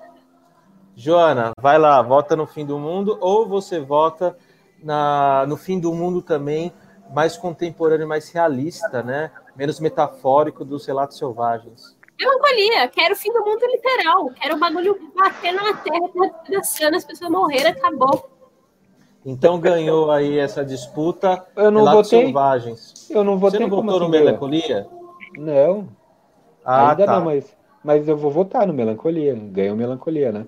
Joana, 0.95 1.51
vai 1.59 1.77
lá, 1.79 2.01
vota 2.01 2.35
no 2.35 2.45
fim 2.45 2.65
do 2.65 2.77
mundo, 2.77 3.17
ou 3.19 3.47
você 3.47 3.79
vota 3.79 4.37
na, 4.81 5.45
no 5.47 5.57
fim 5.57 5.79
do 5.79 5.93
mundo 5.93 6.21
também, 6.21 6.71
mais 7.13 7.35
contemporâneo, 7.37 8.07
mais 8.07 8.29
realista, 8.29 9.01
né? 9.01 9.31
Menos 9.55 9.79
metafórico 9.79 10.63
dos 10.63 10.85
relatos 10.85 11.17
selvagens. 11.17 11.97
Melancolia, 12.19 12.87
quero 12.89 13.13
o 13.13 13.17
fim 13.17 13.31
do 13.33 13.43
mundo 13.43 13.65
literal. 13.65 14.29
Quero 14.39 14.55
o 14.55 14.59
bagulho 14.59 15.11
batendo 15.15 15.63
na 15.63 15.73
terra, 15.73 15.99
despedaçando, 16.13 16.95
as 16.95 17.03
pessoas 17.05 17.31
morreram, 17.31 17.71
acabou. 17.71 18.29
Então 19.25 19.59
ganhou 19.59 20.11
aí 20.11 20.37
essa 20.37 20.63
disputa. 20.63 21.45
Eu 21.55 21.71
não 21.71 21.81
relatos 21.85 22.11
votei. 22.11 22.25
selvagens. 22.25 23.09
Eu 23.09 23.23
não 23.23 23.33
Você 23.37 23.57
votei 23.57 23.59
não 23.61 23.69
como 23.69 23.91
votou 23.91 23.99
no 23.99 24.05
assim, 24.05 24.11
ganhou? 24.11 24.25
Melancolia? 24.25 24.87
Não, 25.37 25.87
Ah, 26.63 26.91
ainda 26.91 27.05
tá. 27.05 27.15
não, 27.17 27.25
mas, 27.25 27.55
mas 27.83 28.07
eu 28.07 28.15
vou 28.17 28.29
votar 28.31 28.67
no 28.67 28.73
Melancolia. 28.73 29.33
Ganhou 29.33 29.75
Melancolia, 29.75 30.31
né? 30.31 30.45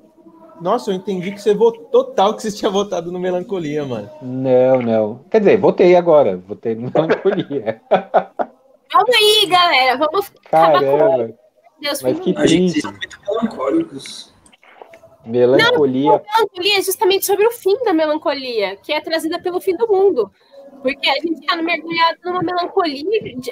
Nossa, 0.61 0.92
eu 0.92 0.95
entendi 0.95 1.32
que 1.32 1.42
você 1.42 1.53
votou 1.53 1.84
total 2.06 2.34
que 2.34 2.42
você 2.42 2.51
tinha 2.51 2.72
votado 2.72 3.11
no 3.11 3.19
Melancolia, 3.19 3.85
mano. 3.85 4.09
Não, 4.22 4.82
não. 4.82 5.25
Quer 5.30 5.40
dizer, 5.40 5.58
votei 5.58 5.95
agora. 5.95 6.38
Votei 6.38 6.75
no 6.75 6.92
Melancolia. 6.93 7.82
Vamos 8.93 9.16
aí, 9.16 9.45
galera. 9.48 9.98
Vamos 9.98 10.32
acabar 10.45 10.80
com 10.80 10.80
Caramba. 10.80 11.34
Deus. 11.82 12.01
Mas 12.01 12.19
que 12.19 12.34
A 12.38 12.45
gente 12.45 12.72
triste. 12.72 12.82
são 12.82 12.92
muito 12.92 13.19
melancólicos. 13.27 14.34
Melancolia. 15.25 16.11
melancolia 16.11 16.80
é 16.80 16.82
justamente 16.82 17.25
sobre 17.25 17.45
o 17.48 17.51
fim 17.51 17.75
da 17.84 17.93
melancolia, 17.93 18.75
que 18.77 18.93
é 18.93 19.01
trazida 19.01 19.40
pelo 19.40 19.59
fim 19.59 19.75
do 19.75 19.88
mundo. 19.88 20.32
Porque 20.82 21.09
a 21.09 21.16
gente 21.16 21.40
está 21.40 21.56
mergulhado 21.58 22.19
numa 22.24 22.43
melancolia 22.43 23.03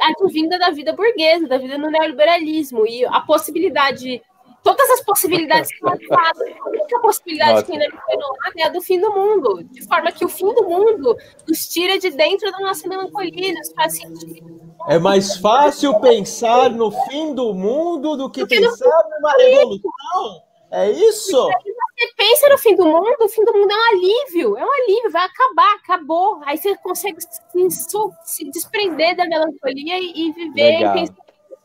advinda 0.01 0.59
da 0.59 0.69
vida 0.69 0.93
burguesa, 0.93 1.47
da 1.47 1.57
vida 1.57 1.77
no 1.77 1.89
neoliberalismo. 1.89 2.85
E 2.85 3.03
a 3.05 3.21
possibilidade, 3.21 4.21
todas 4.63 4.89
as 4.91 5.01
possibilidades 5.01 5.71
que 5.71 5.83
nós 5.83 5.99
fazem, 6.07 6.55
a 6.59 6.69
única 6.69 6.99
possibilidade 7.01 7.51
Nossa. 7.51 7.65
que 7.65 7.71
ainda 7.73 7.85
não 7.89 8.35
foi 8.35 8.61
é 8.61 8.65
a 8.65 8.69
do 8.69 8.81
fim 8.81 8.99
do 8.99 9.11
mundo. 9.11 9.63
De 9.65 9.85
forma 9.85 10.11
que 10.11 10.23
o 10.23 10.29
fim 10.29 10.53
do 10.53 10.63
mundo 10.63 11.17
nos 11.47 11.67
tira 11.67 11.99
de 11.99 12.09
dentro 12.11 12.49
da 12.51 12.59
nossa 12.59 12.87
melancolia, 12.87 13.53
nos 13.53 13.71
faz 13.73 13.97
sentir. 13.97 14.43
É 14.87 14.97
mais 14.97 15.37
fácil 15.37 15.99
pensar 15.99 16.69
no 16.69 16.91
fim 16.91 17.33
do 17.35 17.53
mundo 17.53 18.15
do 18.15 18.29
que 18.29 18.41
Do 18.41 18.47
que 18.47 18.59
no 18.59 18.69
pensar 18.69 19.03
numa 19.17 19.33
revolução? 19.33 20.43
É 20.71 20.89
isso? 20.89 21.37
Você 21.37 22.13
pensa 22.17 22.49
no 22.49 22.57
fim 22.57 22.75
do 22.75 22.85
mundo, 22.85 23.15
o 23.21 23.29
fim 23.29 23.45
do 23.45 23.53
mundo 23.53 23.71
é 23.71 23.75
um 23.75 23.95
alívio, 23.95 24.57
é 24.57 24.65
um 24.65 24.71
alívio, 24.71 25.11
vai 25.11 25.25
acabar, 25.25 25.75
acabou. 25.75 26.41
Aí 26.45 26.57
você 26.57 26.75
consegue 26.77 27.21
se, 27.21 27.85
se 28.23 28.45
desprender 28.49 29.15
da 29.15 29.25
melancolia 29.27 29.99
e, 29.99 30.13
e 30.15 30.31
viver 30.31 30.79
Legal. 30.79 30.97
e 30.97 30.99
pensar 31.01 31.15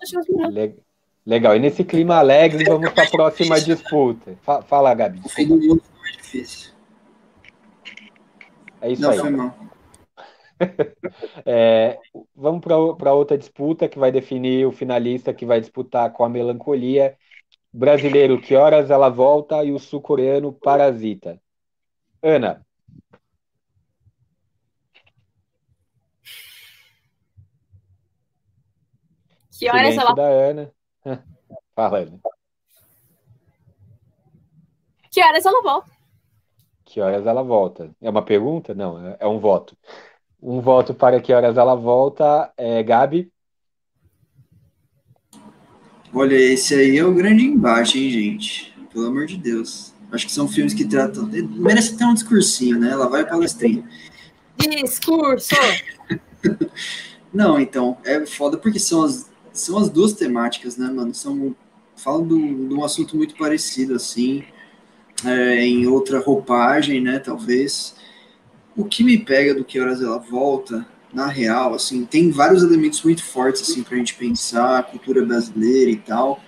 nos 0.00 0.12
últimos 0.12 0.52
minutos. 0.54 0.87
Le- 1.28 1.34
Legal. 1.34 1.56
E 1.56 1.58
nesse 1.58 1.84
clima 1.84 2.16
alegre, 2.16 2.64
vamos 2.64 2.90
para 2.92 3.04
a 3.04 3.10
próxima 3.10 3.60
disputa. 3.60 4.34
Fa- 4.40 4.62
Fala, 4.62 4.94
Gabi. 4.94 5.20
O 5.22 5.28
fim 5.28 5.46
do 5.46 5.56
mundo 5.56 5.82
foi 5.82 6.00
mais 6.00 6.16
difícil. 6.16 6.72
É 8.80 8.90
isso 8.90 9.02
Não, 9.02 9.10
aí. 9.10 9.18
foi 9.18 9.30
mal. 9.30 9.54
É, 11.46 11.96
vamos 12.34 12.60
para 12.60 13.12
outra 13.12 13.38
disputa 13.38 13.88
que 13.88 13.96
vai 13.96 14.10
definir 14.10 14.66
o 14.66 14.72
finalista 14.72 15.32
que 15.32 15.46
vai 15.46 15.60
disputar 15.60 16.12
com 16.12 16.24
a 16.24 16.28
melancolia. 16.28 17.16
Brasileiro, 17.72 18.40
que 18.40 18.56
horas 18.56 18.90
ela 18.90 19.08
volta? 19.08 19.62
E 19.62 19.70
o 19.70 19.78
sul-coreano, 19.78 20.52
Parasita. 20.52 21.40
Ana, 22.20 22.66
Que 29.56 29.68
horas 29.68 29.80
silêncio 29.94 30.00
ela, 30.00 30.14
da 30.14 30.26
Ana. 30.26 30.72
Fala, 31.74 31.98
Ana. 31.98 32.18
que 35.10 35.22
horas 35.22 35.44
ela 35.46 35.62
volta? 35.62 35.90
Que 36.84 37.00
horas 37.00 37.26
ela 37.26 37.42
volta? 37.42 37.90
É 38.00 38.08
uma 38.10 38.22
pergunta? 38.24 38.74
Não, 38.74 39.06
é- 39.06 39.16
é 39.20 39.26
um 39.26 39.38
voto. 39.38 39.76
Um 40.40 40.60
voto 40.60 40.94
para 40.94 41.20
que 41.20 41.32
horas 41.32 41.56
ela 41.56 41.74
volta. 41.74 42.52
É, 42.56 42.82
Gabi, 42.82 43.32
Olha, 46.12 46.34
esse 46.34 46.74
aí 46.74 46.96
é 46.96 47.04
o 47.04 47.12
grande 47.12 47.44
embate, 47.44 47.98
hein, 47.98 48.10
gente? 48.10 48.74
Pelo 48.92 49.06
amor 49.06 49.26
de 49.26 49.36
Deus. 49.36 49.92
Acho 50.10 50.24
que 50.26 50.32
são 50.32 50.48
filmes 50.48 50.72
que 50.72 50.86
tratam. 50.86 51.26
Merece 51.26 51.94
até 51.94 52.06
um 52.06 52.14
discursinho, 52.14 52.78
né? 52.78 52.90
Ela 52.90 53.08
vai 53.08 53.26
palestrinha. 53.28 53.86
Discurso! 54.56 55.54
Não, 57.32 57.60
então, 57.60 57.98
é 58.04 58.24
foda 58.24 58.56
porque 58.56 58.78
são 58.78 59.04
as, 59.04 59.30
são 59.60 59.78
as 59.78 59.88
duas 59.88 60.12
temáticas, 60.12 60.76
né, 60.76 60.88
mano? 60.88 61.14
São, 61.14 61.54
falam 61.96 62.26
de 62.26 62.34
um 62.34 62.84
assunto 62.84 63.16
muito 63.16 63.36
parecido, 63.36 63.94
assim, 63.94 64.44
é, 65.24 65.66
em 65.66 65.86
outra 65.86 66.20
roupagem, 66.20 67.00
né, 67.00 67.18
talvez. 67.18 67.94
O 68.76 68.84
que 68.84 69.02
me 69.02 69.18
pega 69.18 69.54
do 69.54 69.64
Que 69.64 69.80
Horas 69.80 70.00
Ela 70.00 70.18
Volta, 70.18 70.86
na 71.12 71.26
real, 71.26 71.74
assim, 71.74 72.04
tem 72.04 72.30
vários 72.30 72.62
elementos 72.62 73.02
muito 73.02 73.24
fortes, 73.24 73.62
assim, 73.62 73.82
pra 73.82 73.96
gente 73.96 74.14
pensar, 74.14 74.78
a 74.78 74.82
cultura 74.82 75.24
brasileira 75.24 75.90
e 75.90 75.96
tal, 75.96 76.40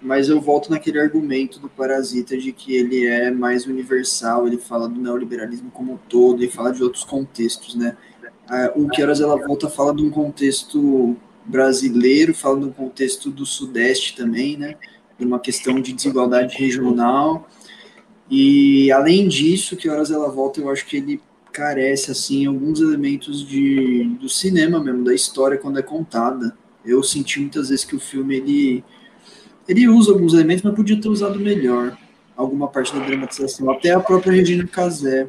mas 0.00 0.28
eu 0.28 0.40
volto 0.40 0.70
naquele 0.70 1.00
argumento 1.00 1.58
do 1.58 1.68
Parasita 1.68 2.38
de 2.38 2.52
que 2.52 2.74
ele 2.74 3.04
é 3.06 3.30
mais 3.30 3.66
universal, 3.66 4.46
ele 4.46 4.56
fala 4.56 4.88
do 4.88 5.00
neoliberalismo 5.00 5.70
como 5.70 5.94
um 5.94 5.98
todo, 6.08 6.42
e 6.42 6.48
fala 6.48 6.72
de 6.72 6.82
outros 6.82 7.04
contextos, 7.04 7.74
né? 7.74 7.96
Ah, 8.48 8.72
o 8.76 8.88
Que 8.88 9.02
Horas 9.02 9.20
Ela 9.20 9.36
Volta 9.36 9.68
fala 9.68 9.94
de 9.94 10.02
um 10.02 10.10
contexto 10.10 11.16
brasileiro, 11.48 12.34
fala 12.34 12.60
de 12.60 12.66
um 12.66 12.72
contexto 12.72 13.30
do 13.30 13.46
Sudeste 13.46 14.14
também, 14.14 14.56
né? 14.56 14.76
De 15.18 15.24
uma 15.24 15.40
questão 15.40 15.80
de 15.80 15.92
desigualdade 15.92 16.56
regional. 16.56 17.48
E 18.30 18.92
além 18.92 19.26
disso, 19.26 19.76
Que 19.76 19.88
Horas 19.88 20.10
Ela 20.10 20.28
Volta, 20.28 20.60
eu 20.60 20.70
acho 20.70 20.86
que 20.86 20.98
ele 20.98 21.20
carece, 21.50 22.10
assim, 22.10 22.46
alguns 22.46 22.80
elementos 22.80 23.46
de, 23.46 24.04
do 24.20 24.28
cinema 24.28 24.78
mesmo, 24.78 25.02
da 25.02 25.14
história 25.14 25.56
quando 25.56 25.78
é 25.78 25.82
contada. 25.82 26.56
Eu 26.84 27.02
senti 27.02 27.40
muitas 27.40 27.70
vezes 27.70 27.84
que 27.84 27.96
o 27.96 28.00
filme, 28.00 28.36
ele, 28.36 28.84
ele 29.66 29.88
usa 29.88 30.12
alguns 30.12 30.34
elementos, 30.34 30.62
mas 30.62 30.74
podia 30.74 31.00
ter 31.00 31.08
usado 31.08 31.40
melhor 31.40 31.96
alguma 32.36 32.68
parte 32.68 32.94
da 32.94 33.04
dramatização. 33.04 33.70
Até 33.70 33.92
a 33.92 34.00
própria 34.00 34.32
Regina 34.32 34.66
Casé, 34.66 35.28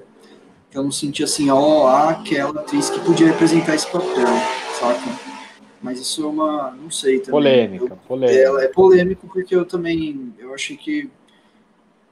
que 0.70 0.78
eu 0.78 0.84
não 0.84 0.92
senti 0.92 1.24
assim, 1.24 1.50
ó, 1.50 1.88
aquela 2.10 2.62
atriz 2.62 2.90
que 2.90 3.00
podia 3.00 3.28
representar 3.28 3.74
esse 3.74 3.88
papel, 3.88 4.28
saca? 4.80 5.29
Mas 5.82 6.00
isso 6.00 6.24
é 6.24 6.28
uma, 6.28 6.72
não 6.72 6.92
sei 6.92 7.20
também. 7.20 7.70
polêmica, 7.70 7.74
Eu- 7.74 7.92
polêmica. 8.08 8.50
ela 8.50 8.64
é 8.64 8.68
polêmico 8.68 9.28
porque 9.28 9.56
eu 9.56 9.66
também, 9.66 10.34
eu 10.38 10.54
achei 10.54 10.78
que 10.78 11.10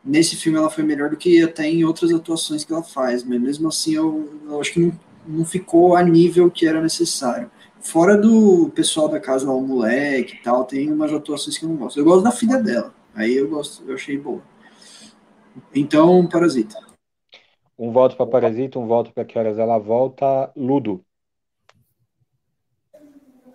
nesse 0.03 0.35
filme 0.35 0.57
ela 0.57 0.69
foi 0.69 0.83
melhor 0.83 1.09
do 1.09 1.17
que 1.17 1.41
até 1.43 1.67
em 1.67 1.83
outras 1.83 2.11
atuações 2.13 2.63
que 2.63 2.71
ela 2.73 2.83
faz, 2.83 3.23
mas 3.23 3.39
mesmo 3.41 3.67
assim 3.67 3.95
eu, 3.95 4.29
eu 4.45 4.59
acho 4.61 4.73
que 4.73 4.79
não, 4.79 4.91
não 5.27 5.45
ficou 5.45 5.95
a 5.95 6.03
nível 6.03 6.49
que 6.49 6.65
era 6.67 6.81
necessário. 6.81 7.49
Fora 7.81 8.17
do 8.17 8.69
pessoal 8.75 9.07
da 9.07 9.19
casa 9.19 9.49
o 9.49 9.61
moleque 9.61 10.35
e 10.35 10.43
tal, 10.43 10.65
tem 10.65 10.91
umas 10.91 11.11
atuações 11.13 11.57
que 11.57 11.65
eu 11.65 11.69
não 11.69 11.75
gosto. 11.77 11.99
Eu 11.99 12.05
gosto 12.05 12.23
da 12.23 12.31
filha 12.31 12.57
dela, 12.57 12.93
aí 13.15 13.35
eu 13.35 13.47
gosto, 13.49 13.83
eu 13.87 13.95
achei 13.95 14.17
boa. 14.17 14.41
Então, 15.73 16.27
Parasita. 16.27 16.77
Um 17.77 17.91
voto 17.91 18.15
para 18.15 18.27
Parasita, 18.27 18.77
um 18.77 18.85
voto 18.87 19.11
para 19.13 19.25
que 19.25 19.37
horas 19.37 19.57
ela 19.57 19.77
volta. 19.79 20.51
Ludo. 20.55 21.03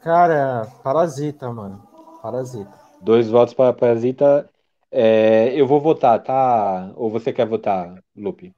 Cara, 0.02 0.66
Parasita, 0.82 1.50
mano. 1.52 1.86
Parasita. 2.20 2.72
Dois 3.00 3.30
votos 3.30 3.54
para 3.54 3.72
Parasita. 3.72 4.48
É, 4.90 5.52
eu 5.54 5.66
vou 5.66 5.80
votar, 5.80 6.22
tá? 6.22 6.92
Ou 6.96 7.08
você 7.08 7.32
quer 7.32 7.46
votar, 7.46 7.94
Lupe? 8.16 8.52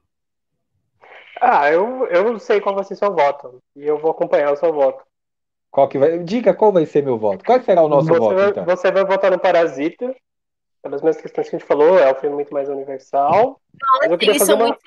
Ah, 1.39 1.71
eu, 1.71 2.07
eu 2.07 2.31
não 2.31 2.39
sei 2.39 2.59
qual 2.59 2.75
vai 2.75 2.83
ser 2.83 2.95
seu 2.95 3.13
voto. 3.13 3.59
E 3.75 3.85
eu 3.85 3.97
vou 3.99 4.11
acompanhar 4.11 4.51
o 4.51 4.57
seu 4.57 4.73
voto. 4.73 5.03
Qual 5.71 5.87
que 5.87 5.97
vai... 5.97 6.19
Diga 6.19 6.53
qual 6.53 6.71
vai 6.71 6.85
ser 6.85 7.03
meu 7.03 7.17
voto. 7.17 7.45
Qual 7.45 7.61
será 7.61 7.83
o 7.83 7.89
nosso 7.89 8.07
você, 8.07 8.19
voto, 8.19 8.35
vai, 8.35 8.49
então? 8.49 8.65
você 8.65 8.91
vai 8.91 9.05
votar 9.05 9.31
no 9.31 9.39
Parasita. 9.39 10.15
Pelas 10.81 11.01
mesmas 11.01 11.21
questões 11.21 11.49
que 11.49 11.55
a 11.55 11.59
gente 11.59 11.67
falou, 11.67 11.97
é 11.97 12.11
um 12.11 12.15
filme 12.15 12.35
muito 12.35 12.53
mais 12.53 12.69
universal. 12.69 13.59
Mas 13.99 14.11
eu 14.11 14.17
queria 14.17 14.31
Eles 14.33 14.39
fazer 14.39 14.51
são 14.51 14.59
uma, 14.59 14.67
muito 14.67 14.79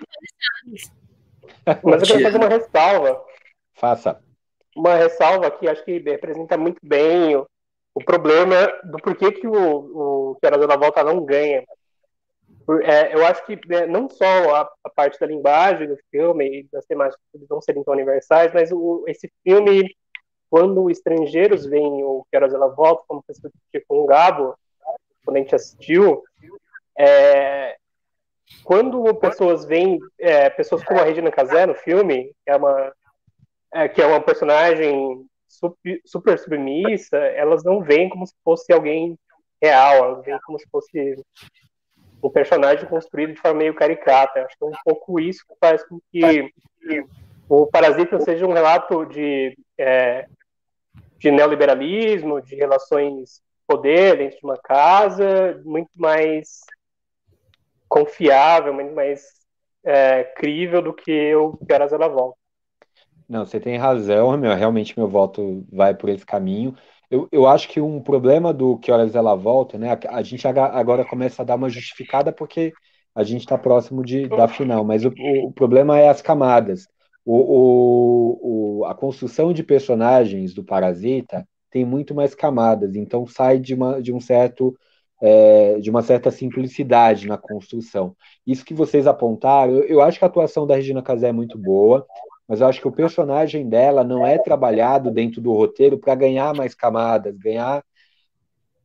mas 1.83 2.01
eu 2.03 2.07
queria 2.07 2.27
fazer 2.27 2.39
uma 2.39 2.49
ressalva. 2.49 3.25
Faça. 3.75 4.28
Uma 4.79 4.95
ressalva 4.95 5.51
que 5.51 5.69
acho 5.69 5.85
que 5.85 5.99
representa 5.99 6.57
muito 6.57 6.79
bem 6.81 7.35
o, 7.35 7.45
o 7.93 8.05
problema 8.05 8.73
do 8.85 8.99
porquê 8.99 9.33
que 9.33 9.47
o, 9.47 10.33
o 10.33 10.37
que 10.37 10.49
da 10.49 10.77
Volta 10.77 11.03
não 11.03 11.25
ganha. 11.25 11.65
É, 12.85 13.13
eu 13.15 13.27
acho 13.27 13.45
que 13.45 13.59
né, 13.67 13.87
não 13.87 14.09
só 14.09 14.55
a, 14.55 14.71
a, 14.85 14.91
parte 14.91 15.19
da 15.19 15.27
linguagem 15.27 15.89
do 15.89 15.99
filme 16.11 16.61
e 16.61 16.69
das 16.71 16.85
temáticas 16.85 17.21
que 17.33 17.47
não 17.51 17.61
serem 17.61 17.83
tão 17.83 17.95
universais, 17.95 18.53
mas 18.55 18.71
o, 18.71 19.05
esse 19.09 19.29
filme, 19.43 19.97
quando 20.49 20.89
estrangeiros 20.89 21.67
veem 21.67 22.05
o 22.05 22.25
Que 22.31 22.37
Horas 22.37 22.55
Ela 22.55 22.69
Volta, 22.69 23.03
como 23.09 23.25
pessoa 23.25 23.51
com 23.89 24.01
o 24.01 24.07
Gabo, 24.07 24.55
quando 25.25 25.39
a 25.39 25.41
gente 25.41 25.55
assistiu, 25.55 26.23
é, 26.97 27.77
quando 28.63 29.13
pessoas 29.15 29.65
veem 29.65 29.99
é, 30.19 30.49
pessoas 30.51 30.85
como 30.85 31.01
a 31.01 31.05
Regina 31.05 31.33
Casé 31.33 31.67
no 31.67 31.75
filme, 31.75 32.33
que 32.45 32.51
é 32.51 32.57
uma, 32.57 32.93
é, 33.73 33.89
que 33.89 34.01
é 34.01 34.07
uma 34.07 34.21
personagem 34.21 35.25
super, 35.47 36.39
submissa, 36.39 37.17
elas 37.17 37.65
não 37.65 37.83
veem 37.83 38.09
como 38.09 38.27
se 38.27 38.35
fosse 38.45 38.73
alguém 38.73 39.19
real, 39.61 40.05
elas 40.05 40.25
veem 40.25 40.39
como 40.45 40.59
se 40.59 40.69
fosse 40.71 41.17
um 42.23 42.31
personagem 42.31 42.89
construído 42.89 43.35
de 43.35 43.41
forma 43.41 43.59
meio 43.59 43.75
caricata. 43.75 44.45
Acho 44.45 44.57
que 44.57 44.65
é 44.65 44.69
um 44.69 44.73
pouco 44.85 45.21
isso 45.21 45.45
que 45.47 45.55
faz 45.61 45.85
com 45.87 46.01
que 46.11 46.53
o 47.49 47.67
Parasita 47.67 48.21
seja 48.21 48.47
um 48.47 48.53
relato 48.53 49.07
de, 49.07 49.57
é, 49.79 50.27
de 51.19 51.31
neoliberalismo, 51.31 52.43
de 52.43 52.55
relações 52.55 53.35
de 53.37 53.67
poder 53.67 54.19
dentro 54.19 54.39
de 54.39 54.45
uma 54.45 54.59
casa, 54.59 55.61
muito 55.65 55.91
mais 55.97 56.61
confiável, 57.89 58.75
muito 58.75 58.95
mais 58.95 59.23
é, 59.85 60.25
crível 60.25 60.83
do 60.83 60.93
que 60.93 61.35
o 61.35 61.57
Que 61.57 61.73
Ela 61.73 62.09
Volta. 62.09 62.39
Não, 63.29 63.45
você 63.45 63.61
tem 63.61 63.77
razão, 63.77 64.37
meu, 64.39 64.55
realmente 64.55 64.99
meu 64.99 65.07
voto 65.07 65.67
vai 65.71 65.95
por 65.95 66.09
esse 66.09 66.25
caminho. 66.25 66.75
Eu, 67.11 67.29
eu 67.31 67.47
acho 67.47 67.69
que 67.69 67.81
um 67.81 68.01
problema 68.01 68.53
do 68.55 68.79
Que 68.79 68.91
Horas 68.91 69.15
Ela 69.15 69.35
Volta, 69.35 69.77
né? 69.79 69.93
A, 69.93 70.17
a 70.17 70.23
gente 70.23 70.47
agora 70.47 71.05
começa 71.05 71.43
a 71.43 71.45
dar 71.45 71.57
uma 71.57 71.69
justificada 71.69 72.33
porque 72.33 72.73
a 73.15 73.23
gente 73.23 73.41
está 73.41 73.59
próximo 73.59 74.03
de, 74.03 74.29
da 74.29 74.49
final, 74.49 74.85
mas 74.85 75.05
o, 75.05 75.09
o, 75.09 75.49
o, 75.49 75.53
problema 75.53 75.99
é 75.99 76.09
as 76.09 76.23
camadas. 76.23 76.87
O, 77.25 78.81
o, 78.81 78.85
a 78.87 78.95
construção 78.95 79.53
de 79.53 79.63
personagens 79.63 80.55
do 80.55 80.65
Parasita 80.65 81.47
tem 81.71 81.85
muito 81.85 82.15
mais 82.15 82.35
camadas, 82.35 82.95
então 82.97 83.27
sai 83.27 83.59
de, 83.59 83.75
uma, 83.75 84.01
de 84.01 84.13
um 84.13 84.21
certo 84.21 84.75
é, 85.21 85.79
de 85.81 85.91
uma 85.91 86.01
certa 86.01 86.31
simplicidade 86.31 87.27
na 87.27 87.37
construção. 87.37 88.17
Isso 88.47 88.65
que 88.65 88.73
vocês 88.73 89.07
apontaram, 89.07 89.75
eu, 89.75 89.85
eu 89.85 90.01
acho 90.01 90.19
que 90.19 90.25
a 90.25 90.29
atuação 90.29 90.67
da 90.67 90.77
Regina 90.77 91.03
Casé 91.03 91.29
é 91.29 91.33
muito 91.33 91.59
boa 91.59 92.07
mas 92.49 92.63
eu 92.63 92.67
acho 92.67 92.81
que 92.81 92.89
o 92.89 92.93
personagem 92.93 93.69
dela 93.69 94.03
não 94.03 94.27
é 94.27 94.39
trabalhado 94.39 95.11
dentro 95.11 95.41
do 95.41 95.53
roteiro 95.53 95.99
para 95.99 96.15
ganhar 96.15 96.55
mais 96.55 96.75
camadas, 96.75 97.37
ganhar. 97.37 97.85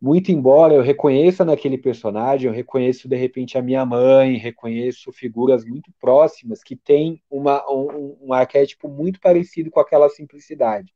Muito 0.01 0.33
embora 0.33 0.73
eu 0.73 0.81
reconheça 0.81 1.45
naquele 1.45 1.77
personagem, 1.77 2.47
eu 2.47 2.53
reconheço 2.53 3.07
de 3.07 3.15
repente 3.15 3.57
a 3.57 3.61
minha 3.61 3.85
mãe, 3.85 4.35
reconheço 4.35 5.13
figuras 5.13 5.63
muito 5.63 5.89
próximas 5.97 6.61
que 6.61 6.75
têm 6.75 7.21
uma, 7.31 7.63
um, 7.71 8.17
um 8.21 8.33
arquétipo 8.33 8.89
muito 8.89 9.21
parecido 9.21 9.71
com 9.71 9.79
aquela 9.79 10.09
simplicidade. 10.09 10.93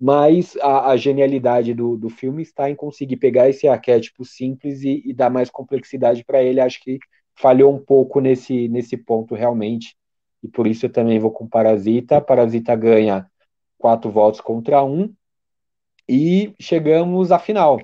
Mas 0.00 0.56
a, 0.62 0.92
a 0.92 0.96
genialidade 0.96 1.74
do, 1.74 1.98
do 1.98 2.08
filme 2.08 2.42
está 2.42 2.70
em 2.70 2.74
conseguir 2.74 3.18
pegar 3.18 3.50
esse 3.50 3.68
arquétipo 3.68 4.24
simples 4.24 4.82
e, 4.82 5.02
e 5.04 5.12
dar 5.12 5.28
mais 5.28 5.50
complexidade 5.50 6.24
para 6.24 6.42
ele. 6.42 6.60
Acho 6.60 6.80
que 6.82 6.98
falhou 7.34 7.74
um 7.74 7.78
pouco 7.78 8.20
nesse, 8.20 8.68
nesse 8.68 8.96
ponto 8.96 9.34
realmente 9.34 9.94
e 10.42 10.48
por 10.48 10.66
isso 10.66 10.86
eu 10.86 10.92
também 10.92 11.18
vou 11.18 11.30
com 11.30 11.46
Parasita. 11.46 12.20
Parasita 12.20 12.74
ganha 12.74 13.30
quatro 13.78 14.10
votos 14.10 14.40
contra 14.40 14.82
um. 14.82 15.12
E 16.08 16.54
chegamos 16.60 17.30
à 17.30 17.38
final. 17.38 17.78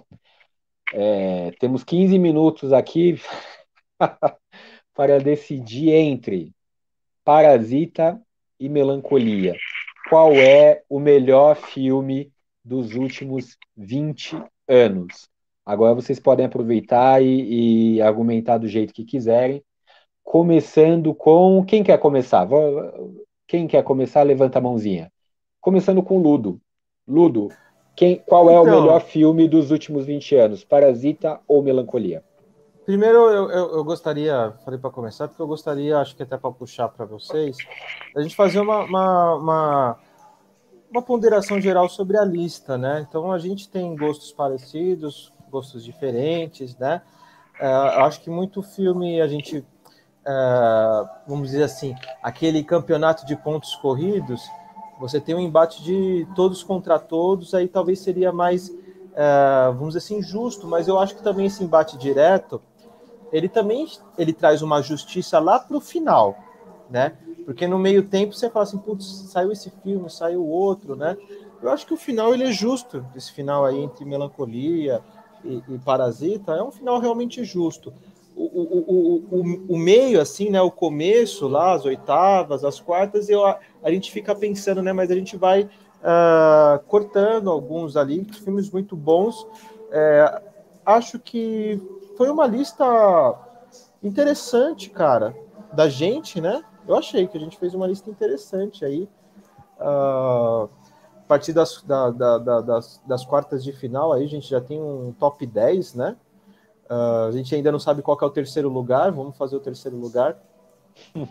É, 0.92 1.52
temos 1.60 1.84
15 1.84 2.18
minutos 2.18 2.72
aqui 2.72 3.20
para 4.94 5.18
decidir 5.18 5.90
entre 5.90 6.52
Parasita 7.24 8.20
e 8.58 8.68
Melancolia. 8.68 9.54
Qual 10.08 10.32
é 10.32 10.82
o 10.88 11.00
melhor 11.00 11.56
filme 11.56 12.32
dos 12.64 12.94
últimos 12.94 13.56
20 13.76 14.42
anos? 14.68 15.28
Agora 15.64 15.94
vocês 15.94 16.20
podem 16.20 16.46
aproveitar 16.46 17.20
e, 17.20 17.96
e 17.96 18.02
argumentar 18.02 18.58
do 18.58 18.68
jeito 18.68 18.94
que 18.94 19.04
quiserem 19.04 19.62
começando 20.26 21.14
com. 21.14 21.64
Quem 21.64 21.84
quer 21.84 21.98
começar? 21.98 22.46
Quem 23.46 23.68
quer 23.68 23.84
começar, 23.84 24.24
levanta 24.24 24.58
a 24.58 24.60
mãozinha. 24.60 25.10
Começando 25.60 26.02
com 26.02 26.18
Ludo. 26.18 26.60
Ludo, 27.06 27.48
quem, 27.94 28.16
qual 28.26 28.50
é 28.50 28.54
então, 28.54 28.64
o 28.64 28.80
melhor 28.80 29.00
filme 29.00 29.48
dos 29.48 29.70
últimos 29.70 30.04
20 30.04 30.34
anos? 30.34 30.64
Parasita 30.64 31.40
ou 31.46 31.62
Melancolia? 31.62 32.24
Primeiro, 32.84 33.18
eu, 33.30 33.50
eu, 33.50 33.76
eu 33.76 33.84
gostaria, 33.84 34.52
falei 34.64 34.78
para 34.78 34.90
começar, 34.90 35.28
porque 35.28 35.40
eu 35.40 35.46
gostaria, 35.46 35.98
acho 35.98 36.16
que 36.16 36.22
até 36.24 36.36
para 36.36 36.50
puxar 36.50 36.88
para 36.88 37.04
vocês, 37.04 37.56
a 38.14 38.20
gente 38.20 38.34
fazer 38.34 38.60
uma, 38.60 38.84
uma, 38.84 39.34
uma, 39.34 39.98
uma 40.90 41.02
ponderação 41.02 41.60
geral 41.60 41.88
sobre 41.88 42.18
a 42.18 42.24
lista, 42.24 42.76
né? 42.76 43.04
Então, 43.08 43.30
a 43.30 43.38
gente 43.38 43.68
tem 43.68 43.96
gostos 43.96 44.32
parecidos, 44.32 45.32
gostos 45.50 45.84
diferentes, 45.84 46.76
né? 46.76 47.02
Eu 47.60 48.04
acho 48.04 48.20
que 48.20 48.28
muito 48.28 48.62
filme 48.62 49.20
a 49.20 49.26
gente 49.26 49.64
uh, 50.26 51.08
vamos 51.26 51.50
dizer 51.50 51.62
assim, 51.62 51.94
aquele 52.22 52.62
campeonato 52.64 53.24
de 53.24 53.36
pontos 53.36 53.74
corridos, 53.76 54.42
você 54.98 55.20
tem 55.20 55.34
um 55.34 55.40
embate 55.40 55.82
de 55.82 56.26
todos 56.34 56.62
contra 56.62 56.98
todos, 56.98 57.54
aí 57.54 57.68
talvez 57.68 58.00
seria 58.00 58.32
mais, 58.32 58.68
uh, 58.68 59.72
vamos 59.72 59.94
dizer 59.94 59.98
assim, 59.98 60.22
justo, 60.22 60.66
mas 60.66 60.88
eu 60.88 60.98
acho 60.98 61.14
que 61.14 61.22
também 61.22 61.46
esse 61.46 61.62
embate 61.62 61.96
direto, 61.96 62.60
ele 63.32 63.48
também 63.48 63.86
ele 64.18 64.32
traz 64.32 64.62
uma 64.62 64.82
justiça 64.82 65.38
lá 65.38 65.58
para 65.58 65.76
o 65.76 65.80
final, 65.80 66.36
né? 66.88 67.16
Porque 67.44 67.66
no 67.66 67.78
meio 67.78 68.04
tempo 68.08 68.32
você 68.32 68.48
fala 68.50 68.64
assim, 68.64 68.78
putz, 68.78 69.04
saiu 69.30 69.52
esse 69.52 69.70
filme, 69.82 70.10
saiu 70.10 70.44
outro, 70.44 70.96
né? 70.96 71.16
Eu 71.62 71.70
acho 71.70 71.86
que 71.86 71.94
o 71.94 71.96
final 71.96 72.34
ele 72.34 72.44
é 72.44 72.52
justo, 72.52 73.04
esse 73.14 73.32
final 73.32 73.64
aí 73.64 73.78
entre 73.78 74.04
Melancolia 74.04 75.00
e, 75.44 75.62
e 75.68 75.78
Parasita, 75.78 76.52
é 76.52 76.62
um 76.62 76.70
final 76.70 76.98
realmente 77.00 77.44
justo 77.44 77.92
o, 78.36 78.44
o, 78.44 79.24
o, 79.30 79.74
o, 79.74 79.78
meio, 79.78 80.20
assim, 80.20 80.50
né? 80.50 80.60
O 80.60 80.70
começo 80.70 81.48
lá, 81.48 81.72
as 81.72 81.86
oitavas, 81.86 82.64
as 82.64 82.78
quartas, 82.78 83.30
eu, 83.30 83.44
a, 83.44 83.58
a 83.82 83.90
gente 83.90 84.12
fica 84.12 84.34
pensando, 84.34 84.82
né? 84.82 84.92
Mas 84.92 85.10
a 85.10 85.14
gente 85.14 85.38
vai 85.38 85.62
uh, 85.62 86.78
cortando 86.86 87.50
alguns 87.50 87.96
ali, 87.96 88.24
filmes 88.24 88.70
muito 88.70 88.94
bons. 88.94 89.46
É, 89.90 90.42
acho 90.84 91.18
que 91.18 91.80
foi 92.16 92.28
uma 92.28 92.46
lista 92.46 92.84
interessante, 94.02 94.90
cara, 94.90 95.34
da 95.72 95.88
gente, 95.88 96.38
né? 96.38 96.62
Eu 96.86 96.94
achei 96.94 97.26
que 97.26 97.38
a 97.38 97.40
gente 97.40 97.56
fez 97.56 97.74
uma 97.74 97.86
lista 97.86 98.10
interessante 98.10 98.84
aí. 98.84 99.08
Uh, 99.80 100.68
a 101.16 101.28
partir 101.28 101.52
das, 101.52 101.82
da, 101.82 102.10
da, 102.10 102.38
da, 102.38 102.60
das, 102.60 103.02
das 103.04 103.24
quartas 103.24 103.64
de 103.64 103.72
final, 103.72 104.12
aí 104.12 104.24
a 104.24 104.28
gente 104.28 104.48
já 104.48 104.60
tem 104.60 104.80
um 104.80 105.12
top 105.18 105.44
10, 105.44 105.94
né? 105.94 106.16
Uh, 106.90 107.28
a 107.28 107.32
gente 107.32 107.54
ainda 107.54 107.72
não 107.72 107.78
sabe 107.78 108.00
qual 108.00 108.16
é 108.20 108.24
o 108.24 108.30
terceiro 108.30 108.68
lugar, 108.68 109.10
vamos 109.10 109.36
fazer 109.36 109.56
o 109.56 109.60
terceiro 109.60 109.96
lugar. 109.96 110.38
uh, 111.14 111.26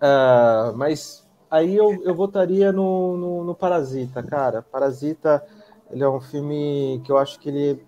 mas 0.76 1.24
aí 1.50 1.76
eu, 1.76 2.02
eu 2.02 2.14
votaria 2.14 2.72
no, 2.72 3.16
no, 3.16 3.44
no, 3.44 3.54
Parasita, 3.54 4.22
cara. 4.22 4.62
Parasita, 4.62 5.44
ele 5.90 6.02
é 6.02 6.08
um 6.08 6.20
filme 6.20 7.00
que 7.04 7.12
eu 7.12 7.18
acho 7.18 7.38
que 7.38 7.48
ele. 7.48 7.86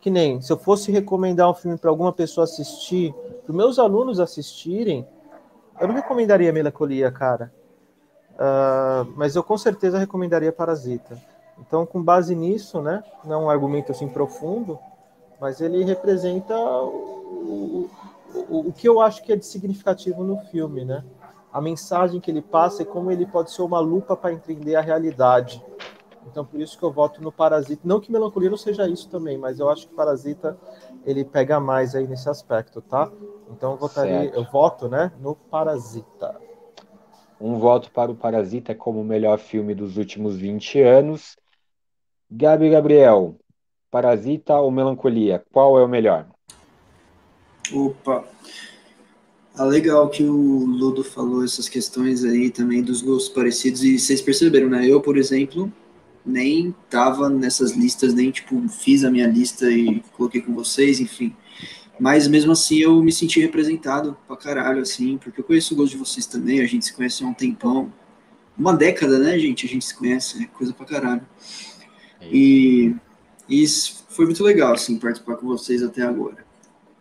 Que 0.00 0.10
nem, 0.10 0.40
se 0.40 0.52
eu 0.52 0.56
fosse 0.56 0.92
recomendar 0.92 1.50
um 1.50 1.54
filme 1.54 1.76
para 1.76 1.90
alguma 1.90 2.12
pessoa 2.12 2.44
assistir, 2.44 3.12
para 3.44 3.52
meus 3.52 3.80
alunos 3.80 4.20
assistirem, 4.20 5.04
eu 5.80 5.88
não 5.88 5.94
recomendaria 5.94 6.52
Melancolia, 6.52 7.10
cara. 7.10 7.52
Uh, 8.34 9.12
mas 9.16 9.34
eu 9.34 9.42
com 9.42 9.58
certeza 9.58 9.98
recomendaria 9.98 10.52
Parasita. 10.52 11.20
Então, 11.58 11.84
com 11.84 12.00
base 12.00 12.36
nisso, 12.36 12.80
né, 12.80 13.02
não 13.24 13.34
é 13.34 13.44
um 13.44 13.50
argumento 13.50 13.90
assim 13.90 14.08
profundo, 14.08 14.78
mas 15.40 15.60
ele 15.60 15.84
representa 15.84 16.54
o, 16.56 17.88
o, 18.48 18.68
o 18.68 18.72
que 18.72 18.88
eu 18.88 19.00
acho 19.00 19.22
que 19.22 19.32
é 19.32 19.36
de 19.36 19.46
significativo 19.46 20.22
no 20.22 20.38
filme, 20.50 20.84
né? 20.84 21.04
A 21.52 21.60
mensagem 21.60 22.20
que 22.20 22.30
ele 22.30 22.42
passa 22.42 22.82
e 22.82 22.86
como 22.86 23.10
ele 23.10 23.26
pode 23.26 23.50
ser 23.50 23.62
uma 23.62 23.80
lupa 23.80 24.16
para 24.16 24.32
entender 24.32 24.76
a 24.76 24.80
realidade. 24.80 25.62
Então, 26.30 26.44
por 26.44 26.60
isso 26.60 26.78
que 26.78 26.84
eu 26.84 26.92
voto 26.92 27.22
no 27.22 27.32
Parasita. 27.32 27.82
Não 27.84 28.00
que 28.00 28.12
Melancolia 28.12 28.50
não 28.50 28.56
seja 28.56 28.86
isso 28.86 29.08
também, 29.08 29.38
mas 29.38 29.58
eu 29.58 29.68
acho 29.70 29.88
que 29.88 29.94
Parasita 29.94 30.58
ele 31.06 31.24
pega 31.24 31.58
mais 31.58 31.94
aí 31.94 32.06
nesse 32.06 32.28
aspecto, 32.28 32.82
tá? 32.82 33.10
Então, 33.50 33.72
eu 33.72 33.78
votaria, 33.78 34.20
certo. 34.20 34.34
eu 34.36 34.44
voto, 34.44 34.88
né, 34.88 35.10
no 35.20 35.34
Parasita. 35.34 36.38
Um 37.40 37.58
voto 37.58 37.90
para 37.90 38.10
o 38.10 38.16
Parasita 38.16 38.74
como 38.74 39.00
o 39.00 39.04
melhor 39.04 39.38
filme 39.38 39.74
dos 39.74 39.96
últimos 39.96 40.36
20 40.36 40.82
anos. 40.82 41.36
Gabi 42.30 42.68
Gabriel, 42.68 43.36
Parasita 43.90 44.56
ou 44.56 44.70
Melancolia? 44.70 45.44
Qual 45.52 45.78
é 45.78 45.84
o 45.84 45.88
melhor? 45.88 46.26
Opa. 47.72 48.24
Ah, 49.56 49.64
legal 49.64 50.08
que 50.08 50.22
o 50.22 50.64
Ludo 50.66 51.02
falou 51.02 51.44
essas 51.44 51.68
questões 51.68 52.24
aí 52.24 52.48
também 52.48 52.82
dos 52.82 53.02
gostos 53.02 53.28
parecidos, 53.28 53.82
e 53.82 53.98
vocês 53.98 54.22
perceberam, 54.22 54.68
né? 54.68 54.86
Eu, 54.86 55.00
por 55.00 55.16
exemplo, 55.18 55.72
nem 56.24 56.74
tava 56.88 57.28
nessas 57.28 57.72
listas, 57.72 58.14
nem, 58.14 58.30
tipo, 58.30 58.68
fiz 58.68 59.04
a 59.04 59.10
minha 59.10 59.26
lista 59.26 59.68
e 59.70 60.00
coloquei 60.16 60.40
com 60.40 60.54
vocês, 60.54 61.00
enfim. 61.00 61.34
Mas 61.98 62.28
mesmo 62.28 62.52
assim 62.52 62.78
eu 62.78 63.02
me 63.02 63.10
senti 63.10 63.40
representado 63.40 64.16
pra 64.28 64.36
caralho, 64.36 64.80
assim, 64.80 65.18
porque 65.18 65.40
eu 65.40 65.44
conheço 65.44 65.74
o 65.74 65.76
gosto 65.76 65.92
de 65.92 65.98
vocês 65.98 66.26
também, 66.26 66.60
a 66.60 66.66
gente 66.66 66.84
se 66.84 66.92
conhece 66.94 67.24
há 67.24 67.26
um 67.26 67.34
tempão. 67.34 67.92
Uma 68.56 68.72
década, 68.72 69.18
né, 69.18 69.36
gente? 69.38 69.66
A 69.66 69.68
gente 69.68 69.84
se 69.84 69.96
conhece, 69.96 70.44
é 70.44 70.46
coisa 70.46 70.72
pra 70.72 70.86
caralho. 70.86 71.26
E, 72.22 72.94
e 72.94 72.94
isso 73.48 74.04
foi 74.08 74.26
muito 74.26 74.42
legal, 74.42 74.74
assim, 74.74 74.98
participar 74.98 75.36
com 75.36 75.46
vocês 75.46 75.82
até 75.82 76.02
agora. 76.02 76.44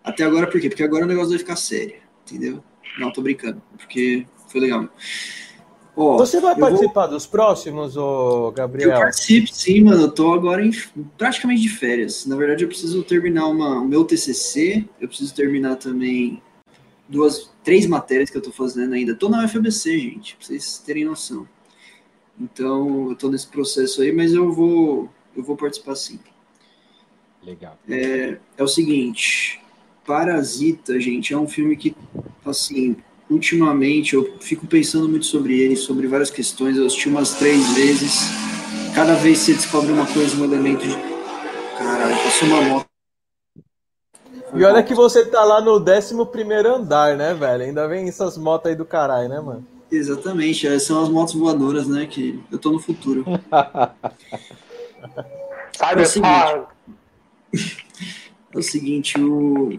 Até 0.03 0.23
agora 0.23 0.47
por 0.47 0.61
quê? 0.61 0.69
Porque 0.69 0.83
agora 0.83 1.05
o 1.05 1.07
negócio 1.07 1.29
vai 1.29 1.39
ficar 1.39 1.55
sério, 1.55 1.95
entendeu? 2.25 2.63
Não, 2.97 3.11
tô 3.11 3.21
brincando, 3.21 3.61
porque 3.77 4.25
foi 4.47 4.61
legal. 4.61 4.87
Ó, 5.95 6.15
Você 6.17 6.39
vai 6.39 6.55
participar 6.55 7.07
vou... 7.07 7.15
dos 7.15 7.25
próximos, 7.25 7.97
ô 7.97 8.51
Gabriel? 8.51 8.91
Eu 8.91 8.99
participo, 8.99 9.47
sim, 9.51 9.81
mano. 9.81 10.03
Eu 10.03 10.11
tô 10.11 10.31
agora 10.31 10.63
em, 10.63 10.71
praticamente 11.17 11.63
de 11.63 11.69
férias. 11.69 12.27
Na 12.27 12.35
verdade, 12.35 12.63
eu 12.63 12.67
preciso 12.67 13.03
terminar 13.03 13.47
uma, 13.47 13.81
o 13.81 13.85
meu 13.85 14.05
TCC. 14.05 14.87
Eu 15.01 15.07
preciso 15.07 15.33
terminar 15.33 15.77
também 15.77 16.39
duas, 17.09 17.51
três 17.63 17.87
matérias 17.87 18.29
que 18.29 18.37
eu 18.37 18.41
tô 18.41 18.51
fazendo 18.51 18.93
ainda. 18.93 19.15
Tô 19.15 19.27
na 19.27 19.43
UFABC, 19.43 19.97
gente, 19.97 20.35
pra 20.35 20.45
vocês 20.45 20.77
terem 20.85 21.03
noção. 21.03 21.47
Então, 22.39 23.09
eu 23.09 23.15
tô 23.15 23.29
nesse 23.29 23.47
processo 23.47 24.03
aí, 24.03 24.11
mas 24.11 24.33
eu 24.33 24.51
vou, 24.51 25.09
eu 25.35 25.41
vou 25.41 25.57
participar 25.57 25.95
sim. 25.95 26.19
Legal. 27.47 27.79
É, 27.89 28.37
é 28.57 28.63
o 28.63 28.67
seguinte, 28.67 29.61
Parasita, 30.05 30.99
gente, 30.99 31.33
é 31.33 31.37
um 31.37 31.47
filme 31.47 31.77
que, 31.77 31.95
assim, 32.45 32.97
ultimamente 33.29 34.15
eu 34.15 34.37
fico 34.41 34.67
pensando 34.67 35.07
muito 35.07 35.25
sobre 35.25 35.57
ele, 35.57 35.77
sobre 35.77 36.07
várias 36.07 36.29
questões. 36.29 36.75
Eu 36.75 36.85
assisti 36.85 37.07
umas 37.07 37.35
três 37.35 37.73
vezes. 37.73 38.29
Cada 38.93 39.13
vez 39.15 39.37
você 39.39 39.53
descobre 39.53 39.93
uma 39.93 40.05
coisa, 40.05 40.35
um 40.35 40.43
elemento 40.43 40.85
de. 40.85 40.93
Caralho, 41.77 42.17
passou 42.21 42.49
uma 42.49 42.61
moto. 42.63 42.85
E 44.53 44.63
olha 44.65 44.83
que 44.83 44.93
você 44.93 45.25
tá 45.25 45.45
lá 45.45 45.61
no 45.61 45.79
11 45.79 46.15
andar, 46.67 47.15
né, 47.15 47.33
velho? 47.33 47.63
Ainda 47.63 47.87
vem 47.87 48.09
essas 48.09 48.37
motos 48.37 48.69
aí 48.69 48.75
do 48.75 48.83
caralho, 48.83 49.29
né, 49.29 49.39
mano? 49.39 49.65
Exatamente, 49.89 50.67
é, 50.67 50.77
são 50.79 51.01
as 51.01 51.07
motos 51.07 51.33
voadoras, 51.33 51.87
né? 51.87 52.07
Que 52.07 52.43
eu 52.51 52.57
tô 52.57 52.71
no 52.71 52.79
futuro. 52.79 53.23
Sabe, 55.77 56.01
é 58.53 58.57
o 58.57 58.63
seguinte, 58.63 59.19
o 59.19 59.77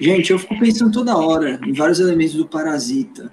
Gente, 0.00 0.32
eu 0.32 0.38
fico 0.38 0.58
pensando 0.58 0.92
toda 0.92 1.16
hora 1.16 1.60
em 1.66 1.72
vários 1.72 2.00
elementos 2.00 2.34
do 2.34 2.46
Parasita, 2.46 3.30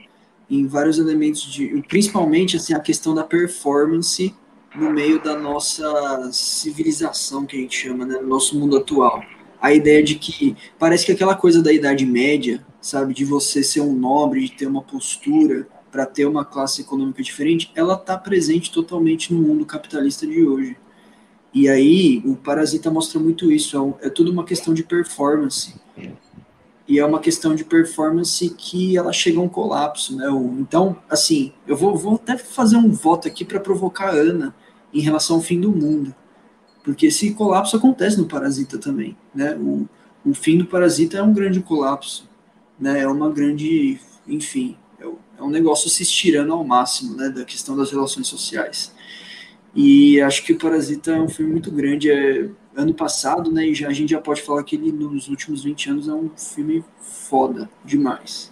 em 0.49 0.65
vários 0.65 0.97
elementos 0.97 1.41
de, 1.41 1.83
principalmente 1.87 2.57
assim 2.57 2.73
a 2.73 2.79
questão 2.79 3.13
da 3.13 3.23
performance 3.23 4.33
no 4.75 4.91
meio 4.91 5.21
da 5.21 5.37
nossa 5.37 6.29
civilização 6.31 7.45
que 7.45 7.57
a 7.57 7.59
gente 7.59 7.77
chama, 7.77 8.05
né, 8.05 8.17
no 8.21 8.27
nosso 8.27 8.57
mundo 8.57 8.77
atual. 8.77 9.21
A 9.61 9.73
ideia 9.73 10.03
de 10.03 10.15
que 10.15 10.55
parece 10.77 11.05
que 11.05 11.11
aquela 11.11 11.35
coisa 11.35 11.61
da 11.61 11.73
Idade 11.73 12.05
Média, 12.05 12.65
sabe, 12.79 13.13
de 13.13 13.25
você 13.25 13.63
ser 13.63 13.81
um 13.81 13.93
nobre, 13.93 14.41
de 14.41 14.51
ter 14.51 14.67
uma 14.67 14.81
postura 14.81 15.67
para 15.91 16.05
ter 16.05 16.25
uma 16.25 16.45
classe 16.45 16.81
econômica 16.81 17.23
diferente, 17.23 17.71
ela 17.73 17.95
está 17.95 18.17
presente 18.17 18.71
totalmente 18.71 19.33
no 19.33 19.41
mundo 19.41 19.65
capitalista 19.65 20.27
de 20.27 20.43
hoje. 20.43 20.77
E 21.57 21.67
aí 21.67 22.21
o 22.23 22.35
Parasita 22.35 22.91
mostra 22.91 23.19
muito 23.19 23.51
isso. 23.51 23.97
É, 24.03 24.05
é 24.05 24.09
tudo 24.11 24.31
uma 24.31 24.43
questão 24.43 24.75
de 24.75 24.83
performance 24.83 25.73
e 26.87 26.99
é 26.99 27.05
uma 27.05 27.19
questão 27.19 27.55
de 27.55 27.65
performance 27.65 28.47
que 28.51 28.95
ela 28.95 29.11
chega 29.11 29.39
a 29.39 29.41
um 29.41 29.49
colapso, 29.49 30.15
né? 30.15 30.27
Então, 30.59 30.95
assim, 31.09 31.51
eu 31.65 31.75
vou, 31.75 31.97
vou 31.97 32.13
até 32.13 32.37
fazer 32.37 32.77
um 32.77 32.91
voto 32.91 33.27
aqui 33.27 33.43
para 33.43 33.59
provocar 33.59 34.09
a 34.09 34.11
Ana 34.11 34.55
em 34.93 35.01
relação 35.01 35.37
ao 35.37 35.41
fim 35.41 35.59
do 35.59 35.71
mundo, 35.71 36.13
porque 36.83 37.07
esse 37.07 37.33
colapso 37.33 37.75
acontece 37.75 38.19
no 38.19 38.27
Parasita 38.27 38.77
também, 38.77 39.17
né? 39.33 39.55
O, 39.55 39.89
o 40.23 40.35
fim 40.35 40.59
do 40.59 40.65
Parasita 40.65 41.17
é 41.17 41.23
um 41.23 41.33
grande 41.33 41.59
colapso, 41.59 42.29
né? 42.79 43.01
É 43.01 43.07
uma 43.07 43.31
grande, 43.31 43.99
enfim, 44.27 44.77
é, 44.99 45.05
é 45.39 45.43
um 45.43 45.49
negócio 45.49 45.89
se 45.89 46.03
estirando 46.03 46.53
ao 46.53 46.63
máximo, 46.63 47.15
né? 47.15 47.29
Da 47.29 47.43
questão 47.43 47.75
das 47.75 47.89
relações 47.89 48.27
sociais. 48.27 48.95
E 49.79 50.19
acho 50.21 50.43
que 50.43 50.53
o 50.53 50.57
Parasita 50.57 51.11
é 51.11 51.21
um 51.21 51.29
filme 51.29 51.51
muito 51.51 51.71
grande, 51.71 52.09
é 52.09 52.49
ano 52.75 52.95
passado, 52.95 53.51
né? 53.51 53.63
E 53.67 53.75
já, 53.75 53.87
a 53.87 53.93
gente 53.93 54.09
já 54.09 54.19
pode 54.19 54.41
falar 54.41 54.63
que 54.63 54.75
ele, 54.75 54.91
nos 54.91 55.27
últimos 55.27 55.63
20 55.63 55.91
anos, 55.91 56.07
é 56.07 56.13
um 56.13 56.29
filme 56.35 56.83
foda 56.99 57.69
demais. 57.85 58.51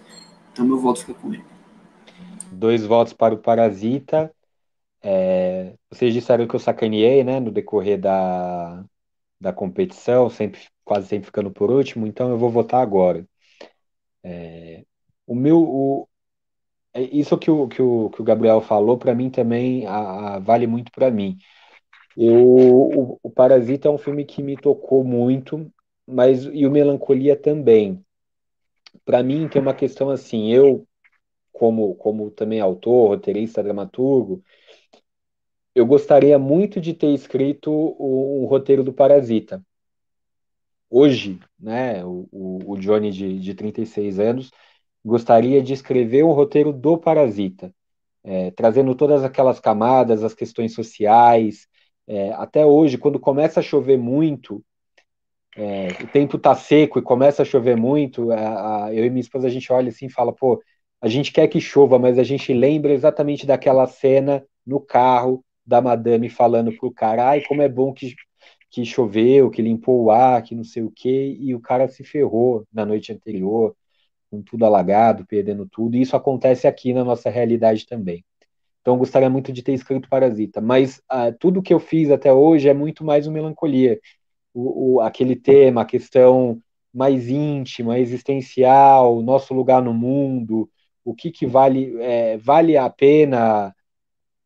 Então, 0.52 0.64
meu 0.64 0.78
voto 0.78 1.00
fica 1.00 1.14
com 1.14 1.34
ele. 1.34 1.42
Dois 2.52 2.86
votos 2.86 3.12
para 3.12 3.34
o 3.34 3.38
Parasita. 3.38 4.32
É, 5.02 5.74
vocês 5.90 6.14
disseram 6.14 6.46
que 6.46 6.54
eu 6.54 6.60
sacaneei, 6.60 7.24
né? 7.24 7.40
No 7.40 7.50
decorrer 7.50 8.00
da, 8.00 8.84
da 9.40 9.52
competição, 9.52 10.30
sempre, 10.30 10.60
quase 10.84 11.08
sempre 11.08 11.26
ficando 11.26 11.50
por 11.50 11.72
último, 11.72 12.06
então 12.06 12.30
eu 12.30 12.38
vou 12.38 12.50
votar 12.50 12.80
agora. 12.80 13.26
É, 14.22 14.84
o 15.26 15.34
meu. 15.34 15.60
O, 15.60 16.05
isso 17.02 17.36
que 17.38 17.50
o, 17.50 17.68
que 17.68 17.82
o, 17.82 18.10
que 18.10 18.20
o 18.20 18.24
Gabriel 18.24 18.60
falou, 18.60 18.98
para 18.98 19.14
mim 19.14 19.30
também 19.30 19.86
a, 19.86 20.36
a, 20.36 20.38
vale 20.38 20.66
muito 20.66 20.90
para 20.92 21.10
mim. 21.10 21.38
Eu, 22.16 22.34
o, 22.46 23.18
o 23.22 23.30
Parasita 23.30 23.88
é 23.88 23.90
um 23.90 23.98
filme 23.98 24.24
que 24.24 24.42
me 24.42 24.56
tocou 24.56 25.04
muito, 25.04 25.70
mas 26.06 26.44
e 26.44 26.66
o 26.66 26.70
Melancolia 26.70 27.36
também. 27.36 28.04
Para 29.04 29.22
mim 29.22 29.48
tem 29.48 29.60
uma 29.60 29.74
questão 29.74 30.10
assim, 30.10 30.52
eu 30.52 30.86
como 31.52 31.94
como 31.96 32.30
também 32.30 32.60
autor, 32.60 33.08
roteirista, 33.08 33.62
dramaturgo, 33.62 34.42
eu 35.74 35.86
gostaria 35.86 36.38
muito 36.38 36.80
de 36.80 36.94
ter 36.94 37.12
escrito 37.12 37.70
o, 37.70 38.44
o 38.44 38.46
roteiro 38.46 38.82
do 38.82 38.92
Parasita. 38.92 39.62
Hoje, 40.88 41.38
né, 41.58 42.04
o, 42.04 42.26
o 42.32 42.78
Johnny 42.78 43.10
de, 43.10 43.38
de 43.38 43.54
36 43.54 44.18
anos 44.18 44.50
gostaria 45.06 45.62
de 45.62 45.72
escrever 45.72 46.24
um 46.24 46.32
roteiro 46.32 46.72
do 46.72 46.98
Parasita, 46.98 47.72
é, 48.24 48.50
trazendo 48.50 48.92
todas 48.92 49.22
aquelas 49.22 49.60
camadas, 49.60 50.24
as 50.24 50.34
questões 50.34 50.74
sociais, 50.74 51.68
é, 52.08 52.32
até 52.32 52.66
hoje, 52.66 52.98
quando 52.98 53.20
começa 53.20 53.60
a 53.60 53.62
chover 53.62 53.96
muito, 53.96 54.64
é, 55.56 55.88
o 56.02 56.08
tempo 56.08 56.36
tá 56.38 56.56
seco 56.56 56.98
e 56.98 57.02
começa 57.02 57.42
a 57.42 57.44
chover 57.44 57.76
muito, 57.76 58.32
a, 58.32 58.86
a, 58.86 58.94
eu 58.94 59.04
e 59.06 59.10
minha 59.10 59.20
esposa 59.20 59.46
a 59.46 59.50
gente 59.50 59.72
olha 59.72 59.90
assim 59.90 60.06
e 60.06 60.12
fala, 60.12 60.32
pô, 60.32 60.60
a 61.00 61.08
gente 61.08 61.32
quer 61.32 61.46
que 61.46 61.60
chova, 61.60 62.00
mas 62.00 62.18
a 62.18 62.24
gente 62.24 62.52
lembra 62.52 62.92
exatamente 62.92 63.46
daquela 63.46 63.86
cena 63.86 64.44
no 64.66 64.80
carro 64.80 65.44
da 65.64 65.80
madame 65.80 66.28
falando 66.28 66.72
pro 66.76 66.90
cara, 66.92 67.30
ai, 67.30 67.42
como 67.42 67.62
é 67.62 67.68
bom 67.68 67.92
que, 67.92 68.12
que 68.70 68.84
choveu, 68.84 69.50
que 69.50 69.62
limpou 69.62 70.02
o 70.02 70.10
ar, 70.10 70.42
que 70.42 70.54
não 70.54 70.64
sei 70.64 70.82
o 70.82 70.90
quê, 70.90 71.36
e 71.38 71.54
o 71.54 71.60
cara 71.60 71.86
se 71.86 72.02
ferrou 72.02 72.66
na 72.72 72.84
noite 72.84 73.12
anterior, 73.12 73.74
com 74.36 74.42
tudo 74.42 74.64
alagado, 74.64 75.26
perdendo 75.26 75.66
tudo, 75.66 75.96
e 75.96 76.02
isso 76.02 76.16
acontece 76.16 76.66
aqui 76.66 76.92
na 76.92 77.04
nossa 77.04 77.30
realidade 77.30 77.86
também. 77.86 78.24
Então, 78.80 78.98
gostaria 78.98 79.30
muito 79.30 79.52
de 79.52 79.62
ter 79.62 79.72
escrito 79.72 80.08
Parasita. 80.08 80.60
Mas 80.60 80.98
uh, 81.12 81.36
tudo 81.40 81.62
que 81.62 81.74
eu 81.74 81.80
fiz 81.80 82.10
até 82.10 82.32
hoje 82.32 82.68
é 82.68 82.74
muito 82.74 83.04
mais 83.04 83.26
uma 83.26 83.34
melancolia. 83.34 83.98
O, 84.54 84.96
o, 84.96 85.00
aquele 85.00 85.34
tema, 85.34 85.82
a 85.82 85.84
questão 85.84 86.60
mais 86.94 87.28
íntima, 87.28 87.98
existencial, 87.98 89.20
nosso 89.22 89.52
lugar 89.52 89.82
no 89.82 89.92
mundo, 89.92 90.70
o 91.04 91.14
que, 91.14 91.30
que 91.30 91.46
vale, 91.46 91.96
é, 92.00 92.36
vale 92.38 92.76
a 92.76 92.88
pena 92.88 93.74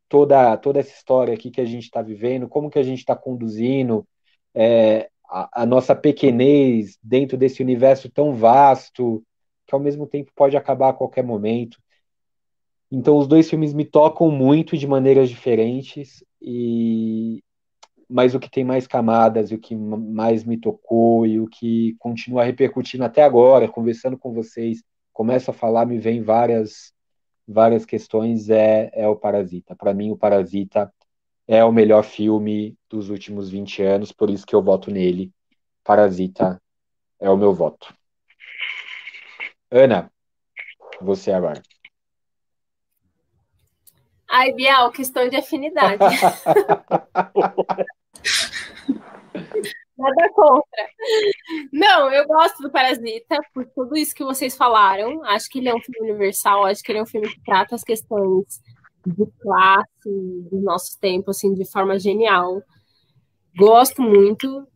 toda, 0.08 0.56
toda 0.56 0.80
essa 0.80 0.92
história 0.92 1.34
aqui 1.34 1.50
que 1.50 1.60
a 1.60 1.64
gente 1.64 1.84
está 1.84 2.02
vivendo, 2.02 2.48
como 2.48 2.70
que 2.70 2.78
a 2.78 2.82
gente 2.82 2.98
está 2.98 3.14
conduzindo 3.14 4.06
é, 4.54 5.10
a, 5.28 5.62
a 5.62 5.66
nossa 5.66 5.94
pequenez 5.94 6.98
dentro 7.02 7.36
desse 7.36 7.62
universo 7.62 8.10
tão 8.10 8.34
vasto, 8.34 9.22
que 9.70 9.74
ao 9.74 9.80
mesmo 9.80 10.04
tempo 10.04 10.32
pode 10.34 10.56
acabar 10.56 10.88
a 10.88 10.92
qualquer 10.92 11.22
momento. 11.22 11.78
Então 12.90 13.16
os 13.16 13.28
dois 13.28 13.48
filmes 13.48 13.72
me 13.72 13.84
tocam 13.84 14.28
muito 14.28 14.76
de 14.76 14.84
maneiras 14.84 15.30
diferentes 15.30 16.24
e 16.42 17.40
mas 18.08 18.34
o 18.34 18.40
que 18.40 18.50
tem 18.50 18.64
mais 18.64 18.88
camadas 18.88 19.52
e 19.52 19.54
o 19.54 19.60
que 19.60 19.76
mais 19.76 20.42
me 20.42 20.58
tocou 20.58 21.24
e 21.24 21.38
o 21.38 21.46
que 21.46 21.94
continua 22.00 22.42
repercutindo 22.42 23.04
até 23.04 23.22
agora, 23.22 23.68
conversando 23.68 24.18
com 24.18 24.32
vocês, 24.32 24.82
começo 25.12 25.52
a 25.52 25.54
falar, 25.54 25.86
me 25.86 25.96
vem 25.96 26.20
várias 26.20 26.92
várias 27.46 27.84
questões 27.84 28.50
é, 28.50 28.90
é 28.92 29.06
o 29.06 29.14
Parasita. 29.14 29.76
Para 29.76 29.94
mim 29.94 30.10
o 30.10 30.16
Parasita 30.16 30.92
é 31.46 31.64
o 31.64 31.70
melhor 31.72 32.02
filme 32.02 32.76
dos 32.88 33.08
últimos 33.08 33.48
20 33.48 33.82
anos, 33.82 34.10
por 34.10 34.30
isso 34.30 34.44
que 34.44 34.54
eu 34.54 34.62
voto 34.62 34.90
nele. 34.90 35.30
Parasita 35.84 36.60
é 37.20 37.30
o 37.30 37.36
meu 37.36 37.54
voto. 37.54 37.94
Ana, 39.70 40.10
você 41.00 41.30
agora. 41.30 41.62
Ai, 44.28 44.52
Bial, 44.52 44.90
questão 44.90 45.28
de 45.28 45.36
afinidade. 45.36 45.98
Nada 49.96 50.32
contra. 50.32 50.88
Não, 51.72 52.10
eu 52.10 52.26
gosto 52.26 52.62
do 52.62 52.70
Parasita 52.70 53.38
por 53.52 53.66
tudo 53.66 53.96
isso 53.96 54.14
que 54.14 54.24
vocês 54.24 54.56
falaram. 54.56 55.22
Acho 55.24 55.48
que 55.48 55.58
ele 55.58 55.68
é 55.68 55.74
um 55.74 55.80
filme 55.80 56.10
universal, 56.10 56.64
acho 56.64 56.82
que 56.82 56.90
ele 56.90 57.00
é 57.00 57.02
um 57.02 57.06
filme 57.06 57.28
que 57.28 57.42
trata 57.42 57.74
as 57.74 57.84
questões 57.84 58.60
de 59.06 59.26
classe 59.40 59.86
dos 60.50 60.62
nossos 60.62 60.96
tempos, 60.96 61.36
assim, 61.36 61.52
de 61.52 61.70
forma 61.70 61.98
genial. 61.98 62.62
Gosto 63.56 64.00
muito. 64.00 64.66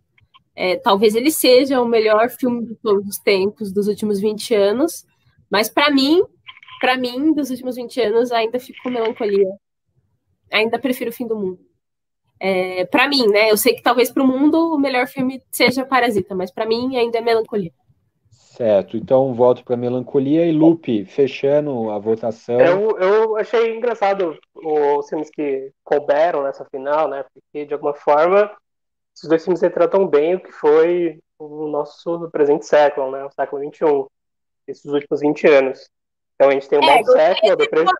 É, 0.56 0.76
talvez 0.76 1.14
ele 1.14 1.30
seja 1.30 1.80
o 1.80 1.86
melhor 1.86 2.30
filme 2.30 2.64
de 2.64 2.76
todos 2.76 3.06
os 3.08 3.18
tempos, 3.18 3.72
dos 3.72 3.88
últimos 3.88 4.20
20 4.20 4.54
anos, 4.54 5.04
mas 5.50 5.68
para 5.68 5.90
mim, 5.90 6.22
para 6.80 6.96
mim, 6.96 7.32
dos 7.32 7.50
últimos 7.50 7.76
20 7.76 8.00
anos, 8.00 8.32
ainda 8.32 8.60
fico 8.60 8.78
com 8.82 8.90
melancolia. 8.90 9.48
Ainda 10.52 10.78
prefiro 10.78 11.10
o 11.10 11.12
fim 11.12 11.26
do 11.26 11.36
mundo. 11.36 11.58
É, 12.38 12.84
para 12.84 13.08
mim, 13.08 13.26
né? 13.28 13.50
Eu 13.50 13.56
sei 13.56 13.74
que 13.74 13.82
talvez 13.82 14.10
para 14.10 14.22
o 14.22 14.26
mundo 14.26 14.74
o 14.74 14.78
melhor 14.78 15.06
filme 15.06 15.42
seja 15.50 15.84
Parasita, 15.84 16.34
mas 16.34 16.50
para 16.50 16.66
mim 16.66 16.96
ainda 16.96 17.18
é 17.18 17.20
Melancolia. 17.20 17.72
Certo, 18.30 18.96
então 18.96 19.34
volto 19.34 19.64
para 19.64 19.76
Melancolia 19.76 20.46
e 20.46 20.52
Lupe, 20.52 21.04
fechando 21.04 21.90
a 21.90 21.98
votação. 21.98 22.60
Eu, 22.60 22.96
eu 22.98 23.36
achei 23.36 23.76
engraçado 23.76 24.38
os 24.54 25.08
filmes 25.08 25.28
que 25.28 25.72
couberam 25.82 26.44
nessa 26.44 26.64
final, 26.66 27.08
né? 27.08 27.24
Porque 27.34 27.66
de 27.66 27.74
alguma 27.74 27.94
forma 27.94 28.48
esses 29.14 29.28
dois 29.28 29.44
filmes 29.44 29.60
retratam 29.60 30.06
bem 30.06 30.34
o 30.34 30.40
que 30.40 30.52
foi 30.52 31.20
o 31.38 31.68
nosso 31.68 32.28
presente 32.30 32.66
século, 32.66 33.10
né? 33.10 33.24
O 33.24 33.30
século 33.30 33.62
XXI, 33.62 34.06
esses 34.66 34.84
últimos 34.86 35.20
20 35.20 35.46
anos. 35.46 35.88
Então 36.34 36.48
a 36.48 36.52
gente 36.52 36.68
tem 36.68 36.78
o 36.78 36.82
é, 36.82 36.86
mau 36.86 37.04
século, 37.04 37.56
depressão 37.56 37.94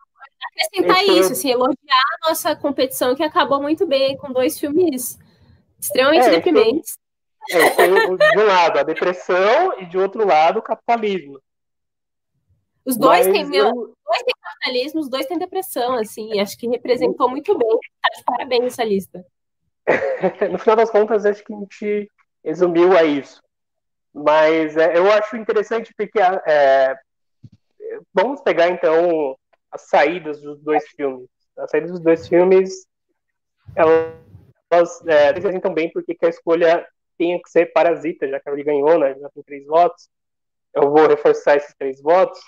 acrescentar 0.54 1.02
Esse 1.02 1.18
isso, 1.18 1.32
assim, 1.32 1.50
elogiar 1.50 2.04
a 2.22 2.28
nossa 2.28 2.56
competição 2.56 3.14
que 3.14 3.22
acabou 3.22 3.60
muito 3.60 3.86
bem 3.86 4.16
com 4.16 4.32
dois 4.32 4.58
filmes 4.58 5.18
extremamente 5.80 6.26
é, 6.26 6.30
deprimentes. 6.30 6.98
É, 7.50 7.70
de 7.70 8.38
um 8.38 8.46
lado 8.46 8.78
a 8.78 8.82
depressão 8.82 9.78
e 9.80 9.86
de 9.86 9.98
outro 9.98 10.26
lado 10.26 10.58
o 10.58 10.62
capitalismo. 10.62 11.38
Os 12.86 12.96
dois 12.96 13.26
têm, 13.26 13.44
meu, 13.44 13.72
dois 13.72 14.22
têm 14.22 14.34
capitalismo, 14.40 15.00
os 15.00 15.08
dois 15.08 15.26
têm 15.26 15.38
depressão, 15.38 15.94
assim, 15.94 16.38
acho 16.38 16.56
que 16.56 16.68
representou 16.68 17.28
muito 17.28 17.56
bem. 17.56 17.78
Tá 18.02 18.08
de 18.14 18.24
parabéns 18.24 18.64
essa 18.64 18.84
lista. 18.84 19.24
no 20.50 20.58
final 20.58 20.76
das 20.76 20.90
contas, 20.90 21.26
acho 21.26 21.44
que 21.44 21.52
a 21.52 21.58
gente 21.58 22.10
resumiu 22.44 22.96
a 22.96 23.04
isso. 23.04 23.42
Mas 24.12 24.76
é, 24.76 24.96
eu 24.96 25.10
acho 25.10 25.36
interessante 25.36 25.92
porque 25.96 26.20
é, 26.20 26.94
vamos 28.12 28.40
pegar 28.42 28.68
então 28.68 29.36
as 29.70 29.82
saídas 29.82 30.40
dos 30.40 30.60
dois 30.60 30.86
filmes. 30.90 31.28
As 31.58 31.70
saídas 31.70 31.90
dos 31.90 32.00
dois 32.00 32.28
filmes, 32.28 32.86
elas 33.74 35.04
é, 35.06 35.32
representam 35.32 35.72
bem 35.72 35.90
porque 35.92 36.16
a 36.22 36.28
escolha 36.28 36.86
tinha 37.18 37.40
que 37.40 37.50
ser 37.50 37.72
Parasita, 37.72 38.28
já 38.28 38.40
que 38.40 38.48
ele 38.48 38.64
ganhou, 38.64 38.98
né? 38.98 39.14
Já 39.18 39.28
tem 39.30 39.42
três 39.42 39.66
votos. 39.66 40.08
Eu 40.72 40.90
vou 40.90 41.06
reforçar 41.06 41.56
esses 41.56 41.74
três 41.76 42.00
votos, 42.02 42.40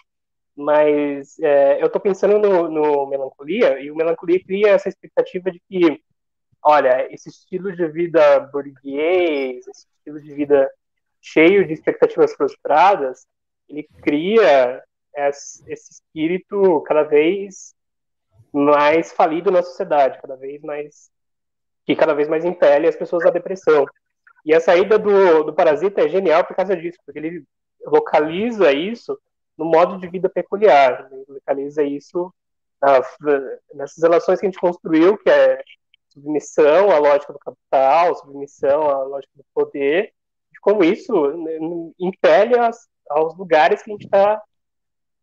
mas 0.56 1.38
é, 1.38 1.80
eu 1.80 1.86
estou 1.86 2.00
pensando 2.00 2.38
no, 2.38 2.68
no, 2.68 3.06
Melancolia, 3.06 3.78
e 3.80 3.90
o 3.90 3.94
Melancolia 3.94 4.42
cria 4.42 4.70
essa 4.70 4.88
expectativa 4.88 5.50
de 5.50 5.60
que, 5.68 6.02
olha, 6.66 7.06
esse 7.14 7.28
estilo 7.28 7.74
de 7.74 7.86
vida 7.86 8.40
burguês, 8.40 9.64
esse 9.68 9.86
estilo 9.98 10.20
de 10.20 10.34
vida 10.34 10.68
cheio 11.20 11.64
de 11.64 11.72
expectativas 11.72 12.34
frustradas, 12.34 13.24
ele 13.68 13.88
cria 14.02 14.82
esse 15.16 15.62
espírito 15.68 16.82
cada 16.82 17.04
vez 17.04 17.72
mais 18.52 19.12
falido 19.12 19.50
na 19.50 19.62
sociedade, 19.62 20.20
cada 20.20 20.36
vez 20.36 20.60
mais 20.62 21.08
que 21.84 21.94
cada 21.94 22.14
vez 22.14 22.28
mais 22.28 22.44
impele 22.44 22.88
as 22.88 22.96
pessoas 22.96 23.24
à 23.24 23.30
depressão. 23.30 23.86
E 24.44 24.52
a 24.52 24.60
saída 24.60 24.98
do, 24.98 25.44
do 25.44 25.54
Parasita 25.54 26.00
é 26.00 26.08
genial 26.08 26.44
por 26.44 26.56
causa 26.56 26.76
disso, 26.76 26.98
porque 27.06 27.20
ele 27.20 27.44
localiza 27.86 28.72
isso 28.72 29.16
no 29.56 29.64
modo 29.64 29.98
de 29.98 30.08
vida 30.08 30.28
peculiar, 30.28 31.08
ele 31.12 31.24
localiza 31.28 31.84
isso 31.84 32.34
nas, 32.82 33.06
nessas 33.72 34.02
relações 34.02 34.40
que 34.40 34.46
a 34.46 34.50
gente 34.50 34.60
construiu, 34.60 35.16
que 35.16 35.30
é 35.30 35.62
submissão 36.16 36.90
à 36.90 36.98
lógica 36.98 37.32
do 37.32 37.38
capital, 37.38 38.14
submissão 38.14 38.90
à 38.90 39.02
lógica 39.02 39.32
do 39.36 39.44
poder, 39.54 40.12
de 40.52 40.60
como 40.60 40.82
isso 40.82 41.36
né, 41.36 41.58
impele 41.98 42.58
as, 42.58 42.88
aos 43.10 43.36
lugares 43.36 43.82
que 43.82 43.90
a 43.90 43.94
gente 43.94 44.06
está 44.06 44.42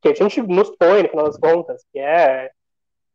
que 0.02 0.10
a 0.10 0.14
gente 0.14 0.42
nos 0.42 0.70
põe, 0.76 1.02
no 1.02 1.10
final 1.10 1.26
das 1.26 1.38
contas, 1.38 1.86
que 1.92 1.98
é 1.98 2.52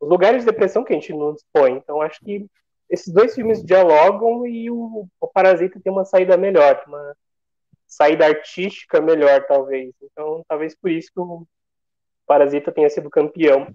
os 0.01 0.09
lugares 0.09 0.41
de 0.41 0.51
depressão 0.51 0.83
que 0.83 0.95
a 0.95 0.97
gente 0.97 1.13
nos 1.13 1.45
põe. 1.53 1.73
Então, 1.73 2.01
acho 2.01 2.19
que 2.21 2.47
esses 2.89 3.13
dois 3.13 3.35
filmes 3.35 3.63
dialogam 3.63 4.47
e 4.47 4.71
o, 4.71 5.07
o 5.21 5.29
Parasita 5.29 5.79
tem 5.79 5.93
uma 5.93 6.07
saída 6.07 6.39
melhor, 6.39 6.83
uma 6.87 7.15
saída 7.87 8.25
artística 8.25 9.03
melhor, 9.03 9.45
talvez. 9.47 9.95
Então, 10.03 10.43
talvez 10.49 10.75
por 10.75 10.91
isso 10.91 11.11
que 11.13 11.21
o 11.21 11.47
Parasita 12.27 12.73
tenha 12.73 12.89
sido 12.89 13.11
campeão. 13.11 13.67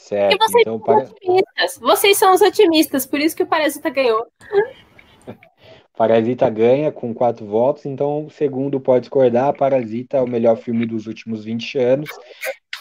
Certo. 0.00 0.34
E 0.34 0.38
vocês 0.38 0.62
então, 0.62 0.72
são 0.72 0.80
para... 0.80 1.04
otimistas. 1.04 1.78
Vocês 1.78 2.16
são 2.16 2.34
os 2.34 2.40
otimistas, 2.40 3.06
por 3.06 3.20
isso 3.20 3.36
que 3.36 3.42
o 3.42 3.46
Parasita 3.46 3.90
ganhou. 3.90 4.26
Parasita 5.94 6.48
ganha 6.48 6.90
com 6.90 7.12
quatro 7.12 7.44
votos, 7.44 7.84
então 7.84 8.24
o 8.24 8.30
segundo 8.30 8.80
pode 8.80 9.02
discordar. 9.02 9.56
Parasita 9.56 10.16
é 10.16 10.20
o 10.20 10.26
melhor 10.26 10.56
filme 10.56 10.86
dos 10.86 11.06
últimos 11.06 11.44
20 11.44 11.78
anos. 11.78 12.10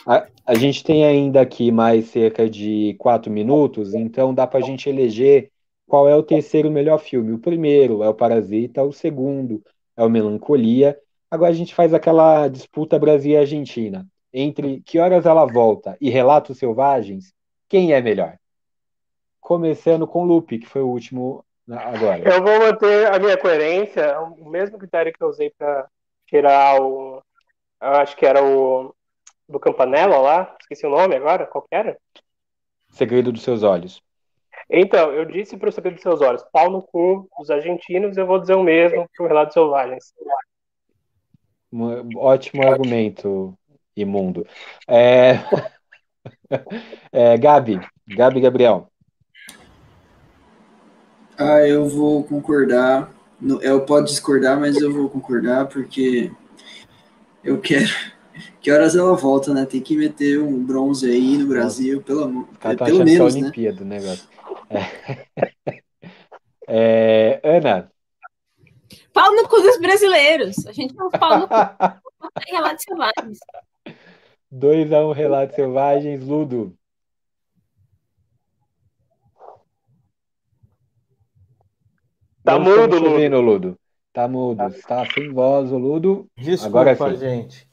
A, 0.07 0.27
a 0.45 0.55
gente 0.55 0.81
tem 0.81 1.03
ainda 1.03 1.41
aqui 1.41 1.71
mais 1.71 2.07
cerca 2.07 2.49
de 2.49 2.95
quatro 2.97 3.29
minutos, 3.29 3.93
então 3.93 4.33
dá 4.33 4.47
para 4.47 4.59
a 4.59 4.63
gente 4.63 4.87
eleger 4.87 5.51
qual 5.85 6.07
é 6.07 6.15
o 6.15 6.23
terceiro 6.23 6.71
melhor 6.71 6.99
filme. 6.99 7.33
O 7.33 7.39
primeiro 7.39 8.01
é 8.01 8.07
o 8.07 8.13
Parasita, 8.13 8.81
o 8.81 8.93
segundo 8.93 9.61
é 9.97 10.03
o 10.05 10.09
Melancolia. 10.09 10.97
Agora 11.29 11.51
a 11.51 11.55
gente 11.55 11.75
faz 11.75 11.93
aquela 11.93 12.47
disputa 12.47 12.97
Brasil 12.97 13.33
e 13.33 13.37
Argentina. 13.37 14.07
Entre 14.33 14.81
Que 14.81 14.99
Horas 14.99 15.25
Ela 15.25 15.45
Volta 15.45 15.97
e 15.99 16.09
Relatos 16.09 16.57
Selvagens, 16.57 17.33
quem 17.67 17.93
é 17.93 18.01
melhor? 18.01 18.37
Começando 19.39 20.07
com 20.07 20.25
Lupe, 20.25 20.59
que 20.59 20.67
foi 20.67 20.81
o 20.81 20.87
último 20.87 21.43
Agora. 21.77 22.27
Eu 22.27 22.41
vou 22.41 22.59
manter 22.59 23.13
a 23.13 23.19
minha 23.19 23.37
coerência, 23.37 24.19
o 24.19 24.49
mesmo 24.49 24.79
critério 24.79 25.13
que 25.13 25.23
eu 25.23 25.27
usei 25.27 25.51
para 25.55 25.87
tirar 26.25 26.81
o. 26.81 27.21
Acho 27.79 28.17
que 28.17 28.25
era 28.25 28.43
o. 28.43 28.95
Do 29.47 29.59
Campanella 29.59 30.17
lá, 30.19 30.55
esqueci 30.61 30.85
o 30.85 30.91
nome 30.91 31.15
agora, 31.15 31.47
qual 31.47 31.63
que 31.63 31.75
era? 31.75 31.97
Segredo 32.89 33.31
dos 33.31 33.41
Seus 33.41 33.63
Olhos. 33.63 34.01
Então, 34.69 35.11
eu 35.11 35.25
disse 35.25 35.57
para 35.57 35.69
o 35.69 35.71
Segredo 35.71 35.95
dos 35.95 36.03
Seus 36.03 36.21
Olhos, 36.21 36.45
pau 36.51 36.69
no 36.69 36.83
cu 36.83 37.27
dos 37.37 37.49
argentinos, 37.49 38.15
eu 38.15 38.27
vou 38.27 38.39
dizer 38.39 38.53
o 38.53 38.63
mesmo 38.63 39.09
para 39.15 39.25
o 39.25 39.27
Relato 39.27 39.53
Selvagens. 39.53 40.13
Um 41.71 42.15
ótimo 42.17 42.67
argumento, 42.67 43.57
imundo. 44.01 44.45
É... 44.87 45.39
é, 47.11 47.37
Gabi, 47.37 47.79
Gabi 48.07 48.41
Gabriel. 48.41 48.89
Ah, 51.37 51.65
eu 51.65 51.87
vou 51.87 52.23
concordar. 52.23 53.11
Eu 53.61 53.85
posso 53.85 54.05
discordar, 54.05 54.59
mas 54.59 54.75
eu 54.77 54.91
vou 54.91 55.09
concordar 55.09 55.67
porque 55.67 56.31
eu 57.43 57.59
quero. 57.59 57.89
Que 58.61 58.71
horas 58.71 58.95
ela 58.95 59.15
volta, 59.15 59.53
né? 59.53 59.65
Tem 59.65 59.81
que 59.81 59.97
meter 59.97 60.39
um 60.39 60.63
bronze 60.63 61.09
aí 61.09 61.37
no 61.37 61.47
Brasil, 61.47 62.01
pelo, 62.01 62.45
tá, 62.59 62.73
tá 62.73 62.85
pelo 62.85 63.03
menos, 63.03 63.35
né? 63.35 63.41
Olimpíada, 63.41 63.83
né? 63.83 63.99
negócio. 63.99 64.27
É. 64.69 65.79
É, 66.71 67.41
Ana. 67.43 67.91
Pau 69.11 69.35
no 69.35 69.49
cu 69.49 69.59
dos 69.59 69.79
brasileiros. 69.79 70.67
A 70.67 70.71
gente 70.71 70.93
não 70.93 71.09
pau 71.09 71.39
no 71.39 71.47
cu. 71.47 71.55
Relatos 72.47 72.83
selvagens. 72.83 73.39
2 74.51 74.91
a 74.91 75.05
1 75.05 75.09
um, 75.09 75.11
Relatos 75.11 75.55
Selvagens, 75.55 76.25
Ludo. 76.25 76.75
Tá 82.43 82.57
Não 82.57 82.61
mudo, 82.61 82.95
Ludo. 82.95 83.09
Ouvindo, 83.11 83.41
Ludo. 83.41 83.79
Tá 84.11 84.27
mudo. 84.27 84.67
Está 84.67 85.05
sem 85.05 85.31
voz, 85.31 85.71
o 85.71 85.77
Ludo. 85.77 86.27
Desculpa, 86.35 86.79
Agora 86.91 87.11
sim. 87.11 87.17
gente. 87.17 87.69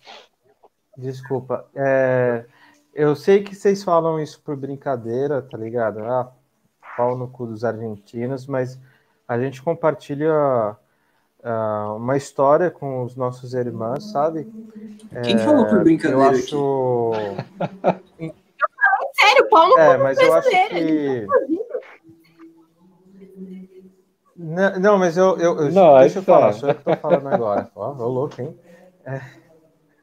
Desculpa. 0.97 1.71
É, 1.75 2.47
eu 2.95 3.17
sei 3.17 3.43
que 3.43 3.55
vocês 3.55 3.83
falam 3.83 4.21
isso 4.21 4.43
por 4.43 4.57
brincadeira, 4.57 5.41
tá 5.41 5.57
ligado? 5.57 6.01
Ah, 6.05 6.33
pau 6.97 7.17
no 7.17 7.29
cu 7.29 7.47
dos 7.47 7.65
argentinos, 7.65 8.47
mas 8.47 8.81
a 9.27 9.39
gente 9.39 9.63
compartilha 9.63 10.77
uh, 11.47 11.97
uma 11.97 12.17
história 12.17 12.71
com 12.71 13.05
os 13.05 13.15
nossos 13.15 13.55
irmãos, 13.55 14.11
sabe? 14.11 14.49
Quem 15.23 15.37
é, 15.37 15.39
falou 15.39 15.67
por 15.67 15.83
brincadeira? 15.85 16.23
Eu 16.23 16.29
acho. 16.29 17.13
eu 18.19 18.33
falo 18.59 19.11
sério, 19.15 19.49
pau 19.49 19.69
no 19.69 19.75
cu 19.75 19.81
É, 19.81 19.97
mas 19.97 20.19
eu 20.19 20.35
acho 20.35 20.51
que. 20.51 21.27
Não, 24.39 24.79
não, 24.79 24.99
mas 24.99 25.17
eu, 25.17 25.39
eu, 25.39 25.59
eu 25.61 25.73
não, 25.73 25.99
deixa 25.99 26.19
eu 26.19 26.23
falar, 26.23 26.53
sou 26.53 26.69
eu 26.69 26.75
que 26.75 26.81
estou 26.83 26.97
falando 26.97 27.29
agora. 27.29 27.71
Ó, 27.75 27.97
oh, 27.99 28.07
louco, 28.07 28.43
hein? 28.43 28.55
É. 29.07 29.21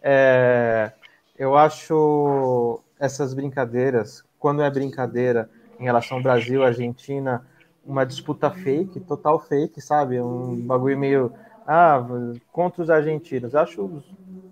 é, 0.02 0.92
eu 1.38 1.56
acho 1.56 2.82
essas 3.00 3.32
brincadeiras, 3.32 4.22
quando 4.38 4.62
é 4.62 4.70
brincadeira 4.70 5.48
em 5.80 5.84
relação 5.84 6.18
ao 6.18 6.22
Brasil, 6.22 6.62
Argentina, 6.62 7.46
uma 7.86 8.04
disputa 8.04 8.50
fake, 8.50 9.00
total 9.00 9.38
fake, 9.38 9.80
sabe? 9.80 10.20
Um 10.20 10.56
bagulho 10.66 10.98
meio 10.98 11.32
ah, 11.66 12.04
contra 12.52 12.82
os 12.82 12.90
argentinos. 12.90 13.54
Acho 13.54 14.02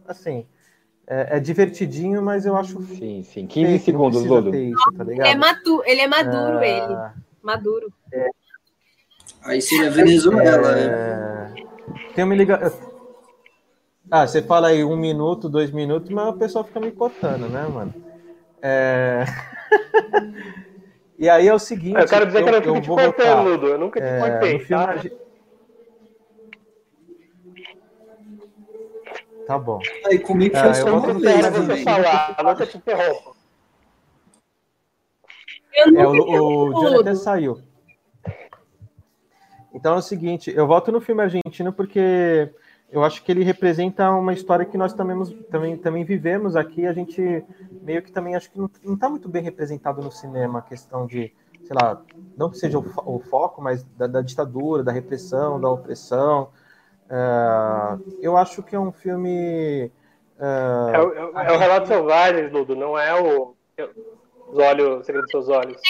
assim, 0.06 0.46
é, 1.06 1.36
é, 1.36 1.40
divertidinho, 1.40 2.22
mas 2.22 2.46
eu 2.46 2.56
acho. 2.56 2.80
Sim, 2.82 3.22
sim. 3.22 3.46
15 3.46 3.72
fake, 3.72 3.84
segundos, 3.84 4.24
Lodo. 4.24 4.54
Isso, 4.54 4.92
tá 4.96 5.04
ele, 5.06 5.20
é 5.20 5.34
maduro, 5.34 5.82
ele 5.86 6.00
é 6.00 6.08
maduro, 6.08 6.58
é... 6.58 6.78
ele. 6.78 6.96
Maduro. 7.42 7.92
É... 8.12 8.28
Aí 9.42 9.60
seria 9.60 9.90
Venezuela. 9.90 10.78
É... 10.78 10.88
Né? 10.88 11.54
Tem 12.14 12.24
uma 12.24 12.34
ligação. 12.34 12.94
Ah, 14.10 14.26
você 14.26 14.42
fala 14.42 14.68
aí 14.68 14.84
um 14.84 14.96
minuto, 14.96 15.48
dois 15.48 15.70
minutos, 15.70 16.10
mas 16.10 16.28
o 16.28 16.38
pessoal 16.38 16.64
fica 16.64 16.78
me 16.78 16.92
cortando, 16.92 17.48
né, 17.48 17.66
mano? 17.66 17.94
É... 18.62 19.24
e 21.24 21.30
aí 21.30 21.48
é 21.48 21.54
o 21.54 21.58
seguinte. 21.58 21.98
Eu 21.98 22.06
quero 22.06 22.26
dizer 22.26 22.40
eu, 22.40 22.44
que 22.44 22.50
eu 22.50 22.52
não 22.52 22.62
fico 22.62 22.80
te 22.80 23.02
cortando, 23.02 23.48
Ludo. 23.48 23.66
Eu 23.68 23.78
nunca 23.78 23.98
te 23.98 24.06
é, 24.06 24.18
cortei. 24.20 24.58
Tá? 24.66 24.94
Tá 29.46 29.58
bom. 29.58 29.80
Aí 30.04 30.18
comigo 30.18 30.54
foi 30.54 30.74
só 30.74 30.98
uma 30.98 31.14
vez. 31.14 31.46
Você 31.48 31.82
falar, 31.82 32.36
nunca 32.44 32.66
te 32.66 32.76
interrompo. 32.76 33.34
É, 35.74 36.06
o, 36.06 36.72
o 36.72 37.00
até 37.00 37.14
saiu. 37.14 37.58
Então 39.72 39.94
é 39.94 39.98
o 39.98 40.02
seguinte, 40.02 40.52
eu 40.54 40.66
voto 40.66 40.92
no 40.92 41.00
filme 41.00 41.22
argentino 41.22 41.72
porque 41.72 42.50
eu 42.90 43.02
acho 43.02 43.22
que 43.22 43.32
ele 43.32 43.42
representa 43.42 44.10
uma 44.10 44.32
história 44.32 44.64
que 44.64 44.78
nós 44.78 44.92
também, 44.92 45.24
também, 45.50 45.76
também 45.76 46.04
vivemos 46.04 46.54
aqui. 46.54 46.86
A 46.86 46.92
gente 46.92 47.44
meio 47.82 48.02
que 48.02 48.12
também 48.12 48.36
acho 48.36 48.50
que 48.50 48.58
não 48.58 48.94
está 48.94 49.08
muito 49.08 49.28
bem 49.28 49.42
representado 49.42 50.00
no 50.00 50.12
cinema 50.12 50.60
a 50.60 50.62
questão 50.62 51.06
de, 51.06 51.32
sei 51.64 51.76
lá, 51.80 52.00
não 52.36 52.50
que 52.50 52.58
seja 52.58 52.78
o, 52.78 52.84
o 53.04 53.18
foco, 53.18 53.60
mas 53.60 53.82
da, 53.82 54.06
da, 54.06 54.20
ditadura, 54.20 54.82
da 54.82 54.92
repressão, 54.92 55.60
da 55.60 55.68
opressão. 55.68 56.50
Uh, 57.06 58.16
eu 58.20 58.36
acho 58.36 58.62
que 58.62 58.76
é 58.76 58.78
um 58.78 58.92
filme. 58.92 59.90
Uh, 60.38 60.94
é, 60.94 61.02
o, 61.02 61.38
é, 61.38 61.52
o 61.52 61.58
Relato 61.58 61.88
Selvagem, 61.88 62.48
Ludo, 62.48 62.76
não 62.76 62.98
é 62.98 63.20
o. 63.20 63.54
Os 64.46 64.58
olhos, 64.58 65.00
o 65.00 65.04
segredo 65.04 65.22
dos 65.22 65.30
seus 65.30 65.48
olhos. 65.48 65.80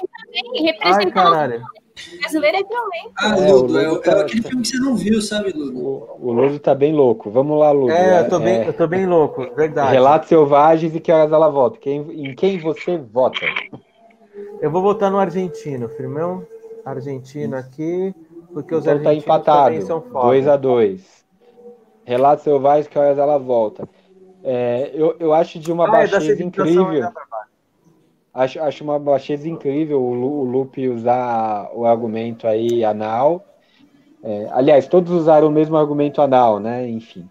Ai, 0.81 1.11
caralho 1.11 1.63
brasileiro 2.21 2.57
é 2.57 2.63
violento. 2.63 3.13
Ah, 3.19 3.39
é, 3.39 3.53
Ludo, 3.53 3.79
é, 3.79 3.99
tá, 4.01 4.13
é, 4.13 4.21
aquele 4.23 4.43
filme 4.43 4.63
que 4.63 4.69
você 4.69 4.79
não 4.79 4.97
viu, 4.97 5.21
sabe, 5.21 5.53
Ludo? 5.53 5.79
O, 5.79 6.29
o 6.29 6.33
Ludo 6.33 6.59
tá 6.59 6.75
bem 6.75 6.93
louco. 6.93 7.31
Vamos 7.31 7.59
lá, 7.59 7.71
Ludo. 7.71 7.91
É, 7.91 8.21
eu 8.21 8.29
tô, 8.29 8.39
bem, 8.39 8.57
é. 8.57 8.69
eu 8.69 8.73
tô 8.73 8.87
bem 8.87 9.07
louco, 9.07 9.55
verdade. 9.55 9.93
Relatos 9.93 10.29
Selvagens 10.29 10.95
e 10.95 11.01
Que 11.01 11.13
Horas 11.13 11.33
Ela 11.33 11.49
Volta. 11.49 11.79
Quem, 11.79 12.01
em 12.01 12.35
quem 12.35 12.59
você 12.59 12.97
vota? 12.99 13.39
Eu 14.61 14.71
vou 14.71 14.83
votar 14.83 15.11
no 15.11 15.19
argentino, 15.19 15.89
firmão. 15.89 16.47
Argentino 16.85 17.57
aqui, 17.57 18.15
porque 18.53 18.75
os 18.75 18.85
então 18.85 19.03
tá 19.03 19.09
argentinos 19.09 19.25
tá 19.25 19.35
empatado, 19.35 19.83
são 19.83 20.03
foda. 20.03 20.27
2 20.27 20.49
a 20.49 20.57
2 20.57 21.25
Relatos 22.05 22.45
Selvagens, 22.45 22.89
Que 22.89 22.99
Horas 22.99 23.17
Ela 23.17 23.39
Volta. 23.39 23.89
É, 24.43 24.91
eu, 24.93 25.17
eu 25.19 25.33
acho 25.33 25.59
de 25.59 25.73
uma 25.73 25.85
ah, 25.85 25.89
é 25.89 26.09
baixeza 26.09 26.43
incrível. 26.43 27.11
Acho, 28.35 28.61
acho 28.61 28.83
uma 28.83 28.99
baixeza 28.99 29.49
incrível 29.49 30.01
o, 30.01 30.41
o 30.41 30.45
Lupe 30.45 30.89
usar 30.89 31.71
o 31.73 31.87
argumento 31.87 32.49
aí 32.49 32.85
anal. 32.85 33.45
É, 34.23 34.49
aliás, 34.51 34.89
todos 34.89 35.13
usaram 35.13 35.49
o 35.49 35.53
mesmo 35.53 35.77
argumento 35.77 36.21
anal, 36.21 36.59
né? 36.59 36.89
Enfim. 36.89 37.29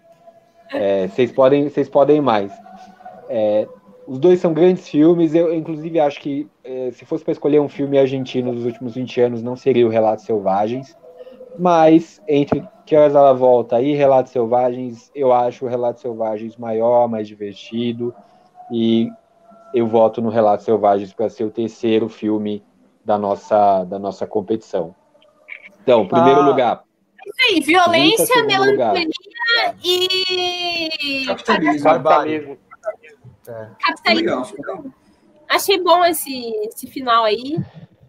É, 0.72 1.06
vocês 1.08 1.30
podem, 1.30 1.68
vocês 1.68 1.88
podem 1.88 2.20
mais. 2.20 2.52
É, 3.28 3.68
os 4.06 4.18
dois 4.18 4.40
são 4.40 4.54
grandes 4.54 4.88
filmes. 4.88 5.34
Eu, 5.34 5.52
inclusive, 5.54 6.00
acho 6.00 6.20
que 6.20 6.48
é, 6.62 6.90
se 6.92 7.04
fosse 7.04 7.22
para 7.22 7.32
escolher 7.32 7.60
um 7.60 7.68
filme 7.68 7.98
argentino 7.98 8.54
dos 8.54 8.64
últimos 8.64 8.94
20 8.94 9.20
anos, 9.20 9.42
não 9.42 9.56
seria 9.56 9.86
o 9.86 9.90
Relatos 9.90 10.24
Selvagens. 10.24 10.96
Mas 11.58 12.20
entre 12.26 12.66
Que 12.86 12.96
Horas 12.96 13.14
Ela 13.14 13.32
Volta 13.32 13.80
e 13.80 13.94
Relatos 13.94 14.32
Selvagens, 14.32 15.10
eu 15.14 15.32
acho 15.32 15.64
o 15.66 15.68
Relatos 15.68 16.00
Selvagens 16.00 16.56
maior, 16.56 17.08
mais 17.08 17.28
divertido. 17.28 18.14
E 18.70 19.10
eu 19.74 19.86
voto 19.88 20.22
no 20.22 20.30
Relatos 20.30 20.64
Selvagens 20.64 21.12
para 21.12 21.28
ser 21.28 21.44
o 21.44 21.50
terceiro 21.50 22.08
filme 22.08 22.64
da 23.04 23.18
nossa, 23.18 23.84
da 23.84 23.98
nossa 23.98 24.26
competição. 24.26 24.94
Então, 25.82 26.06
primeiro 26.06 26.40
ah. 26.40 26.46
lugar. 26.46 26.84
Sim, 27.40 27.60
violência, 27.60 28.44
melancolia 28.44 29.08
e. 29.82 31.26
Capitalismo. 31.26 31.84
Capitalismo. 31.84 32.58
É. 33.48 33.68
Capitalismo. 33.80 34.94
Achei 35.48 35.82
bom 35.82 36.04
esse, 36.04 36.50
esse 36.66 36.86
final 36.86 37.24
aí. 37.24 37.58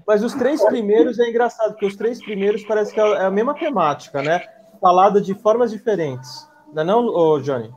Mas 0.07 0.23
os 0.23 0.33
três 0.33 0.63
primeiros 0.63 1.19
é 1.19 1.27
engraçado, 1.29 1.71
porque 1.71 1.85
os 1.85 1.95
três 1.95 2.21
primeiros 2.21 2.63
parece 2.63 2.93
que 2.93 2.99
é 2.99 3.25
a 3.25 3.31
mesma 3.31 3.55
temática, 3.55 4.21
né? 4.21 4.45
Falada 4.79 5.19
de 5.19 5.33
formas 5.33 5.71
diferentes. 5.71 6.47
Não 6.71 6.81
é 6.81 6.85
não, 6.85 7.41
Johnny? 7.41 7.69
Hum, 7.69 7.75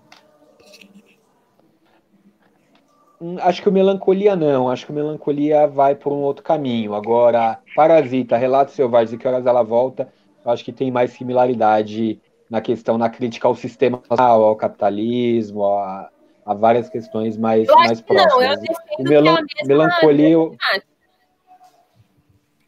acho 3.40 3.62
que 3.62 3.68
o 3.68 3.72
Melancolia 3.72 4.36
não, 4.36 4.68
acho 4.68 4.86
que 4.86 4.92
o 4.92 4.94
Melancolia 4.94 5.66
vai 5.66 5.94
por 5.94 6.12
um 6.12 6.20
outro 6.22 6.42
caminho. 6.42 6.94
Agora, 6.94 7.58
Parasita, 7.74 8.36
Relatos 8.36 8.74
Selvagens 8.74 9.12
e 9.12 9.18
Que 9.18 9.26
Horas 9.26 9.46
Ela 9.46 9.62
Volta, 9.62 10.08
acho 10.44 10.64
que 10.64 10.72
tem 10.72 10.90
mais 10.90 11.12
similaridade 11.12 12.20
na 12.48 12.60
questão, 12.60 12.96
na 12.96 13.10
crítica 13.10 13.46
ao 13.46 13.54
sistema, 13.54 14.02
ao 14.08 14.56
capitalismo, 14.56 15.66
a, 15.66 16.08
a 16.46 16.54
várias 16.54 16.88
questões 16.88 17.36
mais, 17.36 17.66
mais 17.66 18.00
próximas. 18.00 18.34
Não, 18.34 18.42
eu 18.42 18.56
o 18.98 19.02
melan 19.02 19.44
é 19.58 19.66
Melancolia... 19.66 20.28
Eu... 20.30 20.56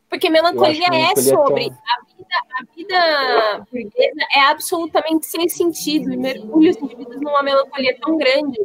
Porque 0.09 0.29
melancolia, 0.29 0.89
é 0.93 1.15
sobre 1.21 1.67
a 1.67 2.17
vida, 2.17 2.37
a 2.59 2.75
vida 2.75 3.67
burguesa 3.71 4.27
é 4.35 4.41
absolutamente 4.51 5.27
sem 5.27 5.49
sentido 5.49 6.13
e 6.13 6.17
mergulha 6.17 6.73
os 6.73 6.77
indivíduos 6.79 7.21
numa 7.21 7.45
melancolia 7.45 7.97
tão 8.01 8.19
grande 8.19 8.59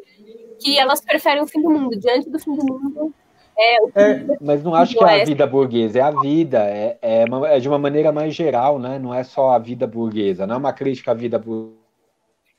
que 0.65 0.79
elas 0.79 0.99
preferem 0.99 1.43
o 1.43 1.47
fim 1.47 1.61
do 1.61 1.69
mundo. 1.69 1.95
Diante 1.99 2.27
do 2.27 2.39
fim 2.39 2.55
do 2.55 2.65
mundo, 2.65 3.13
é, 3.57 3.77
é, 3.95 4.25
mas 4.41 4.63
não 4.63 4.73
acho 4.73 4.97
que 4.97 5.03
é 5.03 5.21
a 5.21 5.25
vida 5.25 5.45
burguesa, 5.45 5.99
é 5.99 6.01
a 6.01 6.11
vida, 6.11 6.59
é, 6.65 6.97
é, 7.01 7.25
uma, 7.25 7.47
é, 7.47 7.59
de 7.59 7.69
uma 7.69 7.77
maneira 7.77 8.11
mais 8.11 8.33
geral, 8.33 8.79
né? 8.79 8.97
Não 8.99 9.13
é 9.13 9.23
só 9.23 9.51
a 9.51 9.59
vida 9.59 9.85
burguesa, 9.85 10.47
não 10.47 10.55
é 10.55 10.57
uma 10.57 10.73
crítica 10.73 11.11
à 11.11 11.13
vida 11.13 11.37
burguesa. 11.37 11.85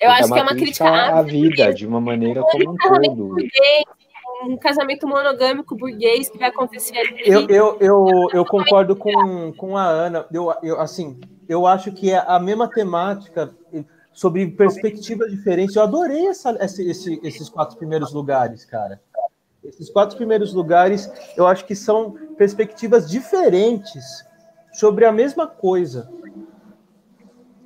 Eu 0.00 0.10
acho 0.10 0.24
é 0.24 0.32
que 0.32 0.38
é 0.38 0.42
uma 0.42 0.54
crítica 0.54 0.88
à 0.88 1.22
vida, 1.22 1.74
de 1.74 1.86
uma 1.86 2.00
maneira 2.00 2.42
como 2.42 2.70
um 2.70 2.76
todo. 2.76 3.14
Burguês, 3.14 3.84
um 4.46 4.56
casamento 4.56 5.06
monogâmico 5.06 5.74
burguês 5.74 6.30
que 6.30 6.38
vai 6.38 6.48
acontecer 6.48 6.96
ali. 6.96 7.22
Eu, 7.24 7.46
eu, 7.48 7.76
eu, 7.80 8.06
eu 8.32 8.44
concordo 8.44 8.94
com, 8.94 9.52
com 9.54 9.76
a 9.76 9.84
Ana. 9.84 10.26
Eu, 10.32 10.54
eu, 10.62 10.80
assim, 10.80 11.18
eu 11.48 11.66
acho 11.66 11.92
que 11.92 12.10
é 12.10 12.22
a 12.26 12.38
mesma 12.38 12.68
temática 12.68 13.54
sobre 14.16 14.46
perspectivas 14.46 15.30
diferentes. 15.30 15.76
Eu 15.76 15.82
adorei 15.82 16.26
essa, 16.28 16.56
esse, 16.64 17.20
esses 17.22 17.50
quatro 17.50 17.76
primeiros 17.76 18.14
lugares, 18.14 18.64
cara. 18.64 18.98
Esses 19.62 19.90
quatro 19.90 20.16
primeiros 20.16 20.54
lugares, 20.54 21.10
eu 21.36 21.46
acho 21.46 21.66
que 21.66 21.74
são 21.74 22.12
perspectivas 22.34 23.10
diferentes 23.10 24.24
sobre 24.72 25.04
a 25.04 25.12
mesma 25.12 25.46
coisa. 25.46 26.10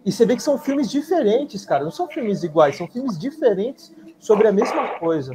E 0.04 0.10
você 0.10 0.26
vê 0.26 0.34
que 0.34 0.42
são 0.42 0.58
filmes 0.58 0.90
diferentes, 0.90 1.64
cara. 1.64 1.84
Não 1.84 1.92
são 1.92 2.08
filmes 2.08 2.42
iguais, 2.42 2.76
são 2.76 2.88
filmes 2.88 3.16
diferentes 3.16 3.94
sobre 4.18 4.48
a 4.48 4.52
mesma 4.52 4.98
coisa. 4.98 5.32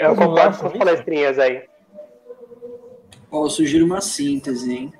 Eu 0.00 0.16
concordo 0.16 0.58
com 0.58 0.66
as 0.66 0.76
palestrinhas 0.76 1.38
aí. 1.38 1.62
Ó, 3.30 3.44
eu 3.44 3.50
sugiro 3.50 3.86
uma 3.86 4.00
síntese, 4.00 4.74
hein? 4.74 4.92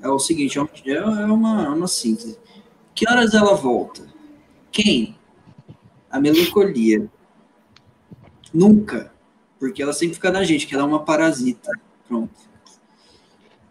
É 0.00 0.08
o 0.08 0.20
seguinte, 0.20 0.56
é, 0.56 0.92
é 0.92 1.02
uma, 1.02 1.64
é 1.64 1.68
uma 1.68 1.88
síntese. 1.88 2.38
Que 2.94 3.10
horas 3.10 3.34
ela 3.34 3.54
volta? 3.54 4.07
Quem? 4.78 5.18
A 6.08 6.20
melancolia. 6.20 7.10
Nunca. 8.54 9.12
Porque 9.58 9.82
ela 9.82 9.92
sempre 9.92 10.14
fica 10.14 10.30
na 10.30 10.44
gente, 10.44 10.68
que 10.68 10.74
ela 10.74 10.84
é 10.84 10.86
uma 10.86 11.04
parasita. 11.04 11.72
Pronto. 12.06 12.32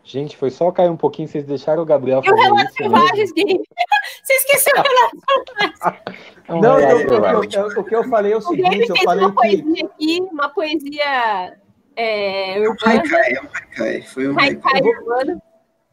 Gente, 0.04 0.36
foi 0.36 0.50
só 0.52 0.70
cair 0.70 0.90
um 0.90 0.98
pouquinho, 0.98 1.30
vocês 1.30 1.46
deixaram 1.46 1.84
o 1.84 1.86
Gabriel 1.86 2.22
fazer 2.22 2.48
eu 2.48 2.56
isso. 2.58 2.74
Selvagens, 2.74 3.32
né? 3.36 3.44
Você 4.24 4.34
esqueceu 4.34 4.74
o 4.76 4.84
relato 4.84 6.14
Não, 6.50 6.62
não 6.62 6.80
é, 6.80 6.92
eu, 6.92 7.00
eu, 7.00 7.80
o 7.80 7.84
que 7.84 7.96
eu 7.96 8.04
falei 8.06 8.34
é 8.34 8.38
o 8.38 8.42
seguinte, 8.42 8.90
eu 8.90 8.96
falei 9.04 9.26
uma 9.26 9.34
poesia 9.34 9.86
aqui, 9.86 10.22
uma 10.32 10.50
poesia 10.50 11.58
é, 11.96 12.60
urbana. 12.60 13.02
Haikai, 13.02 13.34
é 13.34 13.38
haikai. 13.38 14.02
Foi 14.04 14.30
um 14.30 14.40
haikai. 14.40 14.82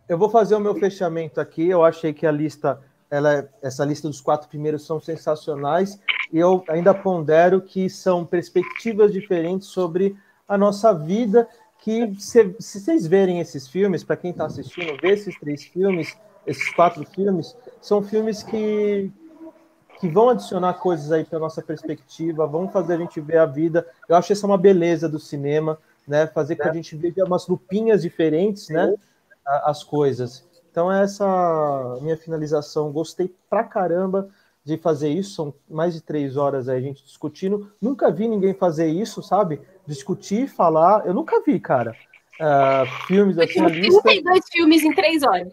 Eu 0.08 0.18
vou 0.18 0.28
fazer 0.28 0.54
o 0.54 0.60
meu 0.60 0.74
fechamento 0.74 1.40
aqui, 1.40 1.68
eu 1.68 1.84
achei 1.84 2.12
que 2.12 2.26
a 2.26 2.30
lista 2.32 2.80
ela, 3.14 3.48
essa 3.62 3.84
lista 3.84 4.08
dos 4.08 4.20
quatro 4.20 4.48
primeiros 4.48 4.84
são 4.84 5.00
sensacionais. 5.00 6.00
E 6.32 6.38
eu 6.38 6.64
ainda 6.68 6.92
pondero 6.92 7.60
que 7.60 7.88
são 7.88 8.26
perspectivas 8.26 9.12
diferentes 9.12 9.68
sobre 9.68 10.16
a 10.48 10.58
nossa 10.58 10.92
vida. 10.92 11.48
Que 11.78 12.12
se, 12.18 12.56
se 12.58 12.80
vocês 12.80 13.06
verem 13.06 13.38
esses 13.38 13.68
filmes, 13.68 14.02
para 14.02 14.16
quem 14.16 14.32
está 14.32 14.46
assistindo, 14.46 15.00
ver 15.00 15.12
esses 15.12 15.38
três 15.38 15.62
filmes, 15.62 16.16
esses 16.44 16.74
quatro 16.74 17.04
filmes, 17.04 17.56
são 17.80 18.02
filmes 18.02 18.42
que, 18.42 19.12
que 20.00 20.08
vão 20.08 20.30
adicionar 20.30 20.74
coisas 20.74 21.12
aí 21.12 21.24
para 21.24 21.38
nossa 21.38 21.62
perspectiva, 21.62 22.48
vão 22.48 22.68
fazer 22.68 22.94
a 22.94 22.98
gente 22.98 23.20
ver 23.20 23.38
a 23.38 23.46
vida. 23.46 23.86
Eu 24.08 24.16
acho 24.16 24.32
essa 24.32 24.44
uma 24.44 24.58
beleza 24.58 25.08
do 25.08 25.20
cinema, 25.20 25.78
né? 26.08 26.26
Fazer 26.26 26.56
com 26.56 26.64
que 26.64 26.68
a 26.68 26.74
gente 26.74 26.96
veja 26.96 27.24
umas 27.24 27.46
lupinhas 27.46 28.02
diferentes, 28.02 28.68
né? 28.70 28.92
As 29.46 29.84
coisas. 29.84 30.44
Então, 30.74 30.90
essa 30.90 31.24
é 32.00 32.02
minha 32.02 32.16
finalização. 32.16 32.90
Gostei 32.90 33.32
pra 33.48 33.62
caramba 33.62 34.28
de 34.64 34.76
fazer 34.76 35.08
isso. 35.08 35.36
São 35.36 35.54
mais 35.70 35.94
de 35.94 36.00
três 36.00 36.36
horas 36.36 36.68
aí 36.68 36.78
a 36.78 36.80
gente 36.80 37.04
discutindo. 37.04 37.70
Nunca 37.80 38.10
vi 38.10 38.26
ninguém 38.26 38.52
fazer 38.52 38.88
isso, 38.88 39.22
sabe? 39.22 39.60
Discutir, 39.86 40.48
falar. 40.48 41.06
Eu 41.06 41.14
nunca 41.14 41.40
vi, 41.46 41.60
cara. 41.60 41.94
Uh, 42.40 43.06
filmes 43.06 43.38
assim, 43.38 43.60
a 43.60 43.68
lista. 43.68 44.02
32 44.02 44.44
filmes 44.50 44.82
em 44.82 44.92
três 44.92 45.22
horas. 45.22 45.52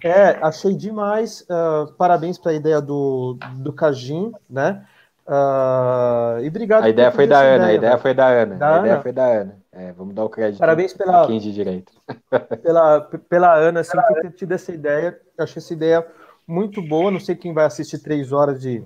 É, 0.00 0.38
achei 0.40 0.76
demais. 0.76 1.40
Uh, 1.40 1.92
parabéns 1.94 2.38
para 2.38 2.52
a 2.52 2.54
ideia 2.54 2.80
do, 2.80 3.36
do 3.54 3.72
Cajim, 3.72 4.30
né? 4.48 4.86
Uh, 5.26 6.38
e 6.40 6.46
obrigado. 6.46 6.84
A 6.84 6.88
ideia 6.88 7.10
foi 7.10 7.26
da 7.26 7.40
Ana, 7.40 7.54
ideia, 7.54 7.66
a 7.66 7.74
ideia 7.74 7.98
foi 7.98 8.14
da 8.14 8.28
Ana. 8.28 8.54
Da 8.54 8.66
a 8.68 8.70
Ana? 8.74 8.86
ideia 8.86 9.02
foi 9.02 9.12
da 9.12 9.26
Ana. 9.26 9.61
É, 9.72 9.90
vamos 9.92 10.14
dar 10.14 10.24
o 10.24 10.28
crédito. 10.28 10.58
Parabéns 10.58 10.92
pela 10.92 11.26
quem 11.26 11.38
de 11.40 11.52
direito. 11.52 11.92
Pela, 12.62 13.00
pela 13.00 13.54
Ana, 13.54 13.80
assim, 13.80 13.96
por 13.96 14.20
ter 14.20 14.32
tido 14.32 14.52
essa 14.52 14.70
ideia. 14.70 15.18
Eu 15.36 15.44
achei 15.44 15.60
essa 15.60 15.72
ideia 15.72 16.06
muito 16.46 16.82
boa. 16.82 17.10
Não 17.10 17.18
sei 17.18 17.34
quem 17.34 17.54
vai 17.54 17.64
assistir 17.64 17.98
três 17.98 18.32
horas 18.32 18.60
de, 18.60 18.84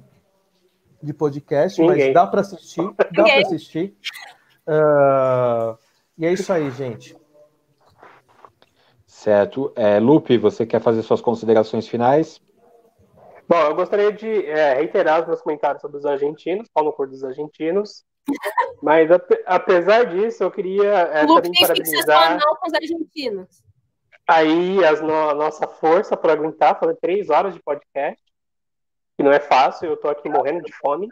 de 1.02 1.12
podcast, 1.12 1.80
Ninguém. 1.80 2.06
mas 2.06 2.14
dá 2.14 2.26
para 2.26 2.40
assistir. 2.40 2.88
Dá 3.12 3.24
para 3.24 3.40
assistir. 3.40 3.96
Uh, 4.66 5.76
e 6.16 6.24
é 6.24 6.32
isso 6.32 6.52
aí, 6.52 6.70
gente. 6.70 7.16
Certo. 9.06 9.72
É, 9.74 9.98
Lupe, 9.98 10.38
você 10.38 10.64
quer 10.64 10.80
fazer 10.80 11.02
suas 11.02 11.20
considerações 11.20 11.88
finais? 11.88 12.40
Bom, 13.48 13.60
eu 13.60 13.74
gostaria 13.74 14.12
de 14.12 14.46
é, 14.46 14.74
reiterar 14.74 15.22
os 15.22 15.26
meus 15.26 15.42
comentários 15.42 15.80
sobre 15.80 15.96
os 15.96 16.06
argentinos, 16.06 16.68
Paulo 16.72 16.92
Cor 16.92 17.08
dos 17.08 17.24
argentinos. 17.24 18.04
Mas 18.82 19.08
apesar 19.46 20.04
disso, 20.06 20.42
eu 20.42 20.50
queria 20.50 20.92
é, 20.92 21.22
Lupe, 21.22 21.42
também 21.42 21.60
parabenizar 21.60 22.38
com 22.60 22.66
os 22.66 22.74
argentinos. 22.74 23.62
aí 24.26 24.84
as 24.84 25.00
no, 25.00 25.14
a 25.30 25.34
nossa 25.34 25.66
força 25.66 26.16
para 26.16 26.32
aguentar 26.32 26.78
fazer 26.78 26.96
três 27.00 27.30
horas 27.30 27.54
de 27.54 27.62
podcast, 27.62 28.22
que 29.16 29.22
não 29.22 29.32
é 29.32 29.40
fácil, 29.40 29.86
eu 29.86 29.94
estou 29.94 30.10
aqui 30.10 30.28
morrendo 30.28 30.62
de 30.62 30.72
fome. 30.72 31.08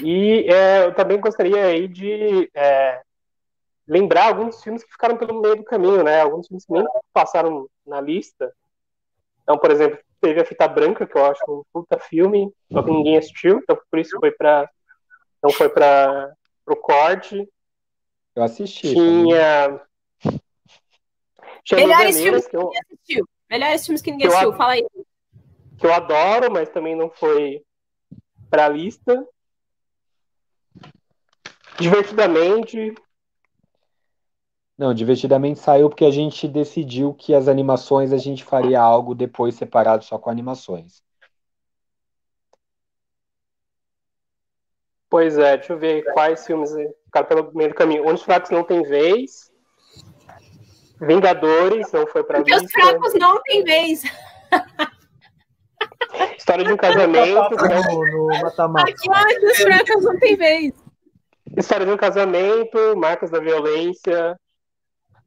E 0.00 0.46
é, 0.48 0.84
eu 0.84 0.94
também 0.94 1.20
gostaria 1.20 1.64
aí 1.64 1.88
de 1.88 2.50
é, 2.54 3.02
lembrar 3.86 4.26
alguns 4.26 4.62
filmes 4.62 4.84
que 4.84 4.92
ficaram 4.92 5.16
pelo 5.16 5.40
meio 5.40 5.56
do 5.56 5.64
caminho, 5.64 6.04
né? 6.04 6.20
Alguns 6.20 6.46
filmes 6.46 6.64
que 6.64 6.72
nem 6.72 6.84
passaram 7.12 7.66
na 7.86 8.00
lista. 8.00 8.52
Então, 9.42 9.58
por 9.58 9.70
exemplo, 9.70 9.98
teve 10.20 10.40
a 10.40 10.44
Fita 10.44 10.68
Branca, 10.68 11.06
que 11.06 11.16
eu 11.16 11.24
acho 11.24 11.42
um 11.48 11.62
puta 11.72 11.98
filme, 11.98 12.50
só 12.72 12.82
que 12.82 12.90
ninguém 12.90 13.18
assistiu, 13.18 13.58
então 13.58 13.76
por 13.90 13.98
isso 13.98 14.16
foi 14.20 14.30
para 14.30 14.70
não 15.42 15.50
foi 15.50 15.68
para 15.68 16.34
o 16.66 16.76
corte. 16.76 17.48
Eu 18.34 18.42
assisti. 18.42 18.94
Tinha. 18.94 19.80
Tinha 21.64 21.80
Melhores 21.80 22.20
filmes 22.20 22.46
que, 22.46 22.56
eu... 22.56 22.62
ninguém 22.62 22.80
assistiu. 22.80 23.28
Melhores 23.50 23.84
filmes 23.84 24.02
que 24.02 24.10
ninguém 24.10 24.28
que 24.28 24.34
assistiu, 24.34 24.52
fala 24.54 24.72
aí. 24.72 24.86
Que 25.78 25.86
eu 25.86 25.92
adoro, 25.92 26.50
mas 26.50 26.68
também 26.68 26.96
não 26.96 27.10
foi 27.10 27.62
para 28.48 28.66
a 28.66 28.68
lista. 28.68 29.26
Divertidamente, 31.78 32.94
não, 34.82 34.92
divertidamente 34.92 35.60
saiu 35.60 35.88
porque 35.88 36.04
a 36.04 36.10
gente 36.10 36.48
decidiu 36.48 37.14
que 37.14 37.34
as 37.34 37.46
animações 37.46 38.12
a 38.12 38.16
gente 38.16 38.42
faria 38.42 38.80
algo 38.80 39.14
depois 39.14 39.54
separado 39.54 40.04
só 40.04 40.18
com 40.18 40.28
animações. 40.28 41.02
Pois 45.12 45.36
é, 45.36 45.58
deixa 45.58 45.74
eu 45.74 45.78
ver 45.78 46.04
quais 46.14 46.46
filmes 46.46 46.70
ficaram 47.04 47.26
pelo 47.28 47.52
meio 47.54 47.68
do 47.68 47.74
caminho. 47.74 48.02
Onde 48.04 48.14
os 48.14 48.22
fracos 48.22 48.48
não 48.48 48.64
tem 48.64 48.82
vez. 48.82 49.52
Vingadores 50.98 51.92
não 51.92 52.06
foi 52.06 52.24
para 52.24 52.38
Porque 52.38 52.54
os 52.54 52.72
fracos 52.72 53.12
não 53.12 53.42
tem 53.42 53.62
vez. 53.62 54.04
História 56.38 56.64
de 56.64 56.72
um 56.72 56.78
casamento. 56.78 57.50
no, 57.50 58.28
no 58.64 58.78
Aqui 58.78 59.10
onde 59.10 59.46
os 59.48 59.58
fracos 59.58 60.02
não 60.02 60.18
tem 60.18 60.34
vez. 60.34 60.72
História 61.58 61.84
de 61.84 61.92
um 61.92 61.98
casamento, 61.98 62.96
marcas 62.96 63.30
da 63.30 63.38
violência, 63.38 64.34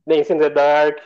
Dance 0.07 0.33
in 0.33 0.39
the 0.39 0.49
Dark. 0.49 0.97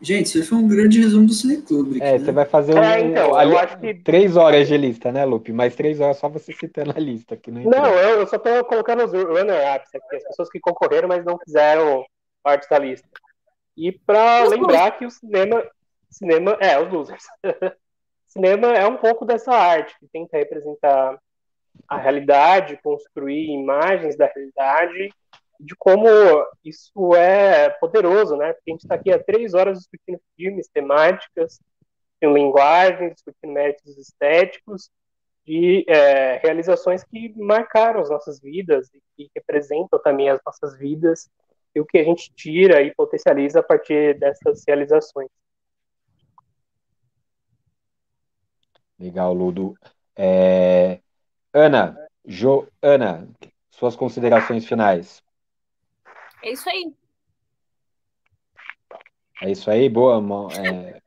Gente, 0.00 0.26
isso 0.26 0.48
foi 0.48 0.58
um 0.58 0.68
grande 0.68 1.00
resumo 1.00 1.26
do 1.26 1.32
Cineclube. 1.32 2.00
É, 2.00 2.12
né? 2.12 2.18
você 2.18 2.30
vai 2.30 2.44
fazer 2.44 2.74
um, 2.74 2.78
é, 2.78 3.00
então, 3.00 3.34
ali, 3.34 3.52
eu 3.52 3.58
acho 3.58 3.78
que... 3.78 3.94
três 3.94 4.36
horas 4.36 4.68
de 4.68 4.76
lista, 4.76 5.10
né, 5.10 5.24
Lupe? 5.24 5.52
Mais 5.52 5.74
três 5.74 6.00
horas 6.00 6.18
só 6.18 6.28
você 6.28 6.52
citando 6.52 6.92
a 6.96 7.00
lista. 7.00 7.36
Que 7.36 7.50
não, 7.50 7.62
não 7.62 7.86
eu, 7.86 8.20
eu 8.20 8.26
só 8.26 8.38
tô 8.38 8.64
colocando 8.64 9.04
os 9.04 9.12
runner-ups 9.12 9.94
aqui, 9.94 10.16
as 10.16 10.24
pessoas 10.24 10.48
que 10.50 10.60
concorreram, 10.60 11.08
mas 11.08 11.24
não 11.24 11.36
fizeram 11.38 12.04
parte 12.42 12.68
da 12.70 12.78
lista. 12.78 13.08
E 13.76 13.90
para 13.92 14.44
lembrar 14.44 14.98
que 14.98 15.04
o 15.04 15.10
cinema, 15.10 15.64
cinema 16.10 16.56
é 16.60 16.80
os 16.80 16.92
losers. 16.92 17.24
cinema 18.28 18.68
é 18.68 18.86
um 18.86 18.96
pouco 18.96 19.24
dessa 19.24 19.52
arte 19.52 19.96
que 19.98 20.06
tenta 20.12 20.36
representar 20.36 21.18
a 21.88 21.96
realidade, 21.96 22.78
construir 22.82 23.50
imagens 23.50 24.16
da 24.16 24.26
realidade 24.26 25.10
de 25.58 25.74
como 25.76 26.06
isso 26.64 27.14
é 27.14 27.70
poderoso, 27.70 28.36
né? 28.36 28.52
Porque 28.52 28.70
a 28.70 28.74
gente 28.74 28.82
está 28.82 28.94
aqui 28.94 29.12
há 29.12 29.22
três 29.22 29.54
horas 29.54 29.78
discutindo 29.78 30.20
filmes, 30.36 30.68
temáticas, 30.68 31.60
em 32.22 32.32
linguagem, 32.32 33.12
discutindo 33.12 33.52
méritos 33.52 33.96
estéticos 33.98 34.90
e 35.46 35.84
é, 35.88 36.36
realizações 36.38 37.02
que 37.02 37.32
marcaram 37.36 38.00
as 38.00 38.10
nossas 38.10 38.40
vidas 38.40 38.88
e 38.92 39.00
que 39.16 39.30
representam 39.34 39.98
também 40.00 40.28
as 40.28 40.40
nossas 40.44 40.76
vidas 40.78 41.28
e 41.74 41.80
o 41.80 41.86
que 41.86 41.98
a 41.98 42.04
gente 42.04 42.32
tira 42.34 42.82
e 42.82 42.94
potencializa 42.94 43.60
a 43.60 43.62
partir 43.62 44.18
dessas 44.18 44.62
realizações. 44.66 45.28
Legal, 48.98 49.32
Ludo. 49.32 49.74
É... 50.16 51.00
Ana, 51.52 51.96
jo... 52.24 52.66
Ana, 52.82 53.28
suas 53.70 53.94
considerações 53.94 54.66
finais. 54.66 55.22
É 56.42 56.52
isso 56.52 56.68
aí. 56.68 56.92
É 59.42 59.50
isso 59.50 59.70
aí, 59.70 59.88
boa. 59.88 60.20
É... 60.54 61.00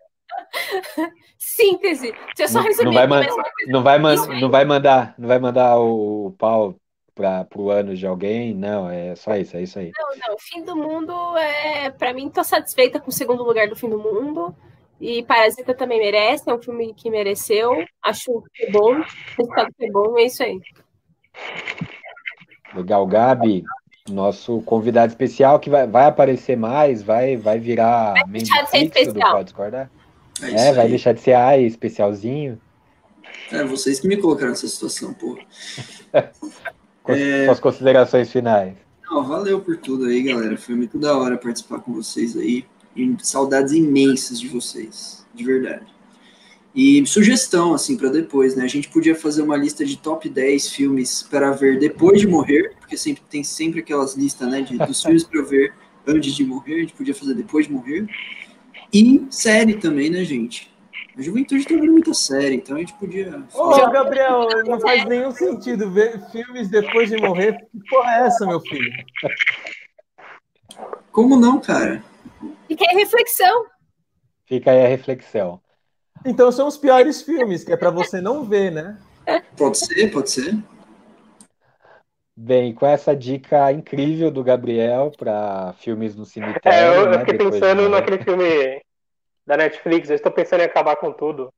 Síntese. 1.38 2.14
Você 2.36 2.48
só 2.48 2.62
resumir. 2.62 2.86
Não 2.86 2.94
vai, 2.94 3.08
man... 3.08 3.22
não, 3.68 3.84
vai 3.84 4.00
man... 4.00 4.16
não 4.40 4.50
vai 4.50 4.66
mandar, 4.66 5.16
não 5.18 5.28
vai 5.28 5.40
mandar 5.40 5.80
o 5.80 6.34
pau 6.38 6.76
para 7.14 7.48
o 7.56 7.70
ano 7.70 7.96
de 7.96 8.08
alguém, 8.08 8.54
não, 8.54 8.90
é 8.90 9.16
só 9.16 9.36
isso, 9.36 9.58
é 9.58 9.62
isso 9.62 9.78
aí. 9.78 9.92
Não, 9.96 10.30
não, 10.30 10.40
Fim 10.40 10.64
do 10.64 10.76
Mundo 10.76 11.14
é, 11.38 11.90
para 11.92 12.14
mim, 12.14 12.30
tô 12.30 12.44
satisfeita 12.44 13.00
com 13.00 13.10
o 13.10 13.14
segundo 13.14 13.44
lugar 13.44 13.68
do 13.68 13.76
Fim 13.76 13.90
do 13.90 14.00
Mundo. 14.00 14.56
E 15.00 15.24
Parasita 15.24 15.74
também 15.74 16.00
merece, 16.00 16.50
é 16.50 16.54
um 16.54 16.62
filme 16.62 16.94
que 16.94 17.10
mereceu. 17.10 17.84
Acho 18.04 18.44
que 18.54 18.66
é 18.66 18.72
bom, 18.72 19.00
o 19.00 19.04
resultado 19.38 19.74
foi 19.76 19.90
bom, 19.90 20.18
é 20.18 20.24
isso 20.24 20.44
aí. 20.44 20.60
Legal, 22.74 23.06
Gabi 23.06 23.64
nosso 24.10 24.62
convidado 24.62 25.12
especial 25.12 25.60
que 25.60 25.70
vai, 25.70 25.88
vai 25.88 26.06
aparecer 26.06 26.58
mais, 26.58 27.04
vai, 27.04 27.38
vai 27.38 27.60
virar 27.60 28.14
vai 28.14 28.24
deixar 28.28 28.64
de 28.64 28.70
ser 28.70 28.78
especial. 28.86 29.32
Pode 29.32 29.44
discordar? 29.46 29.92
É, 30.42 30.68
é 30.68 30.74
vai 30.74 30.88
deixar 30.88 31.14
de 31.14 31.22
ser 31.22 31.34
ai, 31.34 31.64
especialzinho. 31.64 32.60
É, 33.52 33.64
vocês 33.64 34.00
que 34.00 34.08
me 34.08 34.18
colocaram 34.18 34.50
nessa 34.50 34.68
situação, 34.68 35.14
pô. 35.14 35.38
é... 37.08 37.46
Suas 37.46 37.60
considerações 37.60 38.32
finais. 38.32 38.76
Não, 39.04 39.24
valeu 39.24 39.60
por 39.60 39.78
tudo 39.78 40.06
aí, 40.06 40.24
galera. 40.24 40.58
Foi 40.58 40.74
muito 40.74 40.98
da 40.98 41.18
hora 41.18 41.38
participar 41.38 41.80
com 41.80 41.94
vocês 41.94 42.36
aí. 42.38 42.66
E 42.96 43.16
saudades 43.22 43.74
imensas 43.74 44.40
de 44.40 44.48
vocês, 44.48 45.26
de 45.34 45.44
verdade. 45.44 45.91
E 46.74 47.06
sugestão, 47.06 47.74
assim, 47.74 47.98
para 47.98 48.10
depois, 48.10 48.56
né? 48.56 48.64
A 48.64 48.68
gente 48.68 48.88
podia 48.88 49.14
fazer 49.14 49.42
uma 49.42 49.58
lista 49.58 49.84
de 49.84 49.98
top 49.98 50.30
10 50.30 50.70
filmes 50.70 51.22
para 51.24 51.52
ver 51.52 51.78
depois 51.78 52.22
de 52.22 52.28
morrer, 52.28 52.76
porque 52.80 52.96
sempre 52.96 53.22
tem 53.30 53.44
sempre 53.44 53.82
aquelas 53.82 54.16
listas, 54.16 54.50
né, 54.50 54.62
de, 54.62 54.78
dos 54.78 55.02
filmes 55.04 55.24
para 55.24 55.42
ver 55.42 55.74
antes 56.08 56.34
de 56.34 56.46
morrer, 56.46 56.76
a 56.76 56.80
gente 56.80 56.94
podia 56.94 57.14
fazer 57.14 57.34
depois 57.34 57.68
de 57.68 57.74
morrer. 57.74 58.08
E 58.94 59.26
série 59.30 59.76
também, 59.76 60.10
né, 60.10 60.24
gente? 60.24 60.72
A 61.18 61.22
juventude 61.22 61.66
tá 61.66 61.76
vendo 61.76 61.92
muita 61.92 62.14
série, 62.14 62.56
então 62.56 62.78
a 62.78 62.80
gente 62.80 62.94
podia. 62.94 63.44
Ô, 63.54 63.70
oh, 63.70 63.92
Gabriel, 63.92 64.48
não 64.66 64.80
faz 64.80 65.04
nenhum 65.06 65.32
sentido 65.32 65.92
ver 65.92 66.22
filmes 66.32 66.70
depois 66.70 67.10
de 67.10 67.18
morrer. 67.18 67.58
Que 67.70 67.80
porra 67.90 68.12
é 68.12 68.28
essa, 68.28 68.46
meu 68.46 68.62
filho? 68.62 68.92
Como 71.12 71.36
não, 71.36 71.60
cara? 71.60 72.02
Fica 72.68 72.86
aí 72.86 72.96
a 72.96 73.00
reflexão. 73.00 73.66
Fica 74.46 74.72
aí 74.72 74.86
a 74.86 74.88
reflexão. 74.88 75.62
Então 76.26 76.52
são 76.52 76.68
os 76.68 76.78
piores 76.78 77.22
filmes, 77.22 77.64
que 77.64 77.72
é 77.72 77.78
para 77.78 77.90
você 77.90 78.22
não 78.22 78.44
ver, 78.44 78.72
né? 78.72 78.98
Pode 79.58 79.78
ser, 79.78 80.12
pode 80.12 80.30
ser. 80.30 80.58
Bem, 82.36 82.74
com 82.74 82.86
essa 82.86 83.16
dica 83.16 83.72
incrível 83.72 84.32
do 84.32 84.44
Gabriel 84.44 85.12
para 85.18 85.74
filmes 85.80 86.16
no 86.16 86.26
cemitério. 86.26 86.62
É, 86.66 86.98
eu, 86.98 87.10
né, 87.10 87.16
eu 87.16 87.20
fiquei 87.20 87.38
pensando 87.38 87.84
de... 87.84 87.90
naquele 87.90 88.24
filme 88.24 88.82
da 89.46 89.58
Netflix, 89.58 90.10
eu 90.10 90.16
estou 90.16 90.32
pensando 90.32 90.62
em 90.62 90.66
acabar 90.66 90.96
com 90.96 91.12
tudo. 91.12 91.54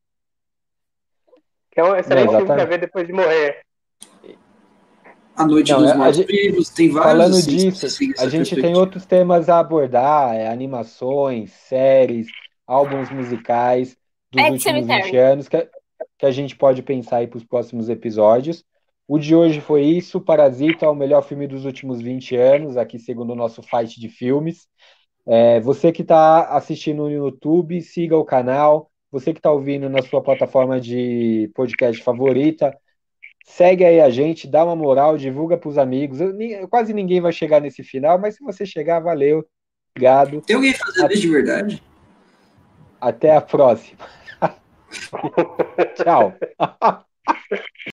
Que 1.71 1.79
é 1.79 1.83
um 1.83 1.95
excelente 1.95 2.33
é, 2.33 2.37
filme 2.37 2.45
para 2.45 2.65
ver 2.65 2.79
depois 2.79 3.07
de 3.07 3.13
morrer. 3.13 3.61
A 5.35 5.47
Noite 5.47 5.71
Não, 5.71 5.81
dos 5.81 5.95
Mortos 5.95 6.25
Vivos, 6.25 6.69
tem 6.69 6.89
vários. 6.89 7.11
Falando 7.11 7.35
assim, 7.35 7.57
disso, 7.57 7.85
assim, 7.85 8.13
a 8.19 8.29
gente 8.29 8.55
tem 8.55 8.75
outros 8.75 9.05
temas 9.05 9.49
a 9.49 9.59
abordar, 9.59 10.35
é, 10.35 10.47
animações, 10.47 11.51
séries, 11.51 12.27
álbuns 12.67 13.09
musicais 13.09 13.97
dos 14.33 14.41
Pet 14.41 14.51
últimos 14.53 14.85
Cemetery. 14.85 15.03
20 15.11 15.17
anos 15.17 15.47
que, 15.47 15.69
que 16.17 16.25
a 16.25 16.31
gente 16.31 16.55
pode 16.55 16.81
pensar 16.81 17.17
aí 17.17 17.27
para 17.27 17.37
os 17.37 17.43
próximos 17.43 17.87
episódios. 17.89 18.63
O 19.07 19.19
de 19.19 19.35
hoje 19.35 19.61
foi 19.61 19.83
isso. 19.83 20.19
Parasita 20.19 20.85
é 20.85 20.89
o 20.89 20.95
melhor 20.95 21.21
filme 21.21 21.47
dos 21.47 21.65
últimos 21.65 22.01
20 22.01 22.35
anos, 22.35 22.77
aqui 22.77 22.97
segundo 22.97 23.33
o 23.33 23.35
nosso 23.35 23.61
fight 23.61 23.99
de 23.99 24.09
filmes. 24.09 24.67
É, 25.25 25.59
você 25.59 25.91
que 25.91 26.01
está 26.01 26.45
assistindo 26.49 27.03
no 27.03 27.11
YouTube, 27.11 27.81
siga 27.81 28.17
o 28.17 28.25
canal. 28.25 28.89
Você 29.11 29.31
que 29.31 29.39
está 29.39 29.51
ouvindo 29.51 29.87
na 29.89 30.01
sua 30.01 30.23
plataforma 30.23 30.81
de 30.81 31.51
podcast 31.53 32.01
favorita, 32.01 32.75
segue 33.45 33.85
aí 33.85 34.01
a 34.01 34.09
gente, 34.09 34.47
dá 34.47 34.65
uma 34.65 34.75
moral, 34.75 35.17
divulga 35.17 35.55
para 35.55 35.69
os 35.69 35.77
amigos. 35.77 36.19
Eu- 36.19 36.67
quase 36.67 36.93
ninguém 36.93 37.21
vai 37.21 37.31
chegar 37.31 37.61
nesse 37.61 37.83
final, 37.83 38.17
mas 38.17 38.35
se 38.35 38.43
você 38.43 38.65
chegar, 38.65 38.99
valeu. 38.99 39.45
Obrigado. 39.95 40.41
Tem 40.41 40.55
alguém 40.55 40.73
fazendo 40.73 41.11
isso 41.11 41.21
de 41.21 41.29
verdade? 41.29 41.83
Até 42.99 43.35
a 43.35 43.41
próxima. 43.41 43.99
Tchau. 45.95 46.33